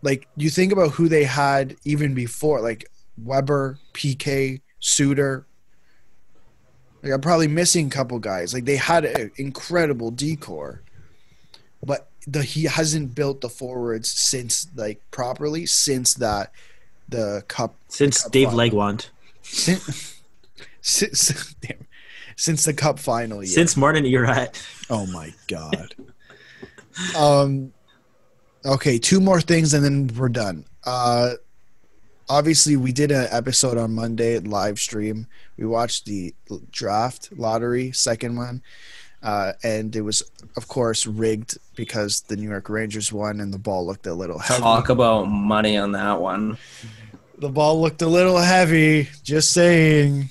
Like 0.00 0.28
you 0.36 0.48
think 0.48 0.72
about 0.72 0.92
who 0.92 1.08
they 1.08 1.24
had 1.24 1.74
even 1.84 2.14
before, 2.14 2.60
like 2.60 2.88
Weber, 3.20 3.80
PK, 3.94 4.60
Suter. 4.78 5.44
Like 7.02 7.14
I'm 7.14 7.20
probably 7.20 7.48
missing 7.48 7.88
a 7.88 7.90
couple 7.90 8.20
guys. 8.20 8.54
Like 8.54 8.64
they 8.64 8.76
had 8.76 9.04
an 9.04 9.32
incredible 9.38 10.12
decor, 10.12 10.84
but 11.82 12.07
the 12.26 12.42
he 12.42 12.64
hasn't 12.64 13.14
built 13.14 13.40
the 13.40 13.48
forwards 13.48 14.10
since 14.10 14.68
like 14.74 15.00
properly 15.10 15.66
since 15.66 16.14
that 16.14 16.52
the 17.08 17.42
cup 17.48 17.74
since 17.88 18.22
Cup 18.22 18.32
Dave 18.32 18.48
final. 18.48 18.60
Legwand, 18.60 19.08
since 19.42 20.20
since, 20.82 21.54
damn, 21.60 21.86
since 22.36 22.64
the 22.64 22.74
cup 22.74 22.98
final 22.98 23.42
year. 23.42 23.52
since 23.52 23.76
Martin 23.76 24.04
Erat. 24.04 24.62
oh 24.90 25.06
my 25.06 25.32
god. 25.46 25.94
um. 27.16 27.72
Okay, 28.66 28.98
two 28.98 29.20
more 29.20 29.40
things 29.40 29.72
and 29.72 29.84
then 29.84 30.10
we're 30.18 30.28
done. 30.28 30.66
Uh, 30.84 31.34
obviously 32.28 32.76
we 32.76 32.92
did 32.92 33.10
an 33.10 33.26
episode 33.30 33.78
on 33.78 33.94
Monday 33.94 34.38
live 34.38 34.78
stream. 34.78 35.26
We 35.56 35.64
watched 35.66 36.04
the 36.04 36.34
draft 36.70 37.30
lottery 37.36 37.92
second 37.92 38.36
one, 38.36 38.62
uh, 39.22 39.52
and 39.62 39.94
it 39.96 40.02
was 40.02 40.22
of 40.56 40.68
course 40.68 41.06
rigged 41.06 41.58
because 41.74 42.22
the 42.22 42.36
New 42.36 42.48
York 42.48 42.68
Rangers 42.68 43.12
won 43.12 43.40
and 43.40 43.52
the 43.52 43.58
ball 43.58 43.86
looked 43.86 44.06
a 44.06 44.14
little 44.14 44.38
heavy. 44.38 44.60
Talk 44.60 44.88
about 44.88 45.24
money 45.24 45.76
on 45.76 45.92
that 45.92 46.20
one. 46.20 46.58
The 47.38 47.48
ball 47.48 47.80
looked 47.80 48.02
a 48.02 48.08
little 48.08 48.38
heavy. 48.38 49.08
Just 49.22 49.52
saying. 49.52 50.30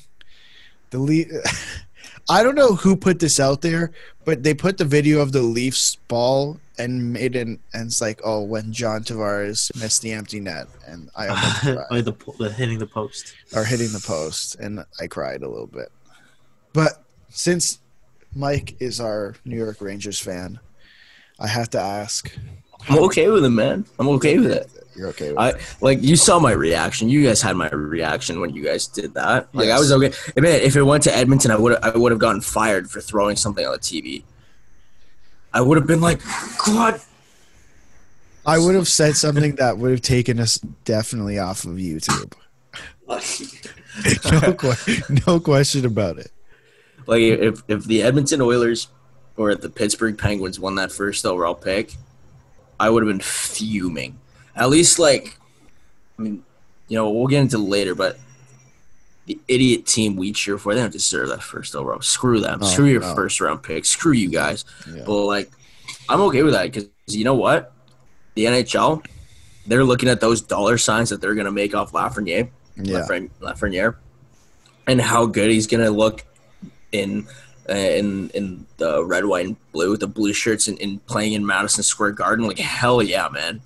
The 0.89 0.99
Le- 0.99 1.41
I 2.29 2.43
don't 2.43 2.55
know 2.55 2.75
who 2.75 2.97
put 2.97 3.19
this 3.19 3.39
out 3.39 3.61
there, 3.61 3.91
but 4.25 4.43
they 4.43 4.53
put 4.53 4.77
the 4.77 4.85
video 4.85 5.19
of 5.21 5.31
the 5.31 5.41
Leafs 5.41 5.95
ball 6.09 6.59
and 6.77 7.13
made 7.13 7.35
it, 7.35 7.47
and 7.47 7.59
it's 7.73 8.01
like, 8.01 8.19
oh, 8.23 8.43
when 8.43 8.71
John 8.73 9.03
Tavares 9.03 9.73
missed 9.81 10.01
the 10.01 10.11
empty 10.11 10.39
net, 10.39 10.67
and 10.85 11.09
I 11.15 11.27
almost 11.29 11.65
oh, 11.65 11.85
cried, 11.87 12.05
the, 12.05 12.13
po- 12.13 12.35
the 12.37 12.51
hitting 12.51 12.79
the 12.79 12.85
post. 12.85 13.33
or 13.55 13.63
hitting 13.63 13.91
the 13.93 14.03
post, 14.05 14.55
and 14.59 14.83
I 14.99 15.07
cried 15.07 15.41
a 15.41 15.49
little 15.49 15.67
bit. 15.67 15.89
But 16.73 17.01
since 17.29 17.79
Mike 18.37 18.75
is 18.79 18.99
our 18.99 19.35
New 19.45 19.57
York 19.57 19.81
Rangers 19.81 20.19
fan, 20.19 20.59
I 21.39 21.47
have 21.47 21.71
to 21.71 21.79
ask. 21.79 22.31
I'm 22.87 22.99
okay 23.05 23.29
with 23.29 23.43
it, 23.43 23.49
man. 23.49 23.85
I'm 23.97 24.07
okay 24.09 24.37
with 24.37 24.51
it. 24.51 24.69
You're 24.95 25.09
okay 25.09 25.29
with 25.29 25.39
I 25.39 25.49
it? 25.49 25.75
like 25.81 26.03
you 26.03 26.15
saw 26.15 26.39
my 26.39 26.51
reaction. 26.51 27.09
You 27.09 27.25
guys 27.25 27.41
had 27.41 27.55
my 27.55 27.69
reaction 27.69 28.39
when 28.39 28.53
you 28.53 28.63
guys 28.63 28.85
did 28.85 29.15
that. 29.15 29.49
Like 29.53 29.69
I 29.69 29.79
was 29.79 29.91
okay. 29.91 30.13
I 30.37 30.39
mean, 30.39 30.51
if 30.51 30.75
it 30.75 30.83
went 30.83 31.03
to 31.03 31.15
Edmonton, 31.15 31.51
I 31.51 31.57
would 31.57 31.83
I 31.83 31.97
would 31.97 32.11
have 32.11 32.19
gotten 32.19 32.41
fired 32.41 32.89
for 32.89 33.01
throwing 33.01 33.35
something 33.35 33.65
on 33.65 33.73
the 33.73 33.79
TV. 33.79 34.23
I 35.53 35.61
would 35.61 35.77
have 35.77 35.87
been 35.87 36.01
like, 36.01 36.21
God, 36.63 37.01
I 38.45 38.59
would 38.59 38.75
have 38.75 38.87
said 38.87 39.15
something 39.15 39.55
that 39.55 39.79
would 39.79 39.91
have 39.91 40.01
taken 40.01 40.39
us 40.39 40.59
definitely 40.85 41.39
off 41.39 41.63
of 41.63 41.71
YouTube. 41.71 42.33
no, 45.27 45.33
no 45.33 45.39
question 45.39 45.85
about 45.85 46.19
it. 46.19 46.31
Like 47.07 47.21
if 47.21 47.63
if 47.67 47.85
the 47.85 48.03
Edmonton 48.03 48.41
Oilers 48.41 48.89
or 49.37 49.55
the 49.55 49.69
Pittsburgh 49.69 50.17
Penguins 50.17 50.59
won 50.59 50.75
that 50.75 50.91
first 50.91 51.25
overall 51.25 51.55
pick, 51.55 51.95
I 52.79 52.89
would 52.89 53.03
have 53.03 53.09
been 53.09 53.21
fuming. 53.21 54.19
At 54.55 54.69
least 54.69 54.99
like, 54.99 55.37
I 56.17 56.21
mean, 56.21 56.43
you 56.87 56.97
know, 56.97 57.09
we'll 57.09 57.27
get 57.27 57.41
into 57.41 57.57
later, 57.57 57.95
but 57.95 58.17
the 59.25 59.39
idiot 59.47 59.85
team 59.85 60.15
we 60.15 60.31
cheer 60.31 60.57
for, 60.57 60.73
they 60.73 60.81
don't 60.81 60.91
deserve 60.91 61.29
that 61.29 61.43
first 61.43 61.75
overall. 61.75 62.01
Screw 62.01 62.39
them. 62.39 62.63
Screw 62.63 62.85
your 62.85 63.01
no. 63.01 63.13
first 63.13 63.39
round 63.39 63.61
pick. 63.61 63.85
Screw 63.85 64.13
you 64.13 64.29
guys. 64.29 64.65
Yeah. 64.91 65.03
But 65.05 65.25
like, 65.25 65.51
I'm 66.09 66.21
okay 66.21 66.43
with 66.43 66.53
that 66.53 66.71
because 66.71 66.89
you 67.07 67.23
know 67.23 67.35
what, 67.35 67.73
the 68.35 68.45
NHL, 68.45 69.05
they're 69.65 69.83
looking 69.83 70.09
at 70.09 70.19
those 70.19 70.41
dollar 70.41 70.77
signs 70.77 71.09
that 71.09 71.21
they're 71.21 71.35
gonna 71.35 71.51
make 71.51 71.75
off 71.75 71.91
Lafreniere. 71.91 72.49
Yeah. 72.77 72.99
Lafren- 72.99 73.29
Lafreniere, 73.41 73.95
and 74.87 75.01
how 75.01 75.25
good 75.25 75.49
he's 75.49 75.67
gonna 75.67 75.91
look 75.91 76.23
in 76.91 77.27
uh, 77.69 77.73
in 77.73 78.29
in 78.29 78.65
the 78.77 79.03
red, 79.03 79.25
white, 79.25 79.45
and 79.45 79.71
blue, 79.71 79.97
the 79.97 80.07
blue 80.07 80.33
shirts, 80.33 80.67
and, 80.67 80.79
and 80.81 81.05
playing 81.05 81.33
in 81.33 81.45
Madison 81.45 81.83
Square 81.83 82.13
Garden. 82.13 82.47
Like 82.47 82.59
hell 82.59 83.03
yeah, 83.03 83.27
man, 83.29 83.61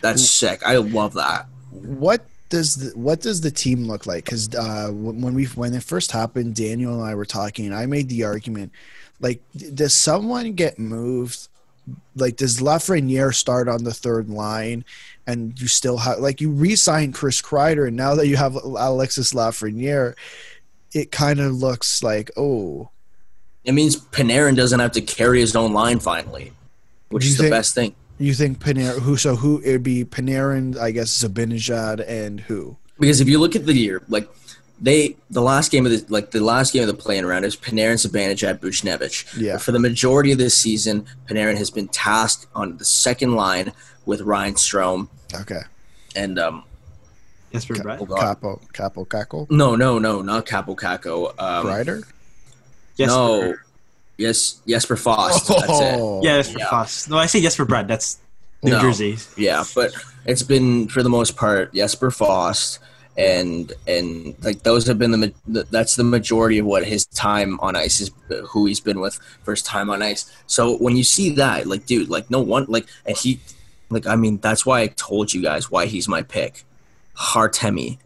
that's 0.00 0.28
sick. 0.28 0.62
I 0.64 0.76
love 0.76 1.14
that. 1.14 1.46
What 1.70 2.24
does 2.48 2.76
the, 2.76 2.98
what 2.98 3.20
does 3.20 3.40
the 3.40 3.50
team 3.50 3.84
look 3.84 4.06
like? 4.06 4.24
Because 4.24 4.54
uh, 4.54 4.90
when 4.92 5.20
when 5.20 5.34
we 5.34 5.44
when 5.46 5.74
it 5.74 5.82
first 5.82 6.12
happened, 6.12 6.54
Daniel 6.54 6.94
and 6.94 7.02
I 7.02 7.14
were 7.14 7.26
talking. 7.26 7.66
and 7.66 7.74
I 7.74 7.86
made 7.86 8.08
the 8.08 8.24
argument, 8.24 8.72
like, 9.20 9.42
does 9.74 9.94
someone 9.94 10.52
get 10.52 10.78
moved? 10.78 11.48
Like, 12.16 12.36
does 12.36 12.60
Lafreniere 12.60 13.34
start 13.34 13.68
on 13.68 13.84
the 13.84 13.94
third 13.94 14.28
line, 14.28 14.84
and 15.26 15.58
you 15.60 15.68
still 15.68 15.98
have 15.98 16.18
like 16.18 16.40
you 16.40 16.50
re-signed 16.50 17.14
Chris 17.14 17.42
Kreider, 17.42 17.86
and 17.86 17.96
now 17.96 18.14
that 18.14 18.26
you 18.26 18.36
have 18.36 18.54
Alexis 18.54 19.32
Lafreniere, 19.32 20.14
it 20.92 21.10
kind 21.10 21.40
of 21.40 21.54
looks 21.54 22.02
like 22.02 22.30
oh, 22.36 22.90
It 23.64 23.72
means 23.72 23.96
Panarin 23.96 24.56
doesn't 24.56 24.80
have 24.80 24.92
to 24.92 25.00
carry 25.00 25.40
his 25.40 25.54
own 25.56 25.72
line 25.72 25.98
finally, 25.98 26.52
which 27.10 27.24
is 27.26 27.36
the 27.38 27.50
best 27.50 27.74
thing. 27.74 27.94
you 28.18 28.34
think 28.34 28.58
Panarin? 28.58 29.00
Who 29.00 29.16
so 29.16 29.36
who 29.36 29.60
it'd 29.62 29.82
be 29.82 30.04
Panarin? 30.04 30.76
I 30.78 30.90
guess 30.90 31.10
Zibanejad 31.22 32.06
and 32.08 32.40
who? 32.40 32.76
Because 32.98 33.20
if 33.20 33.28
you 33.28 33.38
look 33.38 33.54
at 33.54 33.64
the 33.66 33.74
year, 33.74 34.02
like 34.08 34.28
they 34.80 35.16
the 35.30 35.42
last 35.42 35.70
game 35.70 35.86
of 35.86 35.92
the 35.92 36.04
like 36.08 36.30
the 36.30 36.40
last 36.40 36.72
game 36.72 36.82
of 36.82 36.88
the 36.88 36.94
playing 36.94 37.26
round 37.26 37.44
is 37.44 37.56
Panarin, 37.56 37.94
Zibanejad, 37.94 38.58
Buchnevich. 38.58 39.38
Yeah. 39.38 39.54
But 39.54 39.62
for 39.62 39.72
the 39.72 39.78
majority 39.78 40.32
of 40.32 40.38
this 40.38 40.56
season, 40.56 41.06
Panarin 41.28 41.56
has 41.56 41.70
been 41.70 41.88
tasked 41.88 42.46
on 42.54 42.76
the 42.78 42.84
second 42.84 43.34
line 43.34 43.72
with 44.06 44.20
Ryan 44.22 44.54
Strome 44.54 45.08
Okay, 45.34 45.60
and 46.16 46.38
um 46.38 46.64
Jesper 47.52 47.74
Ca- 47.74 47.82
Brett. 47.82 47.98
God. 48.06 48.18
Capo 48.18 48.60
Kaapo 48.72 49.06
Kakko 49.06 49.50
no 49.50 49.74
no 49.76 49.98
no 49.98 50.22
not 50.22 50.46
Kaapo 50.46 50.76
Kakko 50.76 51.28
um 51.38 51.66
Kreider. 51.66 52.02
Jesper. 52.96 53.06
no 53.16 53.54
yes 54.16 54.60
Jesper 54.66 54.96
Fast 54.96 55.48
that's 55.48 55.62
it 55.62 55.94
Oh. 55.98 56.20
Yeah, 56.22 56.36
Jesper 56.38 56.58
Yeah. 56.58 56.70
Foss. 56.70 57.08
No, 57.08 57.18
I 57.18 57.26
say 57.26 57.40
Jesper 57.40 57.64
Bratt. 57.66 57.86
That's 57.88 58.18
New 58.62 58.72
No. 58.72 58.80
Jersey. 58.80 59.16
yeah 59.36 59.64
but 59.74 59.92
it's 60.26 60.42
been 60.42 60.88
for 60.88 61.02
the 61.02 61.08
most 61.08 61.36
part 61.36 61.72
Jesper 61.72 62.10
Fast 62.10 62.80
and 63.16 63.72
and 63.86 64.34
like 64.44 64.62
those 64.62 64.86
have 64.86 64.98
been 64.98 65.10
the 65.12 65.32
that's 65.70 65.96
the 65.96 66.04
majority 66.04 66.58
of 66.58 66.66
what 66.66 66.84
his 66.84 67.04
time 67.06 67.58
on 67.60 67.74
ice 67.76 68.00
is 68.00 68.10
who 68.50 68.66
he's 68.66 68.78
been 68.80 69.00
with 69.00 69.18
first 69.42 69.64
time 69.66 69.90
on 69.90 70.02
ice 70.02 70.30
so 70.46 70.76
when 70.78 70.96
you 70.96 71.02
see 71.04 71.30
that 71.30 71.66
like 71.66 71.84
dude 71.86 72.08
like 72.08 72.30
no 72.30 72.40
one 72.40 72.64
like 72.68 72.86
and 73.06 73.16
he 73.16 73.40
like 73.90 74.06
i 74.06 74.14
mean 74.14 74.38
that's 74.38 74.64
why 74.64 74.80
i 74.80 74.86
told 74.86 75.32
you 75.34 75.42
guys 75.42 75.68
why 75.68 75.86
he's 75.86 76.06
my 76.08 76.22
pick 76.22 76.62
hartemi 77.18 77.98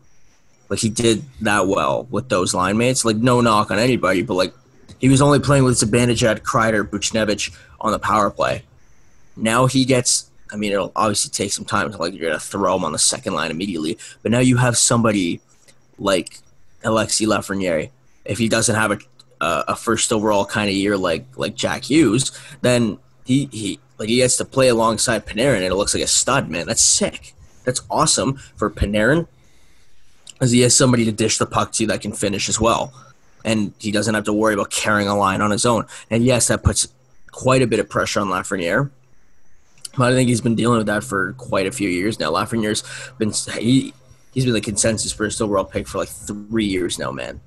like 0.68 0.78
he 0.78 0.88
did 0.88 1.22
that 1.40 1.66
well 1.68 2.06
with 2.10 2.28
those 2.28 2.54
line 2.54 2.78
mates 2.78 3.04
like 3.04 3.16
no 3.16 3.40
knock 3.40 3.70
on 3.70 3.78
anybody 3.78 4.22
but 4.22 4.34
like 4.34 4.54
he 4.98 5.08
was 5.08 5.20
only 5.20 5.40
playing 5.40 5.64
with 5.64 5.74
Zibanejad, 5.74 6.42
Kreider, 6.42 6.88
Buchnevich 6.88 7.52
on 7.80 7.90
the 7.90 7.98
power 7.98 8.30
play 8.30 8.62
now 9.36 9.66
he 9.66 9.84
gets. 9.84 10.30
I 10.52 10.56
mean, 10.56 10.72
it'll 10.72 10.92
obviously 10.94 11.30
take 11.30 11.52
some 11.52 11.64
time 11.64 11.90
to 11.90 11.96
like 11.96 12.14
you're 12.14 12.28
gonna 12.28 12.40
throw 12.40 12.76
him 12.76 12.84
on 12.84 12.92
the 12.92 12.98
second 12.98 13.34
line 13.34 13.50
immediately, 13.50 13.98
but 14.22 14.30
now 14.30 14.40
you 14.40 14.56
have 14.58 14.76
somebody 14.76 15.40
like 15.98 16.38
Alexis 16.84 17.26
Lafreniere. 17.26 17.90
If 18.24 18.38
he 18.38 18.48
doesn't 18.48 18.74
have 18.74 18.92
a 18.92 18.98
a, 19.40 19.74
first 19.74 20.12
overall 20.12 20.44
kind 20.44 20.68
of 20.68 20.76
year 20.76 20.96
like 20.96 21.26
like 21.36 21.54
Jack 21.54 21.84
Hughes, 21.84 22.32
then 22.60 22.98
he 23.24 23.48
he 23.50 23.80
like 23.98 24.08
he 24.08 24.16
gets 24.16 24.36
to 24.36 24.44
play 24.44 24.68
alongside 24.68 25.26
Panarin 25.26 25.56
and 25.56 25.64
it 25.64 25.74
looks 25.74 25.94
like 25.94 26.04
a 26.04 26.08
stud, 26.08 26.48
man. 26.48 26.66
That's 26.66 26.82
sick. 26.82 27.34
That's 27.64 27.82
awesome 27.90 28.34
for 28.56 28.70
Panarin, 28.70 29.26
as 30.40 30.50
he 30.50 30.60
has 30.60 30.76
somebody 30.76 31.04
to 31.04 31.12
dish 31.12 31.38
the 31.38 31.46
puck 31.46 31.72
to 31.72 31.86
that 31.86 32.00
can 32.00 32.12
finish 32.12 32.48
as 32.48 32.60
well, 32.60 32.92
and 33.44 33.72
he 33.78 33.92
doesn't 33.92 34.14
have 34.14 34.24
to 34.24 34.32
worry 34.32 34.54
about 34.54 34.70
carrying 34.70 35.08
a 35.08 35.16
line 35.16 35.40
on 35.40 35.50
his 35.50 35.64
own. 35.64 35.86
And 36.10 36.24
yes, 36.24 36.48
that 36.48 36.62
puts 36.62 36.88
quite 37.30 37.62
a 37.62 37.66
bit 37.66 37.80
of 37.80 37.88
pressure 37.88 38.20
on 38.20 38.28
Lafreniere. 38.28 38.90
But 39.96 40.12
I 40.12 40.14
think 40.14 40.28
he's 40.28 40.40
been 40.40 40.54
dealing 40.54 40.78
with 40.78 40.86
that 40.86 41.04
for 41.04 41.34
quite 41.34 41.66
a 41.66 41.72
few 41.72 41.88
years 41.88 42.18
now. 42.18 42.30
Lafreniere's 42.30 42.82
been 43.18 43.32
he 43.60 43.92
he's 44.32 44.44
been 44.44 44.54
the 44.54 44.60
consensus 44.60 45.12
first 45.12 45.40
overall 45.42 45.64
pick 45.64 45.86
for 45.86 45.98
like 45.98 46.08
three 46.08 46.64
years 46.64 46.98
now, 46.98 47.10
man. 47.10 47.40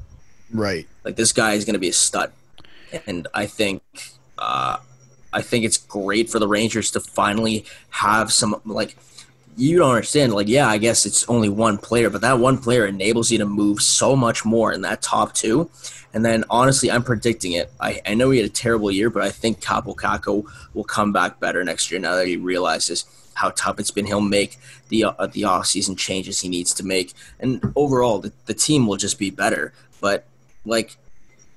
Right. 0.51 0.87
Like 1.03 1.15
this 1.15 1.31
guy 1.31 1.53
is 1.53 1.65
going 1.65 1.73
to 1.73 1.79
be 1.79 1.89
a 1.89 1.93
stud, 1.93 2.31
and 3.07 3.27
I 3.33 3.47
think 3.47 3.81
uh, 4.37 4.77
I 5.33 5.41
think 5.41 5.65
it's 5.65 5.77
great 5.77 6.29
for 6.29 6.39
the 6.39 6.47
Rangers 6.47 6.91
to 6.91 6.99
finally 6.99 7.65
have 7.89 8.31
some 8.31 8.61
like 8.63 8.95
you 9.57 9.77
don't 9.79 9.91
understand. 9.91 10.33
Like, 10.33 10.47
yeah, 10.47 10.67
I 10.67 10.77
guess 10.77 11.05
it's 11.05 11.27
only 11.29 11.49
one 11.49 11.77
player, 11.77 12.09
but 12.09 12.21
that 12.21 12.39
one 12.39 12.57
player 12.57 12.85
enables 12.85 13.31
you 13.31 13.37
to 13.37 13.45
move 13.45 13.81
so 13.81 14.15
much 14.15 14.45
more 14.45 14.73
in 14.73 14.81
that 14.81 15.01
top 15.01 15.33
two. 15.33 15.69
And 16.13 16.25
then, 16.25 16.43
honestly, 16.49 16.91
I'm 16.91 17.03
predicting 17.03 17.53
it. 17.53 17.71
I, 17.79 18.01
I 18.05 18.13
know 18.13 18.29
he 18.29 18.39
had 18.39 18.49
a 18.49 18.53
terrible 18.53 18.91
year, 18.91 19.09
but 19.09 19.23
I 19.23 19.29
think 19.29 19.61
Kaapo 19.61 19.95
Kakko 19.95 20.45
will 20.73 20.83
come 20.83 21.11
back 21.11 21.39
better 21.39 21.63
next 21.63 21.91
year 21.91 21.99
now 21.99 22.15
that 22.15 22.27
he 22.27 22.37
realizes 22.37 23.05
how 23.33 23.49
tough 23.49 23.79
it's 23.79 23.91
been. 23.91 24.05
He'll 24.05 24.21
make 24.21 24.57
the 24.89 25.05
uh, 25.05 25.27
the 25.27 25.43
off 25.43 25.67
season 25.67 25.95
changes 25.95 26.39
he 26.39 26.49
needs 26.49 26.73
to 26.75 26.85
make, 26.85 27.13
and 27.39 27.73
overall, 27.75 28.19
the, 28.19 28.31
the 28.45 28.53
team 28.53 28.87
will 28.87 28.95
just 28.97 29.19
be 29.19 29.29
better. 29.29 29.73
But 29.99 30.25
like, 30.65 30.95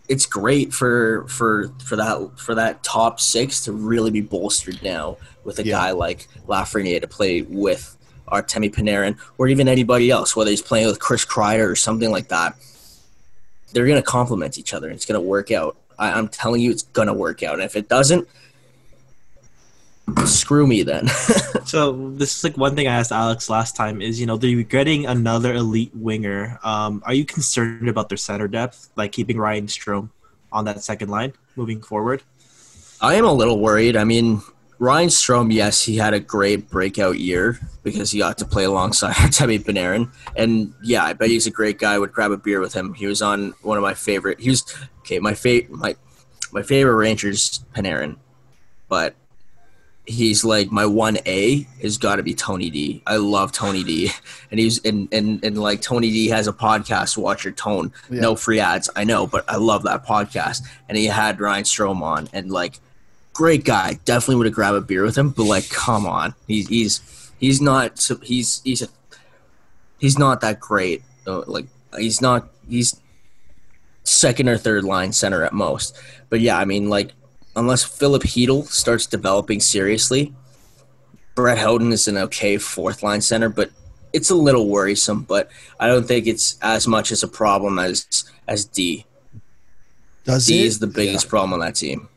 it's 0.08 0.26
great 0.26 0.72
for 0.72 1.26
for 1.28 1.68
for 1.84 1.94
that 1.94 2.30
for 2.36 2.54
that 2.56 2.82
top 2.82 3.20
six 3.20 3.64
to 3.64 3.72
really 3.72 4.10
be 4.10 4.22
bolstered 4.22 4.82
now 4.82 5.18
with 5.48 5.58
a 5.58 5.64
Yeah. 5.64 5.72
guy 5.78 5.90
like 5.90 6.28
Lafreniere 6.46 7.00
to 7.00 7.08
play 7.08 7.42
with 7.42 7.96
Artemi 8.28 8.70
Panarin 8.72 9.16
or 9.38 9.48
even 9.48 9.66
anybody 9.66 10.10
else, 10.10 10.36
whether 10.36 10.50
he's 10.50 10.60
playing 10.62 10.86
with 10.86 11.00
Chris 11.00 11.24
Kreider 11.24 11.66
or 11.68 11.74
something 11.74 12.10
like 12.10 12.28
that. 12.28 12.54
They're 13.72 13.86
gonna 13.86 14.02
complement 14.18 14.58
each 14.58 14.72
other. 14.74 14.86
and 14.88 14.94
It's 14.96 15.06
gonna 15.06 15.20
work 15.36 15.50
out. 15.50 15.76
I, 15.98 16.12
I'm 16.12 16.28
telling 16.28 16.60
you, 16.60 16.70
it's 16.70 16.84
gonna 16.98 17.14
work 17.14 17.42
out. 17.42 17.54
And 17.54 17.62
if 17.62 17.74
it 17.74 17.88
doesn't, 17.88 18.28
screw 20.26 20.66
me 20.66 20.82
then. 20.82 21.08
So 21.68 22.12
this 22.16 22.34
is 22.34 22.44
like 22.44 22.56
one 22.56 22.74
thing 22.76 22.88
I 22.88 22.94
asked 22.94 23.12
Alex 23.12 23.50
last 23.50 23.76
time 23.76 24.00
is 24.00 24.18
you 24.18 24.24
know 24.24 24.38
they're 24.38 24.62
getting 24.62 25.04
another 25.04 25.52
elite 25.52 25.90
winger. 25.94 26.58
Um, 26.64 27.02
are 27.04 27.12
you 27.12 27.26
concerned 27.26 27.88
about 27.90 28.08
their 28.08 28.16
center 28.16 28.48
depth, 28.48 28.88
like 28.96 29.12
keeping 29.12 29.36
Ryan 29.36 29.66
Strome 29.66 30.08
on 30.50 30.64
that 30.64 30.82
second 30.82 31.10
line 31.10 31.34
moving 31.56 31.82
forward? 31.82 32.22
I 33.02 33.16
am 33.16 33.26
a 33.26 33.32
little 33.32 33.60
worried. 33.60 33.96
I 33.98 34.04
mean, 34.04 34.40
Ryan 34.78 35.08
Strome, 35.08 35.52
yes, 35.52 35.82
he 35.82 35.96
had 35.96 36.14
a 36.14 36.20
great 36.20 36.70
breakout 36.70 37.18
year 37.18 37.58
because 37.82 38.12
he 38.12 38.20
got 38.20 38.38
to 38.38 38.44
play 38.44 38.64
alongside 38.64 39.14
Artemi 39.16 39.58
Panarin. 39.58 40.10
And 40.36 40.72
yeah, 40.82 41.04
I 41.04 41.14
bet 41.14 41.30
he's 41.30 41.46
a 41.46 41.50
great 41.50 41.78
guy. 41.78 41.94
I 41.94 41.98
would 41.98 42.12
grab 42.12 42.30
a 42.30 42.36
beer 42.36 42.60
with 42.60 42.74
him. 42.74 42.94
He 42.94 43.06
was 43.06 43.20
on 43.20 43.54
one 43.62 43.76
of 43.76 43.82
my 43.82 43.94
favorite. 43.94 44.40
He 44.40 44.50
was 44.50 44.64
okay. 45.00 45.18
My 45.18 45.34
favorite, 45.34 45.76
my 45.76 45.96
my 46.52 46.62
favorite 46.62 46.94
Rangers 46.94 47.64
Panarin, 47.74 48.16
but 48.88 49.14
he's 50.06 50.44
like 50.44 50.70
my 50.70 50.86
one 50.86 51.18
A 51.26 51.66
has 51.82 51.98
got 51.98 52.16
to 52.16 52.22
be 52.22 52.34
Tony 52.34 52.70
D. 52.70 53.02
I 53.06 53.16
love 53.16 53.50
Tony 53.50 53.82
D, 53.82 54.10
and 54.50 54.60
he's 54.60 54.84
and 54.84 55.08
and 55.12 55.44
and 55.44 55.58
like 55.58 55.82
Tony 55.82 56.10
D 56.10 56.28
has 56.28 56.46
a 56.46 56.52
podcast. 56.52 57.16
Watch 57.16 57.44
your 57.44 57.52
tone. 57.52 57.92
Yeah. 58.08 58.20
No 58.20 58.36
free 58.36 58.60
ads. 58.60 58.88
I 58.94 59.02
know, 59.02 59.26
but 59.26 59.44
I 59.48 59.56
love 59.56 59.82
that 59.82 60.06
podcast. 60.06 60.62
And 60.88 60.96
he 60.96 61.06
had 61.06 61.40
Ryan 61.40 61.64
Strome 61.64 62.00
on, 62.02 62.28
and 62.32 62.50
like 62.50 62.78
great 63.38 63.64
guy. 63.64 63.96
Definitely 64.04 64.34
would 64.34 64.46
have 64.46 64.54
grabbed 64.54 64.76
a 64.76 64.80
beer 64.80 65.04
with 65.04 65.16
him, 65.16 65.30
but 65.30 65.44
like, 65.44 65.70
come 65.70 66.06
on, 66.06 66.34
he's 66.48 66.66
he's 66.66 67.30
he's 67.38 67.60
not 67.60 68.10
he's 68.24 68.60
he's 68.64 68.82
a 68.82 68.88
he's 69.98 70.18
not 70.18 70.40
that 70.40 70.58
great. 70.58 71.04
Uh, 71.24 71.44
like 71.46 71.66
he's 71.96 72.20
not 72.20 72.48
he's 72.68 73.00
second 74.02 74.48
or 74.48 74.58
third 74.58 74.82
line 74.82 75.12
center 75.12 75.44
at 75.44 75.52
most. 75.52 75.96
But 76.30 76.40
yeah, 76.40 76.58
I 76.58 76.64
mean 76.64 76.88
like 76.88 77.12
unless 77.54 77.84
Filip 77.84 78.22
Chytil 78.22 78.66
starts 78.66 79.06
developing 79.06 79.60
seriously, 79.60 80.34
Brett 81.36 81.58
Howden 81.58 81.92
is 81.92 82.08
an 82.08 82.18
okay 82.18 82.58
fourth 82.58 83.04
line 83.04 83.20
center, 83.20 83.48
but 83.48 83.70
it's 84.12 84.30
a 84.30 84.34
little 84.34 84.68
worrisome. 84.68 85.22
But 85.22 85.48
I 85.78 85.86
don't 85.86 86.08
think 86.08 86.26
it's 86.26 86.58
as 86.60 86.88
much 86.88 87.12
as 87.12 87.22
a 87.22 87.28
problem 87.28 87.78
as 87.78 88.24
as 88.48 88.64
D. 88.64 89.06
Does 90.24 90.46
D 90.46 90.58
it 90.58 90.66
is 90.66 90.80
the 90.80 90.88
biggest 90.88 91.28
problem 91.28 91.52
on 91.52 91.60
that 91.60 91.76
team. 91.76 92.08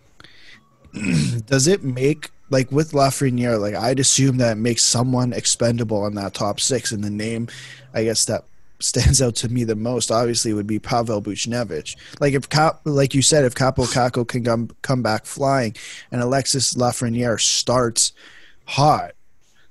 does 1.45 1.67
it 1.67 1.83
make 1.83 2.31
like 2.51 2.71
with 2.71 2.91
Lafreniere, 2.91 3.59
like 3.59 3.75
I'd 3.75 3.99
assume 3.99 4.37
that 4.37 4.57
makes 4.57 4.83
someone 4.83 5.33
expendable 5.33 6.03
on 6.03 6.15
that 6.15 6.33
top 6.33 6.59
six, 6.59 6.91
and 6.91 7.03
the 7.03 7.09
name, 7.09 7.47
I 7.93 8.03
guess 8.03 8.25
that 8.25 8.43
stands 8.79 9.21
out 9.21 9.35
to 9.35 9.49
me 9.49 9.63
the 9.63 9.75
most. 9.75 10.11
Obviously, 10.11 10.53
would 10.53 10.67
be 10.67 10.77
Pavel 10.77 11.21
Buchnevich. 11.21 11.95
Like 12.19 12.33
if 12.33 12.47
like 12.85 13.15
you 13.15 13.21
said, 13.21 13.45
if 13.45 13.55
Kaapo 13.55 13.91
Kakko 13.91 14.27
can 14.27 14.43
come 14.43 14.69
come 14.81 15.01
back 15.01 15.25
flying, 15.25 15.75
and 16.11 16.21
Alexis 16.21 16.73
Lafreniere 16.73 17.39
starts 17.39 18.11
hot, 18.65 19.13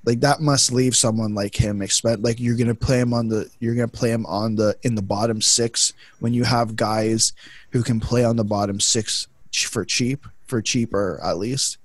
like 0.05 0.21
that 0.21 0.41
must 0.41 0.73
leave 0.73 0.97
someone 0.97 1.35
like 1.35 1.55
him 1.55 1.83
expect. 1.83 2.23
Like 2.23 2.41
you're 2.41 2.57
gonna 2.57 2.75
play 2.75 2.99
him 2.99 3.13
on 3.13 3.29
the 3.29 3.51
you're 3.61 3.75
gonna 3.75 3.89
play 3.89 4.11
him 4.11 4.25
on 4.25 4.57
the 4.57 4.77
in 4.83 4.95
the 4.95 5.03
bottom 5.03 5.43
six 5.43 5.93
when 6.21 6.33
you 6.33 6.45
have 6.45 6.77
guys 6.77 7.35
who 7.73 7.83
can 7.83 8.01
play 8.01 8.25
on 8.25 8.37
the 8.37 8.45
bottom 8.45 8.81
six 8.81 9.27
for 9.53 9.85
cheap 9.85 10.27
for 10.51 10.61
cheaper 10.61 11.19
at 11.25 11.39
least. 11.39 11.79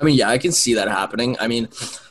I 0.00 0.04
mean, 0.04 0.16
yeah, 0.16 0.28
I 0.28 0.36
can 0.38 0.52
see 0.52 0.74
that 0.74 0.88
happening. 0.88 1.36
I 1.40 1.46
mean, 1.46 1.68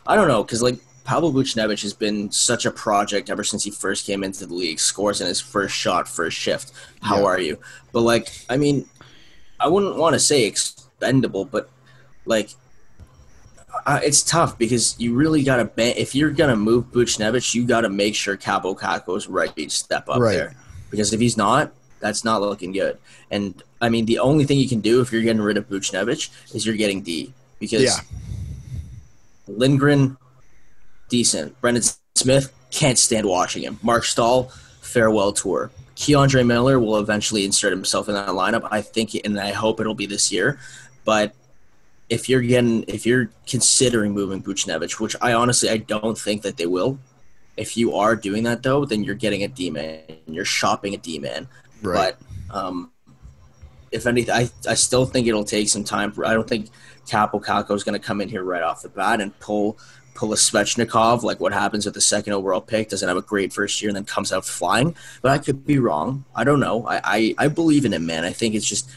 I 0.07 0.15
don't 0.15 0.29
know 0.29 0.43
because 0.43 0.61
like 0.61 0.79
Pavel 1.03 1.33
Buchnevich 1.33 1.81
has 1.83 1.93
been 1.93 2.31
such 2.31 2.65
a 2.65 2.71
project 2.71 3.29
ever 3.29 3.43
since 3.43 3.63
he 3.63 3.69
first 3.71 4.07
came 4.07 4.23
into 4.23 4.45
the 4.45 4.53
league. 4.53 4.79
Scores 4.79 5.19
in 5.19 5.27
his 5.27 5.41
first 5.41 5.75
shot, 5.75 6.07
first 6.07 6.37
shift. 6.37 6.71
How 7.01 7.19
Yeah. 7.19 7.25
are 7.25 7.39
you? 7.39 7.59
But 7.91 8.01
like, 8.01 8.29
I 8.49 8.55
mean, 8.57 8.87
I 9.59 9.67
wouldn't 9.67 9.97
want 9.97 10.13
to 10.13 10.19
say 10.19 10.45
expendable, 10.45 11.43
but 11.43 11.69
like, 12.25 12.51
uh, 13.85 13.99
it's 14.03 14.21
tough 14.23 14.57
because 14.57 14.95
you 14.97 15.13
really 15.13 15.43
got 15.43 15.57
to 15.57 15.65
ban 15.65 15.93
If 15.97 16.15
you're 16.15 16.31
gonna 16.31 16.55
move 16.55 16.91
Buchnevich, 16.91 17.53
you 17.55 17.65
got 17.65 17.81
to 17.81 17.89
make 17.89 18.15
sure 18.15 18.37
Kaapo 18.37 19.17
is 19.17 19.27
to 19.55 19.69
step 19.69 20.07
up 20.09 20.19
Right. 20.19 20.35
there. 20.35 20.55
Because 20.89 21.13
if 21.13 21.19
he's 21.19 21.37
not, 21.37 21.73
that's 22.01 22.23
not 22.23 22.41
looking 22.41 22.71
good. 22.71 22.97
And 23.29 23.61
I 23.79 23.89
mean, 23.89 24.05
the 24.05 24.19
only 24.19 24.45
thing 24.45 24.57
you 24.57 24.67
can 24.67 24.81
do 24.81 25.01
if 25.01 25.11
you're 25.11 25.21
getting 25.21 25.41
rid 25.41 25.57
of 25.57 25.69
Buchnevich 25.69 26.29
is 26.53 26.65
you're 26.65 26.75
getting 26.75 27.01
D. 27.01 27.33
Because 27.59 27.83
Yeah. 27.83 27.99
Lindgren, 29.47 30.17
decent. 31.09 31.59
Brendan 31.61 31.83
Smith, 32.15 32.53
can't 32.71 32.97
stand 32.97 33.27
watching 33.27 33.63
him. 33.63 33.79
Marc 33.81 34.03
Staal, 34.05 34.51
farewell 34.81 35.31
tour. 35.31 35.71
K'Andre 35.95 36.45
Miller 36.45 36.79
will 36.79 36.97
eventually 36.97 37.45
insert 37.45 37.71
himself 37.71 38.07
in 38.07 38.15
that 38.15 38.29
lineup. 38.29 38.67
I 38.71 38.81
think, 38.81 39.13
and 39.23 39.39
I 39.39 39.51
hope 39.51 39.79
it'll 39.79 39.93
be 39.93 40.07
this 40.07 40.31
year. 40.31 40.59
But 41.05 41.33
if 42.09 42.27
you're 42.27 42.41
getting, 42.41 42.83
if 42.87 43.05
you're 43.05 43.29
considering 43.47 44.11
moving 44.11 44.41
Buchnevich, 44.41 44.99
which 44.99 45.15
I 45.21 45.33
honestly 45.33 45.69
I 45.69 45.77
don't 45.77 46.17
think 46.17 46.41
that 46.41 46.57
they 46.57 46.65
will. 46.65 46.97
If 47.57 47.77
you 47.77 47.95
are 47.95 48.15
doing 48.15 48.43
that 48.43 48.63
though, 48.63 48.85
then 48.85 49.03
you're 49.03 49.15
getting 49.15 49.43
a 49.43 49.47
D 49.47 49.69
man. 49.69 50.01
You're 50.25 50.45
shopping 50.45 50.93
a 50.93 50.97
D 50.97 51.19
man. 51.19 51.47
Right. 51.81 52.15
But 52.49 52.55
um, 52.55 52.91
if 53.91 54.07
anything, 54.07 54.33
I, 54.33 54.49
I 54.67 54.73
still 54.73 55.05
think 55.05 55.27
it'll 55.27 55.43
take 55.43 55.69
some 55.69 55.83
time. 55.83 56.11
For, 56.11 56.25
I 56.25 56.33
don't 56.33 56.47
think 56.47 56.69
Kaapo 57.07 57.43
Kakko 57.43 57.71
is 57.75 57.83
going 57.83 57.99
to 57.99 58.05
come 58.05 58.21
in 58.21 58.29
here 58.29 58.43
right 58.43 58.63
off 58.63 58.81
the 58.81 58.89
bat 58.89 59.21
and 59.21 59.37
pull 59.39 59.77
pull 60.13 60.33
a 60.33 60.35
Svechnikov 60.35 61.23
like 61.23 61.39
what 61.39 61.53
happens 61.53 61.85
with 61.85 61.93
the 61.93 62.01
second 62.01 62.33
overall 62.33 62.61
pick. 62.61 62.89
Doesn't 62.89 63.07
have 63.07 63.17
a 63.17 63.21
great 63.21 63.53
first 63.53 63.81
year 63.81 63.89
and 63.89 63.95
then 63.95 64.05
comes 64.05 64.31
out 64.31 64.45
flying. 64.45 64.95
But 65.21 65.31
I 65.31 65.37
could 65.37 65.65
be 65.65 65.79
wrong. 65.79 66.25
I 66.35 66.43
don't 66.43 66.59
know. 66.59 66.85
I, 66.85 67.01
I, 67.03 67.35
I 67.37 67.47
believe 67.47 67.85
in 67.85 67.93
him, 67.93 68.05
man. 68.05 68.23
I 68.25 68.31
think 68.31 68.55
it's 68.55 68.67
just 68.67 68.89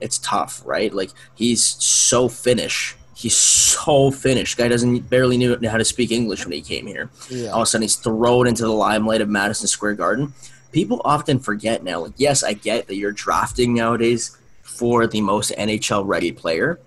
it's 0.00 0.18
tough, 0.18 0.62
right? 0.64 0.92
Like 0.92 1.10
he's 1.34 1.64
so 1.64 2.28
Finnish. 2.28 2.96
He's 3.14 3.36
so 3.36 4.10
Finnish. 4.10 4.54
Guy 4.54 4.68
doesn't 4.68 5.10
barely 5.10 5.36
knew 5.36 5.58
how 5.68 5.76
to 5.76 5.84
speak 5.84 6.10
English 6.10 6.44
when 6.46 6.52
he 6.52 6.62
came 6.62 6.86
here 6.86 7.10
yeah. 7.28 7.50
all 7.50 7.60
of 7.60 7.64
a 7.64 7.66
sudden 7.66 7.82
he's 7.82 7.96
thrown 7.96 8.46
into 8.46 8.62
the 8.62 8.72
limelight 8.72 9.20
of 9.20 9.28
Madison 9.28 9.66
Square 9.66 9.94
Garden. 9.94 10.32
People 10.72 11.00
often 11.04 11.38
forget 11.38 11.82
now. 11.82 12.00
Like, 12.00 12.12
yes, 12.16 12.42
I 12.42 12.52
get 12.52 12.86
that 12.86 12.96
you're 12.96 13.12
drafting 13.12 13.74
nowadays 13.74 14.36
for 14.62 15.06
the 15.06 15.20
most 15.20 15.50
NHL 15.58 16.06
ready 16.06 16.32
player, 16.32 16.78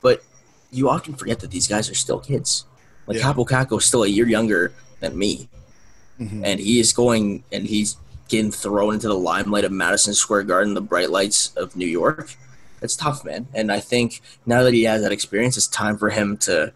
but 0.00 0.22
you 0.70 0.88
often 0.88 1.14
forget 1.14 1.40
that 1.40 1.50
these 1.50 1.66
guys 1.66 1.90
are 1.90 1.94
still 1.94 2.20
kids. 2.20 2.64
Like 3.06 3.18
Yeah. 3.18 3.32
Kaapo 3.32 3.46
Kakko 3.46 3.78
is 3.78 3.84
still 3.84 4.04
a 4.04 4.08
year 4.08 4.26
younger 4.28 4.72
than 5.00 5.18
me, 5.18 5.48
Mhm. 6.20 6.42
and 6.44 6.60
he 6.60 6.78
is 6.80 6.92
going 6.92 7.42
and 7.52 7.66
he's 7.66 7.96
getting 8.28 8.50
thrown 8.50 8.94
into 8.94 9.08
the 9.08 9.18
limelight 9.18 9.64
of 9.64 9.72
Madison 9.72 10.14
Square 10.14 10.44
Garden, 10.44 10.74
the 10.74 10.80
bright 10.80 11.10
lights 11.10 11.52
of 11.56 11.76
New 11.76 11.86
York. 11.86 12.36
it's 12.82 12.96
tough, 12.96 13.24
man. 13.24 13.46
And 13.54 13.72
I 13.72 13.80
think 13.80 14.20
now 14.44 14.62
that 14.62 14.74
he 14.74 14.82
has 14.84 15.00
that 15.00 15.10
experience, 15.10 15.56
it's 15.56 15.66
time 15.66 15.96
for 15.96 16.10
him 16.10 16.36
to 16.38 16.72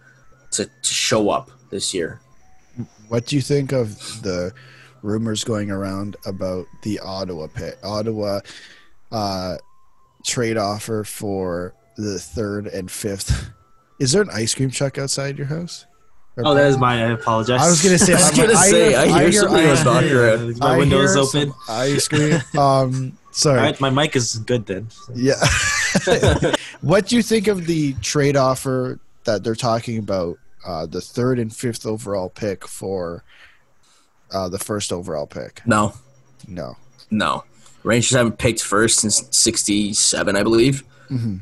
to, 0.53 0.65
to 0.65 0.95
show 0.95 1.29
up 1.29 1.51
this 1.69 1.93
year. 1.93 2.21
What 3.09 3.27
do 3.27 3.37
you 3.37 3.43
think 3.43 3.73
of 3.73 3.99
the 4.23 4.55
rumors 5.03 5.45
going 5.45 5.71
around 5.71 6.17
about 6.27 6.67
the 6.83 6.99
Ottawa 7.01 7.47
pit, 7.49 7.79
Ottawa 7.83 8.41
uh, 9.13 9.57
trade 10.25 10.57
offer 10.57 11.05
for 11.05 11.75
the 11.97 12.19
third 12.19 12.67
and 12.67 12.91
fifth? 12.91 13.51
Is 14.01 14.13
there 14.13 14.23
an 14.23 14.31
ice 14.33 14.55
cream 14.55 14.71
truck 14.71 14.97
outside 14.99 15.39
your 15.39 15.49
house? 15.49 15.85
Or- 16.37 16.47
Oh, 16.47 16.55
that 16.55 16.69
is 16.69 16.79
mine. 16.79 17.01
I 17.01 17.11
apologize. 17.13 17.61
I 17.61 17.69
was 17.69 17.83
gonna 17.83 17.99
say. 17.99 18.13
I 18.15 18.17
was 18.17 18.31
gonna 18.31 18.57
say, 18.57 18.95
I 18.95 19.23
hear 19.23 19.33
something 19.33 19.67
I 19.67 19.71
was 19.71 19.85
not 19.85 20.05
hear- 20.05 20.39
My 20.59 20.75
I 20.75 20.79
window's 20.79 21.15
hear 21.15 21.23
open. 21.43 21.53
Ice 21.69 22.07
cream. 22.07 22.41
Um, 22.57 23.19
sorry. 23.33 23.59
Right, 23.59 23.81
my 23.81 23.91
mic 23.91 24.15
is 24.15 24.37
good 24.37 24.65
then. 24.67 24.87
Yeah. 25.17 25.35
what 26.81 27.09
do 27.09 27.17
you 27.17 27.23
think 27.25 27.49
of 27.49 27.67
the 27.67 27.95
trade 27.95 28.37
offer 28.37 29.01
that 29.25 29.43
they're 29.43 29.57
talking 29.57 29.99
about? 29.99 30.39
Uh, 30.65 30.87
the 30.87 31.01
third 31.01 31.39
and 31.39 31.55
fifth 31.55 31.87
overall 31.87 32.29
pick 32.29 32.67
for 32.69 33.25
uh, 34.33 34.49
the 34.49 34.59
first 34.59 34.93
overall 34.93 35.27
pick. 35.27 35.63
No, 35.67 35.95
No. 36.47 36.77
no. 37.11 37.45
Rangers 37.85 38.17
haven't 38.17 38.39
picked 38.39 38.63
first 38.63 39.01
since 39.01 39.23
'67, 39.31 40.37
I 40.37 40.43
believe. 40.43 40.85
Mhm. 41.11 41.41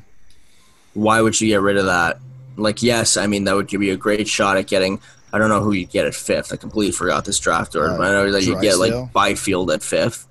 Why 0.94 1.20
would 1.20 1.40
you 1.40 1.48
get 1.48 1.60
rid 1.60 1.76
of 1.76 1.86
that? 1.86 2.18
Like, 2.56 2.82
yes, 2.82 3.16
I 3.16 3.26
mean 3.26 3.44
that 3.44 3.54
would 3.56 3.68
give 3.68 3.82
you 3.82 3.92
a 3.92 3.96
great 3.96 4.28
shot 4.28 4.56
at 4.56 4.66
getting. 4.66 5.00
I 5.32 5.38
don't 5.38 5.48
know 5.48 5.62
who 5.62 5.72
you 5.72 5.84
get 5.86 6.06
at 6.06 6.14
fifth. 6.14 6.52
I 6.52 6.56
completely 6.56 6.92
forgot 6.92 7.24
this 7.24 7.38
draft 7.38 7.74
order, 7.74 7.90
Uh, 7.92 7.98
but 7.98 8.06
I 8.06 8.12
know 8.12 8.32
that 8.32 8.44
you 8.44 8.58
get 8.60 8.78
like 8.78 9.12
Byfield 9.12 9.70
at 9.70 9.82
fifth. 9.82 10.26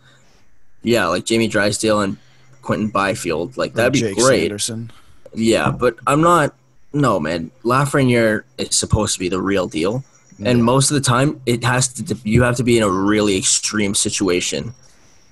Yeah, 0.83 1.07
like 1.07 1.25
Jamie 1.25 1.47
Drysdale 1.47 2.01
and 2.01 2.17
Quinton 2.61 2.89
Byfield. 2.89 3.57
Like 3.57 3.73
that'd 3.73 3.93
be 3.93 3.99
Jake 3.99 4.15
great. 4.15 4.41
Sanderson. 4.41 4.91
Yeah, 5.33 5.69
but 5.71 5.97
I'm 6.07 6.21
not. 6.21 6.55
No, 6.93 7.19
man. 7.19 7.51
Lafreniere 7.63 8.43
is 8.57 8.75
supposed 8.75 9.13
to 9.15 9.19
be 9.19 9.27
the 9.27 9.41
real 9.41 9.67
deal, 9.67 10.03
and 10.43 10.63
most 10.63 10.91
of 10.91 10.95
the 10.95 11.01
time, 11.01 11.41
it 11.45 11.63
has 11.63 11.87
to. 11.89 12.17
You 12.23 12.43
have 12.43 12.57
to 12.57 12.63
be 12.63 12.77
in 12.77 12.83
a 12.83 12.89
really 12.89 13.37
extreme 13.37 13.95
situation 13.95 14.73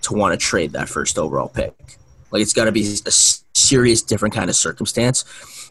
to 0.03 0.13
want 0.13 0.34
to 0.34 0.38
trade 0.38 0.71
that 0.73 0.88
first 0.88 1.17
overall 1.17 1.49
pick. 1.49 1.73
Like 2.31 2.41
it's 2.41 2.53
got 2.53 2.65
to 2.65 2.71
be 2.71 2.84
a 2.84 3.11
serious, 3.11 4.01
different 4.01 4.34
kind 4.34 4.49
of 4.49 4.55
circumstance 4.55 5.25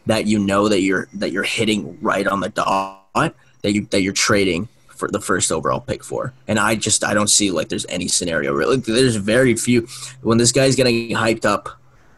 that 0.05 0.27
you 0.27 0.39
know 0.39 0.67
that 0.67 0.81
you're 0.81 1.07
that 1.15 1.31
you're 1.31 1.43
hitting 1.43 1.97
right 2.01 2.27
on 2.27 2.41
the 2.41 2.49
dot 2.49 3.35
that 3.61 3.73
you 3.73 3.87
that 3.91 4.01
you're 4.01 4.13
trading 4.13 4.67
for 4.87 5.09
the 5.09 5.19
first 5.19 5.51
overall 5.51 5.79
pick 5.79 6.03
for. 6.03 6.33
And 6.47 6.59
I 6.59 6.75
just 6.75 7.03
I 7.03 7.13
don't 7.13 7.29
see 7.29 7.51
like 7.51 7.69
there's 7.69 7.85
any 7.89 8.07
scenario 8.07 8.53
really. 8.53 8.77
There's 8.77 9.15
very 9.15 9.55
few 9.55 9.87
when 10.21 10.37
this 10.37 10.51
guy's 10.51 10.75
getting 10.75 11.09
hyped 11.09 11.45
up 11.45 11.69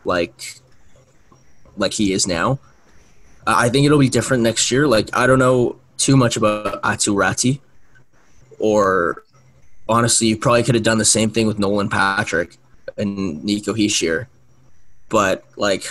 like 0.04 0.60
like 1.78 1.94
he 1.94 2.12
is 2.12 2.28
now. 2.28 2.60
I 3.48 3.66
I 3.66 3.70
think 3.70 3.86
it'll 3.86 4.00
be 4.00 4.10
different 4.10 4.44
next 4.44 4.70
year. 4.70 4.88
Like 4.88 5.10
I 5.16 5.28
don't 5.28 5.40
know 5.40 5.78
too 5.98 6.18
much 6.18 6.38
about 6.38 6.82
Aturati, 6.84 7.60
or 8.60 9.24
honestly, 9.88 10.28
you 10.28 10.38
probably 10.38 10.64
could 10.64 10.76
have 10.76 10.84
done 10.84 10.98
the 10.98 11.06
same 11.06 11.30
thing 11.30 11.48
with 11.48 11.60
Nolan 11.60 11.90
Patrick 11.90 12.58
and 12.98 13.44
Nico 13.44 13.74
Hischier. 13.74 14.28
But 15.10 15.44
like 15.56 15.86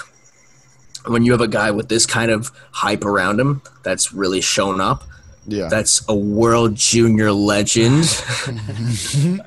when 1.06 1.24
you 1.24 1.32
have 1.32 1.40
a 1.40 1.48
guy 1.48 1.70
with 1.70 1.88
this 1.88 2.06
kind 2.06 2.30
of 2.30 2.50
hype 2.72 3.04
around 3.04 3.38
him 3.38 3.62
that's 3.82 4.12
really 4.12 4.40
shown 4.40 4.80
up, 4.80 5.04
Yeah. 5.46 5.68
that's 5.68 6.02
a 6.08 6.14
world 6.14 6.74
junior 6.74 7.30
legend, 7.32 8.04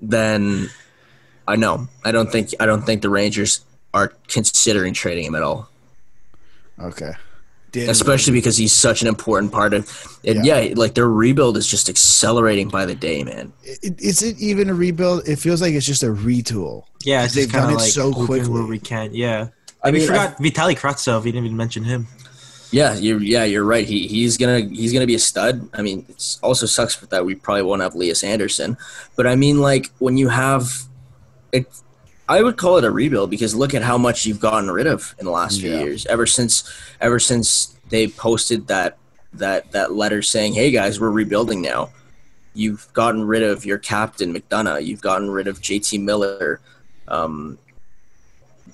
then 0.00 0.68
I 1.46 1.56
know 1.56 1.88
I 2.04 2.12
don't 2.12 2.30
think 2.30 2.50
I 2.60 2.66
don't 2.66 2.82
think 2.82 3.02
the 3.02 3.10
Rangers 3.10 3.64
are 3.94 4.12
considering 4.28 4.94
trading 4.94 5.24
him 5.26 5.34
at 5.34 5.42
all 5.42 5.68
okay. 6.80 7.12
Daniel, 7.72 7.90
especially 7.90 8.32
because 8.34 8.56
he's 8.56 8.72
such 8.72 9.02
an 9.02 9.08
important 9.08 9.50
part 9.50 9.74
of 9.74 10.18
and 10.24 10.44
yeah. 10.44 10.72
like 10.76 10.94
their 10.94 11.08
rebuild 11.08 11.56
is 11.56 11.66
just 11.66 11.88
accelerating 11.88 12.68
by 12.68 12.86
the 12.86 12.94
day 12.94 13.24
man 13.24 13.52
it, 13.82 14.00
is 14.00 14.22
it 14.22 14.38
even 14.40 14.70
a 14.70 14.74
rebuild? 14.74 15.28
It 15.28 15.36
feels 15.36 15.60
like 15.60 15.74
it's 15.74 15.86
just 15.86 16.02
a 16.02 16.06
retool. 16.06 16.84
Yeah, 17.04 17.24
it's 17.24 17.34
They've 17.34 17.44
just 17.44 17.54
done 17.54 17.72
of 17.72 17.78
it 17.78 17.82
like 17.82 17.90
so 17.90 18.08
open 18.08 18.26
quickly. 18.26 18.48
where 18.48 18.66
we 18.66 18.78
can. 18.78 19.14
Yeah, 19.14 19.48
I 19.82 19.90
mean, 19.90 19.94
we 19.94 19.98
mean, 20.00 20.08
forgot 20.08 20.38
Vitali 20.38 20.74
Kravtsov. 20.74 21.24
We 21.24 21.32
didn't 21.32 21.46
even 21.46 21.56
mention 21.56 21.84
him. 21.84 22.06
yeah 22.70 22.94
you're 22.94 23.20
yeah 23.22 23.44
you're 23.44 23.64
right 23.64 23.86
he, 23.86 24.06
he's 24.08 24.36
gonna 24.38 24.60
he's 24.60 24.92
gonna 24.94 25.06
be 25.06 25.14
a 25.14 25.18
stud 25.18 25.68
i 25.74 25.82
mean 25.82 26.06
it 26.08 26.38
also 26.42 26.64
sucks 26.64 26.96
that 26.96 27.22
we 27.24 27.34
probably 27.34 27.62
won't 27.62 27.82
have 27.82 27.94
Elias 27.94 28.24
anderson 28.24 28.78
but 29.14 29.26
i 29.26 29.36
mean 29.36 29.60
like 29.60 29.90
when 29.98 30.16
you 30.16 30.28
have 30.28 30.84
it 31.52 31.66
i 32.28 32.42
would 32.42 32.56
call 32.56 32.76
it 32.78 32.84
a 32.84 32.90
rebuild 32.90 33.30
because 33.30 33.54
look 33.54 33.74
at 33.74 33.82
how 33.82 33.98
much 33.98 34.26
you've 34.26 34.40
gotten 34.40 34.70
rid 34.70 34.86
of 34.86 35.14
in 35.18 35.24
the 35.24 35.30
last 35.32 35.60
few 35.60 35.70
Yeah. 35.70 35.80
years 35.84 36.06
ever 36.06 36.26
since 36.26 36.70
ever 37.00 37.18
since 37.18 37.76
they 37.88 38.08
posted 38.08 38.66
that 38.68 38.98
that 39.34 39.72
that 39.72 39.92
letter 39.92 40.22
saying 40.22 40.54
hey 40.54 40.70
guys 40.70 41.00
we're 41.00 41.10
rebuilding 41.10 41.60
now 41.62 41.90
you've 42.54 42.86
gotten 42.92 43.24
rid 43.24 43.42
of 43.42 43.64
your 43.64 43.78
captain 43.78 44.32
McDonagh 44.34 44.84
you've 44.84 45.00
gotten 45.00 45.30
rid 45.30 45.46
of 45.48 45.60
jt 45.60 46.00
miller 46.02 46.60
um, 47.08 47.58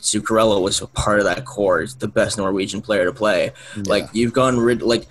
Zuccarello 0.01 0.63
was 0.63 0.81
a 0.81 0.87
part 0.87 1.19
of 1.19 1.25
that 1.25 1.45
core. 1.45 1.81
He's 1.81 1.97
the 1.97 2.07
best 2.09 2.39
Norwegian 2.39 2.83
player 2.83 3.05
to 3.05 3.13
play. 3.13 3.53
Like 3.77 4.09
you've 4.13 4.33
gotten 4.33 4.61
rid 4.61 4.81
like 4.83 5.07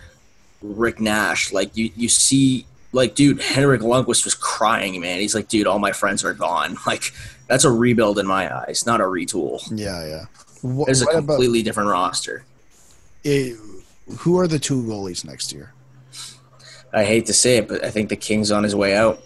Rick 0.62 1.00
Nash. 1.02 1.52
Like 1.52 1.76
you 1.76 1.92
you 1.96 2.08
see 2.08 2.66
like 2.94 3.16
dude 3.16 3.42
Henrik 3.42 3.82
Lundqvist 3.82 4.24
was 4.24 4.34
crying 4.34 5.02
man. 5.02 5.20
He's 5.20 5.36
like 5.36 5.50
dude 5.50 5.68
all 5.68 5.80
my 5.80 5.92
friends 5.92 6.24
are 6.24 6.34
gone. 6.34 6.78
Like 6.88 7.12
that's 7.48 7.64
a 7.64 7.72
rebuild 7.72 8.20
in 8.20 8.28
my 8.28 8.54
eyes, 8.64 8.86
not 8.86 9.02
a 9.02 9.06
retool. 9.06 9.62
Yeah, 9.72 10.06
yeah. 10.06 10.26
What, 10.62 10.86
There's 10.88 11.02
a 11.02 11.06
what 11.06 11.16
about 11.16 11.28
completely 11.36 11.64
different 11.64 11.90
roster. 11.90 12.46
it, 13.24 13.58
who 14.20 14.40
are 14.40 14.48
the 14.48 14.60
two 14.60 14.82
goalies 14.84 15.26
next 15.26 15.52
year? 15.54 15.74
I 16.94 17.04
hate 17.04 17.26
to 17.28 17.34
say 17.34 17.58
it, 17.58 17.68
but 17.68 17.84
I 17.84 17.90
think 17.90 18.10
the 18.10 18.16
King's 18.16 18.52
on 18.52 18.64
his 18.64 18.74
way 18.76 18.96
out 18.96 19.20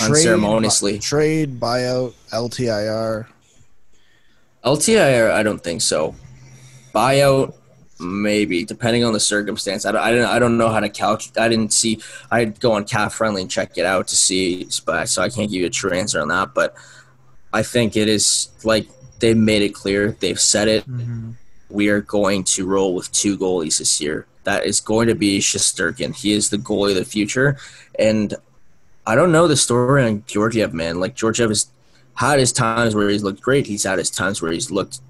unceremoniously. 0.00 0.94
bu- 0.94 0.98
trade, 1.00 1.58
buyout, 1.60 2.12
LTIR. 2.30 3.26
LTIR, 4.64 5.30
I 5.30 5.42
don't 5.42 5.62
think 5.62 5.80
so. 5.80 6.14
Buyout, 6.94 7.54
maybe, 8.00 8.64
depending 8.64 9.04
on 9.04 9.12
the 9.12 9.20
circumstance. 9.20 9.86
I 9.86 9.92
don't, 9.92 10.02
I 10.02 10.10
don't, 10.12 10.26
I 10.26 10.38
don't 10.38 10.58
know 10.58 10.68
how 10.68 10.80
to 10.80 10.88
calculate. 10.88 11.38
I 11.38 11.48
didn't 11.48 11.72
see. 11.72 12.00
I'd 12.30 12.60
go 12.60 12.72
on 12.72 12.84
Cap 12.84 13.12
Friendly 13.12 13.42
and 13.42 13.50
check 13.50 13.78
it 13.78 13.86
out 13.86 14.08
to 14.08 14.16
see, 14.16 14.68
but 14.84 15.08
so 15.08 15.22
I 15.22 15.28
can't 15.28 15.50
give 15.50 15.60
you 15.60 15.66
a 15.66 15.70
true 15.70 15.92
answer 15.92 16.20
on 16.20 16.28
that. 16.28 16.52
But 16.54 16.74
I 17.52 17.62
think 17.62 17.96
it 17.96 18.08
is 18.08 18.48
like 18.64 18.86
they've 19.20 19.36
made 19.36 19.62
it 19.62 19.74
clear. 19.74 20.16
They've 20.20 20.40
said 20.40 20.68
it. 20.68 20.88
Mm-hmm. 20.88 21.32
We 21.70 21.88
are 21.88 22.00
going 22.00 22.44
to 22.44 22.66
roll 22.66 22.94
with 22.94 23.10
two 23.12 23.36
goalies 23.36 23.78
this 23.78 24.00
year. 24.00 24.26
That 24.44 24.64
is 24.64 24.80
going 24.80 25.08
to 25.08 25.14
be 25.14 25.40
Shesterkin. 25.40 26.14
He 26.14 26.32
is 26.32 26.50
the 26.50 26.58
goalie 26.58 26.90
of 26.90 26.96
the 26.96 27.04
future, 27.04 27.56
and 27.98 28.34
I 29.06 29.14
don't 29.14 29.32
know 29.32 29.48
the 29.48 29.56
story 29.56 30.04
on 30.04 30.22
Georgiev, 30.26 30.72
man. 30.74 31.00
Like 31.00 31.14
Georgiev 31.14 31.50
has 31.50 31.66
had 32.14 32.38
his 32.38 32.52
times 32.52 32.94
where 32.94 33.08
he's 33.08 33.22
looked 33.22 33.40
great. 33.40 33.66
He's 33.66 33.84
had 33.84 33.98
his 33.98 34.10
times 34.10 34.40
where 34.40 34.52
he's 34.52 34.70
looked 34.70 35.00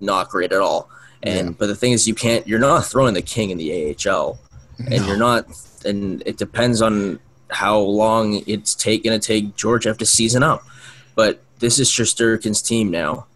not 0.00 0.28
great 0.30 0.52
at 0.52 0.60
all. 0.60 0.88
And 1.22 1.48
Yeah. 1.48 1.54
but 1.58 1.66
the 1.66 1.74
thing 1.76 1.92
is, 1.92 2.06
you 2.08 2.14
can't. 2.14 2.46
You're 2.46 2.58
not 2.58 2.86
throwing 2.86 3.14
the 3.14 3.22
king 3.22 3.50
in 3.50 3.58
the 3.58 3.94
AHL, 4.08 4.38
and 4.78 5.04
you're 5.06 5.16
not. 5.16 5.46
And 5.84 6.22
it 6.26 6.36
depends 6.38 6.82
on 6.82 7.18
how 7.50 7.78
long 7.78 8.42
it's 8.46 8.74
going 8.82 9.02
to 9.02 9.18
take 9.18 9.54
Georgiev 9.56 9.98
to 9.98 10.06
season 10.06 10.42
up. 10.42 10.64
But 11.14 11.40
this 11.58 11.78
is 11.78 11.90
Shesterkin's 11.90 12.62
team 12.62 12.90
now. 12.90 13.26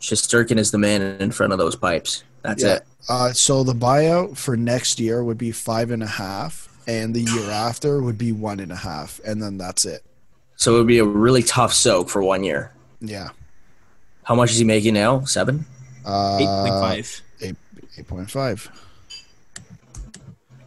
Shesterkin 0.00 0.58
is 0.58 0.70
the 0.70 0.78
man 0.78 1.02
in 1.20 1.30
front 1.30 1.52
of 1.52 1.58
those 1.58 1.76
pipes. 1.76 2.24
That's 2.42 2.62
Yeah. 2.62 2.74
it. 2.76 2.82
Uh, 3.08 3.32
so 3.32 3.62
the 3.64 3.72
buyout 3.74 4.36
for 4.36 4.56
next 4.56 4.98
year 5.00 5.22
would 5.22 5.38
be 5.38 5.52
five 5.52 5.90
and 5.90 6.02
a 6.02 6.06
half, 6.06 6.68
and 6.86 7.14
the 7.14 7.20
year 7.20 7.50
after 7.50 8.02
would 8.02 8.18
be 8.18 8.32
one 8.32 8.60
and 8.60 8.72
a 8.72 8.76
half, 8.76 9.20
and 9.24 9.42
then 9.42 9.58
that's 9.58 9.84
it. 9.84 10.02
So 10.56 10.74
it 10.74 10.78
would 10.78 10.86
be 10.86 10.98
a 10.98 11.04
really 11.04 11.42
tough 11.42 11.72
soak 11.72 12.08
for 12.08 12.22
one 12.22 12.44
year. 12.44 12.72
Yeah. 13.00 13.30
How 14.24 14.34
much 14.36 14.52
is 14.52 14.58
he 14.58 14.64
making 14.64 14.94
now? 14.94 15.24
Seven. 15.24 15.66
Uh, 16.04 16.38
Eight 16.40 16.46
point 16.46 16.74
five. 16.80 17.22
Eight 17.98 18.08
point 18.08 18.30
five. 18.30 18.70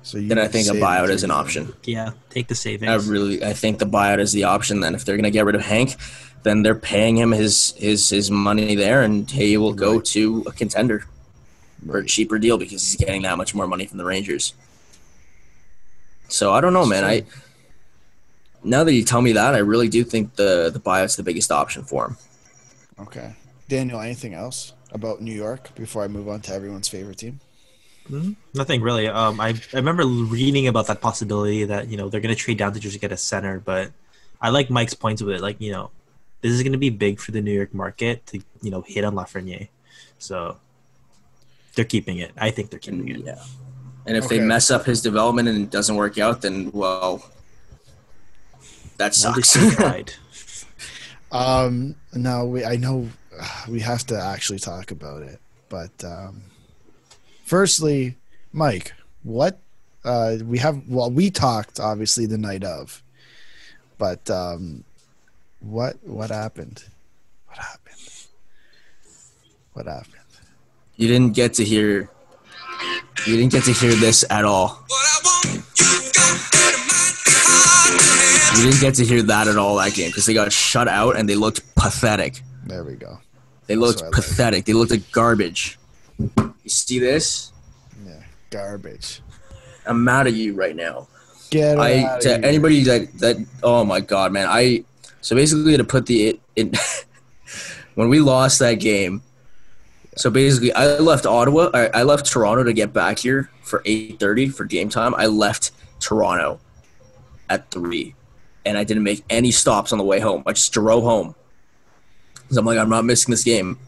So 0.04 0.18
you 0.20 0.28
Then 0.30 0.38
I 0.38 0.48
think 0.48 0.68
a 0.68 0.72
buyout 0.72 1.10
is 1.10 1.24
an 1.24 1.32
option. 1.32 1.74
Yeah, 1.84 2.12
take 2.30 2.48
the 2.48 2.54
savings. 2.56 2.90
I 2.92 3.10
really, 3.12 3.44
I 3.44 3.54
think 3.54 3.80
the 3.80 3.86
buyout 3.88 4.20
is 4.20 4.32
the 4.34 4.44
option. 4.44 4.80
Then, 4.82 4.94
if 4.94 5.04
they're 5.04 5.16
going 5.16 5.24
to 5.24 5.32
get 5.32 5.46
rid 5.46 5.56
of 5.56 5.62
Hank, 5.62 5.96
then 6.46 6.62
they're 6.64 6.76
paying 6.94 7.18
him 7.18 7.32
his 7.32 7.74
his 7.78 8.10
his 8.10 8.30
money 8.32 8.76
there, 8.76 9.02
and 9.04 9.30
he 9.30 9.58
will 9.58 9.74
go 9.74 9.96
Right. 9.96 10.06
to 10.16 10.44
a 10.48 10.52
contender 10.54 11.06
for 11.86 11.98
a 11.98 12.06
cheaper 12.06 12.40
deal 12.40 12.58
because 12.58 12.82
he's 12.86 12.96
getting 12.96 13.24
that 13.24 13.38
much 13.38 13.54
more 13.54 13.68
money 13.68 13.86
from 13.86 13.98
the 13.98 14.06
Rangers. 14.06 14.54
So 16.30 16.54
I 16.54 16.62
don't 16.62 16.74
know, 16.74 16.86
man. 16.86 17.04
I 17.04 17.24
now 18.64 18.84
that 18.84 18.94
you 18.94 19.04
tell 19.04 19.22
me 19.22 19.34
that, 19.34 19.54
I 19.56 19.60
really 19.60 19.90
do 19.90 20.04
think 20.04 20.36
the 20.36 20.70
the 20.72 20.80
buyout's 20.80 21.16
the 21.16 21.24
biggest 21.24 21.52
option 21.52 21.84
for 21.84 22.06
him. 22.06 22.18
Okay. 23.00 23.34
Daniel, 23.68 24.00
anything 24.00 24.34
else 24.34 24.74
about 24.92 25.22
New 25.22 25.34
York 25.34 25.74
before 25.76 26.04
I 26.04 26.08
move 26.08 26.30
on 26.30 26.40
to 26.42 26.54
everyone's 26.54 26.88
favorite 26.88 27.18
team? 27.18 27.40
Nothing 28.54 28.82
really. 28.82 29.08
Um, 29.08 29.42
I 29.42 29.50
I 29.74 29.78
remember 29.78 30.06
reading 30.06 30.68
about 30.68 30.86
that 30.88 31.02
possibility 31.02 31.64
that 31.66 31.88
you 31.90 31.98
know 31.98 32.08
they're 32.10 32.22
gonna 32.22 32.36
trade 32.36 32.60
down 32.60 32.74
to 32.74 32.80
just 32.80 33.02
get 33.02 33.12
a 33.12 33.18
center, 33.18 33.60
but 33.60 33.92
I 34.42 34.50
like 34.50 34.70
Mike's 34.70 34.94
points 34.94 35.22
with 35.24 35.36
it. 35.36 35.42
Like 35.42 35.60
you 35.60 35.72
know, 35.72 35.90
this 36.46 36.54
is 36.54 36.62
gonna 36.62 36.78
be 36.78 36.92
big 36.92 37.20
for 37.20 37.32
the 37.32 37.42
New 37.42 37.52
York 37.52 37.74
market 37.74 38.24
to 38.28 38.38
you 38.62 38.70
know 38.70 38.82
hit 38.82 39.04
on 39.04 39.16
Lafreniere. 39.16 39.70
So 40.20 40.58
they're 41.74 41.86
keeping 41.86 42.20
it. 42.20 42.32
I 42.38 42.52
think 42.52 42.70
they're 42.70 42.80
keeping 42.80 43.08
it. 43.10 43.22
Yeah. 43.26 43.42
And 44.06 44.16
if 44.16 44.26
Okay. 44.26 44.38
they 44.38 44.46
mess 44.46 44.70
up 44.70 44.86
his 44.86 45.02
development 45.02 45.48
and 45.50 45.64
it 45.64 45.72
doesn't 45.72 45.96
work 45.96 46.20
out, 46.20 46.42
then 46.44 46.70
well, 46.72 47.26
that 48.98 49.18
Moldy 49.24 49.42
sucks. 49.42 49.50
State 49.74 50.20
Um, 51.32 51.96
now 52.14 52.46
we 52.46 52.64
I 52.64 52.76
know 52.76 53.10
uh, 53.42 53.64
we 53.68 53.80
have 53.80 54.06
to 54.08 54.22
actually 54.22 54.60
talk 54.60 54.92
about 54.92 55.24
it, 55.24 55.40
but 55.68 55.92
um, 56.04 56.44
firstly, 57.44 58.16
Mike, 58.54 58.94
what 59.24 59.60
uh, 60.06 60.38
we 60.46 60.60
have? 60.60 60.88
Well, 60.88 61.10
we 61.10 61.32
talked 61.32 61.80
obviously 61.80 62.28
the 62.28 62.38
night 62.38 62.64
of, 62.64 63.02
but 63.98 64.30
um, 64.30 64.84
what 65.60 65.96
what 66.04 66.30
happened? 66.30 66.84
What 67.48 67.58
happened? 67.58 68.02
What 69.74 69.86
happened? 69.88 70.12
you 70.98 71.08
didn't 71.08 71.34
get 71.34 71.54
to 71.56 71.64
hear. 71.64 72.10
You 73.26 73.38
didn't 73.38 73.52
get 73.52 73.64
to 73.66 73.74
hear 73.74 73.94
this 73.96 74.24
at 74.30 74.46
all. 74.46 74.86
You 78.56 78.64
didn't 78.72 78.80
get 78.80 78.96
to 78.96 79.06
hear 79.06 79.22
that 79.24 79.48
at 79.48 79.58
all 79.58 79.76
that 79.76 79.94
game 79.94 80.10
because 80.10 80.26
they 80.26 80.34
got 80.34 80.52
shut 80.54 80.88
out 80.88 81.18
and 81.18 81.28
they 81.28 81.36
looked 81.36 81.76
pathetic. 81.76 82.42
There 82.66 82.84
we 82.86 82.96
go. 82.96 83.20
They 83.68 83.76
looked 83.76 84.02
what 84.02 84.04
I 84.04 84.08
like. 84.08 84.16
pathetic. 84.16 84.66
They 84.66 84.74
looked 84.74 84.92
like 84.92 85.12
garbage. 85.12 85.78
You 86.18 86.54
see 86.70 87.00
this? 87.00 87.52
Yeah, 88.06 88.24
garbage. 88.50 89.22
I'm 89.86 90.04
mad 90.04 90.28
at 90.28 90.34
you 90.34 90.54
right 90.54 90.76
now. 90.76 91.08
Get 91.50 91.78
I 91.78 92.04
outta 92.04 92.22
to 92.22 92.30
here. 92.38 92.46
anybody 92.46 92.84
that 92.84 93.14
that 93.20 93.46
oh 93.62 93.84
my 93.84 94.00
god, 94.00 94.32
man. 94.32 94.48
I 94.50 94.84
so 95.26 95.36
basically 95.36 95.76
to 95.76 95.84
put 95.84 96.06
the 96.06 96.40
when 97.96 98.10
we 98.10 98.20
lost 98.20 98.60
that 98.60 98.76
game. 98.76 99.24
So 100.16 100.30
basically, 100.30 100.72
I 100.72 101.00
left 101.00 101.26
Ottawa. 101.26 101.72
I, 101.74 101.88
I 101.88 102.04
left 102.04 102.28
Toronto 102.28 102.64
to 102.64 102.74
get 102.74 102.94
back 102.94 103.18
here 103.18 103.50
for 103.64 103.82
eight 103.86 104.20
thirty 104.20 104.50
for 104.50 104.66
game 104.66 104.88
time. 104.88 105.16
I 105.16 105.26
left 105.26 105.72
Toronto 106.00 106.60
at 107.50 107.72
three, 107.72 108.14
and 108.68 108.78
I 108.78 108.84
didn't 108.84 109.02
make 109.02 109.24
any 109.28 109.50
stops 109.50 109.92
on 109.92 109.98
the 109.98 110.04
way 110.04 110.20
home. 110.20 110.44
I 110.46 110.54
just 110.54 110.72
drove 110.72 111.04
home. 111.04 111.34
So 112.52 112.60
I'm 112.60 112.66
like, 112.68 112.78
I'm 112.78 112.90
not 112.90 113.04
missing 113.04 113.32
this 113.32 113.44
game. 113.44 113.80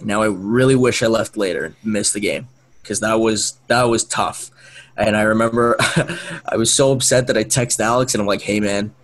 Now 0.00 0.22
I 0.22 0.28
really 0.28 0.76
wish 0.76 1.02
I 1.02 1.08
left 1.08 1.36
later 1.36 1.66
and 1.66 1.76
missed 1.84 2.14
the 2.14 2.20
game 2.20 2.48
because 2.80 3.00
that 3.00 3.20
was 3.20 3.58
that 3.66 3.82
was 3.82 4.02
tough. 4.02 4.50
And 4.96 5.14
I 5.14 5.22
remember 5.22 5.76
I 6.46 6.56
was 6.56 6.72
so 6.72 6.90
upset 6.92 7.26
that 7.26 7.36
I 7.36 7.44
texted 7.44 7.80
Alex 7.80 8.14
and 8.14 8.22
I'm 8.22 8.26
like, 8.26 8.40
"Hey 8.40 8.60
man, 8.60 8.94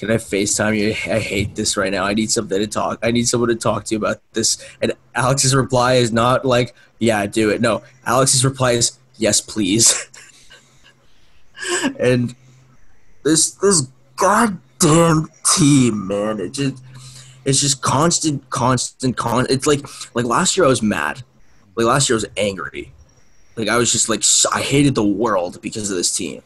can 0.00 0.10
I 0.10 0.14
FaceTime 0.14 0.78
you? 0.78 0.90
I 1.12 1.18
hate 1.18 1.54
this 1.54 1.76
right 1.76 1.92
now. 1.92 2.04
I 2.04 2.14
need 2.14 2.30
something 2.30 2.58
to 2.58 2.66
talk. 2.66 2.98
I 3.02 3.10
need 3.10 3.28
someone 3.28 3.50
to 3.50 3.54
talk 3.54 3.84
to 3.84 3.96
about 3.96 4.22
this." 4.32 4.56
And 4.80 4.94
Alex's 5.14 5.54
reply 5.54 5.94
is 5.94 6.10
not 6.10 6.46
like, 6.46 6.74
"Yeah, 6.98 7.26
do 7.26 7.50
it." 7.50 7.60
No, 7.60 7.82
Alex's 8.06 8.42
reply 8.42 8.72
is, 8.72 8.98
"Yes, 9.18 9.42
please." 9.42 10.08
and 12.00 12.34
this 13.24 13.50
this 13.50 13.88
goddamn 14.16 15.28
team, 15.54 16.06
man, 16.06 16.40
it 16.40 16.52
just 16.52 16.82
it's 17.44 17.60
just 17.60 17.82
constant, 17.82 18.48
constant, 18.48 19.18
con. 19.18 19.46
It's 19.50 19.66
like 19.66 19.84
like 20.14 20.24
last 20.24 20.56
year 20.56 20.64
I 20.64 20.70
was 20.70 20.80
mad. 20.80 21.22
Like 21.76 21.86
last 21.86 22.08
year 22.08 22.14
I 22.14 22.20
was 22.20 22.26
angry. 22.38 22.94
Like 23.54 23.68
I 23.68 23.76
was 23.76 23.92
just 23.92 24.08
like 24.08 24.24
I 24.54 24.62
hated 24.62 24.94
the 24.94 25.04
world 25.04 25.60
because 25.60 25.90
of 25.90 25.98
this 25.98 26.16
team. 26.16 26.42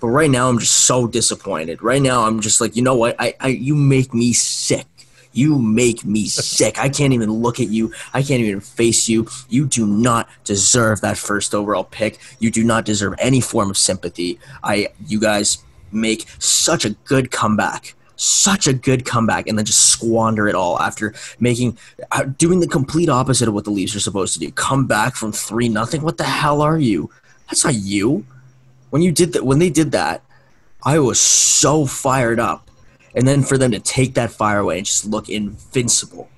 But 0.00 0.08
right 0.08 0.30
now 0.30 0.48
I'm 0.48 0.58
just 0.58 0.86
so 0.86 1.06
disappointed. 1.06 1.82
Right 1.82 2.02
now 2.02 2.24
I'm 2.24 2.40
just 2.40 2.60
like, 2.60 2.76
you 2.76 2.82
know 2.82 2.94
what? 2.94 3.16
I, 3.18 3.34
I 3.40 3.48
you 3.48 3.74
make 3.74 4.14
me 4.14 4.32
sick. 4.32 4.86
You 5.32 5.58
make 5.58 6.04
me 6.04 6.26
sick. 6.28 6.78
I 6.78 6.88
can't 6.88 7.12
even 7.12 7.30
look 7.30 7.60
at 7.60 7.68
you. 7.68 7.92
I 8.14 8.22
can't 8.22 8.40
even 8.40 8.60
face 8.60 9.08
you. 9.08 9.28
You 9.48 9.66
do 9.66 9.86
not 9.86 10.28
deserve 10.44 11.00
that 11.00 11.18
first 11.18 11.54
overall 11.54 11.84
pick. 11.84 12.18
You 12.38 12.50
do 12.50 12.64
not 12.64 12.84
deserve 12.84 13.14
any 13.18 13.40
form 13.40 13.70
of 13.70 13.76
sympathy. 13.76 14.38
I 14.62 14.88
you 15.06 15.20
guys 15.20 15.58
make 15.90 16.26
such 16.38 16.84
a 16.84 16.90
good 16.90 17.30
comeback. 17.30 17.94
Such 18.20 18.66
a 18.66 18.72
good 18.72 19.04
comeback 19.04 19.46
and 19.46 19.56
then 19.56 19.64
just 19.64 19.90
squander 19.90 20.48
it 20.48 20.56
all 20.56 20.80
after 20.80 21.14
making 21.38 21.78
uh, 22.10 22.24
doing 22.24 22.58
the 22.58 22.66
complete 22.66 23.08
opposite 23.08 23.46
of 23.46 23.54
what 23.54 23.64
the 23.64 23.70
Leafs 23.70 23.94
are 23.94 24.00
supposed 24.00 24.34
to 24.34 24.40
do. 24.40 24.50
Come 24.50 24.88
back 24.88 25.14
from 25.14 25.30
3 25.30 25.68
nothing. 25.68 26.02
What 26.02 26.18
the 26.18 26.24
hell 26.24 26.60
are 26.60 26.78
you? 26.78 27.10
That's 27.46 27.64
not 27.64 27.74
you. 27.74 28.26
When 28.90 29.02
you 29.02 29.12
did 29.12 29.32
that 29.34 29.44
when 29.44 29.58
they 29.58 29.70
did 29.70 29.92
that, 29.92 30.22
I 30.84 30.98
was 30.98 31.20
so 31.20 31.86
fired 31.86 32.40
up. 32.40 32.70
And 33.14 33.26
then 33.26 33.42
for 33.42 33.58
them 33.58 33.72
to 33.72 33.80
take 33.80 34.14
that 34.14 34.30
fire 34.30 34.58
away 34.58 34.78
and 34.78 34.86
just 34.86 35.04
look 35.04 35.28
invincible. 35.28 36.28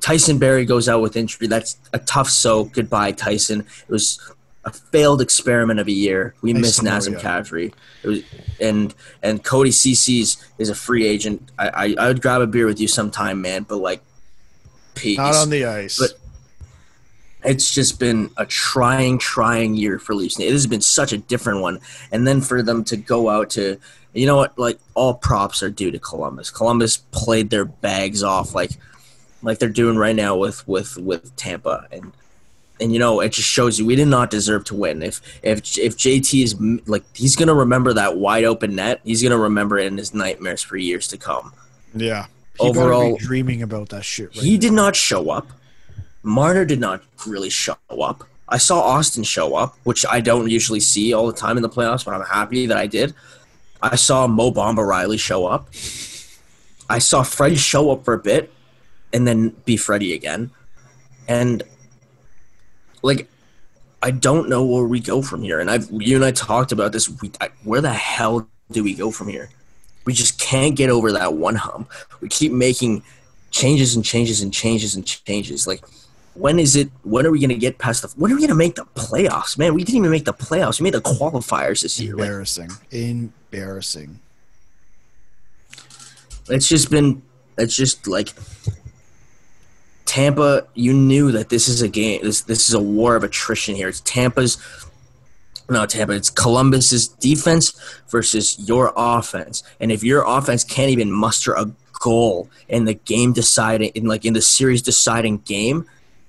Tyson 0.00 0.38
Barrie 0.38 0.64
goes 0.64 0.88
out 0.88 1.02
with 1.02 1.16
injury. 1.16 1.46
That's 1.46 1.76
a 1.92 1.98
tough 1.98 2.28
so. 2.30 2.64
Goodbye, 2.64 3.12
Tyson. 3.12 3.60
It 3.60 3.88
was 3.90 4.18
a 4.64 4.72
failed 4.72 5.20
experiment 5.20 5.78
of 5.78 5.88
a 5.88 5.92
year. 5.92 6.34
We 6.40 6.52
Nice 6.52 6.62
miss 6.62 6.80
Nazem. 6.80 7.20
Kadri. 7.20 7.74
It 8.02 8.08
was, 8.08 8.22
and 8.60 8.94
and 9.22 9.44
Cody 9.44 9.70
Ceci's 9.70 10.42
is 10.58 10.70
a 10.70 10.74
free 10.74 11.06
agent. 11.06 11.50
I, 11.58 11.68
I 11.68 11.94
I 11.98 12.08
would 12.08 12.22
grab 12.22 12.40
a 12.40 12.46
beer 12.46 12.66
with 12.66 12.80
you 12.80 12.88
sometime, 12.88 13.42
man. 13.42 13.64
But 13.64 13.76
like, 13.76 14.00
peace. 14.94 15.18
Not 15.18 15.34
on 15.34 15.50
the 15.50 15.66
ice. 15.66 15.98
But- 15.98 16.19
it's 17.44 17.72
just 17.74 17.98
been 17.98 18.30
a 18.36 18.46
trying, 18.46 19.18
trying 19.18 19.74
year 19.74 19.98
for 19.98 20.14
Leafs. 20.14 20.38
It 20.38 20.50
has 20.52 20.66
been 20.66 20.80
such 20.80 21.12
a 21.12 21.18
different 21.18 21.60
one. 21.60 21.78
And 22.12 22.26
then 22.26 22.40
for 22.40 22.62
them 22.62 22.84
to 22.84 22.96
go 22.96 23.28
out 23.28 23.50
to, 23.50 23.78
you 24.12 24.26
know 24.26 24.36
what, 24.36 24.58
like 24.58 24.78
all 24.94 25.14
props 25.14 25.62
are 25.62 25.70
due 25.70 25.90
to 25.90 25.98
Columbus. 25.98 26.50
Columbus 26.50 26.98
played 27.12 27.50
their 27.50 27.64
bags 27.64 28.22
off 28.22 28.54
like, 28.54 28.70
like 29.42 29.58
they're 29.58 29.68
doing 29.68 29.96
right 29.96 30.14
now 30.14 30.36
with 30.36 30.66
with 30.68 30.98
with 30.98 31.34
Tampa, 31.36 31.86
and 31.90 32.12
and 32.78 32.92
you 32.92 32.98
know 32.98 33.20
it 33.20 33.30
just 33.32 33.48
shows 33.48 33.78
you 33.78 33.86
we 33.86 33.96
did 33.96 34.08
not 34.08 34.28
deserve 34.28 34.64
to 34.64 34.74
win. 34.74 35.02
If 35.02 35.22
if 35.42 35.78
if 35.78 35.96
JT 35.96 36.42
is 36.44 36.60
like 36.86 37.04
he's 37.16 37.36
gonna 37.36 37.54
remember 37.54 37.94
that 37.94 38.18
wide 38.18 38.44
open 38.44 38.74
net, 38.74 39.00
he's 39.02 39.22
gonna 39.22 39.38
remember 39.38 39.78
it 39.78 39.86
in 39.86 39.96
his 39.96 40.12
nightmares 40.12 40.60
for 40.62 40.76
years 40.76 41.08
to 41.08 41.16
come. 41.16 41.54
yeah. 41.94 42.26
He 42.60 42.68
overall- 42.68 43.16
dreaming 43.16 43.62
about 43.62 43.88
that 43.88 44.04
shit. 44.04 44.28
Right 44.36 44.44
he 44.44 44.54
now. 44.56 44.60
did 44.60 44.72
not 44.74 44.94
show 44.96 45.30
up. 45.30 45.46
Marner 46.22 46.64
did 46.64 46.80
not 46.80 47.02
really 47.26 47.50
show 47.50 47.76
up. 47.90 48.24
I 48.48 48.58
saw 48.58 48.80
Austin 48.80 49.22
show 49.22 49.54
up, 49.54 49.76
which 49.84 50.04
I 50.04 50.20
don't 50.20 50.50
usually 50.50 50.80
see 50.80 51.12
all 51.12 51.26
the 51.26 51.32
time 51.32 51.56
in 51.56 51.62
the 51.62 51.68
playoffs, 51.68 52.04
but 52.04 52.14
I'm 52.14 52.24
happy 52.24 52.66
that 52.66 52.76
I 52.76 52.86
did. 52.86 53.14
I 53.82 53.96
saw 53.96 54.26
Mo 54.26 54.50
Bamba 54.50 54.78
Rielly 54.78 55.18
show 55.18 55.46
up. 55.46 55.68
I 56.88 56.98
saw 56.98 57.22
Freddie 57.22 57.56
show 57.56 57.90
up 57.92 58.04
for 58.04 58.14
a 58.14 58.18
bit 58.18 58.52
and 59.12 59.26
then 59.26 59.50
be 59.64 59.76
Freddie 59.76 60.12
again. 60.12 60.50
And 61.28 61.62
like 63.02 63.28
I 64.02 64.10
don't 64.10 64.48
know 64.48 64.64
where 64.64 64.84
we 64.84 65.00
go 65.00 65.22
from 65.22 65.42
here. 65.42 65.60
And 65.60 65.70
I've 65.70 65.88
you 65.90 66.16
and 66.16 66.24
I 66.24 66.32
talked 66.32 66.72
about 66.72 66.92
this. 66.92 67.08
We, 67.20 67.30
I, 67.40 67.50
where 67.64 67.80
the 67.80 67.92
hell 67.92 68.48
do 68.70 68.82
we 68.82 68.94
go 68.94 69.10
from 69.10 69.28
here? 69.28 69.50
We 70.04 70.14
just 70.14 70.40
can't 70.40 70.74
get 70.74 70.90
over 70.90 71.12
that 71.12 71.34
one 71.34 71.54
hump. 71.56 71.90
We 72.20 72.28
keep 72.28 72.52
making 72.52 73.02
changes 73.50 73.94
and 73.94 74.04
changes 74.04 74.40
and 74.40 74.52
changes 74.52 74.94
and 74.94 75.06
changes. 75.06 75.66
Like, 75.66 75.84
when 76.40 76.58
is 76.58 76.74
it? 76.74 76.90
When 77.02 77.26
are 77.26 77.30
we 77.30 77.38
going 77.38 77.50
to 77.50 77.56
get 77.56 77.78
past 77.78 78.02
the? 78.02 78.08
When 78.16 78.32
are 78.32 78.34
we 78.34 78.40
going 78.40 78.48
to 78.48 78.54
make 78.54 78.74
the 78.74 78.86
playoffs? 78.94 79.58
Man, 79.58 79.74
we 79.74 79.84
didn't 79.84 79.98
even 79.98 80.10
make 80.10 80.24
the 80.24 80.32
playoffs. 80.32 80.80
We 80.80 80.84
made 80.84 80.94
the 80.94 81.02
qualifiers 81.02 81.82
this 81.82 82.00
year. 82.00 82.14
Like, 82.14 82.26
embarrassing. 82.26 82.70
Embarrassing. 82.90 84.20
it's 86.48 86.66
just 86.66 86.90
been. 86.90 87.22
It's 87.58 87.76
just 87.76 88.06
like 88.06 88.30
Tampa. 90.06 90.66
You 90.74 90.94
knew 90.94 91.30
that 91.32 91.50
this 91.50 91.68
is 91.68 91.82
a 91.82 91.88
game. 91.88 92.22
This 92.22 92.42
this 92.42 92.68
is 92.68 92.74
a 92.74 92.80
war 92.80 93.16
of 93.16 93.22
attrition 93.22 93.74
here. 93.74 93.88
It's 93.88 94.00
Tampa's. 94.00 94.56
No, 95.68 95.86
Tampa. 95.86 96.14
It's 96.14 96.30
Columbus's 96.30 97.06
defense 97.06 97.78
versus 98.08 98.58
your 98.58 98.92
offense. 98.96 99.62
And 99.78 99.92
if 99.92 100.02
your 100.02 100.24
offense 100.26 100.64
can't 100.64 100.90
even 100.90 101.12
muster 101.12 101.52
a 101.52 101.70
goal 102.00 102.48
in 102.68 102.86
the 102.86 102.94
game 102.94 103.32
deciding, 103.32 103.90
in 103.90 104.06
like 104.06 104.24
in 104.24 104.32
the 104.32 104.40
series 104.40 104.82
deciding 104.82 105.38
game, 105.38 105.86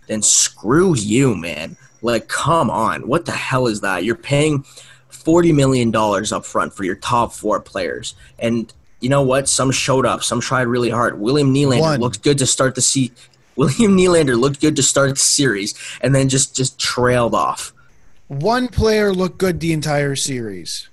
then 0.07 0.21
screw 0.21 0.95
you, 0.95 1.35
man. 1.35 1.77
Like, 2.01 2.27
come 2.27 2.69
on. 2.69 3.07
What 3.07 3.25
the 3.25 3.31
hell 3.31 3.67
is 3.67 3.81
that? 3.81 4.03
You're 4.03 4.15
paying 4.15 4.63
$40 5.11 5.53
million 5.53 5.95
up 5.95 6.45
front 6.45 6.73
for 6.73 6.83
your 6.83 6.95
top 6.95 7.33
four 7.33 7.59
players. 7.59 8.15
And 8.39 8.73
you 8.99 9.09
know 9.09 9.21
what? 9.21 9.47
Some 9.47 9.71
showed 9.71 10.05
up. 10.05 10.23
Some 10.23 10.41
tried 10.41 10.67
really 10.67 10.89
hard. 10.89 11.19
William 11.19 11.53
Nylander 11.53 11.79
One. 11.81 11.99
looked 11.99 12.23
good 12.23 12.37
to 12.39 12.45
start 12.45 12.75
the 12.75 12.81
se- 12.81 13.11
William 13.55 13.97
Nylander 13.97 14.39
looked 14.39 14.61
good 14.61 14.75
to 14.77 14.83
start 14.83 15.11
the 15.11 15.15
series 15.17 15.75
and 16.01 16.15
then 16.15 16.29
just 16.29 16.55
just 16.55 16.79
trailed 16.79 17.35
off. 17.35 17.73
One 18.27 18.69
player 18.69 19.11
looked 19.11 19.37
good 19.39 19.59
the 19.59 19.73
entire 19.73 20.15
series. 20.15 20.87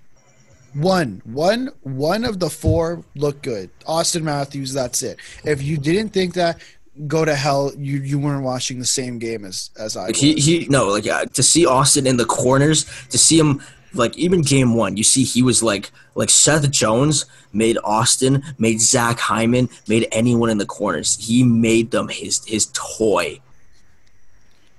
One, 0.74 1.22
one, 1.24 1.70
one 1.82 2.24
of 2.24 2.40
the 2.40 2.50
four 2.50 3.04
looked 3.14 3.42
good. 3.42 3.70
Austin 3.86 4.24
Matthews. 4.24 4.72
That's 4.72 5.02
it. 5.02 5.18
If 5.44 5.62
you 5.62 5.78
didn't 5.78 6.10
think 6.10 6.34
that, 6.34 6.60
go 7.07 7.25
to 7.25 7.35
hell. 7.35 7.73
You 7.77 7.99
you 7.99 8.18
weren't 8.18 8.44
watching 8.44 8.78
the 8.78 8.86
same 8.86 9.18
game 9.18 9.44
as 9.44 9.70
as 9.78 9.97
I. 9.97 10.01
Like 10.07 10.09
Was. 10.10 10.20
he, 10.20 10.35
he 10.35 10.67
no 10.68 10.89
like 10.89 11.07
uh, 11.07 11.27
to 11.27 11.43
see 11.43 11.67
Austin 11.67 12.07
in 12.07 12.17
the 12.17 12.25
corners 12.25 12.85
to 13.10 13.18
see 13.18 13.39
him 13.39 13.60
like 13.94 14.17
even 14.18 14.43
game 14.43 14.75
one 14.75 14.97
you 14.97 15.05
see 15.05 15.25
he 15.25 15.43
was 15.43 15.62
like 15.62 15.91
like 16.15 16.28
Seth 16.31 16.70
Jones 16.70 17.25
made 17.52 17.78
Austin 17.85 18.43
made 18.59 18.81
Zach 18.81 19.18
Hyman 19.18 19.68
made 19.89 20.07
anyone 20.12 20.51
in 20.51 20.59
the 20.59 20.67
corners 20.67 21.17
he 21.18 21.43
made 21.43 21.91
them 21.91 22.09
his 22.09 22.44
his 22.44 22.67
toy 22.75 23.41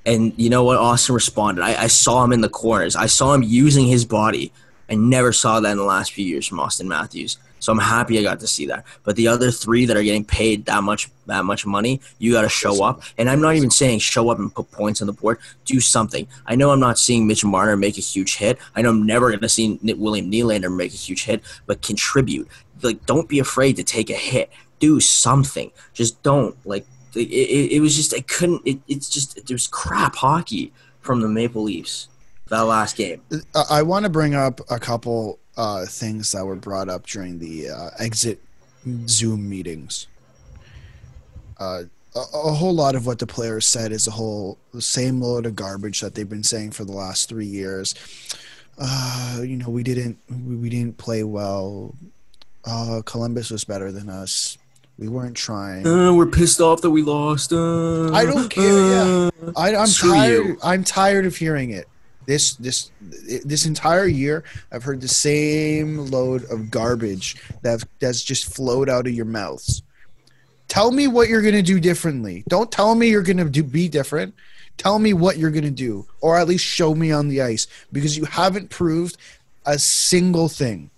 And 0.06 0.34
you 0.38 0.50
know 0.50 0.64
what? 0.64 0.78
Austin 0.78 1.16
responded. 1.16 1.64
I, 1.64 1.84
I 1.84 1.88
saw 1.88 2.24
him 2.24 2.34
in 2.34 2.42
the 2.42 2.50
corners. 2.50 2.96
I 2.96 3.08
saw 3.08 3.34
him 3.34 3.44
using 3.44 3.86
his 3.88 4.06
body. 4.06 4.52
I 4.90 4.96
never 4.96 5.32
saw 5.32 5.60
that 5.60 5.72
in 5.72 5.78
the 5.78 5.84
last 5.84 6.14
few 6.14 6.26
years 6.26 6.48
from 6.48 6.60
Austin 6.60 6.88
Matthews. 6.88 7.38
So 7.60 7.72
I'm 7.72 7.80
happy 7.80 8.20
I 8.20 8.24
got 8.24 8.40
to 8.40 8.48
see 8.48 8.66
that. 8.68 8.86
But 9.04 9.16
the 9.16 9.28
other 9.28 9.52
three 9.52 9.86
that 9.86 9.98
are 9.98 10.04
getting 10.04 10.26
paid 10.26 10.66
that 10.66 10.84
much 10.84 11.10
that 11.28 11.46
much 11.46 11.66
money, 11.66 12.02
you 12.18 12.32
got 12.32 12.42
to 12.42 12.50
show 12.50 12.84
up. 12.84 13.04
And 13.18 13.30
I'm 13.30 13.42
not 13.42 13.56
even 13.56 13.70
saying 13.70 14.00
show 14.00 14.30
up 14.30 14.40
and 14.40 14.54
put 14.54 14.72
points 14.72 15.02
on 15.02 15.08
the 15.08 15.14
board. 15.14 15.40
Do 15.66 15.80
something. 15.80 16.28
I 16.46 16.56
know 16.56 16.72
I'm 16.72 16.80
not 16.80 16.98
seeing 16.98 17.28
Mitch 17.28 17.46
Marner 17.46 17.78
make 17.78 17.98
a 17.98 18.02
huge 18.02 18.38
hit. 18.38 18.58
I 18.76 18.82
know 18.82 18.90
I'm 18.90 19.06
never 19.06 19.30
going 19.30 19.40
to 19.42 19.50
see 19.50 19.80
William 19.84 20.32
Nylander 20.32 20.76
make 20.76 20.94
a 20.94 20.98
huge 20.98 21.24
hit, 21.24 21.44
but 21.66 21.82
contribute. 21.82 22.48
Like 22.82 23.06
don't 23.06 23.30
be 23.30 23.40
afraid 23.40 23.76
to 23.76 23.84
take 23.84 24.10
a 24.10 24.14
hit. 24.14 24.50
Do 24.80 25.00
something. 25.00 25.72
Just 25.94 26.22
don't 26.24 26.56
like 26.66 26.86
it, 27.16 27.30
it, 27.30 27.72
it 27.74 27.80
was 27.82 27.96
just 27.96 28.14
I 28.14 28.22
couldn't 28.22 28.62
it, 28.66 28.80
it's 28.88 29.10
just 29.10 29.38
it 29.38 29.50
was 29.52 29.68
crap 29.68 30.16
hockey 30.16 30.72
from 31.02 31.22
the 31.22 31.28
Maple 31.28 31.64
Leafs 31.64 32.08
that 32.50 32.62
last 32.62 32.98
game. 32.98 33.22
I 33.70 33.82
want 33.84 34.04
to 34.04 34.10
bring 34.10 34.36
up 34.36 34.60
a 34.70 34.80
couple 34.80 35.40
uh, 35.60 35.86
things 35.86 36.32
that 36.32 36.46
were 36.46 36.56
brought 36.56 36.88
up 36.88 37.06
during 37.06 37.38
the 37.38 37.70
uh, 37.70 37.90
exit 38.00 38.40
Zoom 39.08 39.50
meetings. 39.50 40.08
Uh, 41.60 41.84
a, 42.16 42.20
a, 42.20 42.54
whole 42.54 42.74
lot 42.74 42.96
of 42.96 43.06
what 43.06 43.20
the 43.20 43.28
players 43.28 43.68
said 43.68 43.92
is 43.92 44.08
a 44.08 44.12
whole 44.12 44.58
the 44.74 44.82
same 44.82 45.22
load 45.22 45.46
of 45.46 45.58
garbage 45.58 46.00
that 46.00 46.16
they've 46.16 46.30
been 46.30 46.44
saying 46.44 46.72
for 46.72 46.86
the 46.86 46.94
last 46.94 47.28
three 47.28 47.46
years. 47.46 47.94
Uh, 48.78 49.42
you 49.42 49.58
know, 49.58 49.70
we 49.70 49.84
didn't 49.84 50.18
we, 50.30 50.56
we 50.56 50.70
didn't 50.70 50.98
play 50.98 51.26
well. 51.26 51.94
Uh, 52.64 53.02
Columbus 53.04 53.52
was 53.52 53.66
better 53.66 53.92
than 53.92 54.10
us. 54.10 54.58
We 54.98 55.10
weren't 55.10 55.36
trying. 55.36 55.86
Uh, 55.86 56.14
we're 56.14 56.26
pissed 56.28 56.62
off 56.62 56.82
that 56.82 56.92
we 56.92 57.02
lost. 57.02 57.52
Uh, 57.52 58.14
I 58.14 58.26
don't 58.26 58.50
care. 58.50 58.64
yeah, 58.64 59.30
I, 59.58 59.72
am 59.72 59.88
tired. 59.88 60.46
You. 60.46 60.58
I'm 60.64 60.86
tired 60.86 61.26
of 61.26 61.36
hearing 61.36 61.72
it. 61.72 61.88
This 62.30 62.54
this 62.58 62.92
this 63.44 63.66
entire 63.66 64.06
year, 64.06 64.44
I've 64.72 64.84
heard 64.84 65.02
the 65.02 65.08
same 65.08 65.98
load 65.98 66.44
of 66.52 66.70
garbage 66.70 67.38
that 67.64 67.84
that's 67.98 68.22
just 68.22 68.54
flowed 68.54 68.88
out 68.88 69.08
of 69.08 69.14
your 69.16 69.26
mouths. 69.26 69.82
Tell 70.68 70.92
me 70.92 71.08
what 71.08 71.28
you're 71.28 71.42
gonna 71.42 71.64
do 71.64 71.80
differently. 71.80 72.44
Don't 72.48 72.72
tell 72.72 72.94
me 72.94 73.10
you're 73.10 73.24
gonna 73.24 73.50
do 73.50 73.64
be 73.64 73.90
different. 73.90 74.36
Tell 74.78 75.00
me 75.00 75.14
what 75.14 75.40
you're 75.40 75.50
gonna 75.50 75.72
do, 75.72 76.06
or 76.22 76.38
at 76.38 76.48
least 76.48 76.64
show 76.64 76.94
me 76.94 77.12
on 77.12 77.30
the 77.30 77.42
ice 77.42 77.66
because 77.92 78.16
you 78.16 78.26
haven't 78.26 78.70
proved 78.70 79.18
a 79.66 79.80
single 79.80 80.50
thing 80.50 80.92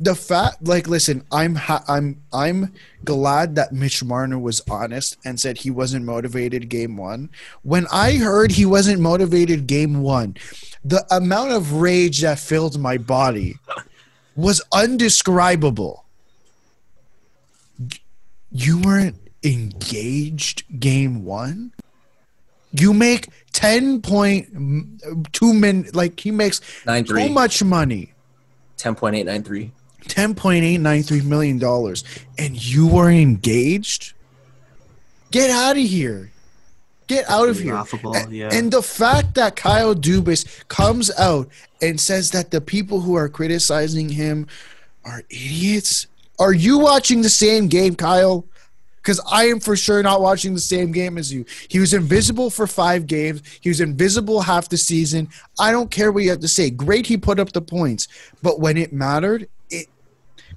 the 0.00 0.14
fact 0.14 0.62
like 0.62 0.86
listen 0.86 1.24
i'm 1.32 1.56
ha- 1.56 1.82
i'm 1.88 2.22
i'm 2.32 2.72
glad 3.04 3.56
that 3.56 3.72
mitch 3.72 4.04
marner 4.04 4.38
was 4.38 4.62
honest 4.70 5.16
and 5.24 5.40
said 5.40 5.58
he 5.58 5.70
wasn't 5.70 6.04
motivated 6.04 6.68
game 6.68 6.96
one. 6.96 7.30
When 7.62 7.86
i 7.90 8.16
heard 8.16 8.52
he 8.52 8.64
wasn't 8.64 9.00
motivated 9.00 9.66
game 9.66 10.02
one 10.02 10.36
the 10.84 11.04
amount 11.10 11.50
of 11.52 11.72
rage 11.74 12.20
that 12.20 12.38
filled 12.38 12.78
my 12.78 12.96
body 12.96 13.56
was 14.36 14.62
undescribable. 14.72 16.04
You 18.52 18.80
weren't 18.80 19.16
engaged 19.42 20.62
game 20.78 21.24
one? 21.24 21.72
You 22.72 22.94
make 22.94 23.26
10.2 23.52 25.58
min 25.58 25.88
like 25.92 26.20
he 26.20 26.30
makes 26.30 26.60
Nine, 26.86 27.04
too 27.04 27.28
much 27.28 27.64
money. 27.64 28.12
10.893 28.78 29.72
$10.893 30.04 31.24
million 31.24 31.62
and 32.38 32.64
you 32.64 32.86
were 32.86 33.10
engaged? 33.10 34.14
Get 35.30 35.50
out 35.50 35.76
of 35.76 35.82
here. 35.82 36.30
Get 37.06 37.28
out 37.30 37.48
of 37.48 37.58
here. 37.58 37.82
And, 38.14 38.32
yeah. 38.32 38.50
and 38.52 38.70
the 38.70 38.82
fact 38.82 39.34
that 39.34 39.56
Kyle 39.56 39.94
Dubas 39.94 40.66
comes 40.68 41.10
out 41.18 41.48
and 41.80 41.98
says 41.98 42.30
that 42.32 42.50
the 42.50 42.60
people 42.60 43.00
who 43.00 43.14
are 43.14 43.28
criticizing 43.28 44.10
him 44.10 44.46
are 45.04 45.22
idiots. 45.30 46.06
Are 46.38 46.52
you 46.52 46.78
watching 46.78 47.22
the 47.22 47.30
same 47.30 47.66
game, 47.66 47.94
Kyle? 47.94 48.44
Because 48.96 49.20
I 49.30 49.46
am 49.46 49.58
for 49.58 49.74
sure 49.74 50.02
not 50.02 50.20
watching 50.20 50.52
the 50.52 50.60
same 50.60 50.92
game 50.92 51.16
as 51.16 51.32
you. 51.32 51.46
He 51.68 51.78
was 51.78 51.94
invisible 51.94 52.50
for 52.50 52.66
five 52.66 53.06
games. 53.06 53.40
He 53.62 53.70
was 53.70 53.80
invisible 53.80 54.42
half 54.42 54.68
the 54.68 54.76
season. 54.76 55.30
I 55.58 55.72
don't 55.72 55.90
care 55.90 56.12
what 56.12 56.24
you 56.24 56.30
have 56.30 56.40
to 56.40 56.48
say. 56.48 56.68
Great, 56.68 57.06
he 57.06 57.16
put 57.16 57.40
up 57.40 57.52
the 57.52 57.62
points. 57.62 58.06
But 58.42 58.60
when 58.60 58.76
it 58.76 58.92
mattered, 58.92 59.48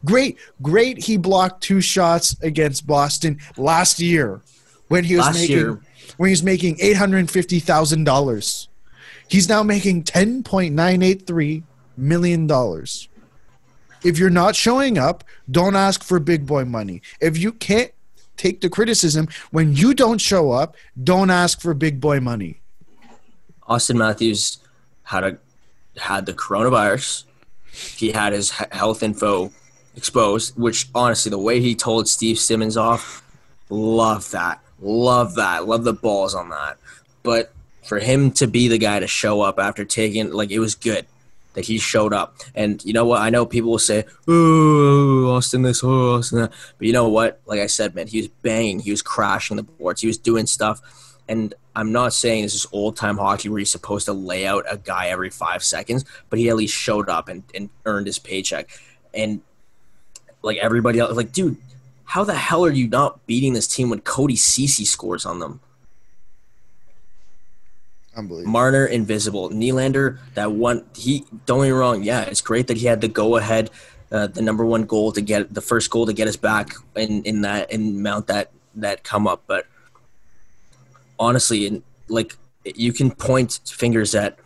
Great, 0.06 0.38
great. 0.62 0.98
He 1.04 1.18
blocked 1.18 1.62
two 1.62 1.82
shots 1.82 2.36
against 2.42 2.88
Boston 2.88 3.40
last 3.58 4.00
year 4.00 4.42
when 4.88 5.04
he 5.04 5.16
was 5.16 5.26
last 5.26 5.36
making 5.36 5.58
year. 5.58 5.82
when 6.18 6.30
he 6.30 6.32
was 6.32 6.44
making 6.44 6.78
eight 6.82 6.98
hundred 6.98 7.30
fifty 7.30 7.60
thousand 7.60 8.04
dollars. 8.04 8.68
He's 9.28 9.48
now 9.48 9.64
making 9.64 10.04
ten 10.04 10.44
point 10.44 10.74
nine 10.74 11.02
eight 11.02 11.28
three 11.28 11.64
million 11.96 12.48
dollars. 12.48 13.08
If 14.04 14.18
you're 14.18 14.32
not 14.32 14.56
showing 14.56 14.98
up, 14.98 15.24
don't 15.50 15.76
ask 15.76 16.04
for 16.04 16.20
big 16.20 16.48
boy 16.48 16.66
money. 16.66 17.04
If 17.20 17.38
you 17.38 17.52
can't 17.52 17.92
take 18.36 18.62
the 18.62 18.70
criticism 18.70 19.28
when 19.52 19.76
you 19.76 19.94
don't 19.94 20.20
show 20.20 20.52
up, 20.52 20.76
don't 21.04 21.30
ask 21.30 21.62
for 21.62 21.76
big 21.76 22.02
boy 22.02 22.20
money. 22.20 22.62
Austin 23.68 24.00
Matthews 24.00 24.58
had 25.04 25.24
a 25.24 25.38
had 25.98 26.26
the 26.26 26.34
coronavirus. 26.34 27.26
He 27.72 28.12
had 28.12 28.34
his 28.34 28.50
health 28.50 29.04
info 29.04 29.52
exposed, 29.96 30.58
which 30.58 30.88
honestly, 30.94 31.30
the 31.30 31.38
way 31.38 31.60
he 31.60 31.76
told 31.76 32.08
Steve 32.08 32.40
Simmons 32.40 32.78
off, 32.78 33.24
love 33.70 34.32
that. 34.32 34.62
Love 34.80 35.36
that. 35.36 35.68
Love 35.68 35.84
the 35.84 35.94
balls 35.94 36.34
on 36.34 36.50
that. 36.50 36.78
But 37.24 37.54
for 37.84 38.00
him 38.00 38.32
to 38.32 38.48
be 38.48 38.68
the 38.68 38.78
guy 38.78 39.00
to 39.00 39.08
show 39.08 39.42
up 39.42 39.60
after 39.60 39.86
taking, 39.86 40.32
like, 40.32 40.52
it 40.52 40.60
was 40.60 40.76
good 40.76 41.06
that 41.54 41.66
he 41.66 41.78
showed 41.78 42.14
up. 42.14 42.36
And 42.56 42.84
you 42.86 42.94
know 42.94 43.06
what? 43.06 43.22
I 43.22 43.30
know 43.30 43.46
people 43.46 43.72
will 43.72 43.80
say, 43.80 44.06
oh, 44.28 45.36
Austin 45.36 45.64
this, 45.64 45.84
oh, 45.84 46.16
Austin 46.16 46.40
that. 46.40 46.54
But 46.78 46.88
you 46.88 46.94
know 46.94 47.10
what? 47.10 47.42
Like 47.46 47.60
I 47.60 47.68
said, 47.68 47.94
man, 47.94 48.08
he 48.08 48.20
was 48.20 48.28
banging. 48.28 48.80
He 48.80 48.92
was 48.92 49.02
crashing 49.02 49.58
the 49.58 49.64
boards. 49.64 50.02
He 50.02 50.08
was 50.08 50.18
doing 50.18 50.48
stuff. 50.48 50.82
And 51.28 51.54
I'm 51.76 51.92
not 51.92 52.14
saying 52.14 52.44
this 52.44 52.56
is 52.56 52.66
old 52.72 52.98
time 52.98 53.18
hockey 53.18 53.50
where 53.50 53.60
you're 53.60 53.66
supposed 53.66 54.06
to 54.06 54.14
lay 54.14 54.46
out 54.46 54.66
a 54.70 54.78
guy 54.78 55.08
every 55.08 55.30
five 55.30 55.64
seconds, 55.64 56.06
but 56.30 56.40
he 56.40 56.50
at 56.50 56.56
least 56.56 56.76
showed 56.76 57.10
up 57.10 57.28
and, 57.28 57.44
and 57.54 57.70
earned 57.86 58.08
his 58.08 58.20
paycheck. 58.20 58.70
And 59.14 59.42
like 60.42 60.58
everybody 60.58 61.00
else. 61.00 61.16
Like, 61.16 61.32
dude, 61.32 61.58
how 62.06 62.24
the 62.24 62.36
hell 62.36 62.66
are 62.66 62.72
you 62.72 62.88
not 62.88 63.26
beating 63.26 63.54
this 63.54 63.68
team 63.68 63.90
when 63.90 64.02
Cody 64.02 64.36
Ceci 64.36 64.86
scores 64.86 65.26
on 65.26 65.40
them? 65.40 65.60
Unbelievable. 68.16 68.52
Marner 68.52 68.86
invisible. 68.86 69.50
Nylander 69.50 70.18
that 70.34 70.52
one. 70.52 70.86
He 70.96 71.26
don't 71.46 71.60
get 71.60 71.66
me 71.66 71.70
wrong. 71.72 72.04
Yeah, 72.04 72.22
it's 72.22 72.42
great 72.42 72.68
that 72.68 72.78
he 72.78 72.86
had 72.86 73.00
the 73.00 73.08
go 73.08 73.38
ahead, 73.38 73.70
uh, 74.12 74.28
the 74.28 74.42
number 74.42 74.66
one 74.66 74.84
goal 74.84 75.14
to 75.14 75.22
get 75.22 75.54
the 75.54 75.62
first 75.62 75.90
goal 75.90 76.06
to 76.06 76.14
get 76.14 76.28
us 76.28 76.36
back 76.36 76.74
in 76.96 77.24
in 77.24 77.42
that 77.42 77.72
and 77.72 78.04
mount 78.04 78.28
that 78.28 78.52
that 78.76 79.04
come 79.06 79.28
up. 79.28 79.44
But 79.48 79.66
honestly, 81.18 81.68
and 81.68 81.84
like 82.10 82.36
you 82.66 82.92
can 82.92 83.12
point 83.12 83.62
fingers 83.66 84.14
at 84.14 84.38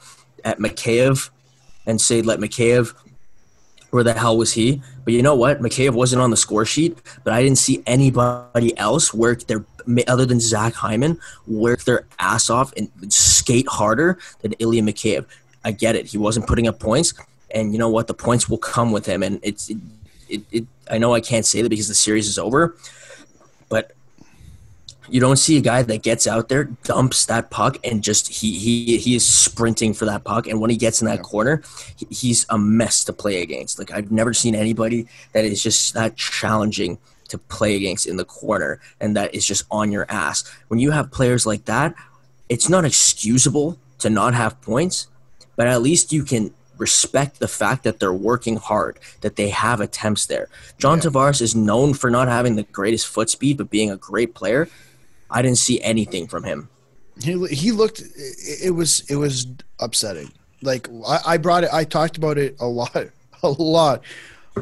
at 0.43 0.59
Mikheyev 0.59 1.31
and 1.87 1.99
say 1.99 2.21
let 2.21 2.39
Mikheyev 2.39 2.93
where 3.95 4.03
the 4.03 4.13
hell 4.13 4.37
was 4.37 4.51
he? 4.51 4.81
But 5.05 5.13
you 5.13 5.23
know 5.23 5.35
what? 5.35 5.61
Mikheyev 5.61 5.93
wasn't 5.93 6.21
on 6.21 6.29
the 6.29 6.37
score 6.37 6.65
sheet, 6.65 6.97
but 7.23 7.33
I 7.33 7.41
didn't 7.41 7.59
see 7.59 7.81
anybody 7.87 8.77
else 8.77 9.13
work 9.13 9.43
their 9.47 9.63
other 10.07 10.25
than 10.25 10.41
Zach 10.41 10.73
Hyman 10.73 11.17
work 11.47 11.83
their 11.83 12.05
ass 12.19 12.49
off 12.49 12.73
and 12.75 12.89
skate 13.07 13.67
harder 13.69 14.19
than 14.41 14.51
Ilya 14.59 14.81
Mikheyev. 14.81 15.25
I 15.63 15.71
get 15.71 15.95
it. 15.95 16.07
He 16.07 16.17
wasn't 16.17 16.45
putting 16.45 16.67
up 16.67 16.77
points, 16.77 17.13
and 17.51 17.71
you 17.71 17.79
know 17.79 17.87
what? 17.87 18.07
The 18.07 18.13
points 18.13 18.49
will 18.49 18.57
come 18.57 18.91
with 18.91 19.05
him. 19.05 19.23
And 19.23 19.39
it's 19.43 19.69
it, 19.69 19.77
it, 20.27 20.41
it 20.51 20.65
I 20.91 20.97
know 20.97 21.13
I 21.13 21.21
can't 21.21 21.45
say 21.45 21.61
that 21.61 21.69
because 21.69 21.87
the 21.87 21.95
series 21.95 22.27
is 22.27 22.37
over, 22.37 22.75
but 23.69 23.93
you 25.09 25.19
don't 25.19 25.37
see 25.37 25.57
a 25.57 25.61
guy 25.61 25.81
that 25.81 26.01
gets 26.01 26.27
out 26.27 26.49
there, 26.49 26.65
dumps 26.83 27.25
that 27.25 27.49
puck, 27.49 27.77
and 27.83 28.03
just 28.03 28.27
he 28.27 28.57
he 28.57 28.97
he 28.97 29.15
is 29.15 29.25
sprinting 29.25 29.93
for 29.93 30.05
that 30.05 30.23
puck. 30.23 30.47
And 30.47 30.59
when 30.59 30.69
he 30.69 30.77
gets 30.77 31.01
in 31.01 31.07
that 31.07 31.17
yeah. 31.17 31.23
corner, 31.23 31.63
he, 31.95 32.07
he's 32.09 32.45
a 32.49 32.57
mess 32.57 33.03
to 33.05 33.13
play 33.13 33.41
against. 33.41 33.79
Like 33.79 33.91
I've 33.91 34.11
never 34.11 34.33
seen 34.33 34.55
anybody 34.55 35.07
that 35.33 35.45
is 35.45 35.61
just 35.61 35.93
that 35.93 36.15
challenging 36.15 36.97
to 37.27 37.37
play 37.37 37.75
against 37.75 38.05
in 38.05 38.17
the 38.17 38.25
corner, 38.25 38.79
and 38.99 39.15
that 39.15 39.33
is 39.33 39.45
just 39.45 39.65
on 39.71 39.91
your 39.91 40.05
ass. 40.09 40.43
When 40.67 40.79
you 40.79 40.91
have 40.91 41.11
players 41.11 41.45
like 41.45 41.65
that, 41.65 41.95
it's 42.49 42.69
not 42.69 42.85
excusable 42.85 43.77
to 43.99 44.09
not 44.09 44.33
have 44.33 44.61
points, 44.61 45.07
but 45.55 45.67
at 45.67 45.81
least 45.81 46.13
you 46.13 46.23
can 46.23 46.53
respect 46.77 47.39
the 47.39 47.47
fact 47.47 47.83
that 47.83 47.99
they're 47.99 48.13
working 48.13 48.57
hard, 48.57 48.99
that 49.21 49.35
they 49.35 49.49
have 49.49 49.79
attempts 49.81 50.25
there. 50.25 50.49
John 50.77 50.97
yeah. 50.97 51.05
Tavares 51.05 51.41
is 51.41 51.55
known 51.55 51.93
for 51.93 52.09
not 52.09 52.27
having 52.27 52.55
the 52.55 52.63
greatest 52.63 53.07
foot 53.07 53.29
speed, 53.29 53.57
but 53.57 53.69
being 53.69 53.91
a 53.91 53.97
great 53.97 54.35
player. 54.35 54.67
I 55.29 55.41
didn't 55.41 55.57
see 55.57 55.81
anything 55.81 56.27
from 56.27 56.43
him. 56.43 56.69
He 57.21 57.31
he 57.47 57.71
looked. 57.71 58.01
It 58.01 58.73
was 58.73 59.09
it 59.09 59.15
was 59.15 59.47
upsetting. 59.79 60.31
Like 60.61 60.89
I, 61.07 61.19
I 61.25 61.37
brought 61.37 61.63
it. 61.63 61.69
I 61.73 61.83
talked 61.83 62.17
about 62.17 62.37
it 62.37 62.55
a 62.59 62.65
lot, 62.65 63.07
a 63.43 63.49
lot 63.49 64.03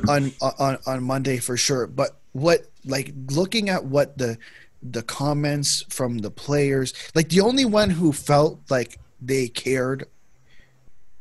on 0.08 0.32
on 0.60 0.78
on 0.86 1.04
Monday 1.04 1.38
for 1.38 1.58
sure. 1.58 1.88
But 1.88 2.18
what 2.34 2.68
like 2.86 3.14
looking 3.32 3.70
at 3.70 3.86
what 3.86 4.18
the 4.18 4.38
the 4.84 5.04
comments 5.04 5.84
from 5.90 6.20
the 6.20 6.32
players. 6.32 6.94
Like 7.16 7.30
the 7.30 7.42
only 7.42 7.66
one 7.66 7.90
who 7.90 8.12
felt 8.12 8.60
like 8.70 9.00
they 9.22 9.48
cared 9.48 10.06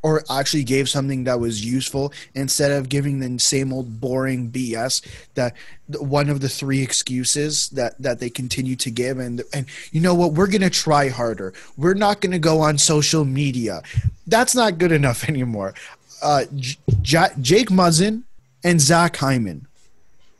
or 0.02 0.22
actually 0.30 0.64
gave 0.64 0.88
something 0.88 1.24
that 1.24 1.38
was 1.38 1.64
useful 1.64 2.12
instead 2.34 2.72
of 2.72 2.88
giving 2.88 3.20
the 3.20 3.38
same 3.38 3.72
old 3.72 4.00
boring 4.00 4.50
BS 4.50 5.06
that 5.34 5.54
one 5.98 6.28
of 6.28 6.40
the 6.40 6.48
three 6.48 6.82
excuses 6.82 7.68
that 7.70 8.00
that 8.02 8.18
they 8.18 8.30
continue 8.30 8.76
to 8.76 8.90
give 8.90 9.18
and 9.18 9.42
and 9.52 9.66
you 9.92 10.00
know 10.00 10.14
what 10.14 10.32
we're 10.32 10.46
going 10.46 10.62
to 10.62 10.70
try 10.70 11.08
harder. 11.08 11.52
We're 11.76 11.94
not 11.94 12.20
going 12.20 12.32
to 12.32 12.38
go 12.38 12.60
on 12.60 12.78
social 12.78 13.24
media. 13.24 13.82
That's 14.26 14.54
not 14.54 14.78
good 14.78 14.92
enough 14.92 15.24
anymore. 15.28 15.74
Uh, 16.22 16.44
J- 16.56 17.28
Jake 17.40 17.68
Muzzin 17.68 18.22
and 18.64 18.80
Zach 18.80 19.16
Hyman 19.16 19.66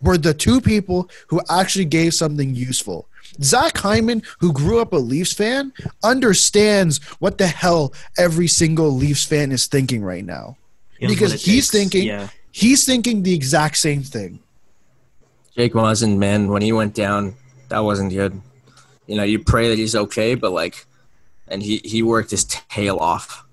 were 0.00 0.18
the 0.18 0.34
two 0.34 0.60
people 0.60 1.08
who 1.28 1.40
actually 1.48 1.84
gave 1.84 2.14
something 2.14 2.54
useful. 2.54 3.08
Zach 3.42 3.76
Hyman, 3.78 4.22
who 4.40 4.52
grew 4.52 4.80
up 4.80 4.92
a 4.92 4.96
Leafs 4.96 5.32
fan, 5.32 5.72
understands 6.02 6.98
what 7.18 7.38
the 7.38 7.46
hell 7.46 7.92
every 8.18 8.48
single 8.48 8.90
Leafs 8.90 9.24
fan 9.24 9.52
is 9.52 9.66
thinking 9.66 10.02
right 10.02 10.24
now. 10.24 10.56
He 10.98 11.06
because 11.06 11.32
he's 11.32 11.68
takes. 11.68 11.70
thinking 11.70 12.06
Yeah. 12.08 12.28
he's 12.50 12.84
thinking 12.84 13.22
the 13.22 13.34
exact 13.34 13.76
same 13.76 14.02
thing. 14.02 14.40
Jake 15.56 15.74
Muzzin, 15.74 16.16
man, 16.16 16.48
when 16.48 16.62
he 16.62 16.72
went 16.72 16.94
down, 16.94 17.34
that 17.68 17.80
wasn't 17.80 18.12
good. 18.12 18.40
You 19.06 19.16
know, 19.16 19.22
you 19.22 19.38
pray 19.38 19.68
that 19.68 19.78
he's 19.78 19.94
okay, 19.96 20.34
but 20.34 20.52
like, 20.52 20.86
and 21.48 21.62
he 21.62 21.80
he 21.84 22.02
worked 22.02 22.30
his 22.30 22.44
tail 22.44 22.96
off. 22.98 23.44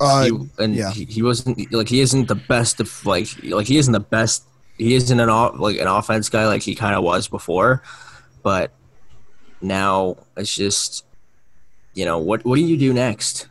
Uh, 0.00 0.24
he, 0.24 0.30
and 0.58 0.74
yeah. 0.74 0.90
he, 0.90 1.04
he 1.04 1.22
wasn't 1.22 1.72
like 1.72 1.88
he 1.88 2.00
isn't 2.00 2.26
the 2.26 2.34
best 2.34 2.80
of 2.80 3.06
like 3.06 3.28
like 3.44 3.66
he 3.66 3.76
isn't 3.78 3.92
the 3.92 4.00
best. 4.00 4.44
He 4.78 4.94
isn't 4.94 5.20
an 5.20 5.28
off 5.28 5.58
like 5.58 5.78
an 5.78 5.86
offense 5.86 6.28
guy 6.28 6.46
like 6.46 6.62
he 6.62 6.74
kind 6.74 6.94
of 6.94 7.04
was 7.04 7.28
before, 7.28 7.82
but 8.42 8.72
now 9.60 10.16
it's 10.36 10.54
just, 10.54 11.04
you 11.94 12.04
know, 12.04 12.18
what 12.18 12.44
what 12.44 12.56
do 12.56 12.62
you 12.62 12.76
do 12.76 12.92
next? 12.92 13.46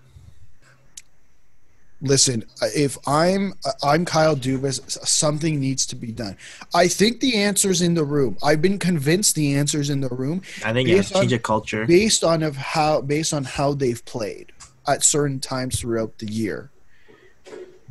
listen, 2.01 2.45
if 2.76 2.98
I'm 3.08 3.53
I'm 3.84 4.06
Kyle 4.06 4.35
Dubas, 4.35 4.82
something 5.06 5.59
needs 5.59 5.85
to 5.88 5.95
be 5.95 6.11
done. 6.11 6.38
I 6.74 6.88
think 6.88 7.19
the 7.19 7.35
answer's 7.35 7.82
in 7.82 7.93
the 7.93 8.03
room. 8.03 8.38
I've 8.43 8.61
been 8.61 8.80
convinced 8.80 9.35
the 9.35 9.56
answer's 9.56 9.90
in 9.90 10.01
the 10.01 10.09
room 10.09 10.42
I 10.64 10.74
think 10.74 10.90
yeah, 10.90 10.98
Based 10.98 11.14
change 11.14 11.34
of 11.34 11.43
culture. 11.43 11.85
based 11.85 12.24
on 12.24 12.43
of 12.43 12.56
how 12.56 13.01
based 13.01 13.34
on 13.34 13.43
how 13.43 13.74
they've 13.74 14.03
played 14.06 14.51
at 14.88 15.03
certain 15.03 15.40
times 15.40 15.80
throughout 15.80 16.18
the 16.19 16.27
year. 16.27 16.69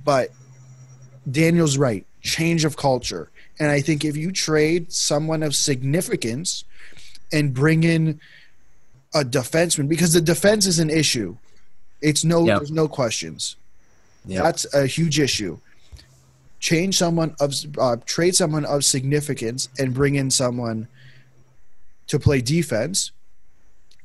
But 0.05 0.31
Daniel's 1.31 1.77
right. 1.77 2.07
Change 2.23 2.65
of 2.65 2.77
culture. 2.77 3.31
And 3.60 3.70
I 3.70 3.81
think 3.81 4.05
if 4.05 4.17
you 4.17 4.33
trade 4.33 4.93
someone 4.93 5.43
of 5.43 5.55
significance 5.55 6.65
and 7.33 7.53
bring 7.55 7.85
in 7.85 8.21
a 9.15 9.25
defenseman, 9.25 9.89
because 9.89 10.13
the 10.13 10.21
defense 10.21 10.67
is 10.67 10.79
an 10.79 10.91
issue. 10.91 11.37
It's 12.01 12.25
no 12.25 12.45
Yep. 12.45 12.59
there's 12.59 12.71
no 12.71 12.89
questions. 12.89 13.57
Yeah, 14.27 14.43
That's 14.43 14.67
a 14.75 14.87
huge 14.87 15.19
issue. 15.19 15.59
Change 16.61 16.97
someone 16.99 17.35
of 17.41 17.55
uh, 17.79 17.97
trade 18.05 18.35
someone 18.35 18.65
of 18.65 18.85
significance 18.85 19.69
and 19.79 19.95
bring 19.95 20.17
in 20.17 20.31
someone 20.31 20.89
to 22.09 22.19
play 22.19 22.41
defense. 22.41 23.13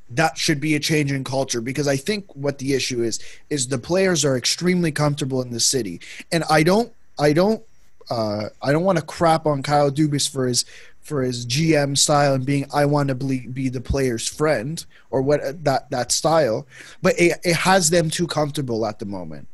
That 0.09 0.37
should 0.37 0.59
be 0.59 0.75
a 0.75 0.79
change 0.79 1.11
in 1.11 1.23
culture 1.23 1.61
because 1.61 1.87
I 1.87 1.97
think 1.97 2.33
what 2.35 2.59
the 2.59 2.73
issue 2.73 3.01
is 3.01 3.19
is 3.49 3.67
the 3.67 3.79
players 3.79 4.23
are 4.23 4.37
extremely 4.37 4.91
comfortable 4.91 5.41
in 5.41 5.49
the 5.51 5.59
city, 5.59 5.99
and 6.31 6.43
I 6.49 6.61
don't, 6.63 6.93
I 7.17 7.33
don't, 7.33 7.63
uh, 8.11 8.49
I 8.61 8.71
don't 8.71 8.83
want 8.83 8.99
to 8.99 9.03
crap 9.05 9.45
on 9.47 9.63
Kyle 9.63 9.89
Dubas 9.91 10.29
for 10.29 10.47
his 10.47 10.65
for 11.03 11.21
his 11.21 11.45
GM 11.45 11.97
style 11.97 12.33
and 12.33 12.45
being 12.45 12.65
I 12.73 12.85
want 12.85 13.09
to 13.09 13.15
be, 13.15 13.45
be 13.47 13.69
the 13.69 13.81
player's 13.81 14.27
friend 14.27 14.83
or 15.11 15.21
what 15.21 15.41
uh, 15.43 15.53
that 15.63 15.91
that 15.91 16.11
style, 16.11 16.65
but 17.01 17.19
it, 17.19 17.37
it 17.43 17.55
has 17.55 17.89
them 17.89 18.09
too 18.09 18.25
comfortable 18.25 18.85
at 18.85 18.99
the 18.99 19.05
moment 19.05 19.47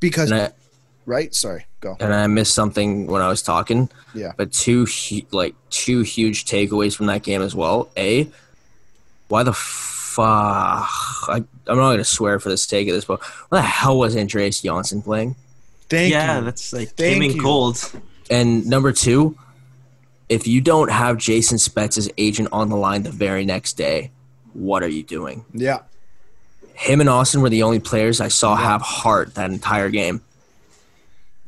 because 0.00 0.32
I 0.32 0.52
right? 1.04 1.34
Sorry, 1.34 1.66
go. 1.80 1.96
and 2.00 2.12
I 2.12 2.26
missed 2.26 2.54
something 2.54 3.06
when 3.06 3.22
I 3.22 3.28
was 3.28 3.42
talking. 3.42 3.88
Yeah. 4.14 4.32
But 4.36 4.52
two 4.52 4.86
like 5.30 5.54
two 5.70 6.02
huge 6.02 6.44
takeaways 6.44 6.96
from 6.96 7.06
that 7.06 7.22
game 7.22 7.42
as 7.42 7.54
well. 7.54 7.90
A, 7.96 8.28
why 9.28 9.42
the 9.42 9.52
fuck? 9.52 10.26
I, 10.26 11.44
I'm 11.66 11.76
not 11.76 11.92
gonna 11.92 12.04
swear 12.04 12.40
for 12.40 12.48
the 12.48 12.56
sake 12.56 12.88
of 12.88 12.94
this, 12.94 13.04
but 13.04 13.22
what 13.22 13.58
the 13.58 13.62
hell 13.62 13.98
was 13.98 14.16
Andreas 14.16 14.60
Johnsson 14.62 15.02
playing? 15.02 15.36
Thank 15.88 16.12
yeah, 16.12 16.38
you. 16.38 16.44
that's 16.44 16.72
like 16.72 16.88
Thank 16.90 17.14
came 17.14 17.22
in 17.22 17.36
you. 17.36 17.42
cold. 17.42 17.78
And 18.28 18.66
number 18.66 18.92
two, 18.92 19.38
if 20.28 20.46
you 20.46 20.60
don't 20.60 20.90
have 20.90 21.18
Jason 21.18 21.58
Spezza's 21.58 22.10
agent 22.18 22.48
on 22.52 22.68
the 22.68 22.76
line 22.76 23.02
the 23.02 23.10
very 23.10 23.44
next 23.44 23.74
day, 23.74 24.10
what 24.54 24.82
are 24.82 24.88
you 24.88 25.02
doing? 25.02 25.44
Yeah, 25.52 25.80
Him 26.74 27.00
and 27.00 27.08
Austin 27.08 27.40
were 27.42 27.50
the 27.50 27.62
only 27.62 27.78
players 27.80 28.20
I 28.20 28.28
saw 28.28 28.56
have 28.56 28.82
heart 28.82 29.34
that 29.34 29.50
entire 29.50 29.90
game. 29.90 30.22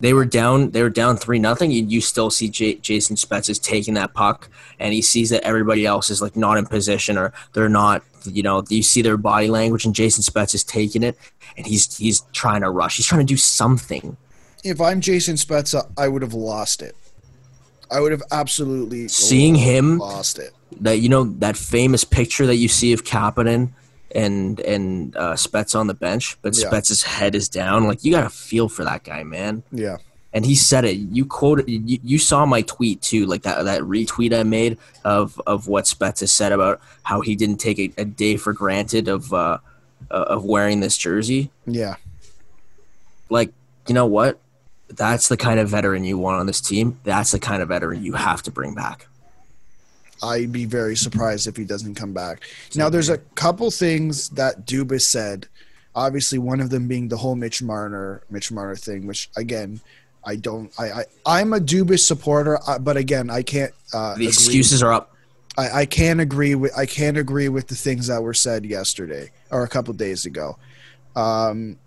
They 0.01 0.13
were 0.13 0.25
down. 0.25 0.71
They 0.71 0.83
were 0.83 0.91
down 0.91 1.17
three 1.17 1.41
nothing. 1.41 1.73
You, 1.73 1.85
you 1.85 2.01
still 2.01 2.31
see 2.31 2.49
J- 2.49 2.77
Jason 2.77 3.17
Spezza's 3.17 3.59
taking 3.59 3.95
that 3.95 4.15
puck, 4.15 4.49
and 4.79 4.95
he 4.95 5.03
sees 5.03 5.31
that 5.31 5.43
everybody 5.43 5.85
else 5.87 6.09
is 6.09 6.23
like 6.23 6.37
not 6.37 6.57
in 6.57 6.67
position 6.67 7.19
or 7.19 7.33
they're 7.53 7.69
not. 7.69 8.05
You 8.25 8.43
know, 8.45 8.63
you 8.69 8.83
see 8.85 9.03
their 9.03 9.17
body 9.17 9.49
language, 9.49 9.85
and 9.85 9.95
Jason 9.95 10.23
Spetz 10.23 10.55
is 10.55 10.63
taking 10.63 11.03
it, 11.03 11.19
and 11.57 11.67
he's 11.67 11.97
he's 11.97 12.21
trying 12.33 12.61
to 12.61 12.71
rush. 12.71 12.97
He's 12.97 13.07
trying 13.07 13.27
to 13.27 13.33
do 13.33 13.37
something. 13.37 14.17
if 14.63 14.81
I'm 14.81 15.01
Jason 15.01 15.35
Spezza, 15.35 15.91
I 15.97 16.07
would 16.07 16.23
have 16.23 16.35
lost 16.35 16.81
it. 16.83 16.95
I 17.91 18.01
would 18.01 18.13
have 18.13 18.23
absolutely 18.31 19.09
Seeing 19.09 19.55
him 19.55 19.99
lost 19.99 20.39
it. 20.39 20.53
that 20.81 20.99
you 21.01 21.09
know 21.09 21.25
that 21.39 21.57
famous 21.57 22.05
picture 22.05 22.47
that 22.47 22.57
you 22.57 22.69
see 22.69 22.93
of 22.93 23.05
Kapanen 23.05 23.71
and 24.15 24.61
and 24.61 25.17
uh, 25.17 25.35
Spets 25.35 25.75
on 25.75 25.87
the 25.87 25.95
bench, 25.95 26.37
but 26.43 26.57
Yeah. 26.57 26.67
Spets's 26.69 27.03
head 27.03 27.35
is 27.35 27.49
down. 27.49 27.87
Like 27.87 28.05
you 28.05 28.13
got 28.13 28.23
to 28.25 28.31
feel 28.31 28.69
for 28.69 28.85
that 28.85 29.05
guy, 29.05 29.23
man. 29.23 29.63
Yeah, 29.73 29.97
And 30.33 30.45
he 30.47 30.55
said 30.55 30.85
it. 30.85 30.95
You 30.97 31.25
quoted. 31.27 31.69
You, 31.69 31.99
you 32.03 32.19
saw 32.19 32.47
my 32.47 32.63
tweet 32.63 33.03
too, 33.03 33.27
like 33.27 33.43
that 33.43 33.65
that 33.65 33.83
retweet 33.83 34.33
I 34.39 34.43
made 34.45 34.79
of 35.05 35.41
of 35.47 35.67
what 35.69 35.85
Spets 35.87 36.21
has 36.21 36.33
said 36.33 36.53
about 36.53 36.81
how 37.03 37.21
he 37.21 37.35
didn't 37.37 37.59
take 37.59 37.79
a, 37.79 37.93
a 38.01 38.05
day 38.05 38.37
for 38.37 38.53
granted 38.53 39.09
of 39.09 39.33
uh, 39.33 39.59
uh, 40.11 40.15
of 40.15 40.45
wearing 40.45 40.81
this 40.81 40.97
jersey. 40.97 41.51
yeah, 41.67 41.97
Like 43.31 43.53
you 43.87 43.95
know 43.95 44.07
what? 44.07 44.39
That's 44.91 45.29
the 45.29 45.37
kind 45.37 45.61
of 45.61 45.69
veteran 45.69 46.05
you 46.05 46.19
want 46.19 46.41
on 46.41 46.47
this 46.47 46.61
team. 46.61 46.99
That's 47.05 47.33
the 47.33 47.39
kind 47.39 47.63
of 47.63 47.69
veteran 47.69 48.03
you 48.03 48.15
have 48.15 48.43
to 48.45 48.51
bring 48.51 48.75
back. 48.75 49.07
I'd 50.23 50.51
be 50.51 50.65
very 50.65 50.97
surprised 50.97 51.47
if 51.47 51.57
he 51.57 51.65
doesn't 51.65 51.95
come 51.95 52.13
back. 52.13 52.43
Now, 52.75 52.89
there's 52.89 53.09
a 53.09 53.19
couple 53.19 53.71
things 53.71 54.31
that 54.31 54.67
Dubas 54.67 55.03
said. 55.03 55.47
Obviously, 55.95 56.39
one 56.39 56.61
of 56.61 56.71
them 56.71 56.89
being 56.89 57.09
the 57.09 57.17
whole 57.17 57.35
Mitch 57.37 57.63
Marner, 57.63 58.23
Mitch 58.31 58.51
Marner 58.51 58.77
thing, 58.77 59.07
which 59.07 59.31
again, 59.37 59.81
I 60.25 60.37
don't. 60.37 60.73
I, 60.79 60.91
I 60.91 61.05
I'm 61.27 61.53
a 61.53 61.61
Dubas 61.61 62.01
supporter, 62.01 62.59
uh, 62.67 62.79
but 62.79 62.97
again, 62.97 63.31
I 63.31 63.43
can't. 63.43 63.73
Uh, 63.93 64.11
The 64.11 64.15
agree- 64.15 64.27
excuses 64.29 64.83
are 64.83 64.93
up. 64.93 65.15
I, 65.57 65.81
I 65.81 65.87
can't 65.87 66.21
agree 66.21 66.55
with 66.55 66.77
I 66.77 66.87
can't 66.87 67.17
agree 67.17 67.49
with 67.49 67.67
the 67.67 67.75
things 67.75 68.07
that 68.07 68.23
were 68.23 68.35
said 68.35 68.65
yesterday 68.65 69.31
or 69.51 69.65
a 69.65 69.69
couple 69.69 69.93
days 69.95 70.25
ago. 70.25 70.57
Um, 71.17 71.79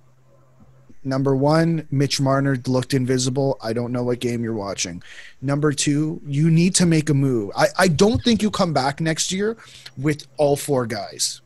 number 1.04 1.36
one, 1.36 1.88
Mitch 1.92 2.20
Marner 2.22 2.58
looked 2.68 2.94
invisible. 2.94 3.58
I 3.62 3.74
don't 3.74 3.92
know 3.92 4.04
what 4.04 4.20
game 4.20 4.44
you're 4.44 4.54
watching. 4.54 5.02
Number 5.42 5.72
two, 5.72 6.22
you 6.26 6.50
need 6.50 6.76
to 6.76 6.86
make 6.86 7.10
a 7.10 7.14
move. 7.14 7.52
I, 7.56 7.68
I 7.78 7.88
don't 7.88 8.24
think 8.24 8.42
you 8.42 8.52
come 8.52 8.74
back 8.74 9.02
next 9.02 9.32
year 9.32 9.58
with 9.98 10.28
all 10.38 10.56
four 10.56 10.86
guys. 10.86 11.42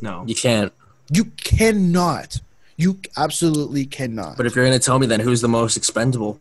No. 0.00 0.24
You 0.26 0.34
can't. 0.34 0.72
You 1.10 1.26
cannot. 1.36 2.40
You 2.76 2.98
absolutely 3.16 3.86
cannot. 3.86 4.36
But 4.36 4.46
if 4.46 4.56
you're 4.56 4.64
going 4.64 4.78
to 4.78 4.84
tell 4.84 4.98
me 4.98 5.06
then 5.06 5.20
who's 5.20 5.40
the 5.40 5.48
most 5.48 5.76
expendable, 5.76 6.40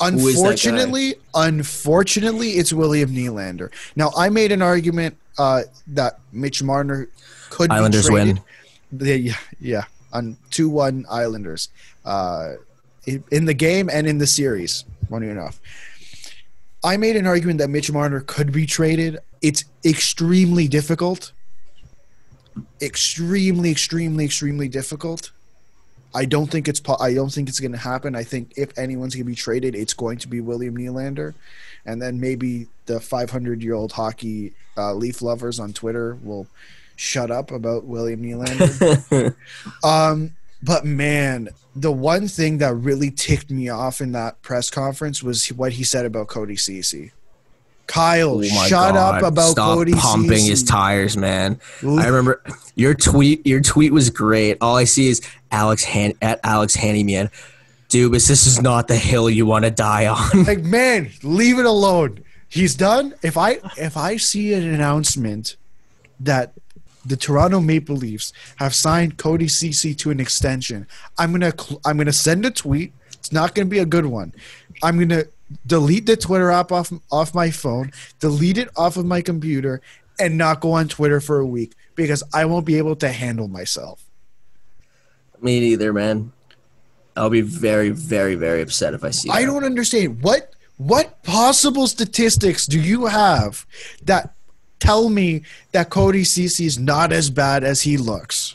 Who 0.00 0.06
is 0.06 0.36
that 0.36 0.42
guy? 0.42 0.50
Unfortunately, 0.50 1.14
unfortunately, 1.34 2.50
it's 2.52 2.72
William 2.72 3.10
Nylander. 3.10 3.70
Now, 3.96 4.12
I 4.16 4.28
made 4.28 4.52
an 4.52 4.62
argument 4.62 5.16
uh, 5.38 5.62
that 5.88 6.20
Mitch 6.32 6.62
Marner 6.62 7.08
could 7.50 7.70
Islanders 7.70 8.06
be 8.06 8.14
traded. 8.14 8.34
win. 8.36 8.44
They, 8.90 9.16
yeah, 9.16 9.34
yeah, 9.60 9.84
on 10.12 10.36
two 10.50 10.68
one 10.68 11.06
Islanders, 11.10 11.68
uh, 12.04 12.54
in, 13.06 13.44
the 13.44 13.54
game 13.54 13.88
and 13.92 14.06
in 14.06 14.18
the 14.18 14.26
series. 14.26 14.84
Funny 15.08 15.28
enough, 15.28 15.60
I 16.84 16.96
made 16.96 17.16
an 17.16 17.26
argument 17.26 17.58
that 17.58 17.68
Mitch 17.68 17.90
Marner 17.90 18.20
could 18.20 18.52
be 18.52 18.66
traded. 18.66 19.18
It's 19.42 19.64
extremely 19.84 20.68
difficult. 20.68 21.32
Extremely, 22.82 23.70
extremely, 23.70 24.24
extremely 24.24 24.68
difficult. 24.68 25.30
I 26.14 26.24
don't 26.24 26.50
think 26.50 26.68
it's 26.68 26.80
I 27.00 27.14
don't 27.14 27.30
think 27.30 27.48
it's 27.48 27.60
going 27.60 27.72
to 27.72 27.78
happen. 27.78 28.16
I 28.16 28.24
think 28.24 28.52
if 28.56 28.76
anyone's 28.78 29.14
going 29.14 29.26
to 29.26 29.30
be 29.30 29.36
traded, 29.36 29.74
it's 29.74 29.94
going 29.94 30.18
to 30.18 30.28
be 30.28 30.40
William 30.40 30.76
Nylander, 30.76 31.34
and 31.84 32.00
then 32.00 32.18
maybe 32.18 32.66
the 32.86 32.98
500 32.98 33.62
year 33.62 33.74
old 33.74 33.92
hockey 33.92 34.54
uh, 34.76 34.94
Leaf 34.94 35.20
lovers 35.20 35.60
on 35.60 35.72
Twitter 35.72 36.16
will 36.22 36.46
shut 36.98 37.30
up 37.30 37.50
about 37.50 37.84
William 37.84 38.22
Nylander. 38.22 39.34
um, 39.84 40.36
but 40.62 40.84
man, 40.84 41.48
the 41.76 41.92
one 41.92 42.26
thing 42.28 42.58
that 42.58 42.74
really 42.74 43.10
ticked 43.10 43.50
me 43.50 43.68
off 43.68 44.00
in 44.00 44.12
that 44.12 44.42
press 44.42 44.68
conference 44.68 45.22
was 45.22 45.46
what 45.48 45.72
he 45.72 45.84
said 45.84 46.04
about 46.04 46.26
Cody 46.26 46.56
Ceci. 46.56 47.12
Kyle, 47.86 48.38
Oh 48.38 48.42
shut 48.42 48.94
God. 48.94 49.22
up 49.22 49.22
about 49.22 49.52
Stop 49.52 49.74
Cody 49.78 49.92
pumping 49.94 50.44
his 50.44 50.62
tires, 50.62 51.16
man. 51.16 51.58
I 51.82 52.06
remember 52.08 52.42
your 52.74 52.92
tweet. 52.94 53.46
Your 53.46 53.60
tweet 53.62 53.92
was 53.92 54.10
great. 54.10 54.58
All 54.60 54.76
I 54.76 54.84
see 54.84 55.08
is 55.08 55.22
Alex 55.50 55.84
Han- 55.84 56.12
at 56.20 56.40
Alex 56.44 56.74
Handyman. 56.74 57.30
Dubas, 57.88 58.28
this 58.28 58.46
is 58.46 58.60
not 58.60 58.88
the 58.88 58.96
hill 58.96 59.30
you 59.30 59.46
want 59.46 59.64
to 59.64 59.70
die 59.70 60.06
on. 60.06 60.44
like 60.44 60.60
man 60.60 61.10
leave 61.22 61.58
it 61.58 61.64
alone 61.64 62.22
he's 62.50 62.74
done 62.74 63.14
if 63.22 63.38
i 63.38 63.58
if 63.78 63.96
i 63.96 64.16
see 64.18 64.52
an 64.52 64.62
announcement 64.62 65.56
that 66.20 66.52
the 67.06 67.16
toronto 67.16 67.60
maple 67.60 67.96
leafs 67.96 68.32
have 68.56 68.74
signed 68.74 69.16
cody 69.18 69.48
ceci 69.48 69.94
to 69.94 70.10
an 70.10 70.20
extension 70.20 70.86
i'm 71.18 71.30
gonna 71.32 71.52
cl- 71.58 71.80
i'm 71.84 71.96
gonna 71.96 72.12
send 72.12 72.44
a 72.44 72.50
tweet 72.50 72.92
it's 73.12 73.32
not 73.32 73.54
gonna 73.54 73.66
be 73.66 73.78
a 73.78 73.86
good 73.86 74.06
one 74.06 74.32
i'm 74.82 74.98
gonna 74.98 75.24
delete 75.66 76.06
the 76.06 76.16
twitter 76.16 76.50
app 76.50 76.72
off 76.72 76.92
off 77.10 77.34
my 77.34 77.50
phone 77.50 77.90
delete 78.20 78.58
it 78.58 78.68
off 78.76 78.96
of 78.96 79.06
my 79.06 79.22
computer 79.22 79.80
and 80.20 80.36
not 80.36 80.60
go 80.60 80.72
on 80.72 80.88
twitter 80.88 81.20
for 81.20 81.38
a 81.38 81.46
week 81.46 81.72
because 81.94 82.22
i 82.34 82.44
won't 82.44 82.66
be 82.66 82.76
able 82.76 82.96
to 82.96 83.08
handle 83.08 83.48
myself 83.48 84.04
Me 85.40 85.60
neither, 85.60 85.92
man. 85.92 86.32
I'll 87.16 87.30
be 87.30 87.40
very, 87.40 87.90
very, 87.90 88.34
very 88.36 88.60
upset 88.62 88.94
if 88.94 89.02
I 89.04 89.10
see. 89.10 89.28
I 89.30 89.40
that. 89.40 89.46
don't 89.46 89.64
understand 89.64 90.22
what 90.22 90.54
what 90.76 91.22
possible 91.24 91.86
statistics 91.88 92.66
do 92.66 92.80
you 92.80 93.06
have 93.06 93.66
that 94.04 94.34
tell 94.80 95.08
me 95.08 95.42
that 95.72 95.90
Cody 95.90 96.24
Ceci 96.24 96.66
is 96.66 96.78
not 96.78 97.12
as 97.12 97.30
bad 97.30 97.64
as 97.64 97.82
he 97.82 97.96
looks? 97.96 98.54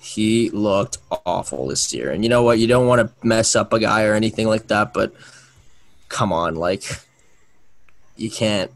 He 0.00 0.50
looked 0.50 0.98
awful 1.24 1.66
this 1.68 1.92
year, 1.92 2.10
and 2.12 2.22
you 2.22 2.28
know 2.28 2.42
what? 2.42 2.58
You 2.58 2.66
don't 2.66 2.86
want 2.86 3.00
to 3.00 3.26
mess 3.26 3.56
up 3.56 3.72
a 3.72 3.80
guy 3.80 4.04
or 4.04 4.14
anything 4.14 4.46
like 4.46 4.68
that, 4.68 4.94
but 4.94 5.12
come 6.08 6.32
on, 6.32 6.54
like 6.54 6.84
you 8.16 8.30
can't. 8.30 8.70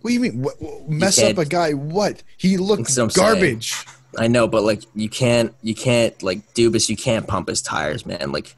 What 0.00 0.10
do 0.10 0.14
you 0.14 0.20
mean? 0.20 0.42
What, 0.42 0.60
what- 0.60 0.88
mess 0.88 1.22
up 1.22 1.38
a 1.38 1.44
guy? 1.44 1.72
What? 1.72 2.22
He 2.36 2.56
looks 2.56 2.94
That's 2.96 3.14
saying. 3.14 3.26
garbage. 3.34 3.74
I 4.18 4.28
know, 4.28 4.48
but 4.48 4.64
like 4.64 4.82
you 4.94 5.08
can't, 5.08 5.54
you 5.62 5.74
can't 5.74 6.20
like 6.22 6.54
Dubas. 6.54 6.88
You 6.88 6.96
can't 6.96 7.26
pump 7.28 7.48
his 7.48 7.62
tires, 7.62 8.04
man. 8.06 8.32
Like 8.32 8.56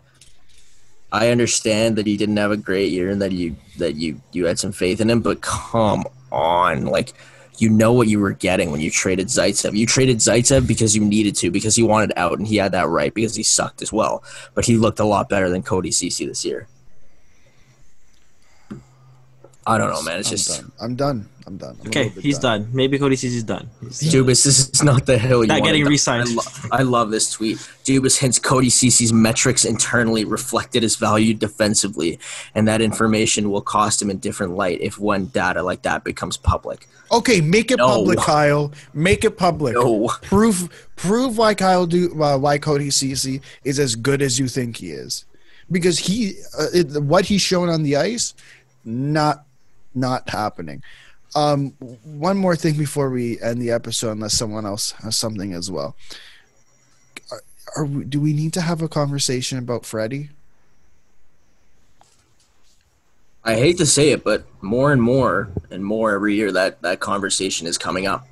I 1.12 1.28
understand 1.30 1.96
that 1.96 2.06
he 2.06 2.16
didn't 2.16 2.36
have 2.36 2.52
a 2.52 2.56
great 2.56 2.90
year 2.92 3.10
and 3.10 3.20
that 3.20 3.32
you 3.32 3.56
that 3.78 3.96
you 3.96 4.20
you 4.32 4.46
had 4.46 4.58
some 4.58 4.72
faith 4.72 5.00
in 5.00 5.10
him, 5.10 5.20
but 5.20 5.40
come 5.40 6.04
on, 6.30 6.86
like 6.86 7.12
you 7.58 7.68
know 7.68 7.92
what 7.92 8.08
you 8.08 8.20
were 8.20 8.32
getting 8.32 8.70
when 8.70 8.80
you 8.80 8.90
traded 8.90 9.26
Zaitsev. 9.26 9.76
You 9.76 9.86
traded 9.86 10.18
Zaitsev 10.18 10.66
because 10.66 10.94
you 10.94 11.04
needed 11.04 11.34
to, 11.36 11.50
because 11.50 11.74
he 11.74 11.82
wanted 11.82 12.12
out, 12.16 12.38
and 12.38 12.46
he 12.46 12.56
had 12.56 12.72
that 12.72 12.88
right 12.88 13.12
because 13.12 13.34
he 13.34 13.42
sucked 13.42 13.82
as 13.82 13.92
well. 13.92 14.22
But 14.54 14.64
he 14.64 14.76
looked 14.76 15.00
a 15.00 15.04
lot 15.04 15.28
better 15.28 15.48
than 15.48 15.62
Cody 15.62 15.90
Ceci 15.90 16.26
this 16.26 16.44
year. 16.44 16.68
I 19.66 19.76
don't 19.76 19.90
know, 19.90 20.02
man. 20.02 20.20
It's 20.20 20.28
I'm 20.28 20.36
just 20.36 20.60
done. 20.60 20.72
I'm 20.80 20.94
done. 20.94 21.28
I'm 21.48 21.56
done. 21.56 21.78
I'm 21.80 21.86
Okay, 21.88 22.10
he's 22.20 22.38
done. 22.38 22.68
Maybe 22.74 22.98
Cody 22.98 23.16
Ceci's 23.16 23.42
done. 23.42 23.70
He's 23.80 24.12
Dubas, 24.12 24.44
this 24.44 24.68
is 24.68 24.82
not 24.82 25.06
the 25.06 25.16
hill 25.16 25.42
you 25.42 25.48
Not 25.48 25.60
wanna 25.60 25.64
getting 25.72 25.84
die- 25.84 25.88
re-signed. 25.90 26.28
I, 26.28 26.32
lo- 26.34 26.68
I 26.72 26.82
love 26.82 27.10
this 27.10 27.32
tweet. 27.32 27.56
Dubas 27.84 28.18
hints 28.18 28.38
Cody 28.38 28.68
Ceci's 28.68 29.14
metrics 29.14 29.64
internally 29.64 30.26
reflected 30.26 30.82
his 30.82 30.96
value 30.96 31.32
defensively, 31.32 32.18
and 32.54 32.68
that 32.68 32.82
information 32.82 33.50
will 33.50 33.62
cost 33.62 34.02
him 34.02 34.10
in 34.10 34.18
different 34.18 34.56
light 34.56 34.78
if 34.82 34.98
when 34.98 35.26
data 35.28 35.62
like 35.62 35.80
that 35.82 36.04
becomes 36.04 36.36
public. 36.36 36.86
Okay, 37.10 37.40
make 37.40 37.70
it 37.70 37.78
No. 37.78 37.86
public, 37.86 38.18
Kyle. 38.18 38.70
Make 38.92 39.24
it 39.24 39.38
public. 39.38 39.72
No. 39.72 40.08
Prove 40.24 40.68
prove 40.96 41.38
why 41.38 41.54
Kyle 41.54 41.86
do 41.86 42.12
uh, 42.22 42.36
why 42.36 42.58
Cody 42.58 42.90
Ceci 42.90 43.40
is 43.64 43.78
as 43.78 43.96
good 43.96 44.20
as 44.20 44.38
you 44.38 44.48
think 44.48 44.76
he 44.76 44.90
is, 44.90 45.24
because 45.70 45.98
he 45.98 46.34
uh, 46.60 46.66
it, 46.74 47.02
what 47.02 47.24
he's 47.24 47.40
shown 47.40 47.70
on 47.70 47.82
the 47.84 47.96
ice, 47.96 48.34
not 48.84 49.44
not 49.94 50.28
happening. 50.28 50.82
Um, 51.34 51.70
one 52.04 52.36
more 52.36 52.56
thing 52.56 52.76
before 52.76 53.10
we 53.10 53.40
end 53.40 53.60
the 53.60 53.70
episode, 53.70 54.12
unless 54.12 54.34
someone 54.34 54.64
else 54.64 54.92
has 55.02 55.16
something 55.16 55.52
as 55.52 55.70
well. 55.70 55.94
Are, 57.30 57.42
are 57.76 57.84
we, 57.84 58.04
do 58.04 58.20
we 58.20 58.32
need 58.32 58.52
to 58.54 58.60
have 58.60 58.80
a 58.82 58.88
conversation 58.88 59.58
about 59.58 59.84
Freddie? 59.84 60.30
I 63.44 63.54
hate 63.54 63.78
to 63.78 63.86
say 63.86 64.10
it, 64.10 64.24
but 64.24 64.44
more 64.62 64.92
and 64.92 65.02
more 65.02 65.48
and 65.70 65.84
more 65.84 66.12
every 66.12 66.34
year 66.34 66.52
that 66.52 66.82
that 66.82 67.00
conversation 67.00 67.66
is 67.66 67.78
coming 67.78 68.06
up. 68.06 68.26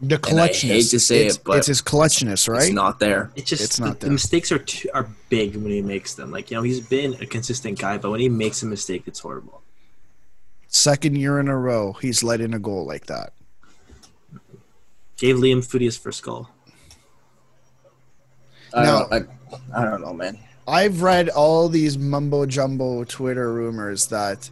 The 0.00 0.20
And 0.28 0.40
I 0.40 0.48
hate 0.48 0.90
to 0.90 1.00
say 1.00 1.26
it's, 1.26 1.36
it, 1.36 1.44
but 1.44 1.58
it's 1.58 1.66
his 1.66 1.82
clutchness, 1.82 2.48
right? 2.48 2.62
It's 2.62 2.72
not 2.72 3.00
there. 3.00 3.32
It's 3.34 3.48
just 3.48 3.64
It's 3.64 3.76
the, 3.78 3.86
not 3.86 4.00
the 4.00 4.10
mistakes 4.10 4.52
are 4.52 4.58
too, 4.58 4.88
are 4.94 5.08
big 5.28 5.56
when 5.56 5.72
he 5.72 5.82
makes 5.82 6.14
them. 6.14 6.30
Like 6.30 6.50
you 6.50 6.56
know, 6.56 6.62
he's 6.62 6.80
been 6.80 7.14
a 7.14 7.26
consistent 7.26 7.78
guy, 7.78 7.98
but 7.98 8.10
when 8.10 8.20
he 8.20 8.28
makes 8.28 8.62
a 8.62 8.66
mistake, 8.66 9.04
it's 9.06 9.18
horrible. 9.18 9.62
Second 10.68 11.16
year 11.16 11.40
in 11.40 11.48
a 11.48 11.56
row, 11.56 11.94
he's 11.94 12.22
let 12.22 12.40
in 12.40 12.52
a 12.54 12.58
goal 12.58 12.86
like 12.86 13.06
that. 13.06 13.32
Gave 15.16 15.36
Liam 15.36 15.58
Foudy 15.66 15.82
his 15.86 15.96
first 15.96 16.22
goal. 16.22 16.48
I, 18.74 18.82
No. 18.84 19.06
don't, 19.10 19.30
I, 19.74 19.80
I 19.80 19.84
don't 19.84 20.00
know, 20.02 20.12
man. 20.12 20.38
I've 20.66 21.00
read 21.02 21.30
all 21.30 21.68
these 21.70 21.96
mumbo 21.96 22.44
jumbo 22.44 23.02
Twitter 23.04 23.52
rumors 23.52 24.08
that 24.08 24.50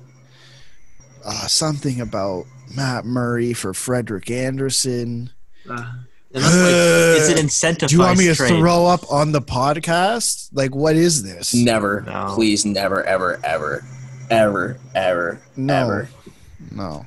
uh, 1.24 1.46
something 1.46 2.00
about 2.00 2.46
Matt 2.74 3.04
Murray 3.04 3.52
for 3.52 3.74
Frederik 3.74 4.30
Andersen. 4.30 5.30
Uh, 5.68 5.92
and 6.32 6.42
that's 6.42 6.54
like, 6.56 7.20
it's 7.20 7.28
an 7.28 7.38
incentive. 7.38 7.88
Do 7.90 7.96
you 7.96 8.00
want 8.00 8.18
me 8.18 8.26
to 8.28 8.34
trade. 8.34 8.48
throw 8.48 8.86
up 8.86 9.10
on 9.12 9.32
the 9.32 9.42
podcast? 9.42 10.48
Like, 10.54 10.74
what 10.74 10.96
is 10.96 11.22
this? 11.22 11.54
Never, 11.54 12.00
No. 12.06 12.32
please, 12.34 12.64
never, 12.64 13.04
ever, 13.04 13.38
ever, 13.44 13.84
ever, 14.30 14.78
ever, 14.94 15.40
No. 15.56 15.74
ever. 15.74 16.08
No. 16.70 17.04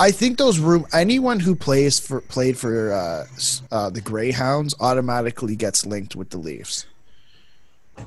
I 0.00 0.12
think 0.12 0.38
those 0.38 0.58
room 0.60 0.86
anyone 0.92 1.40
who 1.40 1.56
plays 1.56 1.98
for 1.98 2.20
played 2.20 2.56
for 2.56 2.92
uh, 2.92 3.26
uh, 3.72 3.90
the 3.90 4.00
Greyhounds 4.00 4.74
automatically 4.78 5.56
gets 5.56 5.84
linked 5.84 6.14
with 6.14 6.30
the 6.30 6.38
Leafs. 6.38 6.86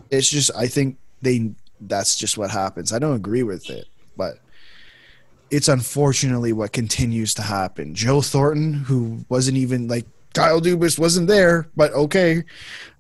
It's 0.10 0.30
just 0.30 0.52
I 0.56 0.68
think 0.68 0.98
they 1.22 1.52
that's 1.82 2.16
just 2.16 2.38
what 2.38 2.50
happens. 2.50 2.94
I 2.94 3.00
don't 3.00 3.16
agree 3.18 3.44
with 3.44 3.70
it, 3.70 3.88
but 4.16 4.36
it's 5.50 5.68
unfortunately 5.68 6.54
what 6.54 6.72
continues 6.72 7.34
to 7.34 7.42
happen. 7.42 7.94
Joe 7.94 8.22
Thornton, 8.22 8.74
who 8.74 9.26
wasn't 9.28 9.58
even 9.58 9.90
like 9.90 10.06
Kyle 10.34 10.62
Dubas 10.62 10.98
wasn't 10.98 11.28
there, 11.28 11.68
but 11.76 11.92
okay. 11.92 12.44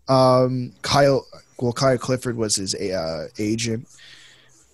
Um, 0.09 0.73
Kyle, 0.81 1.25
well, 1.61 1.71
Kyle 1.71 1.97
Clifford 1.97 2.35
was 2.35 2.57
his 2.57 2.75
uh, 2.75 3.29
agent 3.39 3.87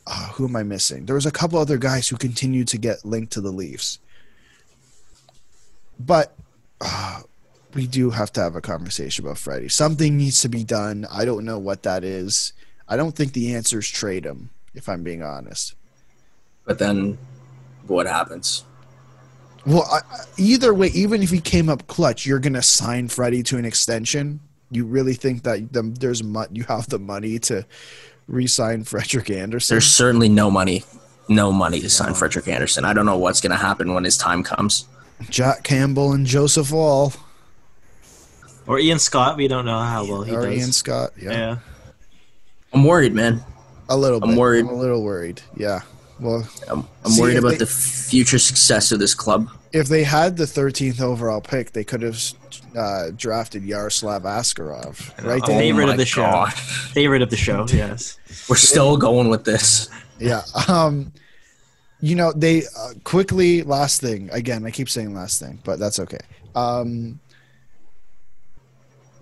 uh, 0.08 0.30
who 0.30 0.48
am 0.48 0.56
I 0.56 0.64
missing? 0.64 1.06
There 1.06 1.16
was 1.16 1.26
a 1.26 1.32
couple 1.32 1.60
other 1.60 1.78
guys 1.78 2.08
who 2.08 2.16
continued 2.16 2.68
to 2.70 2.78
get 2.78 3.06
linked 3.06 3.34
to 3.34 3.42
the 3.42 3.52
Leafs, 3.52 4.00
but 6.00 6.34
uh, 6.82 7.22
we 7.74 7.88
do 7.88 8.10
have 8.12 8.32
to 8.34 8.42
have 8.42 8.56
a 8.56 8.62
conversation 8.62 9.26
about 9.26 9.38
Freddie. 9.38 9.70
Something 9.70 10.18
needs 10.18 10.42
to 10.42 10.50
be 10.50 10.64
done. 10.64 11.06
I 11.12 11.26
don't 11.26 11.46
know 11.46 11.60
what 11.60 11.84
that 11.84 12.04
is. 12.04 12.54
I 12.88 12.96
don't 12.96 13.16
think 13.16 13.34
the 13.34 13.54
answer 13.54 13.80
is 13.80 13.88
trade 13.90 14.26
him. 14.26 14.50
If 14.74 14.88
I'm 14.88 15.04
being 15.04 15.24
honest. 15.24 15.74
But 16.64 16.78
then, 16.78 17.18
what 17.88 18.06
happens? 18.06 18.64
Well, 19.66 19.88
I, 19.92 20.02
either 20.38 20.74
way, 20.74 20.88
even 20.90 21.24
if 21.24 21.32
he 21.32 21.42
came 21.42 21.68
up 21.68 21.88
clutch, 21.88 22.26
you're 22.26 22.40
gonna 22.40 22.62
sign 22.62 23.08
Freddie 23.08 23.44
to 23.44 23.58
an 23.58 23.66
extension. 23.66 24.40
You 24.70 24.86
really 24.86 25.16
think 25.16 25.44
that 25.44 25.74
the, 25.74 25.82
there's 25.82 26.24
mo- 26.24 26.48
you 26.52 26.64
have 26.66 26.88
the 26.90 27.00
money 27.00 27.40
to 27.40 27.66
re-sign 28.28 28.84
Frederik 28.84 29.30
Andersen? 29.30 29.74
There's 29.76 29.86
certainly 29.90 30.30
no 30.30 30.50
money, 30.52 30.84
no 31.30 31.52
money 31.52 31.80
to 31.82 31.90
sign 31.90 32.14
Frederik 32.14 32.48
Andersen. 32.48 32.86
I 32.86 32.94
don't 32.94 33.06
know 33.06 33.18
what's 33.18 33.42
going 33.42 33.52
to 33.52 33.58
happen 33.58 33.94
when 33.94 34.04
his 34.04 34.18
time 34.18 34.44
comes. 34.44 34.86
Jack 35.30 35.64
Campbell 35.64 36.14
and 36.14 36.26
Joseph 36.28 36.72
Woll 36.72 37.14
Or 38.68 38.80
Ian 38.80 39.00
Scott. 39.00 39.38
We 39.38 39.48
don't 39.48 39.66
know 39.66 39.80
how 39.80 40.06
well 40.06 40.24
he 40.24 40.36
or 40.36 40.44
does. 40.46 40.58
Ian 40.58 40.72
Scott. 40.72 41.12
Yeah. 41.20 41.32
yeah. 41.32 41.58
I'm 42.74 42.84
worried, 42.84 43.14
man. 43.14 43.44
A 43.90 43.96
little 43.98 44.22
I'm 44.22 44.32
bit. 44.32 44.38
worried. 44.40 44.66
I'm 44.66 44.70
a 44.70 44.74
little 44.76 45.04
worried. 45.04 45.42
Yeah. 45.56 45.82
Well, 46.20 46.48
I'm, 46.70 46.86
I'm 47.06 47.12
See, 47.12 47.22
worried 47.22 47.38
about 47.38 47.52
they- 47.52 47.58
the 47.58 47.66
future 47.66 48.40
success 48.40 48.92
of 48.92 49.00
this 49.00 49.14
club. 49.16 49.50
if 49.72 49.88
they 49.88 50.04
had 50.04 50.36
the 50.38 50.44
13th 50.46 51.00
overall 51.02 51.42
pick, 51.42 51.72
they 51.72 51.84
could 51.84 52.02
have 52.02 52.20
uh, 52.78 53.12
drafted 53.16 53.64
Yaroslav 53.64 54.24
Askarov. 54.24 55.10
Right 55.26 55.42
Oh, 55.44 55.48
there. 55.48 55.60
favorite 55.60 55.90
of 55.90 55.98
the 55.98 56.06
show. 56.06 56.46
Favorite 56.94 57.22
of 57.22 57.30
the 57.30 57.36
show. 57.38 57.66
Yes. 57.70 58.18
We're 58.50 58.56
still 58.56 58.96
going 58.98 59.30
with 59.30 59.44
this. 59.44 59.90
Yeah. 60.20 60.44
Um, 60.68 61.12
you 62.00 62.16
know, 62.16 62.32
they 62.32 62.64
uh, 62.78 62.94
quickly, 63.04 63.64
last 63.64 64.02
thing, 64.02 64.30
again, 64.32 64.66
I 64.66 64.72
keep 64.72 64.90
saying 64.90 65.14
last 65.16 65.40
thing, 65.40 65.60
but 65.64 65.80
that's 65.80 66.00
okay. 66.00 66.20
Um, 66.56 67.20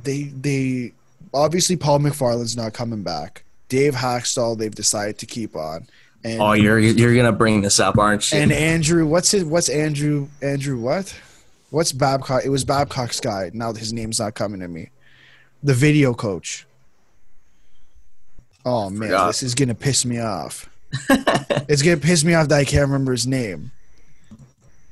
they, 0.03 0.23
they, 0.23 0.93
obviously, 1.33 1.75
Paul 1.77 1.99
McFarland's 1.99 2.55
not 2.57 2.73
coming 2.73 3.01
back. 3.03 3.43
Dave 3.69 3.95
Hakstol, 3.95 4.57
they've 4.57 4.73
decided 4.75 5.17
to 5.19 5.25
keep 5.25 5.55
on. 5.55 5.87
And, 6.23 6.41
Oh, 6.41 6.53
you're 6.53 6.79
you're 6.79 7.15
gonna 7.15 7.31
bring 7.31 7.61
this 7.61 7.79
up, 7.79 7.97
aren't 7.97 8.31
you? 8.31 8.39
and 8.39 8.51
Andrew, 8.51 9.05
what's 9.05 9.31
his, 9.31 9.43
what's 9.43 9.69
Andrew, 9.69 10.27
Andrew, 10.41 10.79
what? 10.79 11.15
What's 11.75 11.91
Babcock? 11.91 12.45
It 12.45 12.49
was 12.49 12.63
Babcock's 12.63 13.19
guy. 13.19 13.51
Now 13.53 13.73
his 13.73 13.91
name's 13.91 14.17
not 14.17 14.33
coming 14.33 14.61
to 14.61 14.67
me. 14.69 14.91
The 15.61 15.73
video 15.73 16.13
coach. 16.13 16.65
Oh 18.63 18.89
man, 18.89 19.09
Forgot. 19.09 19.27
this 19.27 19.43
is 19.43 19.55
gonna 19.55 19.75
piss 19.75 20.05
me 20.05 20.21
off. 20.21 20.69
it's 21.67 21.81
gonna 21.81 21.97
piss 21.97 22.23
me 22.23 22.33
off 22.33 22.47
that 22.47 22.59
I 22.59 22.63
can't 22.63 22.83
remember 22.83 23.11
his 23.11 23.27
name. 23.27 23.71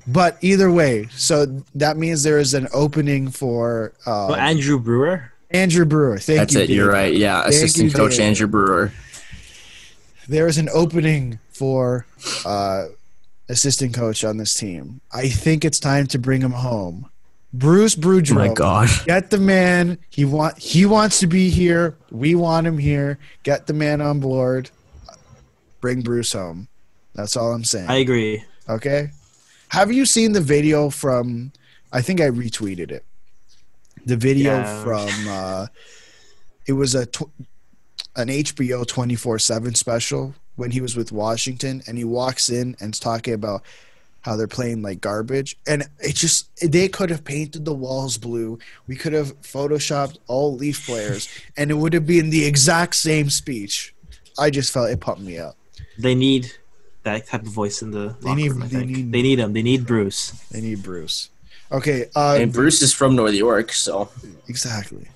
But 0.06 0.38
either 0.42 0.70
way, 0.70 1.08
so 1.16 1.64
that 1.74 1.96
means 1.96 2.22
there 2.24 2.38
is 2.38 2.54
an 2.54 2.68
opening 2.74 3.32
for 3.32 3.94
uh, 4.06 4.28
Oh, 4.28 4.34
Andrew 4.34 4.78
Brewer. 4.78 5.32
Andrew 5.52 5.86
Brewer. 5.86 6.18
Thank 6.20 6.40
That's 6.40 6.54
you. 6.56 6.60
it. 6.64 6.70
You're 6.70 6.92
right. 6.92 7.16
Yeah, 7.16 7.44
Thank 7.44 7.54
assistant 7.54 7.92
you, 7.92 7.98
coach 7.98 8.18
Dave. 8.18 8.28
Andrew 8.28 8.48
Brewer. 8.48 8.92
There 10.28 10.48
is 10.48 10.58
an 10.58 10.68
opening 10.74 11.40
for 11.54 12.06
uh, 12.46 12.88
assistant 13.50 13.94
coach 13.94 14.24
on 14.24 14.38
this 14.38 14.54
team. 14.54 15.02
I 15.12 15.28
think 15.30 15.66
it's 15.66 15.80
time 15.80 16.08
to 16.08 16.20
bring 16.20 16.42
him 16.42 16.52
home. 16.52 17.10
Bruce 17.54 17.96
Oh 17.98 18.02
Boudreau. 18.02 18.36
my 18.36 18.54
God. 18.54 18.90
Get 19.06 19.30
the 19.30 19.38
man. 19.38 20.00
He 20.10 20.26
want. 20.26 20.58
He 20.58 20.86
wants 20.86 21.20
to 21.20 21.28
be 21.28 21.50
here. 21.50 21.96
We 22.10 22.34
want 22.36 22.66
him 22.66 22.78
here. 22.80 23.20
Get 23.44 23.68
the 23.68 23.74
man 23.74 24.02
on 24.02 24.20
board. 24.20 24.72
Bring 25.82 26.02
Bruce 26.02 26.34
home. 26.34 26.68
That's 27.14 27.38
all 27.38 27.52
I'm 27.54 27.64
saying. 27.64 27.90
I 27.90 27.98
agree. 27.98 28.44
Okay. 28.68 29.12
Have 29.70 29.92
you 29.92 30.06
seen 30.06 30.32
the 30.32 30.42
video 30.42 30.90
from? 30.90 31.52
I 31.92 32.02
think 32.02 32.22
I 32.22 32.30
retweeted 32.30 32.90
it. 32.92 33.06
The 34.06 34.18
video 34.18 34.54
Yeah. 34.60 34.84
from. 34.84 35.10
Uh, 35.28 35.68
it 36.66 36.74
was 36.74 36.96
a 36.96 37.06
tw- 37.06 37.30
an 38.16 38.30
HBO 38.30 38.84
twenty 38.88 39.16
four 39.16 39.38
seven 39.38 39.76
special 39.76 40.34
when 40.56 40.72
he 40.72 40.82
was 40.82 40.96
with 40.96 41.12
Washington, 41.12 41.82
and 41.88 41.98
he 41.98 42.04
walks 42.04 42.50
in 42.50 42.76
and 42.80 42.94
is 42.94 43.00
talking 43.00 43.34
about 43.34 43.64
how 44.22 44.36
they're 44.38 44.48
playing 44.48 44.82
like 44.82 45.02
garbage, 45.02 45.58
and 45.68 45.84
it 46.00 46.16
just 46.16 46.50
they 46.72 46.88
could 46.88 47.10
have 47.10 47.24
painted 47.26 47.66
the 47.66 47.74
walls 47.74 48.18
blue. 48.18 48.58
We 48.88 48.96
could 48.96 49.12
have 49.14 49.40
photoshopped 49.42 50.18
all 50.28 50.56
Leaf 50.56 50.86
players, 50.86 51.28
and 51.58 51.72
it 51.72 51.76
would 51.76 51.94
have 51.94 52.06
been 52.08 52.30
the 52.30 52.46
exact 52.46 52.96
same 52.96 53.30
speech. 53.30 53.94
I 54.40 54.50
just 54.50 54.72
felt 54.72 54.90
it 54.90 55.00
pumped 55.02 55.22
me 55.22 55.38
up. 55.38 55.56
They 56.00 56.16
need 56.16 56.52
that 57.04 57.28
type 57.28 57.42
of 57.42 57.50
voice 57.50 57.82
in 57.82 57.92
the 57.92 58.16
They 58.22 58.30
locker 58.30 58.36
need- 58.36 58.52
room. 58.52 58.64
I 58.64 58.68
they 58.68 58.76
think. 58.78 58.92
need- 58.92 59.12
they 59.12 59.22
need 59.22 59.40
him. 59.40 59.54
They 59.54 59.62
need 59.62 59.86
Bruce. 59.86 60.32
They 60.52 60.62
need 60.62 60.82
Bruce. 60.84 61.30
Okay. 61.72 62.06
Uh, 62.16 62.38
And 62.40 62.54
Bruce 62.54 62.82
is 62.82 62.94
from 62.94 63.16
North 63.16 63.34
York, 63.34 63.74
so 63.74 64.10
Exactly. 64.48 65.08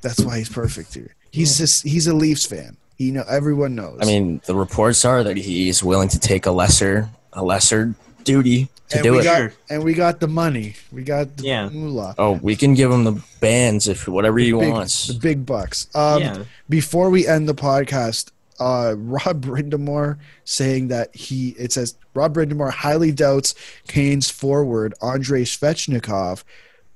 That's 0.00 0.20
why 0.20 0.38
he's 0.38 0.48
perfect 0.48 0.94
here. 0.94 1.14
He's 1.30 1.58
just 1.58 1.82
he's 1.84 2.06
a 2.06 2.14
Leafs 2.14 2.46
fan. 2.46 2.76
He 3.04 3.10
know 3.10 3.24
everyone 3.28 3.74
knows. 3.74 3.98
I 4.00 4.06
mean, 4.06 4.40
the 4.46 4.54
reports 4.54 5.04
are 5.04 5.22
that 5.24 5.36
he's 5.36 5.82
willing 5.84 6.08
to 6.08 6.18
take 6.18 6.46
a 6.46 6.50
lesser 6.50 7.10
a 7.32 7.42
lesser 7.44 7.94
duty 8.24 8.68
to 8.88 8.96
and 8.96 9.02
do 9.04 9.12
we 9.12 9.18
it. 9.20 9.24
got 9.24 9.50
and 9.68 9.84
we 9.84 9.92
got 9.92 10.20
the 10.20 10.28
money. 10.28 10.74
We 10.92 11.02
got 11.02 11.36
the 11.36 11.44
Yeah. 11.44 11.68
moolah. 11.68 12.14
Oh, 12.16 12.38
we 12.42 12.56
can 12.56 12.74
give 12.74 12.90
him 12.90 13.04
the 13.04 13.20
bands 13.40 13.88
if 13.88 14.08
whatever 14.08 14.38
he 14.38 14.52
Big- 14.52 14.70
wants. 14.72 15.08
the 15.08 15.14
big 15.14 15.44
bucks. 15.44 15.88
Um, 15.94 16.22
yeah. 16.22 16.38
Before 16.68 17.10
we 17.10 17.26
end 17.26 17.48
the 17.48 17.54
podcast, 17.54 18.30
uh, 18.60 18.94
Rob 18.98 19.44
Brind'Amour 19.44 20.16
saying 20.44 20.88
that 20.88 21.14
he 21.14 21.50
it 21.58 21.72
says 21.72 21.96
Rob 22.14 22.34
Brind'Amour 22.34 22.70
highly 22.70 23.12
doubts 23.12 23.54
Canes 23.88 24.30
forward 24.30 24.94
Andrei 25.02 25.42
Svechnikov 25.42 26.44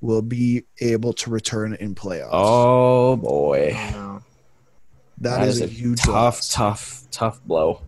will 0.01 0.23
be 0.23 0.63
able 0.81 1.13
to 1.13 1.29
return 1.29 1.75
in 1.75 1.95
playoffs. 1.95 2.29
Oh 2.33 3.17
boy, 3.17 3.77
Know. 5.21 5.31
that 5.31 5.49
is, 5.49 5.61
a 5.61 5.67
huge 5.67 6.01
tough, 6.01 6.09
loss. 6.15 6.53
tough, 6.53 7.03
tough 7.11 7.43
blow. 7.45 7.83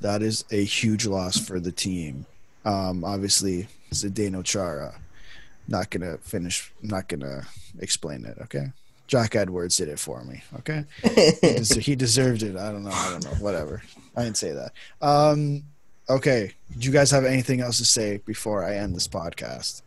that 0.00 0.22
is 0.22 0.44
a 0.50 0.62
huge 0.64 1.06
loss 1.06 1.38
for 1.38 1.58
the 1.60 1.72
team. 1.72 2.26
Um, 2.64 3.04
obviously, 3.04 3.68
Zdeno 3.92 4.44
Chara. 4.44 4.94
Not 5.66 5.90
gonna 5.90 6.18
finish. 6.18 6.72
Not 6.82 7.08
gonna 7.08 7.46
explain 7.78 8.24
it. 8.26 8.36
Okay. 8.42 8.66
Jack 9.06 9.34
Edwards 9.34 9.76
did 9.76 9.88
it 9.88 9.98
for 9.98 10.24
me. 10.24 10.42
Okay. 10.58 10.84
he, 11.02 11.30
des- 11.42 11.80
he 11.80 11.94
deserved 11.96 12.42
it. 12.42 12.56
I 12.56 12.70
don't 12.72 12.84
know. 12.84 12.90
I 12.90 13.10
don't 13.10 13.24
know. 13.24 13.30
Whatever. 13.32 13.82
I 14.16 14.24
didn't 14.24 14.36
say 14.38 14.52
that. 14.52 14.72
Um, 15.02 15.64
okay. 16.08 16.52
Do 16.78 16.86
you 16.86 16.92
guys 16.92 17.10
have 17.10 17.24
anything 17.24 17.60
else 17.60 17.78
to 17.78 17.84
say 17.84 18.18
before 18.24 18.64
I 18.64 18.76
end 18.76 18.94
this 18.96 19.08
podcast? 19.08 19.82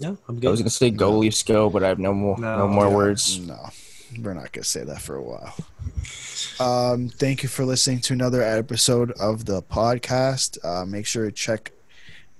No, 0.00 0.18
I'm 0.28 0.40
good. 0.40 0.48
I 0.48 0.50
was 0.50 0.60
gonna 0.60 0.70
say 0.70 0.90
go 0.90 1.18
Leafs 1.18 1.42
go, 1.42 1.70
but 1.70 1.84
I 1.84 1.88
have 1.88 1.98
no 1.98 2.12
more 2.12 2.38
no, 2.38 2.58
No. 2.58 2.68
more 2.68 2.88
Yeah, 2.88 2.94
words. 2.96 3.38
No, 3.38 3.68
we're 4.20 4.34
not 4.34 4.52
gonna 4.52 4.64
say 4.64 4.84
that 4.84 5.00
for 5.00 5.16
a 5.16 5.22
while. 5.22 5.54
Um, 6.58 7.08
thank 7.08 7.42
you 7.42 7.48
for 7.48 7.64
listening 7.64 8.00
to 8.00 8.12
another 8.12 8.42
episode 8.42 9.12
of 9.12 9.44
the 9.44 9.62
podcast. 9.62 10.58
Uh, 10.64 10.84
make 10.84 11.06
sure 11.06 11.26
to 11.26 11.32
check 11.32 11.72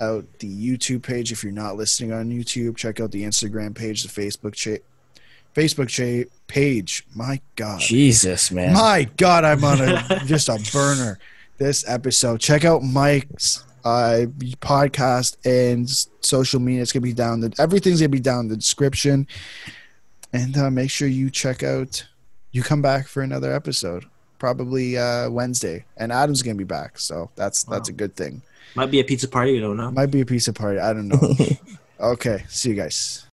out 0.00 0.24
the 0.40 0.48
YouTube 0.48 1.02
page 1.02 1.30
if 1.30 1.42
you're 1.44 1.52
not 1.52 1.76
listening 1.76 2.12
on 2.12 2.30
YouTube. 2.30 2.76
Check 2.76 2.98
out 3.00 3.12
the 3.12 3.22
Instagram 3.22 3.74
page, 3.74 4.02
the 4.02 4.08
Facebook 4.08 4.54
cha- 4.54 4.82
Facebook 5.54 5.88
cha- 5.88 6.28
page. 6.48 7.06
My 7.14 7.40
God, 7.56 7.80
Jesus, 7.80 8.50
man. 8.50 8.72
my 8.72 9.08
God, 9.16 9.44
I'm 9.44 9.62
on 9.62 9.80
a 9.80 10.22
just 10.26 10.48
a 10.48 10.58
burner 10.72 11.18
this 11.58 11.84
episode. 11.88 12.40
Check 12.40 12.64
out 12.64 12.82
Mike's 12.82 13.62
uh, 13.84 14.26
podcast 14.60 15.36
and 15.44 15.88
social 16.24 16.60
media. 16.60 16.82
It's 16.82 16.92
gonna 16.92 17.02
be 17.02 17.12
down. 17.12 17.40
The, 17.40 17.54
everything's 17.58 18.00
gonna 18.00 18.08
be 18.08 18.20
down 18.20 18.40
in 18.40 18.48
the 18.48 18.56
description. 18.56 19.26
And 20.32 20.56
uh, 20.56 20.70
make 20.70 20.90
sure 20.90 21.08
you 21.08 21.30
check 21.30 21.62
out. 21.62 22.06
You 22.52 22.62
come 22.62 22.82
back 22.82 23.06
for 23.06 23.22
another 23.22 23.52
episode, 23.52 24.04
probably 24.38 24.98
uh, 24.98 25.30
Wednesday, 25.30 25.84
and 25.96 26.12
Adam's 26.12 26.42
gonna 26.42 26.54
be 26.54 26.64
back. 26.64 26.98
So 26.98 27.30
that's 27.36 27.64
that's 27.64 27.88
a 27.88 27.92
good 27.92 28.16
thing. 28.16 28.42
Might 28.74 28.90
be 28.90 29.00
a 29.00 29.04
pizza 29.04 29.28
party. 29.28 29.52
We 29.52 29.60
don't 29.60 29.76
know. 29.76 29.90
Might 29.90 30.06
be 30.06 30.22
a 30.22 30.24
of 30.24 30.54
party. 30.54 30.78
I 30.78 30.92
don't 30.92 31.08
know. 31.08 31.34
okay, 32.00 32.44
see 32.48 32.70
you 32.70 32.74
guys. 32.74 33.26